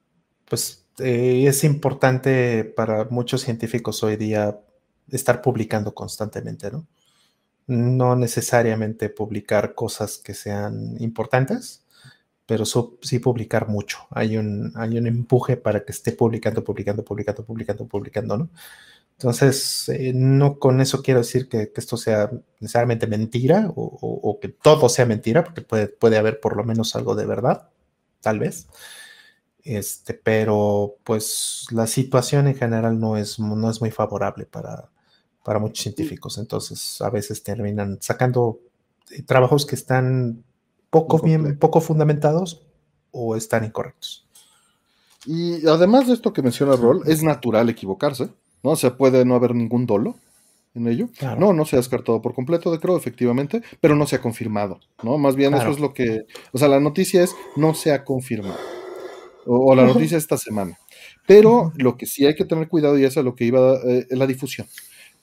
pues 0.50 0.88
eh, 0.98 1.46
es 1.48 1.64
importante 1.64 2.64
para 2.64 3.06
muchos 3.06 3.42
científicos 3.42 4.02
hoy 4.02 4.16
día 4.16 4.60
estar 5.10 5.42
publicando 5.44 5.94
constantemente, 5.94 6.72
¿no? 6.72 6.88
No 7.68 8.16
necesariamente 8.16 9.10
publicar 9.10 9.76
cosas 9.76 10.18
que 10.18 10.34
sean 10.34 10.98
importantes, 11.00 11.86
pero 12.46 12.66
sí 12.66 13.20
publicar 13.20 13.68
mucho. 13.68 14.00
Hay 14.12 14.38
un, 14.38 14.74
hay 14.76 14.98
un 14.98 15.08
empuje 15.08 15.58
para 15.58 15.86
que 15.86 15.92
esté 15.92 16.12
publicando, 16.12 16.64
publicando, 16.64 17.04
publicando, 17.04 17.46
publicando, 17.46 17.88
publicando, 17.88 18.38
¿no? 18.38 18.50
Entonces, 19.14 19.90
eh, 19.90 20.12
no 20.14 20.60
con 20.60 20.82
eso 20.82 21.02
quiero 21.02 21.22
decir 21.22 21.48
que, 21.48 21.72
esto 21.76 21.98
sea 21.98 22.32
necesariamente 22.60 23.08
mentira 23.08 23.72
o, 23.76 24.40
que 24.42 24.50
todo 24.50 24.90
sea 24.90 25.06
mentira, 25.06 25.44
porque 25.44 25.62
puede, 25.62 25.88
puede 25.88 26.18
haber 26.18 26.40
por 26.40 26.58
lo 26.58 26.64
menos 26.64 26.96
algo 26.96 27.16
de 27.16 27.26
verdad, 27.26 27.70
tal 28.22 28.40
vez. 28.40 28.68
Este, 29.64 30.14
pero 30.14 30.98
pues 31.04 31.68
la 31.72 31.88
situación 31.88 32.48
en 32.48 32.56
general 32.56 33.00
no 33.00 33.18
es, 33.18 33.40
no 33.40 33.70
es 33.70 33.80
muy 33.82 33.92
favorable 33.92 34.46
para, 34.46 34.90
para 35.44 35.60
muchos 35.60 35.84
científicos. 35.84 36.38
Entonces, 36.38 37.02
a 37.02 37.10
veces 37.10 37.44
terminan 37.44 37.98
sacando 38.02 38.60
eh, 39.12 39.22
trabajos 39.22 39.66
que 39.66 39.76
están 39.76 40.44
poco, 40.90 41.20
bien, 41.20 41.58
poco 41.60 41.82
fundamentados 41.82 42.62
o 43.12 43.36
están 43.36 43.64
incorrectos. 43.64 44.26
Y 45.26 45.66
además 45.68 46.08
de 46.08 46.14
esto 46.14 46.34
que 46.34 46.42
menciona 46.42 46.76
Roll, 46.76 47.04
es 47.06 47.24
natural 47.24 47.70
equivocarse, 47.70 48.30
¿no? 48.62 48.72
O 48.72 48.76
sea, 48.76 48.98
puede 48.98 49.24
no 49.26 49.36
haber 49.36 49.56
ningún 49.56 49.86
dolo 49.86 50.16
en 50.76 50.88
ello. 50.88 51.10
No, 51.38 51.54
no 51.54 51.66
se 51.66 51.76
ha 51.76 51.80
descartado 51.80 52.22
por 52.22 52.34
completo, 52.34 52.72
de 52.72 52.80
creo, 52.80 52.98
efectivamente, 52.98 53.62
pero 53.80 53.96
no 53.96 54.06
se 54.06 54.16
ha 54.16 54.22
confirmado, 54.22 54.80
¿no? 55.04 55.18
Más 55.18 55.36
bien 55.36 55.54
eso 55.54 55.70
es 55.70 55.80
lo 55.80 55.94
que, 55.94 56.26
o 56.52 56.58
sea, 56.58 56.68
la 56.68 56.80
noticia 56.80 57.24
es 57.24 57.36
no 57.56 57.74
se 57.74 57.92
ha 57.92 58.04
confirmado, 58.04 58.60
o, 59.46 59.76
la 59.76 59.86
noticia 59.86 60.18
esta 60.18 60.38
semana. 60.38 60.78
Pero 61.26 61.72
lo 61.76 61.96
que 61.96 62.06
sí 62.06 62.26
hay 62.26 62.36
que 62.36 62.46
tener 62.46 62.68
cuidado, 62.68 62.98
y 62.98 63.06
eso 63.06 63.22
es 63.22 63.26
lo 63.26 63.36
que 63.36 63.46
iba, 63.46 63.76
eh, 63.86 64.08
la 64.10 64.28
difusión. 64.28 64.68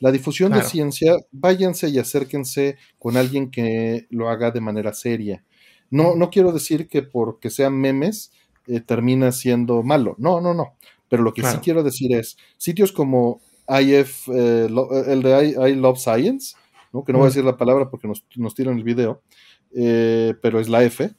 La 0.00 0.10
difusión 0.10 0.52
de 0.52 0.62
ciencia, 0.62 1.14
váyanse 1.30 1.88
y 1.88 1.98
acérquense 1.98 2.78
con 2.98 3.16
alguien 3.16 3.50
que 3.50 4.06
lo 4.10 4.30
haga 4.30 4.50
de 4.50 4.60
manera 4.60 4.94
seria. 4.94 5.44
No, 5.90 6.14
no 6.16 6.30
quiero 6.30 6.52
decir 6.52 6.88
que 6.88 7.02
porque 7.02 7.50
sean 7.50 7.78
memes 7.78 8.32
eh, 8.66 8.80
termina 8.80 9.30
siendo 9.32 9.82
malo. 9.82 10.14
No, 10.18 10.40
no, 10.40 10.54
no. 10.54 10.74
Pero 11.08 11.22
lo 11.22 11.34
que 11.34 11.42
sí 11.42 11.58
quiero 11.62 11.82
decir 11.82 12.14
es, 12.14 12.36
sitios 12.56 12.92
como 12.92 13.40
IF, 13.68 14.28
eh, 14.28 14.68
eh, 14.68 15.04
el 15.08 15.22
de 15.22 15.70
I, 15.70 15.74
Love 15.74 15.98
Science, 15.98 16.54
¿no? 16.92 17.04
que 17.04 17.12
no 17.12 17.18
voy 17.18 17.26
a 17.26 17.30
decir 17.30 17.44
la 17.44 17.56
palabra 17.56 17.90
porque 17.90 18.08
nos, 18.08 18.24
nos 18.36 18.54
tiran 18.54 18.78
el 18.78 18.84
video, 18.84 19.22
pero 19.72 20.60
es 20.60 20.68
la 20.68 20.84
F, 20.84 21.10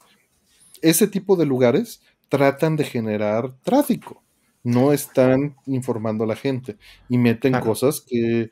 ese 0.82 1.08
tipo 1.08 1.36
de 1.36 1.46
lugares 1.46 2.02
tratan 2.30 2.78
de 2.78 2.86
generar 2.86 3.54
tráfico, 3.64 4.24
no 4.64 4.94
están 4.94 5.56
informando 5.66 6.24
a 6.24 6.28
la 6.28 6.36
gente 6.36 6.78
y 7.10 7.18
meten 7.18 7.60
cosas 7.60 8.02
que 8.08 8.50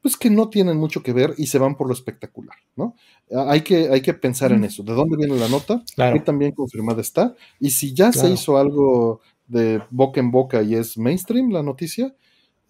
pues 0.00 0.16
que 0.16 0.30
no 0.30 0.48
tienen 0.48 0.76
mucho 0.76 1.02
que 1.02 1.12
ver 1.12 1.34
y 1.36 1.46
se 1.46 1.58
van 1.58 1.76
por 1.76 1.88
lo 1.88 1.92
espectacular, 1.92 2.56
¿no? 2.76 2.94
Ah, 3.32 3.46
hay 3.48 3.62
que, 3.62 3.88
hay 3.88 4.00
que 4.00 4.14
pensar 4.14 4.52
en 4.52 4.64
eso. 4.64 4.82
¿De 4.82 4.94
dónde 4.94 5.16
viene 5.16 5.36
la 5.36 5.48
nota? 5.48 5.82
Claro. 5.94 6.22
también 6.22 6.52
confirmada 6.52 7.00
está. 7.00 7.34
Y 7.58 7.70
si 7.70 7.94
ya 7.94 8.12
se 8.12 8.30
hizo 8.30 8.58
algo 8.58 9.20
de 9.46 9.82
boca 9.90 10.20
en 10.20 10.30
boca 10.30 10.62
y 10.62 10.74
es 10.74 10.96
mainstream 10.96 11.50
la 11.50 11.62
noticia, 11.62 12.14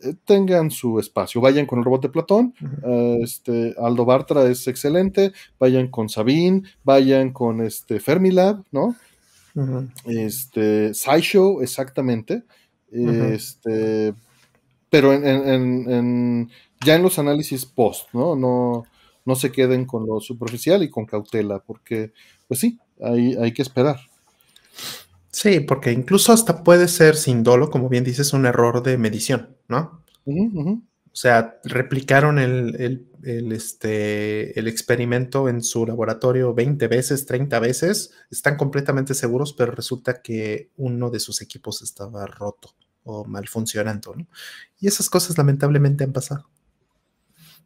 eh, 0.01 0.15
tengan 0.25 0.71
su 0.71 0.99
espacio. 0.99 1.41
Vayan 1.41 1.67
con 1.67 1.81
el 1.81 1.85
robot 1.85 2.03
de 2.03 2.09
Platón. 2.09 2.55
Eh, 2.85 3.19
este, 3.23 3.75
Aldo 3.79 4.05
Bartra 4.05 4.49
es 4.49 4.67
excelente. 4.67 5.33
Vayan 5.59 5.89
con 5.89 6.09
Sabine. 6.09 6.63
Vayan 6.85 7.33
con 7.33 7.61
este 7.61 8.01
Fermilab, 8.01 8.65
¿no? 8.73 8.97
Este, 10.07 10.95
SciShow, 10.95 11.61
exactamente. 11.63 12.45
Este, 12.91 14.15
pero 14.89 15.13
en 15.13 16.49
ya 16.85 16.95
en 16.95 17.03
los 17.03 17.19
análisis 17.19 17.67
post, 17.67 18.09
¿no? 18.13 18.37
No, 18.37 18.85
no 19.25 19.35
se 19.37 19.53
queden 19.53 19.85
con 19.85 20.07
lo 20.07 20.21
superficial 20.21 20.83
y 20.83 20.91
con 20.91 21.07
cautela, 21.07 21.61
porque, 21.61 22.13
pues 22.47 22.61
sí, 22.61 22.79
hay, 23.01 23.35
hay 23.35 23.53
que 23.53 23.63
esperar. 23.63 23.99
Sí, 25.31 25.61
porque 25.61 25.93
incluso 25.93 26.33
hasta 26.33 26.65
puede 26.65 26.89
ser 26.89 27.15
sin 27.15 27.43
dolo, 27.43 27.71
como 27.71 27.89
bien 27.89 28.05
dices, 28.05 28.33
un 28.33 28.47
error 28.47 28.83
de 28.83 28.99
medición, 28.99 29.57
¿no? 29.69 30.03
O 30.27 31.21
sea, 31.21 31.59
replicaron 31.65 32.39
el, 32.39 33.07
este, 33.23 34.59
el 34.59 34.69
experimento 34.69 35.49
en 35.49 35.63
su 35.63 35.87
laboratorio 35.87 36.55
20 36.55 36.89
veces, 36.89 37.27
30 37.27 37.59
veces, 37.61 38.13
están 38.31 38.57
completamente 38.57 39.15
seguros, 39.15 39.53
pero 39.53 39.73
resulta 39.73 40.23
que 40.23 40.71
uno 40.77 41.11
de 41.11 41.21
sus 41.21 41.43
equipos 41.43 41.83
estaba 41.83 42.27
roto 42.27 42.75
o 43.05 43.25
mal 43.25 43.49
funcionando, 43.49 44.15
¿no? 44.15 44.27
Y 44.81 44.87
esas 44.89 45.11
cosas 45.11 45.37
lamentablemente 45.39 46.05
han 46.05 46.13
pasado 46.13 46.49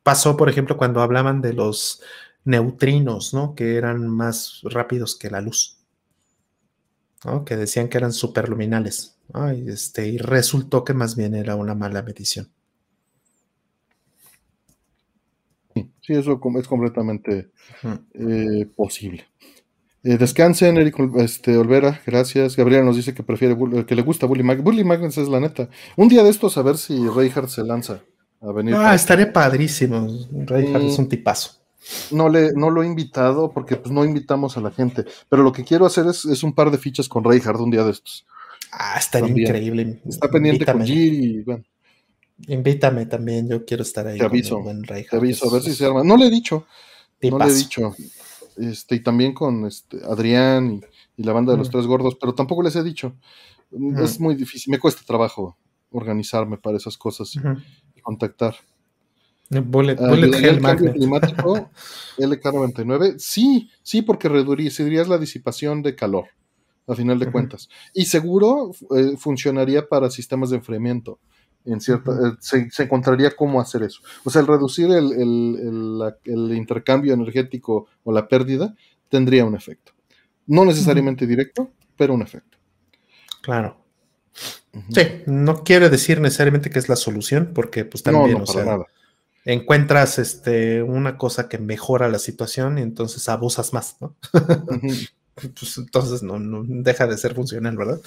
pasó, 0.03 0.37
por 0.37 0.49
ejemplo, 0.49 0.77
cuando 0.77 1.01
hablaban 1.01 1.41
de 1.41 1.53
los 1.53 2.03
neutrinos, 2.45 3.35
¿no? 3.35 3.55
Que 3.55 3.77
eran 3.77 4.09
más 4.09 4.61
rápidos 4.65 5.17
que 5.17 5.31
la 5.31 5.41
luz, 5.41 5.79
¿no? 7.25 7.45
Que 7.45 7.57
decían 7.57 7.89
que 7.89 7.99
eran 7.99 8.13
superluminales, 8.13 9.19
y, 9.57 9.71
este, 9.71 10.09
y 10.09 10.19
resultó 10.19 10.85
que 10.85 10.95
más 10.95 11.17
bien 11.17 11.35
era 11.35 11.57
una 11.57 11.75
mala 11.75 12.03
medición. 12.03 12.51
Sí, 15.75 16.15
eso 16.15 16.41
es 16.59 16.67
completamente 16.69 17.51
eh, 18.15 18.67
posible. 18.75 19.25
Eh, 20.03 20.19
descansen, 20.19 20.77
Eric 20.77 20.97
este, 21.19 21.57
Olvera, 21.57 22.03
gracias. 22.05 22.57
Gabriela 22.57 22.85
nos 22.85 22.97
dice 22.97 23.15
que 23.15 23.23
prefiere 23.23 23.57
que 23.87 23.95
le 23.95 24.03
gusta 24.03 24.27
Bully 24.27 24.43
Magnus. 24.43 24.65
Bully 24.65 24.83
Magnus 24.83 25.17
es 25.17 25.29
la 25.29 25.39
neta. 25.39 25.69
Un 25.97 26.09
día 26.09 26.25
de 26.25 26.31
estos 26.31 26.59
a 26.59 26.63
ver 26.63 26.77
si 26.77 27.07
Reinhardt 27.07 27.49
se 27.49 27.63
lanza 27.63 28.03
a 28.43 28.53
venir. 28.53 28.75
Ah, 28.75 28.95
estaría 28.95 29.33
padrísimo. 29.33 30.07
Reinhardt 30.31 30.85
es 30.85 30.99
un 30.99 31.09
tipazo. 31.09 31.63
No, 32.11 32.29
le, 32.29 32.53
no 32.53 32.71
lo 32.71 32.83
he 32.83 32.87
invitado 32.87 33.51
porque 33.51 33.77
pues 33.77 33.93
no 33.93 34.05
invitamos 34.05 34.57
a 34.57 34.61
la 34.61 34.71
gente, 34.71 35.05
pero 35.29 35.43
lo 35.43 35.53
que 35.53 35.65
quiero 35.65 35.85
hacer 35.85 36.07
es, 36.07 36.25
es 36.25 36.43
un 36.43 36.55
par 36.55 36.71
de 36.71 36.79
fichas 36.79 37.09
con 37.09 37.25
Reinhardt 37.25 37.61
un 37.61 37.71
día 37.71 37.85
de 37.85 37.91
estos. 37.91 38.25
Ah, 38.73 38.97
estaría 38.99 39.31
increíble. 39.31 40.01
Está 40.09 40.29
pendiente 40.29 40.65
con 40.65 40.85
Giri 40.85 41.25
y 41.25 41.43
bueno. 41.43 41.65
Invítame 42.49 43.07
también, 43.07 43.49
yo 43.49 43.65
quiero 43.65 43.83
estar 43.83 44.07
ahí. 44.07 44.19
Te 44.19 44.25
aviso, 44.25 44.61
te 44.87 45.17
aviso, 45.17 45.49
a 45.49 45.53
ver 45.53 45.63
si 45.63 45.75
se 45.75 45.87
arma. 45.87 46.03
No 46.03 46.17
le 46.17 46.27
he 46.27 46.31
dicho, 46.31 46.67
no 47.23 47.39
le 47.39 47.45
he 47.47 47.55
dicho. 47.55 47.95
Este, 48.57 48.97
y 48.97 49.01
también 49.01 49.33
con 49.33 49.65
este, 49.67 49.99
Adrián 50.05 50.83
y, 51.17 51.23
la 51.23 51.33
banda 51.33 51.53
de 51.53 51.59
los 51.59 51.69
mm. 51.69 51.73
tres 51.73 51.87
gordos, 51.87 52.17
pero 52.21 52.35
tampoco 52.35 52.63
les 52.63 52.75
he 52.75 52.83
dicho. 52.83 53.15
Mm. 53.71 53.99
Es 54.03 54.19
muy 54.19 54.35
difícil, 54.35 54.73
me 54.73 54.79
cuesta 54.79 55.03
trabajo 55.07 55.57
organizarme 55.91 56.59
para 56.59 56.79
esas 56.79 56.97
cosas 56.97 57.35
y 57.37 57.41
contactar. 58.03 58.55
Bullet, 59.61 60.01
uh, 60.01 60.09
bullet 60.09 60.49
el 60.49 60.61
cambio 60.61 60.93
climático 60.93 61.71
LK99, 62.19 63.19
sí, 63.19 63.71
sí, 63.83 64.03
porque 64.03 64.29
reducirías 64.29 65.09
la 65.09 65.19
disipación 65.19 65.83
de 65.83 65.95
calor, 65.95 66.25
a 66.87 66.95
final 66.95 67.19
de 67.19 67.31
cuentas. 67.31 67.69
Y 67.93 68.07
seguro 68.07 68.73
eh, 68.97 69.17
funcionaría 69.19 69.87
para 69.87 70.11
sistemas 70.11 70.51
de 70.51 70.57
enfriamiento. 70.57 71.19
En 71.65 71.81
cierta, 71.81 72.13
eh, 72.13 72.37
se, 72.41 72.83
encontraría 72.83 73.31
cómo 73.37 73.61
hacer 73.61 73.83
eso. 73.83 74.01
O 74.25 74.31
sea, 74.31 74.41
el 74.41 74.49
reducir 74.49 74.91
el, 74.91 75.13
el, 75.13 76.13
el, 76.25 76.57
intercambio 76.57 77.13
energético 77.13 77.87
o 78.05 78.13
la 78.13 78.27
pérdida 78.27 78.75
tendría 79.09 79.45
un 79.45 79.55
efecto. 79.55 79.93
No 80.47 80.65
necesariamente 80.65 81.27
directo, 81.27 81.71
pero 81.97 82.15
un 82.15 82.23
efecto. 82.23 82.59
Claro. 83.43 83.82
Sí, 84.91 85.03
no 85.27 85.65
quiere 85.65 85.91
decir 85.91 86.21
necesariamente 86.21 86.71
que 86.71 86.79
es 86.79 86.89
la 86.89 86.97
solución, 86.97 87.51
porque 87.55 87.85
pues 87.85 88.03
también, 88.03 88.41
o 88.41 88.47
sea, 88.47 88.79
encuentras 89.45 90.19
este, 90.19 90.83
una 90.83 91.19
cosa 91.19 91.49
que 91.49 91.59
mejora 91.59 92.09
la 92.09 92.19
situación 92.19 92.79
y 92.79 92.83
entonces 92.83 93.29
abusas 93.29 93.73
más, 93.73 93.97
¿no? 94.01 94.17
pues 95.35 95.79
entonces 95.79 96.23
no, 96.23 96.39
no, 96.39 96.65
deja 96.67 97.07
de 97.07 97.19
ser 97.19 97.35
funcional, 97.35 97.77
¿verdad? 97.77 98.01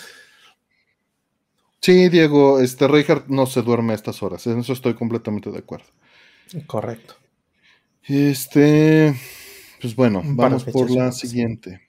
Sí, 1.82 2.10
Diego, 2.10 2.60
este 2.60 2.88
Reinhardt 2.88 3.28
no 3.28 3.46
se 3.46 3.62
duerme 3.62 3.94
a 3.94 3.96
estas 3.96 4.24
horas, 4.24 4.48
en 4.48 4.60
eso 4.60 4.74
estoy 4.74 4.96
completamente 4.96 5.52
de 5.52 5.60
acuerdo. 5.60 5.86
Correcto. 6.66 7.16
Este, 8.04 9.16
pues 9.82 9.96
bueno, 9.96 10.22
vamos 10.26 10.64
por 10.64 10.90
la 10.90 11.12
siguiente. 11.12 11.85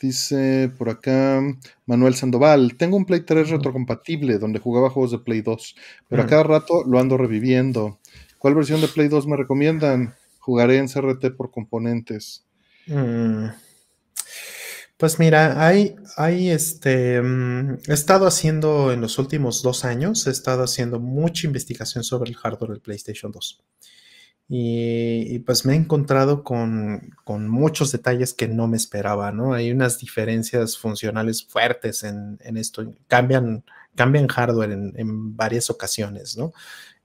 Dice 0.00 0.72
por 0.78 0.88
acá 0.88 1.42
Manuel 1.84 2.14
Sandoval, 2.14 2.76
tengo 2.78 2.96
un 2.96 3.04
Play 3.04 3.20
3 3.20 3.50
retrocompatible 3.50 4.38
donde 4.38 4.58
jugaba 4.58 4.88
juegos 4.88 5.10
de 5.10 5.18
Play 5.18 5.42
2, 5.42 5.76
pero 6.08 6.22
a 6.22 6.26
cada 6.26 6.42
rato 6.42 6.84
lo 6.86 6.98
ando 6.98 7.18
reviviendo. 7.18 7.98
¿Cuál 8.38 8.54
versión 8.54 8.80
de 8.80 8.88
Play 8.88 9.08
2 9.08 9.26
me 9.26 9.36
recomiendan? 9.36 10.14
Jugaré 10.38 10.78
en 10.78 10.88
CRT 10.88 11.36
por 11.36 11.50
componentes. 11.50 12.46
Mm. 12.86 13.48
Pues 14.96 15.18
mira, 15.18 15.66
hay, 15.66 15.96
hay 16.16 16.50
este, 16.50 17.20
mm, 17.20 17.78
he 17.86 17.92
estado 17.92 18.26
haciendo 18.26 18.92
en 18.92 19.02
los 19.02 19.18
últimos 19.18 19.62
dos 19.62 19.84
años, 19.84 20.26
he 20.26 20.30
estado 20.30 20.62
haciendo 20.62 20.98
mucha 20.98 21.46
investigación 21.46 22.04
sobre 22.04 22.30
el 22.30 22.36
hardware 22.36 22.70
del 22.72 22.80
PlayStation 22.80 23.32
2. 23.32 23.62
Y, 24.52 25.38
pues 25.40 25.64
me 25.64 25.74
he 25.74 25.76
encontrado 25.76 26.42
con, 26.42 27.14
muchos 27.48 27.92
detalles 27.92 28.34
que 28.34 28.48
no 28.48 28.66
me 28.66 28.76
esperaba, 28.76 29.30
¿no? 29.30 29.54
Hay 29.54 29.70
unas 29.70 30.00
diferencias 30.00 30.76
funcionales 30.76 31.44
fuertes 31.44 32.02
en, 32.02 32.38
esto, 32.56 32.92
cambian, 33.06 33.64
cambian 33.94 34.26
hardware 34.26 34.72
en, 34.72 35.36
varias 35.36 35.70
ocasiones, 35.70 36.36
¿no? 36.36 36.52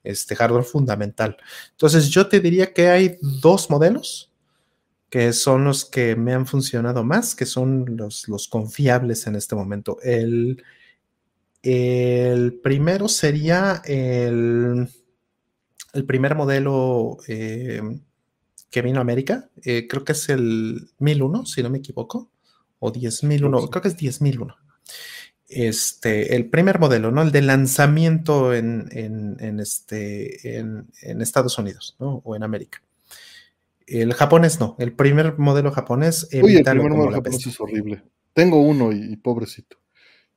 Este 0.03 0.35
hardware 0.35 0.63
fundamental. 0.63 1.37
Entonces 1.69 2.09
yo 2.09 2.27
te 2.27 2.39
diría 2.39 2.73
que 2.73 2.89
hay 2.89 3.17
dos 3.21 3.69
modelos 3.69 4.31
que 5.11 5.31
son 5.31 5.65
los 5.65 5.85
que 5.85 6.15
me 6.15 6.33
han 6.33 6.47
funcionado 6.47 7.03
más, 7.03 7.35
que 7.35 7.45
son 7.45 7.95
los, 7.95 8.27
los 8.27 8.47
confiables 8.47 9.27
en 9.27 9.35
este 9.35 9.53
momento. 9.53 9.99
El, 10.01 10.63
el 11.61 12.59
primero 12.63 13.07
sería 13.07 13.83
el 13.85 14.89
el 15.95 16.05
primer 16.05 16.35
modelo 16.35 17.17
eh, 17.27 17.81
que 18.69 18.81
vino 18.81 18.99
a 18.99 19.01
América, 19.01 19.49
eh, 19.63 19.87
creo 19.87 20.03
que 20.03 20.11
es 20.11 20.29
el 20.29 20.89
1001, 20.99 21.45
si 21.45 21.63
no 21.63 21.69
me 21.69 21.77
equivoco, 21.77 22.29
o 22.79 22.91
10001, 22.91 23.69
creo 23.69 23.81
que 23.81 23.87
es 23.87 23.95
10001. 23.95 24.55
Este, 25.47 26.35
el 26.35 26.49
primer 26.49 26.79
modelo, 26.79 27.11
¿no? 27.11 27.21
El 27.21 27.31
de 27.31 27.41
lanzamiento 27.41 28.53
en, 28.53 28.89
este, 29.59 30.57
en, 30.57 30.87
Estados 31.21 31.57
Unidos, 31.57 31.95
¿no? 31.99 32.21
O 32.25 32.35
en 32.35 32.43
América. 32.43 32.81
El 33.87 34.13
japonés 34.13 34.59
no, 34.59 34.75
el 34.79 34.93
primer 34.93 35.37
modelo 35.37 35.71
japonés. 35.71 36.27
Uy, 36.33 36.57
el 36.57 36.63
primer 36.63 36.91
modelo 36.91 37.11
japonés 37.11 37.47
es 37.47 37.59
horrible. 37.59 38.03
Tengo 38.33 38.59
uno 38.59 38.91
y 38.91 39.15
pobrecito 39.15 39.77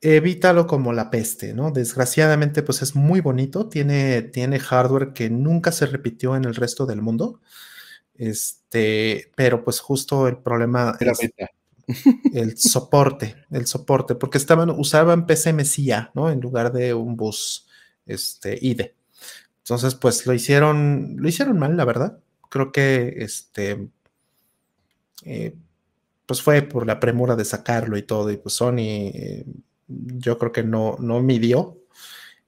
evítalo 0.01 0.67
como 0.67 0.93
la 0.93 1.11
peste, 1.11 1.55
¿no? 1.55 1.71
Desgraciadamente, 1.71 2.63
pues 2.63 2.83
es 2.83 2.95
muy 2.95 3.21
bonito, 3.21 3.69
tiene, 3.69 4.23
tiene 4.23 4.61
hardware 4.61 5.13
que 5.13 5.31
nunca 5.31 5.73
se 5.73 5.87
repitió 5.87 6.37
en 6.37 6.45
el 6.45 6.55
resto 6.55 6.87
del 6.87 7.03
mundo, 7.03 7.41
este, 8.15 9.33
pero 9.37 9.65
pues 9.65 9.81
justo 9.81 10.29
el 10.29 10.39
problema 10.39 10.97
es 11.01 11.33
el 12.35 12.57
soporte, 12.59 13.37
el 13.51 13.67
soporte, 13.67 14.15
porque 14.15 14.39
estaban, 14.39 14.71
usaban 14.71 15.27
PCMCIA, 15.27 16.13
¿no? 16.15 16.31
En 16.31 16.41
lugar 16.41 16.73
de 16.73 16.95
un 16.95 17.17
bus, 17.17 17.67
este, 18.07 18.59
IDE. 18.61 18.95
Entonces, 19.59 19.95
pues 19.95 20.27
lo 20.27 20.33
hicieron, 20.33 21.17
lo 21.19 21.29
hicieron 21.29 21.59
mal, 21.59 21.77
la 21.77 21.85
verdad. 21.85 22.19
Creo 22.49 22.73
que, 22.73 23.17
este, 23.19 23.89
eh, 25.25 25.55
pues 26.27 26.43
fue 26.43 26.63
por 26.63 26.87
la 26.87 27.01
premura 27.01 27.37
de 27.37 27.45
sacarlo 27.45 27.97
y 27.97 28.03
todo, 28.03 28.31
y 28.31 28.37
pues 28.37 28.55
Sony 28.55 29.11
eh, 29.13 29.45
yo 29.89 30.39
creo 30.39 30.53
que 30.53 30.63
no, 30.63 30.97
no 31.01 31.21
midió. 31.21 31.79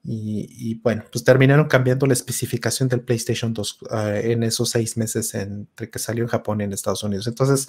Y, 0.02 0.77
bueno, 0.77 1.05
pues 1.12 1.25
terminaron 1.25 1.69
cambiando 1.69 2.07
la 2.07 2.15
especificación 2.15 2.89
del 2.89 3.02
PlayStation 3.02 3.52
2 3.52 3.78
eh, 3.93 4.23
en 4.33 4.43
esos 4.44 4.70
seis 4.70 4.97
meses 4.97 5.35
entre 5.35 5.91
que 5.91 5.99
salió 5.99 6.25
en 6.25 6.28
Japón 6.28 6.60
y 6.60 6.65
en 6.65 6.73
Estados 6.73 7.02
Unidos. 7.02 7.27
Entonces, 7.27 7.69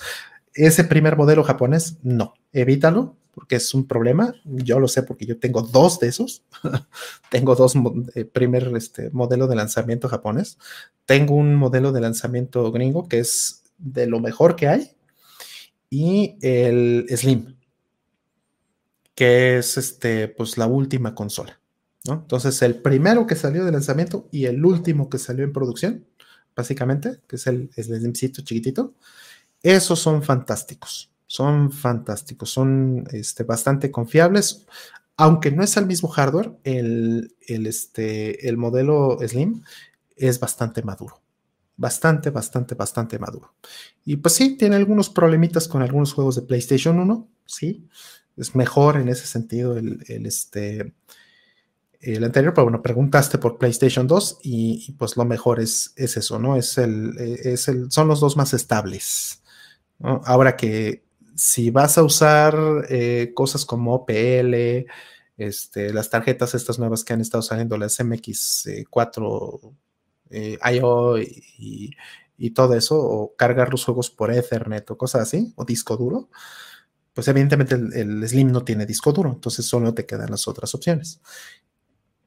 ese 0.54 0.86
primer 0.86 1.18
modelo 1.18 1.44
japonés, 1.44 1.98
no, 2.04 2.34
evítalo, 2.54 3.18
porque 3.34 3.58
es 3.58 3.74
un 3.74 3.86
problema. 3.86 4.34
Yo 4.46 4.80
lo 4.80 4.88
sé 4.88 5.04
porque 5.04 5.26
yo 5.26 5.40
tengo 5.40 5.62
dos 5.62 6.00
de 6.00 6.08
esos. 6.08 6.44
tengo 7.30 7.56
dos, 7.56 7.74
eh, 8.16 8.26
primer 8.26 8.72
este, 8.76 9.10
modelo 9.12 9.48
de 9.48 9.56
lanzamiento 9.56 10.08
japonés. 10.08 10.58
Tengo 11.06 11.36
un 11.36 11.56
modelo 11.56 11.92
de 11.92 12.02
lanzamiento 12.02 12.72
gringo 12.72 13.08
que 13.08 13.20
es 13.20 13.64
de 13.78 14.08
lo 14.08 14.20
mejor 14.20 14.56
que 14.56 14.68
hay. 14.68 14.92
Y 15.90 16.38
el 16.42 17.06
Slim, 17.10 17.58
que 19.22 19.60
es 19.60 19.78
este, 19.78 20.30
pues 20.30 20.58
la 20.58 20.66
última 20.66 21.14
consola. 21.14 21.60
¿no? 22.08 22.14
Entonces, 22.14 22.60
el 22.64 22.82
primero 22.82 23.28
que 23.28 23.36
salió 23.36 23.64
de 23.64 23.72
lanzamiento 23.72 24.28
y 24.32 24.46
el 24.46 24.66
último 24.66 25.12
que 25.12 25.20
salió 25.20 25.44
en 25.46 25.54
producción, 25.54 26.08
básicamente, 26.56 27.20
que 27.28 27.36
es 27.36 27.46
el, 27.46 27.70
el 27.76 28.14
chiquitito, 28.14 28.96
esos 29.62 30.00
son 30.00 30.24
fantásticos. 30.24 31.12
Son 31.28 31.72
fantásticos, 31.72 32.50
son 32.50 33.04
este, 33.12 33.44
bastante 33.44 33.92
confiables. 33.92 34.66
Aunque 35.18 35.52
no 35.52 35.62
es 35.62 35.78
el 35.78 35.86
mismo 35.86 36.10
hardware, 36.10 36.58
el, 36.64 37.36
el, 37.42 37.68
este, 37.68 38.50
el 38.50 38.58
modelo 38.58 39.20
Slim 39.24 39.62
es 40.16 40.40
bastante 40.40 40.82
maduro. 40.82 41.22
Bastante, 41.78 42.32
bastante, 42.32 42.74
bastante 42.74 43.20
maduro. 43.20 43.54
Y 44.04 44.16
pues 44.16 44.34
sí, 44.34 44.58
tiene 44.58 44.78
algunos 44.78 45.12
problemitas 45.12 45.68
con 45.68 45.84
algunos 45.84 46.12
juegos 46.12 46.38
de 46.38 46.42
PlayStation 46.42 47.00
1, 47.00 47.28
sí 47.46 47.88
es 48.38 48.56
mejor 48.56 48.98
en 48.98 49.10
ese 49.10 49.26
sentido 49.26 49.78
el, 49.78 50.04
este, 50.08 50.94
el 52.00 52.24
anterior, 52.24 52.54
pero 52.54 52.66
bueno, 52.66 52.82
preguntaste 52.82 53.38
por 53.38 53.58
PlayStation 53.58 54.08
2 54.08 54.40
y, 54.44 54.94
pues 54.94 55.18
lo 55.18 55.26
mejor 55.26 55.60
es, 55.60 55.94
es, 55.96 56.18
eso, 56.18 56.40
¿no? 56.40 56.56
Es 56.56 56.78
el, 56.78 57.18
es 57.18 57.68
el, 57.68 57.92
son 57.92 58.08
los 58.08 58.20
dos 58.20 58.38
más 58.38 58.54
estables. 58.54 59.44
Ahora 60.00 60.56
que 60.56 61.04
si 61.36 61.70
vas 61.70 61.98
a 61.98 62.04
usar 62.04 62.56
eh, 62.90 63.32
cosas 63.36 63.66
como 63.66 63.94
OPL, 63.94 64.86
este, 65.38 65.94
las 65.94 66.10
tarjetas 66.10 66.54
estas 66.54 66.80
nuevas 66.80 67.04
que 67.04 67.14
han 67.14 67.22
estado 67.22 67.42
saliendo, 67.42 67.78
las 67.78 68.00
MX4 68.00 69.76
eh, 70.32 70.58
IO 70.74 71.20
y, 71.20 71.96
y, 72.38 72.52
todo 72.52 72.76
eso, 72.76 73.00
o 73.00 73.36
cargar 73.36 73.70
los 73.70 73.86
juegos 73.86 74.10
por 74.10 74.32
Ethernet 74.32 74.90
o 74.92 74.98
cosas 74.98 75.24
así, 75.24 75.54
o 75.56 75.66
disco 75.66 75.98
duro, 75.98 76.30
pues 77.14 77.28
evidentemente 77.28 77.76
el, 77.76 78.28
Slim 78.28 78.52
no 78.52 78.64
tiene 78.64 78.86
disco 78.86 79.12
duro, 79.12 79.32
entonces 79.32 79.66
solo 79.66 79.94
te 79.94 80.06
quedan 80.06 80.32
las 80.32 80.48
otras 80.48 80.74
opciones. 80.74 81.22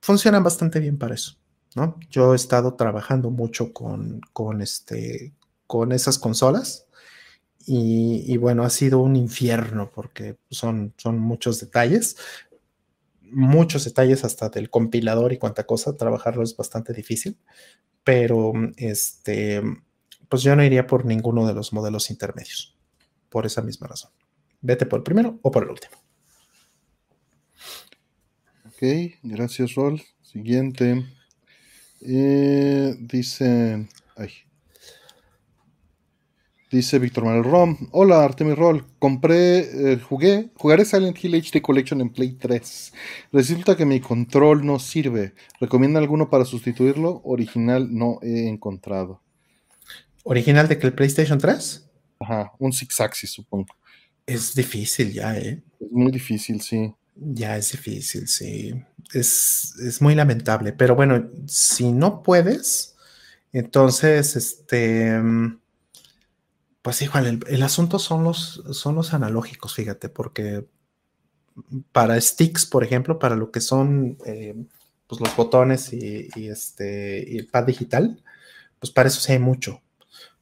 Funcionan 0.01 0.45
bastante 0.45 0.81
bien 0.81 0.99
para 0.99 1.15
eso, 1.15 1.37
¿no? 1.75 1.99
Yo 2.11 2.33
he 2.33 2.37
estado 2.37 2.75
trabajando 2.75 3.31
mucho 3.31 3.73
con, 3.73 4.21
con, 4.33 4.61
este, 4.61 5.33
con 5.67 5.93
esas 5.93 6.19
consolas 6.19 6.87
y, 7.67 8.37
bueno, 8.37 8.63
ha 8.65 8.71
sido 8.71 8.99
un 8.99 9.17
infierno 9.17 9.91
porque 9.91 10.37
son, 10.51 10.93
son 10.99 11.19
muchos 11.19 11.61
detalles, 11.61 12.17
muchos 13.23 13.85
detalles 13.87 14.23
hasta 14.25 14.51
del 14.51 14.69
compilador 14.69 15.33
y 15.33 15.39
cuánta 15.39 15.65
cosa, 15.65 15.97
trabajarlo 15.97 16.43
es 16.43 16.55
bastante 16.55 16.93
difícil, 16.93 17.39
pero 18.03 18.53
este, 18.77 19.63
pues 20.29 20.43
yo 20.43 20.55
no 20.55 20.63
iría 20.63 20.87
por 20.87 21.07
ninguno 21.07 21.47
de 21.47 21.55
los 21.55 21.73
modelos 21.73 22.11
intermedios, 22.11 22.77
por 23.31 23.47
esa 23.47 23.63
misma 23.63 23.87
razón. 23.87 24.11
Vete 24.65 24.87
por 24.87 25.01
el 25.01 25.03
primero 25.05 25.39
o 25.43 25.51
por 25.51 25.65
el 25.65 25.69
último. 25.69 25.93
Ok, 28.67 29.13
gracias, 29.23 29.75
Rol. 29.75 30.01
Siguiente. 30.23 31.05
Eh, 32.01 32.97
dice. 32.99 33.87
Ay, 34.17 34.31
Dice 36.71 36.99
Víctor 36.99 37.25
Manuel 37.25 37.45
Rom. 37.45 37.77
Hola, 37.93 38.25
Artemis 38.25 38.57
Roll. 38.57 38.87
Compré, 38.99 39.93
eh, 39.93 40.01
jugué, 40.01 40.51
jugaré 40.57 40.87
Silent 40.87 41.23
Hill 41.23 41.35
HD 41.35 41.61
Collection 41.61 42.01
en 42.01 42.09
Play 42.09 42.33
3. 42.33 42.93
Resulta 43.33 43.77
que 43.77 43.85
mi 43.85 44.01
control 44.01 44.65
no 44.65 44.79
sirve. 44.79 45.35
¿Recomienda 45.61 46.01
alguno 46.01 46.31
para 46.31 46.47
sustituirlo? 46.47 47.21
Original 47.25 47.95
no 47.95 48.19
he 48.23 48.49
encontrado. 48.49 49.21
¿Original 50.25 50.69
de 50.69 50.79
que 50.79 50.87
el 50.87 50.95
PlayStation 50.95 51.39
3? 51.39 51.89
Ajá, 52.19 52.53
un 52.59 52.73
Six 52.73 53.01
Axis, 53.03 53.31
supongo. 53.31 53.67
Es 54.27 54.55
difícil 54.55 55.13
ya, 55.13 55.37
¿eh? 55.37 55.63
Es 55.81 55.91
muy 55.91 56.11
difícil, 56.11 56.61
sí. 56.61 56.95
Ya 57.15 57.57
es 57.57 57.73
difícil, 57.73 58.27
sí. 58.27 58.75
Es, 59.13 59.75
es 59.79 60.01
muy 60.01 60.15
lamentable. 60.15 60.73
Pero 60.73 60.95
bueno, 60.97 61.31
si 61.47 61.93
no 61.93 62.23
puedes, 62.23 62.97
entonces, 63.53 64.37
este 64.37 65.21
pues 66.85 67.01
igual, 67.01 67.41
el, 67.47 67.63
asunto 67.63 67.99
son 67.99 68.25
los, 68.25 68.63
son 68.73 68.95
los 68.95 69.15
analógicos, 69.15 69.73
fíjate, 69.73 70.11
porque 70.11 70.67
para 71.93 72.21
sticks, 72.21 72.67
por 72.67 72.85
ejemplo, 72.85 73.19
para 73.19 73.37
lo 73.37 73.51
que 73.51 73.63
son 73.63 74.19
eh, 74.27 74.55
pues 75.07 75.19
los 75.19 75.35
botones 75.35 75.95
y, 75.95 76.29
este, 76.47 77.39
el 77.39 77.47
pad 77.47 77.65
digital, 77.65 78.23
pues 78.79 78.93
para 78.93 79.09
eso 79.09 79.19
sí 79.23 79.33
hay 79.33 79.39
mucho, 79.39 79.81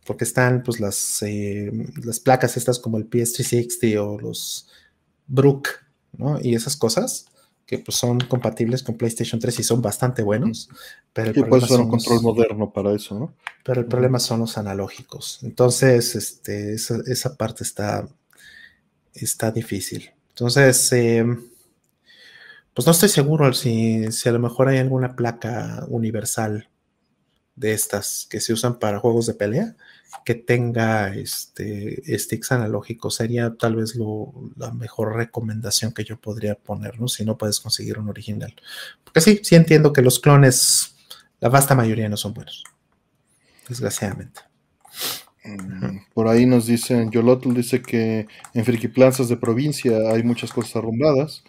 porque 0.05 0.25
están 0.25 0.63
pues 0.63 0.81
las, 0.81 1.23
eh, 1.23 1.71
las 2.03 2.21
placas 2.21 2.57
estas 2.57 2.79
como 2.79 2.99
el 2.99 3.09
PS360 3.09 3.99
o 3.99 4.19
los 4.19 4.69
Brook, 5.27 5.69
¿no? 6.13 6.39
Y 6.41 6.55
esas 6.55 6.77
cosas, 6.77 7.27
que 7.67 7.79
pues 7.79 7.97
son 7.97 8.21
compatibles 8.21 8.83
con 8.83 8.97
PlayStation 8.97 9.41
3 9.41 9.61
y 9.61 9.63
son 9.63 9.81
bastante 9.81 10.23
buenos. 10.23 10.69
Pero 11.13 11.31
el 11.31 11.49
puede 11.49 11.67
ser 11.67 11.81
un 11.81 11.89
control 11.89 12.21
moderno 12.23 12.73
para 12.73 12.93
eso, 12.93 13.19
¿no? 13.19 13.35
Pero 13.65 13.81
el 13.81 13.87
problema 13.87 14.19
son 14.19 14.41
los 14.41 14.59
analógicos. 14.59 15.39
Entonces, 15.43 16.17
este, 16.17 16.75
esa, 16.75 17.37
parte 17.37 17.63
está, 17.63 18.09
está 19.15 19.53
difícil. 19.53 20.11
Entonces, 20.31 20.93
em, 20.93 21.45
pues 22.75 22.87
no 22.87 22.93
estoy 22.93 23.09
seguro 23.09 23.53
si, 23.53 24.11
si 24.11 24.29
a 24.29 24.33
lo 24.33 24.41
mejor 24.41 24.69
hay 24.69 24.79
alguna 24.79 25.15
placa 25.15 25.87
universal 25.89 26.69
de 27.57 27.73
estas 27.73 28.27
que 28.31 28.41
se 28.41 28.53
usan 28.53 28.79
para 28.79 28.99
juegos 28.99 29.27
de 29.27 29.35
pelea 29.35 29.77
que 30.25 30.35
tenga 30.35 31.15
este, 31.15 32.03
sticks 32.19 32.53
analógicos. 32.53 33.17
Sería 33.17 33.55
tal 33.55 33.77
vez 33.77 33.95
la 34.57 34.73
mejor 34.73 35.17
recomendación 35.17 35.93
que 35.93 36.05
yo 36.05 36.21
podría 36.21 36.55
poner, 36.55 37.01
¿no? 37.01 37.09
Si 37.09 37.25
no 37.25 37.37
puedes 37.37 37.61
conseguir 37.61 37.99
un 37.99 38.09
original. 38.09 38.55
Porque 39.05 39.21
sí, 39.21 39.41
sí 39.43 39.57
entiendo 39.57 39.93
que 39.93 40.03
los 40.03 40.21
clones, 40.21 40.95
la 41.41 41.49
vasta 41.49 41.75
mayoría 41.75 42.09
no 42.09 42.17
son 42.17 42.35
buenos. 42.35 42.63
Desgraciadamente. 43.69 44.43
Mm, 45.45 45.99
por 46.15 46.29
ahí 46.29 46.47
nos 46.47 46.67
dicen, 46.67 47.11
Yolotl 47.11 47.53
dice 47.53 47.83
que 47.83 48.29
en 48.55 48.65
Friki 48.65 48.89
Plazas 48.89 49.29
de 49.29 49.37
provincia 49.37 49.97
hay 50.11 50.23
muchas 50.23 50.53
cosas 50.53 50.77
arrumbadas. 50.77 51.43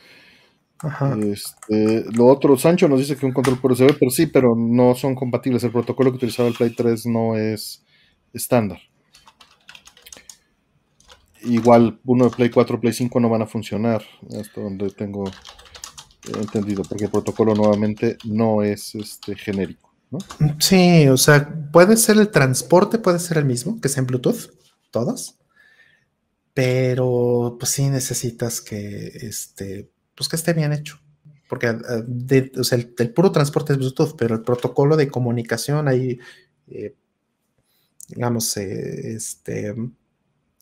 Este, 1.32 2.06
lo 2.12 2.28
otro, 2.28 2.58
Sancho 2.58 2.90
nos 2.90 3.00
dice 3.00 3.16
que 3.16 3.26
un 3.26 3.32
control 3.32 3.60
por 3.60 3.72
USB, 3.72 3.98
pero 3.98 4.12
sí, 4.12 4.28
pero 4.28 4.56
no 4.56 4.96
son 4.96 5.16
compatibles. 5.16 5.64
El 5.64 5.72
protocolo 5.72 6.12
que 6.12 6.18
utilizaba 6.18 6.50
el 6.50 6.56
Play 6.56 6.76
3 6.76 7.06
no 7.06 7.38
es 7.38 7.86
estándar. 8.34 8.80
Igual 11.42 12.00
uno 12.06 12.26
de 12.26 12.32
Play 12.32 12.50
4, 12.50 12.80
Play 12.80 12.94
5 12.94 13.20
no 13.20 13.30
van 13.30 13.42
a 13.42 13.48
funcionar, 13.48 14.04
hasta 14.40 14.62
donde 14.62 14.90
tengo 14.92 15.24
entendido, 16.40 16.84
porque 16.84 17.06
el 17.06 17.12
protocolo 17.12 17.54
nuevamente 17.54 18.18
no 18.26 18.64
es 18.64 18.96
este 18.96 19.36
genérico. 19.36 19.94
Sí, 20.60 21.08
o 21.08 21.18
sea, 21.18 21.50
puede 21.72 21.98
ser 21.98 22.18
el 22.18 22.30
transporte, 22.30 23.00
puede 23.00 23.20
ser 23.20 23.38
el 23.38 23.46
mismo, 23.46 23.82
que 23.82 23.90
sea 23.90 24.02
en 24.02 24.08
Bluetooth, 24.08 24.52
todos, 24.92 25.40
pero 26.54 27.58
pues 27.60 27.72
sí 27.72 27.90
necesitas 27.90 28.62
que, 28.62 29.08
este, 29.22 29.90
pues 30.16 30.30
que 30.30 30.36
esté 30.36 30.54
bien 30.54 30.74
hecho, 30.74 31.00
porque 31.50 31.68
el, 31.68 33.14
puro 33.14 33.32
transporte 33.32 33.74
es 33.74 33.80
Bluetooth, 33.80 34.16
pero 34.18 34.36
el 34.36 34.42
protocolo 34.42 34.96
de 34.96 35.10
comunicación 35.10 35.88
ahí 35.88 36.20
eh, 36.68 36.96
digamos, 38.08 38.56
eh, 38.58 39.16
este, 39.16 39.76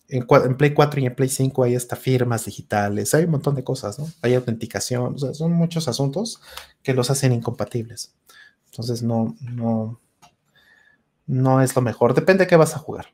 en, 0.07 0.57
Play 0.57 0.73
4 0.73 1.01
y 1.01 1.05
en 1.05 1.15
Play 1.15 1.29
5 1.29 1.63
hay 1.63 1.75
hasta 1.75 1.95
firmas 1.95 2.45
digitales, 2.45 3.13
hay 3.13 3.25
un 3.25 3.31
montón 3.31 3.55
de 3.55 3.63
cosas, 3.63 3.99
¿no? 3.99 4.07
Hay 4.21 4.33
autenticación, 4.35 5.17
son 5.17 5.53
muchos 5.53 5.87
asuntos 5.87 6.41
que 6.83 6.93
los 6.93 7.09
hacen 7.09 7.33
incompatibles. 7.33 8.13
Entonces, 8.67 9.03
no, 9.03 9.35
no, 9.41 9.99
no 11.27 11.61
es 11.61 11.75
lo 11.75 11.81
mejor. 11.81 12.13
Depende 12.13 12.45
de 12.45 12.47
qué 12.47 12.55
vas 12.55 12.75
a 12.75 12.79
jugar, 12.79 13.07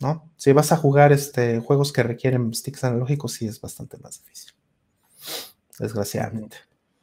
¿no? 0.00 0.30
Si 0.36 0.52
vas 0.52 0.72
a 0.72 0.76
jugar 0.76 1.12
este, 1.12 1.60
juegos 1.60 1.92
que 1.92 2.02
requieren 2.02 2.54
sticks 2.54 2.84
analógicos, 2.84 3.32
sí 3.32 3.46
es 3.46 3.60
bastante 3.60 3.98
más 3.98 4.22
difícil. 4.22 4.52
Desgraciadamente. 5.82 6.58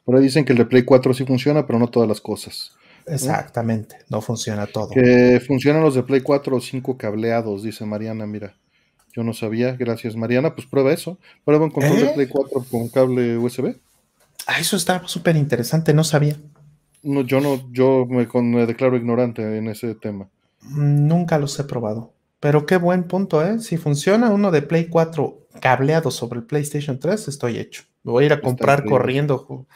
Por 0.06 0.16
ahí 0.16 0.22
dicen 0.22 0.46
que 0.46 0.52
el 0.52 0.58
de 0.58 0.64
Play 0.64 0.84
4 0.84 1.12
sí 1.12 1.26
funciona, 1.26 1.66
pero 1.66 1.78
no 1.78 1.88
todas 1.88 2.08
las 2.08 2.20
cosas. 2.20 2.72
Exactamente, 3.06 3.96
no 4.08 4.22
funciona 4.22 4.66
todo. 4.66 4.88
Que 4.88 5.38
funcionan 5.46 5.82
los 5.82 5.94
de 5.94 6.02
Play 6.02 6.22
4 6.22 6.56
o 6.56 6.60
5 6.60 6.96
cableados, 6.96 7.62
dice 7.62 7.84
Mariana, 7.84 8.26
mira. 8.26 8.54
Yo 9.12 9.22
no 9.22 9.34
sabía, 9.34 9.72
gracias 9.72 10.16
Mariana, 10.16 10.54
pues 10.54 10.66
prueba 10.66 10.92
eso. 10.92 11.18
Prueba 11.44 11.64
un 11.64 11.70
control 11.70 11.96
de 11.96 12.06
¿Eh? 12.06 12.12
Play 12.14 12.28
4 12.28 12.64
con 12.70 12.88
cable 12.88 13.36
USB. 13.36 13.76
Ah, 14.46 14.60
eso 14.60 14.76
está 14.76 15.06
súper 15.06 15.36
interesante, 15.36 15.92
no 15.92 16.04
sabía. 16.04 16.36
No, 17.02 17.20
yo 17.20 17.40
no, 17.40 17.70
yo 17.70 18.06
me, 18.08 18.26
me, 18.42 18.66
declaro 18.66 18.96
ignorante 18.96 19.58
en 19.58 19.68
ese 19.68 19.94
tema. 19.94 20.28
Nunca 20.62 21.38
los 21.38 21.58
he 21.58 21.64
probado. 21.64 22.14
Pero 22.40 22.64
qué 22.64 22.78
buen 22.78 23.04
punto, 23.04 23.44
¿eh? 23.44 23.60
Si 23.60 23.76
funciona 23.76 24.30
uno 24.30 24.50
de 24.50 24.62
Play 24.62 24.88
4 24.88 25.48
cableado 25.60 26.10
sobre 26.10 26.40
el 26.40 26.46
PlayStation 26.46 26.98
3, 26.98 27.28
estoy 27.28 27.58
hecho. 27.58 27.84
Me 28.02 28.12
voy 28.12 28.24
a 28.24 28.26
ir 28.26 28.32
a 28.32 28.40
comprar 28.40 28.84
corriendo 28.86 29.66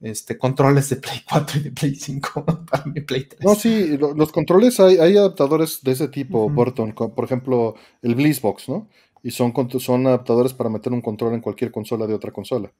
este, 0.00 0.36
controles 0.36 0.90
de 0.90 0.96
Play 0.96 1.22
4 1.28 1.60
y 1.60 1.62
de 1.62 1.70
Play 1.72 1.94
5 1.94 2.44
para 2.70 2.84
mi 2.84 3.00
Play 3.00 3.24
3. 3.24 3.40
No, 3.42 3.54
sí, 3.54 3.96
los 3.96 4.30
controles 4.32 4.78
hay, 4.80 4.98
hay 4.98 5.16
adaptadores 5.16 5.80
de 5.82 5.92
ese 5.92 6.08
tipo, 6.08 6.48
Burton, 6.50 6.92
por 6.92 7.24
ejemplo, 7.24 7.74
el 8.02 8.14
Blissbox, 8.14 8.68
¿no? 8.68 8.86
Y 9.22 9.30
son, 9.30 9.54
son 9.80 10.06
adaptadores 10.06 10.52
para 10.52 10.68
meter 10.68 10.92
un 10.92 11.00
control 11.00 11.32
en 11.32 11.40
cualquier 11.40 11.72
consola 11.72 12.06
de 12.06 12.12
otra 12.12 12.30
consola. 12.30 12.70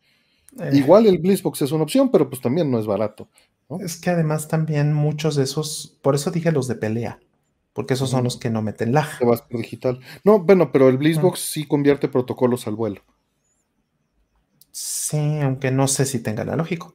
Eh. 0.61 0.71
Igual 0.75 1.07
el 1.07 1.19
Blissbox 1.19 1.63
es 1.63 1.73
una 1.73 1.85
opción, 1.85 2.11
pero 2.11 2.29
pues 2.29 2.43
también 2.43 2.71
no 2.71 2.79
es 2.79 2.87
barato. 2.87 3.29
Es 3.81 3.97
que 3.97 4.11
además 4.11 4.47
también 4.47 4.93
muchos 4.93 5.37
de 5.37 5.45
esos, 5.45 5.99
por 6.03 6.15
eso 6.15 6.31
dije 6.31 6.53
los 6.53 6.69
de 6.69 6.75
pelea, 6.75 7.19
porque 7.75 7.95
esos 7.95 8.09
son 8.09 8.25
los 8.25 8.39
que 8.39 8.49
no 8.49 8.63
meten 8.63 8.93
lag. 8.93 9.07
vas 9.27 9.43
por 9.43 9.61
digital. 9.61 10.01
No, 10.25 10.39
bueno, 10.39 10.73
pero 10.73 10.89
el 10.89 10.97
Blissbox 10.97 11.41
sí 11.41 11.67
convierte 11.67 12.09
protocolos 12.09 12.67
al 12.67 12.77
vuelo. 12.77 13.03
Sí, 14.71 15.41
aunque 15.43 15.71
no 15.71 15.87
sé 15.87 16.07
si 16.07 16.21
tenga 16.23 16.45
la 16.45 16.57
lógico. 16.57 16.95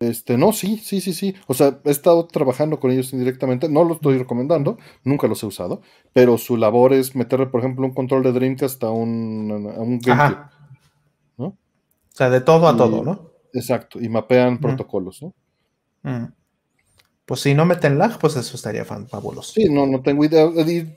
Este, 0.00 0.38
no, 0.38 0.52
sí, 0.52 0.76
sí, 0.76 1.00
sí, 1.00 1.12
sí. 1.12 1.34
O 1.48 1.54
sea, 1.54 1.80
he 1.84 1.90
estado 1.90 2.26
trabajando 2.26 2.78
con 2.78 2.90
ellos 2.90 3.12
indirectamente. 3.12 3.68
No 3.68 3.82
lo 3.82 3.94
estoy 3.94 4.18
recomendando, 4.18 4.78
nunca 5.02 5.26
los 5.26 5.42
he 5.42 5.46
usado. 5.46 5.82
Pero 6.12 6.38
su 6.38 6.56
labor 6.56 6.92
es 6.92 7.16
meterle, 7.16 7.46
por 7.46 7.60
ejemplo, 7.60 7.84
un 7.84 7.94
control 7.94 8.22
de 8.22 8.32
Dreamcast 8.32 8.84
a 8.84 8.90
un, 8.90 9.72
a 9.76 9.80
un 9.80 9.98
GameCube. 9.98 10.50
¿no? 11.38 11.46
O 11.46 11.56
sea, 12.10 12.30
de 12.30 12.40
todo 12.40 12.68
a 12.68 12.76
todo, 12.76 13.02
¿no? 13.02 13.32
Exacto, 13.52 14.00
y 14.00 14.08
mapean 14.08 14.58
protocolos, 14.58 15.22
¿no? 15.22 16.32
Pues 17.28 17.42
si 17.42 17.52
no 17.52 17.66
meten 17.66 17.98
lag, 17.98 18.18
pues 18.18 18.36
eso 18.36 18.56
estaría 18.56 18.86
fabuloso. 18.86 19.52
Sí, 19.52 19.68
no, 19.68 19.86
no 19.86 20.00
tengo 20.00 20.24
idea. 20.24 20.48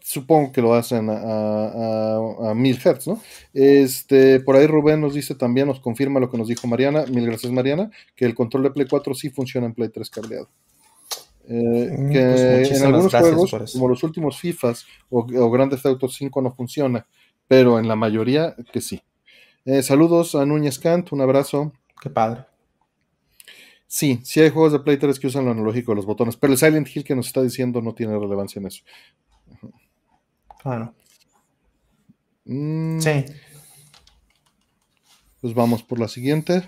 supongo 0.02 0.54
que 0.54 0.62
lo 0.62 0.74
hacen 0.74 1.10
a, 1.10 2.54
mil 2.56 2.80
hertz, 2.82 3.06
¿no? 3.06 3.22
Este, 3.54 4.40
por 4.40 4.56
ahí 4.56 4.66
Rubén 4.66 5.02
nos 5.02 5.14
dice 5.14 5.36
también, 5.36 5.68
nos 5.68 5.82
confirma 5.82 6.22
lo 6.22 6.32
que 6.32 6.38
nos 6.38 6.48
dijo 6.48 6.68
Mariana, 6.68 7.04
mil 7.08 7.26
gracias 7.26 7.52
Mariana, 7.52 7.92
que 8.16 8.24
el 8.24 8.34
control 8.34 8.64
de 8.64 8.72
Play 8.72 8.88
4 8.90 9.14
sí 9.14 9.30
funciona 9.30 9.68
en 9.68 9.74
Play 9.74 9.90
3 9.90 10.10
cableado. 10.10 10.48
Eh, 11.50 11.98
mm, 12.00 12.10
que 12.12 12.22
pues 12.22 12.80
en 12.80 12.86
algunos 12.86 13.14
juegos, 13.14 13.74
como 13.74 13.90
los 13.90 14.02
últimos 14.02 14.40
FIFAs 14.40 14.86
o, 15.10 15.28
o 15.38 15.52
Grandes 15.52 15.86
Auto 15.86 16.08
5 16.08 16.42
no 16.42 16.56
funciona, 16.56 17.06
pero 17.46 17.78
en 17.78 17.90
la 17.90 17.98
mayoría 17.98 18.56
que 18.72 18.80
sí. 18.80 19.04
Eh, 19.66 19.84
saludos 19.84 20.36
a 20.36 20.46
Núñez 20.46 20.80
Kant, 20.80 21.12
un 21.12 21.20
abrazo. 21.20 21.74
Qué 22.02 22.10
padre. 22.10 22.46
Sí, 23.94 24.22
sí 24.24 24.40
hay 24.40 24.50
juegos 24.50 24.72
de 24.72 24.80
Play 24.80 24.96
3 24.96 25.20
que 25.20 25.28
usan 25.28 25.44
lo 25.44 25.52
analógico 25.52 25.92
de 25.92 25.98
los 25.98 26.06
botones, 26.06 26.38
pero 26.38 26.54
el 26.54 26.58
Silent 26.58 26.88
Hill 26.88 27.04
que 27.04 27.14
nos 27.14 27.28
está 27.28 27.42
diciendo 27.42 27.82
no 27.82 27.94
tiene 27.94 28.18
relevancia 28.18 28.62
en 28.62 28.68
eso. 28.68 28.84
Claro. 30.64 30.96
Mm, 32.46 33.02
sí. 33.02 33.26
Pues 35.42 35.54
vamos 35.54 35.84
por 35.84 36.00
la 36.00 36.08
siguiente. 36.08 36.64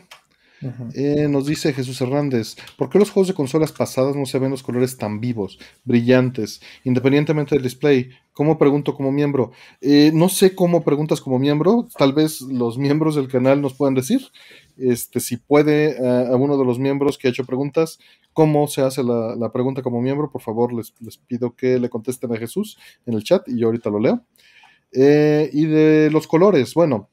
Eh, 0.93 1.27
nos 1.29 1.45
dice 1.45 1.73
Jesús 1.73 1.99
Hernández, 2.01 2.55
¿por 2.77 2.89
qué 2.89 2.99
los 2.99 3.09
juegos 3.09 3.29
de 3.29 3.33
consolas 3.33 3.71
pasadas 3.71 4.15
no 4.15 4.25
se 4.25 4.39
ven 4.39 4.51
los 4.51 4.63
colores 4.63 4.97
tan 4.97 5.19
vivos, 5.19 5.59
brillantes, 5.83 6.61
independientemente 6.83 7.55
del 7.55 7.63
display? 7.63 8.09
¿Cómo 8.33 8.57
pregunto 8.57 8.95
como 8.95 9.11
miembro? 9.11 9.51
Eh, 9.81 10.11
no 10.13 10.27
sé 10.27 10.55
cómo 10.55 10.83
preguntas 10.83 11.21
como 11.21 11.39
miembro, 11.39 11.87
tal 11.97 12.13
vez 12.13 12.41
los 12.41 12.77
miembros 12.77 13.15
del 13.15 13.27
canal 13.27 13.61
nos 13.61 13.73
puedan 13.73 13.93
decir. 13.93 14.21
Este, 14.77 15.19
si 15.19 15.37
puede 15.37 15.91
eh, 15.91 16.27
a 16.27 16.35
uno 16.35 16.57
de 16.57 16.65
los 16.65 16.79
miembros 16.79 17.17
que 17.17 17.27
ha 17.27 17.31
hecho 17.31 17.45
preguntas, 17.45 17.99
cómo 18.33 18.67
se 18.67 18.81
hace 18.81 19.03
la, 19.03 19.51
pregunta 19.51 19.81
como 19.81 20.01
miembro, 20.01 20.31
por 20.31 20.41
favor 20.41 20.73
les, 20.73 20.93
les, 20.99 21.17
pido 21.17 21.55
que 21.55 21.79
le 21.79 21.89
contesten 21.89 22.33
a 22.33 22.37
Jesús 22.37 22.77
en 23.05 23.13
el 23.13 23.23
chat 23.23 23.47
y 23.47 23.59
yo 23.59 23.67
ahorita 23.67 23.89
lo 23.89 23.99
leo. 23.99 24.25
y 24.91 25.65
de 25.65 26.09
los 26.11 26.27
colores, 26.27 26.73
bueno, 26.73 27.09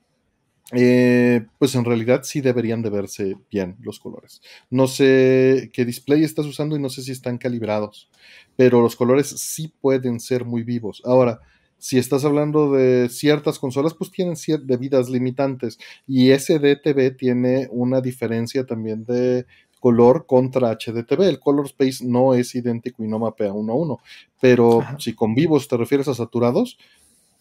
eh, 0.72 1.46
pues 1.58 1.74
en 1.74 1.84
realidad 1.84 2.20
sí 2.22 2.40
deberían 2.40 2.82
de 2.82 2.90
verse 2.90 3.36
bien 3.50 3.76
los 3.80 3.98
colores. 3.98 4.40
No 4.70 4.86
sé 4.86 5.70
qué 5.72 5.84
display 5.84 6.22
estás 6.22 6.46
usando 6.46 6.76
y 6.76 6.80
no 6.80 6.88
sé 6.88 7.02
si 7.02 7.10
están 7.10 7.38
calibrados, 7.38 8.08
pero 8.56 8.80
los 8.80 8.94
colores 8.94 9.28
sí 9.28 9.72
pueden 9.80 10.20
ser 10.20 10.44
muy 10.44 10.62
vivos. 10.62 11.02
Ahora, 11.04 11.40
si 11.80 11.98
estás 11.98 12.24
hablando 12.24 12.72
de 12.72 13.08
ciertas 13.08 13.58
consolas, 13.58 13.94
pues 13.94 14.10
tienen 14.10 14.36
debidas 14.64 15.08
limitantes 15.08 15.78
y 16.06 16.30
SDTV 16.30 17.16
tiene 17.16 17.68
una 17.72 18.00
diferencia 18.00 18.64
también 18.66 19.04
de 19.04 19.46
color 19.80 20.26
contra 20.26 20.70
HDTV. 20.70 21.22
El 21.22 21.40
color 21.40 21.66
space 21.66 22.04
no 22.04 22.34
es 22.34 22.54
idéntico 22.54 23.02
y 23.02 23.08
no 23.08 23.18
mapea 23.18 23.52
uno 23.52 23.72
a 23.72 23.76
uno, 23.76 24.00
pero 24.40 24.84
si 24.98 25.14
con 25.14 25.34
vivos 25.34 25.66
te 25.66 25.76
refieres 25.76 26.06
a 26.08 26.14
saturados, 26.14 26.78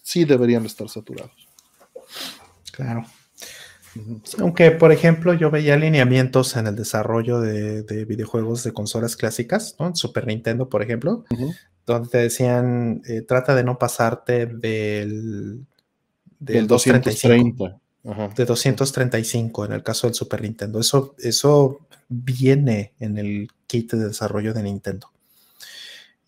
sí 0.02 0.24
deberían 0.24 0.66
estar 0.66 0.88
saturados. 0.90 1.48
Claro. 2.72 3.06
Aunque, 4.40 4.72
por 4.72 4.92
ejemplo, 4.92 5.34
yo 5.34 5.52
veía 5.52 5.74
alineamientos 5.74 6.56
en 6.56 6.68
el 6.68 6.76
desarrollo 6.76 7.42
de, 7.42 8.06
videojuegos 8.06 8.64
de 8.64 8.72
consolas 8.72 9.16
clásicas, 9.16 9.76
¿no? 9.80 9.94
Super 9.96 10.28
Nintendo, 10.28 10.70
por 10.70 10.82
ejemplo, 10.82 11.26
donde 11.94 12.10
te 12.10 12.18
decían, 12.20 13.02
eh, 13.08 13.22
trata 13.22 13.56
de 13.56 13.64
no 13.64 13.78
pasarte 13.78 14.46
del, 14.46 15.66
del, 16.40 16.68
235. 16.68 17.82
De 18.36 18.46
235 18.46 19.66
en 19.66 19.74
el 19.74 19.84
caso 19.84 20.08
del 20.08 20.14
Super 20.14 20.42
Nintendo. 20.42 20.80
Eso, 20.80 21.16
eso 21.20 21.80
viene 22.08 22.94
en 23.00 23.18
el 23.18 23.50
kit 23.68 23.92
de 23.94 24.08
desarrollo 24.08 24.54
de 24.54 24.64
Nintendo. 24.64 25.12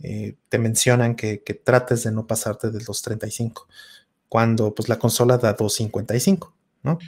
Eh, 0.03 0.35
te 0.49 0.57
mencionan 0.57 1.15
que, 1.15 1.37
trates 1.63 2.03
de 2.03 2.11
no 2.11 2.27
pasarte 2.27 2.67
del 2.67 2.83
235, 2.83 3.67
cuando 4.27 4.73
pues 4.73 4.89
la 4.89 4.97
consola 4.97 5.37
da 5.37 5.53
255, 5.53 6.53
¿no? 6.83 6.99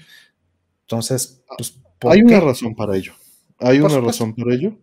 Entonces, 0.81 1.43
pues, 1.57 1.79
hay 2.01 2.21
una 2.21 2.39
razón 2.39 2.75
para 2.75 2.95
ello. 2.95 3.13
Hay 3.59 3.79
una 3.79 3.99
razón 3.99 4.35
para 4.35 4.53
ello. 4.53 4.77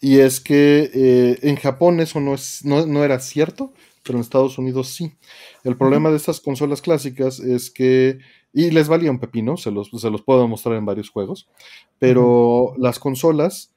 Y 0.00 0.18
es 0.18 0.40
que 0.40 0.90
eh, 0.94 1.38
en 1.42 1.56
Japón 1.56 2.00
eso 2.00 2.20
no, 2.20 2.34
es, 2.34 2.64
no, 2.64 3.04
era 3.04 3.18
cierto, 3.18 3.72
pero 4.04 4.18
en 4.18 4.22
Estados 4.22 4.58
Unidos 4.58 4.88
sí. 4.88 5.12
El 5.64 5.76
problema 5.76 6.10
de 6.10 6.16
estas 6.16 6.40
consolas 6.40 6.82
clásicas 6.82 7.40
es 7.40 7.70
que, 7.70 8.18
y 8.52 8.70
les 8.70 8.88
valía 8.88 9.10
un 9.10 9.18
pepino, 9.18 9.56
se 9.56 9.70
los, 9.70 9.90
se 9.90 10.10
los 10.10 10.22
puedo 10.22 10.46
mostrar 10.46 10.76
en 10.76 10.86
varios 10.86 11.10
juegos, 11.10 11.48
pero 11.98 12.74
las 12.78 12.98
consolas 12.98 13.72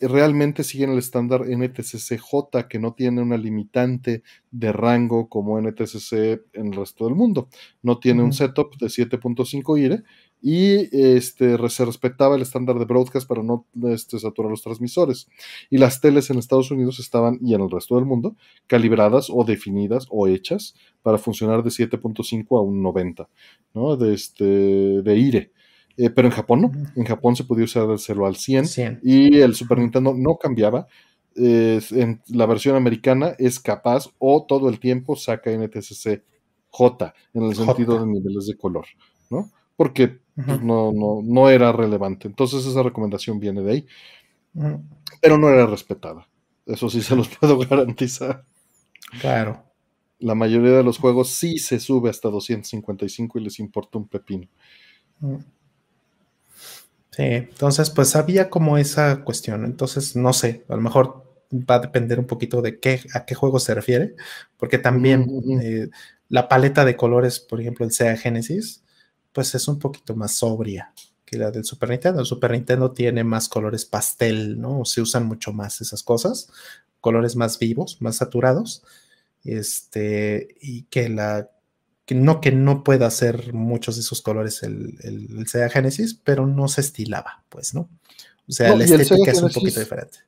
realmente 0.00 0.62
siguen 0.62 0.90
el 0.90 0.98
estándar 0.98 1.42
NTSC-J, 1.46 2.68
que 2.68 2.78
no 2.78 2.92
tiene 2.94 3.22
una 3.22 3.36
limitante 3.36 4.22
de 4.50 4.72
rango 4.72 5.28
como 5.28 5.60
NTSC 5.60 6.12
en 6.52 6.66
el 6.66 6.72
resto 6.74 7.06
del 7.06 7.14
mundo. 7.14 7.48
No 7.82 7.98
tiene 7.98 8.22
un 8.22 8.32
setup 8.32 8.76
de 8.76 8.86
7.5 8.86 9.80
IRE 9.80 10.02
y 10.48 10.88
este, 10.96 11.58
se 11.68 11.84
respetaba 11.84 12.36
el 12.36 12.42
estándar 12.42 12.78
de 12.78 12.84
broadcast 12.84 13.26
para 13.26 13.42
no 13.42 13.66
este, 13.90 14.16
saturar 14.20 14.48
los 14.48 14.62
transmisores. 14.62 15.26
Y 15.70 15.78
las 15.78 16.00
teles 16.00 16.30
en 16.30 16.38
Estados 16.38 16.70
Unidos 16.70 17.00
estaban, 17.00 17.40
y 17.42 17.54
en 17.54 17.62
el 17.62 17.68
resto 17.68 17.96
del 17.96 18.04
mundo, 18.04 18.36
calibradas 18.68 19.26
o 19.28 19.42
definidas 19.42 20.06
o 20.08 20.28
hechas 20.28 20.76
para 21.02 21.18
funcionar 21.18 21.64
de 21.64 21.70
7.5 21.70 22.56
a 22.56 22.60
un 22.60 22.80
90, 22.80 23.28
¿no? 23.74 23.96
De, 23.96 24.14
este, 24.14 24.44
de 24.44 25.16
IRE. 25.18 25.50
Eh, 25.96 26.10
pero 26.10 26.28
en 26.28 26.32
Japón 26.32 26.60
no. 26.60 26.70
En 26.94 27.04
Japón 27.04 27.34
se 27.34 27.42
podía 27.42 27.64
usar 27.64 27.90
el 27.90 27.98
celo 27.98 28.24
al 28.24 28.36
100, 28.36 29.00
y 29.02 29.38
el 29.38 29.52
Super 29.56 29.78
Nintendo 29.78 30.14
no 30.16 30.36
cambiaba. 30.36 30.86
en 31.34 32.22
la 32.28 32.46
versión 32.46 32.76
americana 32.76 33.34
es 33.40 33.58
capaz 33.58 34.10
o 34.20 34.46
todo 34.46 34.68
el 34.68 34.78
tiempo 34.78 35.16
saca 35.16 35.50
NTSC 35.50 36.22
J 36.70 37.14
en 37.34 37.42
el 37.42 37.56
sentido 37.56 37.98
de 37.98 38.06
niveles 38.06 38.46
de 38.46 38.56
color, 38.56 38.86
¿no? 39.28 39.50
Porque 39.76 40.20
pues, 40.34 40.62
no, 40.62 40.92
no, 40.92 41.20
no 41.22 41.50
era 41.50 41.72
relevante. 41.72 42.28
Entonces 42.28 42.66
esa 42.66 42.82
recomendación 42.82 43.40
viene 43.40 43.62
de 43.62 43.72
ahí. 43.72 43.86
Pero 45.20 45.38
no 45.38 45.48
era 45.48 45.66
respetada. 45.66 46.26
Eso 46.64 46.90
sí 46.90 47.02
se 47.02 47.14
los 47.14 47.28
puedo 47.28 47.58
garantizar. 47.70 48.44
Claro. 49.20 49.62
La 50.18 50.34
mayoría 50.34 50.72
de 50.72 50.82
los 50.82 50.98
juegos 50.98 51.30
sí 51.30 51.58
se 51.58 51.78
sube 51.78 52.10
hasta 52.10 52.28
255 52.28 53.38
y 53.38 53.44
les 53.44 53.58
importa 53.58 53.98
un 53.98 54.08
pepino. 54.08 54.48
Sí, 57.10 57.22
entonces 57.22 57.90
pues 57.90 58.16
había 58.16 58.50
como 58.50 58.78
esa 58.78 59.24
cuestión. 59.24 59.64
Entonces, 59.64 60.16
no 60.16 60.32
sé, 60.32 60.64
a 60.68 60.76
lo 60.76 60.82
mejor 60.82 61.24
va 61.52 61.76
a 61.76 61.80
depender 61.80 62.18
un 62.18 62.26
poquito 62.26 62.62
de 62.62 62.80
qué, 62.80 63.00
a 63.14 63.24
qué 63.24 63.34
juego 63.34 63.58
se 63.58 63.74
refiere, 63.74 64.14
porque 64.56 64.78
también 64.78 65.26
eh, 65.62 65.88
la 66.28 66.48
paleta 66.48 66.84
de 66.84 66.96
colores, 66.96 67.40
por 67.40 67.60
ejemplo, 67.60 67.84
el 67.84 67.92
Sega 67.92 68.16
Genesis, 68.16 68.82
pues 69.36 69.54
es 69.54 69.68
un 69.68 69.78
poquito 69.78 70.16
más 70.16 70.32
sobria 70.32 70.94
que 71.26 71.36
la 71.36 71.50
del 71.50 71.62
Super 71.62 71.90
Nintendo. 71.90 72.20
El 72.20 72.26
Super 72.26 72.52
Nintendo 72.52 72.92
tiene 72.92 73.22
más 73.22 73.50
colores 73.50 73.84
pastel, 73.84 74.58
¿no? 74.58 74.86
Se 74.86 75.02
usan 75.02 75.26
mucho 75.26 75.52
más 75.52 75.82
esas 75.82 76.02
cosas, 76.02 76.48
colores 77.02 77.36
más 77.36 77.58
vivos, 77.58 77.98
más 78.00 78.16
saturados, 78.16 78.82
este, 79.44 80.56
y 80.58 80.84
que 80.84 81.10
la 81.10 81.50
que 82.06 82.14
no 82.14 82.40
que 82.40 82.50
no 82.50 82.82
pueda 82.82 83.08
hacer 83.08 83.52
muchos 83.52 83.96
de 83.96 84.00
esos 84.00 84.22
colores 84.22 84.62
el, 84.62 84.96
el, 85.02 85.46
Sega 85.46 85.68
Genesis, 85.68 86.14
pero 86.14 86.46
no 86.46 86.66
se 86.66 86.80
estilaba, 86.80 87.44
pues, 87.50 87.74
¿no? 87.74 87.90
O 88.48 88.52
sea, 88.52 88.74
la 88.74 88.84
estética 88.84 89.32
es 89.32 89.42
un 89.42 89.50
poquito 89.50 89.80
diferente. 89.80 90.20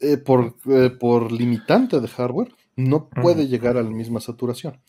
Eh, 0.00 0.16
por, 0.16 0.56
eh, 0.70 0.88
por, 0.88 1.30
limitante 1.30 2.00
de 2.00 2.08
hardware, 2.08 2.54
no 2.76 3.10
puede 3.10 3.46
llegar 3.46 3.76
a 3.76 3.82
la 3.82 3.90
misma 3.90 4.20
saturación. 4.20 4.80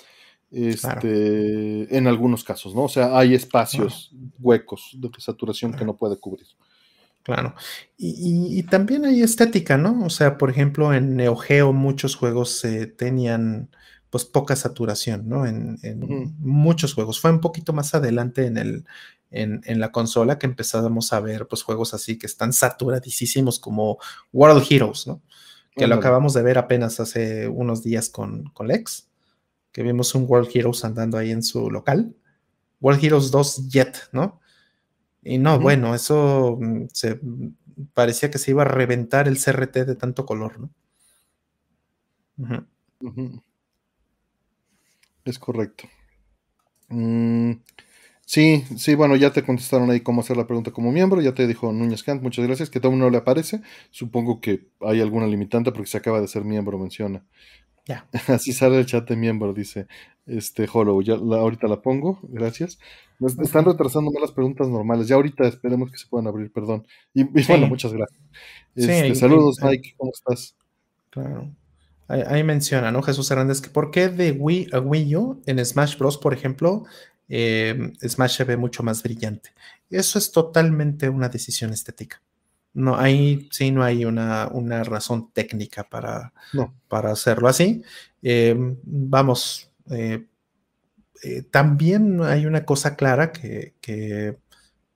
Este, 0.51 1.95
En 1.95 2.07
algunos 2.07 2.43
casos, 2.43 2.73
¿no? 2.73 2.83
O 2.83 2.89
sea, 2.89 3.17
hay 3.17 3.35
espacios 3.35 4.11
huecos 4.39 4.91
de 4.93 5.09
saturación 5.19 5.73
que 5.73 5.85
no 5.85 5.95
puede 5.95 6.17
cubrir. 6.17 6.47
Claro. 7.23 7.53
Y, 7.97 8.57
y, 8.59 8.63
también 8.63 9.05
hay 9.05 9.21
estética, 9.21 9.77
¿no? 9.77 10.05
O 10.05 10.09
sea, 10.09 10.37
por 10.37 10.49
ejemplo, 10.49 10.93
en 10.93 11.15
Neo 11.15 11.35
Geo 11.35 11.73
muchos 11.73 12.15
juegos 12.15 12.63
eh, 12.65 12.87
tenían 12.87 13.69
pues 14.09 14.25
poca 14.25 14.55
saturación, 14.55 15.29
¿no? 15.29 15.45
En, 15.45 15.77
muchos 16.39 16.93
juegos. 16.93 17.19
Fue 17.19 17.31
un 17.31 17.41
poquito 17.41 17.73
más 17.73 17.93
adelante 17.93 18.45
en, 18.45 18.57
el, 18.57 18.85
en, 19.29 19.79
la 19.79 19.91
consola 19.91 20.39
que 20.39 20.47
empezamos 20.47 21.13
a 21.13 21.19
ver 21.19 21.47
pues 21.47 21.63
juegos 21.63 21.93
así 21.93 22.17
que 22.17 22.25
están 22.25 22.53
saturadísimos 22.53 23.59
como 23.59 23.99
World 24.33 24.65
Heroes, 24.69 25.07
¿no? 25.07 25.21
Que 25.75 25.87
lo 25.87 25.95
acabamos 25.95 26.33
de 26.33 26.41
ver 26.41 26.57
apenas 26.57 26.99
hace 26.99 27.47
unos 27.47 27.83
días 27.83 28.09
con, 28.09 28.45
con 28.45 28.67
Lex, 28.67 29.07
que 29.71 29.83
vimos 29.83 30.15
un 30.15 30.25
World 30.27 30.49
Heroes 30.53 30.83
andando 30.85 31.17
ahí 31.17 31.31
en 31.31 31.43
su 31.43 31.69
local. 31.69 32.15
World 32.81 33.03
Heroes 33.03 33.31
2 33.31 33.69
Jet, 33.69 34.09
¿no? 34.11 34.39
Y 35.21 35.37
no, 35.37 35.59
bueno, 35.59 35.93
eso 35.95 36.57
mm, 36.59 36.87
se 36.93 37.19
parecía 37.93 38.31
que 38.31 38.37
se 38.37 38.51
iba 38.51 38.63
a 38.63 38.65
reventar 38.65 39.27
el 39.27 39.37
CRT 39.37 39.85
de 39.85 39.95
tanto 39.95 40.25
color, 40.25 40.59
¿no? 40.59 40.69
Es 45.25 45.37
correcto. 45.39 45.87
Mm, 46.89 47.53
sí, 48.25 48.63
sí, 48.77 48.95
bueno, 48.95 49.15
ya 49.15 49.31
te 49.31 49.43
contestaron 49.43 49.89
ahí 49.91 50.01
cómo 50.01 50.21
hacer 50.21 50.37
la 50.37 50.47
pregunta 50.47 50.71
como 50.71 50.91
miembro, 50.91 51.21
ya 51.21 51.33
te 51.33 51.47
dijo 51.47 51.71
Núñez 51.71 52.03
Kant, 52.03 52.21
muchas 52.23 52.45
gracias, 52.45 52.69
que 52.69 52.79
todo 52.79 52.93
no 52.95 53.09
le 53.09 53.17
aparece. 53.17 53.61
Supongo 53.91 54.41
que 54.41 54.69
hay 54.81 55.01
alguna 55.01 55.27
limitante 55.27 55.71
porque 55.71 55.89
se 55.89 55.97
acaba 55.97 56.21
de 56.21 56.27
ser 56.27 56.43
miembro, 56.45 56.79
menciona. 56.79 57.25
Ya. 57.89 58.07
Así 58.27 58.53
sale 58.53 58.77
el 58.77 58.85
chat 58.85 59.09
de 59.09 59.15
miembro, 59.15 59.51
dice 59.51 59.87
este 60.27 60.69
Hollow. 60.71 61.01
Ya 61.01 61.15
ahorita 61.15 61.67
la 61.67 61.81
pongo, 61.81 62.19
gracias. 62.21 62.77
están 63.41 63.65
retrasando 63.65 64.11
las 64.21 64.31
preguntas 64.31 64.67
normales. 64.69 65.07
Ya 65.07 65.15
ahorita 65.15 65.47
esperemos 65.47 65.91
que 65.91 65.97
se 65.97 66.05
puedan 66.07 66.27
abrir, 66.27 66.51
perdón. 66.51 66.85
Y, 67.15 67.23
bueno, 67.23 67.67
muchas 67.67 67.91
gracias. 67.91 68.21
Este, 68.75 69.15
saludos, 69.15 69.57
Mike, 69.63 69.95
¿cómo 69.97 70.11
estás? 70.13 70.55
Claro. 71.09 71.49
Ahí, 72.07 72.43
menciona, 72.43 72.91
¿no? 72.91 73.01
Jesús 73.01 73.29
Hernández, 73.29 73.61
que 73.61 73.69
¿por 73.69 73.91
qué 73.91 74.09
de 74.09 74.31
Wii 74.31 74.69
a 74.71 74.79
Wii 74.79 75.15
U 75.15 75.41
en 75.45 75.63
Smash 75.63 75.97
Bros, 75.97 76.17
por 76.17 76.33
ejemplo, 76.33 76.85
eh, 77.27 77.91
Smash 78.07 78.37
se 78.37 78.43
ve 78.43 78.57
mucho 78.57 78.83
más 78.83 79.01
brillante? 79.01 79.51
Eso 79.89 80.19
es 80.19 80.31
totalmente 80.31 81.09
una 81.09 81.29
decisión 81.29 81.71
estética. 81.71 82.21
No 82.79 82.97
hay, 82.97 83.47
sí, 83.51 83.71
no 83.71 83.83
hay 83.83 84.05
una, 84.05 84.47
una 84.51 84.83
razón 84.83 85.31
técnica 85.33 85.83
para, 85.83 86.33
para 86.87 87.11
hacerlo 87.11 87.47
así. 87.47 87.83
Eh, 88.21 88.55
vamos, 88.83 89.71
eh, 89.89 90.25
también 91.51 92.21
hay 92.23 92.45
una 92.45 92.65
cosa 92.65 92.95
clara 92.95 93.31
que, 93.31 93.75
que 93.81 94.37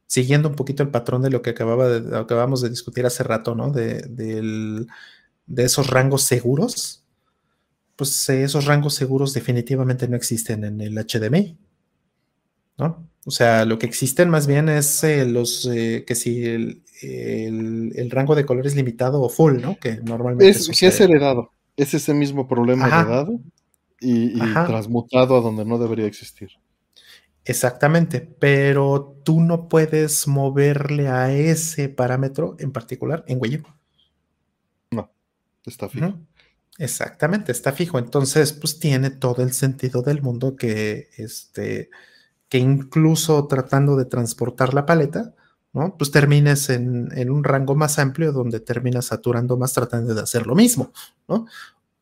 siguiendo 0.08 0.50
un 0.50 0.56
poquito 0.56 0.84
el 0.84 0.90
patrón 0.90 1.22
de 1.22 1.30
lo 1.30 1.42
que 1.42 1.52
acababa 1.52 1.88
de, 1.88 2.18
acabamos 2.18 2.62
de 2.62 2.70
discutir 2.70 3.06
hace 3.06 3.24
rato, 3.24 3.56
¿no? 3.56 3.72
De, 3.72 4.02
de 5.46 5.64
esos 5.64 5.90
rangos 5.90 6.24
seguros, 6.24 7.04
pues 7.96 8.30
esos 8.30 8.66
rangos 8.66 8.96
seguros 8.96 9.34
definitivamente 9.34 10.08
no 10.08 10.16
existen 10.16 10.64
en 10.64 10.82
el 10.82 10.96
HDMI, 10.96 11.58
¿no? 12.78 13.08
O 13.26 13.32
sea, 13.32 13.66
lo 13.66 13.80
que 13.80 13.86
existen 13.86 14.30
más 14.30 14.48
bien 14.48 14.68
es 14.68 15.04
eh, 15.04 15.26
los 15.26 15.66
eh, 15.72 16.04
que 16.06 16.16
si 16.16 16.46
el, 16.46 16.84
el, 17.02 18.12
rango 18.12 18.36
de 18.36 18.46
color 18.46 18.68
es 18.68 18.76
limitado 18.76 19.22
o 19.22 19.30
full, 19.30 19.62
¿no? 19.62 19.78
Que 19.80 19.98
normalmente. 19.98 20.50
Es, 20.50 20.66
si 20.66 20.86
es 20.86 21.00
heredado, 21.00 21.52
es 21.78 21.94
ese 21.94 22.14
mismo 22.14 22.48
problema 22.48 22.88
heredado 22.88 23.40
y, 24.00 24.38
transmutado 24.40 25.38
a 25.38 25.42
donde 25.42 25.64
no 25.64 25.78
debería 25.78 26.06
existir. 26.06 26.52
Exactamente, 27.46 28.22
pero 28.22 29.20
tú 29.24 29.42
no 29.42 29.68
puedes 29.68 30.28
moverle 30.28 31.08
a 31.08 31.34
ese 31.34 31.90
parámetro 31.90 32.56
en 32.60 32.72
particular 32.72 33.24
en 33.28 33.38
Wii 33.42 33.64
No, 34.92 35.12
está 35.66 35.90
fijo. 35.90 36.20
Exactamente, 36.78 37.52
está 37.52 37.72
fijo. 37.72 38.00
Entonces, 38.00 38.54
pues 38.54 38.80
tiene 38.80 39.10
todo 39.10 39.44
el 39.44 39.54
sentido 39.54 40.02
del 40.02 40.22
mundo 40.22 40.56
que 40.56 41.10
este 41.18 41.90
que 42.54 42.60
incluso 42.60 43.48
tratando 43.48 43.96
de 43.96 44.06
transportar 44.06 44.76
la 44.76 44.86
paleta, 44.86 45.34
¿no? 45.74 45.98
Pues 45.98 46.12
termines 46.12 46.70
en, 46.70 47.32
un 47.32 47.44
rango 47.44 47.74
más 47.74 47.98
amplio 47.98 48.32
donde 48.32 48.60
terminas 48.60 49.06
saturando 49.06 49.58
más 49.58 49.74
tratando 49.74 50.14
de 50.14 50.22
hacer 50.22 50.46
lo 50.46 50.54
mismo, 50.54 50.94
¿no? 51.28 51.48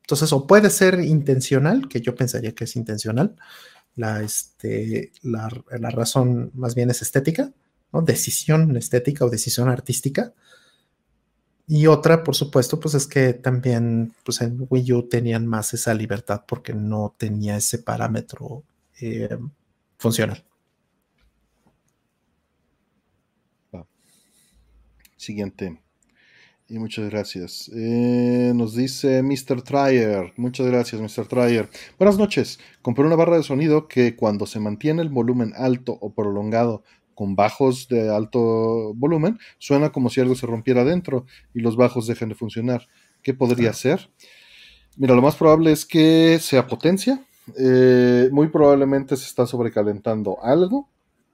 Entonces, 0.01 0.33
o 0.33 0.45
puede 0.45 0.69
ser 0.69 0.99
intencional, 0.99 1.87
que 1.87 2.01
yo 2.01 2.15
pensaría 2.15 2.53
que 2.53 2.65
es 2.65 2.75
intencional, 2.75 3.37
la, 3.95 4.21
este, 4.23 5.13
la, 5.21 5.47
razón 5.89 6.51
más 6.53 6.75
bien 6.75 6.89
es 6.89 7.01
estética, 7.01 7.53
¿no? 7.93 8.01
Decisión 8.01 8.75
estética 8.75 9.23
o 9.23 9.29
decisión 9.29 9.69
artística. 9.69 10.33
Y 11.65 11.87
otra, 11.87 12.25
por 12.25 12.35
supuesto, 12.35 12.77
pues 12.77 12.93
es 12.95 13.07
que 13.07 13.35
también 13.35 14.13
pues 14.25 14.41
en 14.41 14.67
Wii 14.69 14.91
U 14.91 15.03
tenían 15.07 15.47
más 15.47 15.73
esa 15.73 15.93
libertad 15.93 16.43
porque 16.45 16.73
no 16.73 17.15
tenía 17.17 17.55
ese 17.55 17.77
parámetro 17.77 18.63
eh, 18.99 19.37
funcional. 20.01 20.43
Siguiente. 25.15 25.79
Y 26.67 26.79
muchas 26.79 27.07
gracias. 27.11 27.69
Eh, 27.75 28.53
nos 28.55 28.75
dice 28.75 29.21
Mr. 29.21 29.61
Trier. 29.61 30.33
Muchas 30.35 30.65
gracias, 30.65 30.99
Mr. 30.99 31.27
Trier. 31.27 31.69
Buenas 31.99 32.17
noches. 32.17 32.59
Compré 32.81 33.05
una 33.05 33.15
barra 33.15 33.37
de 33.37 33.43
sonido 33.43 33.87
que 33.87 34.15
cuando 34.15 34.47
se 34.47 34.59
mantiene 34.59 35.03
el 35.03 35.09
volumen 35.09 35.53
alto 35.55 35.95
o 36.01 36.15
prolongado 36.15 36.83
con 37.13 37.35
bajos 37.35 37.87
de 37.87 38.09
alto 38.09 38.95
volumen, 38.95 39.37
suena 39.59 39.91
como 39.91 40.09
si 40.09 40.21
algo 40.21 40.33
se 40.33 40.47
rompiera 40.47 40.81
adentro 40.81 41.27
y 41.53 41.59
los 41.59 41.75
bajos 41.75 42.07
dejen 42.07 42.29
de 42.29 42.35
funcionar. 42.35 42.87
¿Qué 43.21 43.35
podría 43.35 43.73
ser? 43.73 44.09
Mira, 44.97 45.13
lo 45.13 45.21
más 45.21 45.35
probable 45.35 45.71
es 45.71 45.85
que 45.85 46.39
sea 46.41 46.65
potencia 46.65 47.23
eh, 47.57 48.29
muy 48.31 48.47
probablemente 48.49 49.15
se 49.17 49.25
está 49.25 49.45
sobrecalentando 49.45 50.43
algo 50.43 50.87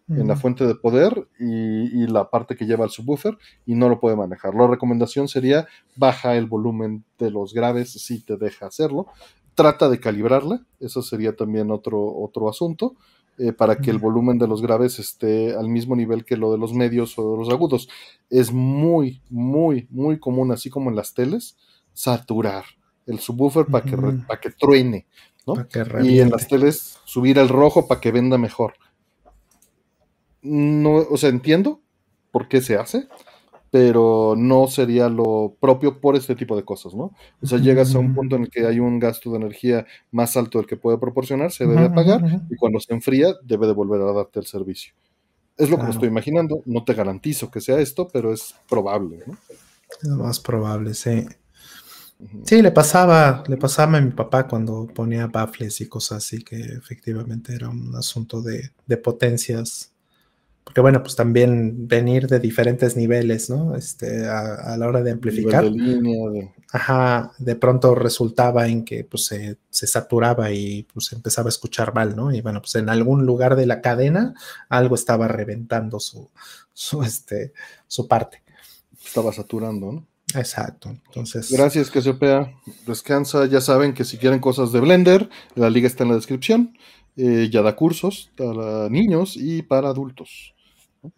en 0.10 0.28
la 0.28 0.38
fuente 0.38 0.66
de 0.66 0.76
poder 0.76 1.28
y, 1.38 2.08
la 2.08 2.30
parte 2.30 2.56
que 2.56 2.66
lleva 2.66 2.86
al 2.86 2.92
subwoofer 2.92 3.38
y 3.66 3.76
no 3.76 3.90
lo 3.90 4.00
puede 4.00 4.16
manejar. 4.16 4.56
La 4.56 4.66
recomendación 4.66 5.28
sería 5.28 5.68
baja 5.98 6.38
el 6.38 6.46
volumen 6.46 7.04
de 7.20 7.30
los 7.30 7.54
graves 7.54 7.92
si 7.92 8.22
te 8.22 8.38
deja 8.38 8.68
hacerlo. 8.68 9.08
Trata 9.54 9.90
de 9.90 10.00
calibrarla, 10.00 10.66
eso 10.80 11.02
sería 11.02 11.36
también 11.36 11.72
otro, 11.72 12.02
otro 12.02 12.48
asunto, 12.48 12.96
eh, 13.38 13.52
para 13.52 13.80
que 13.80 13.92
el 13.92 13.98
volumen 13.98 14.38
de 14.38 14.48
los 14.48 14.62
graves 14.62 14.98
esté 14.98 15.54
al 15.54 15.68
mismo 15.68 15.96
nivel 15.96 16.24
que 16.24 16.38
lo 16.38 16.54
de 16.54 16.58
los 16.58 16.74
medios 16.74 17.20
o 17.20 17.34
de 17.34 17.38
los 17.40 17.50
agudos. 17.50 17.90
Es 18.30 18.54
muy, 18.54 19.22
muy, 19.30 19.88
muy 19.90 20.20
común, 20.20 20.54
así 20.54 20.70
como 20.70 20.90
en 20.90 20.96
las 20.96 21.14
teles, 21.14 21.58
saturar 21.94 22.64
el 23.08 23.20
subwoofer 23.20 23.66
para 23.66 23.84
que, 23.84 23.98
para 23.98 24.40
que 24.40 24.52
truene 24.52 25.06
y 26.04 26.20
en 26.20 26.30
las 26.30 26.48
teles 26.48 26.98
subir 27.06 27.38
el 27.38 27.50
rojo 27.50 27.88
para 27.88 28.02
que 28.02 28.12
venda 28.12 28.38
mejor. 28.38 28.74
No, 30.42 30.96
o 30.96 31.18
sea, 31.18 31.30
entiendo 31.30 31.82
por 32.32 32.48
qué 32.48 32.62
se 32.62 32.78
hace, 32.78 33.08
pero 33.72 34.36
no 34.38 34.68
sería 34.68 35.10
lo 35.10 35.56
propio 35.60 36.00
por 36.00 36.16
este 36.16 36.36
tipo 36.36 36.56
de 36.56 36.64
cosas, 36.64 36.94
¿no? 36.94 37.14
O 37.42 37.46
sea, 37.46 37.58
llegas 37.58 37.94
a 37.96 38.00
un 38.00 38.14
punto 38.14 38.36
en 38.36 38.44
el 38.44 38.50
que 38.50 38.66
hay 38.66 38.80
un 38.80 39.00
gasto 39.00 39.32
de 39.32 39.38
energía 39.38 39.86
más 40.12 40.38
alto 40.38 40.58
del 40.58 40.68
que 40.68 40.78
puede 40.78 40.98
proporcionar, 40.98 41.52
se 41.52 41.66
debe 41.66 41.90
pagar 41.90 42.22
y 42.50 42.56
cuando 42.56 42.80
se 42.80 42.94
enfría 42.94 43.34
debe 43.44 43.68
de 43.68 43.74
volver 43.74 44.02
a 44.02 44.14
darte 44.14 44.40
el 44.40 44.46
servicio. 44.46 44.94
Es 45.58 45.70
lo 45.70 45.78
que 45.78 45.84
me 45.84 45.90
estoy 45.90 46.08
imaginando, 46.08 46.62
no 46.66 46.84
te 46.84 46.94
garantizo 46.94 47.50
que 47.50 47.62
sea 47.62 47.80
esto, 47.80 48.08
pero 48.14 48.32
es 48.32 48.56
probable, 48.70 49.24
¿no? 49.26 49.38
Es 50.02 50.08
lo 50.08 50.18
más 50.18 50.40
probable, 50.40 50.94
sí. 50.94 51.26
Sí, 52.46 52.62
le 52.62 52.72
pasaba, 52.72 53.44
le 53.48 53.58
pasaba 53.58 53.98
a 53.98 54.02
mi 54.02 54.12
papá 54.12 54.48
cuando 54.48 54.88
ponía 54.88 55.28
baffles 55.28 55.82
y 55.82 55.88
cosas 55.88 56.26
así, 56.26 56.44
que 56.44 56.60
efectivamente 56.60 57.54
era 57.54 57.70
un 57.70 57.96
asunto 57.96 58.42
de, 58.42 58.72
potencias. 58.98 59.92
Porque 60.64 60.82
bueno, 60.82 61.02
pues 61.02 61.16
también 61.16 61.88
venir 61.88 62.28
de 62.28 62.40
diferentes 62.40 62.98
niveles, 62.98 63.50
¿no? 63.50 63.76
Este, 63.76 64.26
a, 64.28 64.76
la 64.78 64.88
hora 64.88 65.04
de 65.04 65.12
amplificar. 65.12 65.64
De 65.72 66.50
Ajá, 66.72 67.32
de 67.38 67.56
pronto 67.56 67.96
resultaba 67.96 68.68
en 68.68 68.84
que 68.84 69.06
pues 69.06 69.26
se, 69.26 69.58
saturaba 69.70 70.52
y 70.52 70.84
pues 70.92 71.14
empezaba 71.14 71.48
a 71.48 71.50
escuchar 71.50 71.94
mal, 71.94 72.16
¿no? 72.16 72.34
Y 72.34 72.42
bueno, 72.42 72.62
pues 72.62 72.76
en 72.76 72.90
algún 72.90 73.26
lugar 73.26 73.56
de 73.56 73.68
la 73.68 73.80
cadena 73.80 74.34
algo 74.68 74.96
estaba 74.96 75.28
reventando 75.28 76.00
su, 76.00 76.30
su, 76.74 77.04
este, 77.04 77.54
su 77.88 78.08
parte. 78.08 78.42
Estaba 79.06 79.32
saturando, 79.32 79.92
¿no? 79.92 80.08
Exacto. 80.36 80.90
Entonces. 80.90 81.52
Gracias, 81.52 81.90
Casiopea. 81.90 82.54
Descansa. 82.86 83.46
Ya 83.46 83.62
saben 83.62 83.94
que 83.94 84.04
si 84.04 84.18
quieren 84.18 84.40
cosas 84.40 84.72
de 84.72 84.80
Blender, 84.80 85.30
la 85.56 85.70
liga 85.70 85.88
está 85.88 86.04
en 86.04 86.10
la 86.10 86.16
descripción. 86.16 86.78
Eh, 87.16 87.50
ya 87.52 87.62
da 87.62 87.76
cursos 87.76 88.32
para 88.38 88.90
niños 88.90 89.36
y 89.38 89.62
para 89.62 89.90
adultos. 89.90 90.54
Uh 91.02 91.12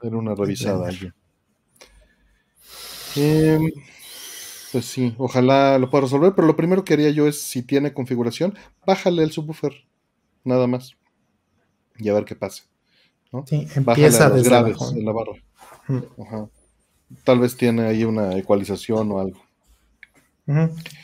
una 0.00 0.32
revisada 0.32 0.86
allí. 0.86 1.10
Em, 3.16 3.68
pues 4.70 4.84
sí, 4.84 5.12
ojalá 5.18 5.76
lo 5.78 5.90
pueda 5.90 6.02
resolver, 6.02 6.34
pero 6.36 6.46
lo 6.46 6.54
primero 6.54 6.84
que 6.84 6.94
haría 6.94 7.10
yo 7.10 7.26
es, 7.26 7.40
si 7.40 7.62
tiene 7.62 7.92
configuración, 7.92 8.56
bájale 8.86 9.24
el 9.24 9.32
subwoofer, 9.32 9.72
nada 10.44 10.68
más, 10.68 10.92
y 11.98 12.08
a 12.08 12.14
ver 12.14 12.24
qué 12.24 12.36
pasa. 12.36 12.62
¿no? 13.32 13.44
Sí, 13.44 13.66
empieza 13.74 14.30
desde 14.30 14.48
graves 14.48 14.78
en 14.94 15.04
la 15.04 15.12
barra. 15.12 15.32
Ajá 16.24 16.48
tal 17.24 17.40
vez 17.40 17.56
tiene 17.56 17.86
ahí 17.86 18.04
una 18.04 18.36
ecualización 18.36 19.10
o 19.12 19.20
algo. 19.20 19.42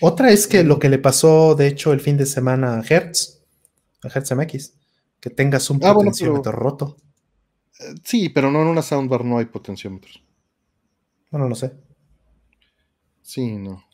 Otra 0.01 0.31
es 0.31 0.47
que 0.47 0.65
lo 0.65 0.79
que 0.79 0.89
le 0.89 0.99
pasó, 0.99 1.55
de 1.55 1.67
hecho, 1.67 1.93
el 1.93 2.01
fin 2.01 2.17
de 2.17 2.25
semana 2.25 2.79
a 2.79 2.83
Hertz, 2.83 3.43
a 4.03 4.09
Hertz 4.09 4.35
MX, 4.35 4.73
que 5.21 5.29
tengas 5.29 5.69
un 5.69 5.85
ah, 5.85 5.93
potenciómetro 5.93 6.53
roto. 6.53 6.97
Eh, 7.81 7.95
sí, 8.03 8.31
pero 8.31 8.51
no 8.51 8.63
en 8.63 8.69
una 8.69 8.81
soundbar 8.81 9.25
no 9.25 9.39
hay 9.39 9.45
potenciómetros. 9.45 10.23
Bueno, 11.31 11.49
no 11.49 11.55
sé. 11.55 11.73
Sí, 13.21 13.57
no. 13.57 13.85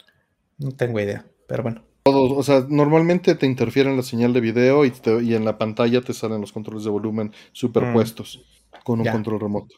No 0.58 0.70
tengo 0.72 1.00
idea, 1.00 1.26
pero 1.48 1.64
bueno. 1.64 1.82
Todos, 2.04 2.32
o 2.32 2.42
sea, 2.42 2.64
normalmente 2.68 3.34
te 3.34 3.46
interfieren 3.46 3.96
la 3.96 4.02
señal 4.02 4.32
de 4.32 4.40
video 4.40 4.84
y, 4.84 4.92
en 5.34 5.44
la 5.44 5.58
pantalla 5.58 6.00
te 6.00 6.14
salen 6.14 6.40
los 6.40 6.52
controles 6.52 6.84
de 6.84 6.90
volumen 6.90 7.32
superpuestos 7.52 8.40
mm. 8.72 8.84
con 8.84 9.00
un 9.00 9.06
control 9.06 9.40
remoto 9.40 9.76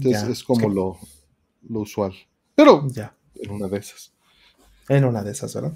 es 0.00 0.44
como 0.44 0.68
lo, 0.68 0.98
usual. 1.80 2.14
Pero 2.54 2.88
ya. 2.88 3.14
en 3.34 3.50
una 3.50 3.68
de 3.68 3.78
esas. 3.78 4.12
En 4.88 5.04
una 5.04 5.22
de 5.22 5.32
esas, 5.32 5.54
¿verdad? 5.54 5.72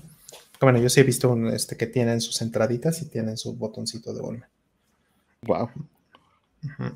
Bueno, 0.60 0.78
yo 0.78 0.88
sí 0.88 1.00
he 1.00 1.04
visto 1.04 1.30
un, 1.30 1.48
este, 1.48 1.76
que 1.76 1.86
tienen 1.86 2.20
sus 2.20 2.40
entraditas 2.40 3.02
y 3.02 3.08
tienen 3.08 3.36
su 3.36 3.54
botoncito 3.54 4.14
de 4.14 4.20
volumen. 4.20 4.48
Wow. 5.42 5.70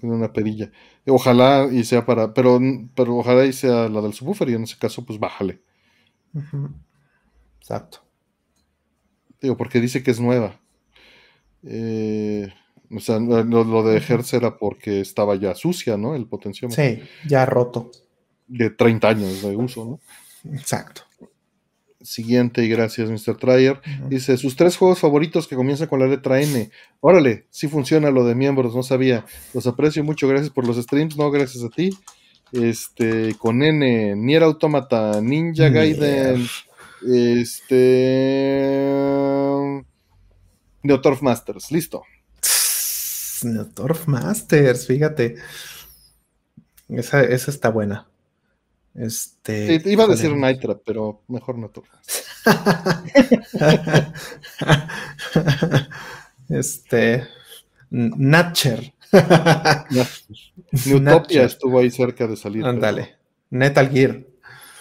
Tiene 0.01 0.15
una 0.15 0.33
perilla. 0.33 0.71
Ojalá 1.07 1.69
y 1.71 1.85
sea 1.85 2.07
para. 2.07 2.33
Pero, 2.33 2.61
pero 2.95 3.17
ojalá 3.17 3.45
y 3.45 3.53
sea 3.53 3.89
la 3.89 4.01
del 4.01 4.15
subwoofer 4.15 4.51
y 4.51 4.55
en 4.55 4.63
ese 4.63 4.79
caso, 4.79 5.05
pues 5.05 5.19
bájale. 5.19 5.61
Exacto. 7.59 8.05
Digo, 9.41 9.57
porque 9.57 9.81
dice 9.81 10.03
que 10.03 10.13
es 10.13 10.21
nueva. 10.21 10.61
Eh, 11.65 12.53
o 12.95 13.01
sea, 13.01 13.19
lo, 13.19 13.83
de 13.83 13.97
Hertz 13.99 14.35
era 14.35 14.57
porque 14.57 15.01
estaba 15.01 15.35
ya 15.37 15.55
sucia, 15.55 15.97
¿no? 15.97 16.15
El 16.15 16.27
potenciómetro. 16.27 16.83
Sí, 16.83 17.03
ya 17.27 17.47
roto. 17.47 17.91
De 18.47 18.71
30 18.71 19.09
años 19.09 19.43
de 19.43 19.57
uso, 19.57 19.85
¿no? 19.85 20.01
Exacto. 20.53 21.03
Siguiente, 22.01 22.63
y 22.65 22.69
gracias, 22.69 23.11
Mr. 23.11 23.37
Trier. 23.37 23.81
Dice, 24.09 24.37
sus 24.37 24.55
tres 24.55 24.77
juegos 24.77 25.01
favoritos 25.01 25.49
que 25.49 25.57
comienzan 25.57 25.89
con 25.89 25.99
la 25.99 26.07
letra 26.07 26.41
N. 26.41 26.71
Órale, 27.01 27.47
sí 27.51 27.67
funciona 27.67 28.13
lo 28.13 28.25
de 28.25 28.37
miembros, 28.37 28.77
no 28.77 28.85
sabía. 28.85 29.25
Los 29.53 29.67
aprecio 29.67 30.05
mucho, 30.05 30.29
gracias 30.29 30.51
por 30.51 30.67
los 30.67 30.77
streams, 30.77 31.17
no, 31.17 31.31
gracias 31.33 31.65
a 31.65 31.69
ti. 31.69 31.91
Este, 32.53 33.35
con 33.39 33.63
N, 33.63 34.15
Nier 34.15 34.45
Automata, 34.45 35.21
Ninja 35.21 35.69
Gaiden, 35.69 36.47
este... 37.03 37.83
Neotorf 40.85 41.23
Masters, 41.23 41.73
listo. 41.73 42.05
Neotorf 43.45 44.07
Masters, 44.07 44.87
fíjate. 44.87 45.37
Esa, 46.89 47.23
esa 47.23 47.51
está 47.51 47.71
buena. 47.71 48.07
Este. 48.95 49.83
iba 49.85 50.05
a 50.05 50.09
decir 50.09 50.35
Nitra, 50.35 50.79
pero 50.85 51.23
mejor 51.29 51.59
no 51.59 51.71
este. 56.49 57.29
Natcher. 57.91 58.95
Newtopia 60.87 61.45
estuvo 61.45 61.79
ahí 61.79 61.91
cerca 61.91 62.27
de 62.27 62.37
salir. 62.37 62.65
Ándale. 62.65 63.17
Metal 63.51 63.91
Gear. 63.91 64.25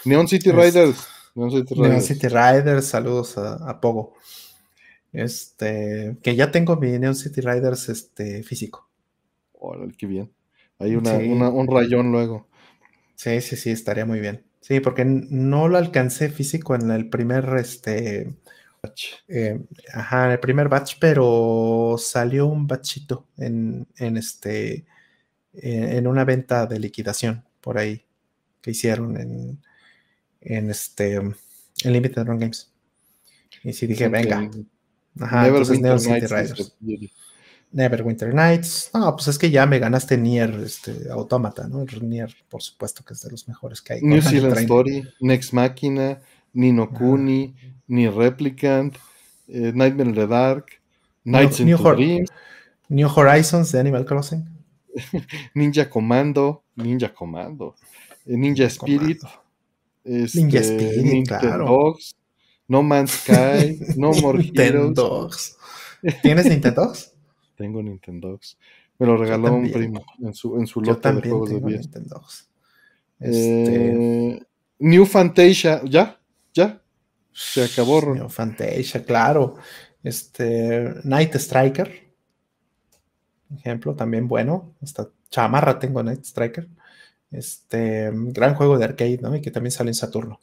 Neon 0.06 0.28
City 0.28 0.52
Riders. 0.52 1.06
Neon 1.36 2.02
City 2.02 2.28
Riders. 2.28 2.86
saludos 2.86 3.38
a, 3.38 3.80
Pogo. 3.82 4.14
Este, 5.16 6.18
que 6.22 6.36
ya 6.36 6.52
tengo 6.52 6.76
mi 6.76 6.98
Neon 7.00 7.16
City 7.16 7.42
Riders 7.42 7.90
este, 7.90 8.44
físico. 8.44 8.90
Órale, 9.54 9.94
qué 9.98 10.06
bien. 10.06 10.32
Hay 10.80 10.96
una, 10.96 11.18
un 11.50 11.68
rayón 11.68 12.12
luego. 12.12 12.48
Sí, 13.16 13.40
sí, 13.42 13.56
sí, 13.56 13.72
estaría 13.72 14.06
muy 14.06 14.20
bien. 14.20 14.44
Sí, 14.60 14.80
porque 14.80 15.06
no 15.06 15.68
lo 15.68 15.78
alcancé 15.78 16.30
físico 16.30 16.76
en 16.76 16.92
el 16.92 17.10
primer, 17.10 17.46
este, 17.58 18.36
batch. 18.84 19.06
Eh, 19.28 19.62
ajá, 19.94 20.26
en 20.26 20.32
el 20.32 20.40
primer 20.40 20.68
batch, 20.68 20.98
pero 21.00 21.96
salió 21.98 22.48
un 22.48 22.68
batchito 22.68 23.28
en, 23.38 23.88
en 23.98 24.18
este, 24.18 24.86
en 25.54 26.08
una 26.08 26.26
venta 26.26 26.66
de 26.66 26.80
liquidación 26.80 27.46
por 27.62 27.78
ahí 27.78 28.06
que 28.62 28.72
hicieron 28.72 29.18
en, 29.18 29.64
en 30.42 30.70
este, 30.70 31.14
en 31.14 31.36
Limited 31.84 32.26
Run 32.26 32.40
Games. 32.40 32.74
Y 33.64 33.72
sí 33.74 33.88
dije, 33.88 34.10
venga. 34.10 34.50
Ajá, 35.20 35.48
entonces 35.48 35.80
Neon 35.80 36.00
City 36.00 36.28
Riders. 36.28 36.76
Neverwinter 37.72 38.34
Nights. 38.34 38.90
No, 38.94 39.14
pues 39.16 39.28
es 39.28 39.38
que 39.38 39.52
ya 39.52 39.66
me 39.66 39.80
ganaste 39.80 40.18
Nier 40.18 40.52
este, 40.64 41.10
Automata, 41.12 41.68
¿no? 41.68 41.86
Nier, 42.02 42.34
por 42.48 42.62
supuesto, 42.62 43.04
que 43.04 43.14
es 43.14 43.22
de 43.22 43.32
los 43.32 43.48
mejores 43.50 43.82
que 43.82 43.94
hay. 43.94 44.02
New 44.02 44.22
Zealand 44.22 44.58
Story, 44.60 45.04
Next 45.20 45.52
Machina, 45.52 46.22
Nino 46.54 46.90
Kuni, 46.90 47.54
Ni 47.88 48.08
Replicant, 48.08 48.96
eh, 49.48 49.72
Nightmare 49.74 50.10
in 50.10 50.16
the 50.16 50.28
Dark, 50.28 50.82
Nights 51.26 51.60
in 51.60 51.76
Dreams. 51.76 52.30
New 52.88 53.10
Horizons 53.10 53.72
de 53.72 53.80
Animal 53.80 54.06
Crossing. 54.06 54.46
Ninja 55.54 55.90
Commando, 55.90 56.64
Ninja 56.76 57.14
Commando, 57.14 57.76
eh, 58.26 58.38
Ninja 58.38 58.66
Spirit, 58.66 59.22
este, 60.04 60.40
Ninja 60.40 60.60
Spirit, 60.60 61.28
claro. 61.28 61.98
No 62.68 62.84
Man's 62.84 63.12
Sky, 63.12 63.80
No 63.98 64.12
More 64.22 64.52
Heroes. 64.56 65.58
¿Tienes 66.22 66.46
Nintendo? 66.46 66.94
Tengo 67.56 67.82
Nintendo. 67.82 68.40
Me 68.98 69.08
lo 69.08 69.18
regaló 69.18 69.54
un 69.54 69.72
primo 69.72 70.04
en 70.22 70.34
su, 70.34 70.58
en 70.58 70.68
su 70.68 70.82
lote 70.82 71.12
de 71.14 71.22
juegos 71.22 71.50
de 71.50 71.60
vida. 71.60 71.80
Este... 73.20 74.32
Eh, 74.32 74.44
New 74.80 75.06
Fantasia, 75.06 75.82
¿ya? 75.86 76.20
¿Ya? 76.54 76.82
Se 77.32 77.64
acabó. 77.64 78.02
New 78.14 78.30
Fantasia, 78.30 79.04
claro. 79.04 79.56
Este, 80.04 80.94
Night 81.04 81.36
Striker, 81.36 82.06
ejemplo, 83.58 83.96
también 83.96 84.28
bueno. 84.28 84.76
Hasta 84.82 85.10
chamarra 85.30 85.80
tengo 85.80 86.04
Night 86.04 86.24
Striker. 86.24 86.68
Este, 87.32 88.12
gran 88.14 88.56
juego 88.56 88.78
de 88.78 88.86
arcade, 88.86 89.20
¿no? 89.22 89.36
Y 89.36 89.42
que 89.42 89.52
también 89.52 89.72
sale 89.72 89.90
en 89.90 89.96
Saturno. 89.96 90.40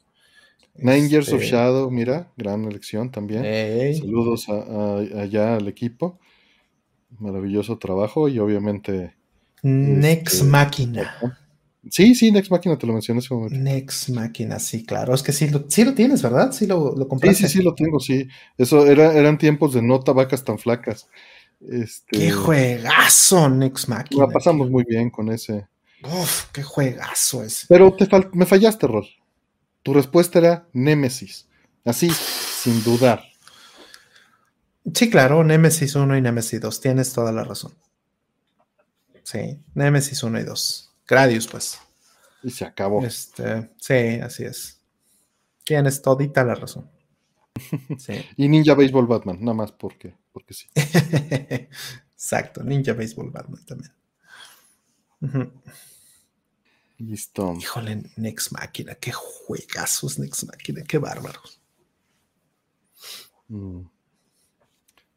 Nine 0.75 1.09
Years 1.09 1.29
of 1.29 1.43
este, 1.43 1.53
Shadow, 1.53 1.91
mira, 1.91 2.33
gran 2.37 2.65
elección 2.65 3.11
también. 3.11 3.45
Saludos 3.95 4.49
allá 4.49 5.57
al 5.57 5.69
equipo 5.69 6.19
maravilloso 7.19 7.79
trabajo 7.79 8.29
y 8.29 8.39
obviamente... 8.39 9.15
Next 9.63 10.35
este, 10.35 10.47
Máquina. 10.47 11.15
Sí, 11.89 12.15
sí, 12.15 12.33
Next 12.33 12.51
Máquina 12.51 12.77
te 12.77 12.87
lo 12.87 12.93
mencioné 12.93 13.21
ese 13.21 13.33
momento. 13.33 13.57
Next 13.57 14.09
Máquina, 14.09 14.59
sí, 14.59 14.85
claro. 14.85 15.15
Es 15.15 15.23
que 15.23 15.33
sí 15.33 15.49
lo, 15.49 15.65
sí 15.69 15.85
lo 15.85 15.95
tienes, 15.95 16.23
¿verdad? 16.23 16.53
Sí 16.53 16.67
lo, 16.67 16.97
lo 16.97 17.07
compraste. 17.09 17.45
Sí, 17.45 17.49
sí, 17.49 17.59
sí, 17.59 17.65
lo 17.65 17.75
tengo, 17.75 18.01
sí. 18.01 18.27
Eso 18.59 18.87
era, 18.87 19.15
eran 19.15 19.39
tiempos 19.39 19.73
de 19.75 19.83
no 19.83 20.01
tabacas 20.01 20.45
tan 20.45 20.59
flacas. 20.59 21.09
Este, 21.61 22.19
¡Qué 22.19 22.31
juegazo, 22.33 23.49
Next 23.49 23.89
Máquina! 23.89 24.27
La 24.27 24.33
pasamos 24.33 24.69
muy 24.69 24.85
bien 24.85 25.11
con 25.11 25.31
ese. 25.31 25.69
Uf, 26.05 26.47
qué 26.53 26.65
juegazo 26.65 27.45
ese. 27.45 27.67
Pero 27.69 27.95
te 27.95 28.09
me 28.33 28.47
fallaste, 28.47 28.89
Rol. 28.89 29.07
Tu 29.83 29.93
respuesta 29.95 30.39
era 30.39 30.69
Nemesis. 30.73 31.49
Así, 31.85 32.11
sin 32.11 32.83
dudar. 32.85 33.25
Sí, 34.95 35.11
claro, 35.11 35.45
Nemesis 35.45 35.95
1 35.95 36.17
y 36.17 36.21
Nemesis 36.21 36.61
2, 36.61 36.81
tienes 36.81 37.13
toda 37.13 37.33
la 37.33 37.45
razón. 37.45 37.73
Sí, 39.23 39.61
Nemesis 39.75 40.23
1 40.23 40.41
y 40.41 40.45
2. 40.45 40.95
Gradius, 41.07 41.47
pues. 41.47 41.79
Y 42.43 42.51
se 42.51 42.65
acabó. 42.65 43.05
Este, 43.05 43.71
sí, 43.79 44.21
así 44.21 44.45
es. 44.45 44.81
Tienes 45.65 46.03
todita 46.03 46.45
la 46.45 46.55
razón. 46.55 46.91
Sí. 47.99 48.25
y 48.37 48.49
Ninja 48.49 48.75
Baseball 48.75 49.07
Batman, 49.07 49.39
nada 49.41 49.55
más 49.55 49.73
porque, 49.73 50.17
porque 50.33 50.55
sí. 50.55 50.67
Exacto, 52.13 52.65
Ninja 52.65 52.95
Baseball 52.95 53.31
Batman 53.31 53.65
también. 53.67 53.93
Listo. 57.07 57.55
Híjole, 57.59 58.03
Next 58.17 58.53
Máquina, 58.53 58.95
qué 58.95 59.13
juegazos 59.13 60.19
Next 60.19 60.45
Máquina, 60.45 60.83
qué 60.85 60.99
bárbaros. 60.99 61.61
Mm. 63.49 63.81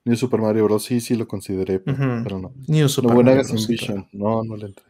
New 0.05 0.15
Super 0.15 0.39
Mario 0.39 0.65
Bros. 0.65 0.83
sí, 0.83 1.01
sí 1.01 1.15
lo 1.15 1.27
consideré, 1.27 1.80
pero, 1.80 2.39
no. 2.39 2.53
New 2.67 2.88
Super 2.88 3.15
Mario 3.15 3.43
Bros. 3.43 3.67
Vision. 3.67 4.07
No, 4.11 4.43
no 4.43 4.55
le 4.55 4.67
entré. 4.67 4.85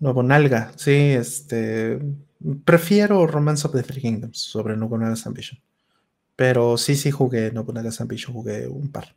Nalga, 0.00 0.72
sí, 0.76 0.92
este. 0.92 1.98
Prefiero 2.64 3.26
Romance 3.26 3.66
of 3.66 3.72
the 3.72 3.82
Three 3.82 4.02
Kingdoms 4.02 4.38
sobre 4.38 4.76
Nobunaga's 4.76 5.26
Ambition. 5.26 5.58
Pero 6.36 6.76
sí, 6.76 6.94
sí 6.94 7.10
jugué 7.10 7.50
Nobunaga's 7.52 8.00
Ambition, 8.00 8.34
jugué 8.34 8.68
un 8.68 8.88
par. 8.88 9.16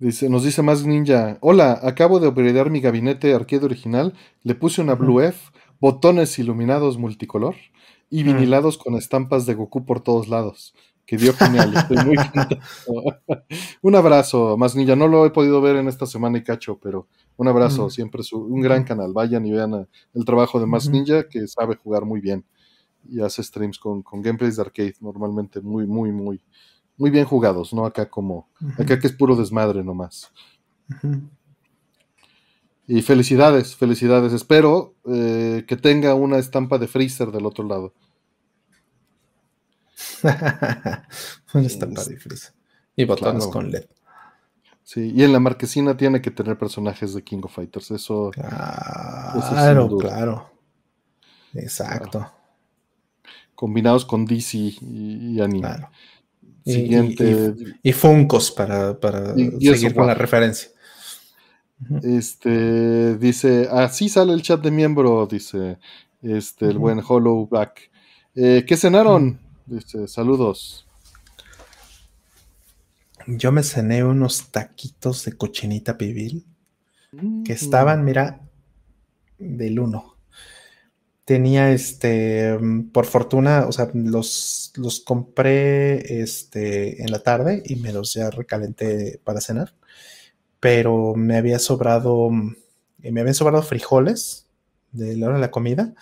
Dice, 0.00 0.28
nos 0.30 0.44
dice 0.44 0.62
más 0.62 0.86
ninja. 0.86 1.38
Hola, 1.40 1.80
acabo 1.82 2.20
de 2.20 2.28
upgradear 2.28 2.70
mi 2.70 2.80
gabinete 2.80 3.34
arcade 3.34 3.64
original. 3.64 4.14
Le 4.44 4.54
puse 4.54 4.80
una 4.80 4.94
Blue 4.94 5.20
F, 5.20 5.50
botones 5.80 6.38
iluminados 6.38 6.98
multicolor 6.98 7.56
y 8.08 8.22
vinilados 8.22 8.78
con 8.78 8.94
estampas 8.94 9.44
de 9.44 9.54
Goku 9.54 9.84
por 9.84 10.00
todos 10.00 10.28
lados 10.28 10.72
que 11.04 11.16
dio 11.16 11.32
genial. 11.32 11.74
Estoy 11.74 11.96
muy 12.04 12.16
un 13.82 13.94
abrazo, 13.96 14.56
más 14.56 14.76
ninja. 14.76 14.94
No 14.94 15.08
lo 15.08 15.26
he 15.26 15.30
podido 15.30 15.60
ver 15.60 15.74
en 15.74 15.88
esta 15.88 16.06
semana 16.06 16.38
y 16.38 16.44
cacho, 16.44 16.78
pero 16.80 17.08
un 17.36 17.48
abrazo. 17.48 17.90
Siempre 17.90 18.20
es 18.20 18.32
un 18.32 18.60
gran 18.60 18.84
canal. 18.84 19.12
Vayan 19.12 19.46
y 19.46 19.50
vean 19.50 19.88
el 20.14 20.24
trabajo 20.24 20.60
de 20.60 20.66
Más 20.66 20.88
Ninja, 20.88 21.28
que 21.28 21.48
sabe 21.48 21.74
jugar 21.74 22.04
muy 22.04 22.20
bien 22.20 22.44
y 23.08 23.20
hace 23.20 23.42
streams 23.42 23.78
con, 23.78 24.02
con 24.02 24.22
gameplays 24.22 24.56
de 24.56 24.62
arcade, 24.62 24.94
normalmente 25.00 25.60
muy, 25.60 25.86
muy, 25.86 26.12
muy, 26.12 26.40
muy 26.98 27.10
bien 27.10 27.24
jugados, 27.24 27.72
¿no? 27.72 27.86
Acá 27.86 28.10
como, 28.10 28.48
acá 28.76 28.98
que 28.98 29.06
es 29.06 29.12
puro 29.12 29.36
desmadre 29.36 29.82
nomás. 29.82 30.30
Y 32.86 33.02
felicidades, 33.02 33.76
felicidades. 33.76 34.32
Espero 34.32 34.94
eh, 35.06 35.64
que 35.66 35.76
tenga 35.76 36.14
una 36.14 36.38
estampa 36.38 36.78
de 36.78 36.88
Freezer 36.88 37.30
del 37.30 37.46
otro 37.46 37.64
lado. 37.64 37.94
Una 41.54 41.68
Y 42.96 43.04
botones 43.04 43.46
con 43.46 43.70
LED. 43.70 43.86
Sí, 44.82 45.12
y 45.14 45.22
en 45.22 45.34
la 45.34 45.40
marquesina 45.40 45.96
tiene 45.96 46.22
que 46.22 46.30
tener 46.30 46.58
personajes 46.58 47.12
de 47.12 47.22
King 47.22 47.40
of 47.42 47.54
Fighters. 47.54 47.90
Eso. 47.90 48.30
Claro, 48.32 49.98
claro. 49.98 50.50
Exacto. 51.52 52.32
Combinados 53.54 54.06
con 54.06 54.24
DC 54.24 54.56
y, 54.80 55.40
anime. 55.42 55.68
Siguiente. 56.64 57.54
Y, 57.82 57.92
Funcos 57.92 58.50
para, 58.50 58.98
para 58.98 59.34
seguir 59.34 59.94
con 59.94 60.06
la 60.06 60.14
referencia. 60.14 60.70
Este 62.02 63.16
dice, 63.16 63.68
así 63.70 64.08
sale 64.08 64.32
el 64.32 64.42
chat 64.42 64.60
de 64.60 64.70
miembro, 64.70 65.26
dice 65.30 65.78
este, 66.22 66.66
el 66.66 66.78
buen 66.78 67.00
Hollow 67.06 67.46
Black. 67.46 67.90
Eh, 68.34 68.64
¿Qué 68.66 68.76
cenaron? 68.76 69.38
Dice, 69.66 70.08
saludos. 70.08 70.86
Yo 73.26 73.52
me 73.52 73.62
cené 73.62 74.04
unos 74.04 74.50
taquitos 74.50 75.24
de 75.24 75.32
cochinita 75.34 75.98
pibil 75.98 76.46
que 77.44 77.52
estaban, 77.52 78.04
mira, 78.04 78.40
del 79.38 79.78
uno. 79.80 80.17
Tenía 81.28 81.72
este, 81.72 82.58
por 82.90 83.04
fortuna, 83.04 83.66
o 83.68 83.72
sea, 83.72 83.90
los, 83.92 84.72
los 84.76 85.00
compré 85.00 86.22
este, 86.22 87.02
en 87.02 87.12
la 87.12 87.18
tarde 87.18 87.62
y 87.66 87.76
me 87.76 87.92
los 87.92 88.14
ya 88.14 88.30
recalenté 88.30 89.20
para 89.24 89.42
cenar. 89.42 89.74
Pero 90.58 91.14
me 91.16 91.36
había 91.36 91.58
sobrado, 91.58 92.30
me 92.30 93.20
habían 93.20 93.34
sobrado 93.34 93.62
frijoles 93.62 94.46
de 94.92 95.18
la 95.18 95.26
hora 95.26 95.34
de 95.34 95.42
la 95.42 95.50
comida, 95.50 95.92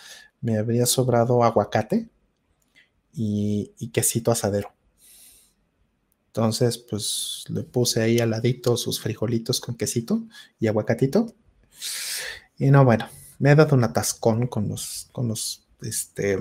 me 0.40 0.58
había 0.58 0.86
sobrado 0.86 1.42
aguacate 1.42 2.08
y, 3.12 3.90
quesito 3.92 4.30
asadero. 4.30 4.74
Entonces, 6.28 6.78
pues 6.78 7.46
le 7.48 7.64
puse 7.64 8.00
ahí 8.00 8.20
al 8.20 8.30
ladito 8.30 8.76
sus 8.76 9.00
frijolitos 9.00 9.60
con 9.60 9.76
quesito 9.76 10.22
y 10.60 10.68
aguacatito. 10.68 11.34
Y 12.58 12.70
no, 12.70 12.84
bueno, 12.84 13.08
me 13.38 13.50
ha 13.50 13.54
dado 13.54 13.76
un 13.76 13.84
atascón 13.84 14.46
con 14.46 14.68
los, 14.68 15.08
con 15.12 15.28
los, 15.28 15.66
este, 15.82 16.38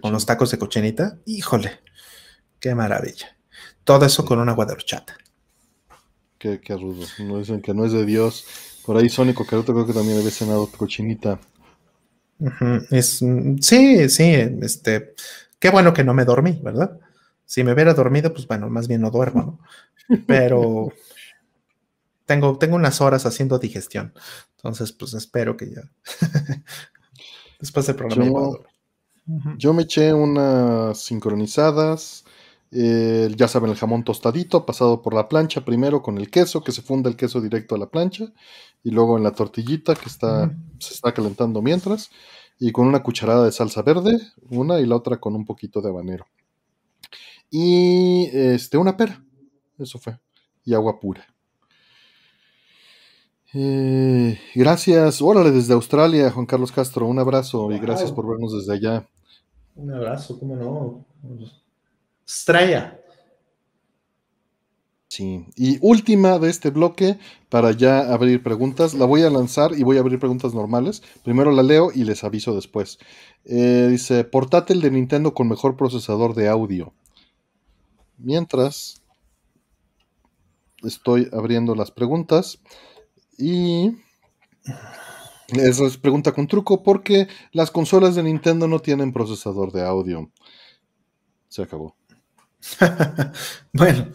con 0.00 0.12
los 0.12 0.26
tacos 0.26 0.50
de 0.50 0.58
cochinita. 0.58 1.18
Híjole, 1.26 1.80
qué 2.58 2.74
maravilla. 2.74 3.36
Todo 3.84 4.06
eso 4.06 4.24
con 4.24 4.38
una 4.38 4.52
agua 4.52 4.66
de 4.66 4.72
horchata. 4.72 5.16
Qué, 6.38 6.60
qué 6.60 6.74
rudo. 6.76 7.06
No 7.18 7.38
dicen 7.38 7.60
que 7.60 7.74
no 7.74 7.84
es 7.84 7.92
de 7.92 8.06
Dios. 8.06 8.46
Por 8.86 8.96
ahí 8.96 9.08
Sónico 9.08 9.44
Caruto 9.44 9.72
creo 9.72 9.86
que 9.86 9.92
también 9.92 10.18
había 10.18 10.30
cenado 10.30 10.66
cochinita. 10.66 11.38
es, 12.90 13.22
sí, 13.60 14.08
sí, 14.08 14.34
este, 14.62 15.14
qué 15.58 15.70
bueno 15.70 15.92
que 15.92 16.04
no 16.04 16.14
me 16.14 16.24
dormí, 16.24 16.58
¿verdad? 16.62 16.98
Si 17.44 17.64
me 17.64 17.72
hubiera 17.72 17.94
dormido, 17.94 18.32
pues 18.32 18.46
bueno, 18.46 18.70
más 18.70 18.88
bien 18.88 19.00
no 19.00 19.10
duermo, 19.10 19.58
¿no? 20.08 20.18
Pero 20.26 20.92
tengo, 22.30 22.56
tengo 22.58 22.76
unas 22.76 23.00
horas 23.00 23.26
haciendo 23.26 23.58
digestión. 23.58 24.14
Entonces, 24.54 24.92
pues 24.92 25.14
espero 25.14 25.56
que 25.56 25.68
ya. 25.68 25.82
Después 27.58 27.88
del 27.88 27.96
programa. 27.96 28.24
Yo, 28.24 28.64
yo 29.58 29.72
me 29.72 29.82
eché 29.82 30.14
unas 30.14 30.96
sincronizadas. 30.96 32.24
Eh, 32.70 33.34
ya 33.36 33.48
saben, 33.48 33.72
el 33.72 33.76
jamón 33.76 34.04
tostadito, 34.04 34.64
pasado 34.64 35.02
por 35.02 35.12
la 35.12 35.28
plancha 35.28 35.64
primero 35.64 36.02
con 36.02 36.18
el 36.18 36.30
queso, 36.30 36.62
que 36.62 36.70
se 36.70 36.82
funda 36.82 37.10
el 37.10 37.16
queso 37.16 37.40
directo 37.40 37.74
a 37.74 37.78
la 37.78 37.90
plancha, 37.90 38.32
y 38.84 38.92
luego 38.92 39.18
en 39.18 39.24
la 39.24 39.32
tortillita 39.32 39.96
que 39.96 40.06
está, 40.06 40.56
se 40.78 40.94
está 40.94 41.12
calentando 41.12 41.62
mientras, 41.62 42.10
y 42.60 42.70
con 42.70 42.86
una 42.86 43.02
cucharada 43.02 43.44
de 43.44 43.50
salsa 43.50 43.82
verde, 43.82 44.20
una 44.50 44.78
y 44.78 44.86
la 44.86 44.94
otra 44.94 45.18
con 45.18 45.34
un 45.34 45.44
poquito 45.44 45.80
de 45.82 45.88
habanero. 45.88 46.26
Y 47.50 48.28
este, 48.32 48.78
una 48.78 48.96
pera, 48.96 49.20
eso 49.80 49.98
fue, 49.98 50.20
y 50.64 50.74
agua 50.74 51.00
pura. 51.00 51.26
Eh, 53.52 54.38
gracias, 54.54 55.20
órale 55.20 55.50
desde 55.50 55.74
Australia, 55.74 56.30
Juan 56.30 56.46
Carlos 56.46 56.70
Castro, 56.70 57.06
un 57.06 57.18
abrazo 57.18 57.72
y 57.72 57.78
gracias 57.80 58.12
por 58.12 58.28
vernos 58.28 58.52
desde 58.52 58.74
allá. 58.74 59.08
Un 59.74 59.92
abrazo, 59.92 60.38
cómo 60.38 60.56
no. 60.56 61.04
Estrella. 62.26 62.96
Sí, 65.08 65.44
y 65.56 65.78
última 65.80 66.38
de 66.38 66.48
este 66.50 66.70
bloque 66.70 67.18
para 67.48 67.72
ya 67.72 68.12
abrir 68.12 68.44
preguntas. 68.44 68.94
La 68.94 69.06
voy 69.06 69.22
a 69.22 69.30
lanzar 69.30 69.72
y 69.76 69.82
voy 69.82 69.96
a 69.96 70.00
abrir 70.00 70.20
preguntas 70.20 70.54
normales. 70.54 71.02
Primero 71.24 71.50
la 71.50 71.64
leo 71.64 71.90
y 71.92 72.04
les 72.04 72.22
aviso 72.22 72.54
después. 72.54 72.98
Eh, 73.44 73.88
dice, 73.90 74.22
portátil 74.22 74.80
de 74.80 74.92
Nintendo 74.92 75.34
con 75.34 75.48
mejor 75.48 75.76
procesador 75.76 76.34
de 76.34 76.48
audio. 76.48 76.92
Mientras 78.18 79.02
estoy 80.84 81.28
abriendo 81.32 81.74
las 81.74 81.90
preguntas 81.90 82.60
y 83.40 83.96
esa 85.56 85.86
es 85.86 85.96
pregunta 85.96 86.32
con 86.32 86.46
truco 86.46 86.82
porque 86.82 87.28
las 87.52 87.70
consolas 87.70 88.14
de 88.14 88.22
Nintendo 88.22 88.68
no 88.68 88.80
tienen 88.80 89.12
procesador 89.12 89.72
de 89.72 89.82
audio. 89.82 90.30
Se 91.48 91.62
acabó. 91.62 91.96
bueno, 93.72 94.08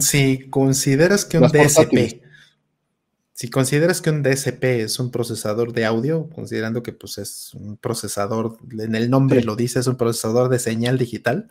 si 0.00 0.48
consideras 0.48 1.24
que 1.24 1.38
un 1.38 1.48
DSP, 1.48 2.22
si 3.32 3.50
consideras 3.50 4.00
que 4.00 4.10
un 4.10 4.22
DSP 4.22 4.64
es 4.64 4.98
un 4.98 5.10
procesador 5.10 5.72
de 5.72 5.84
audio, 5.84 6.28
considerando 6.30 6.82
que 6.82 6.92
pues 6.92 7.18
es 7.18 7.54
un 7.54 7.76
procesador, 7.76 8.58
en 8.78 8.94
el 8.94 9.10
nombre 9.10 9.42
lo 9.42 9.54
dice, 9.54 9.80
es 9.80 9.86
un 9.86 9.96
procesador 9.96 10.48
de 10.48 10.58
señal 10.58 10.98
digital, 10.98 11.48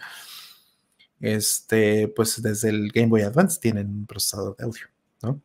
este, 1.22 2.10
pues 2.10 2.42
desde 2.42 2.70
el 2.70 2.92
Game 2.92 3.08
Boy 3.08 3.22
Advance 3.22 3.60
tienen 3.62 3.88
un 3.90 4.06
procesador 4.06 4.58
de 4.58 4.66
audio, 4.66 4.88
¿no? 5.22 5.42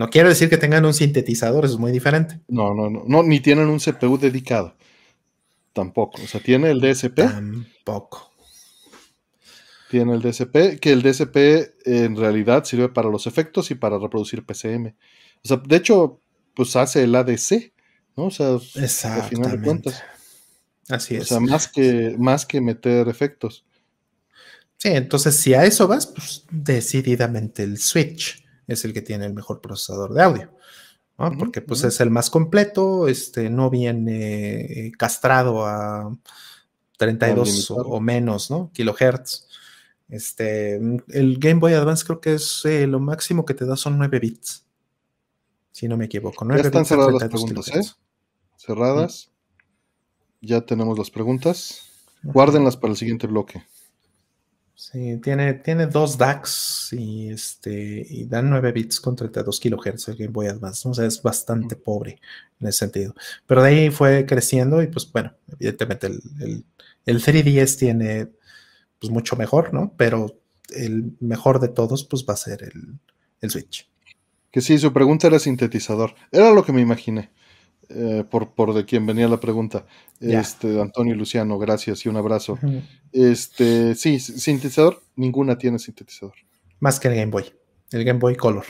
No 0.00 0.08
quiero 0.08 0.30
decir 0.30 0.48
que 0.48 0.56
tengan 0.56 0.86
un 0.86 0.94
sintetizador, 0.94 1.66
eso 1.66 1.74
es 1.74 1.78
muy 1.78 1.92
diferente. 1.92 2.40
No, 2.48 2.74
no, 2.74 2.88
no, 2.88 3.04
no, 3.06 3.22
ni 3.22 3.40
tienen 3.40 3.68
un 3.68 3.80
CPU 3.80 4.16
dedicado. 4.16 4.74
Tampoco. 5.74 6.22
O 6.22 6.26
sea, 6.26 6.40
tiene 6.40 6.70
el 6.70 6.80
DSP. 6.80 7.16
Tampoco 7.16 8.32
tiene 9.90 10.14
el 10.14 10.22
DSP, 10.22 10.80
que 10.80 10.92
el 10.92 11.02
DSP 11.02 11.36
en 11.84 12.16
realidad 12.16 12.64
sirve 12.64 12.88
para 12.88 13.10
los 13.10 13.26
efectos 13.26 13.70
y 13.72 13.74
para 13.74 13.98
reproducir 13.98 14.46
PCM. 14.46 14.94
O 15.44 15.48
sea, 15.48 15.58
de 15.58 15.76
hecho, 15.76 16.18
pues 16.54 16.76
hace 16.76 17.02
el 17.02 17.14
ADC, 17.14 17.70
¿no? 18.16 18.26
O 18.26 18.30
sea, 18.30 18.52
al 18.52 18.60
final 18.60 19.50
de 19.50 19.60
cuentas. 19.62 20.02
Así 20.88 21.16
es. 21.16 21.24
O 21.24 21.26
sea, 21.26 21.40
más 21.40 21.68
que, 21.68 22.16
más 22.18 22.46
que 22.46 22.62
meter 22.62 23.06
efectos. 23.06 23.66
Sí, 24.78 24.88
entonces 24.88 25.36
si 25.36 25.52
a 25.52 25.66
eso 25.66 25.86
vas, 25.86 26.06
pues 26.06 26.46
decididamente 26.50 27.64
el 27.64 27.76
Switch 27.76 28.42
es 28.70 28.84
el 28.84 28.92
que 28.92 29.02
tiene 29.02 29.26
el 29.26 29.34
mejor 29.34 29.60
procesador 29.60 30.14
de 30.14 30.22
audio. 30.22 30.50
¿no? 31.18 31.36
Porque 31.36 31.60
pues 31.60 31.84
es 31.84 32.00
el 32.00 32.10
más 32.10 32.30
completo, 32.30 33.06
este, 33.06 33.50
no 33.50 33.68
viene 33.68 34.60
eh, 34.60 34.92
castrado 34.96 35.66
a 35.66 36.16
32 36.96 37.70
o, 37.70 38.00
menos, 38.00 38.50
¿no? 38.50 38.70
Kilohertz. 38.72 39.46
Este, 40.08 40.76
el 41.08 41.38
Game 41.38 41.60
Boy 41.60 41.74
Advance 41.74 42.04
creo 42.04 42.20
que 42.20 42.34
es 42.34 42.64
eh, 42.64 42.86
lo 42.86 43.00
máximo 43.00 43.44
que 43.44 43.54
te 43.54 43.66
da 43.66 43.76
son 43.76 43.98
9 43.98 44.18
bits. 44.18 44.64
Si 45.72 45.88
no 45.88 45.96
me 45.96 46.06
equivoco. 46.06 46.44
9 46.44 46.62
ya 46.62 46.68
están 46.68 46.86
cerradas 46.86 47.12
las 47.12 47.28
preguntas, 47.28 47.68
¿eh? 47.68 47.82
Cerradas. 48.56 49.30
Ya 50.40 50.62
tenemos 50.62 50.98
las 50.98 51.10
preguntas. 51.10 51.82
Guárdenlas 52.22 52.76
para 52.76 52.92
el 52.92 52.96
siguiente 52.96 53.26
bloque. 53.26 53.62
Sí, 54.80 55.18
tiene, 55.18 55.52
tiene 55.52 55.86
dos 55.86 56.16
DAX 56.16 56.94
y, 56.94 57.28
este, 57.28 58.06
y 58.08 58.24
dan 58.24 58.48
9 58.48 58.72
bits 58.72 58.98
con 58.98 59.14
32 59.14 59.60
kilohertz 59.60 60.08
el 60.08 60.16
Game 60.16 60.32
Boy 60.32 60.46
Advance. 60.46 60.88
O 60.88 60.94
sea, 60.94 61.04
es 61.04 61.20
bastante 61.20 61.76
pobre 61.76 62.18
en 62.58 62.66
ese 62.66 62.78
sentido. 62.78 63.14
Pero 63.46 63.62
de 63.62 63.68
ahí 63.68 63.90
fue 63.90 64.24
creciendo 64.24 64.82
y 64.82 64.86
pues 64.86 65.12
bueno, 65.12 65.34
evidentemente 65.52 66.06
el, 66.06 66.22
el, 66.40 66.64
el 67.04 67.22
3DS 67.22 67.78
tiene 67.78 68.30
pues 68.98 69.12
mucho 69.12 69.36
mejor, 69.36 69.74
¿no? 69.74 69.92
Pero 69.98 70.40
el 70.74 71.12
mejor 71.20 71.60
de 71.60 71.68
todos, 71.68 72.04
pues 72.04 72.24
va 72.26 72.32
a 72.32 72.38
ser 72.38 72.62
el, 72.62 73.50
Switch. 73.50 73.86
Que 74.50 74.62
sí, 74.62 74.78
su 74.78 74.94
pregunta 74.94 75.26
era 75.26 75.38
sintetizador. 75.38 76.14
Era 76.32 76.52
lo 76.52 76.64
que 76.64 76.72
me 76.72 76.80
imaginé. 76.80 77.28
Eh, 77.90 78.24
por, 78.30 78.54
por, 78.54 78.72
de 78.72 78.86
quien 78.86 79.04
venía 79.04 79.28
la 79.28 79.40
pregunta. 79.40 79.84
Este, 80.20 80.80
Antonio 80.80 81.14
Luciano, 81.14 81.58
gracias 81.58 82.06
y 82.06 82.08
un 82.08 82.16
abrazo. 82.16 82.58
Este, 83.12 83.94
sí, 83.94 84.20
sintetizador, 84.20 85.02
ninguna 85.16 85.58
tiene 85.58 85.78
sintetizador. 85.78 86.34
Más 86.78 87.00
que 87.00 87.08
el 87.08 87.14
Game 87.16 87.30
Boy. 87.30 87.52
El 87.90 88.04
Game 88.04 88.18
Boy 88.18 88.36
Color. 88.36 88.64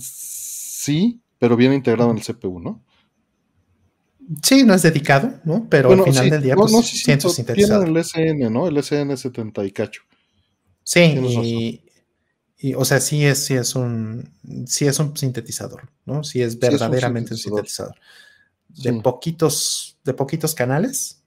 Sí, 0.00 1.20
pero 1.38 1.56
viene 1.56 1.74
integrado 1.74 2.10
en 2.10 2.18
el 2.18 2.24
CPU, 2.24 2.60
¿no? 2.60 2.84
Sí, 4.42 4.62
no 4.64 4.74
es 4.74 4.82
dedicado, 4.82 5.40
¿no? 5.44 5.66
Pero 5.68 5.90
al 5.90 6.04
final 6.04 6.30
del 6.30 6.42
día, 6.42 6.54
pues, 6.54 6.70
no, 6.70 6.82
sí, 6.82 7.02
Tiene 7.54 7.74
el 7.84 7.96
SN, 8.04 8.48
¿no? 8.50 8.68
El 8.68 8.76
SN70 8.76 9.66
y 9.66 9.72
cacho. 9.72 10.02
Sí, 10.84 11.82
y, 12.58 12.74
o 12.74 12.84
sea, 12.84 13.00
sí 13.00 13.24
es, 13.24 13.44
sí 13.44 13.54
es 13.54 13.74
un, 13.74 14.34
sí 14.66 14.86
es 14.86 14.98
un 14.98 15.16
sintetizador, 15.16 15.90
¿no? 16.04 16.22
Sí 16.22 16.42
es 16.42 16.58
verdaderamente 16.58 17.34
un 17.34 17.38
sintetizador. 17.38 17.96
De 18.68 18.92
poquitos, 19.00 19.98
de 20.04 20.14
poquitos 20.14 20.54
canales. 20.54 21.19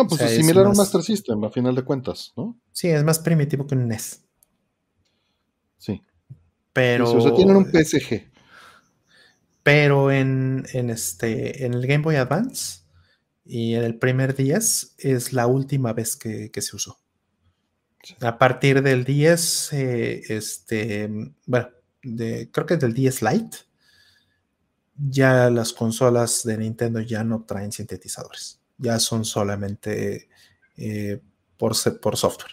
No, 0.00 0.08
pues 0.08 0.22
es 0.22 0.36
similar 0.36 0.64
a 0.64 0.70
un 0.70 0.76
Master 0.76 1.02
System, 1.02 1.44
a 1.44 1.50
final 1.50 1.74
de 1.74 1.82
cuentas, 1.82 2.32
¿no? 2.34 2.58
Sí, 2.72 2.88
es 2.88 3.04
más 3.04 3.18
primitivo 3.18 3.66
que 3.66 3.74
un 3.74 3.86
NES. 3.86 4.22
Sí. 5.76 6.02
Pero. 6.72 7.10
o 7.10 7.20
sea, 7.20 7.34
tienen 7.34 7.56
un 7.56 7.66
PSG. 7.66 8.30
Pero 9.62 10.10
en, 10.10 10.64
este, 10.72 11.66
en 11.66 11.74
el 11.74 11.86
Game 11.86 12.02
Boy 12.02 12.16
Advance 12.16 12.80
y 13.44 13.74
en 13.74 13.84
el 13.84 13.98
primer 13.98 14.34
10 14.34 14.94
es 14.96 15.34
la 15.34 15.46
última 15.46 15.92
vez 15.92 16.16
que, 16.16 16.50
se 16.54 16.76
usó. 16.76 16.98
A 18.22 18.38
partir 18.38 18.82
del 18.82 19.04
10, 19.04 19.72
eh, 19.74 20.22
este, 20.30 21.10
bueno, 21.44 21.68
creo 22.00 22.66
que 22.66 22.74
es 22.74 22.80
del 22.80 22.94
10 22.94 23.20
Lite, 23.20 23.58
ya 24.96 25.50
las 25.50 25.74
consolas 25.74 26.42
de 26.44 26.56
Nintendo 26.56 27.00
ya 27.00 27.22
no 27.22 27.44
traen 27.44 27.70
sintetizadores, 27.70 28.59
ya 28.80 28.98
son 28.98 29.24
solamente 29.24 30.28
eh, 30.76 31.20
por, 31.56 31.74
por 32.00 32.16
software. 32.16 32.52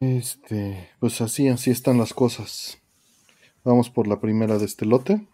Este, 0.00 0.90
pues 0.98 1.20
así, 1.20 1.48
así 1.48 1.70
están 1.70 1.98
las 1.98 2.12
cosas. 2.12 2.78
Vamos 3.64 3.90
por 3.90 4.06
la 4.06 4.20
primera 4.20 4.58
de 4.58 4.64
este 4.64 4.84
lote. 4.84 5.26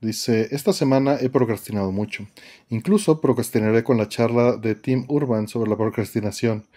Dice, 0.00 0.48
esta 0.50 0.72
semana 0.72 1.16
he 1.20 1.30
procrastinado 1.30 1.90
mucho. 1.90 2.28
Incluso 2.68 3.20
procrastinaré 3.20 3.82
con 3.82 3.96
la 3.96 4.08
charla 4.08 4.56
de 4.56 4.74
Team 4.74 5.06
Urban 5.08 5.48
sobre 5.48 5.70
la 5.70 5.76
procrastinación. 5.76 6.68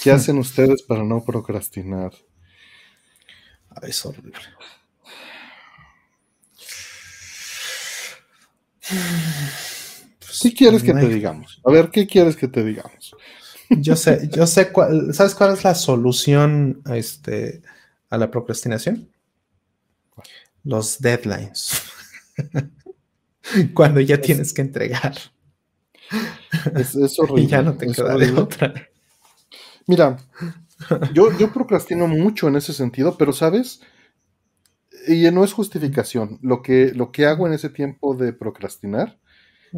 ¿Qué 0.00 0.10
hacen 0.10 0.38
ustedes 0.38 0.82
para 0.82 1.04
no 1.04 1.24
procrastinar? 1.24 2.12
es 3.82 4.04
horrible. 4.06 4.32
¿Qué 10.42 10.54
quieres 10.54 10.82
que 10.82 10.94
te 10.94 11.08
digamos? 11.08 11.60
A 11.64 11.70
ver, 11.70 11.90
¿qué 11.90 12.06
quieres 12.06 12.36
que 12.36 12.48
te 12.48 12.64
digamos? 12.64 13.14
Yo 13.70 13.96
sé, 13.96 14.28
yo 14.32 14.46
sé 14.46 14.72
cuál, 14.72 15.12
¿sabes 15.12 15.34
cuál 15.34 15.52
es 15.52 15.64
la 15.64 15.74
solución 15.74 16.80
a, 16.86 16.96
este, 16.96 17.62
a 18.08 18.16
la 18.16 18.30
procrastinación? 18.30 19.10
Los 20.64 21.00
deadlines. 21.00 21.82
Cuando 23.74 24.00
ya 24.00 24.20
tienes 24.20 24.52
que 24.52 24.62
entregar. 24.62 25.14
Es, 26.74 26.94
horrible. 27.18 27.42
Y 27.42 27.46
ya 27.46 27.62
no 27.62 27.76
te 27.76 27.86
queda 27.92 28.16
de 28.16 28.32
otra. 28.32 28.74
Mira, 29.86 30.18
yo, 31.12 31.36
yo 31.36 31.52
procrastino 31.52 32.06
mucho 32.06 32.48
en 32.48 32.56
ese 32.56 32.72
sentido, 32.72 33.16
pero 33.16 33.32
sabes, 33.32 33.80
y 35.08 35.30
no 35.30 35.44
es 35.44 35.52
justificación. 35.52 36.38
Lo 36.42 36.62
que, 36.62 36.92
lo 36.94 37.10
que 37.12 37.26
hago 37.26 37.46
en 37.46 37.52
ese 37.52 37.70
tiempo 37.70 38.14
de 38.14 38.32
procrastinar 38.32 39.18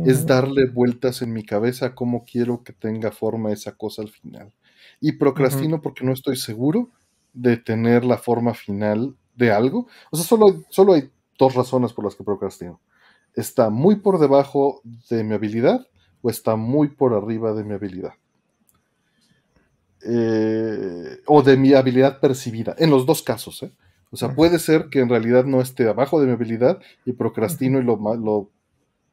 es 0.05 0.27
darle 0.27 0.67
vueltas 0.67 1.21
en 1.23 1.33
mi 1.33 1.45
cabeza 1.45 1.87
a 1.87 1.95
cómo 1.95 2.25
quiero 2.25 2.63
que 2.63 2.73
tenga 2.73 3.11
forma 3.11 3.53
esa 3.53 3.73
cosa 3.73 4.03
al 4.03 4.09
final. 4.09 4.53
Y 5.01 5.13
procrastino 5.13 5.83
porque 5.83 6.05
no 6.05 6.13
estoy 6.13 6.37
seguro 6.37 6.91
de 7.33 7.57
tener 7.57 8.05
la 8.05 8.19
forma 8.19 8.55
final 8.55 9.17
de 9.35 9.51
algo. 9.51 9.89
O 10.11 10.17
sea, 10.17 10.27
solo, 10.27 10.63
solo 10.69 10.93
hay 10.93 11.11
dos 11.39 11.55
razones 11.55 11.93
por 11.93 12.05
las 12.05 12.15
que 12.15 12.25
procrastino. 12.25 12.81
Está 13.35 13.71
muy 13.71 13.97
por 13.97 14.19
debajo 14.19 14.81
de 15.09 15.25
mi 15.25 15.35
habilidad 15.35 15.87
o 16.23 16.31
está 16.31 16.57
muy 16.57 16.89
por 16.89 17.15
arriba 17.15 17.53
de 17.53 17.65
mi 17.65 17.75
habilidad. 17.75 18.13
Eh, 20.03 21.21
o 21.27 21.43
de 21.43 21.57
mi 21.57 21.75
habilidad 21.75 22.21
percibida, 22.21 22.75
en 22.79 22.91
los 22.91 23.07
dos 23.07 23.23
casos. 23.23 23.63
¿eh? 23.63 23.73
O 24.11 24.17
sea, 24.17 24.35
puede 24.35 24.59
ser 24.59 24.89
que 24.89 25.01
en 25.01 25.09
realidad 25.09 25.45
no 25.45 25.61
esté 25.61 25.89
abajo 25.89 26.21
de 26.21 26.27
mi 26.27 26.33
habilidad 26.33 26.81
y 27.05 27.13
procrastino 27.13 27.79
y 27.79 27.85
lo, 27.85 27.97
lo, 27.97 28.51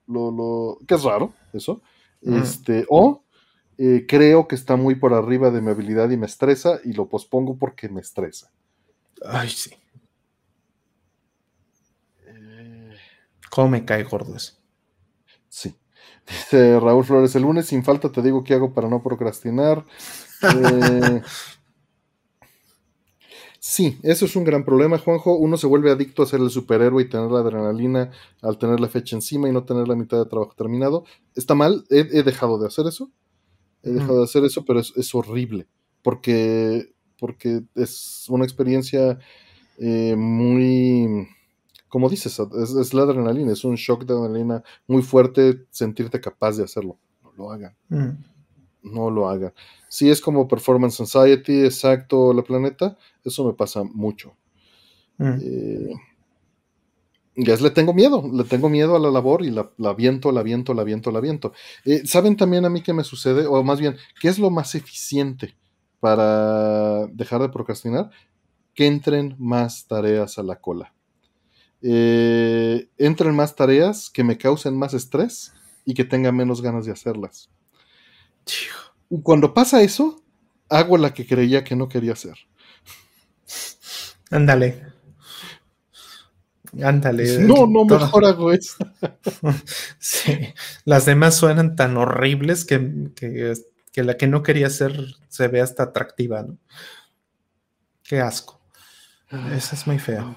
lo, 0.07 0.31
lo, 0.31 0.79
que 0.87 0.95
es 0.95 1.03
raro 1.03 1.33
eso, 1.53 1.81
este, 2.21 2.85
o 2.89 3.23
eh, 3.77 4.05
creo 4.07 4.47
que 4.47 4.55
está 4.55 4.75
muy 4.75 4.95
por 4.95 5.13
arriba 5.13 5.51
de 5.51 5.61
mi 5.61 5.69
habilidad 5.69 6.09
y 6.09 6.17
me 6.17 6.25
estresa 6.25 6.79
y 6.83 6.93
lo 6.93 7.07
pospongo 7.07 7.57
porque 7.57 7.89
me 7.89 8.01
estresa. 8.01 8.51
Ay, 9.23 9.49
sí. 9.49 9.71
¿Cómo 13.51 13.69
me 13.69 13.85
cae 13.85 14.03
gordo 14.03 14.35
eso? 14.35 14.53
Sí. 15.47 15.75
Dice 16.27 16.79
Raúl 16.79 17.05
Flores, 17.05 17.35
el 17.35 17.43
lunes 17.43 17.67
sin 17.67 17.83
falta 17.83 18.11
te 18.11 18.21
digo 18.21 18.43
qué 18.43 18.55
hago 18.55 18.73
para 18.73 18.89
no 18.89 19.01
procrastinar. 19.03 19.85
Eh, 20.39 21.21
sí, 23.59 23.99
eso 24.03 24.25
es 24.25 24.35
un 24.35 24.43
gran 24.43 24.63
problema, 24.63 24.97
Juanjo. 24.97 25.35
Uno 25.35 25.57
se 25.57 25.67
vuelve 25.67 25.91
adicto 25.91 26.23
a 26.23 26.27
ser 26.27 26.39
el 26.39 26.49
superhéroe 26.49 27.03
y 27.03 27.09
tener 27.09 27.29
la 27.31 27.39
adrenalina 27.39 28.11
al 28.41 28.57
tener 28.57 28.79
la 28.79 28.87
fecha 28.87 29.15
encima 29.15 29.49
y 29.49 29.51
no 29.51 29.63
tener 29.63 29.87
la 29.87 29.95
mitad 29.95 30.17
de 30.17 30.29
trabajo 30.29 30.53
terminado. 30.55 31.05
Está 31.35 31.55
mal, 31.55 31.85
he, 31.89 32.23
dejado 32.23 32.59
de 32.59 32.67
hacer 32.67 32.85
eso. 32.87 33.11
He 33.83 33.91
dejado 33.91 34.19
de 34.19 34.23
hacer 34.23 34.43
eso, 34.43 34.65
pero 34.65 34.79
es, 34.79 35.15
horrible. 35.15 35.67
Porque, 36.01 36.93
porque 37.19 37.63
es 37.75 38.25
una 38.29 38.45
experiencia 38.45 39.19
eh, 39.77 40.15
muy 40.17 41.27
como 41.89 42.09
dices, 42.09 42.39
es, 42.39 42.93
la 42.93 43.03
adrenalina, 43.03 43.53
es 43.53 43.63
un 43.63 43.75
shock 43.75 44.03
de 44.05 44.13
adrenalina 44.13 44.63
muy 44.87 45.01
fuerte 45.01 45.65
sentirte 45.69 46.19
capaz 46.19 46.57
de 46.57 46.63
hacerlo. 46.63 46.99
No 47.23 47.31
lo 47.37 47.51
hagan. 47.51 47.75
Mm. 47.89 48.09
No 48.91 49.09
lo 49.09 49.29
hagan. 49.29 49.53
Si 49.89 50.09
es 50.09 50.21
como 50.21 50.47
Performance 50.47 50.99
Anxiety, 50.99 51.65
exacto, 51.65 52.33
la 52.33 52.43
planeta, 52.43 52.97
eso 53.23 53.45
me 53.45 53.53
pasa 53.53 53.83
mucho. 53.83 54.35
Mm. 55.17 55.37
Eh, 55.41 55.93
ya 57.35 57.55
le 57.57 57.69
tengo 57.69 57.93
miedo, 57.93 58.29
le 58.33 58.43
tengo 58.43 58.69
miedo 58.69 58.95
a 58.95 58.99
la 58.99 59.11
labor 59.11 59.45
y 59.45 59.51
la, 59.51 59.71
la 59.77 59.93
viento, 59.93 60.31
la 60.31 60.41
viento, 60.43 60.73
la 60.73 60.83
viento, 60.83 61.11
la 61.11 61.19
viento. 61.19 61.53
Eh, 61.85 62.01
¿Saben 62.05 62.35
también 62.35 62.65
a 62.65 62.69
mí 62.69 62.81
qué 62.81 62.93
me 62.93 63.03
sucede? 63.03 63.45
O 63.45 63.61
más 63.63 63.79
bien, 63.79 63.95
¿qué 64.19 64.27
es 64.27 64.39
lo 64.39 64.49
más 64.49 64.75
eficiente 64.75 65.55
para 65.99 67.07
dejar 67.07 67.41
de 67.41 67.49
procrastinar? 67.49 68.09
Que 68.73 68.87
entren 68.87 69.35
más 69.37 69.87
tareas 69.87 70.37
a 70.39 70.43
la 70.43 70.59
cola 70.59 70.93
eh, 71.81 72.89
entren 72.97 73.35
más 73.35 73.55
tareas 73.55 74.09
que 74.09 74.23
me 74.23 74.37
causen 74.37 74.75
más 74.75 74.93
estrés 74.93 75.53
y 75.85 75.93
que 75.93 76.03
tenga 76.03 76.31
menos 76.31 76.61
ganas 76.61 76.85
de 76.85 76.91
hacerlas. 76.91 77.49
Y 79.09 79.21
cuando 79.21 79.53
pasa 79.53 79.81
eso, 79.81 80.23
hago 80.69 80.97
la 80.97 81.13
que 81.13 81.25
creía 81.25 81.63
que 81.63 81.75
no 81.75 81.87
quería 81.87 82.13
hacer. 82.13 82.35
Ándale. 84.31 84.83
Ándale. 86.83 87.39
No, 87.39 87.65
no, 87.65 87.85
mejor 87.85 88.25
hago 88.25 88.51
eso. 88.51 88.75
sí. 89.99 90.53
Las 90.85 91.05
demás 91.05 91.35
suenan 91.35 91.75
tan 91.75 91.97
horribles 91.97 92.65
que, 92.65 93.09
que, 93.15 94.03
la 94.03 94.17
que 94.17 94.27
no 94.27 94.43
quería 94.43 94.67
hacer 94.67 95.15
se 95.29 95.47
ve 95.47 95.61
hasta 95.61 95.83
atractiva, 95.83 96.43
¿no? 96.43 96.57
Qué 98.03 98.19
asco. 98.19 98.61
Esa 99.51 99.75
es 99.75 99.87
muy 99.87 99.99
fea 99.99 100.35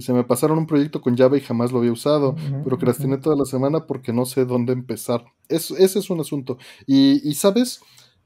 se 0.00 0.12
me 0.12 0.24
pasaron 0.24 0.58
un 0.58 0.66
proyecto 0.66 1.00
con 1.00 1.16
Java 1.16 1.36
y 1.36 1.40
jamás 1.40 1.72
lo 1.72 1.78
había 1.78 1.92
usado. 1.92 2.34
pero 2.34 2.62
procrastiné 2.64 3.18
toda 3.18 3.36
la 3.36 3.44
semana 3.44 3.86
porque 3.86 4.12
no 4.12 4.24
sé 4.26 4.44
dónde 4.44 4.72
empezar. 4.72 5.24
ese 5.48 5.98
es 5.98 6.10
un 6.10 6.20
asunto. 6.20 6.58
Y, 6.86 7.34
sabes, 7.34 7.80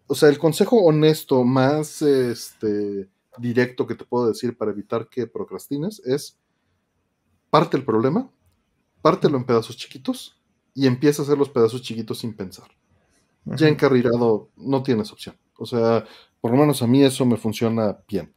o 0.06 0.14
sea, 0.14 0.28
el 0.28 0.38
consejo 0.38 0.82
honesto 0.82 1.44
más 1.44 2.02
este, 2.02 3.08
directo 3.38 3.86
que 3.86 3.94
te 3.94 4.04
puedo 4.04 4.28
decir 4.28 4.56
para 4.56 4.70
evitar 4.70 5.08
que 5.08 5.26
procrastines 5.26 6.00
es 6.04 6.38
parte 7.50 7.76
el 7.76 7.84
problema, 7.84 8.30
pártelo 9.00 9.36
en 9.36 9.44
pedazos 9.44 9.76
chiquitos 9.76 10.40
y 10.74 10.86
empieza 10.86 11.22
a 11.22 11.24
hacer 11.24 11.38
los 11.38 11.48
pedazos 11.48 11.82
chiquitos 11.82 12.18
sin 12.18 12.34
pensar. 12.34 12.68
Ya 13.44 13.68
encarrilado 13.68 14.48
no 14.56 14.82
tienes 14.82 15.12
opción. 15.12 15.36
O 15.58 15.66
sea, 15.66 16.04
por 16.40 16.50
lo 16.50 16.56
menos 16.56 16.82
a 16.82 16.86
mí 16.86 17.02
eso 17.02 17.26
me 17.26 17.36
funciona 17.36 17.98
bien. 18.08 18.32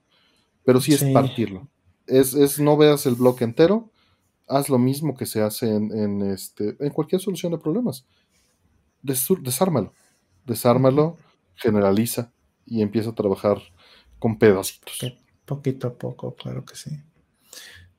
Pero 0.65 0.81
sí 0.81 0.93
es 0.93 1.03
partirlo 1.05 1.69
es, 2.07 2.59
no 2.59 2.77
veas 2.77 3.05
el 3.05 3.15
bloque 3.15 3.43
entero, 3.43 3.91
haz 4.47 4.69
lo 4.69 4.77
mismo 4.77 5.15
que 5.15 5.25
se 5.25 5.41
hace 5.41 5.69
en, 5.69 6.21
este, 6.21 6.75
en 6.79 6.89
cualquier 6.89 7.21
solución 7.21 7.51
de 7.51 7.57
problemas. 7.57 8.05
desármalo, 9.01 9.93
desármalo, 10.45 11.17
generaliza 11.55 12.31
y 12.65 12.81
empieza 12.81 13.11
a 13.11 13.15
trabajar 13.15 13.57
con 14.19 14.37
pedacitos. 14.37 14.99
Poquito 15.45 15.87
a 15.87 15.93
poco, 15.93 16.35
claro 16.35 16.65
que 16.65 16.75
sí. 16.75 16.91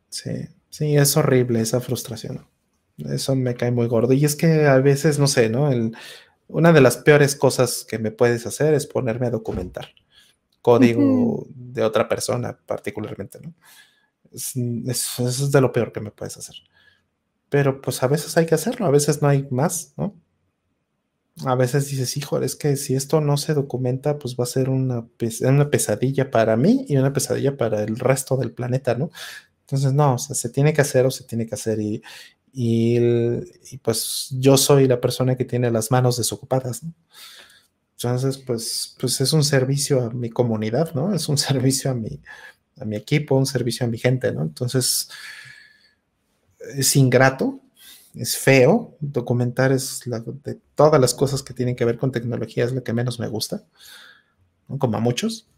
Sí, 0.09 0.49
sí, 0.71 0.97
es 0.97 1.17
horrible 1.17 1.61
esa 1.61 1.81
frustración. 1.81 2.47
Eso 2.99 3.37
me 3.37 3.55
cae 3.55 3.71
muy 3.71 3.87
gordo. 3.87 4.13
Y 4.13 4.25
es 4.25 4.35
que 4.35 4.67
a 4.67 4.79
veces, 4.79 5.19
no 5.19 5.27
sé, 5.27 5.49
¿no? 5.49 5.71
El, 5.71 5.97
una 6.49 6.73
de 6.73 6.81
las 6.81 6.97
peores 6.97 7.37
cosas 7.37 7.85
que 7.89 7.99
me 7.99 8.11
puedes 8.11 8.47
hacer 8.47 8.75
es 8.75 8.87
ponerme 8.87 9.27
a 9.27 9.31
documentar 9.31 9.91
código 10.63 11.47
de 11.55 11.83
otra 11.83 12.09
persona, 12.09 12.59
particularmente, 12.67 13.39
¿no? 13.41 13.55
Eso 14.33 15.29
es 15.29 15.51
de 15.53 15.61
lo 15.61 15.73
peor 15.73 15.93
que 15.93 16.01
me 16.01 16.11
puedes 16.11 16.37
hacer. 16.37 16.57
Pero 17.49 17.81
pues 17.81 18.03
a 18.03 18.09
veces 18.09 18.37
hay 18.37 18.47
que 18.47 18.55
hacerlo, 18.55 18.87
a 18.87 18.91
veces 18.91 19.23
no 19.23 19.29
hay 19.29 19.47
más, 19.51 19.95
¿no? 19.97 20.15
A 21.47 21.55
veces 21.55 21.89
dices, 21.89 22.17
hijo, 22.17 22.41
es 22.41 22.57
que 22.57 22.77
si 22.77 22.95
esto 22.95 23.21
no 23.21 23.37
se 23.37 23.55
documenta, 23.55 24.19
pues 24.19 24.35
va 24.37 24.43
a 24.45 24.47
ser 24.47 24.69
una, 24.69 25.07
una 25.43 25.71
pesadilla 25.71 26.31
para 26.31 26.57
mí 26.57 26.85
y 26.89 26.97
una 26.97 27.13
pesadilla 27.13 27.57
para 27.57 27.83
el 27.85 27.97
resto 27.97 28.37
del 28.37 28.53
planeta, 28.53 28.95
¿no? 28.97 29.11
Entonces, 29.61 29.93
no, 29.93 30.15
o 30.15 30.19
sea, 30.19 30.35
se 30.35 30.49
tiene 30.49 30.73
que 30.73 30.81
hacer 30.81 31.07
o 31.07 31.11
se 31.11 31.25
tiene 31.25 31.47
que 31.47 31.55
hacer 31.55 31.81
y, 31.81 32.03
y, 32.53 32.99
pues 33.83 34.29
yo 34.33 34.57
soy 34.57 34.89
la 34.89 35.01
persona 35.01 35.37
que 35.37 35.45
tiene 35.45 35.71
las 35.71 35.91
manos 35.91 36.17
desocupadas, 36.17 36.83
¿no? 36.83 36.93
Entonces, 37.93 38.39
pues, 38.39 38.97
pues 38.99 39.21
es 39.21 39.33
un 39.33 39.45
servicio 39.45 40.01
a 40.03 40.11
mi 40.11 40.31
comunidad, 40.31 40.95
¿no? 40.95 41.15
Es 41.15 41.29
un 41.29 41.39
servicio 41.39 41.91
a 41.91 41.95
mi, 41.95 42.21
a 42.81 42.85
mi 42.85 42.97
equipo, 42.97 43.37
un 43.37 43.47
servicio 43.47 43.87
a 43.87 43.89
mi 43.89 43.99
gente, 43.99 44.33
¿no? 44.33 44.43
Entonces, 44.43 45.09
es 46.77 46.97
ingrato, 46.97 47.61
es 48.15 48.37
feo. 48.37 48.97
Documentar 49.01 49.73
es 49.73 50.07
la, 50.07 50.21
de 50.21 50.59
todas 50.75 51.01
las 51.01 51.15
cosas 51.15 51.43
que 51.43 51.55
tienen 51.55 51.77
que 51.77 51.85
ver 51.85 51.99
con 51.99 52.13
tecnología, 52.13 52.65
es 52.65 52.73
lo 52.73 52.83
que 52.83 52.93
menos 52.93 53.21
me 53.21 53.29
gusta, 53.29 53.65
como 54.79 54.97
a 54.97 55.01
muchos. 55.01 55.49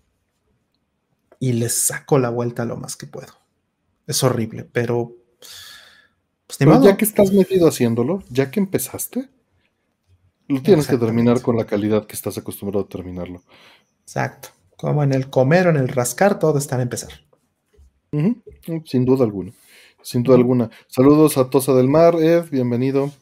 Y 1.38 1.54
les 1.54 1.72
saco 1.74 2.18
la 2.18 2.28
vuelta 2.28 2.64
lo 2.64 2.76
más 2.76 2.96
que 2.96 3.06
puedo. 3.06 3.32
Es 4.06 4.22
horrible, 4.22 4.64
pero. 4.64 5.16
Pues, 6.46 6.58
pero 6.58 6.82
ya 6.82 6.96
que 6.96 7.04
estás 7.04 7.32
metido 7.32 7.68
haciéndolo, 7.68 8.22
ya 8.28 8.50
que 8.50 8.60
empezaste, 8.60 9.28
lo 10.48 10.60
tienes 10.62 10.88
que 10.88 10.98
terminar 10.98 11.40
con 11.40 11.56
la 11.56 11.64
calidad 11.64 12.06
que 12.06 12.14
estás 12.14 12.36
acostumbrado 12.36 12.84
a 12.84 12.88
terminarlo. 12.88 13.42
Exacto 14.02 14.50
como 14.80 15.02
en 15.02 15.12
el 15.12 15.28
comer 15.28 15.66
o 15.66 15.70
en 15.70 15.76
el 15.76 15.88
rascar, 15.88 16.38
todo 16.38 16.56
está 16.58 16.76
en 16.76 16.82
empezar. 16.82 17.10
Sin 18.86 19.04
duda 19.04 19.24
alguna. 19.24 19.52
Sin 20.02 20.22
duda 20.22 20.36
alguna. 20.36 20.70
Saludos 20.88 21.36
a 21.36 21.50
Tosa 21.50 21.74
del 21.74 21.88
Mar, 21.88 22.16
Ed, 22.16 22.46
bienvenido. 22.50 23.12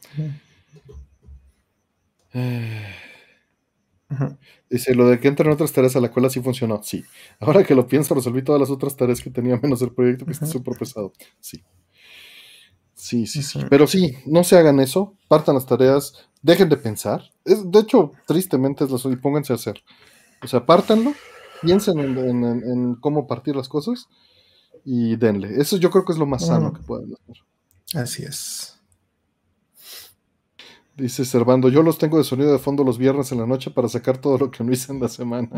Dice, 4.69 4.95
lo 4.95 5.09
de 5.09 5.19
que 5.19 5.27
entren 5.27 5.51
otras 5.51 5.73
tareas 5.73 5.95
a 5.97 5.99
la 5.99 6.11
cola 6.11 6.29
sí 6.29 6.39
funcionó. 6.39 6.81
Sí. 6.81 7.03
Ahora 7.39 7.65
que 7.65 7.75
lo 7.75 7.87
pienso, 7.87 8.15
resolví 8.15 8.41
todas 8.41 8.61
las 8.61 8.69
otras 8.69 8.95
tareas 8.95 9.21
que 9.21 9.29
tenía 9.29 9.57
menos 9.57 9.81
el 9.81 9.91
proyecto 9.91 10.25
que 10.25 10.31
está 10.31 10.45
súper 10.45 10.77
pesado. 10.77 11.11
Sí. 11.41 11.61
Sí, 12.93 13.27
sí, 13.27 13.43
sí. 13.43 13.59
Pero 13.69 13.85
sí, 13.85 14.17
no 14.25 14.45
se 14.45 14.57
hagan 14.57 14.79
eso, 14.79 15.15
partan 15.27 15.55
las 15.55 15.65
tareas, 15.65 16.29
dejen 16.41 16.69
de 16.69 16.77
pensar. 16.77 17.23
Es, 17.43 17.69
de 17.69 17.79
hecho, 17.79 18.13
tristemente 18.25 18.85
es 18.85 18.91
la 18.91 19.11
y 19.11 19.15
pónganse 19.17 19.51
a 19.53 19.57
hacer. 19.57 19.83
O 20.41 20.47
sea, 20.47 20.65
pártanlo, 20.65 21.13
piensen 21.61 21.99
en, 21.99 22.95
cómo 22.95 23.27
partir 23.27 23.55
las 23.55 23.69
cosas 23.69 24.07
y 24.85 25.15
denle. 25.15 25.59
Eso 25.59 25.77
yo 25.77 25.89
creo 25.89 26.05
que 26.05 26.13
es 26.13 26.19
lo 26.19 26.25
más 26.25 26.45
sano 26.45 26.73
que 26.73 26.81
pueden 26.81 27.13
hacer. 27.13 27.43
Así 27.95 28.23
es. 28.23 28.79
Dice 30.95 31.23
Servando, 31.23 31.69
yo 31.69 31.81
los 31.81 31.97
tengo 31.97 32.17
de 32.17 32.23
sonido 32.23 32.51
de 32.51 32.59
fondo 32.59 32.83
los 32.83 32.97
viernes 32.97 33.31
en 33.31 33.39
la 33.39 33.47
noche 33.47 33.71
para 33.71 33.87
sacar 33.87 34.17
todo 34.17 34.37
lo 34.37 34.51
que 34.51 34.63
no 34.63 34.73
hice 34.73 34.91
en 34.91 34.99
la 34.99 35.07
semana. 35.07 35.49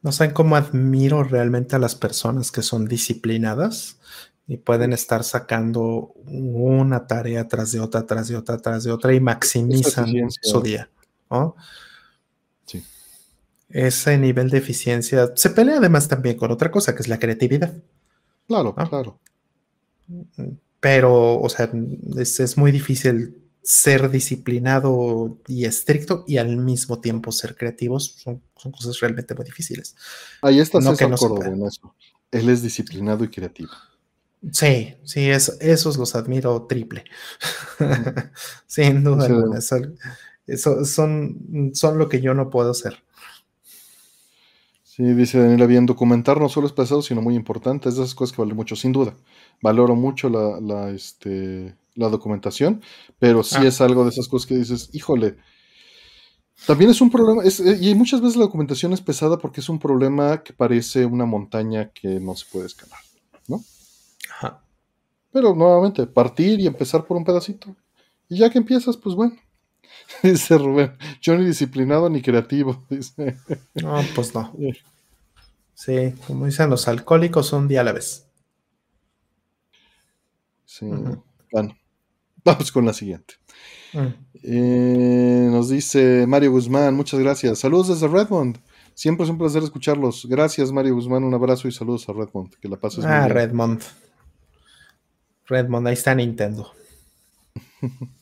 No 0.00 0.12
saben 0.12 0.32
cómo 0.32 0.56
admiro 0.56 1.24
realmente 1.24 1.74
a 1.74 1.80
las 1.80 1.96
personas 1.96 2.52
que 2.52 2.62
son 2.62 2.86
disciplinadas 2.86 3.98
y 4.46 4.58
pueden 4.58 4.92
estar 4.92 5.24
sacando 5.24 6.12
una 6.26 7.06
tarea 7.08 7.48
tras 7.48 7.72
de 7.72 7.80
otra, 7.80 8.06
tras 8.06 8.28
de 8.28 8.36
otra, 8.36 8.58
tras 8.58 8.84
de 8.84 8.92
otra 8.92 9.12
y 9.12 9.20
maximizan 9.20 10.08
su 10.30 10.60
día. 10.60 10.88
Ese 13.68 14.16
nivel 14.16 14.50
de 14.50 14.58
eficiencia 14.58 15.32
se 15.34 15.50
pelea 15.50 15.78
además 15.78 16.08
también 16.08 16.36
con 16.36 16.50
otra 16.50 16.70
cosa 16.70 16.94
que 16.94 17.02
es 17.02 17.08
la 17.08 17.18
creatividad. 17.18 17.74
Claro, 18.46 18.74
claro. 18.74 19.18
Pero, 20.80 21.40
o 21.40 21.48
sea, 21.48 21.70
es, 22.16 22.56
muy 22.56 22.70
difícil 22.70 23.42
ser 23.62 24.08
disciplinado 24.08 25.38
y 25.48 25.64
estricto 25.64 26.24
y 26.28 26.36
al 26.36 26.56
mismo 26.56 27.00
tiempo 27.00 27.32
ser 27.32 27.56
creativos. 27.56 28.14
Son, 28.22 28.40
cosas 28.54 29.00
realmente 29.00 29.34
muy 29.34 29.44
difíciles. 29.44 29.96
Ahí 30.42 30.60
está 30.60 30.78
no 30.78 30.94
César 30.94 31.10
no 31.10 31.66
eso. 31.66 31.94
Él 32.30 32.48
es 32.48 32.62
disciplinado 32.62 33.24
y 33.24 33.28
creativo. 33.28 33.70
Sí, 34.52 34.94
sí, 35.04 35.28
esos 35.28 35.96
los 35.96 36.14
admiro 36.14 36.66
triple. 36.66 37.04
Sin 38.66 39.02
duda 39.02 39.28
Eso, 40.46 40.84
son, 40.84 41.72
son 41.74 41.98
lo 41.98 42.08
que 42.08 42.20
yo 42.20 42.34
no 42.34 42.50
puedo 42.50 42.70
hacer. 42.70 43.02
Sí, 44.96 45.02
dice 45.02 45.38
Daniela 45.38 45.66
bien, 45.66 45.84
documentar 45.84 46.40
no 46.40 46.48
solo 46.48 46.66
es 46.66 46.72
pesado, 46.72 47.02
sino 47.02 47.20
muy 47.20 47.34
importante. 47.34 47.90
Es 47.90 47.96
de 47.96 48.04
esas 48.04 48.14
cosas 48.14 48.34
que 48.34 48.40
vale 48.40 48.54
mucho, 48.54 48.76
sin 48.76 48.92
duda. 48.92 49.14
Valoro 49.60 49.94
mucho 49.94 50.30
la, 50.30 50.58
la, 50.58 50.88
este, 50.88 51.76
la 51.96 52.08
documentación, 52.08 52.80
pero 53.18 53.42
sí 53.42 53.56
ah. 53.58 53.66
es 53.66 53.82
algo 53.82 54.04
de 54.04 54.08
esas 54.08 54.26
cosas 54.26 54.46
que 54.46 54.56
dices, 54.56 54.88
híjole, 54.94 55.36
también 56.66 56.90
es 56.90 57.02
un 57.02 57.10
problema, 57.10 57.42
eh, 57.44 57.78
y 57.78 57.94
muchas 57.94 58.22
veces 58.22 58.36
la 58.36 58.44
documentación 58.44 58.94
es 58.94 59.02
pesada 59.02 59.36
porque 59.36 59.60
es 59.60 59.68
un 59.68 59.78
problema 59.78 60.42
que 60.42 60.54
parece 60.54 61.04
una 61.04 61.26
montaña 61.26 61.90
que 61.90 62.18
no 62.18 62.34
se 62.34 62.46
puede 62.50 62.64
escalar, 62.64 63.00
¿no? 63.48 63.62
Pero 65.30 65.54
nuevamente, 65.54 66.06
partir 66.06 66.58
y 66.58 66.66
empezar 66.66 67.04
por 67.04 67.18
un 67.18 67.24
pedacito. 67.24 67.76
Y 68.30 68.38
ya 68.38 68.48
que 68.48 68.56
empiezas, 68.56 68.96
pues 68.96 69.14
bueno. 69.14 69.36
Dice 70.22 70.58
Rubén, 70.58 70.92
yo 71.20 71.36
ni 71.36 71.44
disciplinado 71.46 72.08
ni 72.08 72.22
creativo. 72.22 72.84
Dice. 72.90 73.36
No, 73.74 74.02
pues 74.14 74.34
no. 74.34 74.52
Sí, 75.74 76.14
como 76.26 76.46
dicen 76.46 76.70
los 76.70 76.88
alcohólicos, 76.88 77.52
un 77.52 77.68
día 77.68 77.82
a 77.82 77.84
la 77.84 77.92
vez. 77.92 78.26
Sí. 80.64 80.86
Bueno, 81.52 81.76
vamos 82.44 82.72
con 82.72 82.86
la 82.86 82.92
siguiente. 82.92 83.34
Mm. 83.92 84.06
Eh, 84.42 85.48
nos 85.50 85.68
dice 85.68 86.26
Mario 86.26 86.52
Guzmán, 86.52 86.94
muchas 86.94 87.20
gracias. 87.20 87.58
Saludos 87.58 87.88
desde 87.88 88.08
Redmond. 88.08 88.58
Siempre 88.94 89.24
es 89.24 89.30
un 89.30 89.36
placer 89.36 89.62
escucharlos. 89.62 90.26
Gracias, 90.26 90.72
Mario 90.72 90.94
Guzmán. 90.94 91.24
Un 91.24 91.34
abrazo 91.34 91.68
y 91.68 91.72
saludos 91.72 92.08
a 92.08 92.14
Redmond. 92.14 92.54
Que 92.54 92.68
la 92.68 92.78
pases 92.78 93.04
ah, 93.04 93.28
Redmond. 93.28 93.82
Redmond, 95.46 95.86
ahí 95.88 95.94
está 95.94 96.14
Nintendo. 96.14 96.72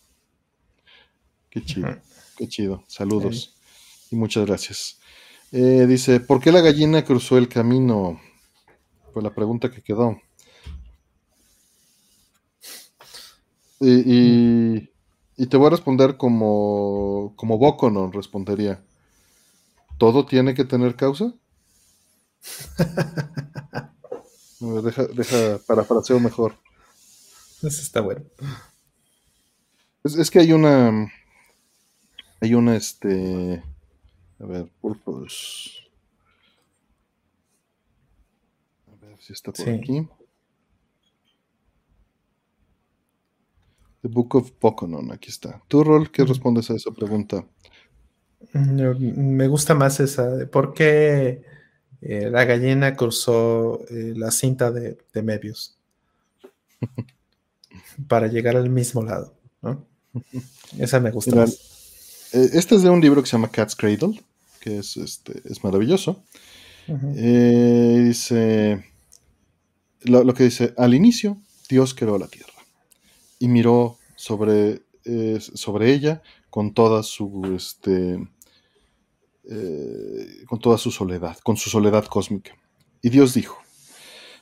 qué 1.55 1.65
chido, 1.65 1.97
qué 2.37 2.49
chido. 2.49 2.85
Saludos 2.89 3.55
y 4.11 4.17
muchas 4.17 4.45
gracias. 4.45 4.99
Eh, 5.53 5.87
dice, 5.87 6.19
¿por 6.19 6.41
qué 6.41 6.51
la 6.51 6.61
gallina 6.61 7.05
cruzó 7.05 7.39
el 7.39 7.49
camino? 7.49 8.21
Fue 9.13 9.23
la 9.23 9.33
pregunta 9.33 9.71
que 9.71 9.83
quedó. 9.83 10.21
Y, 13.79 14.91
te 15.49 15.57
voy 15.57 15.69
a 15.69 15.71
responder 15.71 16.17
como, 16.17 17.35
como 17.37 17.57
Boco 17.59 17.89
no 17.91 18.11
respondería. 18.11 18.83
¿Todo 19.97 20.27
tiene 20.27 20.55
que 20.55 20.65
tener 20.65 20.97
causa? 20.97 21.35
deja, 24.59 25.05
deja 25.05 25.59
parafraseo 25.67 26.19
mejor. 26.19 26.57
Eso 27.59 27.81
está 27.81 28.01
bueno. 28.01 28.25
Es, 30.05 30.31
que 30.31 30.39
hay 30.39 30.53
una. 30.53 31.11
Hay 32.45 32.55
una, 32.55 32.77
este. 32.77 33.63
A 34.39 34.45
ver, 34.45 34.69
purpose. 34.83 35.71
A 38.87 39.07
ver 39.07 39.17
si 39.19 39.33
está 39.33 39.51
por 39.51 39.67
aquí. 39.67 40.07
The 44.03 44.09
Book 44.09 44.35
of 44.37 44.51
Pokémon, 44.51 45.11
aquí 45.11 45.31
está. 45.31 45.63
¿Tú, 45.69 45.85
Rol, 45.85 46.11
qué 46.11 46.27
respondes 46.27 46.71
a 46.71 46.75
esa 46.75 46.91
pregunta? 46.91 47.47
Mm, 48.53 49.37
me 49.37 49.49
gusta 49.49 49.75
más 49.75 49.99
esa, 50.01 50.29
de 50.29 50.47
por 50.47 50.75
qué 50.75 51.45
eh, 52.03 52.29
la 52.31 52.45
gallina 52.45 52.95
cruzó 52.95 53.81
eh, 53.89 54.13
la 54.15 54.31
cinta 54.31 54.71
de, 54.71 54.99
de 55.15 55.55
para 58.07 58.27
llegar 58.27 58.55
al 58.57 58.69
mismo 58.69 59.03
lado. 59.03 59.33
Esa 60.79 61.01
me 61.01 61.11
gusta. 61.11 61.45
Eh, 61.45 61.74
este 62.35 62.75
es 62.75 62.83
de 62.83 62.91
un 62.91 63.01
libro 63.01 63.23
que 63.23 63.29
se 63.29 63.37
llama 63.37 63.51
Cat's 63.51 63.77
Cradle, 63.77 64.21
que 64.61 64.79
es, 64.79 64.97
este, 64.97 65.43
es 65.45 65.63
maravilloso. 65.63 66.23
Eh, 66.89 68.03
dice 68.05 68.85
lo, 70.03 70.35
que 70.35 70.45
dice, 70.45 70.75
al 70.77 70.93
inicio 70.93 71.39
Dios 71.71 71.95
creó 71.95 72.19
la 72.19 72.29
tierra 72.29 72.53
y 73.39 73.49
miró 73.49 73.97
sobre, 74.17 74.83
eh, 75.07 75.39
sobre 75.41 75.95
ella 75.95 76.21
con 76.51 76.75
toda 76.75 77.03
su 77.03 77.55
este, 77.57 78.19
con 80.47 80.59
toda 80.59 80.77
su 80.77 80.91
soledad, 80.91 81.39
con 81.39 81.57
su 81.57 81.71
soledad 81.71 82.05
cósmica. 82.05 82.53
Y 83.01 83.09
Dios 83.09 83.33
dijo, 83.33 83.59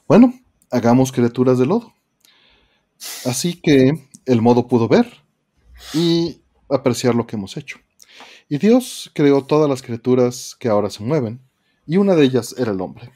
bueno, 0.08 0.34
hagamos 0.70 1.12
criaturas 1.12 1.58
de 1.58 1.66
lodo 1.66 1.92
Así 3.24 3.54
que 3.54 3.92
el 4.26 4.42
modo 4.42 4.66
pudo 4.66 4.88
ver 4.88 5.06
y 5.94 6.41
apreciar 6.72 7.14
lo 7.14 7.26
que 7.26 7.36
hemos 7.36 7.56
hecho. 7.56 7.78
Y 8.48 8.58
Dios 8.58 9.10
creó 9.14 9.44
todas 9.44 9.68
las 9.68 9.82
criaturas 9.82 10.56
que 10.58 10.68
ahora 10.68 10.90
se 10.90 11.02
mueven, 11.02 11.40
y 11.86 11.96
una 11.96 12.14
de 12.14 12.24
ellas 12.24 12.54
era 12.58 12.72
el 12.72 12.80
hombre. 12.80 13.10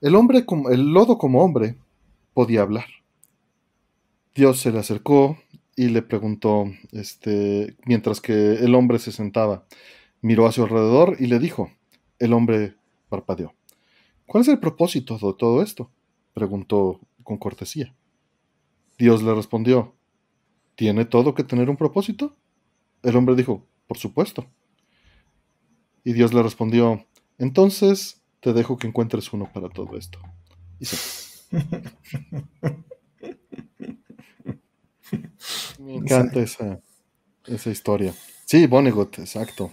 El 0.00 0.14
hombre, 0.14 0.44
el 0.70 0.92
lodo 0.92 1.18
como 1.18 1.42
hombre, 1.42 1.76
podía 2.32 2.62
hablar. 2.62 2.86
Dios 4.34 4.60
se 4.60 4.72
le 4.72 4.80
acercó 4.80 5.38
y 5.76 5.88
le 5.88 6.02
preguntó, 6.02 6.66
este, 6.92 7.76
mientras 7.84 8.20
que 8.20 8.54
el 8.54 8.74
hombre 8.74 8.98
se 8.98 9.12
sentaba, 9.12 9.64
miró 10.20 10.46
a 10.46 10.52
su 10.52 10.62
alrededor 10.62 11.16
y 11.20 11.26
le 11.26 11.38
dijo, 11.38 11.70
el 12.18 12.32
hombre 12.32 12.74
parpadeó. 13.08 13.54
¿Cuál 14.26 14.42
es 14.42 14.48
el 14.48 14.58
propósito 14.58 15.14
de 15.14 15.34
todo 15.38 15.62
esto? 15.62 15.90
preguntó 16.32 17.00
con 17.22 17.38
cortesía. 17.38 17.94
Dios 18.98 19.22
le 19.22 19.34
respondió, 19.34 19.94
¿tiene 20.74 21.04
todo 21.04 21.34
que 21.34 21.44
tener 21.44 21.70
un 21.70 21.76
propósito? 21.76 22.36
El 23.02 23.16
hombre 23.16 23.34
dijo, 23.34 23.66
por 23.86 23.98
supuesto. 23.98 24.46
Y 26.04 26.12
Dios 26.12 26.34
le 26.34 26.42
respondió, 26.42 27.06
entonces 27.38 28.22
te 28.40 28.52
dejo 28.52 28.76
que 28.76 28.86
encuentres 28.86 29.32
uno 29.32 29.50
para 29.52 29.68
todo 29.68 29.96
esto. 29.96 30.18
Y 30.78 30.86
Me 35.82 35.94
encanta 35.96 36.40
esa, 36.40 36.80
esa 37.46 37.70
historia. 37.70 38.14
Sí, 38.44 38.66
Vonnegut, 38.66 39.18
exacto. 39.18 39.70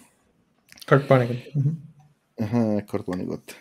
Kurt 0.87 1.07
Vonnegut. 1.07 1.37
Ajá, 2.37 2.85
Kurt 2.85 3.05
Vonnegut. 3.05 3.51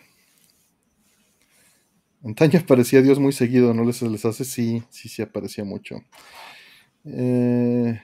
Antaño 2.22 2.58
aparecía 2.58 3.02
Dios 3.02 3.18
muy 3.18 3.32
seguido, 3.32 3.72
¿no 3.72 3.84
les, 3.84 4.02
les 4.02 4.24
hace? 4.24 4.44
Sí, 4.44 4.82
sí, 4.90 5.08
sí 5.08 5.22
aparecía 5.22 5.64
mucho. 5.64 6.02
Eh, 7.04 8.00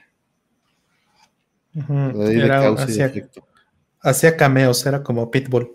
hacía, 4.01 4.37
cameos, 4.37 4.85
era 4.85 5.03
como 5.03 5.29
Pitbull. 5.29 5.69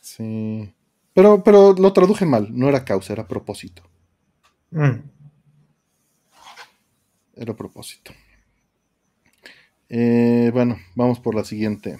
Sí. 0.00 0.72
Pero, 1.14 1.42
pero 1.42 1.74
lo 1.74 1.92
traduje 1.92 2.24
mal, 2.24 2.48
no 2.50 2.68
era 2.68 2.84
causa, 2.84 3.12
era 3.12 3.26
propósito. 3.26 3.82
Mm. 4.70 5.00
Era 7.36 7.54
propósito. 7.54 8.12
Eh, 9.88 10.50
bueno, 10.52 10.78
vamos 10.94 11.20
por 11.20 11.34
la 11.34 11.44
siguiente. 11.44 11.98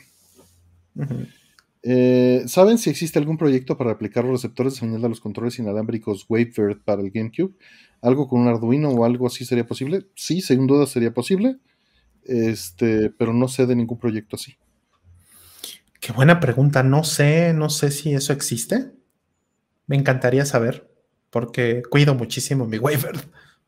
Eh, 1.83 2.43
¿Saben 2.47 2.79
si 2.79 2.91
existe 2.91 3.19
algún 3.19 3.39
proyecto 3.39 3.79
para 3.79 3.93
aplicar 3.93 4.25
los 4.25 4.43
receptores 4.43 4.75
de 4.75 4.81
señal 4.81 5.01
de 5.01 5.09
los 5.09 5.21
controles 5.21 5.59
inalámbricos 5.59 6.27
WaveBird 6.29 6.83
para 6.85 7.03
el 7.03 7.11
GameCube? 7.11 7.55
¿Algo 8.03 8.29
con 8.29 8.41
un 8.41 8.49
Arduino 8.49 8.91
o 8.91 9.05
algo 9.05 9.27
así 9.27 9.45
sería 9.45 9.67
posible? 9.67 10.07
Sí, 10.15 10.41
sin 10.41 10.67
duda 10.67 10.87
sería 10.87 11.13
posible, 11.13 11.59
este, 12.25 13.11
pero 13.11 13.33
no 13.33 13.49
sé 13.49 13.67
de 13.67 13.77
ningún 13.77 13.99
proyecto 13.99 14.37
así. 14.37 14.57
Qué 16.01 16.13
buena 16.13 16.41
pregunta. 16.41 16.83
No 16.83 17.05
sé, 17.05 17.53
no 17.55 17.71
sé 17.71 17.91
si 17.91 18.15
eso 18.15 18.33
existe. 18.33 18.93
Me 19.87 19.97
encantaría 19.97 20.45
saber, 20.45 20.89
porque 21.31 21.83
cuido 21.91 22.15
muchísimo 22.15 22.67
mi 22.67 22.79
WaveBird. 22.79 23.21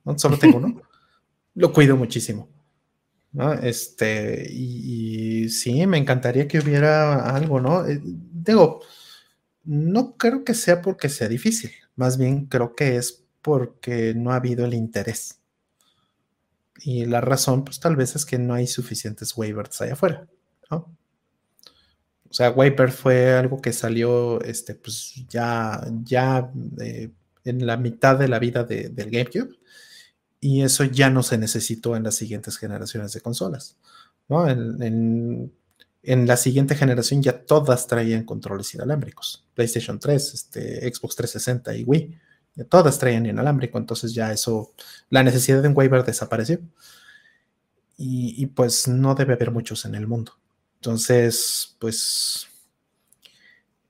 No 0.04 0.18
solo 0.18 0.38
tengo 0.38 0.58
uno. 0.58 0.80
Lo 1.54 1.72
cuido 1.72 1.96
muchísimo. 1.96 2.48
Este, 3.62 4.46
y, 4.50 5.48
sí, 5.50 5.86
me 5.86 5.98
encantaría 5.98 6.48
que 6.48 6.58
hubiera 6.58 7.34
algo, 7.34 7.60
¿no? 7.60 7.86
Eh, 7.86 8.00
digo, 8.02 8.80
no 9.64 10.16
creo 10.16 10.44
que 10.44 10.54
sea 10.54 10.82
porque 10.82 11.08
sea 11.08 11.28
difícil, 11.28 11.70
más 11.94 12.18
bien 12.18 12.46
creo 12.46 12.74
que 12.74 12.96
es 12.96 13.24
porque 13.42 14.14
no 14.14 14.32
ha 14.32 14.36
habido 14.36 14.64
el 14.64 14.74
interés. 14.74 15.40
Y 16.82 17.04
la 17.04 17.20
razón, 17.20 17.64
pues 17.64 17.80
tal 17.80 17.96
vez 17.96 18.16
es 18.16 18.24
que 18.24 18.38
no 18.38 18.54
hay 18.54 18.66
suficientes 18.66 19.36
waivers 19.36 19.80
allá 19.80 19.92
afuera. 19.92 20.26
O 22.30 22.32
sea, 22.32 22.50
Waiver 22.50 22.92
fue 22.92 23.32
algo 23.32 23.60
que 23.60 23.72
salió, 23.72 24.40
este, 24.42 24.76
pues 24.76 25.14
ya, 25.28 25.84
ya 26.04 26.52
eh, 26.80 27.10
en 27.44 27.66
la 27.66 27.76
mitad 27.76 28.16
de 28.16 28.28
la 28.28 28.38
vida 28.38 28.62
del 28.62 29.10
GameCube 29.10 29.58
y 30.40 30.62
eso 30.62 30.84
ya 30.84 31.10
no 31.10 31.24
se 31.24 31.38
necesitó 31.38 31.96
en 31.96 32.04
las 32.04 32.14
siguientes 32.14 32.56
generaciones 32.56 33.12
de 33.12 33.20
consolas. 33.20 33.76
¿no? 34.28 34.48
En, 34.48 35.52
la 36.02 36.36
siguiente 36.36 36.76
generación 36.76 37.20
ya 37.20 37.44
todas 37.44 37.86
traían 37.86 38.24
controles 38.24 38.72
inalámbricos. 38.74 39.44
PlayStation 39.54 39.98
3, 39.98 40.34
este, 40.34 40.94
Xbox 40.94 41.16
360 41.16 41.76
y 41.76 41.84
Wii, 41.84 42.18
todas 42.68 42.98
traían 42.98 43.26
inalámbrico, 43.26 43.78
entonces 43.78 44.14
ya 44.14 44.32
eso, 44.32 44.72
la 45.08 45.22
necesidad 45.22 45.62
de 45.62 45.68
un 45.68 45.76
waiver 45.76 46.04
desapareció. 46.04 46.60
Y, 48.02 48.46
pues 48.46 48.88
no 48.88 49.14
debe 49.14 49.34
haber 49.34 49.50
muchos 49.50 49.84
en 49.84 49.94
el 49.94 50.06
mundo. 50.06 50.32
Entonces, 50.76 51.76
pues 51.78 52.48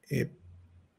eh, 0.08 0.32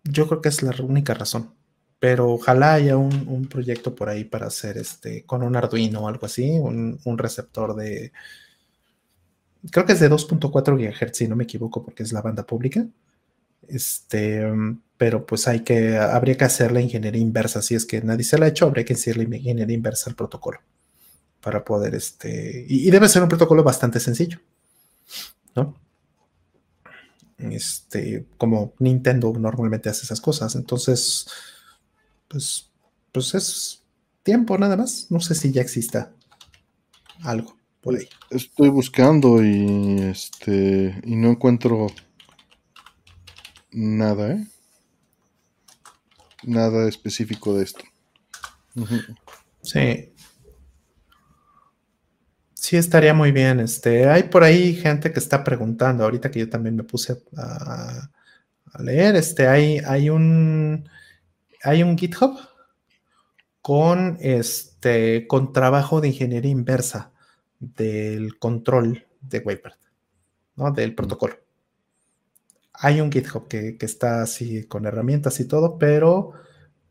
yo 0.06 0.28
creo 0.28 0.42
que 0.42 0.48
es 0.48 0.64
la 0.64 0.74
única 0.82 1.14
razón 1.14 1.54
pero 2.02 2.32
ojalá 2.32 2.74
haya 2.74 2.98
un, 2.98 3.48
proyecto 3.48 3.94
por 3.94 4.10
ahí 4.10 4.24
para 4.24 4.48
hacer 4.48 4.76
este 4.80 5.24
con 5.24 5.44
un 5.44 5.56
Arduino 5.56 6.02
o 6.02 6.08
algo 6.08 6.26
así, 6.26 6.50
un, 6.50 7.00
receptor 7.20 7.76
de, 7.76 8.12
creo 9.70 9.86
que 9.86 9.94
es 9.94 10.00
de 10.00 10.10
2.4 10.10 10.78
GHz, 10.78 11.16
si 11.16 11.28
no 11.28 11.36
me 11.36 11.44
equivoco, 11.44 11.84
porque 11.84 12.02
es 12.02 12.12
la 12.12 12.24
banda 12.24 12.44
pública. 12.44 12.88
Este, 13.72 14.44
pero 14.98 15.26
pues 15.26 15.48
hay 15.48 15.62
que, 15.62 15.98
habría 15.98 16.38
que 16.38 16.46
hacer 16.46 16.72
la 16.72 16.82
ingeniería 16.82 17.22
inversa, 17.22 17.62
si 17.62 17.76
es 17.76 17.86
que 17.86 18.02
nadie 18.02 18.24
se 18.24 18.38
la 18.38 18.46
ha 18.46 18.50
hecho, 18.50 18.66
habría 18.66 18.86
que 18.86 18.94
hacer 18.94 19.18
la 19.18 19.24
ingeniería 19.24 19.76
inversa 19.76 20.10
al 20.10 20.16
protocolo 20.16 20.60
para 21.42 21.64
poder, 21.66 21.96
este, 21.96 22.66
y, 22.68 22.92
debe 22.92 23.10
ser 23.10 23.24
un 23.24 23.30
protocolo 23.30 23.64
bastante 23.64 24.00
sencillo, 24.00 24.40
¿no? 25.56 25.76
Este, 27.38 28.28
como 28.38 28.74
Nintendo 28.78 29.34
normalmente 29.34 29.90
hace 29.90 30.04
esas 30.04 30.22
cosas, 30.22 30.56
entonces 30.56 31.26
pues, 32.32 32.70
pues 33.12 33.34
es 33.36 33.84
tiempo 34.24 34.58
nada 34.58 34.78
más. 34.78 35.08
No 35.10 35.20
sé 35.20 35.36
si 35.36 35.52
ya 35.52 35.62
exista 35.62 36.14
algo. 37.24 37.58
Estoy 38.30 38.70
buscando 38.70 39.44
y 39.44 40.00
este 40.02 41.02
y 41.04 41.16
no 41.16 41.32
encuentro 41.32 41.88
nada, 43.72 44.34
¿eh? 44.34 44.48
Nada 46.44 46.88
específico 46.88 47.56
de 47.56 47.64
esto. 47.64 47.84
Sí. 49.62 50.14
Sí, 52.54 52.78
estaría 52.78 53.14
muy 53.14 53.32
bien. 53.32 53.60
Este, 53.60 54.08
hay 54.08 54.24
por 54.24 54.44
ahí 54.44 54.76
gente 54.76 55.12
que 55.12 55.20
está 55.20 55.44
preguntando, 55.44 56.04
ahorita 56.04 56.32
que 56.32 56.40
yo 56.40 56.50
también 56.50 56.76
me 56.76 56.84
puse 56.84 57.24
a, 57.36 58.10
leer, 58.80 59.16
este, 59.16 59.48
hay, 59.48 59.80
hay 59.80 60.10
un 60.10 60.88
hay 61.64 61.84
un 61.84 61.98
GitHub 61.98 62.40
con 63.62 64.18
este 64.22 65.28
con 65.28 65.54
trabajo 65.54 66.02
de 66.02 66.10
ingeniería 66.10 66.52
inversa 66.52 67.12
del 67.60 68.40
control 68.40 69.06
de 69.22 69.40
Waypart, 69.40 69.80
¿no? 70.56 70.72
Del 70.72 70.96
protocolo. 70.96 71.41
Hay 72.84 73.00
un 73.00 73.12
GitHub 73.12 73.48
que, 73.48 73.78
está 73.80 74.24
así 74.24 74.64
con 74.66 74.86
herramientas 74.86 75.40
y 75.40 75.46
todo, 75.46 75.78
pero 75.78 76.34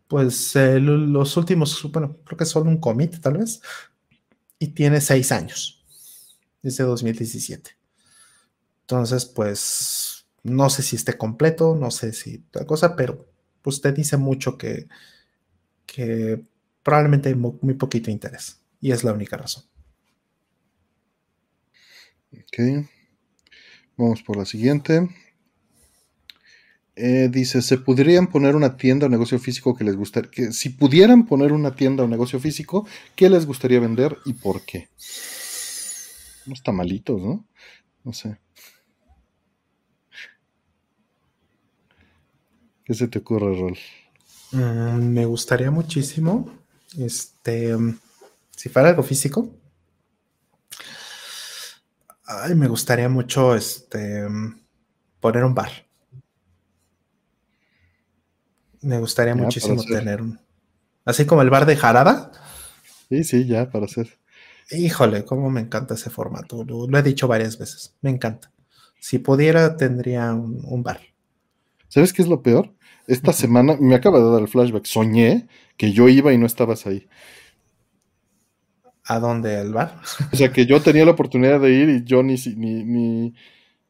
pues 0.06 0.54
los 0.54 1.36
últimos, 1.36 1.82
bueno, 1.92 2.16
creo 2.24 2.38
que 2.38 2.44
solo 2.44 2.70
un 2.70 2.78
commit 2.78 3.20
tal 3.20 3.38
vez, 3.38 3.60
y 4.58 4.68
tiene 4.68 5.00
seis 5.00 5.32
años, 5.32 5.84
desde 6.62 6.84
2017. 6.84 7.76
Entonces, 8.82 9.24
pues, 9.24 10.26
no 10.42 10.70
sé 10.70 10.82
si 10.82 10.96
esté 10.96 11.16
completo, 11.16 11.74
no 11.74 11.90
sé 11.90 12.12
si 12.12 12.38
tal 12.50 12.66
cosa, 12.66 12.96
pero 12.96 13.28
te 13.82 13.92
dice 13.92 14.16
mucho 14.16 14.56
que, 14.56 14.88
que 15.86 16.44
probablemente 16.82 17.28
hay 17.28 17.34
muy, 17.34 17.74
poquito 17.74 18.10
interés. 18.10 18.60
Y 18.80 18.92
es 18.92 19.04
la 19.04 19.12
única 19.12 19.36
razón. 19.36 19.64
Ok. 22.32 22.86
Vamos 23.96 24.22
por 24.22 24.36
la 24.36 24.46
siguiente. 24.46 25.08
Eh, 27.02 27.30
dice, 27.30 27.62
¿se 27.62 27.78
podrían 27.78 28.26
poner 28.26 28.54
una 28.54 28.76
tienda 28.76 29.06
o 29.06 29.08
negocio 29.08 29.38
físico 29.38 29.74
que 29.74 29.84
les 29.84 29.96
gustaría, 29.96 30.30
que 30.30 30.52
si 30.52 30.68
pudieran 30.68 31.24
poner 31.24 31.50
una 31.54 31.74
tienda 31.74 32.04
o 32.04 32.06
negocio 32.06 32.38
físico, 32.38 32.86
¿qué 33.16 33.30
les 33.30 33.46
gustaría 33.46 33.80
vender 33.80 34.18
y 34.26 34.34
por 34.34 34.60
qué? 34.66 34.90
Unos 36.46 36.62
tamalitos, 36.62 37.22
¿no? 37.22 37.46
No 38.04 38.12
sé. 38.12 38.38
¿Qué 42.84 42.92
se 42.92 43.08
te 43.08 43.20
ocurre, 43.20 43.58
Rol? 43.58 43.78
Mm, 44.52 45.14
me 45.14 45.24
gustaría 45.24 45.70
muchísimo, 45.70 46.52
este, 46.98 47.74
si 48.54 48.68
fuera 48.68 48.90
algo 48.90 49.02
físico, 49.02 49.48
ay, 52.26 52.54
me 52.54 52.68
gustaría 52.68 53.08
mucho, 53.08 53.54
este, 53.54 54.28
poner 55.18 55.44
un 55.44 55.54
bar. 55.54 55.89
Me 58.82 58.98
gustaría 58.98 59.34
muchísimo 59.34 59.82
tener 59.84 60.22
un, 60.22 60.40
así 61.04 61.26
como 61.26 61.42
el 61.42 61.50
bar 61.50 61.66
de 61.66 61.76
Jarada. 61.76 62.32
Sí, 63.08 63.24
sí, 63.24 63.46
ya, 63.46 63.70
para 63.70 63.86
hacer. 63.86 64.18
Híjole, 64.70 65.24
cómo 65.24 65.50
me 65.50 65.60
encanta 65.60 65.94
ese 65.94 66.10
formato. 66.10 66.64
Lo, 66.64 66.98
he 66.98 67.02
dicho 67.02 67.28
varias 67.28 67.58
veces. 67.58 67.94
Me 68.00 68.10
encanta. 68.10 68.52
Si 69.00 69.18
pudiera, 69.18 69.76
tendría 69.76 70.32
un 70.32 70.82
bar. 70.82 71.00
¿Sabes 71.88 72.12
qué 72.12 72.22
es 72.22 72.28
lo 72.28 72.42
peor? 72.42 72.72
Esta 73.08 73.32
semana 73.32 73.76
me 73.80 73.96
acaba 73.96 74.20
de 74.20 74.30
dar 74.30 74.40
el 74.40 74.48
flashback. 74.48 74.84
Soñé 74.84 75.48
que 75.76 75.92
yo 75.92 76.08
iba 76.08 76.32
y 76.32 76.38
no 76.38 76.46
estabas 76.46 76.86
ahí. 76.86 77.08
¿A 79.04 79.18
dónde? 79.18 79.56
¿Al 79.56 79.72
bar? 79.72 80.00
O 80.32 80.36
sea, 80.36 80.52
que 80.52 80.64
yo 80.66 80.80
tenía 80.80 81.04
la 81.04 81.10
oportunidad 81.10 81.60
de 81.60 81.72
ir 81.72 81.88
y 81.88 82.04
yo 82.04 82.22
ni, 82.22 82.36
ni, 82.56 82.84
ni, 82.84 83.34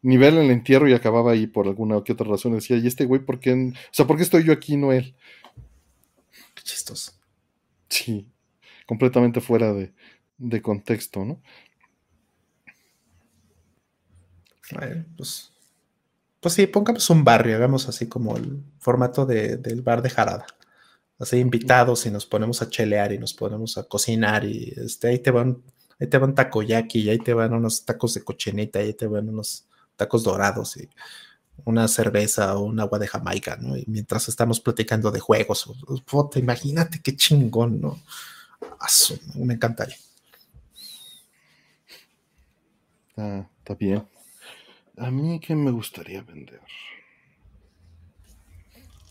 ver 0.03 0.35
el 0.35 0.51
entierro 0.51 0.89
y 0.89 0.95
acababa 0.95 1.33
ahí 1.33 1.47
por 1.47 1.67
alguna 1.67 1.97
o 1.97 2.05
que 2.05 2.13
otra 2.13 2.27
razón. 2.27 2.55
Decía, 2.55 2.77
¿y 2.77 2.87
este 2.87 3.05
güey 3.05 3.21
por 3.21 3.41
qué? 3.41 3.53
O 3.53 3.73
sea, 3.93 4.07
¿por 4.07 4.17
qué 4.17 4.23
estoy 4.23 4.45
yo 4.45 4.53
aquí 4.53 4.75
y 4.75 4.77
no 4.77 4.93
él? 4.93 5.15
Qué 6.55 6.63
chistoso. 6.63 7.13
Sí, 7.89 8.27
completamente 8.87 9.41
fuera 9.41 9.73
de, 9.73 9.93
de 10.39 10.63
contexto, 10.63 11.25
¿no? 11.25 11.41
pues 15.17 15.51
pues 16.41 16.55
sí, 16.55 16.67
pongamos 16.67 17.09
un 17.11 17.23
barrio, 17.23 17.57
hagamos 17.57 17.89
así 17.89 18.09
como 18.09 18.37
el 18.37 18.63
formato 18.79 19.27
del 19.27 19.83
bar 19.83 20.01
de 20.01 20.09
Jarada. 20.09 20.47
Así 21.19 21.37
invitados 21.37 22.07
y 22.07 22.11
nos 22.11 22.25
ponemos 22.25 22.63
a 22.63 22.71
chelear 22.71 23.13
y 23.13 23.19
nos 23.19 23.35
ponemos 23.35 23.77
a 23.77 23.85
cocinar 23.85 24.45
y 24.47 24.73
este, 24.77 25.09
ahí 25.09 25.19
te 25.19 25.31
van, 25.31 25.63
ahí 26.01 26.07
te 26.07 26.17
van 26.17 26.35
takoyaki 26.35 27.01
y 27.01 27.11
ahí 27.11 27.19
te 27.19 27.35
van 27.35 27.53
unos 27.53 27.85
tacos 27.85 28.15
de 28.15 28.25
cochinita 28.25 28.81
y 28.83 28.87
ahí 28.87 28.95
te 28.95 29.07
van 29.07 29.29
unos 29.29 29.67
tacos 30.01 30.25
dorados 30.25 30.79
y 30.79 30.89
una 31.67 31.87
cerveza 31.87 32.57
o 32.57 32.63
un 32.65 32.81
agua 32.81 32.99
de 32.99 33.07
Jamaica, 33.07 33.59
¿no? 33.61 33.77
Y 33.77 33.85
mientras 33.87 34.29
estamos 34.29 34.59
platicando 34.61 35.11
de 35.11 35.21
juegos, 35.21 35.67
o, 35.67 36.05
imagínate 36.39 37.03
qué 37.03 37.15
chingón, 37.15 37.83
¿no? 37.83 38.01
me 39.45 39.55
encantaría. 39.55 39.97
Ah, 43.19 43.47
está 43.59 43.75
bien. 43.75 44.09
A 44.97 45.11
mí, 45.11 45.39
¿qué 45.39 45.55
me 45.55 45.71
gustaría 45.71 46.23
vender? 46.23 46.63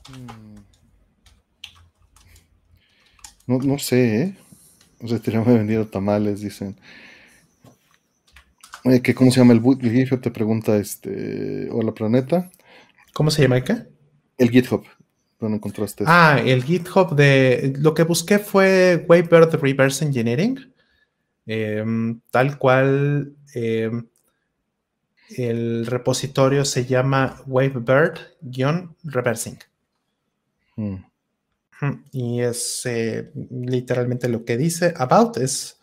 Mm. 0.10 0.60
No, 3.46 3.58
no 3.60 3.78
sé, 3.78 4.22
¿eh? 4.22 4.38
O 5.02 5.08
sea, 5.08 5.20
te 5.20 5.30
vendido 5.54 5.88
tamales, 5.88 6.42
dicen. 6.42 6.76
¿Qué, 9.04 9.14
¿cómo 9.14 9.30
se 9.32 9.40
llama 9.40 9.54
el, 9.54 9.62
el 9.64 10.22
Te 10.22 10.32
pregunta, 10.32 10.78
este, 10.78 11.70
hola 11.72 11.94
planeta. 11.94 12.50
¿Cómo 13.14 13.30
se 13.32 13.44
llama 13.44 13.58
acá? 13.58 13.88
El 14.38 14.50
GitHub. 14.50 14.84
¿Dónde 15.40 15.58
encontraste? 15.58 16.06
Ah, 16.08 16.42
el 16.44 16.64
GitHub 16.64 17.16
de. 17.16 17.74
Lo 17.78 17.94
que 17.94 18.04
busqué 18.04 18.40
fue 18.40 19.06
Wavebird 19.08 19.62
Reverse 19.62 20.04
Engineering. 20.06 20.74
Em, 21.46 22.20
tal 22.32 22.58
cual. 22.58 23.36
Em, 23.54 24.08
el 25.38 25.86
repositorio 25.86 26.66
se 26.66 26.86
llama 26.86 27.44
Wavebird-reversing. 27.46 29.60
Hmm. 30.76 30.96
Y 32.12 32.42
es 32.42 32.82
eh, 32.86 33.32
literalmente 33.52 34.28
lo 34.28 34.44
que 34.44 34.58
dice 34.58 34.94
about 34.98 35.38
es 35.38 35.79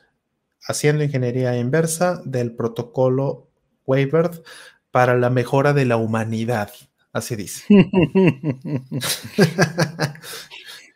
haciendo 0.67 1.05
ingeniería 1.05 1.57
inversa 1.57 2.21
del 2.25 2.55
protocolo 2.55 3.51
Wavebird 3.87 4.43
para 4.91 5.17
la 5.17 5.31
mejora 5.31 5.73
de 5.73 5.87
la 5.87 5.97
humanidad. 5.97 6.73
Así 7.13 7.37
dice. 7.37 7.65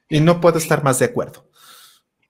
y 0.08 0.20
no 0.20 0.40
puedo 0.40 0.58
estar 0.58 0.82
más 0.82 0.98
de 0.98 1.06
acuerdo. 1.06 1.48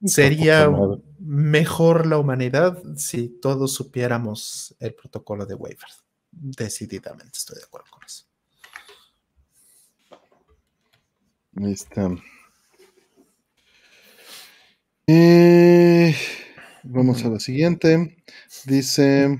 Sería 0.04 0.70
mejor 1.18 2.06
la 2.06 2.18
humanidad 2.18 2.82
si 2.96 3.28
todos 3.28 3.74
supiéramos 3.74 4.74
el 4.78 4.94
protocolo 4.94 5.44
de 5.44 5.54
Wavebird. 5.54 5.92
Decididamente 6.30 7.36
estoy 7.36 7.58
de 7.58 7.64
acuerdo 7.64 7.88
con 7.90 8.02
eso. 8.04 8.24
Ahí 11.56 11.72
está. 11.72 12.10
Eh, 15.06 16.14
vamos 16.84 17.24
a 17.24 17.28
la 17.30 17.40
siguiente. 17.40 18.16
Dice: 18.66 19.38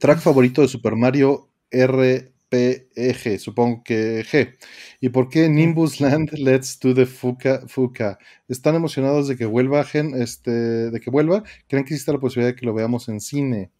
track 0.00 0.20
favorito 0.20 0.62
de 0.62 0.68
Super 0.68 0.96
Mario 0.96 1.50
R 1.70 2.32
PG, 2.50 3.38
supongo 3.40 3.82
que 3.84 4.24
G. 4.24 4.56
¿Y 5.00 5.10
por 5.10 5.28
qué 5.30 5.48
Nimbus 5.48 6.00
Land 6.00 6.32
Let's 6.34 6.78
Do 6.80 6.94
the 6.94 7.06
Fuka 7.06 7.62
Fuka? 7.68 8.18
¿Están 8.48 8.74
emocionados 8.76 9.28
de 9.28 9.36
que 9.36 9.46
vuelva, 9.46 9.84
Gen, 9.84 10.14
este, 10.20 10.50
de 10.90 11.00
que 11.00 11.10
vuelva? 11.10 11.44
¿Creen 11.68 11.84
que 11.84 11.94
existe 11.94 12.12
la 12.12 12.20
posibilidad 12.20 12.54
de 12.54 12.60
que 12.60 12.66
lo 12.66 12.74
veamos 12.74 13.08
en 13.08 13.20
cine? 13.20 13.70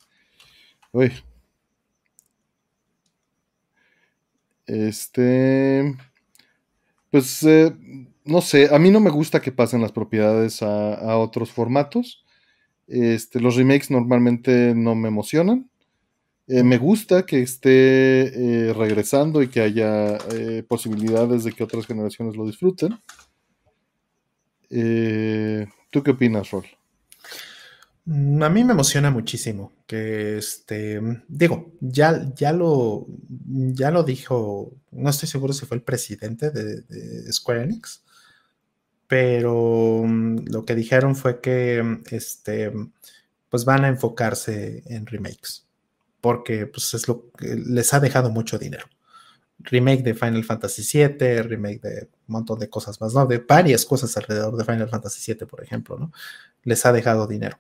Uy. 0.93 1.13
Este. 4.67 5.95
Pues 7.11 7.43
eh, 7.43 7.73
no 8.25 8.41
sé, 8.41 8.75
a 8.75 8.79
mí 8.79 8.91
no 8.91 8.99
me 9.01 9.11
gusta 9.11 9.41
que 9.41 9.53
pasen 9.53 9.83
las 9.83 9.93
propiedades 9.93 10.63
a, 10.63 10.95
a 10.95 11.19
otros 11.19 11.51
formatos. 11.53 12.22
Este, 12.87 13.41
los 13.41 13.57
remakes 13.57 13.91
normalmente 13.91 14.75
no 14.75 14.95
me 14.95 15.09
emocionan. 15.09 15.71
Eh, 16.49 16.63
me 16.63 16.77
gusta 16.77 17.25
que 17.25 17.41
esté 17.41 18.69
eh, 18.69 18.73
regresando 18.73 19.43
y 19.43 19.49
que 19.49 19.61
haya 19.61 20.17
eh, 20.33 20.65
posibilidades 20.67 21.45
de 21.45 21.53
que 21.53 21.65
otras 21.65 21.87
generaciones 21.87 22.37
lo 22.37 22.47
disfruten. 22.47 22.99
¿Tú 25.91 26.03
qué 26.03 26.11
opinas, 26.11 26.51
Rol? 26.51 26.67
Mm, 28.05 28.43
a 28.43 28.49
mí 28.49 28.65
me 28.65 28.73
emociona 28.73 29.11
muchísimo 29.11 29.73
que 29.87 30.39
este, 30.39 31.01
digo, 31.29 31.73
ya, 31.81 32.33
ya 32.35 32.53
lo, 32.53 33.07
ya 33.29 33.91
lo 33.91 34.03
dijo, 34.03 34.73
no 34.91 35.11
estoy 35.11 35.29
seguro 35.29 35.53
si 35.53 35.67
fue 35.67 35.77
el 35.77 35.83
presidente 35.83 36.51
de, 36.51 37.33
Square 37.33 37.63
Enix, 37.65 38.03
pero 39.13 40.05
mm, 40.07 40.47
lo 40.47 40.65
que 40.65 40.75
dijeron 40.75 41.15
fue 41.15 41.43
que 41.43 42.01
este, 42.11 42.73
pues 43.51 43.67
van 43.67 43.85
a 43.85 43.89
enfocarse 43.89 44.83
en 44.87 45.05
remakes 45.05 45.67
porque 46.23 46.67
pues, 46.67 46.95
es 46.95 47.07
lo 47.09 47.27
les 47.43 47.93
ha 47.93 48.01
dejado 48.01 48.31
mucho 48.31 48.59
dinero. 48.59 48.87
Remake 49.59 50.03
de 50.03 50.15
Final 50.15 50.45
Fantasy 50.45 50.83
VII, 50.83 51.43
remake 51.43 51.81
de 51.83 52.09
un 52.27 52.33
montón 52.33 52.59
de 52.59 52.71
cosas 52.71 52.99
más, 53.03 53.13
¿no? 53.13 53.27
De 53.27 53.37
varias 53.37 53.85
cosas 53.85 54.17
alrededor 54.17 54.57
de 54.57 54.65
Final 54.65 54.89
Fantasy 54.89 55.35
VII, 55.35 55.47
por 55.47 55.63
ejemplo, 55.63 55.99
¿no? 55.99 56.11
Les 56.63 56.87
ha 56.87 56.93
dejado 56.93 57.27
dinero. 57.27 57.59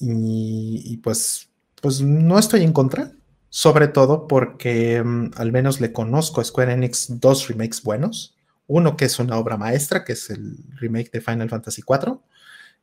Y, 0.00 0.96
pues, 1.02 1.50
pues 1.82 2.00
no 2.00 2.38
estoy 2.38 2.62
en 2.62 2.72
contra, 2.72 3.12
sobre 3.50 3.88
todo 3.88 4.26
porque 4.26 5.02
mm, 5.04 5.32
al 5.36 5.52
menos 5.52 5.80
le 5.82 5.92
conozco 5.92 6.40
a 6.40 6.44
Square 6.44 6.72
Enix 6.72 7.20
dos 7.20 7.48
remakes 7.48 7.82
buenos. 7.82 8.33
Uno 8.66 8.96
que 8.96 9.04
es 9.04 9.18
una 9.18 9.36
obra 9.36 9.56
maestra, 9.56 10.04
que 10.04 10.14
es 10.14 10.30
el 10.30 10.56
remake 10.76 11.10
de 11.10 11.20
Final 11.20 11.50
Fantasy 11.50 11.82
IV, 11.86 12.18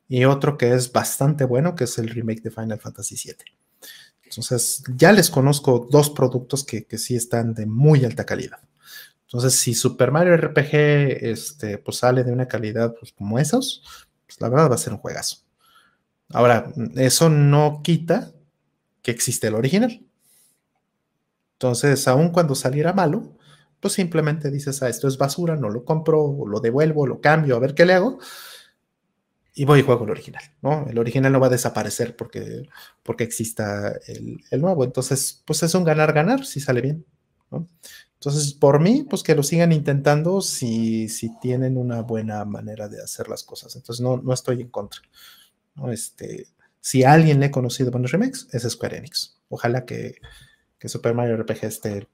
y 0.08 0.24
otro 0.24 0.58
que 0.58 0.72
es 0.74 0.92
bastante 0.92 1.44
bueno, 1.44 1.74
que 1.74 1.84
es 1.84 1.98
el 1.98 2.08
remake 2.08 2.42
de 2.42 2.50
Final 2.50 2.78
Fantasy 2.78 3.16
VII. 3.16 3.34
Entonces, 4.24 4.82
ya 4.96 5.12
les 5.12 5.30
conozco 5.30 5.88
dos 5.90 6.10
productos 6.10 6.64
que, 6.64 6.86
sí 6.96 7.16
están 7.16 7.54
de 7.54 7.66
muy 7.66 8.04
alta 8.04 8.24
calidad. 8.24 8.60
Entonces, 9.26 9.54
si 9.54 9.74
Super 9.74 10.10
Mario 10.10 10.34
RPG 10.36 10.74
este, 11.22 11.78
pues 11.78 11.98
sale 11.98 12.24
de 12.24 12.32
una 12.32 12.48
calidad 12.48 12.94
pues, 12.98 13.12
como 13.12 13.38
esos, 13.38 13.82
pues 14.26 14.40
la 14.40 14.48
verdad 14.48 14.70
va 14.70 14.74
a 14.74 14.78
ser 14.78 14.92
un 14.92 14.98
juegazo. 14.98 15.38
Ahora, 16.30 16.72
eso 16.96 17.28
no 17.28 17.82
quita 17.82 18.32
que 19.02 19.10
existe 19.10 19.48
el 19.48 19.54
original. 19.54 20.02
Entonces, 21.54 22.08
aun 22.08 22.30
cuando 22.30 22.54
saliera 22.54 22.92
malo, 22.92 23.36
pues 23.82 23.94
simplemente 23.94 24.50
dices, 24.50 24.80
ah, 24.82 24.88
esto 24.88 25.08
es 25.08 25.18
basura, 25.18 25.56
no 25.56 25.68
lo 25.68 25.84
compro, 25.84 26.44
lo 26.46 26.60
devuelvo, 26.60 27.06
lo 27.06 27.20
cambio, 27.20 27.56
a 27.56 27.58
ver 27.58 27.74
qué 27.74 27.84
le 27.84 27.94
hago 27.94 28.18
y 29.54 29.64
voy 29.64 29.80
y 29.80 29.82
juego 29.82 30.04
el 30.04 30.10
original, 30.10 30.42
¿no? 30.62 30.86
El 30.88 30.98
original 30.98 31.32
no 31.32 31.40
va 31.40 31.48
a 31.48 31.50
desaparecer 31.50 32.16
porque, 32.16 32.68
porque 33.02 33.24
exista 33.24 33.92
el, 34.06 34.60
nuevo. 34.60 34.84
Entonces, 34.84 35.42
pues 35.44 35.62
es 35.62 35.74
un 35.74 35.84
ganar-ganar 35.84 36.46
si 36.46 36.60
sale 36.60 36.80
bien, 36.80 37.04
¿no? 37.50 37.68
Entonces, 38.14 38.54
por 38.54 38.80
mí, 38.80 39.04
pues 39.08 39.22
que 39.22 39.34
lo 39.34 39.42
sigan 39.42 39.72
intentando 39.72 40.40
si, 40.40 41.08
si 41.08 41.38
tienen 41.40 41.76
una 41.76 42.02
buena 42.02 42.44
manera 42.44 42.88
de 42.88 43.02
hacer 43.02 43.28
las 43.28 43.42
cosas. 43.42 43.76
Entonces, 43.76 44.02
no, 44.02 44.16
no 44.16 44.32
estoy 44.32 44.62
en 44.62 44.68
contra. 44.68 45.02
Este, 45.90 46.46
si 46.80 47.04
alguien 47.04 47.40
le 47.40 47.46
ha 47.46 47.50
conocido 47.50 47.90
buenos 47.90 48.12
remakes, 48.12 48.48
es 48.52 48.62
Square 48.62 48.98
Enix. 48.98 49.38
Ojalá 49.48 49.84
que, 49.84 50.14
que 50.78 50.88
Super 50.88 51.14
Mario 51.14 51.36
RPG 51.36 51.64
esté 51.64 52.08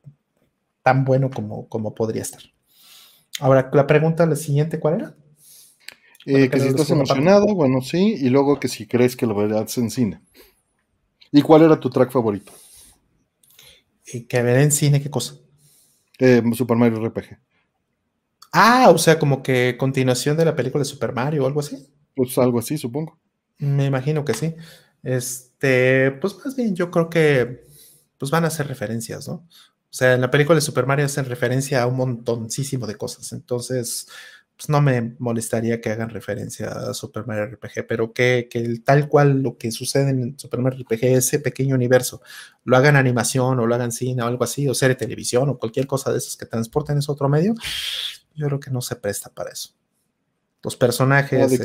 tan 0.88 1.04
bueno 1.04 1.28
como, 1.28 1.68
como 1.68 1.94
podría 1.94 2.22
estar. 2.22 2.40
Ahora, 3.40 3.68
la 3.74 3.86
pregunta, 3.86 4.24
la 4.24 4.36
siguiente, 4.36 4.80
¿cuál 4.80 4.94
era? 4.94 5.14
Eh, 6.24 6.48
que 6.48 6.58
si 6.58 6.68
estás 6.68 6.88
emocionado, 6.88 7.54
bueno, 7.54 7.82
sí, 7.82 8.16
y 8.18 8.30
luego 8.30 8.58
que 8.58 8.68
si 8.68 8.86
crees 8.86 9.14
que 9.14 9.26
lo 9.26 9.34
verás 9.34 9.76
en 9.76 9.90
cine. 9.90 10.22
¿Y 11.30 11.42
cuál 11.42 11.60
era 11.60 11.78
tu 11.78 11.90
track 11.90 12.10
favorito? 12.10 12.52
¿Y 14.06 14.22
que 14.22 14.42
ver 14.42 14.60
en 14.60 14.72
cine 14.72 15.02
qué 15.02 15.10
cosa? 15.10 15.34
Eh, 16.18 16.42
Super 16.54 16.78
Mario 16.78 17.04
RPG. 17.04 17.38
Ah, 18.50 18.88
o 18.88 18.96
sea, 18.96 19.18
como 19.18 19.42
que 19.42 19.76
continuación 19.78 20.38
de 20.38 20.46
la 20.46 20.56
película 20.56 20.80
de 20.80 20.88
Super 20.88 21.12
Mario 21.12 21.44
o 21.44 21.46
algo 21.46 21.60
así. 21.60 21.86
Pues 22.16 22.38
algo 22.38 22.60
así, 22.60 22.78
supongo. 22.78 23.18
Me 23.58 23.84
imagino 23.84 24.24
que 24.24 24.32
sí. 24.32 24.54
Este, 25.02 26.12
pues 26.12 26.34
más 26.42 26.56
bien 26.56 26.74
yo 26.74 26.90
creo 26.90 27.10
que 27.10 27.66
pues 28.16 28.30
van 28.30 28.46
a 28.46 28.50
ser 28.50 28.68
referencias, 28.68 29.28
¿no? 29.28 29.46
O 29.90 29.94
sea, 29.94 30.14
en 30.14 30.20
la 30.20 30.30
película 30.30 30.56
de 30.56 30.60
Super 30.60 30.86
Mario 30.86 31.06
hacen 31.06 31.24
referencia 31.24 31.82
a 31.82 31.86
un 31.86 31.96
montoncísimo 31.96 32.86
de 32.86 32.96
cosas. 32.96 33.32
Entonces, 33.32 34.08
pues 34.58 34.68
no 34.68 34.82
me 34.82 35.14
molestaría 35.20 35.80
que 35.80 35.90
hagan 35.90 36.10
referencia 36.10 36.68
a 36.68 36.92
Super 36.92 37.26
Mario 37.26 37.46
RPG, 37.46 37.86
pero 37.86 38.12
que, 38.12 38.48
tal 38.84 39.08
cual 39.08 39.40
lo 39.40 39.56
que 39.56 39.70
sucede 39.70 40.10
en 40.10 40.38
Super 40.38 40.60
Mario 40.60 40.80
RPG, 40.84 41.04
ese 41.04 41.38
pequeño 41.38 41.76
universo, 41.76 42.20
lo 42.64 42.76
hagan 42.76 42.96
animación 42.96 43.60
o 43.60 43.66
lo 43.66 43.74
hagan 43.76 43.92
cine 43.92 44.22
o 44.22 44.26
algo 44.26 44.42
así, 44.42 44.68
o 44.68 44.74
serie 44.74 44.96
de 44.96 45.06
televisión 45.06 45.48
o 45.48 45.58
cualquier 45.58 45.86
cosa 45.86 46.10
de 46.10 46.18
esas 46.18 46.36
que 46.36 46.44
transporten 46.44 46.98
ese 46.98 47.12
otro 47.12 47.28
medio, 47.28 47.54
yo 48.34 48.46
creo 48.46 48.58
que 48.58 48.72
no 48.72 48.80
se 48.80 48.96
presta 48.96 49.30
para 49.30 49.50
eso. 49.50 49.74
Los 50.64 50.76
personajes, 50.76 51.60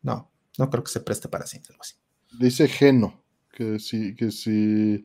no, 0.00 0.30
no 0.56 0.70
creo 0.70 0.82
que 0.82 0.90
se 0.90 1.00
preste 1.00 1.28
para 1.28 1.46
cine, 1.46 1.64
algo 1.68 1.82
así. 1.82 1.96
Dice 2.38 2.66
Geno, 2.66 3.22
que 3.52 3.78
si, 3.78 4.14
que 4.14 4.30
si, 4.30 5.04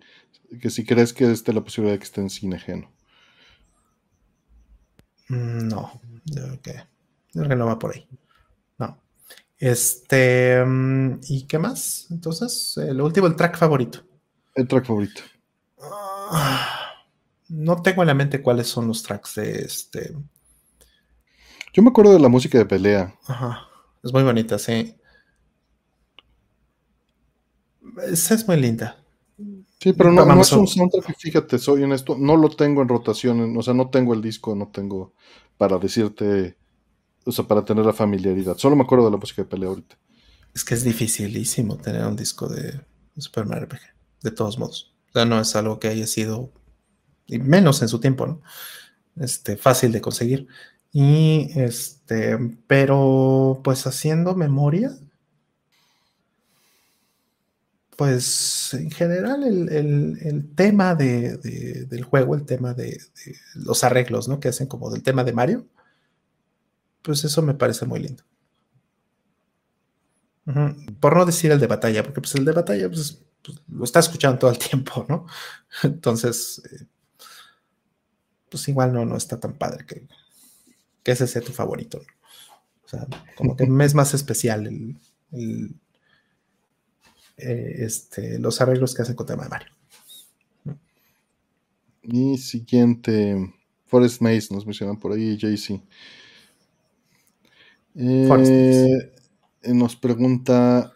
que 0.62 0.70
si 0.70 0.86
crees 0.86 1.14
que 1.14 1.32
esté 1.32 1.54
la 1.54 1.64
posibilidad 1.64 1.96
de 1.96 2.00
que 2.00 2.06
esté 2.06 2.22
en 2.22 2.30
cine 2.30 2.60
Geno. 2.60 2.92
Mm, 5.30 5.68
no, 5.68 6.02
yo 6.26 6.60
creo 6.62 6.62
que, 7.50 7.56
no 7.56 7.66
va 7.66 7.80
por 7.80 7.96
ahí. 7.96 8.08
No. 8.78 9.02
Este, 9.58 10.64
mm, 10.64 11.20
¿y 11.28 11.48
qué 11.48 11.58
más? 11.58 12.08
Entonces, 12.12 12.78
el 12.78 13.02
último, 13.02 13.28
el 13.28 13.36
track 13.36 13.58
favorito. 13.58 14.04
El 14.54 14.68
track 14.68 14.86
favorito. 14.86 15.22
Ah, 15.80 16.94
no 17.50 17.82
tengo 17.82 18.02
en 18.04 18.08
la 18.08 18.14
mente 18.14 18.42
cuáles 18.42 18.68
son 18.68 18.88
los 18.88 19.04
tracks 19.04 19.36
de 19.36 19.60
este. 19.62 20.16
Yo 21.74 21.84
me 21.84 21.90
acuerdo 21.90 22.14
de 22.14 22.20
la 22.20 22.30
música 22.30 22.58
de 22.58 22.66
pelea. 22.66 23.14
Ajá. 23.28 23.68
Es 24.04 24.14
muy 24.14 24.24
bonita, 24.24 24.58
sí. 24.58 24.96
Esa 28.04 28.36
es 28.36 28.48
muy 28.48 28.58
linda. 28.58 29.05
Sí, 29.86 29.94
pero 29.94 30.12
no, 30.12 30.42
es 30.42 30.52
un 30.52 30.68
soundtrack, 30.68 31.16
fíjate, 31.16 31.60
soy 31.60 31.84
honesto, 31.84 32.18
no 32.18 32.36
lo 32.38 32.50
tengo 32.50 32.82
en 32.82 32.88
rotación, 32.88 33.56
o 33.56 33.62
sea, 33.62 33.76
no 33.76 33.92
tengo 33.92 34.16
el 34.16 34.22
disco, 34.24 34.56
no 34.56 34.70
tengo 34.70 35.14
para 35.60 35.78
decirte, 35.78 36.58
o 37.24 37.32
sea, 37.32 37.46
para 37.46 37.64
tener 37.64 37.86
la 37.86 37.94
familiaridad. 37.94 38.58
Solo 38.58 38.76
me 38.76 38.82
acuerdo 38.82 39.06
de 39.06 39.12
la 39.12 39.18
música 39.18 39.44
de 39.44 39.48
pelea 39.48 39.70
ahorita. 39.70 39.96
Es 40.56 40.66
que 40.66 40.74
es 40.74 40.84
dificilísimo 40.84 41.78
tener 41.78 42.04
un 42.04 42.16
disco 42.16 42.48
de 42.48 42.82
Super 43.16 43.46
Mario 43.46 43.68
RPG, 43.68 43.82
de 44.24 44.32
todos 44.32 44.58
modos. 44.58 44.96
O 45.10 45.12
sea, 45.14 45.26
no 45.26 45.40
es 45.40 45.56
algo 45.56 45.78
que 45.78 45.88
haya 45.88 46.08
sido 46.08 46.52
y 47.28 47.38
menos 47.38 47.84
en 47.84 47.88
su 47.88 48.00
tiempo, 48.00 48.26
¿no? 48.26 48.42
Este, 49.18 49.56
fácil 49.56 49.92
de 49.92 50.02
conseguir. 50.02 50.48
Y 50.94 51.52
este, 51.54 52.40
pero 52.66 53.62
pues 53.64 53.86
haciendo 53.86 54.34
memoria, 54.34 54.98
pues 57.96 58.74
en 58.74 58.92
general 58.92 59.44
el, 59.44 60.52
tema 60.56 60.96
del 60.96 62.04
juego, 62.04 62.36
el 62.36 62.46
tema 62.46 62.74
de, 62.74 63.00
los 63.56 63.84
arreglos, 63.84 64.28
¿no? 64.28 64.40
Que 64.40 64.50
hacen 64.50 64.68
como 64.68 64.90
del 64.90 65.04
tema 65.04 65.24
de 65.24 65.34
Mario, 65.34 65.68
pues 67.02 67.24
eso 67.24 67.42
me 67.42 67.54
parece 67.54 67.86
muy 67.86 68.00
lindo. 68.00 68.24
Por 71.00 71.16
no 71.16 71.26
decir 71.26 71.52
el 71.52 71.60
de 71.60 71.68
batalla, 71.68 72.04
porque 72.04 72.22
pues 72.22 72.36
el 72.36 72.46
de 72.46 72.52
batalla 72.52 72.88
pues, 72.88 73.24
pues, 73.44 73.60
lo 73.68 73.84
está 73.84 74.00
escuchando 74.00 74.38
todo 74.38 74.52
el 74.52 74.58
tiempo, 74.70 75.06
¿no? 75.10 75.26
Entonces, 75.84 76.62
eh, 76.72 76.86
pues 78.50 78.68
igual 78.68 78.94
no, 78.94 79.06
no 79.06 79.18
está 79.18 79.40
tan 79.40 79.58
padre 79.58 79.86
que, 79.86 80.08
que 81.04 81.12
ese 81.12 81.28
sea 81.28 81.42
tu 81.42 81.52
favorito. 81.52 82.02
O 82.84 82.88
sea, 82.88 83.08
como 83.36 83.56
que 83.56 83.64
es 83.82 83.94
más 83.96 84.14
especial 84.14 84.68
el, 85.32 85.76
eh, 87.38 87.76
este, 87.80 88.40
los 88.40 88.62
arreglos 88.62 88.96
que 88.96 89.02
hacen 89.02 89.16
con 89.16 89.26
tema 89.26 89.44
de 89.44 89.50
Mario. 89.50 89.74
Y 92.04 92.38
siguiente, 92.38 93.54
Forest 93.86 94.22
Maze, 94.22 94.54
nos 94.54 94.66
mencionan 94.66 94.98
por 95.00 95.14
ahí, 95.14 95.38
JC. 95.38 95.82
Eh, 97.96 99.12
nos 99.64 99.96
pregunta 99.96 100.94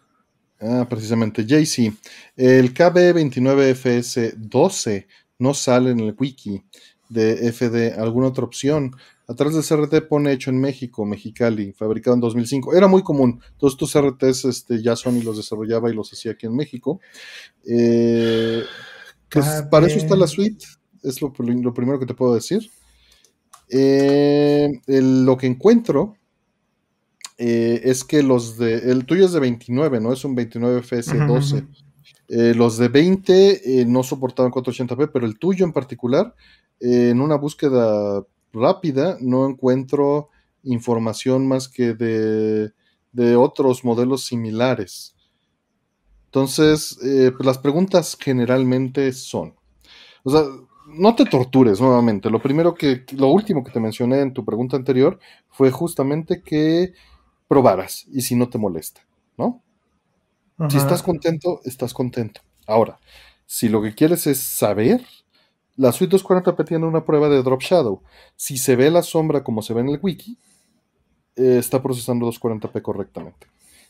ah, 0.59 0.85
precisamente 0.89 1.45
JC, 1.45 1.93
el 2.35 2.73
KB29FS12 2.73 5.07
no 5.39 5.53
sale 5.53 5.91
en 5.91 6.01
el 6.01 6.13
wiki 6.17 6.61
de 7.07 7.49
FD, 7.51 7.93
¿alguna 7.97 8.27
otra 8.27 8.43
opción? 8.43 8.93
Atrás 9.29 9.53
del 9.53 9.63
CRT 9.63 10.07
pone 10.07 10.31
hecho 10.31 10.49
en 10.49 10.59
México, 10.59 11.05
Mexicali, 11.05 11.71
fabricado 11.73 12.15
en 12.15 12.21
2005. 12.21 12.73
Era 12.73 12.87
muy 12.87 13.03
común. 13.03 13.39
Todos 13.59 13.73
estos 13.73 13.93
CRTs 13.93 14.45
este, 14.45 14.81
ya 14.81 14.95
Sony 14.95 15.21
los 15.23 15.37
desarrollaba 15.37 15.91
y 15.91 15.93
los 15.93 16.11
hacía 16.11 16.31
aquí 16.31 16.47
en 16.47 16.55
México. 16.55 16.99
Eh, 17.63 18.63
pues, 19.29 19.45
para 19.69 19.85
eso 19.85 19.99
está 19.99 20.15
la 20.15 20.25
suite. 20.25 20.65
Es 21.03 21.21
lo, 21.21 21.31
primero 21.31 21.99
que 21.99 22.07
te 22.07 22.15
puedo 22.15 22.33
decir. 22.33 22.71
Eh, 23.69 24.67
lo 24.87 25.37
que 25.37 25.45
encuentro 25.45 26.15
eh, 27.37 27.81
es 27.83 28.03
que 28.03 28.23
los 28.23 28.57
de. 28.57 28.91
El 28.91 29.05
tuyo 29.05 29.25
es 29.25 29.31
de 29.31 29.41
29, 29.41 30.01
¿no? 30.01 30.11
Es 30.11 30.25
un 30.25 30.33
29 30.33 30.81
FS12. 30.81 31.67
los 32.55 32.79
de 32.79 32.87
20 32.87 33.85
no 33.85 34.01
soportaban 34.01 34.51
480p, 34.51 35.11
pero 35.13 35.27
el 35.27 35.37
tuyo 35.37 35.65
en 35.65 35.71
particular, 35.71 36.33
en 36.79 37.21
una 37.21 37.35
búsqueda 37.35 38.25
rápida, 38.53 39.17
no 39.21 39.47
encuentro 39.47 40.29
información 40.63 41.47
más 41.47 41.67
que 41.67 41.93
de, 41.93 42.71
de 43.11 43.35
otros 43.35 43.83
modelos 43.83 44.25
similares. 44.25 45.15
Entonces, 46.25 46.97
eh, 47.03 47.31
pues 47.35 47.45
las 47.45 47.57
preguntas 47.57 48.15
generalmente 48.19 49.11
son, 49.13 49.55
o 50.23 50.29
sea, 50.29 50.43
no 50.85 51.15
te 51.15 51.25
tortures 51.25 51.81
nuevamente. 51.81 52.29
Lo 52.29 52.41
primero 52.41 52.73
que, 52.73 53.05
lo 53.15 53.27
último 53.29 53.63
que 53.63 53.71
te 53.71 53.79
mencioné 53.79 54.21
en 54.21 54.33
tu 54.33 54.45
pregunta 54.45 54.75
anterior 54.77 55.19
fue 55.49 55.71
justamente 55.71 56.41
que 56.43 56.93
probaras 57.47 58.05
y 58.11 58.21
si 58.21 58.35
no 58.35 58.49
te 58.49 58.57
molesta, 58.57 59.01
¿no? 59.37 59.63
Si 60.69 60.75
estás 60.75 61.01
contento, 61.01 61.61
estás 61.63 61.93
contento. 61.93 62.41
Ahora, 62.67 62.99
si 63.45 63.69
lo 63.69 63.81
que 63.81 63.95
quieres 63.95 64.27
es 64.27 64.39
saber, 64.39 65.05
la 65.79 65.93
suite 65.93 66.17
240p 66.17 66.67
tiene 66.67 66.85
una 66.85 67.05
prueba 67.05 67.29
de 67.29 67.41
drop 67.41 67.61
shadow. 67.61 68.01
Si 68.35 68.57
se 68.57 68.75
ve 68.75 68.91
la 68.91 69.01
sombra 69.01 69.45
como 69.45 69.61
se 69.61 69.73
ve 69.73 69.79
en 69.79 69.87
el 69.87 69.99
wiki, 70.01 70.37
eh, 71.37 71.55
está 71.57 71.81
procesando 71.81 72.29
240p 72.29 72.81
correctamente. 72.81 73.47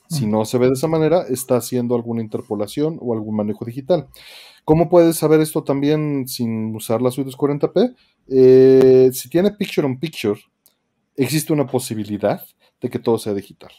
Si 0.08 0.26
no 0.26 0.46
se 0.46 0.58
ve 0.60 0.68
de 0.68 0.74
esa 0.74 0.88
manera, 0.88 1.24
está 1.30 1.58
haciendo 1.58 1.96
alguna 1.96 2.22
interpolación 2.22 2.98
o 3.02 3.14
algún 3.14 3.36
manejo 3.36 3.66
digital. 3.66 4.08
¿Cómo 4.66 4.90
puedes 4.90 5.18
saber 5.18 5.40
esto 5.40 5.64
también 5.64 6.28
sin 6.28 6.76
usar 6.76 7.02
la 7.02 7.12
suite 7.12 7.32
240p? 7.32 7.96
Eh, 8.28 9.10
si 9.14 9.30
tiene 9.30 9.52
picture 9.52 9.86
on 9.86 10.00
picture, 10.00 10.40
existe 11.16 11.54
una 11.54 11.66
posibilidad 11.66 12.44
de 12.82 12.90
que 12.90 13.00
todo 13.00 13.18
sea 13.18 13.34
digital. 13.34 13.72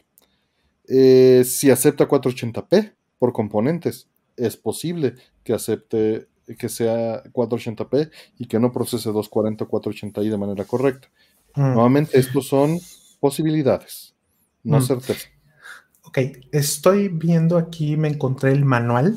Eh, 0.88 1.42
si 1.44 1.70
acepta 1.70 2.08
480p 2.08 2.92
por 3.20 3.32
componentes, 3.32 4.08
es 4.36 4.56
posible 4.56 5.14
que 5.44 5.52
acepte 5.52 6.29
que 6.56 6.68
sea 6.68 7.22
480p 7.24 8.10
y 8.38 8.46
que 8.46 8.58
no 8.58 8.72
procese 8.72 9.10
240 9.10 9.64
o 9.64 9.68
480i 9.68 10.30
de 10.30 10.38
manera 10.38 10.64
correcta. 10.64 11.08
Mm. 11.54 11.74
Nuevamente, 11.74 12.18
estos 12.18 12.48
son 12.48 12.78
posibilidades, 13.20 14.14
no 14.62 14.78
mm. 14.78 14.82
certeza. 14.82 15.28
Ok, 16.02 16.18
estoy 16.52 17.08
viendo 17.08 17.58
aquí, 17.58 17.96
me 17.96 18.08
encontré 18.08 18.52
el 18.52 18.64
manual. 18.64 19.16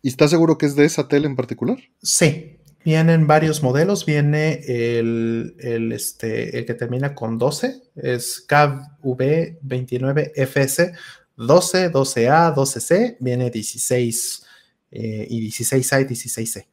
¿Y 0.00 0.08
estás 0.08 0.30
seguro 0.30 0.58
que 0.58 0.66
es 0.66 0.74
de 0.74 0.84
esa 0.84 1.06
tele 1.06 1.26
en 1.26 1.36
particular? 1.36 1.78
Sí, 2.02 2.58
vienen 2.84 3.28
varios 3.28 3.62
modelos. 3.62 4.04
Viene 4.04 4.60
el, 4.66 5.54
este, 5.92 6.58
el 6.58 6.66
que 6.66 6.74
termina 6.74 7.14
con 7.14 7.38
12, 7.38 7.82
es 7.96 8.44
KV29FS 8.48 10.92
12, 11.36 11.92
12A, 11.92 12.54
12C, 12.54 13.16
viene 13.20 13.50
16 13.50 14.46
eh, 14.92 15.26
y 15.28 15.48
16A 15.48 16.02
y 16.02 16.04
16C. 16.04 16.66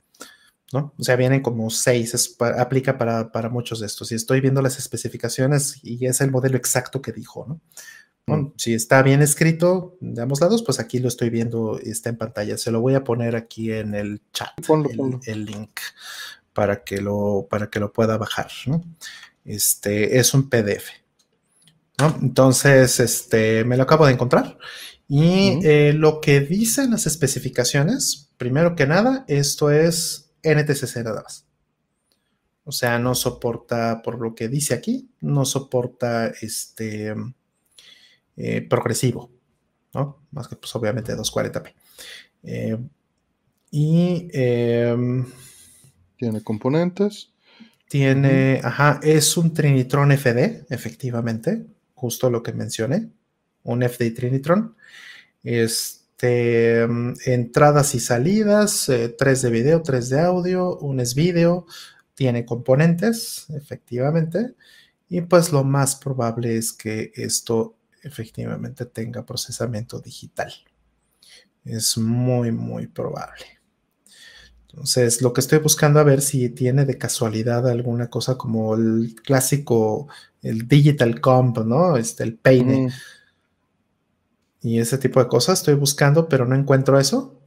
¿no? 0.73 0.93
O 0.99 1.03
sea, 1.03 1.15
vienen 1.15 1.41
como 1.41 1.69
seis, 1.69 2.37
aplica 2.39 2.97
para, 2.97 3.49
muchos 3.49 3.79
de 3.79 3.87
estos. 3.87 4.11
Y 4.11 4.15
estoy 4.15 4.41
viendo 4.41 4.61
las 4.61 4.77
especificaciones 4.77 5.79
y 5.83 6.05
es 6.05 6.21
el 6.21 6.29
modelo 6.29 6.57
exacto 6.57 7.01
que 7.01 7.11
dijo, 7.11 7.45
¿no? 7.47 7.61
Mm. 8.27 8.53
Si 8.57 8.75
está 8.75 9.01
bien 9.01 9.23
escrito 9.23 9.97
de 9.99 10.21
ambos 10.21 10.41
lados, 10.41 10.61
pues 10.61 10.79
aquí 10.79 10.99
lo 10.99 11.07
estoy 11.07 11.31
viendo, 11.31 11.79
está 11.79 12.09
en 12.09 12.17
pantalla. 12.17 12.57
Se 12.57 12.69
lo 12.69 12.81
voy 12.81 12.93
a 12.93 13.03
poner 13.03 13.35
aquí 13.35 13.71
en 13.71 13.95
el 13.95 14.21
chat, 14.31 14.51
el, 15.25 15.45
link, 15.45 15.79
para 16.53 16.83
que, 16.83 17.01
lo, 17.01 17.47
para 17.49 17.71
que 17.71 17.79
lo 17.79 17.91
pueda 17.91 18.17
bajar, 18.17 18.51
¿no? 18.67 18.83
Este 19.45 20.19
es 20.19 20.33
un 20.35 20.49
PDF. 20.49 20.89
¿no? 21.97 22.15
Entonces, 22.21 22.99
este, 22.99 23.63
me 23.63 23.77
lo 23.77 23.83
acabo 23.83 24.05
de 24.05 24.13
encontrar 24.13 24.57
y 25.11 25.65
eh, 25.65 25.93
lo 25.93 26.21
que 26.21 26.39
dicen 26.39 26.91
las 26.91 27.07
especificaciones, 27.07 28.29
primero 28.37 28.75
que 28.75 28.85
nada, 28.85 29.25
esto 29.27 29.71
es 29.71 30.29
NTCC 30.43 30.97
nada 30.97 31.23
más. 31.23 31.47
O 32.63 32.71
sea, 32.71 32.99
no 32.99 33.15
soporta, 33.15 34.03
por 34.03 34.21
lo 34.21 34.35
que 34.35 34.47
dice 34.47 34.75
aquí, 34.75 35.09
no 35.19 35.45
soporta 35.45 36.27
este 36.27 37.15
eh, 38.37 38.61
progresivo, 38.61 39.31
¿no? 39.95 40.21
Más 40.29 40.47
que 40.47 40.55
pues 40.55 40.75
obviamente 40.75 41.15
240p. 41.15 41.73
Eh, 42.43 42.77
y 43.71 44.27
em, 44.31 45.25
tiene 46.17 46.43
componentes. 46.43 47.31
Tiene, 47.87 48.61
ajá, 48.63 48.99
es 49.01 49.35
un 49.37 49.55
Trinitron 49.55 50.11
FD, 50.11 50.67
efectivamente, 50.69 51.65
justo 51.95 52.29
lo 52.29 52.43
que 52.43 52.53
mencioné 52.53 53.09
un 53.63 53.83
FD 53.83 54.11
Trinitron. 54.11 54.75
Este, 55.43 56.85
mm, 56.87 57.13
entradas 57.25 57.95
y 57.95 57.99
salidas, 57.99 58.85
3 59.17 59.43
eh, 59.43 59.47
de 59.47 59.53
video, 59.53 59.81
3 59.81 60.09
de 60.09 60.19
audio, 60.19 60.77
un 60.79 60.99
es 60.99 61.15
video, 61.15 61.65
tiene 62.13 62.45
componentes, 62.45 63.49
efectivamente, 63.51 64.55
y 65.07 65.21
pues 65.21 65.51
lo 65.51 65.63
más 65.63 65.95
probable 65.95 66.57
es 66.57 66.73
que 66.73 67.11
esto 67.15 67.77
efectivamente 68.03 68.85
tenga 68.85 69.25
procesamiento 69.25 69.99
digital. 69.99 70.53
Es 71.65 71.97
muy, 71.97 72.51
muy 72.51 72.87
probable. 72.87 73.45
Entonces, 74.69 75.21
lo 75.21 75.33
que 75.33 75.41
estoy 75.41 75.59
buscando 75.59 75.99
a 75.99 76.03
ver 76.03 76.21
si 76.21 76.49
tiene 76.49 76.85
de 76.85 76.97
casualidad 76.97 77.67
alguna 77.67 78.09
cosa 78.09 78.37
como 78.37 78.75
el 78.75 79.15
clásico, 79.23 80.07
el 80.41 80.67
digital 80.67 81.19
comp, 81.19 81.59
¿no? 81.59 81.97
Este, 81.97 82.23
el 82.23 82.37
peine. 82.37 82.87
Mm 82.87 82.89
y 84.61 84.79
ese 84.79 84.97
tipo 84.97 85.21
de 85.21 85.27
cosas. 85.27 85.59
Estoy 85.59 85.75
buscando, 85.75 86.27
pero 86.29 86.45
no 86.45 86.55
encuentro 86.55 86.99
eso. 86.99 87.39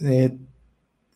Eh, 0.00 0.36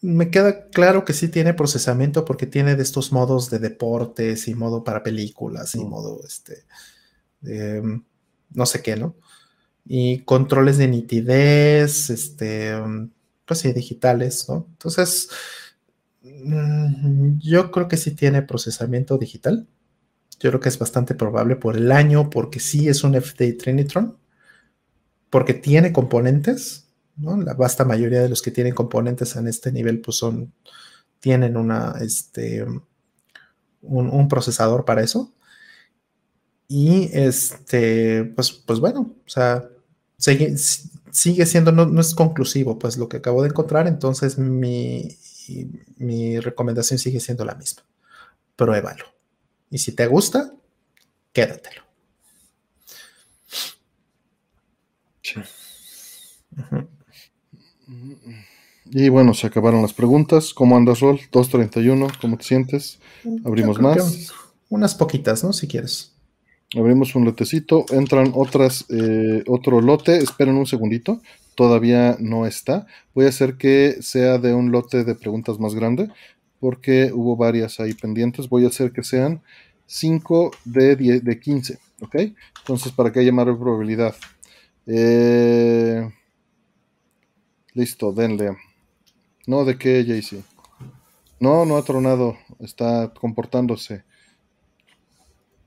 me 0.00 0.30
queda 0.30 0.68
claro 0.68 1.04
que 1.04 1.12
sí 1.12 1.28
tiene 1.28 1.54
procesamiento 1.54 2.24
porque 2.24 2.46
tiene 2.46 2.76
de 2.76 2.82
estos 2.82 3.12
modos 3.12 3.50
de 3.50 3.58
deportes 3.58 4.46
y 4.46 4.54
modo 4.54 4.84
para 4.84 5.02
películas 5.02 5.74
y 5.74 5.84
mm. 5.84 5.88
modo 5.88 6.20
este 6.24 6.64
no 8.52 8.66
sé 8.66 8.82
qué, 8.82 8.96
¿no? 8.96 9.16
Y 9.86 10.20
controles 10.20 10.78
de 10.78 10.88
nitidez, 10.88 12.10
este, 12.10 12.72
pues 13.44 13.60
sí, 13.60 13.72
digitales, 13.72 14.46
¿no? 14.48 14.66
Entonces, 14.70 15.30
mm, 16.22 17.38
yo 17.40 17.70
creo 17.70 17.88
que 17.88 17.96
sí 17.96 18.12
tiene 18.12 18.42
procesamiento 18.42 19.18
digital. 19.18 19.66
Yo 20.40 20.50
creo 20.50 20.60
que 20.60 20.68
es 20.68 20.78
bastante 20.78 21.14
probable 21.14 21.56
por 21.56 21.76
el 21.76 21.90
año, 21.92 22.30
porque 22.30 22.60
sí 22.60 22.88
es 22.88 23.04
un 23.04 23.14
FD 23.14 23.54
Trinitron 23.54 24.16
porque 25.30 25.54
tiene 25.54 25.92
componentes. 25.92 26.86
La 27.16 27.54
vasta 27.54 27.84
mayoría 27.84 28.22
de 28.22 28.28
los 28.28 28.42
que 28.42 28.52
tienen 28.52 28.74
componentes 28.74 29.34
en 29.34 29.48
este 29.48 29.72
nivel 29.72 30.00
pues 30.00 30.18
son 30.18 30.52
tienen 31.20 31.56
una, 31.56 31.94
este, 32.00 32.64
un, 33.82 34.28
procesador 34.28 34.84
para 34.84 35.02
eso. 35.02 35.32
Y 36.68 37.10
este, 37.12 38.24
pues, 38.24 38.52
pues 38.52 38.78
bueno, 38.78 39.16
o 39.26 39.28
sea, 39.28 39.68
sigue, 40.18 40.56
siendo, 41.46 41.72
no, 41.72 41.86
no, 41.86 42.00
es 42.00 42.14
conclusivo, 42.14 42.78
pues 42.78 42.98
lo 42.98 43.08
que 43.08 43.18
acabo 43.18 43.42
de 43.42 43.48
encontrar, 43.48 43.86
entonces 43.86 44.38
mi, 44.38 45.16
mi 45.96 46.38
recomendación 46.40 46.98
sigue 46.98 47.20
siendo 47.20 47.44
la 47.44 47.54
misma. 47.54 47.84
Pruébalo. 48.56 49.04
Y 49.70 49.78
si 49.78 49.92
te 49.92 50.06
gusta, 50.06 50.52
quédatelo. 51.32 51.87
Y 58.90 59.08
bueno, 59.10 59.34
se 59.34 59.46
acabaron 59.46 59.82
las 59.82 59.92
preguntas. 59.92 60.54
¿Cómo 60.54 60.76
andas, 60.76 61.00
Rol? 61.00 61.20
231, 61.30 62.08
¿cómo 62.20 62.38
te 62.38 62.44
sientes? 62.44 62.98
Abrimos 63.44 63.80
más. 63.80 64.32
Unas 64.70 64.94
poquitas, 64.94 65.44
¿no? 65.44 65.52
Si 65.52 65.68
quieres. 65.68 66.12
Abrimos 66.74 67.14
un 67.14 67.24
lotecito. 67.24 67.84
Entran 67.90 68.32
otras, 68.34 68.86
eh, 68.88 69.44
otro 69.46 69.80
lote. 69.80 70.18
Esperen 70.18 70.56
un 70.56 70.66
segundito. 70.66 71.20
Todavía 71.54 72.16
no 72.20 72.46
está. 72.46 72.86
Voy 73.14 73.26
a 73.26 73.30
hacer 73.30 73.56
que 73.56 73.98
sea 74.00 74.38
de 74.38 74.54
un 74.54 74.70
lote 74.70 75.04
de 75.04 75.14
preguntas 75.14 75.58
más 75.58 75.74
grande, 75.74 76.08
porque 76.60 77.10
hubo 77.12 77.36
varias 77.36 77.80
ahí 77.80 77.94
pendientes. 77.94 78.48
Voy 78.48 78.64
a 78.64 78.68
hacer 78.68 78.92
que 78.92 79.02
sean 79.02 79.42
5 79.86 80.50
de, 80.64 80.96
de 80.96 81.40
15, 81.40 81.78
¿ok? 82.00 82.16
Entonces, 82.60 82.92
para 82.92 83.10
que 83.10 83.20
haya 83.20 83.32
mayor 83.32 83.58
probabilidad. 83.58 84.14
Eh, 84.90 86.10
listo, 87.74 88.10
denle. 88.10 88.56
No, 89.46 89.66
¿de 89.66 89.76
qué, 89.76 90.02
JC? 90.02 90.42
No, 91.40 91.66
no 91.66 91.76
ha 91.76 91.84
tronado. 91.84 92.38
Está 92.58 93.12
comportándose. 93.12 94.02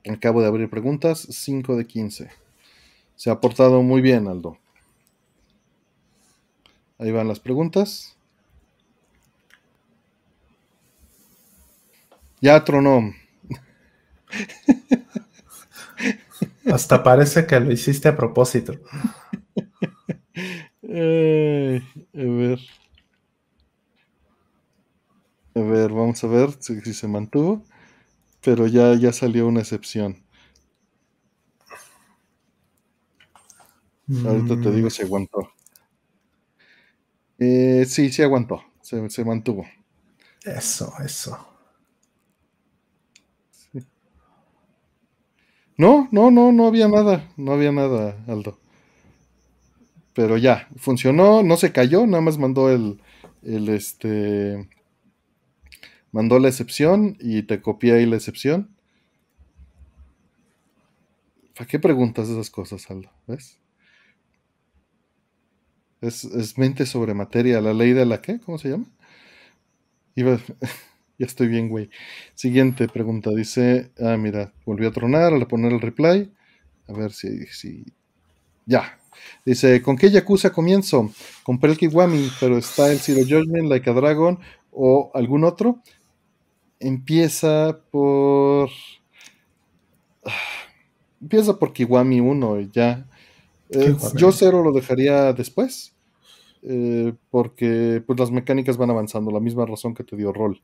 Acabo 0.09 0.41
de 0.41 0.47
abrir 0.47 0.71
preguntas. 0.71 1.27
5 1.29 1.75
de 1.75 1.85
15. 1.85 2.29
Se 3.15 3.29
ha 3.29 3.39
portado 3.39 3.83
muy 3.83 4.01
bien, 4.01 4.27
Aldo. 4.27 4.57
Ahí 6.97 7.11
van 7.11 7.27
las 7.27 7.39
preguntas. 7.39 8.17
Ya 12.41 12.63
tronó. 12.63 13.13
Hasta 16.65 17.03
parece 17.03 17.45
que 17.45 17.59
lo 17.59 17.71
hiciste 17.71 18.07
a 18.07 18.15
propósito. 18.15 18.73
a 20.83 20.87
ver. 22.13 22.59
A 25.53 25.59
ver, 25.59 25.91
vamos 25.91 26.23
a 26.23 26.27
ver 26.27 26.49
si, 26.59 26.93
se 26.93 27.07
mantuvo. 27.07 27.63
Pero 28.41 28.67
ya, 28.67 28.95
ya 28.95 29.13
salió 29.13 29.47
una 29.47 29.61
excepción. 29.61 30.23
Ahorita 34.25 34.59
te 34.59 34.71
digo 34.71 34.89
si 34.89 35.03
aguantó. 35.03 35.51
Eh, 37.39 37.85
sí, 37.87 38.11
sí 38.11 38.21
aguantó. 38.21 38.63
Se, 38.81 39.09
se 39.09 39.25
mantuvo. 39.25 39.65
Eso, 40.43 40.93
eso. 41.03 41.50
No, 45.81 46.07
no, 46.11 46.29
no, 46.29 46.51
no 46.51 46.67
había 46.67 46.87
nada. 46.87 47.27
No 47.37 47.53
había 47.53 47.71
nada, 47.71 48.15
Aldo. 48.27 48.59
Pero 50.13 50.37
ya, 50.37 50.67
funcionó, 50.75 51.41
no 51.41 51.57
se 51.57 51.71
cayó, 51.71 52.05
nada 52.05 52.21
más 52.21 52.37
mandó 52.37 52.69
el, 52.69 53.01
el 53.41 53.67
este 53.69 54.69
mandó 56.11 56.37
la 56.37 56.49
excepción 56.49 57.17
y 57.19 57.41
te 57.43 57.61
copié 57.61 57.93
ahí 57.93 58.05
la 58.05 58.17
excepción. 58.17 58.69
¿Para 61.55 61.67
qué 61.67 61.79
preguntas 61.79 62.29
esas 62.29 62.51
cosas, 62.51 62.91
Aldo? 62.91 63.09
¿Ves? 63.25 63.57
Es, 66.01 66.57
mente 66.59 66.85
sobre 66.85 67.15
materia, 67.15 67.59
la 67.59 67.73
ley 67.73 67.93
de 67.93 68.05
la 68.05 68.21
qué, 68.21 68.39
¿cómo 68.39 68.59
se 68.59 68.69
llama? 68.69 68.85
ya 71.21 71.27
estoy 71.27 71.47
bien, 71.47 71.69
güey. 71.69 71.89
Siguiente 72.33 72.87
pregunta, 72.87 73.29
dice, 73.29 73.91
ah, 73.99 74.17
mira, 74.17 74.51
volvió 74.65 74.89
a 74.89 74.91
tronar 74.91 75.33
al 75.33 75.45
poner 75.45 75.71
el 75.71 75.79
reply. 75.79 76.31
A 76.87 76.93
ver 76.93 77.11
si, 77.11 77.45
si... 77.45 77.85
Ya. 78.65 78.99
Dice, 79.45 79.83
¿con 79.83 79.97
qué 79.97 80.09
Yakuza 80.09 80.51
comienzo? 80.51 81.11
Compré 81.43 81.69
el 81.71 81.77
Kiwami, 81.77 82.31
pero 82.39 82.57
está 82.57 82.91
el 82.91 82.97
Zero 82.97 83.21
Judgment, 83.21 83.69
Like 83.69 83.87
a 83.87 83.93
Dragon 83.93 84.39
o 84.71 85.11
algún 85.13 85.43
otro 85.43 85.81
empieza 86.79 87.79
por. 87.91 88.69
Empieza 91.21 91.59
por 91.59 91.71
Kiwami 91.71 92.19
1 92.19 92.61
ya. 92.71 93.07
Eh, 93.69 93.95
yo 94.15 94.31
cero 94.31 94.63
lo 94.63 94.73
dejaría 94.73 95.31
después. 95.33 95.93
Eh, 96.63 97.13
porque 97.29 98.03
pues, 98.05 98.19
las 98.19 98.31
mecánicas 98.31 98.77
van 98.77 98.89
avanzando, 98.89 99.31
la 99.31 99.39
misma 99.39 99.65
razón 99.65 99.93
que 99.93 100.03
te 100.03 100.15
dio 100.15 100.33
rol. 100.33 100.61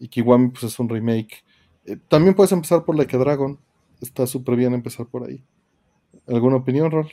Y 0.00 0.08
Kiwami 0.08 0.48
pues, 0.48 0.64
es 0.64 0.78
un 0.78 0.88
remake. 0.88 1.44
Eh, 1.84 1.98
también 2.08 2.34
puedes 2.34 2.52
empezar 2.52 2.84
por 2.84 2.96
Like 2.96 3.14
a 3.14 3.18
Dragon. 3.18 3.60
Está 4.00 4.26
súper 4.26 4.56
bien 4.56 4.72
empezar 4.72 5.06
por 5.06 5.28
ahí. 5.28 5.44
¿Alguna 6.26 6.56
opinión, 6.56 6.90
Rol? 6.90 7.12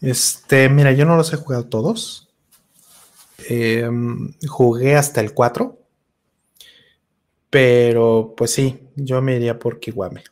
Este, 0.00 0.68
mira, 0.68 0.92
yo 0.92 1.06
no 1.06 1.16
los 1.16 1.32
he 1.32 1.36
jugado 1.36 1.68
todos. 1.68 2.28
jugué 4.48 4.96
hasta 4.96 5.20
el 5.20 5.32
4. 5.32 5.78
Pero 7.50 8.34
pues 8.36 8.52
sí, 8.52 8.80
yo 8.96 9.22
me 9.22 9.36
iría 9.36 9.58
por 9.58 9.78
Kiwame. 9.78 10.24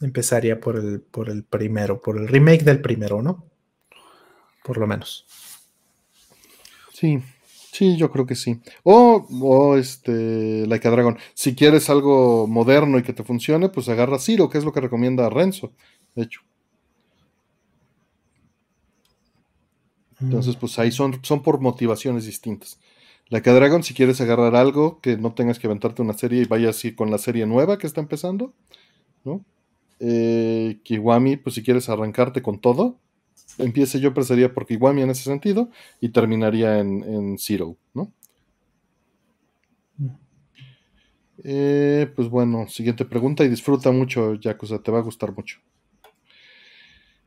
Empezaría 0.00 0.60
por 0.60 0.76
el, 0.76 1.00
por 1.00 1.30
el 1.30 1.42
primero, 1.44 2.00
por 2.00 2.16
el 2.16 2.28
remake 2.28 2.62
del 2.62 2.80
primero, 2.80 3.22
¿no? 3.22 3.44
Por 4.62 4.78
lo 4.78 4.86
menos. 4.86 5.26
Sí, 6.92 7.20
sí, 7.72 7.96
yo 7.96 8.10
creo 8.10 8.26
que 8.26 8.34
sí. 8.34 8.60
O, 8.82 9.26
o 9.42 9.76
este, 9.76 10.66
Like 10.66 10.86
a 10.88 10.90
Dragon. 10.90 11.18
Si 11.34 11.54
quieres 11.54 11.90
algo 11.90 12.46
moderno 12.46 12.98
y 12.98 13.02
que 13.02 13.12
te 13.12 13.24
funcione, 13.24 13.68
pues 13.68 13.88
agarra 13.88 14.18
Zero, 14.18 14.48
que 14.48 14.58
es 14.58 14.64
lo 14.64 14.72
que 14.72 14.80
recomienda 14.80 15.28
Renzo, 15.30 15.72
de 16.14 16.24
hecho. 16.24 16.40
Entonces, 20.20 20.56
mm. 20.56 20.60
pues 20.60 20.78
ahí 20.78 20.92
son, 20.92 21.18
son 21.22 21.42
por 21.42 21.60
motivaciones 21.60 22.26
distintas. 22.26 22.78
La 23.28 23.42
que 23.42 23.50
Dragon, 23.50 23.82
si 23.82 23.94
quieres 23.94 24.20
agarrar 24.20 24.56
algo 24.56 25.00
que 25.00 25.16
no 25.16 25.32
tengas 25.32 25.58
que 25.58 25.66
aventarte 25.66 26.02
una 26.02 26.14
serie 26.14 26.42
y 26.42 26.46
vayas 26.46 26.76
así 26.76 26.94
con 26.94 27.10
la 27.10 27.18
serie 27.18 27.46
nueva 27.46 27.78
que 27.78 27.86
está 27.86 28.00
empezando, 28.00 28.52
¿no? 29.24 29.44
Eh, 30.00 30.80
Kiwami, 30.82 31.36
pues 31.36 31.54
si 31.54 31.62
quieres 31.62 31.88
arrancarte 31.88 32.42
con 32.42 32.58
todo, 32.58 32.98
empiece 33.58 34.00
yo 34.00 34.08
empezaría 34.08 34.52
por 34.52 34.66
Kiwami 34.66 35.02
en 35.02 35.10
ese 35.10 35.24
sentido 35.24 35.70
y 36.00 36.10
terminaría 36.10 36.78
en, 36.78 37.36
Zero, 37.38 37.76
¿no? 37.94 38.12
Eh, 41.42 42.12
pues 42.14 42.28
bueno, 42.28 42.68
siguiente 42.68 43.04
pregunta 43.04 43.44
y 43.44 43.48
disfruta 43.48 43.90
mucho, 43.90 44.34
Yakuza, 44.34 44.82
te 44.82 44.90
va 44.90 44.98
a 44.98 45.02
gustar 45.02 45.34
mucho. 45.34 45.58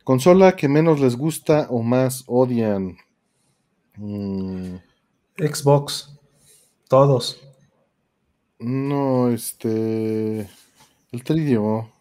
Consola 0.04 0.56
que 0.56 0.68
menos 0.68 1.00
les 1.00 1.16
gusta 1.16 1.68
o 1.70 1.82
más 1.82 2.24
odian. 2.28 2.98
Mm. 3.96 4.76
Xbox. 5.38 6.20
Todos. 6.90 7.42
No, 8.60 9.30
este. 9.30 10.42
El 11.12 11.24
3DO. 11.24 11.93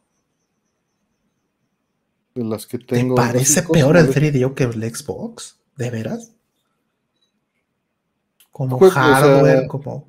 De 2.34 2.44
las 2.44 2.66
que 2.66 2.78
tengo. 2.78 3.14
¿Te 3.14 3.20
parece 3.20 3.62
peor 3.62 3.96
el 3.96 4.12
3DO 4.12 4.54
que 4.54 4.64
el 4.64 4.94
Xbox? 4.94 5.56
¿De 5.76 5.90
veras? 5.90 6.32
Como 8.50 8.78
hardware, 8.78 9.66
como. 9.66 10.06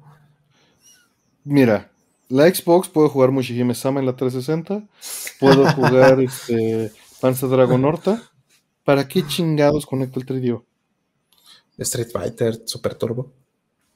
Mira, 1.43 1.91
la 2.29 2.53
Xbox 2.53 2.89
puedo 2.89 3.09
jugar 3.09 3.31
Mushihime 3.31 3.75
Sama 3.75 3.99
en 3.99 4.05
la 4.05 4.15
360. 4.15 4.87
Puedo 5.39 5.71
jugar 5.73 6.19
este 6.21 6.91
Panzer 7.19 7.49
Dragon 7.49 7.83
Horta. 7.83 8.21
¿Para 8.83 9.07
qué 9.07 9.25
chingados 9.25 9.85
conecto 9.85 10.19
el 10.19 10.25
3DO? 10.25 10.63
Street 11.77 12.09
Fighter 12.11 12.61
Super 12.65 12.95
Turbo. 12.95 13.31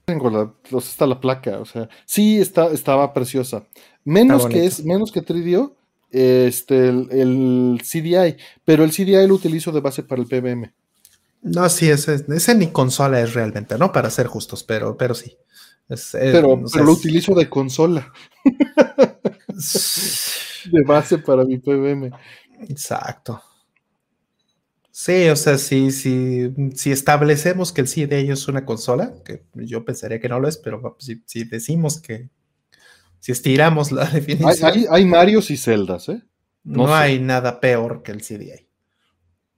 Tengo 0.05 0.29
la, 0.29 0.53
está 0.77 1.05
la 1.05 1.19
placa, 1.19 1.59
o 1.59 1.65
sea, 1.65 1.89
sí 2.05 2.39
está, 2.39 2.67
estaba 2.67 3.13
preciosa. 3.13 3.65
Menos 4.05 4.45
que 4.45 4.65
es, 4.65 4.85
menos 4.85 5.11
que 5.11 5.21
3DO, 5.21 5.73
este, 6.11 6.89
el, 6.89 7.81
CDI, 7.83 8.37
pero 8.63 8.83
el 8.83 8.91
CDI 8.91 9.27
lo 9.27 9.35
utilizo 9.35 9.71
de 9.71 9.81
base 9.81 10.03
para 10.03 10.21
el 10.21 10.27
PBM. 10.27 10.73
No, 11.41 11.69
sí, 11.69 11.89
ese, 11.89 12.25
ese 12.27 12.55
ni 12.55 12.67
consola 12.67 13.21
es 13.21 13.33
realmente, 13.33 13.77
¿no? 13.77 13.91
Para 13.91 14.09
ser 14.09 14.27
justos, 14.27 14.63
pero, 14.63 14.97
pero 14.97 15.13
sí. 15.13 15.37
pero, 16.11 16.61
pero 16.71 16.85
lo 16.85 16.93
utilizo 16.93 17.33
de 17.35 17.49
consola. 17.49 18.11
de 20.71 20.83
base 20.83 21.19
para 21.19 21.45
mi 21.45 21.57
PBM. 21.57 22.11
Exacto. 22.67 23.41
Sí, 24.91 25.29
o 25.29 25.35
sea, 25.35 25.59
si, 25.59 25.91
si, 25.91 26.51
si 26.73 26.91
establecemos 26.91 27.71
que 27.71 27.81
el 27.81 27.87
CDI 27.87 28.31
es 28.31 28.47
una 28.47 28.65
consola, 28.65 29.13
que 29.23 29.43
yo 29.53 29.85
pensaría 29.85 30.19
que 30.19 30.27
no 30.27 30.39
lo 30.39 30.47
es, 30.47 30.57
pero 30.57 30.97
si, 30.99 31.21
si 31.27 31.43
decimos 31.43 32.01
que, 32.01 32.29
si 33.27 33.33
estiramos 33.33 33.91
la 33.91 34.05
definición. 34.09 34.71
Hay, 34.71 34.85
hay, 34.89 35.05
Marios 35.05 35.51
y 35.51 35.57
celdas, 35.57 36.07
¿eh? 36.07 36.21
No, 36.63 36.95
hay 36.95 37.19
nada 37.19 37.59
peor 37.59 38.01
que 38.01 38.13
el 38.13 38.21
CDI. 38.21 38.65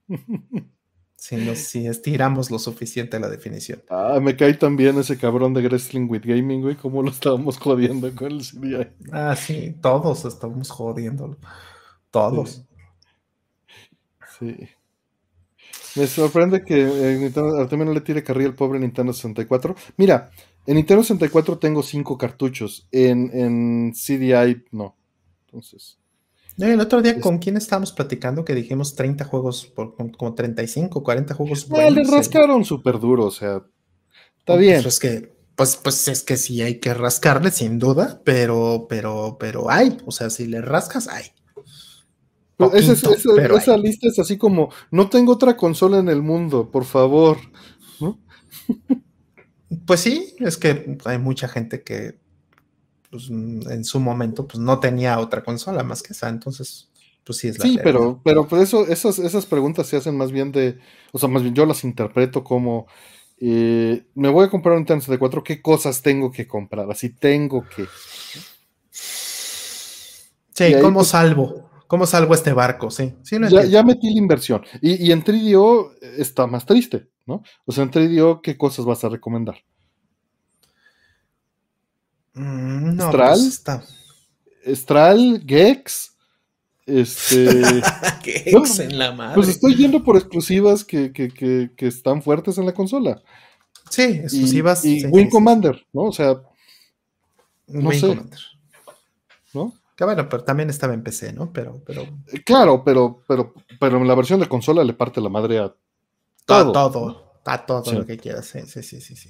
si, 1.14 1.54
si 1.54 1.86
estiramos 1.86 2.50
lo 2.50 2.58
suficiente 2.58 3.20
la 3.20 3.28
definición. 3.28 3.80
Ah, 3.88 4.18
me 4.20 4.34
cae 4.34 4.54
también 4.54 4.98
ese 4.98 5.16
cabrón 5.16 5.54
de 5.54 5.62
Wrestling 5.62 6.08
with 6.08 6.22
Gaming, 6.24 6.62
güey, 6.62 6.74
cómo 6.74 7.00
lo 7.00 7.10
estábamos 7.10 7.58
jodiendo 7.58 8.12
con 8.12 8.32
el 8.32 8.40
CDI. 8.40 8.88
Ah, 9.12 9.36
sí, 9.36 9.76
todos 9.80 10.24
estamos 10.24 10.68
jodiéndolo. 10.68 11.38
Todos. 12.10 12.64
sí. 14.40 14.56
Me 15.94 16.08
sorprende 16.08 16.64
que 16.64 16.80
eh, 16.80 17.18
Nintendo, 17.18 17.68
también 17.68 17.86
no 17.86 17.94
le 17.94 18.00
tire 18.00 18.24
carrilla 18.24 18.48
al 18.48 18.56
pobre 18.56 18.80
Nintendo 18.80 19.12
64. 19.12 19.76
Mira, 19.96 20.32
en 20.70 20.76
Nintendo 20.76 21.02
64 21.02 21.58
tengo 21.58 21.82
cinco 21.82 22.16
cartuchos. 22.16 22.86
En, 22.92 23.28
en 23.34 23.92
CDI 23.92 24.62
no. 24.70 24.96
Entonces. 25.46 25.98
El 26.58 26.78
otro 26.78 27.02
día, 27.02 27.18
¿con 27.20 27.38
quién 27.38 27.56
estábamos 27.56 27.90
platicando? 27.90 28.44
Que 28.44 28.54
dijimos 28.54 28.94
30 28.94 29.24
juegos, 29.24 29.66
por, 29.66 29.96
como 29.96 30.32
35, 30.32 31.02
40 31.02 31.34
juegos. 31.34 31.68
No, 31.68 31.90
le 31.90 32.04
rascaron 32.04 32.64
súper 32.64 33.00
duro, 33.00 33.26
o 33.26 33.30
sea. 33.32 33.64
Está 34.38 34.54
pues 34.54 34.60
bien. 34.60 34.86
es 34.86 35.00
que, 35.00 35.32
pues, 35.56 35.74
pues 35.74 36.06
es 36.06 36.22
que 36.22 36.36
sí 36.36 36.62
hay 36.62 36.78
que 36.78 36.94
rascarle, 36.94 37.50
sin 37.50 37.80
duda, 37.80 38.22
pero, 38.24 38.86
pero, 38.88 39.38
pero 39.40 39.70
hay. 39.72 39.96
O 40.06 40.12
sea, 40.12 40.30
si 40.30 40.46
le 40.46 40.60
rascas, 40.60 41.08
hay. 41.08 41.32
Pues 42.56 42.88
esa, 42.88 43.76
lista 43.76 44.06
es 44.06 44.20
así 44.20 44.38
como, 44.38 44.70
no 44.92 45.08
tengo 45.08 45.32
otra 45.32 45.56
consola 45.56 45.98
en 45.98 46.08
el 46.08 46.22
mundo, 46.22 46.70
por 46.70 46.84
favor. 46.84 47.38
Pues 49.86 50.00
sí, 50.00 50.34
es 50.40 50.56
que 50.56 50.98
hay 51.04 51.18
mucha 51.18 51.48
gente 51.48 51.82
que 51.82 52.18
pues, 53.10 53.30
en 53.30 53.84
su 53.84 54.00
momento 54.00 54.46
pues, 54.46 54.58
no 54.58 54.80
tenía 54.80 55.18
otra 55.18 55.42
consola 55.44 55.82
más 55.82 56.02
que 56.02 56.12
esa, 56.12 56.28
entonces 56.28 56.88
pues 57.24 57.38
sí 57.38 57.48
es 57.48 57.58
la 57.58 57.64
Sí, 57.64 57.78
pero, 57.82 58.20
pero 58.24 58.48
por 58.48 58.60
eso 58.60 58.86
esas, 58.86 59.18
esas 59.18 59.46
preguntas 59.46 59.86
se 59.86 59.96
hacen 59.96 60.16
más 60.16 60.32
bien 60.32 60.50
de, 60.52 60.78
o 61.12 61.18
sea, 61.18 61.28
más 61.28 61.42
bien 61.42 61.54
yo 61.54 61.66
las 61.66 61.84
interpreto 61.84 62.42
como, 62.42 62.86
eh, 63.38 64.04
me 64.14 64.28
voy 64.28 64.46
a 64.46 64.50
comprar 64.50 64.74
un 64.74 64.80
Nintendo 64.80 65.02
64, 65.02 65.44
¿qué 65.44 65.62
cosas 65.62 66.02
tengo 66.02 66.30
que 66.30 66.46
comprar? 66.46 66.90
Así 66.90 67.10
tengo 67.10 67.64
que. 67.68 67.86
Sí, 68.90 70.74
¿cómo 70.82 70.98
pues 70.98 71.08
salvo? 71.08 71.69
¿Cómo 71.90 72.06
salgo 72.06 72.34
este 72.34 72.52
barco? 72.52 72.88
Sí, 72.88 73.12
ya, 73.68 73.82
metí 73.82 74.14
la 74.14 74.20
inversión. 74.20 74.64
Y, 74.80 75.10
en 75.10 75.24
3 75.24 75.42
está 76.18 76.46
más 76.46 76.64
triste, 76.64 77.08
¿no? 77.26 77.42
O 77.66 77.72
sea, 77.72 77.82
en 77.82 77.90
3 77.90 78.08
¿qué 78.44 78.56
cosas 78.56 78.84
vas 78.84 79.02
a 79.02 79.08
recomendar? 79.08 79.56
Mm, 82.34 82.94
no, 82.94 83.08
Stral, 83.08 83.38
pues 83.38 83.46
está... 83.48 83.84
Stral, 84.72 85.42
Gex, 85.44 86.16
este. 86.86 87.60
Gex 88.22 88.78
en 88.78 88.96
la 88.96 89.10
madre. 89.10 89.34
Pues 89.34 89.48
estoy 89.48 89.74
yendo 89.74 90.04
por 90.04 90.16
exclusivas 90.16 90.84
que, 90.84 91.10
están 91.76 92.22
fuertes 92.22 92.56
en 92.58 92.66
la 92.66 92.72
consola. 92.72 93.20
Sí, 93.90 94.02
exclusivas. 94.02 94.84
Y, 94.84 95.06
Wing 95.06 95.28
Commander, 95.28 95.84
¿no? 95.92 96.02
O 96.02 96.12
sea. 96.12 96.40
No 97.66 97.90
sé. 97.90 98.06
Commander. 98.06 98.38
Que 100.00 100.06
bueno, 100.06 100.26
pero 100.30 100.42
también 100.42 100.70
estaba 100.70 100.94
en 100.94 101.02
PC, 101.02 101.34
¿no? 101.34 101.52
Pero, 101.52 101.82
pero. 101.84 102.00
Eh, 102.32 102.42
claro, 102.42 102.82
pero, 102.82 103.22
pero, 103.28 103.52
pero 103.78 103.98
en 103.98 104.08
la 104.08 104.14
versión 104.14 104.40
de 104.40 104.48
consola 104.48 104.82
le 104.82 104.94
parte 104.94 105.20
la 105.20 105.28
madre 105.28 105.58
a 105.58 105.74
todo. 106.46 106.70
A 106.70 106.72
todo, 106.72 107.32
a 107.44 107.66
todo 107.66 107.92
lo 107.92 108.06
que 108.06 108.16
quieras. 108.16 108.46
Sí, 108.46 108.62
sí, 108.62 108.82
sí, 108.82 108.98
sí, 108.98 109.14
sí. 109.14 109.28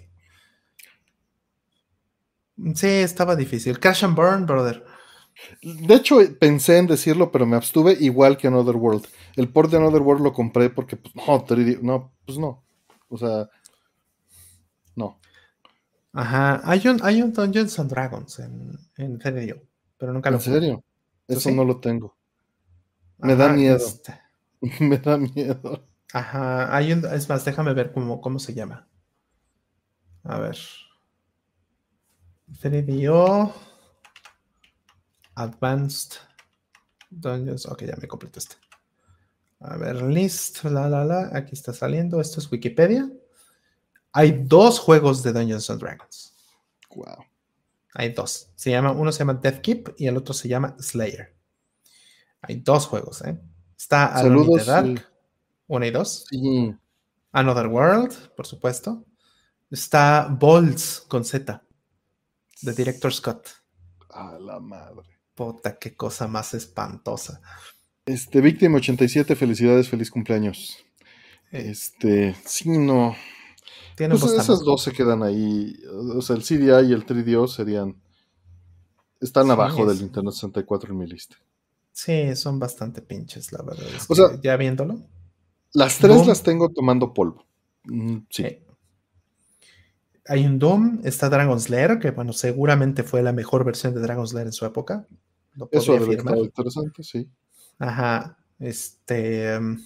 Sí, 2.77 2.87
estaba 2.87 3.35
difícil. 3.35 3.81
Crash 3.81 4.05
and 4.05 4.15
Burn, 4.15 4.47
brother. 4.47 4.85
De 5.61 5.93
hecho, 5.93 6.21
pensé 6.39 6.79
en 6.79 6.87
decirlo, 6.87 7.33
pero 7.33 7.47
me 7.47 7.57
abstuve 7.57 7.97
igual 7.99 8.37
que 8.37 8.47
Another 8.47 8.77
World. 8.77 9.09
El 9.35 9.49
port 9.49 9.73
de 9.73 9.79
Another 9.79 10.03
World 10.03 10.23
lo 10.23 10.33
compré 10.33 10.71
porque, 10.71 10.97
pues, 10.97 11.13
no, 11.17 11.45
no, 11.83 12.13
pues 12.25 12.39
no. 12.39 12.63
O 13.09 13.19
sea, 13.19 13.49
no. 14.95 15.19
Ajá, 16.13 16.61
hay 16.63 16.87
un, 16.87 17.01
hay 17.03 17.23
un 17.23 17.33
Dungeons 17.33 17.77
and 17.81 17.91
Dragons 17.91 18.39
en, 18.39 18.79
en 18.99 19.19
pero 20.01 20.15
nunca 20.15 20.31
lo 20.31 20.39
¿En 20.39 20.43
serio? 20.43 20.85
Eso 21.29 21.51
no 21.51 21.63
lo 21.63 21.79
tengo. 21.79 22.17
Me 23.19 23.37
da 23.37 23.53
miedo. 23.53 23.77
Este. 23.77 24.19
Me 24.81 24.97
da 24.97 25.19
miedo. 25.19 25.87
Ajá, 26.13 26.75
hay 26.75 26.93
un, 26.93 27.05
es 27.05 27.29
más, 27.29 27.45
déjame 27.45 27.75
ver 27.75 27.93
cómo, 27.93 28.21
cómo 28.21 28.39
se 28.39 28.55
llama. 28.55 28.89
A 30.25 30.39
ver. 30.39 30.57
3DO 32.63 33.53
Advanced 35.35 36.17
Dungeons. 37.11 37.67
Ok, 37.67 37.85
ya 37.85 37.97
me 37.97 38.09
completo 38.09 38.39
este. 38.39 38.57
A 39.61 39.77
ver, 39.77 40.03
list, 40.03 40.65
la, 40.65 40.89
la, 40.89 41.05
la. 41.05 41.31
Aquí 41.35 41.53
está 41.53 41.75
saliendo. 41.75 42.21
Esto 42.21 42.41
es 42.41 42.51
Wikipedia. 42.51 43.09
Hay 44.13 44.33
dos 44.33 44.81
juegos 44.81 45.23
de 45.23 45.33
Dungeons 45.33 45.69
and 45.69 45.81
Dragons. 45.81 46.35
Wow. 46.95 47.30
Hay 47.95 48.13
dos. 48.13 48.51
Se 48.55 48.71
llama, 48.71 48.93
uno 48.93 49.13
se 49.13 49.21
llama 49.21 49.35
Death 49.35 49.61
Keep 49.61 49.95
y 49.99 50.07
el 50.07 50.17
otro 50.17 50.35
se 50.35 50.49
llama 50.49 50.77
Slayer. 50.79 51.35
Hay 52.43 52.57
dos 52.57 52.87
juegos, 52.87 53.23
¿eh? 53.23 53.39
Está 53.77 54.07
Alone 54.07 54.59
the 54.59 54.65
Dark, 54.65 55.09
uno 55.67 55.87
y 55.87 55.91
dos. 55.91 56.25
Sí. 56.29 56.75
Another 57.33 57.67
World, 57.67 58.35
por 58.37 58.47
supuesto. 58.47 59.05
Está 59.71 60.29
Balls 60.29 61.05
con 61.09 61.25
Z, 61.25 61.63
de 62.63 62.73
Director 62.73 63.13
Scott. 63.13 63.49
A 64.11 64.39
la 64.39 64.59
madre. 64.59 65.09
Puta, 65.35 65.79
qué 65.79 65.95
cosa 65.95 66.27
más 66.27 66.55
espantosa. 66.55 67.41
Este, 68.05 68.41
Víctima 68.41 68.79
87, 68.79 69.37
felicidades, 69.37 69.89
feliz 69.89 70.11
cumpleaños. 70.11 70.85
Este, 71.51 72.35
sí, 72.45 72.69
no. 72.69 73.15
Pues 74.09 74.33
esas 74.33 74.61
dos 74.61 74.83
se 74.83 74.93
quedan 74.93 75.23
ahí. 75.23 75.77
O 76.15 76.23
sea, 76.23 76.37
el 76.37 76.43
CDI 76.43 76.91
y 76.91 76.93
el 76.93 77.05
3DO 77.05 77.47
serían. 77.49 78.01
Están 79.21 79.51
abajo 79.51 79.85
del 79.85 79.99
Nintendo 79.99 80.31
64 80.31 80.93
en 80.93 80.99
mi 80.99 81.07
lista. 81.07 81.37
Sí, 81.93 82.35
son 82.37 82.59
bastante 82.59 83.03
pinches, 83.03 83.53
la 83.53 83.63
verdad. 83.63 83.87
o 84.09 84.15
sea, 84.15 84.41
ya 84.41 84.57
viéndolo. 84.57 85.01
Las 85.73 85.99
tres 85.99 86.27
las 86.27 86.43
tengo 86.43 86.71
tomando 86.71 87.13
polvo. 87.13 87.45
Mm, 87.85 88.19
sí. 88.31 88.59
Hay 90.27 90.47
un 90.47 90.59
Doom, 90.59 91.01
está 91.05 91.29
Dragon's 91.29 91.69
Lair, 91.71 91.99
que 91.99 92.11
bueno, 92.13 92.33
seguramente 92.33 93.03
fue 93.03 93.23
la 93.23 93.33
mejor 93.33 93.65
versión 93.65 93.95
de 93.95 94.01
Dragon's 94.01 94.33
Lair 94.33 94.47
en 94.47 94.53
su 94.53 94.65
época. 94.65 95.07
Eso 95.71 95.95
es 95.97 96.19
interesante, 96.45 97.03
sí. 97.03 97.29
Ajá. 97.79 98.39
Este. 98.59 99.55
Em, 99.55 99.85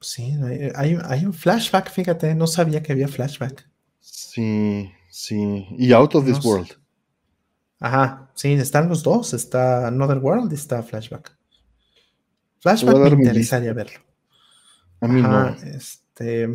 Sí, 0.00 0.34
hay, 0.74 1.24
un 1.26 1.34
flashback, 1.34 1.90
fíjate, 1.90 2.34
no 2.34 2.46
sabía 2.46 2.82
que 2.82 2.92
había 2.92 3.06
flashback. 3.06 3.68
Sí, 4.00 4.90
sí. 5.10 5.66
Y 5.78 5.92
Out 5.92 6.14
of 6.14 6.24
This 6.24 6.42
World. 6.42 6.80
Ajá, 7.80 8.30
sí, 8.34 8.52
están 8.52 8.88
los 8.88 9.02
dos. 9.02 9.34
Está 9.34 9.88
Another 9.88 10.18
World 10.18 10.52
y 10.52 10.54
está 10.54 10.82
Flashback. 10.82 11.36
Flashback 12.60 12.96
me 12.96 13.24
interesaría 13.24 13.72
verlo. 13.72 14.00
A 15.00 15.08
mí 15.08 15.22
no. 15.22 15.48
Este. 15.48 16.48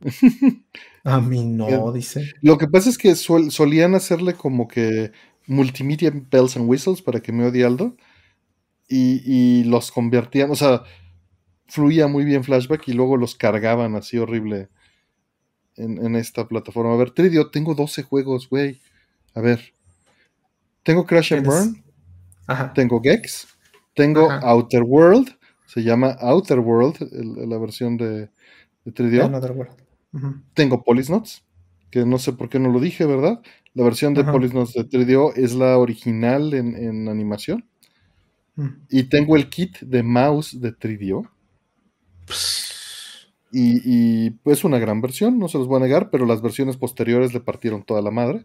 A 1.04 1.20
mí 1.20 1.44
no, 1.44 1.92
dice. 1.92 2.32
Lo 2.40 2.58
que 2.58 2.66
pasa 2.66 2.88
es 2.88 2.98
que 2.98 3.14
solían 3.14 3.94
hacerle 3.94 4.34
como 4.34 4.66
que 4.66 5.12
multimedia 5.46 6.10
bells 6.10 6.56
and 6.56 6.68
whistles 6.68 7.00
para 7.00 7.20
que 7.20 7.32
me 7.32 7.46
odie 7.46 7.64
Aldo. 7.64 7.96
Y, 8.88 9.22
y 9.24 9.64
los 9.64 9.90
convertían, 9.90 10.50
o 10.50 10.54
sea, 10.54 10.84
fluía 11.68 12.06
muy 12.06 12.24
bien 12.24 12.44
Flashback 12.44 12.88
y 12.88 12.92
luego 12.92 13.16
los 13.16 13.34
cargaban 13.34 13.94
así 13.96 14.18
horrible 14.18 14.68
en, 15.76 16.16
esta 16.16 16.48
plataforma. 16.48 16.94
A 16.94 16.96
ver, 16.96 17.10
Tridio, 17.10 17.50
tengo 17.50 17.74
12 17.74 18.02
juegos, 18.02 18.48
güey. 18.48 18.80
A 19.34 19.40
ver. 19.40 19.60
Tengo 20.82 21.04
Crash 21.04 21.34
and 21.34 21.46
Burn. 21.46 21.84
Tengo 22.74 23.00
Gex. 23.02 23.46
Tengo 23.94 24.30
Outer 24.30 24.82
World. 24.82 25.36
Se 25.66 25.82
llama 25.82 26.16
Outer 26.20 26.60
World, 26.60 26.96
la 27.48 27.58
versión 27.58 27.96
de, 27.96 28.30
de 28.84 28.92
3 28.92 29.12
Tengo 30.54 30.84
Polisnots, 30.84 31.44
que 31.90 32.06
no 32.06 32.18
sé 32.18 32.32
por 32.32 32.48
qué 32.48 32.58
no 32.58 32.70
lo 32.70 32.80
dije, 32.80 33.04
¿verdad? 33.04 33.42
La 33.74 33.84
versión 33.84 34.14
de 34.14 34.24
Polisnots 34.24 34.72
de 34.72 34.84
3 34.84 35.06
es 35.36 35.54
la 35.54 35.76
original 35.76 36.54
en, 36.54 37.08
animación. 37.08 37.68
Mm. 38.54 38.68
Y 38.88 39.02
tengo 39.04 39.36
el 39.36 39.50
kit 39.50 39.80
de 39.80 40.02
mouse 40.02 40.58
de 40.58 40.72
3 40.72 40.98
y, 43.52 44.30
pues 44.30 44.64
una 44.64 44.78
gran 44.78 45.00
versión, 45.00 45.38
no 45.38 45.48
se 45.48 45.58
los 45.58 45.66
voy 45.66 45.78
a 45.78 45.84
negar, 45.84 46.10
pero 46.10 46.26
las 46.26 46.42
versiones 46.42 46.76
posteriores 46.76 47.32
le 47.32 47.40
partieron 47.40 47.84
toda 47.84 48.02
la 48.02 48.10
madre. 48.10 48.44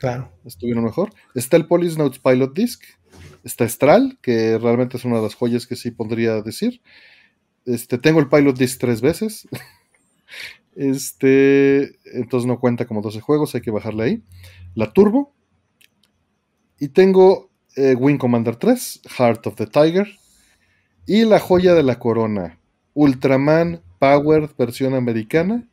Claro. 0.00 0.32
Estuvieron 0.44 0.84
mejor. 0.84 1.12
Está 1.34 1.56
el 1.56 1.66
Notes 1.68 2.18
Pilot 2.18 2.54
Disc. 2.54 2.82
Está 3.44 3.64
Estral, 3.64 4.18
que 4.20 4.58
realmente 4.58 4.96
es 4.96 5.04
una 5.04 5.16
de 5.16 5.22
las 5.22 5.34
joyas 5.34 5.66
que 5.66 5.76
sí 5.76 5.90
podría 5.90 6.42
decir. 6.42 6.80
Este, 7.66 7.98
tengo 7.98 8.20
el 8.20 8.28
Pilot 8.28 8.56
Disc 8.56 8.78
tres 8.80 9.00
veces. 9.00 9.48
Este, 10.80 11.98
entonces 12.16 12.46
no 12.46 12.60
cuenta 12.60 12.86
como 12.86 13.02
12 13.02 13.20
juegos, 13.20 13.52
hay 13.56 13.62
que 13.62 13.72
bajarle 13.72 14.04
ahí. 14.04 14.22
La 14.76 14.92
Turbo. 14.92 15.34
Y 16.78 16.90
tengo 16.90 17.50
eh, 17.74 17.96
Wing 17.96 18.18
Commander 18.18 18.54
3, 18.54 19.00
Heart 19.18 19.48
of 19.48 19.56
the 19.56 19.66
Tiger. 19.66 20.06
Y 21.04 21.24
la 21.24 21.40
joya 21.40 21.74
de 21.74 21.82
la 21.82 21.98
corona, 21.98 22.60
Ultraman 22.98 23.80
Power 24.00 24.50
versión 24.58 24.94
americana. 24.94 25.68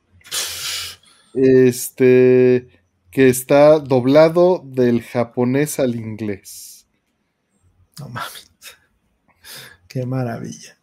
Este, 1.34 2.70
que 3.10 3.30
está 3.30 3.80
doblado 3.80 4.62
del 4.64 5.02
japonés 5.02 5.80
al 5.80 5.96
inglés. 5.96 6.86
No 8.00 8.10
mames. 8.10 8.52
Qué 9.88 10.06
maravilla. 10.06 10.78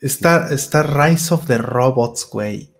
Está, 0.00 0.54
está 0.54 0.84
Rise 0.84 1.34
of 1.34 1.46
the 1.46 1.58
Robots, 1.58 2.28
güey. 2.30 2.72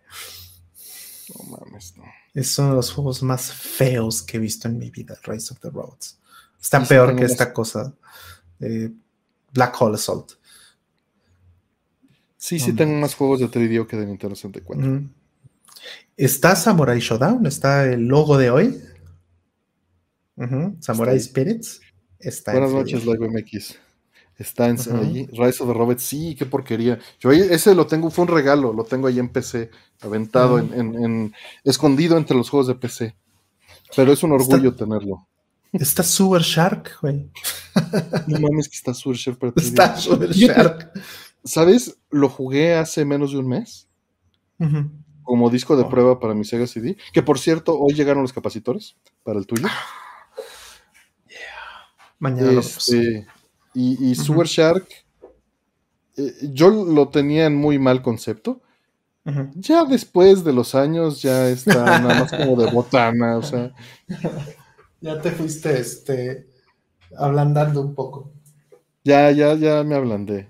No 1.34 1.56
mames, 1.58 1.96
no. 1.96 2.04
Es 2.34 2.56
uno 2.58 2.70
de 2.70 2.76
los 2.76 2.92
juegos 2.92 3.20
más 3.22 3.52
feos 3.52 4.22
que 4.22 4.36
he 4.36 4.40
visto 4.40 4.68
en 4.68 4.78
mi 4.78 4.90
vida, 4.90 5.18
Rise 5.24 5.54
of 5.54 5.60
the 5.60 5.70
Robots. 5.70 6.20
Está 6.60 6.84
peor 6.84 7.16
que 7.16 7.24
esta 7.24 7.52
cosa. 7.52 7.92
Black 9.52 9.80
Hole 9.80 9.96
Assault. 9.96 10.34
Sí, 12.46 12.60
sí, 12.60 12.72
tengo 12.74 12.94
más 12.94 13.16
juegos 13.16 13.40
de 13.40 13.48
3D 13.48 13.88
que 13.88 13.96
de 13.96 14.06
Nintendo 14.06 14.36
64. 14.36 15.02
Está 16.16 16.54
Samurai 16.54 17.00
Showdown, 17.00 17.44
está 17.44 17.84
el 17.92 18.06
logo 18.06 18.38
de 18.38 18.50
hoy. 18.52 18.80
Samurai 20.78 21.18
Spirits. 21.18 21.80
Está 22.20 22.52
Buenas 22.52 22.70
noches, 22.70 23.04
Live 23.04 23.28
MX. 23.28 23.74
Está 24.38 24.68
en 24.68 24.76
Rise 24.76 25.60
of 25.60 25.66
the 25.66 25.74
Robots, 25.74 26.04
sí, 26.04 26.36
qué 26.38 26.46
porquería. 26.46 27.00
Yo 27.18 27.32
ese 27.32 27.74
lo 27.74 27.88
tengo, 27.88 28.10
fue 28.10 28.22
un 28.22 28.28
regalo, 28.28 28.72
lo 28.72 28.84
tengo 28.84 29.08
ahí 29.08 29.18
en 29.18 29.30
PC, 29.30 29.70
aventado, 30.02 30.60
en, 30.60 31.34
escondido 31.64 32.16
entre 32.16 32.36
los 32.36 32.48
juegos 32.48 32.68
de 32.68 32.76
PC. 32.76 33.16
Pero 33.96 34.12
es 34.12 34.22
un 34.22 34.30
orgullo 34.30 34.72
tenerlo. 34.72 35.26
Está 35.72 36.04
Super 36.04 36.42
Shark, 36.42 36.98
güey. 37.02 37.28
No 38.28 38.38
mames 38.38 38.68
que 38.68 38.76
está 38.76 38.94
Super 38.94 39.16
Shark. 39.18 39.52
está 39.56 39.96
Super 39.96 40.30
Shark. 40.30 40.92
¿Sabes? 41.46 41.98
Lo 42.10 42.28
jugué 42.28 42.74
hace 42.74 43.04
menos 43.04 43.32
de 43.32 43.38
un 43.38 43.48
mes. 43.48 43.88
Como 45.22 45.50
disco 45.50 45.76
de 45.76 45.84
oh. 45.84 45.88
prueba 45.88 46.20
para 46.20 46.34
mi 46.34 46.44
Sega 46.44 46.66
CD. 46.66 46.96
Que 47.12 47.22
por 47.22 47.38
cierto, 47.38 47.78
hoy 47.78 47.94
llegaron 47.94 48.22
los 48.22 48.32
capacitores 48.32 48.96
para 49.22 49.38
el 49.38 49.46
tuyo. 49.46 49.66
Mañana 52.18 52.60
este, 52.60 53.26
y, 53.74 54.14
Super 54.14 54.46
Shark, 54.46 54.88
eh, 56.16 56.32
yo 56.52 56.70
lo 56.70 57.08
tenía 57.08 57.46
en 57.46 57.56
muy 57.56 57.78
mal 57.78 58.02
concepto. 58.02 58.60
Ya 59.56 59.84
después 59.84 60.44
de 60.44 60.52
los 60.52 60.76
años, 60.76 61.20
ya 61.20 61.48
está 61.48 61.98
nada 61.98 62.20
más 62.20 62.30
como 62.30 62.54
de 62.62 62.70
botana, 62.70 63.38
o 63.38 63.42
sea. 63.42 63.72
Ya 64.98 65.20
te 65.20 65.30
fuiste 65.30 65.78
este 65.78 66.48
ablandando 67.16 67.82
un 67.82 67.94
poco. 67.94 68.32
Ya, 69.04 69.30
ya, 69.30 69.54
ya 69.54 69.84
me 69.84 69.94
ablandé. 69.94 70.48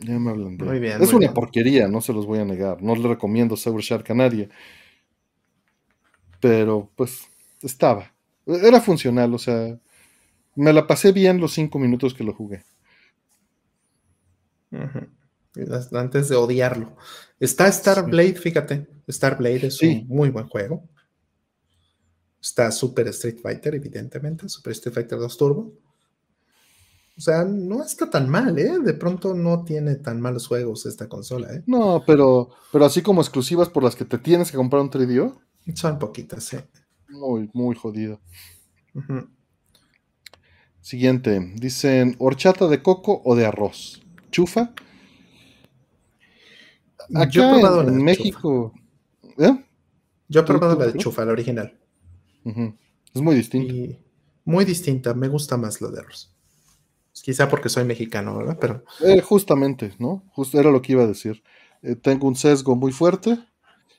Ya 0.00 0.18
me 0.18 0.30
ablandé. 0.30 0.64
Muy 0.64 0.78
bien. 0.78 1.02
Es 1.02 1.12
una 1.14 1.32
porquería, 1.32 1.88
no 1.88 2.02
se 2.02 2.12
los 2.12 2.26
voy 2.26 2.38
a 2.38 2.44
negar. 2.44 2.82
No 2.82 2.94
le 2.94 3.08
recomiendo 3.08 3.56
Super 3.56 3.80
Shark 3.82 4.10
a 4.10 4.14
nadie. 4.14 4.50
Pero, 6.38 6.90
pues, 6.94 7.22
estaba. 7.62 8.12
Era 8.46 8.80
funcional, 8.82 9.32
o 9.32 9.38
sea, 9.38 9.78
me 10.54 10.72
la 10.72 10.86
pasé 10.86 11.12
bien 11.12 11.40
los 11.40 11.54
cinco 11.54 11.78
minutos 11.78 12.12
que 12.12 12.24
lo 12.24 12.34
jugué. 12.34 12.62
Antes 15.92 16.28
de 16.28 16.36
odiarlo. 16.36 16.96
Está 17.40 17.70
Starblade, 17.72 18.34
fíjate. 18.34 18.86
Starblade 19.08 19.68
es 19.68 19.80
un 19.80 20.06
muy 20.08 20.28
buen 20.28 20.46
juego. 20.46 20.86
Está 22.38 22.70
Super 22.70 23.08
Street 23.08 23.38
Fighter, 23.40 23.74
evidentemente. 23.76 24.46
Super 24.46 24.72
Street 24.72 24.94
Fighter 24.94 25.18
2 25.18 25.38
Turbo. 25.38 25.72
O 27.16 27.20
sea, 27.20 27.44
no 27.44 27.82
está 27.84 28.10
tan 28.10 28.28
mal, 28.28 28.58
¿eh? 28.58 28.78
De 28.80 28.94
pronto 28.94 29.34
no 29.34 29.62
tiene 29.62 29.94
tan 29.94 30.20
malos 30.20 30.48
juegos 30.48 30.84
esta 30.86 31.08
consola, 31.08 31.54
¿eh? 31.54 31.62
No, 31.66 32.02
pero, 32.04 32.50
pero 32.72 32.84
así 32.84 33.02
como 33.02 33.20
exclusivas 33.20 33.68
por 33.68 33.84
las 33.84 33.94
que 33.94 34.04
te 34.04 34.18
tienes 34.18 34.50
que 34.50 34.56
comprar 34.56 34.82
un 34.82 34.90
3DO. 34.90 35.38
Son 35.74 35.98
poquitas, 35.98 36.44
sí. 36.44 36.56
Muy, 37.08 37.48
muy 37.52 37.76
jodido. 37.76 38.20
Siguiente, 40.80 41.52
dicen 41.54 42.16
horchata 42.18 42.66
de 42.66 42.82
coco 42.82 43.22
o 43.24 43.36
de 43.36 43.46
arroz. 43.46 44.02
¿Chufa? 44.32 44.74
Acá 47.14 47.30
Yo 47.30 47.44
he 47.44 47.60
probado 47.60 47.88
en, 47.88 48.02
México. 48.02 48.74
¿eh? 49.38 49.64
Yo 50.28 50.40
he 50.40 50.42
probado 50.42 50.76
la 50.78 50.86
de 50.86 50.98
chufa, 50.98 51.24
la 51.24 51.32
original. 51.32 51.78
Es 53.14 53.22
muy 53.22 53.36
distinta. 53.36 53.96
muy 54.44 54.64
distinta, 54.64 55.14
me 55.14 55.28
gusta 55.28 55.56
más 55.56 55.80
la 55.80 55.90
de 55.90 56.00
arroz. 56.00 56.33
Quizá 57.22 57.48
porque 57.48 57.68
soy 57.68 57.84
mexicano, 57.84 58.36
¿verdad? 58.36 58.58
Pero... 58.60 58.84
Eh, 59.00 59.20
justamente, 59.20 59.94
¿no? 59.98 60.24
Justo 60.32 60.58
era 60.58 60.70
lo 60.70 60.82
que 60.82 60.92
iba 60.92 61.04
a 61.04 61.06
decir. 61.06 61.42
Eh, 61.82 61.96
tengo 61.96 62.26
un 62.26 62.36
sesgo 62.36 62.74
muy 62.76 62.92
fuerte 62.92 63.38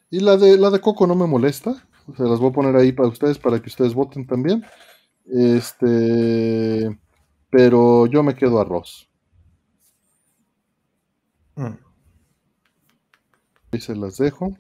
y 0.09 0.19
la 0.19 0.37
de, 0.37 0.57
la 0.57 0.69
de 0.69 0.81
coco 0.81 1.07
no 1.07 1.15
me 1.15 1.27
molesta. 1.27 1.87
Se 2.15 2.23
las 2.23 2.39
voy 2.39 2.49
a 2.49 2.53
poner 2.53 2.75
ahí 2.75 2.91
para 2.91 3.09
ustedes, 3.09 3.37
para 3.39 3.59
que 3.61 3.69
ustedes 3.69 3.93
voten 3.93 4.27
también. 4.27 4.63
Este, 5.25 6.99
pero 7.49 8.05
yo 8.07 8.21
me 8.21 8.35
quedo 8.35 8.59
arroz. 8.59 9.09
Mm. 11.55 11.77
Y 13.71 13.79
se 13.79 13.95
las 13.95 14.17
dejo. 14.17 14.55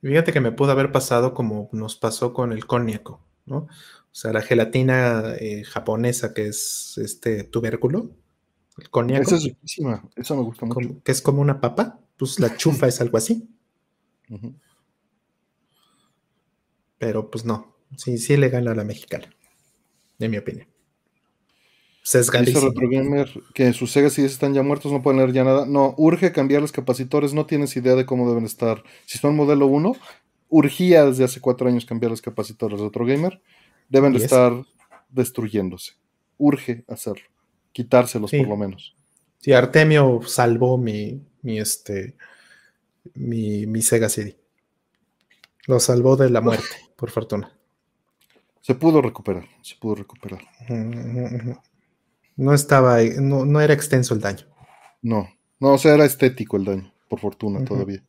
Fíjate 0.00 0.32
que 0.32 0.40
me 0.40 0.52
pudo 0.52 0.72
haber 0.72 0.92
pasado 0.92 1.32
como 1.34 1.68
nos 1.72 1.96
pasó 1.96 2.34
con 2.34 2.52
el 2.52 2.66
coniaco, 2.66 3.20
¿no? 3.46 3.68
O 4.14 4.16
sea, 4.16 4.32
la 4.32 4.42
gelatina 4.42 5.34
eh, 5.38 5.64
japonesa 5.64 6.32
que 6.32 6.46
es 6.46 6.96
este 6.98 7.42
tubérculo, 7.44 8.10
el 8.78 8.88
coniaco. 8.88 9.24
Esa 9.24 9.36
es 9.36 9.44
riquísima, 9.44 10.08
esa 10.14 10.34
me 10.34 10.42
gusta 10.42 10.66
mucho. 10.66 11.02
que 11.02 11.12
es 11.12 11.20
como 11.20 11.42
una 11.42 11.60
papa, 11.60 12.00
pues 12.16 12.38
la 12.38 12.56
chufa 12.56 12.86
es 12.86 13.00
algo 13.00 13.18
así. 13.18 13.48
Pero 16.98 17.30
pues 17.30 17.44
no, 17.44 17.74
Sí, 17.96 18.18
sí 18.18 18.36
le 18.36 18.48
gana 18.48 18.72
a 18.72 18.74
la 18.74 18.84
mexicana, 18.84 19.28
en 20.18 20.30
mi 20.30 20.38
opinión. 20.38 20.66
Sesgadísimo. 22.02 22.70
Dice 22.70 22.86
Gamer 22.90 23.30
que 23.54 23.72
sus 23.72 23.90
Sega 23.90 24.10
si 24.10 24.24
están 24.24 24.52
ya 24.52 24.62
muertos, 24.62 24.92
no 24.92 25.02
pueden 25.02 25.20
leer 25.20 25.32
ya 25.32 25.44
nada. 25.44 25.64
No, 25.64 25.94
urge 25.96 26.32
cambiar 26.32 26.60
los 26.60 26.72
capacitores, 26.72 27.32
no 27.32 27.46
tienes 27.46 27.76
idea 27.76 27.94
de 27.94 28.04
cómo 28.04 28.28
deben 28.28 28.44
estar. 28.44 28.82
Si 29.06 29.18
son 29.18 29.36
modelo 29.36 29.66
1, 29.66 29.96
urgía 30.50 31.06
desde 31.06 31.24
hace 31.24 31.40
cuatro 31.40 31.68
años 31.68 31.86
cambiar 31.86 32.10
los 32.10 32.20
capacitores 32.20 32.78
de 32.80 32.86
otro 32.86 33.06
gamer. 33.06 33.40
Deben 33.88 34.12
de 34.12 34.18
estar 34.18 34.52
destruyéndose. 35.08 35.92
Urge 36.38 36.84
hacerlo. 36.88 37.24
Quitárselos 37.72 38.30
por 38.30 38.48
lo 38.48 38.56
menos. 38.56 38.94
Sí, 39.38 39.52
Artemio 39.52 40.20
salvó 40.26 40.78
mi, 40.78 41.22
mi, 41.42 41.58
este, 41.58 42.16
mi, 43.14 43.66
mi 43.66 43.82
Sega 43.82 44.08
CD. 44.08 44.38
Lo 45.66 45.80
salvó 45.80 46.16
de 46.16 46.30
la 46.30 46.40
muerte, 46.40 46.76
por 46.96 47.10
fortuna. 47.10 47.52
Se 48.60 48.74
pudo 48.74 49.02
recuperar, 49.02 49.46
se 49.62 49.76
pudo 49.76 49.96
recuperar. 49.96 50.40
No 52.36 52.54
estaba, 52.54 53.02
no, 53.02 53.44
no 53.44 53.60
era 53.60 53.74
extenso 53.74 54.14
el 54.14 54.20
daño. 54.20 54.46
No, 55.02 55.28
no, 55.60 55.74
o 55.74 55.78
sea, 55.78 55.94
era 55.94 56.06
estético 56.06 56.56
el 56.56 56.64
daño, 56.64 56.92
por 57.08 57.20
fortuna 57.20 57.64
todavía. 57.64 58.02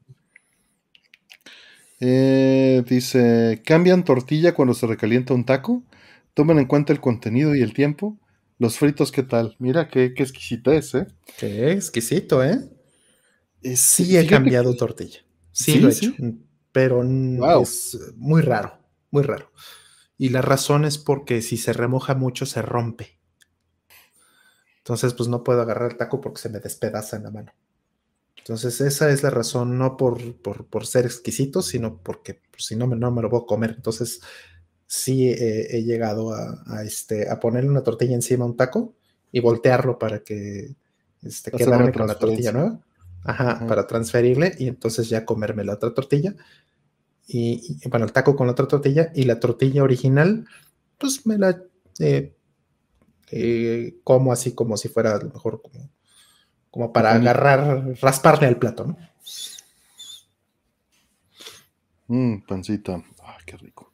Eh, 2.00 2.84
dice, 2.88 3.62
¿cambian 3.66 4.04
tortilla 4.04 4.54
cuando 4.54 4.74
se 4.74 4.88
recalienta 4.88 5.34
un 5.34 5.46
taco? 5.46 5.84
Tomen 6.34 6.60
en 6.60 6.66
cuenta 6.66 6.94
el 6.94 7.00
contenido 7.00 7.56
y 7.56 7.62
el 7.62 7.74
tiempo. 7.74 8.18
Los 8.58 8.78
fritos, 8.78 9.12
¿qué 9.12 9.24
tal? 9.24 9.56
Mira 9.60 9.88
qué, 9.88 10.14
qué 10.14 10.24
exquisita 10.24 10.74
es, 10.74 10.94
¿eh? 10.96 11.08
Qué 11.38 11.72
exquisito, 11.72 12.44
¿eh? 12.44 12.70
sí 13.76 14.18
he 14.18 14.28
cambiado 14.28 14.76
tortilla. 14.76 15.20
Sí, 15.52 15.80
lo 15.80 15.90
he 15.90 15.92
hecho, 15.92 16.14
pero 16.72 17.04
es 17.62 17.98
muy 18.18 18.42
raro, 18.42 18.78
muy 19.10 19.24
raro. 19.24 19.52
Y 20.18 20.30
la 20.30 20.42
razón 20.42 20.86
es 20.86 20.98
porque 20.98 21.42
si 21.42 21.58
se 21.58 21.74
remoja 21.74 22.14
mucho 22.14 22.46
se 22.46 22.62
rompe. 22.62 23.20
Entonces, 24.78 25.14
pues 25.14 25.30
no 25.30 25.44
puedo 25.44 25.62
agarrar 25.62 25.92
el 25.92 25.98
taco 25.98 26.22
porque 26.22 26.42
se 26.42 26.50
me 26.50 26.60
despedaza 26.60 27.18
en 27.18 27.24
la 27.24 27.32
mano. 27.32 27.52
Entonces, 28.38 28.80
esa 28.82 29.10
es 29.10 29.24
la 29.24 29.32
razón, 29.32 29.78
no 29.78 29.98
por, 29.98 30.20
por, 30.42 30.86
ser 30.86 31.06
exquisito, 31.06 31.62
sino 31.62 31.98
porque 32.02 32.42
pues, 32.52 32.66
si 32.66 32.76
no, 32.76 32.86
no 32.88 33.12
me 33.12 33.22
lo 33.22 33.30
voy 33.30 33.42
a 33.44 33.48
comer. 33.48 33.74
Entonces, 33.76 34.22
sí 34.86 35.30
he 35.30 35.84
llegado 35.84 36.32
a, 36.34 36.84
este, 36.84 37.30
a 37.30 37.40
ponerle 37.40 37.72
una 37.72 37.84
tortilla 37.84 38.14
encima 38.14 38.46
a 38.46 38.48
un 38.48 38.56
taco 38.56 38.94
y 39.32 39.40
voltearlo 39.40 39.98
para 39.98 40.20
que 40.24 40.76
este, 41.24 41.52
quedarme 41.52 41.92
con 41.92 42.08
la 42.08 42.20
tortilla 42.20 42.52
nueva. 42.52 42.80
Ajá, 43.24 43.66
para 43.68 43.88
transferirle 43.88 44.54
y 44.60 44.68
entonces 44.68 45.10
ya 45.10 45.26
comerme 45.26 45.64
la 45.64 45.74
otra 45.74 45.92
tortilla 45.92 46.36
y, 47.28 47.80
bueno, 47.90 48.06
el 48.06 48.12
taco 48.12 48.36
con 48.36 48.48
la 48.48 48.54
otra 48.54 48.68
tortilla 48.68 49.12
y 49.16 49.24
la 49.24 49.40
tortilla 49.40 49.84
original, 49.84 50.46
pues 51.00 51.26
me 51.26 51.38
la 51.38 51.62
eh, 52.00 52.36
eh, 53.32 53.98
como 54.04 54.32
así 54.32 54.54
como 54.54 54.78
si 54.78 54.90
fuera 54.90 55.16
a 55.16 55.24
lo 55.24 55.32
mejor 55.32 55.62
como, 55.62 55.90
como 56.76 56.92
para 56.92 57.14
agarrar, 57.14 57.96
rasparle 58.02 58.48
al 58.48 58.58
plato, 58.58 58.86
¿no? 58.86 58.98
Mmm, 62.08 62.42
pancita. 62.46 63.02
Ay, 63.24 63.44
qué 63.46 63.56
rico. 63.56 63.94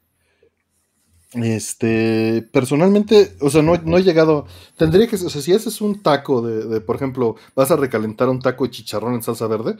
Este, 1.34 2.42
personalmente, 2.52 3.36
o 3.40 3.50
sea, 3.50 3.62
no, 3.62 3.76
no, 3.76 3.98
he 3.98 4.02
llegado. 4.02 4.48
Tendría 4.76 5.06
que, 5.06 5.14
o 5.14 5.30
sea, 5.30 5.40
si 5.40 5.52
haces 5.52 5.80
un 5.80 6.02
taco 6.02 6.42
de, 6.42 6.66
de, 6.66 6.80
por 6.80 6.96
ejemplo, 6.96 7.36
vas 7.54 7.70
a 7.70 7.76
recalentar 7.76 8.28
un 8.28 8.40
taco 8.40 8.64
de 8.64 8.72
chicharrón 8.72 9.14
en 9.14 9.22
salsa 9.22 9.46
verde, 9.46 9.76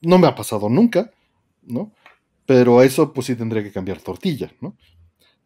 no 0.00 0.18
me 0.18 0.28
ha 0.28 0.36
pasado 0.36 0.68
nunca, 0.68 1.10
¿no? 1.62 1.90
Pero 2.46 2.80
eso, 2.80 3.12
pues 3.12 3.26
sí 3.26 3.34
tendría 3.34 3.64
que 3.64 3.72
cambiar 3.72 4.00
tortilla, 4.00 4.52
¿no? 4.60 4.76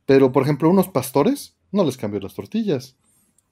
Pero, 0.04 0.32
por 0.32 0.42
ejemplo, 0.42 0.68
unos 0.68 0.88
pastores, 0.88 1.56
no 1.70 1.82
les 1.82 1.96
cambio 1.96 2.20
las 2.20 2.34
tortillas. 2.34 2.94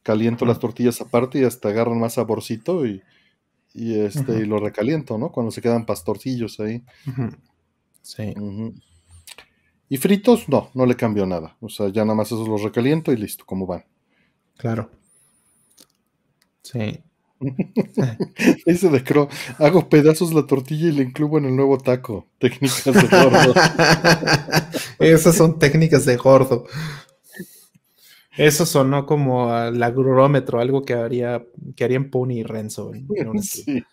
Caliento 0.02 0.46
las 0.46 0.58
tortillas 0.58 1.00
aparte 1.00 1.40
y 1.40 1.44
hasta 1.44 1.68
agarran 1.68 2.00
más 2.00 2.14
saborcito 2.14 2.86
y, 2.86 3.02
y 3.74 4.00
este, 4.00 4.38
y 4.40 4.46
lo 4.46 4.58
recaliento, 4.58 5.18
¿no? 5.18 5.30
Cuando 5.30 5.52
se 5.52 5.60
quedan 5.60 5.86
pastorcillos 5.86 6.58
ahí. 6.60 6.82
Sí. 8.02 8.34
Y 9.88 9.96
fritos, 9.96 10.48
no, 10.48 10.70
no 10.74 10.86
le 10.86 10.96
cambio 10.96 11.26
nada. 11.26 11.56
O 11.60 11.68
sea, 11.68 11.88
ya 11.88 12.04
nada 12.04 12.14
más 12.14 12.28
esos 12.28 12.48
los 12.48 12.62
recaliento 12.62 13.12
y 13.12 13.16
listo, 13.16 13.44
como 13.44 13.66
van. 13.66 13.84
Claro. 14.56 14.90
Sí. 16.62 17.02
Dice 18.66 18.90
de 18.90 19.02
Crow, 19.02 19.28
hago 19.58 19.88
pedazos 19.88 20.32
la 20.34 20.46
tortilla 20.46 20.88
y 20.88 20.92
le 20.92 21.02
incluyo 21.02 21.38
en 21.38 21.46
el 21.46 21.56
nuevo 21.56 21.78
taco. 21.78 22.28
Técnicas 22.38 22.84
de 22.84 22.92
gordo. 22.92 23.54
Esas 24.98 25.36
son 25.36 25.58
técnicas 25.58 26.04
de 26.04 26.16
gordo. 26.16 26.66
Eso 28.40 28.64
sonó 28.64 29.04
como 29.04 29.50
al 29.52 29.82
agrómetro, 29.82 30.60
algo 30.60 30.82
que 30.82 30.94
haría, 30.94 31.44
que 31.76 31.84
harían 31.84 32.08
Pony 32.10 32.38
y 32.38 32.42
Renzo. 32.42 32.90
sí. 33.42 33.84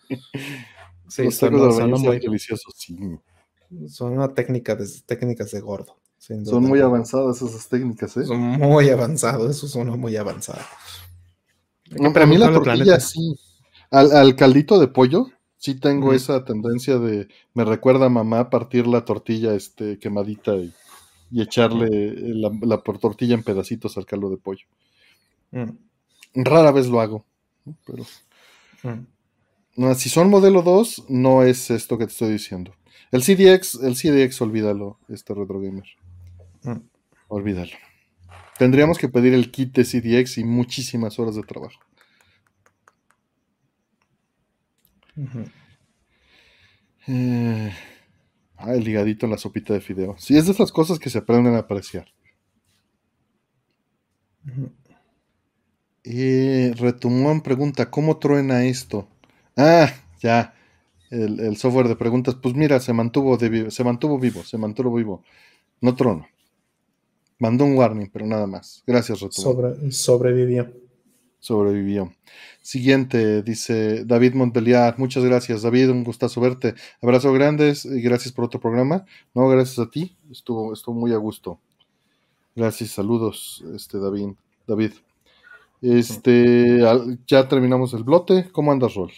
Sí, 1.06 1.24
Los 1.24 1.34
sonó, 1.34 1.70
sonó 1.70 1.98
muy, 1.98 2.18
deliciosos, 2.18 2.74
sí. 2.76 2.98
son 3.88 4.12
una 4.12 4.32
técnica 4.32 4.74
de, 4.74 4.86
técnicas 5.04 5.50
de 5.50 5.60
gordo. 5.60 5.96
Son 6.18 6.64
muy 6.64 6.80
avanzadas 6.80 7.42
esas 7.42 7.68
técnicas, 7.68 8.16
¿eh? 8.16 8.24
Son 8.24 8.38
muy 8.38 8.88
avanzado, 8.88 9.50
eso 9.50 9.68
sonó 9.68 9.96
muy 9.98 10.16
avanzado. 10.16 10.60
No, 11.90 12.12
para 12.12 12.26
mí 12.26 12.38
la 12.38 12.50
tortilla 12.50 13.00
sí. 13.00 13.38
Al, 13.90 14.12
al 14.12 14.34
caldito 14.34 14.78
de 14.78 14.88
pollo, 14.88 15.28
sí 15.58 15.74
tengo 15.74 16.14
esa 16.14 16.44
tendencia 16.44 16.98
de. 16.98 17.28
Me 17.52 17.64
recuerda 17.64 18.06
a 18.06 18.10
mamá 18.10 18.48
partir 18.48 18.86
la 18.86 19.04
tortilla 19.04 19.54
este, 19.54 19.98
quemadita 19.98 20.54
y, 20.56 20.72
y 21.30 21.42
echarle 21.42 21.88
la, 22.34 22.50
la 22.62 22.82
por- 22.82 22.98
tortilla 22.98 23.34
en 23.34 23.42
pedacitos 23.42 23.96
al 23.96 24.06
caldo 24.06 24.30
de 24.30 24.38
pollo. 24.38 24.66
Mm, 25.50 25.70
Rara 26.34 26.72
vez 26.72 26.88
lo 26.88 27.00
hago. 27.00 27.24
¿no? 27.64 27.76
Pero 27.86 28.04
mm. 28.82 29.06
no, 29.76 29.94
si 29.94 30.08
son 30.08 30.30
modelo 30.30 30.62
2, 30.62 31.04
no 31.08 31.42
es 31.42 31.70
esto 31.70 31.98
que 31.98 32.06
te 32.06 32.12
estoy 32.12 32.32
diciendo. 32.32 32.74
El 33.10 33.22
CDX, 33.22 33.76
el 33.82 33.94
CDX, 33.96 34.40
olvídalo, 34.42 34.98
este 35.08 35.34
retro 35.34 35.60
gamer. 35.60 35.86
Mm. 36.62 36.80
Olvídalo. 37.28 37.72
Tendríamos 38.58 38.98
que 38.98 39.08
pedir 39.08 39.34
el 39.34 39.50
kit 39.50 39.74
de 39.74 39.84
CDX 39.84 40.38
y 40.38 40.44
muchísimas 40.44 41.18
horas 41.18 41.36
de 41.36 41.42
trabajo. 41.42 41.80
Eh, 47.06 47.72
ah, 48.58 48.74
el 48.74 48.84
ligadito 48.84 49.26
en 49.26 49.32
la 49.32 49.38
sopita 49.38 49.72
de 49.72 49.80
fideo. 49.80 50.16
Sí, 50.18 50.36
es 50.36 50.46
de 50.46 50.52
esas 50.52 50.72
cosas 50.72 50.98
que 50.98 51.10
se 51.10 51.18
aprenden 51.18 51.54
a 51.54 51.58
apreciar. 51.58 52.06
Ujú. 54.46 54.70
Y 56.04 56.70
Retumón 56.72 57.42
pregunta, 57.42 57.90
¿cómo 57.90 58.18
truena 58.18 58.64
esto? 58.64 59.08
Ah, 59.56 59.92
ya. 60.20 60.54
El, 61.10 61.40
el 61.40 61.56
software 61.56 61.88
de 61.88 61.96
preguntas, 61.96 62.34
pues 62.34 62.54
mira, 62.54 62.80
se 62.80 62.92
mantuvo, 62.92 63.36
de 63.36 63.70
se 63.70 63.84
mantuvo 63.84 64.18
vivo, 64.18 64.42
se 64.42 64.58
mantuvo 64.58 64.94
vivo. 64.94 65.22
No 65.80 65.94
trono. 65.94 66.26
Mandó 67.38 67.64
un 67.64 67.76
warning, 67.76 68.10
pero 68.12 68.26
nada 68.26 68.46
más. 68.46 68.82
Gracias, 68.86 69.20
Retumón. 69.20 69.54
Sobre- 69.54 69.92
sobrevivió. 69.92 70.72
Sobrevivió. 71.40 72.12
Siguiente, 72.60 73.42
dice 73.42 74.04
David 74.04 74.34
Montbeliar. 74.34 74.98
Muchas 74.98 75.24
gracias, 75.24 75.62
David. 75.62 75.90
Un 75.90 76.04
gustazo 76.04 76.40
verte. 76.40 76.74
Abrazo 77.00 77.32
grandes 77.32 77.84
y 77.84 78.00
gracias 78.00 78.32
por 78.32 78.44
otro 78.44 78.60
programa. 78.60 79.04
No, 79.34 79.48
gracias 79.48 79.78
a 79.78 79.90
ti. 79.90 80.16
Estuvo, 80.30 80.72
estuvo 80.72 80.94
muy 80.94 81.12
a 81.12 81.16
gusto. 81.16 81.60
Gracias, 82.54 82.90
saludos, 82.90 83.64
este 83.74 83.98
David. 83.98 84.30
David. 84.66 84.92
Este, 85.80 86.80
ya 87.26 87.48
terminamos 87.48 87.94
el 87.94 88.02
blote. 88.02 88.48
¿Cómo 88.52 88.72
andas, 88.72 88.94
Rol? 88.94 89.12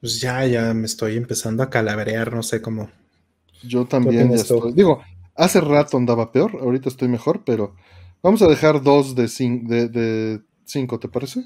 Pues 0.00 0.20
ya, 0.20 0.46
ya 0.46 0.72
me 0.74 0.86
estoy 0.86 1.16
empezando 1.16 1.62
a 1.62 1.70
calaverear, 1.70 2.32
no 2.34 2.42
sé 2.42 2.62
cómo. 2.62 2.90
Yo 3.62 3.86
también 3.86 4.30
ya 4.30 4.36
estoy. 4.36 4.72
Digo, 4.72 5.02
hace 5.34 5.60
rato 5.60 5.96
andaba 5.96 6.32
peor, 6.32 6.58
ahorita 6.60 6.88
estoy 6.88 7.08
mejor, 7.08 7.42
pero 7.44 7.74
vamos 8.22 8.42
a 8.42 8.48
dejar 8.48 8.82
dos 8.82 9.14
de, 9.14 9.28
de, 9.64 9.88
de 9.88 10.42
cinco, 10.70 10.98
¿te 10.98 11.08
parece? 11.08 11.44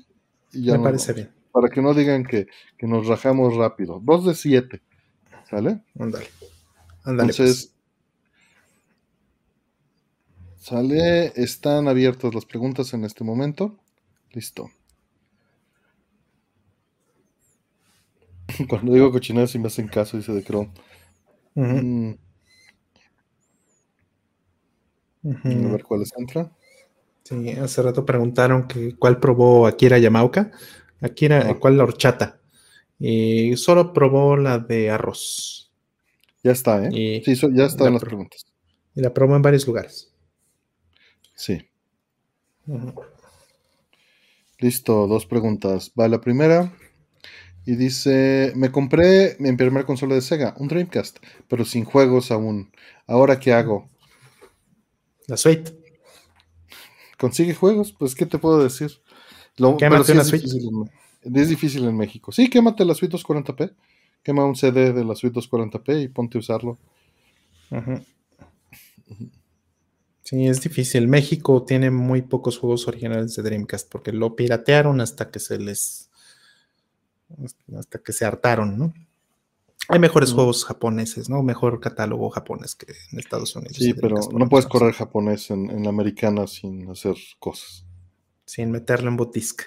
Y 0.53 0.67
ya 0.67 0.73
me 0.73 0.78
nos 0.78 0.83
parece 0.83 1.12
vamos. 1.12 1.15
bien. 1.15 1.35
Para 1.53 1.69
que 1.69 1.83
no 1.83 1.94
digan 1.94 2.25
que, 2.25 2.47
que 2.78 2.86
nos 2.86 3.07
rajamos 3.07 3.55
rápido. 3.57 4.01
Dos 4.03 4.27
de 4.27 4.35
siete, 4.35 4.83
¿sale? 5.49 5.83
Ándale. 5.99 6.27
Ándale. 7.05 7.35
pues. 7.35 7.51
Entonces, 7.51 7.75
sale, 10.57 11.33
están 11.36 11.89
abiertas 11.89 12.35
las 12.35 12.44
preguntas 12.44 12.93
en 12.94 13.05
este 13.05 13.23
momento. 13.25 13.78
Listo. 14.33 14.70
Cuando 18.69 18.93
digo 18.93 19.11
cochinadas 19.12 19.51
si 19.51 19.59
me 19.59 19.69
hacen 19.69 19.89
caso, 19.89 20.17
dice 20.17 20.33
de 20.33 20.43
Chrome. 20.43 20.70
Mm, 21.55 22.12
a 25.23 25.73
ver 25.73 25.85
cuáles 25.85 26.12
entran. 26.17 26.53
Sí, 27.25 27.51
hace 27.53 27.83
rato 27.83 28.05
preguntaron 28.05 28.69
que 28.69 28.97
cuál 28.97 29.19
probó 29.19 29.67
Akira 29.67 29.99
Yamaoka. 29.99 30.51
Akira, 31.01 31.47
Ah. 31.51 31.55
¿cuál 31.59 31.77
la 31.78 31.85
horchata? 31.85 32.41
Y 32.99 33.57
solo 33.57 33.93
probó 33.93 34.36
la 34.36 34.59
de 34.59 34.91
arroz. 34.91 35.73
Ya 36.43 36.53
está, 36.53 36.85
¿eh? 36.86 36.91
Y- 36.93 37.25
sí, 37.25 37.36
so- 37.36 37.51
ya 37.51 37.67
están 37.67 37.86
la 37.86 37.93
las 37.93 38.01
pro- 38.03 38.11
preguntas. 38.11 38.47
Y 38.94 39.01
la 39.03 39.12
probó 39.15 39.36
en 39.36 39.43
varios 39.43 39.67
lugares. 39.67 40.12
Sí. 41.35 41.67
Listo, 44.59 45.07
dos 45.07 45.27
preguntas. 45.27 45.93
Va 45.99 46.09
la 46.09 46.20
primera. 46.20 46.73
Y 47.67 47.77
dice, 47.77 48.53
me 48.57 48.70
compré 48.70 49.36
mi 49.39 49.53
primer 49.57 49.86
consola 49.86 50.15
de 50.15 50.20
Sega, 50.23 50.55
un 50.59 50.69
Dreamcast, 50.69 51.19
pero 51.49 51.65
sin 51.65 51.85
juegos 51.85 52.31
aún. 52.31 52.73
¿Ahora 53.07 53.41
qué 53.41 53.53
hago? 53.53 53.89
La 55.27 55.36
suite. 55.36 55.73
¿Consigue 57.18 57.55
juegos? 57.55 57.93
Pues, 57.93 58.15
¿qué 58.15 58.26
te 58.26 58.39
puedo 58.39 58.62
decir? 58.62 58.93
Lo, 59.57 59.76
pero 59.76 60.02
sí 60.02 60.12
es, 60.12 60.33
difícil 60.33 60.68
en, 61.23 61.36
es 61.36 61.49
difícil 61.49 61.84
en 61.84 61.97
México. 61.97 62.33
Sí, 62.33 62.51
quémate 62.51 62.84
la 62.84 62.94
suite 62.94 63.17
240p. 63.17 63.73
Quema 64.23 64.44
un 64.44 64.57
CD 64.57 64.93
de 64.93 65.05
la 65.05 65.15
suite 65.15 65.39
240p 65.39 66.02
y 66.02 66.09
ponte 66.09 66.39
a 66.39 66.41
usarlo. 66.41 66.78
Sí, 70.23 70.47
es 70.47 70.62
difícil. 70.62 71.07
México 71.07 71.65
tiene 71.65 71.91
muy 71.91 72.23
pocos 72.23 72.59
juegos 72.59 72.89
originales 72.89 73.36
de 73.36 73.43
Dreamcast 73.43 73.91
porque 73.91 74.12
lo 74.12 74.34
piratearon 74.34 75.01
hasta 75.01 75.31
que 75.31 75.39
se 75.39 75.59
les. 75.59 76.10
hasta 77.76 77.99
que 77.99 78.12
se 78.12 78.25
hartaron, 78.25 78.78
¿no? 78.78 78.94
Hay 79.89 79.99
mejores 79.99 80.31
Ujú. 80.31 80.37
juegos 80.37 80.65
japoneses, 80.65 81.29
¿no? 81.29 81.43
Mejor 81.43 81.79
catálogo 81.81 82.31
japonés 82.31 82.75
que 82.75 82.93
en 83.13 83.19
Estados 83.19 83.55
Unidos. 83.55 83.77
Sí, 83.77 83.93
pero 83.95 84.17
no 84.33 84.49
puedes 84.49 84.67
correr 84.67 84.95
japonés 84.95 85.51
en, 85.51 85.71
en 85.71 85.83
la 85.83 85.91
americana 85.91 86.47
sin 86.47 86.91
hacer 86.91 87.17
cosas. 87.39 87.85
Sin 88.47 88.71
meterlo 88.71 89.11
en 89.11 89.17
bootdisk. 89.17 89.63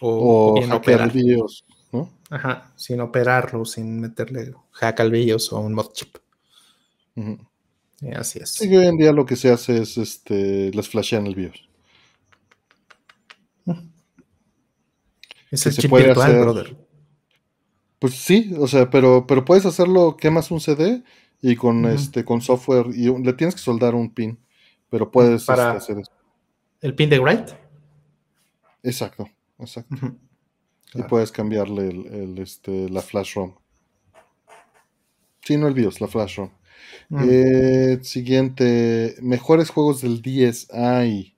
O, 0.00 0.54
O, 0.54 0.60
hackear 0.60 0.76
operar. 0.76 1.12
videos, 1.12 1.64
¿no? 1.92 2.12
Ajá, 2.28 2.72
sin 2.76 3.00
operarlo, 3.00 3.64
sin 3.64 3.98
meterle 4.00 4.52
hack 4.72 5.00
al 5.00 5.10
BIOS 5.10 5.52
o 5.54 5.60
un 5.60 5.72
mod 5.72 5.92
chip. 5.92 6.16
Eh, 7.16 8.12
así 8.14 8.38
es. 8.40 8.50
Sí, 8.52 8.68
que 8.68 8.76
hoy 8.76 8.86
en 8.86 8.98
día 8.98 9.12
lo 9.12 9.24
que 9.24 9.36
se 9.36 9.50
hace 9.50 9.78
es, 9.80 9.96
este, 9.96 10.70
les 10.74 10.88
flashean 10.88 11.26
el 11.26 11.34
BIOS. 11.34 11.66
Es 15.50 15.62
que 15.62 15.68
el 15.70 15.76
chip 15.76 15.92
virtual, 15.92 16.18
hacer- 16.30 16.40
brother. 16.40 16.76
Pues 17.98 18.14
sí, 18.14 18.54
o 18.58 18.66
sea, 18.68 18.90
pero, 18.90 19.26
pero 19.26 19.44
puedes 19.44 19.64
hacerlo, 19.66 20.16
quemas 20.16 20.50
un 20.50 20.60
CD 20.60 21.02
y 21.40 21.56
con 21.56 21.86
este, 21.86 22.24
con 22.24 22.40
software, 22.40 22.86
y 22.94 23.08
un- 23.08 23.22
le 23.22 23.32
tienes 23.32 23.54
que 23.54 23.60
soldar 23.60 23.94
un 23.94 24.10
pin, 24.12 24.38
pero 24.90 25.10
puedes 25.10 25.44
Para- 25.44 25.68
este, 25.76 25.78
hacer 25.78 25.98
eso. 26.00 26.12
El 26.80 26.94
pin 26.94 27.08
de 27.10 27.18
Write. 27.18 27.52
Exacto, 28.82 29.28
exacto. 29.58 29.96
Y 30.88 30.90
Claro. 30.92 31.08
puedes 31.08 31.32
cambiarle 31.32 31.88
el, 31.88 32.06
el, 32.06 32.38
este, 32.38 32.88
la 32.88 33.00
flash 33.02 33.34
ROM. 33.34 33.54
Sí, 35.42 35.56
no 35.56 35.68
el 35.68 35.74
BIOS, 35.74 36.00
la 36.00 36.06
flash 36.08 36.36
ROM. 36.38 36.50
Mm. 37.08 37.24
Eh, 37.28 37.98
siguiente, 38.02 39.14
mejores 39.22 39.70
juegos 39.70 40.00
del 40.02 40.22
10. 40.22 40.68
Ay, 40.72 41.35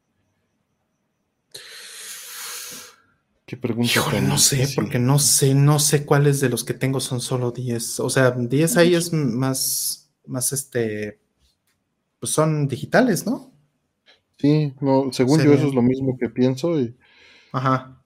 Qué 3.48 3.56
pregunta. 3.56 4.20
no 4.20 4.36
sé, 4.36 4.68
porque 4.74 4.98
no 4.98 5.18
sé, 5.18 5.54
no 5.54 5.78
sé 5.78 6.04
cuáles 6.04 6.38
de 6.38 6.50
los 6.50 6.64
que 6.64 6.74
tengo 6.74 7.00
son 7.00 7.22
solo 7.22 7.50
10. 7.50 8.00
O 8.00 8.10
sea, 8.10 8.32
10 8.32 8.76
ahí 8.76 8.94
es 8.94 9.10
más, 9.10 10.10
más 10.26 10.52
este, 10.52 11.18
pues 12.20 12.30
son 12.30 12.68
digitales, 12.68 13.24
¿no? 13.24 13.50
Sí, 14.36 14.74
no, 14.82 15.10
según 15.14 15.42
yo 15.42 15.54
eso 15.54 15.66
es 15.66 15.72
lo 15.72 15.80
mismo 15.80 16.18
que 16.18 16.28
pienso 16.28 16.78
y, 16.78 16.94
Ajá. 17.50 18.02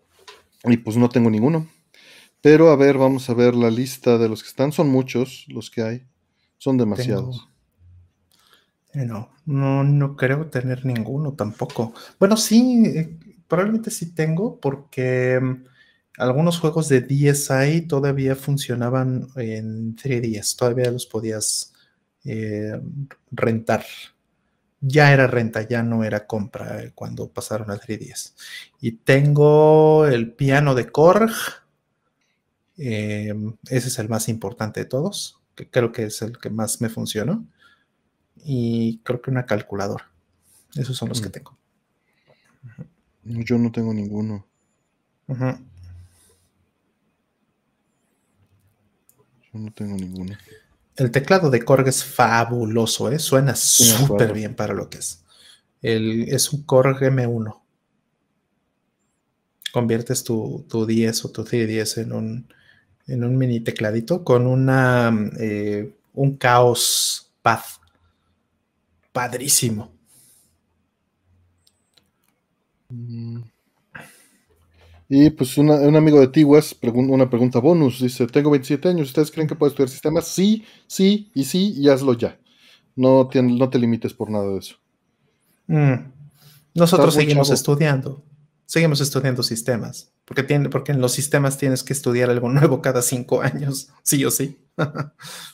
y 0.63 0.77
pues 0.77 0.97
no 0.97 1.09
tengo 1.09 1.29
ninguno. 1.29 1.67
Pero 2.41 2.71
a 2.71 2.77
ver, 2.77 2.97
vamos 2.97 3.29
a 3.29 3.35
ver 3.35 3.57
la 3.57 3.73
lista 3.73 4.19
de 4.19 4.29
los 4.29 4.45
que 4.45 4.49
están. 4.49 4.71
Son 4.71 4.91
muchos 4.91 5.47
los 5.49 5.73
que 5.73 5.83
hay. 5.83 6.07
Son 6.57 6.79
demasiados. 6.79 7.49
Eh, 8.95 9.05
no, 9.05 9.31
no, 9.45 9.83
no 9.83 10.15
creo 10.15 10.47
tener 10.47 10.87
ninguno 10.87 11.33
tampoco. 11.33 11.95
Bueno, 12.21 12.37
sí, 12.37 12.85
eh, 12.87 13.19
probablemente 13.53 13.91
sí 13.91 14.15
tengo 14.15 14.59
porque 14.59 15.39
mm, 15.39 15.67
algunos 16.17 16.59
juegos 16.59 16.89
de 16.89 17.03
DSi 17.03 17.83
todavía 17.83 18.35
funcionaban 18.35 19.29
en 19.37 19.95
3DS, 19.95 20.57
todavía 20.57 20.91
los 20.91 21.05
podías 21.05 21.75
eh, 22.25 22.81
rentar. 23.31 23.85
Ya 24.81 25.13
era 25.13 25.27
renta, 25.27 25.69
ya 25.69 25.83
no 25.83 26.03
era 26.03 26.27
compra 26.27 26.93
cuando 26.95 27.31
pasaron 27.31 27.71
a 27.71 27.79
3DS. 27.79 28.33
Y 28.81 28.93
tengo 28.93 30.07
el 30.07 30.33
piano 30.33 30.75
de 30.75 30.87
Korg. 30.87 31.31
ese 32.79 33.49
es 33.69 33.99
el 33.99 34.09
más 34.09 34.31
importante 34.31 34.81
de 34.81 34.87
todos, 34.87 35.43
que 35.55 35.69
creo 35.69 35.93
que 35.93 36.05
es 36.05 36.23
el 36.23 36.39
que 36.39 36.49
más 36.49 36.81
me 36.81 36.89
funcionó 36.89 37.47
y 38.43 39.01
creo 39.05 39.21
que 39.21 39.31
una 39.31 39.45
calculadora. 39.45 40.11
Esos 40.75 40.97
son 40.97 41.11
los 41.11 41.21
que 41.21 41.29
mm. 41.29 41.33
tengo. 41.33 41.59
Yo 43.25 43.59
no 43.59 43.71
tengo 43.71 43.95
ninguno. 43.95 44.47
Yo 45.29 45.59
no 49.53 49.73
tengo 49.73 49.97
ninguno. 49.97 50.37
El 50.97 51.11
teclado 51.11 51.51
de 51.51 51.65
Korg 51.65 51.89
es 51.89 52.05
fabuloso, 52.05 53.11
¿eh? 53.11 53.19
suena 53.19 53.55
súper 53.55 54.33
bien 54.33 54.55
para 54.55 54.75
lo 54.75 54.91
que 54.91 54.99
es. 54.99 55.25
El, 55.81 56.29
es 56.29 56.53
un 56.53 56.63
Korg 56.65 57.01
M1. 57.01 57.61
Conviertes 59.73 60.23
tu, 60.23 60.67
tu 60.69 60.85
10 60.85 61.25
o 61.25 61.31
tu 61.31 61.45
C10 61.45 62.03
en 62.03 62.13
un, 62.13 62.53
en 63.07 63.25
un 63.25 63.39
mini 63.39 63.61
tecladito 63.61 64.23
con 64.23 64.47
una, 64.47 65.13
eh, 65.39 65.95
un 66.13 66.39
Chaos 66.39 67.33
Path 67.41 67.81
padrísimo. 69.13 69.93
Y 75.09 75.29
pues 75.31 75.59
un 75.59 75.71
amigo 75.71 76.21
de 76.21 76.29
Tiguas, 76.29 76.75
una 76.83 77.29
pregunta 77.29 77.59
bonus, 77.59 78.01
dice, 78.01 78.27
tengo 78.27 78.51
27 78.51 78.89
años, 78.89 79.09
¿ustedes 79.09 79.31
creen 79.31 79.47
que 79.47 79.55
puedo 79.55 79.71
estudiar 79.71 79.91
sistemas? 79.91 80.27
Sí, 80.27 80.65
sí 80.87 81.31
y 81.35 81.45
sí, 81.45 81.75
y 81.77 81.89
hazlo 81.91 82.15
ya. 82.15 82.39
No 82.97 83.29
te, 83.29 83.43
no 83.43 83.69
te 83.69 83.79
limites 83.79 84.15
por 84.15 84.31
nada 84.31 84.49
de 84.49 84.59
eso. 84.59 84.77
Mm. 85.67 86.13
Nosotros 86.75 87.15
seguimos 87.15 87.51
estudiando, 87.51 88.25
seguimos 88.65 89.01
estudiando 89.01 89.43
sistemas, 89.43 90.13
porque, 90.25 90.43
tiene, 90.43 90.71
porque 90.71 90.93
en 90.93 91.01
los 91.01 91.13
sistemas 91.13 91.59
tienes 91.59 91.83
que 91.83 91.93
estudiar 91.93 92.31
algo 92.31 92.49
nuevo 92.49 92.81
cada 92.81 93.03
cinco 93.03 93.43
años, 93.43 93.89
sí 94.03 94.25
o 94.25 94.31
sí. 94.31 94.59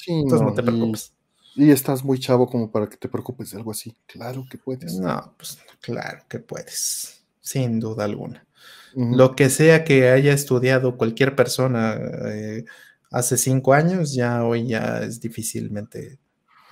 sí 0.04 0.12
Entonces 0.12 0.46
no, 0.46 0.54
te 0.54 0.62
preocupes. 0.62 1.14
Y 1.56 1.72
estás 1.72 2.04
muy 2.04 2.20
chavo 2.20 2.46
como 2.46 2.70
para 2.70 2.88
que 2.88 2.96
te 2.96 3.08
preocupes 3.08 3.50
de 3.50 3.56
algo 3.56 3.72
así. 3.72 3.92
Claro 4.06 4.46
que 4.48 4.58
puedes. 4.58 5.00
No, 5.00 5.34
pues 5.36 5.58
claro 5.80 6.22
que 6.28 6.38
puedes, 6.38 7.17
sin 7.48 7.80
duda 7.80 8.04
alguna. 8.04 8.46
Lo 8.94 9.36
que 9.36 9.48
sea 9.48 9.84
que 9.84 10.10
haya 10.10 10.32
estudiado 10.32 10.96
cualquier 10.96 11.36
persona 11.36 11.96
eh, 12.26 12.64
hace 13.10 13.36
cinco 13.36 13.72
años, 13.72 14.12
ya 14.14 14.44
hoy 14.44 14.66
ya 14.66 15.00
es 15.00 15.20
difícilmente. 15.20 16.18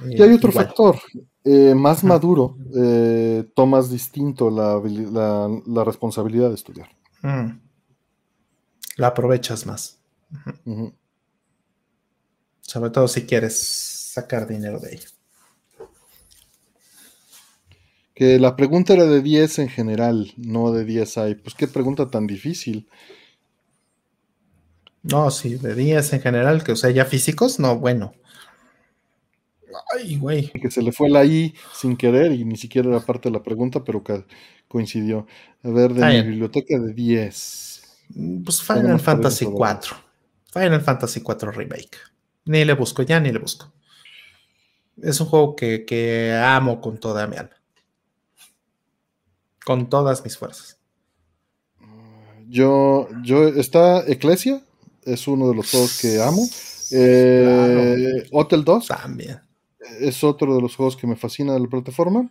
y 0.00 0.20
hay 0.20 0.32
otro 0.32 0.50
factor, 0.50 0.98
eh, 1.44 1.74
más 1.74 2.02
maduro, 2.02 2.56
eh, 2.74 3.48
tomas 3.54 3.90
distinto 3.90 4.50
la, 4.50 4.82
la, 5.66 5.84
responsabilidad 5.84 6.48
de 6.48 6.54
estudiar. 6.54 6.88
Mm. 7.22 7.60
La 8.96 9.08
aprovechas 9.08 9.64
más. 9.66 10.00
Sobre 12.60 12.90
todo 12.90 13.06
si 13.08 13.24
quieres 13.24 13.58
sacar 14.12 14.48
dinero 14.48 14.80
de 14.80 14.94
ella. 14.94 15.08
Que 18.16 18.40
la 18.40 18.56
pregunta 18.56 18.94
era 18.94 19.04
de 19.04 19.22
10 19.22 19.60
en 19.60 19.68
general, 19.68 20.32
no 20.36 20.72
de 20.72 20.84
10 20.84 21.18
hay. 21.18 21.34
Pues 21.36 21.54
qué 21.54 21.68
pregunta 21.68 22.10
tan 22.10 22.26
difícil. 22.26 22.88
No, 25.04 25.30
sí, 25.30 25.54
de 25.54 25.76
10 25.76 26.14
en 26.14 26.20
general, 26.20 26.64
que 26.64 26.72
o 26.72 26.76
sea, 26.76 26.90
ya 26.90 27.04
físicos, 27.04 27.60
no, 27.60 27.78
bueno. 27.78 28.14
Ay, 29.94 30.16
güey. 30.16 30.50
Que 30.50 30.70
se 30.70 30.82
le 30.82 30.90
fue 30.90 31.08
la 31.08 31.24
I 31.24 31.54
sin 31.72 31.96
querer 31.96 32.32
y 32.32 32.44
ni 32.44 32.56
siquiera 32.56 32.88
era 32.88 33.00
parte 33.00 33.28
de 33.28 33.34
la 33.34 33.42
pregunta, 33.42 33.84
pero 33.84 34.02
que 34.02 34.24
coincidió. 34.66 35.28
A 35.62 35.68
ver, 35.68 35.94
de 35.94 36.04
mi 36.04 36.22
biblioteca 36.22 36.76
de 36.78 36.92
10. 36.92 37.82
Pues 38.44 38.62
Final 38.62 38.98
Fantasy 38.98 39.44
4. 39.44 39.96
Final 40.52 40.80
Fantasy 40.80 41.20
4 41.20 41.52
Remake. 41.52 41.98
Ni 42.46 42.64
le 42.64 42.72
busco, 42.72 43.02
ya 43.02 43.20
ni 43.20 43.30
le 43.30 43.38
busco 43.38 43.72
es 45.02 45.20
un 45.20 45.26
juego 45.26 45.56
que, 45.56 46.38
amo 46.42 46.80
con 46.80 46.98
toda 46.98 47.26
mi 47.26 47.36
alma. 47.36 47.55
Con 49.66 49.90
todas 49.90 50.22
mis 50.22 50.38
fuerzas. 50.38 50.78
Yo, 52.48 53.08
yo, 53.24 53.48
está 53.48 54.06
Ecclesia, 54.06 54.62
es 55.02 55.26
uno 55.26 55.48
de 55.48 55.56
los 55.56 55.68
juegos 55.68 56.00
que 56.00 56.22
amo. 56.22 56.46
Eh, 56.92 58.28
Hotel 58.30 58.62
2 58.62 58.86
también. 58.86 59.40
Es 59.98 60.22
otro 60.22 60.54
de 60.54 60.62
los 60.62 60.76
juegos 60.76 60.96
que 60.96 61.08
me 61.08 61.16
fascina 61.16 61.54
de 61.54 61.58
la 61.58 61.66
plataforma. 61.66 62.30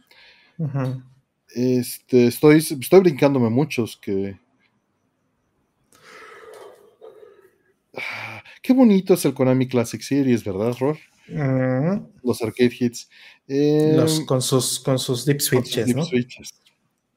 Este, 1.53 2.27
estoy, 2.27 2.59
estoy 2.59 2.99
brincándome 3.01 3.49
muchos 3.49 3.97
que. 3.97 4.39
Ah, 7.97 8.41
qué 8.61 8.71
bonito 8.71 9.15
es 9.15 9.25
el 9.25 9.33
Konami 9.33 9.67
Classic 9.67 10.01
Series, 10.01 10.45
¿verdad, 10.45 10.73
Ror? 10.79 10.97
Los 12.23 12.41
arcade 12.41 12.73
hits. 12.79 13.09
Em, 13.45 14.25
con, 14.25 14.41
sus, 14.41 14.79
con 14.79 14.97
sus 14.97 15.25
deep 15.25 15.41
switches, 15.41 15.93
¿no? 15.93 16.05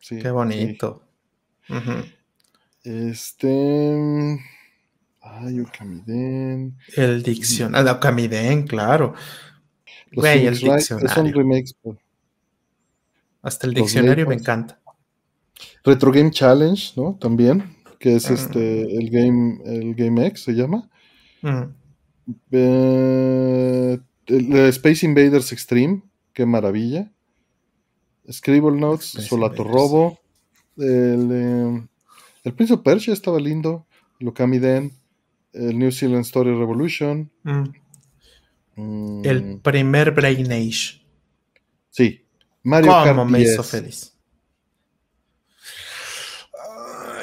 Qué 0.06 0.30
bonito. 0.30 1.02
Este. 2.82 4.38
Ay, 5.20 5.60
Okamiden. 5.60 6.78
El 6.96 7.22
diccionario. 7.22 7.90
Ah, 7.90 7.94
Okamiden, 7.94 8.66
claro. 8.66 9.14
Güey, 10.12 10.46
el 10.46 10.58
diccionario. 10.58 11.08
Son 11.08 11.32
remakes, 11.32 11.74
Hasta 13.42 13.66
el 13.66 13.74
diccionario 13.74 14.26
me 14.26 14.34
encanta. 14.34 14.80
Retro 15.84 16.12
Game 16.12 16.30
Challenge, 16.30 16.92
¿no? 16.96 17.18
También. 17.20 17.76
Que 17.98 18.16
es 18.16 18.30
este. 18.30 18.82
El 18.82 19.10
Game. 19.10 19.58
El 19.64 19.94
Game 19.94 20.26
X 20.26 20.44
se 20.44 20.52
llama. 20.52 20.88
Eh, 22.50 23.98
Space 24.26 25.06
Invaders 25.06 25.52
Extreme, 25.52 26.02
qué 26.32 26.46
maravilla. 26.46 27.10
Scribble 28.30 28.78
Notes, 28.78 29.06
Solato 29.06 29.64
Robo. 29.64 30.18
El, 30.76 31.30
eh, 31.32 31.88
el 32.44 32.54
Prince 32.54 32.74
of 32.74 32.82
Persia 32.82 33.12
estaba 33.12 33.38
lindo. 33.38 33.86
Lokami 34.18 34.58
Den. 34.58 34.92
El 35.52 35.78
New 35.78 35.90
Zealand 35.90 36.24
Story 36.24 36.50
Revolution. 36.50 37.30
Mm. 37.42 37.64
Mm. 38.76 39.22
El 39.24 39.58
primer 39.60 40.12
Brain 40.12 40.52
Age. 40.52 41.02
Sí. 41.90 42.24
Mario 42.62 42.92
Kart 42.92 43.28
me 43.28 43.40
hizo 43.40 43.62
feliz. 43.62 44.14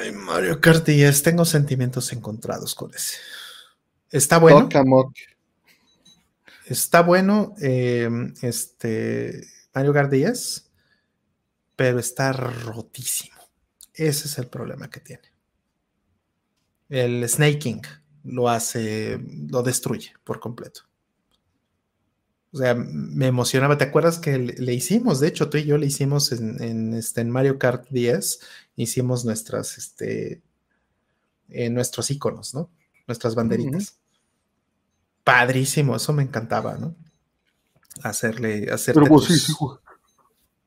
Ay, 0.01 0.11
Mario 0.11 0.59
Kart 0.59 0.85
10. 0.85 1.23
Tengo 1.23 1.45
sentimientos 1.45 2.11
encontrados 2.13 2.73
con 2.73 2.93
ese. 2.93 3.17
Está 4.11 4.37
bueno. 4.39 4.69
Está 6.65 7.01
bueno 7.01 7.53
eh, 7.61 8.09
este 8.41 9.47
Mario 9.75 9.93
Kart 9.93 10.09
10, 10.09 10.64
pero 11.75 11.99
está 11.99 12.33
rotísimo. 12.33 13.35
Ese 13.93 14.27
es 14.27 14.37
el 14.37 14.47
problema 14.47 14.89
que 14.89 14.99
tiene. 14.99 15.23
El 16.89 17.27
snaking 17.27 17.81
lo 18.23 18.49
hace, 18.49 19.19
lo 19.49 19.63
destruye 19.63 20.13
por 20.23 20.39
completo. 20.39 20.81
O 22.51 22.57
sea, 22.57 22.73
me 22.73 23.27
emocionaba. 23.27 23.77
¿Te 23.77 23.83
acuerdas 23.83 24.19
que 24.19 24.37
le, 24.37 24.73
hicimos? 24.73 25.19
De 25.19 25.27
hecho, 25.27 25.49
tú 25.49 25.57
y 25.57 25.65
yo 25.65 25.77
le 25.77 25.87
hicimos 25.87 26.31
en, 26.31 26.93
este, 26.93 27.21
en 27.21 27.29
Mario 27.29 27.59
Kart 27.59 27.87
10, 27.89 28.39
hicimos 28.77 29.25
nuestras, 29.25 29.77
este, 29.77 30.41
eh, 31.49 31.69
nuestros 31.69 32.11
iconos, 32.11 32.53
¿no? 32.53 32.69
Nuestras 33.07 33.35
banderitas 33.35 33.99
padrísimo, 35.25 35.97
eso 35.97 36.13
me 36.13 36.23
encantaba, 36.23 36.77
¿no? 36.77 36.95
Hacerle, 38.03 38.71
hacer. 38.71 38.95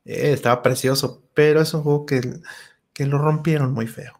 Eh, 0.05 0.31
estaba 0.33 0.61
precioso, 0.61 1.23
pero 1.33 1.61
es 1.61 1.73
un 1.73 1.83
juego 1.83 2.05
que, 2.05 2.21
que 2.93 3.05
lo 3.05 3.17
rompieron 3.17 3.73
muy 3.73 3.87
feo. 3.87 4.19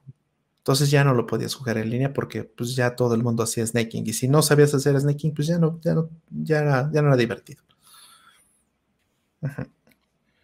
Entonces 0.59 0.91
ya 0.91 1.03
no 1.03 1.13
lo 1.13 1.25
podías 1.25 1.55
jugar 1.55 1.77
en 1.77 1.89
línea 1.89 2.13
porque 2.13 2.43
pues 2.43 2.75
ya 2.75 2.95
todo 2.95 3.15
el 3.15 3.23
mundo 3.23 3.43
hacía 3.43 3.65
snaking. 3.65 4.05
Y 4.05 4.13
si 4.13 4.27
no 4.27 4.41
sabías 4.41 4.73
hacer 4.73 4.99
snaking, 4.99 5.33
pues 5.33 5.47
ya 5.47 5.57
no, 5.57 5.79
ya 5.81 5.95
no, 5.95 6.09
ya 6.29 6.59
era, 6.59 6.91
ya 6.91 7.01
no 7.01 7.07
era 7.07 7.17
divertido. 7.17 7.63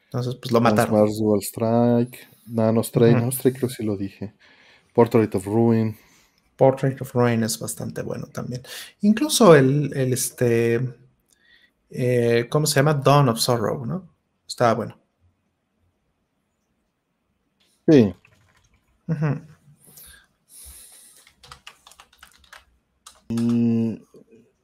Entonces, 0.06 0.36
pues 0.36 0.52
lo 0.52 0.62
mataron. 0.62 1.00
Mars 1.00 1.20
Dual 1.20 1.42
Strike, 1.42 2.18
Nano 2.48 2.82
Strike, 2.82 3.16
Nano 3.16 3.32
Strike 3.32 3.58
creo 3.58 3.70
que 3.70 3.76
sí 3.76 3.84
lo 3.84 3.98
dije. 3.98 4.34
Portrait 4.94 5.36
of 5.36 5.46
Ruin. 5.46 5.96
Portrait 6.56 7.00
of 7.02 7.14
Ruin 7.14 7.44
es 7.44 7.60
bastante 7.60 8.02
bueno 8.02 8.28
también. 8.28 8.64
Incluso 9.02 9.56
el, 9.56 9.92
el 9.96 10.14
este, 10.14 10.80
eh, 11.90 12.48
¿cómo 12.50 12.66
se 12.66 12.76
llama? 12.76 12.94
Dawn 12.94 13.30
of 13.30 13.40
Sorrow, 13.40 13.86
¿no? 13.86 14.10
Estaba 14.48 14.74
bueno. 14.74 15.05
Sí. 17.88 18.14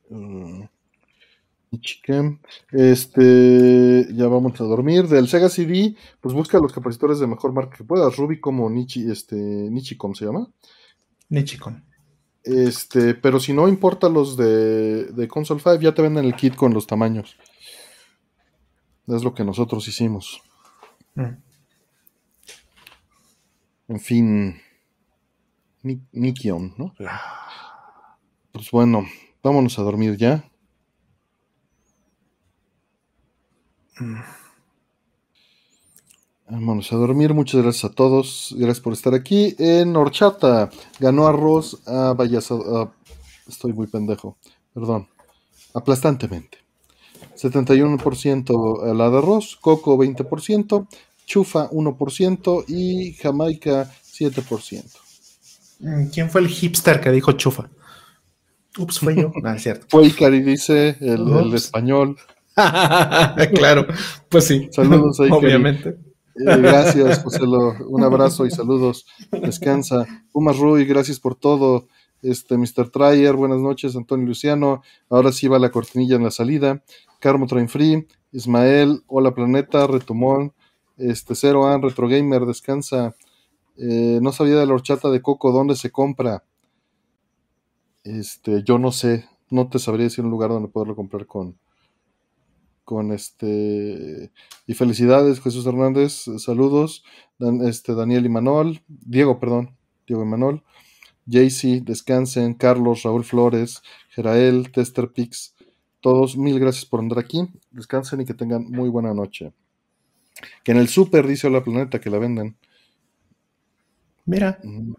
uh, 0.10 0.68
este, 2.72 4.08
ya 4.14 4.28
vamos 4.28 4.60
a 4.60 4.64
dormir. 4.64 5.08
Del 5.08 5.28
Sega 5.28 5.50
CD, 5.50 5.96
pues 6.20 6.34
busca 6.34 6.60
los 6.60 6.74
capacitores 6.74 7.20
de 7.20 7.28
mejor 7.28 7.54
marca 7.54 7.78
que 7.78 7.84
puedas. 7.84 8.18
Ruby 8.18 8.40
como 8.40 8.70
Nichi, 8.70 9.10
este, 9.10 9.36
Nichicom 9.36 10.14
se 10.14 10.26
llama. 10.26 10.48
Nichicom. 11.30 11.82
Este, 12.44 13.14
pero 13.14 13.40
si 13.40 13.54
no 13.54 13.68
importa 13.68 14.10
los 14.10 14.36
de, 14.36 15.06
de 15.06 15.28
Console 15.28 15.62
5, 15.62 15.80
ya 15.80 15.94
te 15.94 16.02
venden 16.02 16.26
el 16.26 16.36
kit 16.36 16.56
con 16.56 16.74
los 16.74 16.88
tamaños. 16.88 17.38
Es 19.08 19.24
lo 19.24 19.34
que 19.34 19.44
nosotros 19.44 19.88
hicimos. 19.88 20.42
Mm. 21.16 21.51
En 23.92 24.00
fin. 24.00 24.62
Nikion, 26.14 26.74
¿no? 26.78 26.94
Pues 28.54 28.72
bueno, 28.72 29.06
vámonos 29.44 29.78
a 29.78 29.82
dormir 29.82 30.16
ya. 30.16 30.50
Vámonos 36.50 36.94
a 36.94 36.96
dormir. 36.96 37.34
Muchas 37.34 37.62
gracias 37.64 37.92
a 37.92 37.94
todos. 37.94 38.56
Gracias 38.58 38.80
por 38.80 38.94
estar 38.94 39.14
aquí. 39.14 39.56
En 39.60 39.98
Horchata 39.98 40.70
ganó 40.98 41.28
arroz 41.28 41.86
a 41.86 42.14
Vallas. 42.14 42.50
estoy 43.46 43.74
muy 43.74 43.88
pendejo. 43.88 44.38
Perdón. 44.74 45.10
Aplastantemente. 45.74 46.60
71% 47.36 48.94
la 48.94 49.10
de 49.10 49.18
arroz. 49.18 49.58
Coco 49.58 49.98
20%. 49.98 50.88
Chufa 51.26 51.70
1% 51.70 52.66
y 52.68 53.14
Jamaica 53.14 53.92
7%. 54.12 54.84
Mm, 55.80 56.08
¿Quién 56.08 56.30
fue 56.30 56.42
el 56.42 56.48
hipster 56.48 57.02
que 57.02 57.12
dijo 57.12 57.32
chufa? 57.34 57.70
Ups, 58.78 59.00
fue 59.00 59.16
yo. 59.16 59.32
No, 59.42 59.52
es 59.56 59.64
cierto. 59.64 59.86
Fue 59.90 60.06
Icari, 60.06 60.42
dice 60.42 60.98
el 61.02 61.54
español. 61.54 62.18
claro, 63.56 63.88
pues 64.30 64.46
sí. 64.46 64.70
Saludos 64.72 65.20
a 65.20 65.24
Obviamente. 65.34 65.90
Eh, 65.90 66.58
gracias, 66.58 67.24
José. 67.24 67.42
Un 67.44 68.04
abrazo 68.04 68.46
y 68.46 68.52
saludos. 68.52 69.06
Descansa. 69.32 70.06
Pumas 70.32 70.58
Rui, 70.58 70.86
gracias 70.86 71.20
por 71.20 71.36
todo. 71.36 71.88
Este, 72.22 72.56
Mr. 72.58 72.90
Tryer, 72.90 73.36
buenas 73.36 73.60
noches. 73.60 73.96
Antonio 73.96 74.28
Luciano. 74.28 74.82
Ahora 75.10 75.32
sí 75.32 75.48
va 75.48 75.60
la 75.60 75.72
cortinilla 75.72 76.16
en 76.16 76.24
la 76.24 76.32
salida. 76.32 76.84
Carmo 77.20 77.48
Train 77.48 77.68
Free. 77.68 78.08
Ismael, 78.32 79.04
Hola 79.08 79.34
Planeta, 79.34 79.88
Retumón. 79.88 80.54
Este, 81.02 81.36
Zero 81.36 81.68
An, 81.68 81.82
Retro 81.82 82.08
Gamer, 82.08 82.46
descansa. 82.46 83.16
Eh, 83.78 84.20
no 84.22 84.32
sabía 84.32 84.56
de 84.56 84.66
la 84.66 84.74
horchata 84.74 85.10
de 85.10 85.22
coco, 85.22 85.52
¿dónde 85.52 85.76
se 85.76 85.92
compra? 85.92 86.44
Este, 88.04 88.64
yo 88.64 88.78
no 88.78 88.92
sé. 88.92 89.26
No 89.50 89.68
te 89.70 89.80
sabría 89.80 90.06
decir 90.06 90.24
un 90.24 90.32
lugar 90.32 90.50
donde 90.50 90.70
poderlo 90.70 90.96
comprar 90.96 91.26
con, 91.26 91.58
con 92.84 93.12
este 93.12 94.32
y 94.68 94.74
felicidades 94.74 95.42
Jesús 95.42 95.66
Hernández, 95.66 96.26
saludos, 96.38 97.04
este 97.64 97.96
Daniel 97.96 98.26
y 98.26 98.30
Manol, 98.30 98.82
Diego, 98.88 99.40
perdón, 99.40 99.78
Diego 100.08 100.24
y 100.24 100.26
Manol, 100.26 100.64
JC, 101.26 101.84
descansen, 101.84 102.54
Carlos, 102.54 103.04
Raúl 103.04 103.24
Flores, 103.24 103.82
Gerael, 104.10 104.72
Tester 104.72 105.12
Pix, 105.12 105.56
todos 106.02 106.38
mil 106.38 106.60
gracias 106.60 106.86
por 106.86 107.00
andar 107.00 107.20
aquí, 107.20 107.48
descansen 107.72 108.22
y 108.22 108.26
que 108.26 108.34
tengan 108.34 108.70
muy 108.70 108.90
buena 108.90 109.14
noche. 109.14 109.54
Que 110.64 110.72
en 110.72 110.78
el 110.78 110.88
super 110.88 111.28
dice 111.28 111.50
la 111.50 111.64
planeta 111.64 112.00
que 112.00 112.10
la 112.10 112.20
venden. 112.20 112.56
Mira. 114.26 114.60
Mm. 114.64 114.94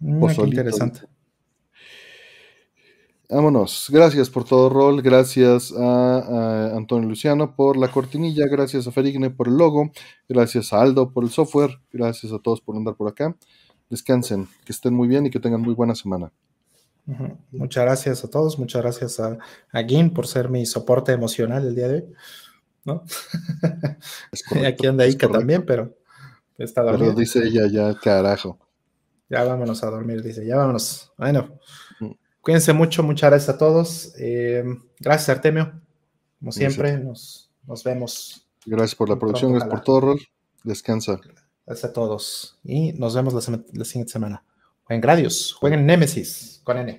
Mira 0.00 0.34
interesante. 0.44 1.02
Vámonos. 3.28 3.86
Gracias 3.90 4.28
por 4.28 4.44
todo, 4.44 4.68
Rol. 4.68 5.02
Gracias 5.02 5.72
a, 5.76 6.74
Antonio 6.74 7.08
Luciano 7.08 7.54
por 7.54 7.76
la 7.76 7.88
cortinilla. 7.88 8.46
Gracias 8.48 8.88
a 8.88 8.92
Ferigne 8.92 9.30
por 9.30 9.46
el 9.46 9.56
logo. 9.56 9.92
Gracias 10.28 10.72
a 10.72 10.80
Aldo 10.80 11.12
por 11.12 11.22
el 11.22 11.30
software. 11.30 11.78
Gracias 11.92 12.32
a 12.32 12.40
todos 12.40 12.60
por 12.60 12.76
andar 12.76 12.96
por 12.96 13.08
acá. 13.08 13.36
Descansen, 13.88 14.48
que 14.64 14.72
estén 14.72 14.94
muy 14.94 15.06
bien 15.06 15.26
y 15.26 15.30
que 15.30 15.38
tengan 15.38 15.60
muy 15.60 15.74
buena 15.74 15.94
semana. 15.94 16.32
Muchas 17.52 17.84
gracias 17.84 18.24
a 18.24 18.30
todos. 18.30 18.58
Muchas 18.58 18.82
gracias 18.82 19.20
a, 19.20 19.38
a 19.72 19.82
Gin 19.84 20.10
por 20.12 20.26
ser 20.26 20.48
mi 20.48 20.66
soporte 20.66 21.12
emocional 21.12 21.66
el 21.66 21.74
día 21.76 21.86
de 21.86 21.94
hoy. 21.94 22.04
¿No? 22.84 23.04
Aquí 24.66 24.86
anda 24.86 25.06
Ica 25.06 25.28
también, 25.28 25.64
pero 25.64 25.96
está 26.58 26.82
dormido. 26.82 27.06
Pero 27.06 27.18
dice 27.18 27.40
ella 27.46 27.66
ya, 27.66 27.98
carajo. 27.98 28.58
Ya 29.28 29.44
vámonos 29.44 29.82
a 29.84 29.90
dormir, 29.90 30.22
dice. 30.22 30.44
Ya 30.46 30.56
vámonos. 30.56 31.12
Bueno. 31.16 31.60
Cuídense 32.40 32.72
mucho, 32.72 33.02
muchas 33.02 33.30
gracias 33.30 33.54
a 33.54 33.58
todos. 33.58 34.14
Eh, 34.18 34.64
gracias, 34.98 35.28
Artemio. 35.28 35.80
Como 36.38 36.52
siempre, 36.52 36.98
nos, 36.98 37.50
vemos. 37.84 38.48
Gracias 38.64 38.94
por 38.94 39.08
la 39.08 39.18
producción, 39.18 39.52
gracias 39.52 39.70
por 39.70 39.82
todo, 39.82 40.00
Rol. 40.00 40.20
Descansa. 40.64 41.20
Gracias 41.66 41.90
a 41.90 41.92
todos. 41.92 42.58
Y 42.64 42.92
nos 42.94 43.14
vemos 43.14 43.34
la, 43.34 43.62
la 43.72 43.84
siguiente 43.84 44.12
semana. 44.12 44.42
Jueguen 44.84 45.02
Gradius, 45.02 45.52
jueguen 45.52 45.86
Nemesis 45.86 46.60
con 46.64 46.78
N. 46.78 46.98